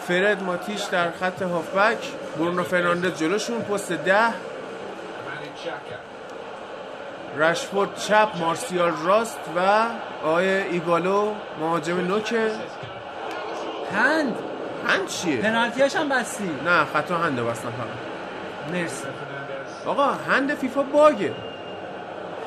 فرد 0.08 0.44
ماتیش 0.44 0.82
در 0.84 1.12
خط 1.12 1.42
هافبک. 1.42 1.98
برونو 2.38 2.64
فرناندز 2.64 3.20
جلوشون 3.20 3.62
پست 3.62 3.92
ده. 3.92 4.34
رشفورد 7.38 7.96
چپ 7.96 8.30
مارسیال 8.40 8.94
راست 9.04 9.40
و 9.56 9.86
آقای 10.24 10.48
ایگالو 10.48 11.34
مهاجم 11.60 12.00
نوکه 12.00 12.52
هند. 13.96 14.36
هند 14.88 15.08
چیه؟ 15.08 15.42
پنالتیاش 15.42 15.96
هم 15.96 16.10
بستی. 16.10 16.50
نه 16.66 16.86
خطا 16.86 17.18
هنده 17.18 17.44
بستن 17.44 17.70
فقط. 17.70 17.88
مرسی. 18.74 19.08
آقا 19.86 20.12
هند 20.12 20.56
فیفا 20.56 20.84
باگه. 20.84 21.34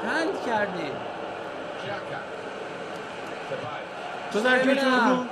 هند 0.06 0.44
کردی 0.46 0.90
تو 4.32 4.40
ترکیب 4.40 4.74
تو 4.74 4.90
بگو 4.90 5.24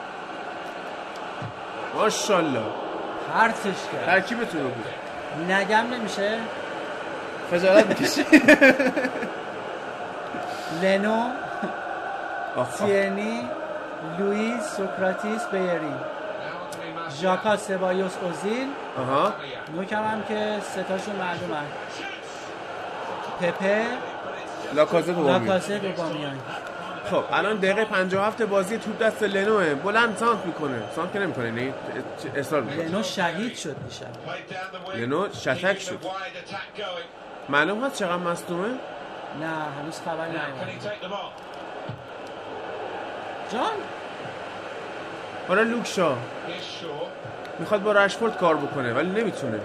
ماشالله 1.95 2.61
پرتش 3.35 3.55
کرد. 3.65 4.07
ترکیب 4.07 4.45
تو 4.45 4.59
بگو 4.59 5.53
نگم 5.53 5.95
نمیشه. 5.95 6.39
خجالت 7.53 7.87
می‌کشی. 7.87 8.25
لنو 10.83 11.31
تیرنی 12.79 13.49
لوئیس 14.19 14.77
سوکراتیس 14.77 15.47
بیری. 15.53 15.95
ژاکا 17.21 17.57
سبایوس 17.57 18.13
اوزیل. 18.23 18.69
هم 19.93 20.23
که 20.29 20.61
ستاشون 20.73 21.17
معلومن. 21.17 21.67
پپه. 23.41 23.87
لاکازه 24.75 25.13
لاکاسه 25.13 25.79
دوبامیان. 25.79 26.39
خب 27.11 27.25
الان 27.33 27.57
دقیقه 27.57 27.85
57 27.85 28.43
بازی 28.43 28.79
توپ 28.79 29.03
دست 29.03 29.23
لنوه. 29.23 29.75
بلند 29.75 30.17
سانت 30.17 30.47
می‌کنه. 30.47 30.83
سانت 30.97 31.13
که 31.13 31.19
نمی‌کنه 31.19 31.51
نه 31.51 31.75
اصرار 32.37 32.63
می‌کنه. 32.63 32.89
لنو 32.89 33.03
شهید 33.03 33.57
شد 33.57 33.77
دیشب. 33.89 34.07
لنو 34.95 35.29
شتک 35.33 35.81
شد. 35.81 35.99
معلوم 37.49 37.85
هست 37.85 37.99
چقدر 37.99 38.17
مصدومه؟ 38.17 38.69
نه 39.41 39.47
هنوز 39.47 40.01
خبر 40.05 40.27
نیومده 40.27 40.73
جان؟ 43.53 43.77
حالا 45.49 45.63
لوکشا 45.63 46.17
می‌خواد 47.59 47.83
با 47.83 47.93
رشفورد 47.93 48.39
کار 48.39 48.57
بکنه 48.57 48.93
ولی 48.93 49.11
نمی‌تونه. 49.21 49.61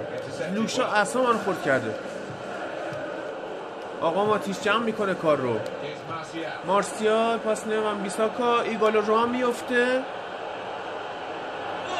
لوکشا 0.53 0.85
اصلا 0.85 1.21
من 1.21 1.37
خورد 1.37 1.63
کرده. 1.63 1.95
آقا 4.01 4.25
ماتیش 4.25 4.59
جمع 4.59 4.83
می‌کنه 4.83 5.13
کار 5.13 5.37
رو. 5.37 5.59
مارسیال 6.65 7.37
پاس 7.37 7.67
نمیم 7.67 7.97
بیساکا 8.03 8.61
ایگالو 8.61 9.01
رو 9.01 9.17
هم 9.17 9.29
میفته 9.29 10.01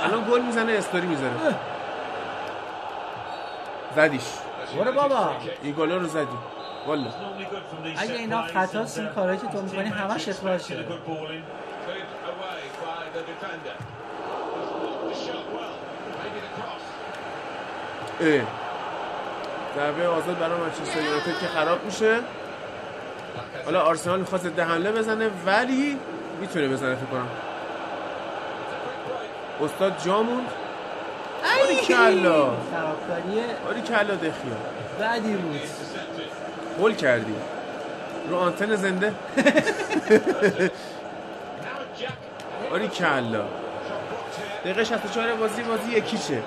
الان 0.04 0.28
گل 0.32 0.42
می‌زنه 0.42 0.72
استوری 0.72 1.08
می‌زنه 1.08 1.56
زدیش. 3.96 4.24
بابا. 4.96 5.32
ایگالو 5.64 6.00
رو 6.00 6.08
زدی. 6.08 6.38
والا. 6.88 7.08
اگه 7.98 8.14
اینا 8.14 8.42
خطا 8.42 8.86
این 8.98 9.08
کارهایی 9.08 9.40
که 9.40 9.48
تو 9.48 9.62
می‌کنی 9.62 9.90
همش 9.90 10.30
اخراج 10.30 10.62
شده 10.62 10.86
اه. 18.22 18.42
ضربه 19.76 20.08
آزاد 20.08 20.40
برای 20.40 20.60
منچستر 20.60 21.02
یونایتد 21.02 21.40
که 21.40 21.48
خراب 21.48 21.86
میشه. 21.86 22.20
حالا 23.66 23.82
آرسنال 23.82 24.20
می‌خواد 24.20 24.42
ضد 24.42 24.60
حمله 24.60 24.92
بزنه 24.92 25.30
ولی 25.46 26.00
می‌تونه 26.42 26.68
بزنه 26.68 26.96
فکر 26.96 27.06
کنم. 27.06 27.28
استاد 29.64 29.94
جا 30.06 30.24
موند. 30.24 30.48
آری 31.64 31.76
کلا 31.76 32.44
آری 33.70 33.82
کلا 33.88 34.16
دخیا 34.16 34.58
بعدی 35.00 35.34
بود. 35.34 35.62
گل 36.80 36.94
کردی. 36.94 37.36
رو 38.30 38.36
آنتن 38.38 38.76
زنده. 38.76 39.14
آری 42.72 42.88
کلا. 42.88 43.44
دقیقه 44.64 44.84
64 44.84 45.34
بازی 45.36 45.64
بازی 45.64 45.92
یکیچه 45.92 46.44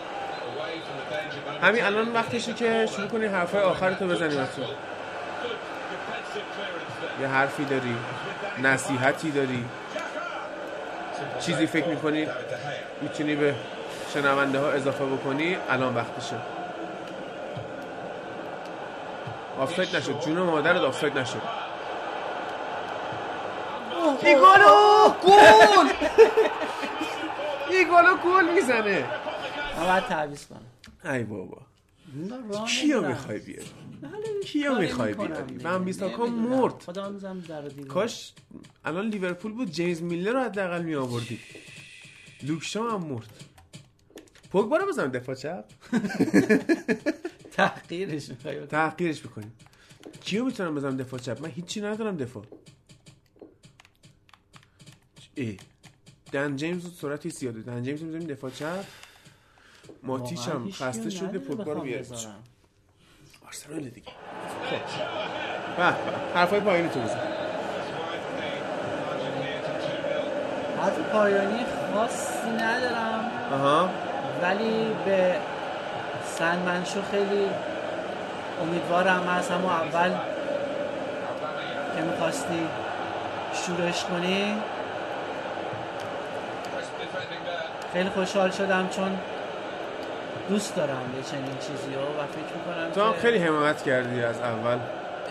همین 1.63 1.85
الان 1.85 2.13
وقتشه 2.13 2.53
که 2.53 2.87
شروع 2.97 3.07
کنی 3.09 3.27
حرفای 3.27 3.61
آخرتو 3.61 4.07
بزنی 4.07 4.35
بچه 4.35 4.63
یه 7.21 7.29
حرفی 7.29 7.65
داری 7.65 7.97
نصیحتی 8.63 9.31
داری. 9.31 9.65
چیزی 11.41 11.67
فکر 11.67 11.87
می‌کنی 11.87 12.27
می‌تونی 13.01 13.37
به 13.37 13.55
شنونده 14.15 14.59
ها 14.59 14.71
اضافه 14.71 15.05
بکنی 15.05 15.57
الان 15.71 15.95
وقتشه. 15.95 16.37
آفساید 19.59 19.97
نشد. 19.97 20.21
جون 20.21 20.39
مادرت 20.39 20.81
آفساید 20.81 21.19
نشد. 21.19 21.43
ایگالو 24.23 25.11
گل! 25.25 25.89
ایگالو 27.71 28.17
گل 28.25 28.55
می‌زنه. 28.55 29.05
من 29.79 29.87
باید 29.87 30.05
تعویض 30.05 30.47
کنم. 30.47 31.13
ای 31.15 31.25
بابا. 31.25 31.59
کیو. 32.67 33.09
می‌خوای 33.09 33.39
بیاری؟ 33.39 33.71
حالا 34.03 34.41
کیو 34.45 34.79
می‌خوای 34.79 35.15
بیاری. 35.15 35.55
وان‌بیساکا. 35.65 36.27
مرد. 36.27 36.85
کاش 37.89 38.33
الان 38.85 39.07
لیورپول 39.09 39.53
بود 39.53 39.71
جیمز 39.71 40.03
میلر 40.03 40.33
رو 40.33 40.41
حداقل 40.41 40.83
می 40.83 40.95
آوردی 40.95 41.41
لوکشا 42.43 42.83
هم 42.83 43.05
مرد. 43.05 43.31
پوگبا 44.53 44.77
رو 44.77 44.87
بزنم 44.87 45.11
دفاع 45.11 45.35
چپ. 45.35 45.65
تحقیرش 47.55 48.29
می‌خوای 48.29 48.57
بکنی. 48.57 48.67
تحقیرش 48.67 49.23
بکنیم. 49.23 49.53
کیو 50.25 50.45
می‌تونم 50.45 50.75
بزنم 50.75 50.97
دفاع 50.97 51.21
چپ؟ 51.21 51.43
من 51.43 51.51
هیچی 51.51 51.81
ندارم 51.81 52.17
دفاع. 52.17 52.45
ای. 55.35 55.57
دن 56.33 56.57
جیمز 56.57 56.99
سرعتی 57.01 57.31
زیاده 57.31 57.63
دن 57.63 57.83
جیمز 57.83 58.03
می‌ذاریم 58.03 58.27
دفاع 58.27 58.51
چپ. 58.51 58.85
واقعا 60.03 60.37
هم 60.37 60.71
خسته 60.71 61.11
شده 61.11 61.39
پوگبا 61.39 61.73
رو 61.73 61.81
بذارم. 61.81 62.45
آرسنال 63.47 63.81
دیگه. 63.81 64.13
خب. 64.71 65.83
حرفای 66.35 66.61
پایینی 66.61 66.89
تو 66.89 67.01
بزن. 67.01 67.19
حرف 70.79 70.99
پایانی 70.99 71.65
خاصی 71.95 72.49
ندارم. 72.49 73.31
آها. 73.53 73.91
ولی 74.43 74.95
به 75.05 75.41
سنمنشو 76.39 77.03
خیلی 77.11 77.49
امیدوارم 78.63 79.23
من 79.27 79.39
از 79.39 79.51
همون 79.51 79.73
اول 79.73 80.11
که 81.97 82.03
می‌خواستی 82.03 82.69
شروعش 83.53 84.05
کنی. 84.05 84.55
خیلی 87.93 88.09
خوشحال 88.09 88.51
شدم 88.51 88.89
چون 88.89 89.19
دوست 90.49 90.77
دارم 90.77 91.15
یه 91.17 91.23
چنین 91.23 91.59
چیزی 91.61 91.95
رو 91.95 92.01
و 92.01 92.27
فکر 92.27 92.57
می‌کنم 92.57 92.91
تو 92.95 93.03
هم 93.03 93.13
خیلی 93.13 93.39
حمایت 93.39 93.83
کردی 93.83 94.23
از 94.23 94.41
اول. 94.41 94.79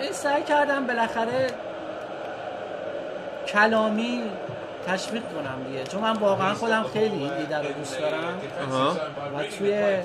این 0.01 0.11
سعی 0.11 0.43
کردم 0.43 0.87
بالاخره 0.87 1.47
کلامی 3.47 4.23
تشویق 4.87 5.23
کنم 5.23 5.63
دیگه. 5.67 5.83
چون 5.83 6.01
من 6.01 6.13
واقعا 6.13 6.53
خودم 6.53 6.85
خیلی 6.93 7.15
این 7.15 7.33
ایده 7.33 7.57
رو 7.57 7.73
دوست 7.73 7.99
دارم. 7.99 8.41
و 9.37 9.43
توی 9.43 9.97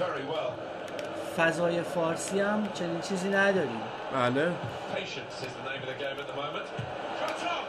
فضای 1.38 1.82
فارسی 1.82 2.40
هم 2.40 2.68
چنین 2.74 3.00
چیزی 3.00 3.28
نداریم. 3.28 3.80
بله. 4.12 4.52
Patience 4.94 5.44
is 5.46 5.52
the 5.58 5.64
name 5.68 5.82
of 5.82 5.88
the 5.92 5.98
game 6.02 6.18
at 6.22 6.26
the 6.32 6.36
moment. 6.42 6.66
Shot 7.20 7.40
on! 7.54 7.64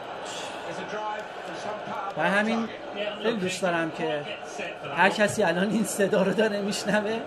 It's 0.68 0.80
a 0.84 0.88
drive 0.94 1.24
for 1.46 1.56
some 1.64 1.78
power. 1.90 2.18
و 2.18 2.30
همین 2.30 2.68
خیلی 3.22 3.36
دوست 3.36 3.62
دارم 3.62 3.90
که 3.90 4.22
هر 4.96 5.08
کسی 5.08 5.42
الان 5.42 5.70
این 5.70 5.84
صدا 5.84 6.22
رو 6.22 6.32
داره 6.32 6.60
میشنوه 6.60 7.20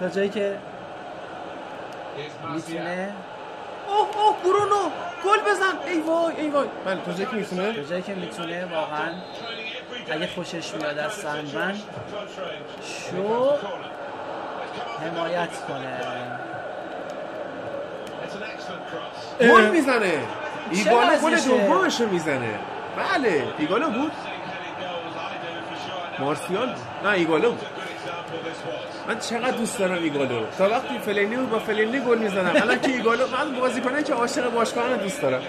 تا 0.00 0.08
جایی 0.08 0.28
که. 0.28 0.58
می‌تونه 2.54 3.12
اوه 3.88 3.98
اوه 3.98 4.36
برونو 4.44 4.90
گل 5.24 5.40
بزن. 5.50 5.78
ای 5.86 6.00
وای 6.00 6.36
ای 6.36 6.50
وای. 6.50 6.68
بله 6.84 7.00
تا 7.00 7.12
جایی 7.12 7.26
که 7.26 7.36
می‌تونه. 7.36 7.72
تا 7.72 7.82
جایی 7.82 8.02
که 8.02 8.14
می‌تونه 8.14 8.64
واقعا. 8.64 9.10
اگه 10.10 10.26
خوشش 10.26 10.74
میاد 10.74 10.98
از 10.98 11.12
سنبن 11.12 11.78
شو. 12.82 13.52
حمایت 15.00 15.48
کنه. 15.68 15.98
It's 18.24 18.34
an 18.34 18.42
excellent 18.52 18.84
cross. 18.90 19.50
گل 19.52 19.70
می‌زنه. 19.70 20.12
ایگالو 20.70 21.16
چه 21.16 21.22
گل 21.22 21.34
وضعشه؟ 21.34 21.48
دومش 21.48 22.00
می‌زنه. 22.00 22.54
بله 22.96 23.44
ایگالو 23.58 23.88
بود. 23.90 24.12
مارسیال 26.18 26.74
نه 27.04 27.10
ایگالو 27.10 27.50
بود. 27.50 27.66
من 29.08 29.18
چقدر 29.18 29.50
دوست 29.50 29.78
دارم 29.78 30.02
ایگالو 30.02 30.46
تا 30.58 30.68
وقتی 30.68 30.98
فلینی 30.98 31.36
بود 31.36 31.50
با 31.50 31.58
فلینی 31.58 32.00
گل 32.00 32.18
می‌زنم. 32.18 32.62
الان 32.62 32.80
که 32.80 32.90
ایگالو 32.90 33.26
من 33.26 33.60
بازیکنایی 33.60 34.04
که 34.04 34.14
عاشق 34.14 34.50
باشگاهان 34.50 34.96
دوست 34.96 35.22
دارم. 35.22 35.42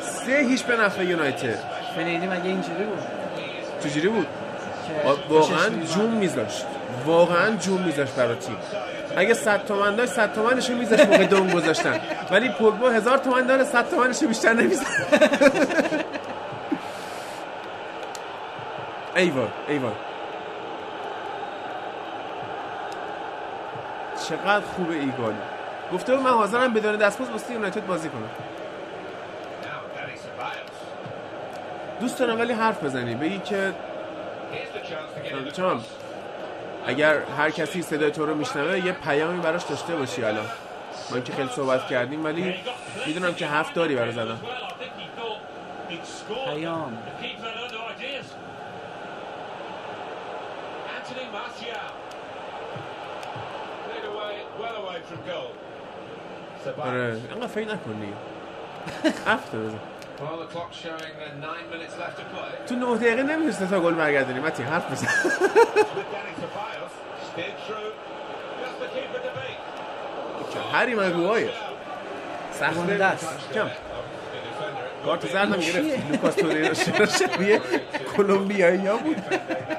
سه 0.00 0.32
هیچ 0.32 0.62
به 0.64 0.76
نفع 0.76 1.04
یونایتد. 1.04 1.58
فنیدی 1.96 2.26
مگه 2.26 2.44
اینجوری 2.44 2.84
بود؟ 2.84 3.02
چجوری 3.84 4.08
بود؟ 4.08 4.26
واقعا؟ 5.28 5.68
جون 5.94 6.10
میذاشت. 6.10 6.66
واقعا 7.06 7.56
جون 7.56 7.82
میذاشت 7.82 8.14
برای 8.14 8.36
تیم. 8.36 8.56
اگه 9.16 9.34
100 9.34 9.64
تومن 9.64 9.96
داشت 9.96 10.12
100 10.12 10.32
تومنشو 10.34 10.74
میذاشت 10.74 11.06
موقع 11.06 11.26
دوم 11.26 11.50
گذاشتن. 11.50 12.00
ولی 12.30 12.48
پوگبا 12.48 12.90
هزار 12.90 13.18
تومن 13.18 13.46
داره 13.46 13.64
100 13.64 13.90
تومنشو 13.90 14.26
بیشتر 14.26 14.52
نمی‌ذاره. 14.52 14.88
ایوان 19.16 19.48
ایوان 19.68 19.92
چقدر 24.28 24.64
خوبه 24.76 24.94
ایگالو 24.94 25.34
گفته 25.92 26.16
بود 26.16 26.24
من 26.24 26.30
حاضرم 26.30 26.74
بدون 26.74 26.96
دستمزد 26.96 27.30
واسه 27.32 27.52
یونایتد 27.52 27.86
بازی 27.86 28.08
کنم. 28.08 28.30
دوست 32.00 32.18
دارم 32.18 32.38
ولی 32.40 32.52
حرف 32.52 32.84
بزنی. 32.84 33.14
بگی 33.14 33.38
که 33.38 33.72
Here's 35.22 35.99
اگر 36.86 37.22
هر 37.38 37.50
کسی 37.50 37.82
صدای 37.82 38.10
تو 38.10 38.26
رو 38.26 38.34
میشنوه 38.34 38.86
یه 38.86 38.92
پیامی 38.92 39.40
براش 39.40 39.62
داشته 39.62 39.96
باشی 39.96 40.24
الان 40.24 40.46
ما 41.10 41.16
اینکه 41.16 41.32
خیلی 41.32 41.48
صحبت 41.48 41.86
کردیم 41.86 42.24
ولی 42.24 42.54
می‌دونم 43.06 43.34
که 43.34 43.46
حرف 43.46 43.74
داری 43.74 43.94
برای 43.94 44.12
زدن. 44.12 44.38
پیام 46.46 46.98
The 47.06 47.22
keeper 47.22 47.48
had 47.48 47.64
other 47.66 47.82
ideas. 47.94 48.26
Anthony 50.96 51.26
Martial. 51.36 51.88
Played 53.86 54.06
away, 54.12 54.34
well 54.60 54.76
away 54.82 54.98
from 55.08 55.20
goal. 55.30 55.50
آره. 56.80 57.20
انقدر 57.32 57.46
فکر 57.46 57.68
نکن 57.68 57.92
دیگه 58.00 58.12
هفته 59.26 59.58
بزن 59.58 59.78
Well, 60.22 60.38
the 60.38 60.46
clock's 60.54 60.76
showing 60.76 61.12
nine 61.48 61.66
minutes 61.72 61.94
left 62.02 62.16
to 62.20 62.24
play. 62.34 62.66
تو 62.68 62.74
نه 62.74 62.96
دقیقه 62.96 63.22
نمی‌تونی 63.22 63.70
تا 63.70 63.80
گل 63.80 63.94
برگردونی 63.94 64.40
متی 64.40 64.62
حرف 64.62 64.92
بزن 64.92 65.06
With 65.06 65.12
Danny 66.14 66.34
Ceballos. 66.40 66.92
Steered 67.30 67.58
through. 67.66 67.92
Just 68.62 68.76
the 68.82 68.88
keeper 68.94 69.20
debate. 69.28 70.74
هری 70.74 70.94
مگوهای 70.94 71.48
سخته 72.52 72.74
گنده 72.80 73.04
است. 73.04 73.28
کم. 73.54 73.70
کارت 75.04 75.32
زردم 75.32 75.56
گرفت 75.56 75.78
لوکاس 76.12 76.34
توریرا 76.34 76.74
چرا 76.74 77.06
شبیه 77.06 77.60
کلمبیایی 78.16 78.86
ها 78.86 78.96
بود 78.96 79.16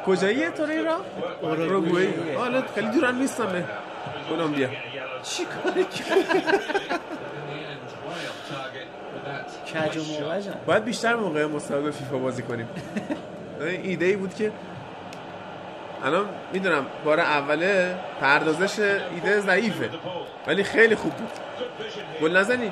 کجاییه 0.06 0.50
توریرا؟ 0.50 0.98
اوروگوئه 1.42 2.38
حالا 2.38 2.64
خیلی 2.76 2.88
دورم 2.88 3.16
نیستم 3.18 3.46
به 3.46 3.64
کلمبیا 4.30 4.70
چی 5.24 5.46
کاری 5.46 5.84
کرد 5.84 7.00
کج 9.74 9.98
و 9.98 10.02
باید 10.66 10.84
بیشتر 10.84 11.16
موقع 11.16 11.46
مسابقه 11.46 11.92
فیفا 11.92 12.18
بازی 12.18 12.42
کنیم. 12.42 12.70
این 13.62 13.82
ایده 13.84 14.06
ای 14.06 14.16
بود 14.16 14.36
که 14.36 14.52
الان 16.04 16.26
می‌دونم 16.54 16.86
بار 17.06 17.20
اوله 17.20 17.96
پردازش 18.22 18.80
ایده 18.80 19.40
ضعیفه 19.40 19.90
ولی 20.48 20.64
خیلی 20.64 20.96
خوب 20.96 21.14
بود. 21.14 21.30
گل 22.22 22.38
نزنی؟ 22.38 22.72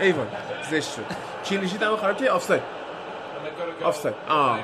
ایوان 0.00 0.26
زشت 0.70 0.94
شد. 0.94 1.04
کلیشیت 1.44 1.82
هم 1.82 1.96
خراب 1.96 2.16
که 2.16 2.30
آفساید. 2.30 2.62
آفساید. 3.82 4.14
آه. 4.28 4.58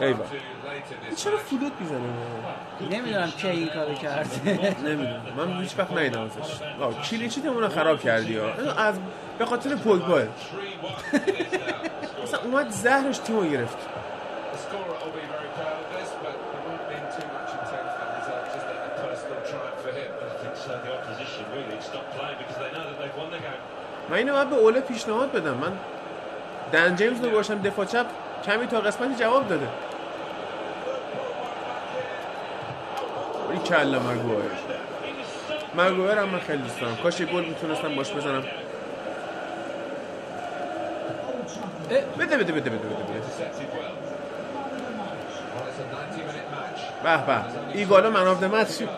ایوان. 0.00 0.26
چرا 1.16 1.36
فلوت 1.36 1.72
می‌زنه 1.80 1.98
نمی‌دونم 2.98 3.32
چه 3.36 3.48
این 3.48 3.68
کارو 3.68 3.94
کرد 3.94 4.30
نمی‌دونم. 4.84 5.22
من 5.36 5.60
هیچ 5.60 5.78
وقت 5.78 5.92
نیدم 5.92 6.20
ازش. 6.22 6.60
کلینشیت 7.10 7.46
اونو 7.46 7.68
خراب 7.68 8.00
کردی 8.00 8.38
از 8.78 8.94
به 9.38 9.44
خاطر 9.44 9.76
پوگبا. 9.76 10.22
اصلا 12.22 12.40
اومد 12.44 12.70
زهرش 12.70 13.18
تیمو 13.18 13.44
گرفت. 13.44 13.76
من 24.10 24.16
اینو 24.16 24.44
به 24.44 24.56
اوله 24.56 24.80
پیشنهاد 24.80 25.32
بدم. 25.32 25.54
من 25.54 25.72
دن 26.72 26.96
جیمز 26.96 27.24
رو 27.24 27.30
باشم 27.30 27.62
دفاع 27.62 27.86
چپ. 27.86 28.06
کمی 28.46 28.66
تا 28.66 28.80
قسمتی 28.80 29.14
جواب 29.14 29.48
داده. 29.48 29.68
این 33.54 33.62
کلا 33.62 33.98
مگویر 33.98 34.50
مگویر 35.74 36.18
هم 36.18 36.28
من 36.28 36.40
خیلی 36.40 36.62
دوست 36.62 36.80
دارم 36.80 36.96
کاش 36.96 37.20
یه 37.20 37.26
گل 37.26 37.44
می‌تونستم 37.44 37.94
باش 37.94 38.12
بزنم 38.12 38.44
بده 41.90 42.04
بده 42.18 42.36
بده 42.36 42.52
بده 42.52 42.70
بده 42.70 42.70
بده 42.70 43.20
Intercepted 43.20 43.70
well. 43.76 43.94
Well, 45.54 45.68
it's 45.68 45.80
a 45.80 45.86
90-minute 45.94 46.48
match. 46.54 46.80
به 47.02 47.16
به 47.26 47.78
ایگالا 47.78 48.10
من 48.10 48.26
آف 48.26 48.42
مت 48.42 48.70
شد. 48.78 48.88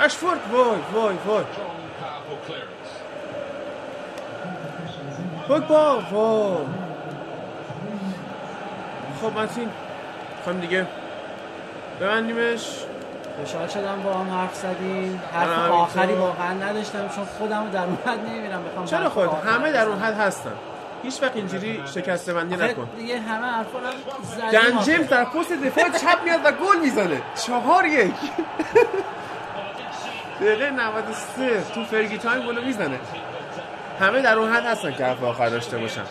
اشفورد 0.00 0.40
وای 0.52 0.78
وای 0.92 1.16
وای. 1.26 1.44
پوگبا 5.48 6.00
وای 6.10 6.66
خب 9.22 9.38
متین 9.38 9.68
خواهیم 10.44 10.60
دیگه 10.60 10.86
ببندیمش. 12.00 12.66
خوشحال 13.40 13.68
شدم 13.68 14.02
با 14.04 14.14
هم 14.14 14.30
حرف 14.30 14.54
زدیم. 14.54 15.22
آره، 15.36 15.46
حرف 15.46 15.58
همینطور. 15.58 15.76
آخری 15.76 16.12
واقعا 16.12 16.52
نداشتم 16.52 17.08
چون 17.16 17.24
خودم 17.24 17.70
در 17.72 17.82
اون 17.82 17.98
حد 18.06 18.18
نمی‌بینم 18.28 18.64
بخوام 18.64 18.86
چرا 18.86 19.08
خود 19.08 19.30
همه 19.46 19.72
در 19.72 19.86
اون. 19.86 19.98
حد 19.98 20.14
هستن. 20.14 20.52
هیچ 21.02 21.22
وقت 21.22 21.36
اینجوری 21.36 21.82
شکسته 21.94 22.32
بندی 22.32 22.54
آخه 22.54 22.64
نکن. 22.64 22.88
دیگه 22.96 23.20
همه 23.20 23.46
حرفا 23.46 23.78
هم. 24.68 24.82
جیمز 24.82 25.08
در 25.08 25.24
پست 25.24 25.52
دفاع 25.52 25.84
چپ 25.90 26.24
میاد 26.24 26.40
و 26.44 26.52
گل 26.52 26.80
می‌زنه. 26.82 27.22
چهار 27.46 27.86
یک. 27.86 28.14
دقیقه 30.40 30.70
93 30.70 31.64
تو 31.74 31.84
فرگی 31.84 32.18
تایم 32.18 32.46
گل 32.46 32.64
می‌زنه. 32.64 32.98
همه 34.00 34.22
در 34.22 34.38
اون 34.38 34.52
حد 34.52 34.64
هستن 34.64 34.92
که 34.92 35.04
حرف 35.04 35.22
آخر 35.22 35.48
داشته 35.48 35.78
باشن. 35.78 36.02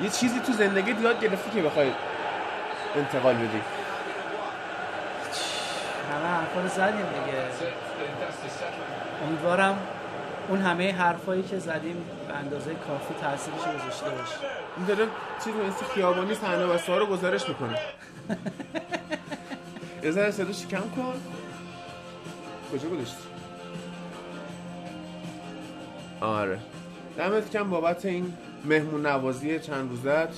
یه 0.00 0.08
چیزی 0.08 0.40
تو 0.40 0.52
زندگی 0.52 1.02
یاد 1.02 1.20
گرفتی 1.20 1.50
که 1.50 1.62
بخوای 1.62 1.90
انتقال 2.96 3.34
بدی. 3.34 3.60
همه 6.12 6.26
حرفا 6.26 6.60
رو 6.60 6.68
زدیم 6.68 7.06
دیگه. 7.06 7.38
امیدوارم 9.26 9.78
اون 10.48 10.60
همه 10.60 10.92
حرفایی 10.92 11.42
که 11.42 11.58
زدیم 11.58 12.04
به 12.28 12.34
اندازه 12.34 12.74
کافی 12.74 13.14
تاثیرش 13.20 13.66
رو 13.66 13.72
گذاشته 13.72 14.10
باشه. 14.10 14.34
این 14.76 14.86
داره 14.86 15.06
چیز 15.44 15.54
مثل 15.54 15.84
خیابانی 15.94 16.34
صحنه 16.34 16.78
ها 16.88 16.98
رو 16.98 17.06
گزارش 17.06 17.48
می‌کنه. 17.48 17.78
یه 20.04 20.10
ذره 20.10 20.30
صداش 20.30 20.66
کم 20.66 20.90
کن. 20.96 21.14
کجا 22.72 22.88
گذاشتی 22.88 23.16
آره. 26.20 26.58
دمت 27.16 27.50
کم 27.50 27.70
بابت 27.70 28.04
این 28.04 28.34
مهمون 28.64 29.06
نوازی 29.06 29.58
چند 29.58 29.90
روزت؟ 29.90 30.28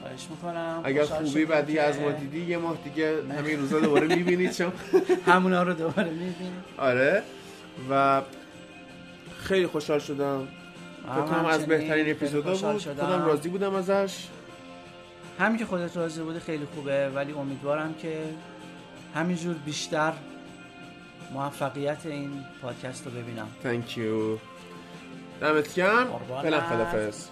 خواهش 0.00 0.26
می‌کنم. 0.30 0.80
اگر 0.84 1.04
خوبی 1.04 1.44
بعدی 1.44 1.78
از 1.78 1.98
ما 2.00 2.10
دیدی 2.10 2.40
یه 2.40 2.58
ماه 2.58 2.76
دیگه 2.84 3.14
همین 3.38 3.60
روزا 3.60 3.80
دوباره 3.86 4.06
می‌بینید 4.16 4.52
چون 4.52 4.72
همونا 5.26 5.62
رو 5.62 5.72
دوباره 5.74 6.10
می‌بینیم 6.10 6.64
آره. 6.78 7.22
و 7.90 8.22
خیلی 9.38 9.66
خوشحال 9.66 9.98
شدم. 9.98 10.48
فکر 11.14 11.20
کنم 11.22 11.44
از 11.44 11.66
بهترین 11.66 12.10
اپیزودا 12.10 12.54
بود. 12.54 12.78
شدم. 12.78 13.06
خودم 13.06 13.24
راضی 13.26 13.48
بودم 13.48 13.74
ازش. 13.74 14.26
همین 15.38 15.58
که 15.58 15.64
خودت 15.66 15.96
راضی 15.96 16.20
بودی 16.20 16.38
خیلی 16.40 16.66
خوبه 16.74 17.08
ولی 17.08 17.32
امیدوارم 17.32 17.94
که 17.94 18.22
همینجور 19.14 19.54
بیشتر 19.54 20.12
موفقیت 21.32 22.06
این 22.06 22.30
پادکست 22.62 23.06
رو 23.06 23.10
ببینم. 23.12 23.48
Thank 23.64 23.90
you. 23.96 24.38
دمت 25.40 25.74
گرم. 25.74 26.06
فعلا 26.42 26.60
خدافظ 26.60 27.26